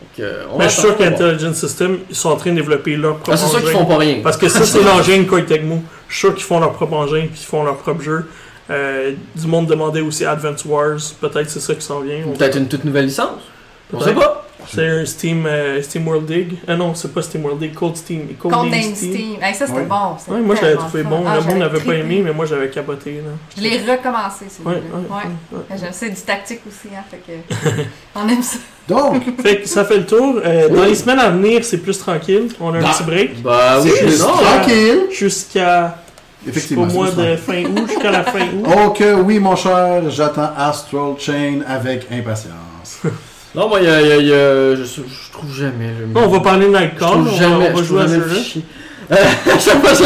Donc, 0.00 0.20
euh, 0.20 0.44
on 0.52 0.58
Mais 0.58 0.64
je 0.64 0.70
suis 0.70 0.82
sûr 0.82 0.96
qu'Intelligent 0.96 1.52
System, 1.54 1.98
ils 2.08 2.14
sont 2.16 2.30
en 2.30 2.36
train 2.36 2.50
de 2.50 2.56
développer 2.56 2.96
leur 2.96 3.16
propre 3.16 3.30
Ah, 3.32 3.36
c'est 3.36 3.48
sûr 3.48 3.60
qu'ils 3.60 3.70
font 3.70 3.86
pas 3.86 3.98
rien. 3.98 4.18
Parce 4.22 4.36
que 4.36 4.48
ça, 4.48 4.64
c'est 4.64 4.82
l'engin 4.82 5.24
Koei 5.24 5.44
Tecmo. 5.44 5.82
Je 6.08 6.12
suis 6.14 6.20
sûr 6.26 6.34
qu'ils 6.34 6.44
font 6.44 6.60
leur 6.60 6.72
propre 6.72 6.94
engin 6.94 7.26
puis 7.30 7.40
ils 7.40 7.46
font 7.46 7.64
leur 7.64 7.76
propre 7.76 8.02
jeu. 8.02 8.26
Euh, 8.70 9.12
du 9.34 9.46
monde 9.46 9.66
demandait 9.66 10.00
aussi 10.02 10.24
Advance 10.24 10.64
Wars. 10.64 10.98
Peut-être 11.20 11.48
c'est 11.48 11.60
ça 11.60 11.74
qui 11.74 11.82
s'en 11.82 12.00
vient. 12.00 12.20
Peut-être 12.36 12.56
une 12.58 12.68
toute 12.68 12.84
nouvelle 12.84 13.06
licence. 13.06 13.40
On 13.92 14.00
sait 14.00 14.12
pas. 14.12 14.47
C'est 14.74 14.86
un 14.86 15.04
Steam, 15.06 15.46
euh, 15.46 15.80
Steam 15.82 16.06
World 16.06 16.26
Dig. 16.26 16.56
Ah 16.68 16.76
non, 16.76 16.94
c'est 16.94 17.12
pas 17.12 17.22
Steam 17.22 17.42
World 17.44 17.60
Dig, 17.60 17.74
Cold 17.74 17.96
Steam. 17.96 18.26
Cold 18.38 18.54
Cold 18.54 18.74
Steam. 18.94 19.36
Hey, 19.42 19.54
ça, 19.54 19.66
c'était 19.66 19.78
Ouais. 19.80 19.84
bon. 19.86 20.34
Ouais, 20.34 20.40
moi, 20.40 20.54
je 20.56 20.60
l'avais 20.62 20.74
tellement 20.74 20.88
trouvé 20.88 21.02
bon. 21.04 21.24
Ah, 21.26 21.34
le 21.36 21.40
monde 21.40 21.48
j'avais 21.48 21.58
n'avait 21.58 21.80
pas 21.80 21.94
aimé, 21.94 22.22
mais 22.24 22.32
moi, 22.32 22.44
j'avais 22.46 22.68
capoté. 22.68 23.12
Là. 23.24 23.30
Je 23.56 23.62
l'ai 23.62 23.78
recommencé, 23.78 24.44
celui-là. 24.50 24.70
Ouais, 24.70 24.76
ouais, 24.76 25.16
Ouais. 25.52 25.58
ouais. 25.70 25.76
J'aime 25.80 25.92
ça, 25.92 26.08
du 26.08 26.14
tactique 26.20 26.60
aussi, 26.68 26.88
hein, 26.94 27.02
fait 27.10 27.18
que... 27.26 27.82
On 28.14 28.28
aime 28.28 28.42
ça. 28.42 28.58
Donc, 28.86 29.22
Fait 29.42 29.60
que 29.62 29.68
ça 29.68 29.84
fait 29.84 29.98
le 29.98 30.06
tour. 30.06 30.40
Euh, 30.44 30.68
Dans 30.68 30.84
les 30.84 30.94
semaines 30.94 31.18
à 31.18 31.30
venir, 31.30 31.64
c'est 31.64 31.78
plus 31.78 31.98
tranquille. 31.98 32.48
On 32.60 32.72
a 32.74 32.78
un 32.78 32.82
Bah. 32.82 32.90
petit 32.92 33.02
break. 33.04 33.42
Bah 33.42 33.78
oui, 33.82 33.90
C'est 33.94 34.18
tranquille. 34.18 35.00
Jusqu'à 35.12 35.98
Effectivement. 36.46 36.84
au 36.84 36.88
c'est 36.88 36.94
mois 36.94 37.10
de 37.10 37.36
fin 37.36 37.64
août, 37.64 37.86
jusqu'à 37.88 38.10
la 38.10 38.22
fin 38.24 38.40
août. 38.54 38.66
Oh 38.66 38.90
que 38.90 39.14
oui, 39.14 39.38
mon 39.38 39.56
cher, 39.56 40.08
j'attends 40.10 40.50
Astral 40.56 41.14
Chain 41.18 41.60
avec 41.66 42.06
impatience. 42.12 42.52
Non, 43.58 43.68
moi, 43.68 43.80
y 43.86 43.88
a, 43.88 44.00
y 44.00 44.12
a- 44.12 44.16
il 44.18 44.26
y 44.28 44.32
a- 44.32 44.74
je, 44.76 44.84
je 44.84 45.32
trouve 45.32 45.52
jamais. 45.52 45.88
le- 45.98 46.06
Bon, 46.06 46.20
on 46.24 46.28
va 46.28 46.40
parler 46.40 46.68
trouve 46.68 47.16
On 47.18 47.22
va, 47.22 47.36
jamais, 47.36 47.70
on 47.72 47.76
va 47.76 47.82
jouer 47.82 48.02
à 48.02 48.06
ce. 48.08 48.14
Euh, 49.10 49.16
chaque 49.58 49.80
fois 49.84 49.90
que 49.90 49.96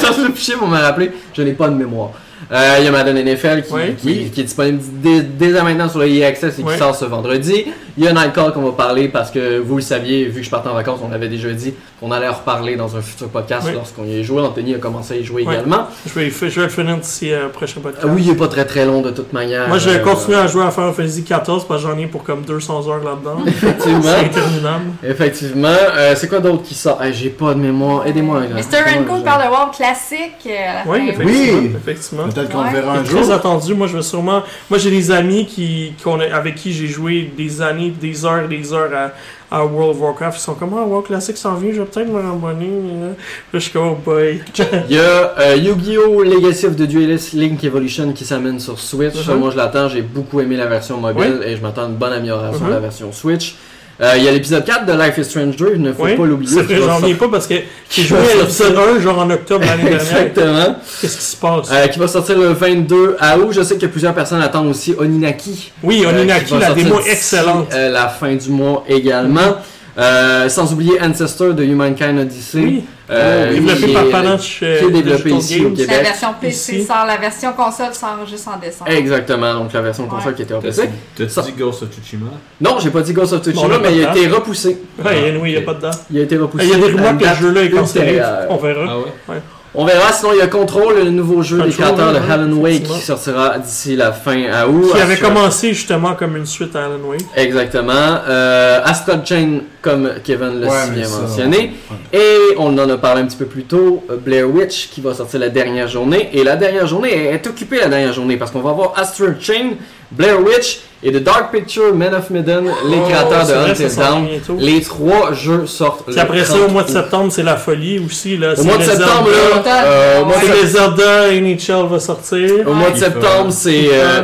cherché 0.00 0.22
le 0.28 0.32
fichier 0.32 0.54
pour 0.54 0.68
me 0.68 0.78
rappeler, 0.78 1.10
je 1.34 1.42
n'ai 1.42 1.52
pas 1.52 1.68
de 1.68 1.74
mémoire. 1.74 2.10
Euh, 2.52 2.76
Il 2.78 2.84
y 2.84 2.88
a 2.88 2.90
Madden 2.90 3.16
NFL 3.16 3.62
qui, 3.62 3.72
Ouais. 3.72 3.94
qui, 3.98 4.06
Oui. 4.06 4.30
qui 4.34 4.40
est 4.40 4.44
disponible 4.44 4.80
dès, 5.02 5.20
dès 5.22 5.50
maintenant 5.62 5.88
sur 5.88 5.98
le 6.00 6.08
EA 6.08 6.26
Access 6.28 6.58
et 6.58 6.62
qui 6.62 6.78
sort 6.78 6.94
ce 6.94 7.04
vendredi. 7.04 7.66
Il 7.98 8.04
y 8.04 8.08
a 8.08 8.12
Nightcall 8.12 8.52
qu'on 8.52 8.62
va 8.62 8.72
parler 8.72 9.08
parce 9.08 9.30
que 9.30 9.58
vous 9.58 9.76
le 9.76 9.82
saviez, 9.82 10.24
vu 10.26 10.40
que 10.40 10.46
je 10.46 10.50
partais 10.50 10.68
en 10.68 10.74
vacances, 10.74 11.00
on 11.06 11.12
avait 11.12 11.28
déjà 11.28 11.50
dit 11.52 11.74
qu'on 11.98 12.10
allait 12.12 12.28
en 12.28 12.32
reparler 12.32 12.76
dans 12.76 12.96
un 12.96 13.02
futur 13.02 13.28
podcast 13.28 13.68
lorsqu'on 13.74 14.04
y 14.04 14.20
est 14.20 14.24
joué. 14.24 14.40
Anthony 14.40 14.74
a 14.74 14.78
commencé 14.78 15.14
à 15.14 15.16
y 15.18 15.24
jouer 15.24 15.42
également. 15.42 15.86
Je 16.06 16.18
vais, 16.18 16.30
je 16.30 16.46
vais 16.46 16.62
le 16.62 16.68
finir 16.70 16.96
d'ici 16.96 17.30
euh, 17.32 17.48
prochain 17.48 17.80
podcast. 17.80 18.06
Ah 18.08 18.12
oui, 18.14 18.22
il 18.24 18.30
est 18.30 18.34
pas 18.36 18.48
très 18.48 18.64
très 18.64 18.86
long 18.86 19.02
de 19.02 19.10
toute 19.10 19.32
manière. 19.34 19.68
Moi, 19.68 19.78
je 19.78 19.90
vais 19.90 19.96
Euh, 19.96 20.02
continuer 20.04 20.38
à 20.38 20.46
jouer 20.46 20.64
à 20.64 20.70
Final 20.70 20.92
Fantasy 20.94 21.24
14 21.24 21.66
parce 21.68 21.82
que 21.82 21.88
j'en 21.90 21.98
ai 21.98 22.06
pour 22.06 22.22
comme 22.24 22.42
200 22.42 22.88
heures 22.88 23.04
là-dedans. 23.04 23.42
Effectivement. 23.46 24.00
C'est 24.02 24.24
interminable. 24.24 24.84
Effectivement. 25.06 25.68
Euh, 25.68 26.14
c'est 26.16 26.28
quoi 26.28 26.38
d'autre 26.40 26.62
qui 26.62 26.74
sort? 26.74 27.02
Hey, 27.02 27.12
J'ai 27.12 27.28
pas 27.30 27.52
de 27.54 27.58
mémoire. 27.60 28.06
Aidez-moi. 28.06 28.40
Mr. 28.54 28.78
Raincoat 28.84 29.20
parle 29.24 29.42
de 29.44 29.48
WoW 29.50 29.70
classique 29.76 30.46
euh, 30.46 30.50
à 30.50 30.84
la 30.86 30.90
Oui, 30.90 30.98
fin. 30.98 31.04
effectivement. 31.12 31.58
Oui. 31.60 31.70
effectivement. 31.76 32.22
Peut-être 32.34 32.50
qu'on 32.50 32.62
Ouais. 32.62 32.70
le 32.72 32.76
verra 32.80 32.92
un 32.98 33.04
jour. 33.04 33.20
très 33.20 33.30
attendu. 33.30 33.74
Moi, 33.74 33.86
je 33.86 33.96
vais 33.96 34.02
sûrement. 34.02 34.42
Moi, 34.68 34.78
j'ai 34.78 34.90
des 34.90 35.10
amis 35.10 35.46
qui, 35.46 35.92
avec 36.32 36.54
qui 36.56 36.72
j'ai 36.72 36.86
joué 36.86 37.30
des 37.36 37.60
années, 37.62 37.90
des 37.90 38.24
heures 38.24 38.44
et 38.44 38.48
des 38.48 38.72
heures 38.72 38.90
à, 38.94 39.56
à 39.56 39.64
World 39.64 39.96
of 39.96 40.00
Warcraft. 40.02 40.38
Ils 40.38 40.42
sont 40.42 40.54
comme, 40.54 40.74
ah, 40.78 40.84
WoW 40.84 41.02
Classic 41.02 41.36
s'en 41.36 41.54
vient, 41.54 41.72
je 41.72 41.80
vais 41.80 41.86
peut-être 41.86 42.08
me 42.08 42.20
Là, 42.20 43.14
je 43.54 43.58
suis 43.58 43.72
comme, 43.72 43.88
oh 43.88 43.98
boy. 44.04 44.40
Il 44.88 44.96
y 44.96 44.98
a 44.98 45.34
euh, 45.40 45.56
Yu-Gi-Oh! 45.56 46.22
Legacy 46.22 46.66
of 46.66 46.76
the 46.76 46.82
Duelist 46.82 47.32
Link 47.32 47.62
Evolution 47.64 48.12
qui 48.12 48.24
s'amène 48.24 48.60
sur 48.60 48.78
Switch. 48.78 49.26
Mhm. 49.26 49.38
moi, 49.38 49.50
je 49.50 49.56
l'attends. 49.56 49.88
J'ai 49.88 50.02
beaucoup 50.02 50.40
aimé 50.40 50.56
la 50.56 50.66
version 50.66 50.98
mobile 50.98 51.40
et 51.44 51.56
je 51.56 51.62
m'attends 51.62 51.84
à 51.84 51.86
une 51.86 51.96
bonne 51.96 52.12
amélioration 52.12 52.64
de 52.66 52.70
la 52.70 52.76
Mhm. 52.76 52.82
version 52.82 53.12
Switch. 53.12 53.56
Euh, 54.02 54.14
Il 54.16 54.24
y 54.24 54.28
a 54.28 54.32
l'épisode 54.32 54.64
4 54.64 54.86
de 54.86 54.92
Life 54.92 55.18
is 55.18 55.24
Strange 55.24 55.56
2. 55.56 55.72
Il 55.74 55.82
ne 55.82 55.92
faut 55.92 56.04
Oui, 56.04 56.16
pas 56.16 56.24
l'oublier. 56.24 56.64
qui 56.66 56.76
j'en 56.76 56.96
reviens 56.96 57.14
pas 57.16 57.28
parce 57.28 57.46
que 57.46 57.54
j'ai 57.90 58.02
joué 58.02 58.18
à 58.18 58.36
l'épisode 58.42 58.76
1, 58.96 59.00
genre 59.00 59.18
en 59.18 59.30
octobre 59.30 59.64
l'année 59.66 59.82
dernière. 59.90 60.00
Exactement. 60.00 60.76
Qu'est-ce 61.00 61.16
qui 61.18 61.24
se 61.24 61.36
passe? 61.36 61.68
Euh, 61.70 61.86
qui 61.88 61.98
va 61.98 62.08
sortir 62.08 62.38
le 62.38 62.48
22 62.48 63.16
août. 63.38 63.48
Je 63.52 63.62
sais 63.62 63.76
que 63.76 63.86
plusieurs 63.86 64.14
personnes 64.14 64.40
attendent 64.42 64.68
aussi 64.68 64.94
Oninaki. 64.98 65.72
oui, 65.82 66.02
euh, 66.04 66.10
Oninaki, 66.10 66.44
qui 66.46 66.58
la 66.58 66.72
démo 66.72 66.98
excellente. 67.00 67.72
la 67.74 68.08
fin 68.08 68.34
du 68.34 68.48
mois 68.50 68.84
également. 68.88 69.56
Euh, 69.98 70.48
sans 70.48 70.72
oublier 70.72 71.00
Ancestor 71.02 71.52
de 71.54 71.64
Humankind 71.64 72.18
Odyssey. 72.18 72.58
Oui, 72.60 72.84
Euh, 73.10 73.52
développé 73.52 73.86
qui 73.88 73.92
par 73.92 74.04
est- 74.04 74.10
Panache. 74.10 74.58
qui 74.60 74.64
est 74.64 74.90
développé 74.90 75.30
ici 75.30 75.64
au 75.64 75.70
Québec. 75.70 75.88
La 75.96 76.02
version 76.02 76.28
PC 76.40 76.76
Ici. 76.76 76.84
sort, 76.84 77.04
la 77.06 77.16
version 77.16 77.52
console 77.54 77.92
sort 77.92 78.18
juste 78.24 78.46
en 78.46 78.56
décembre. 78.56 78.88
Exactement, 78.90 79.52
donc 79.54 79.72
la 79.72 79.80
version 79.80 80.06
console 80.06 80.28
Ouais. 80.28 80.34
qui 80.36 80.42
était 80.42 80.54
repoussée. 80.54 80.90
t'as-tu 81.16 81.40
dit 81.50 81.58
Ghost 81.58 81.82
of 81.82 81.88
Tsushima? 81.90 82.26
Non, 82.60 82.78
j'ai 82.78 82.90
pas 82.90 83.00
dit 83.02 83.12
Ghost 83.12 83.32
of 83.32 83.40
Bon, 83.40 83.50
Tsushima, 83.50 83.78
pas 83.80 83.90
mais 83.90 83.96
il 83.96 84.04
a 84.06 84.10
été 84.16 84.28
repoussé. 84.28 84.78
Ouais, 85.04 85.36
oui, 85.42 85.50
il 85.50 85.52
n'y 85.52 85.56
a 85.58 85.62
pas 85.62 85.74
de 85.74 85.80
date. 85.80 86.04
Il 86.10 86.18
a 86.20 86.22
été 86.22 86.36
repoussé. 86.36 86.64
Il 86.66 86.70
y 86.70 86.74
a 86.74 86.76
des 86.76 86.84
rumeurs 86.92 87.18
que 87.18 87.24
ce 87.26 87.34
jeu-là 87.40 87.62
est 87.64 87.70
cancellé. 87.70 88.22
On 88.48 88.56
verra. 88.58 88.84
Ah 88.88 88.98
ouais 89.32 89.36
On 89.72 89.84
verra, 89.84 90.12
sinon 90.12 90.32
il 90.32 90.38
y 90.38 90.42
a 90.42 90.48
Control, 90.48 90.96
le 91.04 91.10
nouveau 91.10 91.42
jeu 91.42 91.58
des 91.58 91.70
Control, 91.70 91.94
créateurs 91.94 92.12
de 92.12 92.18
ouais, 92.18 92.32
Alan 92.32 92.52
Wake 92.54 92.82
qui 92.82 93.00
sortira 93.00 93.56
d'ici 93.58 93.94
la 93.94 94.10
fin 94.10 94.42
à 94.52 94.66
août. 94.66 94.90
Qui 94.92 95.00
avait 95.00 95.14
Astro- 95.14 95.28
commencé 95.28 95.68
justement 95.72 96.14
comme 96.14 96.36
une 96.36 96.44
suite 96.46 96.74
à 96.74 96.86
Alan 96.86 96.98
Wake. 97.06 97.20
Exactement. 97.36 97.92
Euh, 98.28 98.80
Astral 98.84 99.22
Chain, 99.24 99.60
comme 99.80 100.10
Kevin 100.24 100.60
l'a 100.60 100.66
Ouais, 100.66 100.74
si 100.86 100.90
bien 100.90 101.04
ça, 101.04 101.20
mentionné. 101.20 101.74
Et 102.12 102.36
on 102.58 102.76
en 102.76 102.90
a 102.90 102.96
parlé 102.98 103.22
un 103.22 103.26
petit 103.26 103.36
peu 103.36 103.46
plus 103.46 103.62
tôt, 103.62 104.04
Blair 104.24 104.48
Witch 104.50 104.88
qui 104.90 105.00
va 105.00 105.14
sortir 105.14 105.38
la 105.38 105.50
dernière 105.50 105.86
journée. 105.86 106.30
Et 106.32 106.42
la 106.42 106.56
dernière 106.56 106.88
journée 106.88 107.26
est 107.26 107.46
occupée 107.46 107.78
la 107.78 107.88
dernière 107.88 108.12
journée 108.12 108.36
parce 108.36 108.50
qu'on 108.50 108.60
va 108.62 108.70
avoir 108.70 108.94
Astral 108.98 109.36
Chain, 109.40 109.74
Blair 110.12 110.40
Witch 110.44 110.80
et 111.02 111.12
The 111.12 111.22
Dark 111.22 111.52
Picture, 111.52 111.94
Men 111.94 112.14
of 112.14 112.28
Midden, 112.30 112.64
les 112.64 112.96
Oh, 112.98 113.08
créateurs 113.08 113.46
de 113.46 113.96
Dawn. 113.96 114.26
bientôt. 114.26 114.56
Les 114.58 114.80
trois 114.82 115.32
jeux 115.32 115.66
sortent. 115.66 116.04
Puis 116.06 116.18
après 116.18 116.44
ça, 116.44 116.54
30 116.58 116.68
au 116.68 116.72
mois 116.72 116.82
de 116.82 116.90
septembre, 116.90 117.32
c'est 117.32 117.42
la 117.42 117.56
folie 117.56 117.98
aussi. 118.04 118.36
Là. 118.36 118.54
Au 118.58 118.64
mois 118.64 118.76
de 118.76 118.82
septembre, 118.82 119.28
là, 119.64 119.84
euh, 119.84 120.20
au 120.22 120.24
mois 120.26 120.36
de 120.36 120.40
C'est 120.46 120.60
les 120.62 120.66
Zelda, 120.68 121.30
NHL 121.32 121.86
va 121.88 122.00
sortir. 122.00 122.50
Au 122.66 122.74
mois 122.74 122.90
de 122.90 122.98
septembre, 122.98 123.50
c'est 123.50 123.88
euh, 123.92 124.22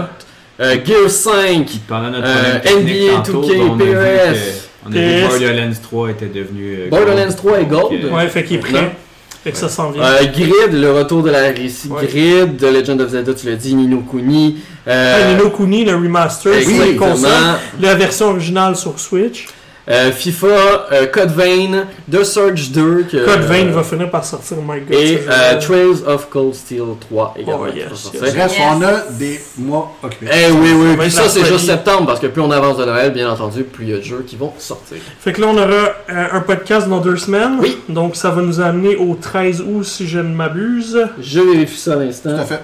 euh, 0.60 0.76
Gear 0.84 1.08
5. 1.08 1.66
Pendant 1.88 2.10
notre 2.10 2.26
Euh, 2.26 2.58
problème 2.58 2.60
technique 2.84 3.02
NBA, 3.10 3.16
tantôt, 3.22 3.42
2K, 3.42 3.60
on 3.60 3.80
a 3.80 3.84
vu 3.84 3.92
PES. 3.94 4.68
on 4.86 4.92
a 4.92 4.94
vu 4.94 5.22
PS. 5.22 5.28
Borderlands 5.28 5.72
3 5.82 6.10
était 6.10 6.26
devenu 6.26 6.76
euh, 6.78 6.88
Borderlands 6.90 7.24
gold. 7.26 7.36
3 7.36 7.60
et 7.60 7.64
Gold. 7.64 8.12
Ouais, 8.12 8.28
fait 8.28 8.44
qu'il 8.44 8.56
est 8.56 8.60
prêt. 8.60 8.90
Fait 9.46 9.52
que 9.52 9.58
ça 9.58 9.68
s'en 9.68 9.92
vient. 9.92 10.02
Euh, 10.02 10.24
Grid, 10.24 10.72
le 10.72 10.90
retour 10.90 11.22
de 11.22 11.30
la 11.30 11.42
récit 11.42 11.86
Ouais. 11.88 12.04
Grid, 12.04 12.60
Legend 12.60 13.00
of 13.00 13.10
Zelda, 13.10 13.32
tu 13.32 13.46
l'as 13.48 13.54
dit, 13.54 13.76
Nino 13.76 13.98
Kuni. 14.00 14.56
Euh, 14.88 15.18
Ah, 15.22 15.32
Nino 15.34 15.50
Kuni, 15.50 15.84
le 15.84 15.94
remaster, 15.94 16.52
sur 16.52 16.68
les 16.68 16.74
exactement. 16.80 17.10
consoles. 17.12 17.30
La 17.80 17.94
version 17.94 18.30
originale 18.30 18.74
sur 18.74 18.98
Switch. 18.98 19.46
Euh, 19.88 20.10
FIFA, 20.10 20.46
euh, 20.92 21.06
Code 21.06 21.30
Vein, 21.30 21.84
The 22.10 22.24
Surge 22.24 22.70
2. 22.72 23.04
que- 23.04 23.24
Code 23.24 23.42
Vein 23.42 23.68
euh, 23.68 23.72
va 23.72 23.84
finir 23.84 24.10
par 24.10 24.24
sortir, 24.24 24.56
my 24.58 24.80
god. 24.80 24.92
Et 24.98 25.20
euh. 25.28 25.60
Trails 25.60 26.02
of 26.06 26.28
Cold 26.28 26.54
Steel 26.54 26.82
3 27.08 27.34
également. 27.38 27.60
Oh, 27.62 27.66
yes, 27.72 28.10
yes. 28.12 28.20
Bref, 28.20 28.34
Yes. 28.36 28.52
on 28.68 28.82
a 28.82 28.92
des 29.16 29.40
mois 29.58 29.92
occupés. 30.02 30.26
Eh 30.32 30.50
oui, 30.50 30.70
oui, 30.74 30.96
puis 30.98 31.10
ça 31.12 31.28
c'est 31.28 31.44
juste 31.44 31.66
septembre 31.66 32.06
parce 32.06 32.18
que 32.18 32.26
plus 32.26 32.42
on 32.42 32.50
avance 32.50 32.78
de 32.78 32.84
Noël, 32.84 33.12
bien 33.12 33.30
entendu, 33.30 33.62
plus 33.62 33.84
il 33.84 33.90
y 33.90 33.94
a 33.94 33.98
de 33.98 34.02
jeux 34.02 34.24
qui 34.26 34.34
vont 34.34 34.52
sortir. 34.58 34.96
Fait 35.20 35.32
que 35.32 35.40
là, 35.40 35.46
on 35.50 35.56
aura 35.56 35.66
euh, 35.68 36.26
un 36.32 36.40
podcast 36.40 36.88
dans 36.88 36.98
deux 37.00 37.16
semaines. 37.16 37.58
Oui. 37.60 37.78
Donc, 37.88 38.16
ça 38.16 38.30
va 38.30 38.42
nous 38.42 38.60
amener 38.60 38.96
au 38.96 39.14
13 39.14 39.60
août, 39.60 39.84
si 39.84 40.08
je 40.08 40.18
ne 40.18 40.34
m'abuse. 40.34 40.98
Je 41.20 41.40
vérifie 41.40 41.78
ça 41.78 41.92
à 41.92 41.96
l'instant. 41.96 42.30
Tout 42.30 42.40
à 42.40 42.44
fait. 42.44 42.60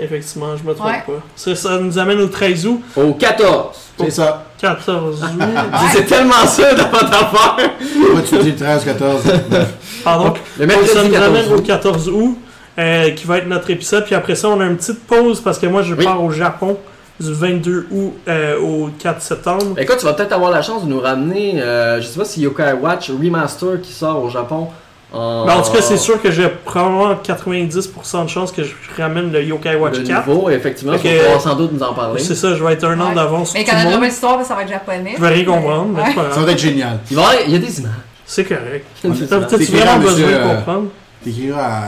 Effectivement, 0.00 0.56
je 0.56 0.62
me 0.68 0.74
trompe 0.74 0.88
Ouais. 0.88 1.02
pas. 1.06 1.22
Ça, 1.34 1.54
ça 1.54 1.78
nous 1.78 1.98
amène 1.98 2.20
au 2.20 2.26
13 2.28 2.66
août, 2.66 2.80
Au 2.96 3.12
14. 3.14 3.76
C'est 3.98 4.10
ça. 4.10 4.44
14 4.60 5.22
août. 5.22 5.28
C'est 5.92 6.04
tellement 6.06 6.46
ça 6.46 6.74
dans 6.74 6.88
votre 6.88 7.06
affaire. 7.12 7.70
Moi, 8.12 8.20
tu 8.28 8.38
dis 8.38 8.54
13, 8.54 8.84
14. 8.84 9.22
Bref. 9.48 9.68
Pardon. 10.04 10.34
Le 10.58 10.66
Donc, 10.66 10.86
ça 10.86 11.02
nous 11.04 11.14
amène 11.14 11.32
14 11.44 11.50
au 11.52 11.54
août. 11.56 11.66
14 11.66 12.08
août, 12.08 12.38
euh, 12.78 13.10
qui 13.10 13.26
va 13.26 13.38
être 13.38 13.46
notre 13.48 13.70
épisode. 13.70 14.04
Puis 14.04 14.14
après 14.14 14.34
ça, 14.34 14.48
on 14.48 14.60
a 14.60 14.64
une 14.66 14.76
petite 14.76 15.06
pause 15.06 15.40
parce 15.40 15.58
que 15.58 15.66
moi, 15.66 15.82
je 15.82 15.94
Oui. 15.94 16.04
pars 16.04 16.22
au 16.22 16.30
Japon 16.30 16.76
du 17.18 17.32
22 17.32 17.86
août 17.90 18.12
euh, 18.28 18.58
au 18.60 18.90
4 18.98 19.22
septembre. 19.22 19.74
Écoute, 19.78 19.96
tu 19.98 20.04
vas 20.04 20.12
peut-être 20.12 20.32
avoir 20.32 20.50
la 20.50 20.60
chance 20.60 20.84
de 20.84 20.88
nous 20.90 21.00
ramener, 21.00 21.62
euh, 21.62 22.00
je 22.02 22.06
sais 22.06 22.18
pas 22.18 22.26
si 22.26 22.42
Yokai 22.42 22.74
Watch 22.80 23.10
Remaster 23.10 23.80
qui 23.82 23.92
sort 23.92 24.22
au 24.22 24.28
Japon. 24.28 24.68
En, 25.12 25.46
Ben, 25.46 25.54
en 25.54 25.62
tout 25.62 25.70
cas, 25.72 25.80
c'est 25.82 25.96
sûr 25.96 26.20
que 26.20 26.30
j'ai 26.32 26.48
probablement 26.48 27.14
90% 27.14 28.24
de 28.24 28.28
chances 28.28 28.50
que 28.52 28.64
je 28.64 28.72
ramène 29.00 29.30
le 29.32 29.42
Yokai 29.42 29.76
Watch 29.76 29.98
le 29.98 30.02
4. 30.04 30.26
nouveau, 30.28 30.50
effectivement, 30.50 30.94
tu 30.96 31.04
que- 31.04 31.32
vas 31.32 31.38
sans 31.38 31.54
doute 31.54 31.72
nous 31.72 31.82
en 31.82 31.94
parler. 31.94 32.20
C'est 32.20 32.34
ça, 32.34 32.54
je 32.54 32.62
vais 32.64 32.72
être 32.72 32.84
un 32.84 32.98
an 33.00 33.10
Ouais. 33.10 33.14
d'avance 33.14 33.50
sur 33.50 33.58
Mais 33.58 33.64
quand 33.64 33.76
le 33.76 33.84
on 33.84 33.88
a 33.88 33.90
monde. 33.92 34.02
une 34.04 34.10
histoire, 34.10 34.44
ça 34.44 34.54
va 34.56 34.62
être 34.62 34.68
japonais. 34.68 35.14
Je 35.16 35.20
vais 35.22 35.28
rien 35.28 35.44
comprendre, 35.44 35.94
Ouais. 35.96 36.12
pas 36.14 36.32
Ça 36.32 36.40
va 36.40 36.50
être 36.52 36.58
génial. 36.58 36.98
Il, 37.10 37.16
va 37.16 37.22
y 37.22 37.24
avoir- 37.24 37.40
il 37.46 37.52
y 37.52 37.56
a 37.56 37.58
des 37.58 37.80
images. 37.80 37.92
C'est 38.26 38.44
correct. 38.44 38.84
Il 39.04 39.10
y 39.10 39.12
a 39.12 39.14
des 39.16 39.26
T'as 39.26 39.36
images. 39.36 39.48
peut-être 39.48 39.58
T'écriras, 39.60 39.84
vraiment 39.84 40.04
besoin 40.04 40.28
de 40.28 40.32
euh, 40.34 40.54
comprendre. 40.56 40.86
T'écriras 41.24 41.62
à 41.62 41.82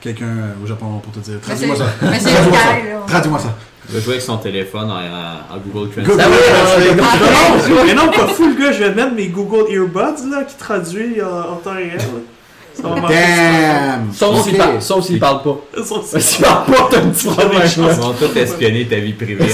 quelqu'un 0.00 0.26
au 0.62 0.66
Japon 0.66 0.86
pour 1.02 1.12
te 1.12 1.18
dire. 1.18 1.40
Traduis-moi 1.42 1.76
ça. 1.76 1.84
Monsieur 2.02 2.30
Traduis-moi 2.30 2.58
ça. 2.58 2.70
Yokai, 2.72 2.88
là. 2.90 2.96
Traduis-moi 3.06 3.38
ça. 3.40 3.54
Il 3.90 3.94
va 3.94 4.00
jouer 4.00 4.12
avec 4.14 4.22
son 4.22 4.36
téléphone 4.38 4.90
en, 4.90 4.94
en- 4.94 5.56
en 5.56 5.58
Google 5.66 5.90
Translate. 5.90 6.18
Ah 6.20 6.28
oui, 6.30 6.36
euh, 7.70 7.82
mais 7.86 7.94
non, 7.94 8.08
pas 8.10 8.26
fou 8.28 8.48
le 8.48 8.62
gars, 8.62 8.72
je 8.72 8.84
vais 8.84 8.94
mettre 8.94 9.14
mes 9.14 9.28
Google 9.28 9.70
Earbuds 9.70 10.30
là, 10.30 10.44
qui 10.44 10.56
traduit 10.56 11.22
en, 11.22 11.52
en 11.52 11.56
temps 11.56 11.72
réel. 11.74 11.98
Damn! 12.82 14.12
Sauf 14.14 14.44
s'il 14.44 14.56
parle, 14.56 14.80
sauf 14.82 15.04
s'il 15.04 15.18
parle 15.18 15.42
pas. 15.42 15.56
S'il 16.18 16.44
parle 16.44 16.64
pas, 16.66 16.88
t'as 16.90 16.98
un 16.98 17.08
petit 17.08 17.26
problème. 17.26 17.62
Ils 17.76 17.82
vont 17.82 18.12
tout 18.12 18.38
espionner 18.38 18.86
ta 18.86 18.96
vie 18.96 19.12
privée. 19.12 19.46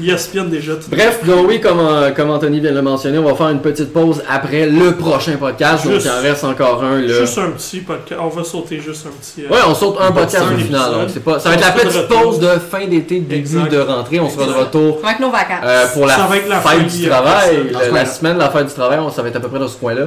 Il 0.00 0.08
espionne 0.10 0.48
déjà 0.48 0.74
tout. 0.76 0.88
Bref, 0.92 1.24
donc 1.26 1.48
oui, 1.48 1.60
comme, 1.60 1.80
euh, 1.80 2.12
comme 2.12 2.30
Anthony 2.30 2.60
vient 2.60 2.70
de 2.70 2.76
le 2.76 2.82
mentionner, 2.82 3.18
on 3.18 3.24
va 3.24 3.34
faire 3.34 3.48
une 3.48 3.58
petite 3.60 3.92
pause 3.92 4.22
après 4.30 4.66
le 4.66 4.94
prochain 4.94 5.36
podcast. 5.36 5.84
Donc 5.88 6.00
il 6.04 6.08
en 6.08 6.22
reste 6.22 6.44
encore 6.44 6.84
un. 6.84 7.00
Là. 7.00 7.18
Juste 7.22 7.36
un 7.38 7.50
petit 7.50 7.80
podcast. 7.80 8.20
On 8.22 8.28
va 8.28 8.44
sauter 8.44 8.78
juste 8.80 9.06
un 9.06 9.10
petit. 9.10 9.44
euh, 9.44 9.52
Ouais, 9.52 9.58
on 9.66 9.74
saute 9.74 9.96
un 10.00 10.12
podcast 10.12 10.44
au 10.54 10.56
final. 10.56 10.92
donc 10.92 11.08
c'est 11.12 11.24
pas, 11.24 11.40
ça 11.40 11.48
va 11.48 11.56
être 11.56 11.62
la 11.62 11.72
petite 11.72 11.96
retour. 12.02 12.22
pause 12.22 12.38
de 12.38 12.46
fin 12.70 12.86
d'été, 12.86 13.18
début 13.18 13.34
Exact. 13.40 13.72
de 13.72 13.78
rentrée. 13.80 14.20
On 14.20 14.30
sera 14.30 14.46
de 14.46 14.52
retour 14.52 15.00
Avec 15.04 15.18
nos 15.18 15.30
vacances. 15.32 15.64
euh, 15.64 15.86
pour 15.92 16.06
la, 16.06 16.14
Ça 16.14 16.26
va 16.28 16.36
être 16.36 16.48
la 16.48 16.60
fête 16.60 16.86
du 16.96 17.08
travail. 17.08 17.56
La, 17.72 17.88
la 17.90 18.06
semaine 18.06 18.34
de 18.34 18.38
la 18.38 18.50
fête 18.50 18.66
du 18.68 18.74
travail, 18.74 19.00
on, 19.00 19.10
ça 19.10 19.22
va 19.22 19.28
être 19.30 19.36
à 19.36 19.40
peu 19.40 19.48
près 19.48 19.58
dans 19.58 19.66
ce 19.66 19.78
coin-là 19.78 20.02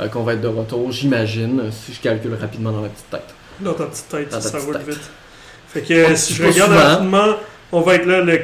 euh, 0.00 0.08
qu'on 0.08 0.22
va 0.22 0.34
être 0.34 0.40
de 0.40 0.48
retour, 0.48 0.90
j'imagine, 0.92 1.70
si 1.72 1.92
je 1.94 2.00
calcule 2.00 2.34
rapidement 2.40 2.72
dans 2.72 2.82
la 2.82 2.88
petite 2.88 3.10
tête. 3.10 3.34
Dans 3.60 3.72
ta 3.74 3.84
petite 3.84 4.08
tête, 4.08 4.28
ta 4.30 4.40
ça 4.40 4.50
petite 4.52 4.64
roule 4.64 4.74
tête. 4.78 4.88
vite. 4.88 5.10
Fait 5.68 5.80
que 5.82 5.94
euh, 5.94 6.16
si 6.16 6.34
je 6.34 6.44
regarde 6.44 6.70
souvent. 6.72 6.84
rapidement, 6.88 7.26
on 7.72 7.80
va 7.80 7.94
être 7.94 8.06
là 8.06 8.20
le 8.20 8.40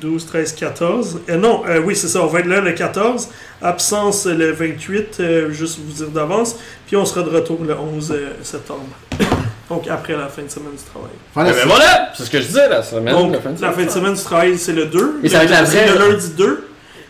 12, 0.00 0.26
13, 0.26 0.52
14. 0.52 1.20
Euh, 1.28 1.36
non, 1.36 1.62
euh, 1.66 1.80
oui, 1.80 1.96
c'est 1.96 2.08
ça, 2.08 2.22
on 2.22 2.26
va 2.26 2.40
être 2.40 2.46
là 2.46 2.60
le 2.60 2.72
14. 2.72 3.28
Absence 3.62 4.26
le 4.26 4.52
28, 4.52 5.16
euh, 5.20 5.50
juste 5.50 5.78
vous 5.84 5.92
dire 5.92 6.08
d'avance. 6.08 6.56
Puis 6.86 6.96
on 6.96 7.04
sera 7.04 7.22
de 7.22 7.30
retour 7.30 7.58
le 7.64 7.74
11 7.76 8.12
euh, 8.12 8.28
septembre. 8.42 8.84
Donc 9.68 9.86
après 9.88 10.14
la 10.16 10.28
fin 10.28 10.42
de 10.42 10.48
semaine 10.48 10.72
du 10.72 10.82
travail. 10.84 11.10
Voilà, 11.34 11.50
Eh 11.50 11.54
ben 11.54 11.66
voilà! 11.66 12.12
C'est 12.16 12.24
ce 12.24 12.30
que 12.30 12.40
je 12.40 12.46
disais 12.46 12.68
la 12.68 12.82
semaine. 12.82 13.14
Donc 13.14 13.32
la 13.32 13.40
fin 13.40 13.50
de 13.50 13.60
la 13.60 13.72
fin 13.72 13.84
de 13.84 13.90
semaine 13.90 14.14
du 14.14 14.22
travail, 14.22 14.58
c'est 14.58 14.72
le 14.72 14.86
2. 14.86 15.20
Et 15.24 15.28
ça 15.28 15.38
va 15.38 15.44
être 15.44 15.50
la 15.50 15.66
C'est 15.66 15.86
vraie- 15.86 15.98
le 15.98 16.10
lundi 16.12 16.30
2. 16.36 16.67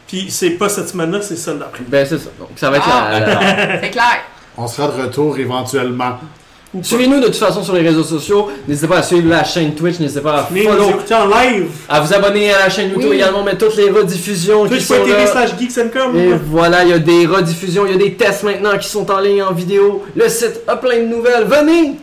Puis 0.09 0.27
c'est 0.31 0.51
pas 0.51 0.69
cette 0.69 0.89
semaine-là, 0.89 1.21
c'est 1.23 1.37
celle 1.37 1.59
d'après. 1.59 1.85
Ben 1.87 2.05
c'est 2.09 2.19
ça. 2.19 2.31
Donc 2.39 2.49
ça 2.57 2.71
va 2.71 2.79
être 2.79 2.87
Ah. 2.91 3.11
la- 3.13 3.21
la, 3.21 3.81
C'est 3.83 3.91
clair. 3.91 4.23
On 4.57 4.67
sera 4.67 4.89
de 4.89 5.03
retour 5.03 5.39
éventuellement. 5.39 6.19
Ou 6.75 6.79
pas. 6.79 6.85
Suivez-nous 6.85 7.21
de 7.21 7.27
toute 7.27 7.37
façon 7.37 7.63
sur 7.63 7.75
les 7.75 7.81
réseaux 7.83 8.03
sociaux. 8.03 8.49
N'hésitez 8.67 8.89
pas 8.89 8.99
à 8.99 9.03
suivre 9.03 9.29
la 9.31 9.43
chaîne 9.45 9.75
Twitch. 9.75 9.99
N'hésitez 10.01 10.21
pas 10.21 10.33
à 10.41 10.43
Venez 10.51 10.65
nous 10.65 10.71
follow, 10.73 10.89
écouter 10.91 11.15
en 11.15 11.27
live. 11.27 11.71
à 11.89 12.01
vous 12.01 12.13
abonner 12.13 12.53
à 12.53 12.59
la 12.61 12.69
chaîne 12.69 12.89
YouTube 12.91 13.09
Oui. 13.11 13.17
également, 13.17 13.43
mais 13.43 13.57
toutes 13.57 13.77
les 13.77 13.89
rediffusions 13.91 14.65
qui 14.69 14.81
sont 14.81 14.95
Twitch.tv 14.97 15.25
là. 15.25 15.27
slash 15.29 15.51
geeksandcom. 15.59 16.17
Et 16.17 16.33
voilà, 16.47 16.85
il 16.85 16.91
y 16.91 16.93
a 16.93 16.99
des 16.99 17.25
rediffusions, 17.27 17.87
il 17.87 17.93
y 17.93 17.95
a 17.95 17.99
des 17.99 18.15
tests 18.15 18.43
maintenant 18.43 18.77
qui 18.79 18.89
sont 18.89 19.11
en 19.11 19.19
ligne 19.21 19.43
en 19.43 19.53
vidéo. 19.53 20.05
Le 20.17 20.29
site 20.29 20.61
a 20.67 20.77
plein 20.77 20.99
de 20.99 21.07
nouvelles. 21.07 21.45
Venez! 21.45 21.95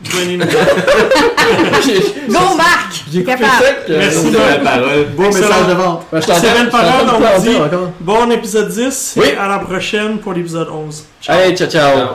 Go, 2.28 2.56
Marc! 2.56 3.04
J'ai 3.12 3.22
coupé 3.24 3.36
Capable. 3.38 3.64
sec. 3.64 3.76
euh, 3.90 3.98
Merci, 3.98 4.30
Marc. 4.30 4.64
la 4.64 4.70
parole. 4.70 5.04
Beau 5.16 5.24
Excellent. 5.24 5.48
message 5.48 5.66
de 5.68 5.72
vente. 5.74 6.06
Ben, 6.12 6.20
je 6.20 6.26
je 6.26 6.70
parole, 6.70 7.08
on 7.14 7.18
planter 7.20 7.48
dit. 7.50 7.56
encore. 7.56 7.90
Bon 8.00 8.30
épisode 8.30 8.68
10 8.68 9.14
Oui. 9.18 9.26
et 9.28 9.36
à 9.36 9.48
la 9.48 9.58
prochaine 9.58 10.18
pour 10.18 10.32
l'épisode 10.32 10.68
11. 10.70 11.04
Ciao. 11.20 11.36
Allez, 11.36 11.56
ciao, 11.56 11.68
ciao. 11.68 11.96
Ciao. 11.96 12.08